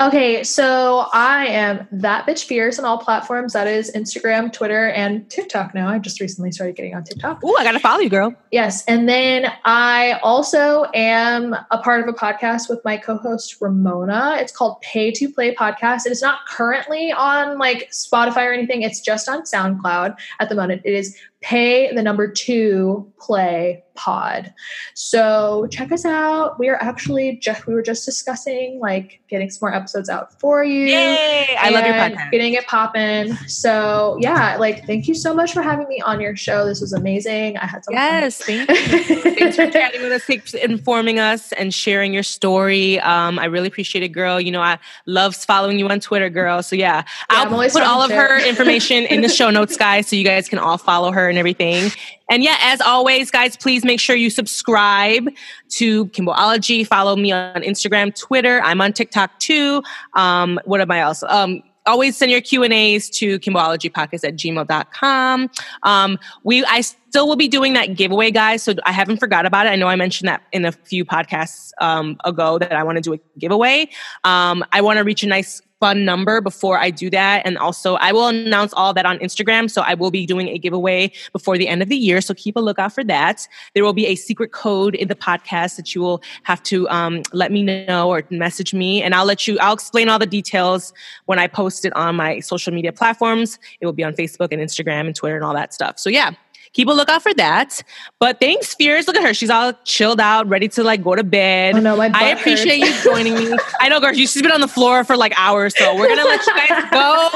Okay, 0.00 0.42
so 0.44 1.08
I 1.12 1.44
am 1.48 1.86
that 1.92 2.26
bitch 2.26 2.44
fierce 2.44 2.78
on 2.78 2.86
all 2.86 2.96
platforms. 2.96 3.52
That 3.52 3.66
is 3.66 3.92
Instagram, 3.92 4.50
Twitter, 4.50 4.88
and 4.88 5.28
TikTok 5.28 5.74
now. 5.74 5.90
I 5.90 5.98
just 5.98 6.22
recently 6.22 6.52
started 6.52 6.74
getting 6.74 6.94
on 6.94 7.04
TikTok. 7.04 7.44
Ooh, 7.44 7.54
I 7.58 7.64
gotta 7.64 7.80
follow 7.80 8.00
you, 8.00 8.08
girl. 8.08 8.34
Yes. 8.50 8.82
And 8.86 9.06
then 9.06 9.52
I 9.66 10.18
also 10.22 10.86
am 10.94 11.54
a 11.70 11.76
part 11.76 12.00
of 12.00 12.08
a 12.08 12.16
podcast 12.16 12.70
with 12.70 12.80
my 12.82 12.96
co 12.96 13.18
host 13.18 13.60
Ramona. 13.60 14.38
It's 14.40 14.52
called 14.52 14.80
Pay 14.80 15.10
to 15.10 15.30
Play 15.30 15.54
Podcast. 15.54 16.06
It 16.06 16.12
is 16.12 16.22
not 16.22 16.46
currently 16.48 17.12
on 17.12 17.58
like 17.58 17.90
Spotify 17.90 18.46
or 18.46 18.52
anything, 18.52 18.80
it's 18.80 19.02
just 19.02 19.28
on 19.28 19.42
SoundCloud 19.42 20.16
at 20.40 20.48
the 20.48 20.54
moment. 20.54 20.80
It 20.86 20.94
is 20.94 21.14
Pay 21.40 21.92
the 21.94 22.02
number 22.02 22.30
two 22.30 23.10
play 23.18 23.82
pod. 23.94 24.54
So 24.94 25.66
check 25.70 25.92
us 25.92 26.04
out. 26.04 26.58
We 26.58 26.68
are 26.68 26.76
actually 26.82 27.36
just, 27.36 27.66
we 27.66 27.74
were 27.74 27.82
just 27.82 28.06
discussing 28.06 28.78
like 28.80 29.20
getting 29.28 29.50
some 29.50 29.66
more 29.66 29.74
episodes 29.74 30.08
out 30.08 30.38
for 30.40 30.64
you. 30.64 30.86
Yay! 30.86 31.56
I 31.58 31.70
love 31.70 31.84
your 31.84 31.94
podcast. 31.94 32.30
Getting 32.30 32.54
it 32.54 32.66
popping. 32.66 33.34
So 33.46 34.16
yeah, 34.20 34.56
like 34.58 34.86
thank 34.86 35.06
you 35.08 35.14
so 35.14 35.34
much 35.34 35.52
for 35.52 35.62
having 35.62 35.88
me 35.88 36.00
on 36.00 36.20
your 36.20 36.36
show. 36.36 36.66
This 36.66 36.80
was 36.80 36.92
amazing. 36.92 37.56
I 37.58 37.66
had 37.66 37.84
so 37.84 37.92
much 37.92 38.00
fun. 38.00 38.22
Yes, 38.22 38.42
thank 38.42 38.70
you. 38.70 39.34
Thanks 39.34 39.56
for 39.56 39.70
chatting 39.70 40.02
with 40.02 40.12
us, 40.12 40.22
thanks 40.24 40.50
for 40.52 40.58
informing 40.58 41.18
us, 41.18 41.52
and 41.52 41.72
sharing 41.72 42.12
your 42.12 42.22
story. 42.22 43.00
Um, 43.00 43.38
I 43.38 43.46
really 43.46 43.68
appreciate 43.68 44.02
it, 44.02 44.08
girl. 44.08 44.40
You 44.40 44.52
know, 44.52 44.62
I 44.62 44.78
love 45.06 45.36
following 45.36 45.78
you 45.78 45.88
on 45.88 46.00
Twitter, 46.00 46.30
girl. 46.30 46.62
So 46.62 46.76
yeah, 46.76 47.04
I'm 47.28 47.52
I'll 47.52 47.70
put 47.70 47.82
all 47.82 48.02
of 48.02 48.10
her 48.10 48.46
information 48.46 49.04
in 49.04 49.20
the 49.22 49.28
show 49.28 49.50
notes, 49.50 49.76
guys, 49.76 50.08
so 50.08 50.16
you 50.16 50.24
guys 50.24 50.48
can 50.48 50.58
all 50.58 50.78
follow 50.78 51.12
her 51.12 51.29
and 51.30 51.38
everything. 51.38 51.90
And 52.28 52.42
yeah, 52.42 52.58
as 52.60 52.80
always, 52.80 53.30
guys, 53.30 53.56
please 53.56 53.84
make 53.84 54.00
sure 54.00 54.14
you 54.14 54.30
subscribe 54.30 55.28
to 55.70 56.06
Kimboology. 56.06 56.86
Follow 56.86 57.16
me 57.16 57.32
on 57.32 57.62
Instagram, 57.62 58.14
Twitter. 58.14 58.60
I'm 58.62 58.80
on 58.80 58.92
TikTok 58.92 59.38
too. 59.38 59.82
Um, 60.14 60.60
what 60.64 60.80
am 60.80 60.90
I 60.90 61.00
else? 61.00 61.22
Um, 61.22 61.62
always 61.86 62.16
send 62.16 62.30
your 62.30 62.40
Q 62.40 62.62
and 62.62 62.72
A's 62.72 63.10
to 63.10 63.38
kimboologypodcast 63.40 64.26
at 64.26 64.36
gmail.com. 64.36 65.50
Um, 65.82 66.18
we, 66.44 66.64
I 66.64 66.80
still 66.80 67.28
will 67.28 67.36
be 67.36 67.48
doing 67.48 67.72
that 67.74 67.96
giveaway, 67.96 68.30
guys. 68.30 68.62
So 68.62 68.74
I 68.84 68.92
haven't 68.92 69.18
forgot 69.18 69.46
about 69.46 69.66
it. 69.66 69.70
I 69.70 69.76
know 69.76 69.88
I 69.88 69.96
mentioned 69.96 70.28
that 70.28 70.42
in 70.52 70.64
a 70.64 70.72
few 70.72 71.04
podcasts 71.04 71.72
um, 71.80 72.16
ago 72.24 72.58
that 72.58 72.72
I 72.72 72.82
want 72.82 72.96
to 72.96 73.02
do 73.02 73.14
a 73.14 73.18
giveaway. 73.38 73.88
Um, 74.24 74.64
I 74.72 74.80
want 74.80 74.98
to 74.98 75.04
reach 75.04 75.22
a 75.22 75.26
nice 75.26 75.62
fun 75.80 76.04
number 76.04 76.40
before 76.40 76.78
I 76.78 76.90
do 76.90 77.10
that. 77.10 77.42
And 77.44 77.58
also, 77.58 77.94
I 77.96 78.12
will 78.12 78.28
announce 78.28 78.72
all 78.74 78.92
that 78.94 79.06
on 79.06 79.18
Instagram. 79.18 79.70
So 79.70 79.82
I 79.82 79.94
will 79.94 80.10
be 80.10 80.26
doing 80.26 80.48
a 80.48 80.58
giveaway 80.58 81.10
before 81.32 81.56
the 81.58 81.66
end 81.66 81.82
of 81.82 81.88
the 81.88 81.96
year. 81.96 82.20
So 82.20 82.34
keep 82.34 82.54
a 82.56 82.60
lookout 82.60 82.92
for 82.92 83.02
that. 83.04 83.48
There 83.74 83.82
will 83.82 83.94
be 83.94 84.06
a 84.06 84.14
secret 84.14 84.52
code 84.52 84.94
in 84.94 85.08
the 85.08 85.14
podcast 85.14 85.76
that 85.76 85.94
you 85.94 86.02
will 86.02 86.22
have 86.44 86.62
to 86.64 86.88
um, 86.90 87.22
let 87.32 87.50
me 87.50 87.62
know 87.62 88.10
or 88.10 88.22
message 88.30 88.74
me. 88.74 89.02
And 89.02 89.14
I'll 89.14 89.24
let 89.24 89.48
you, 89.48 89.58
I'll 89.60 89.74
explain 89.74 90.08
all 90.08 90.18
the 90.18 90.26
details 90.26 90.92
when 91.26 91.38
I 91.38 91.46
post 91.46 91.84
it 91.84 91.94
on 91.96 92.14
my 92.14 92.40
social 92.40 92.72
media 92.72 92.92
platforms. 92.92 93.58
It 93.80 93.86
will 93.86 93.92
be 93.94 94.04
on 94.04 94.12
Facebook 94.12 94.48
and 94.52 94.60
Instagram 94.60 95.06
and 95.06 95.16
Twitter 95.16 95.36
and 95.36 95.44
all 95.44 95.54
that 95.54 95.72
stuff. 95.72 95.98
So 95.98 96.10
yeah. 96.10 96.34
Keep 96.72 96.86
a 96.88 96.92
lookout 96.92 97.20
for 97.22 97.34
that. 97.34 97.82
But 98.20 98.38
thanks, 98.38 98.74
Fierce. 98.74 99.08
Look 99.08 99.16
at 99.16 99.24
her. 99.24 99.34
She's 99.34 99.50
all 99.50 99.72
chilled 99.84 100.20
out, 100.20 100.46
ready 100.48 100.68
to 100.68 100.84
like 100.84 101.02
go 101.02 101.16
to 101.16 101.24
bed. 101.24 101.74
Oh, 101.74 101.80
no, 101.80 101.96
my 101.96 102.10
I 102.14 102.28
appreciate 102.28 102.80
hurts. 102.80 103.04
you 103.04 103.10
joining 103.10 103.34
me. 103.34 103.56
I 103.80 103.88
know, 103.88 103.98
girl. 104.00 104.12
She's 104.14 104.40
been 104.40 104.52
on 104.52 104.60
the 104.60 104.68
floor 104.68 105.02
for 105.02 105.16
like 105.16 105.32
hours, 105.36 105.76
so 105.76 105.96
we're 105.96 106.06
gonna 106.08 106.24
let 106.24 106.46
you 106.46 106.54
guys 106.54 106.84
go. 106.90 107.28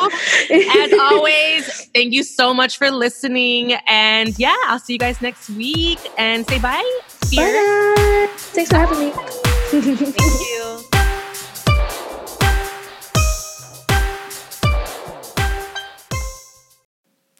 As 0.85 0.93
always, 1.01 1.86
thank 1.94 2.12
you 2.12 2.23
so 2.23 2.55
much 2.55 2.78
for 2.78 2.93
listening, 2.93 3.73
and 3.89 4.39
yeah, 4.39 4.55
I'll 4.66 4.78
see 4.78 4.93
you 4.93 4.98
guys 5.01 5.20
next 5.20 5.51
week. 5.51 5.98
And 6.16 6.47
say 6.48 6.61
bye, 6.61 7.01
Fierce. 7.27 7.97
Bye. 7.97 8.28
Thanks 8.36 8.70
for 8.70 8.77
having 8.77 9.01
me. 9.01 9.11
Thank 9.11 10.40
you. 10.40 10.85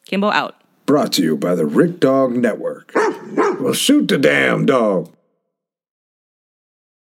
Kimbo 0.07 0.31
out. 0.31 0.57
Brought 0.87 1.13
to 1.15 1.23
you 1.23 1.37
by 1.37 1.55
the 1.55 1.65
Rick 1.65 1.99
Dog 1.99 2.33
Network. 2.33 2.93
well, 2.95 3.73
shoot 3.73 4.09
the 4.09 4.19
damn 4.19 4.67
dog. 4.67 5.11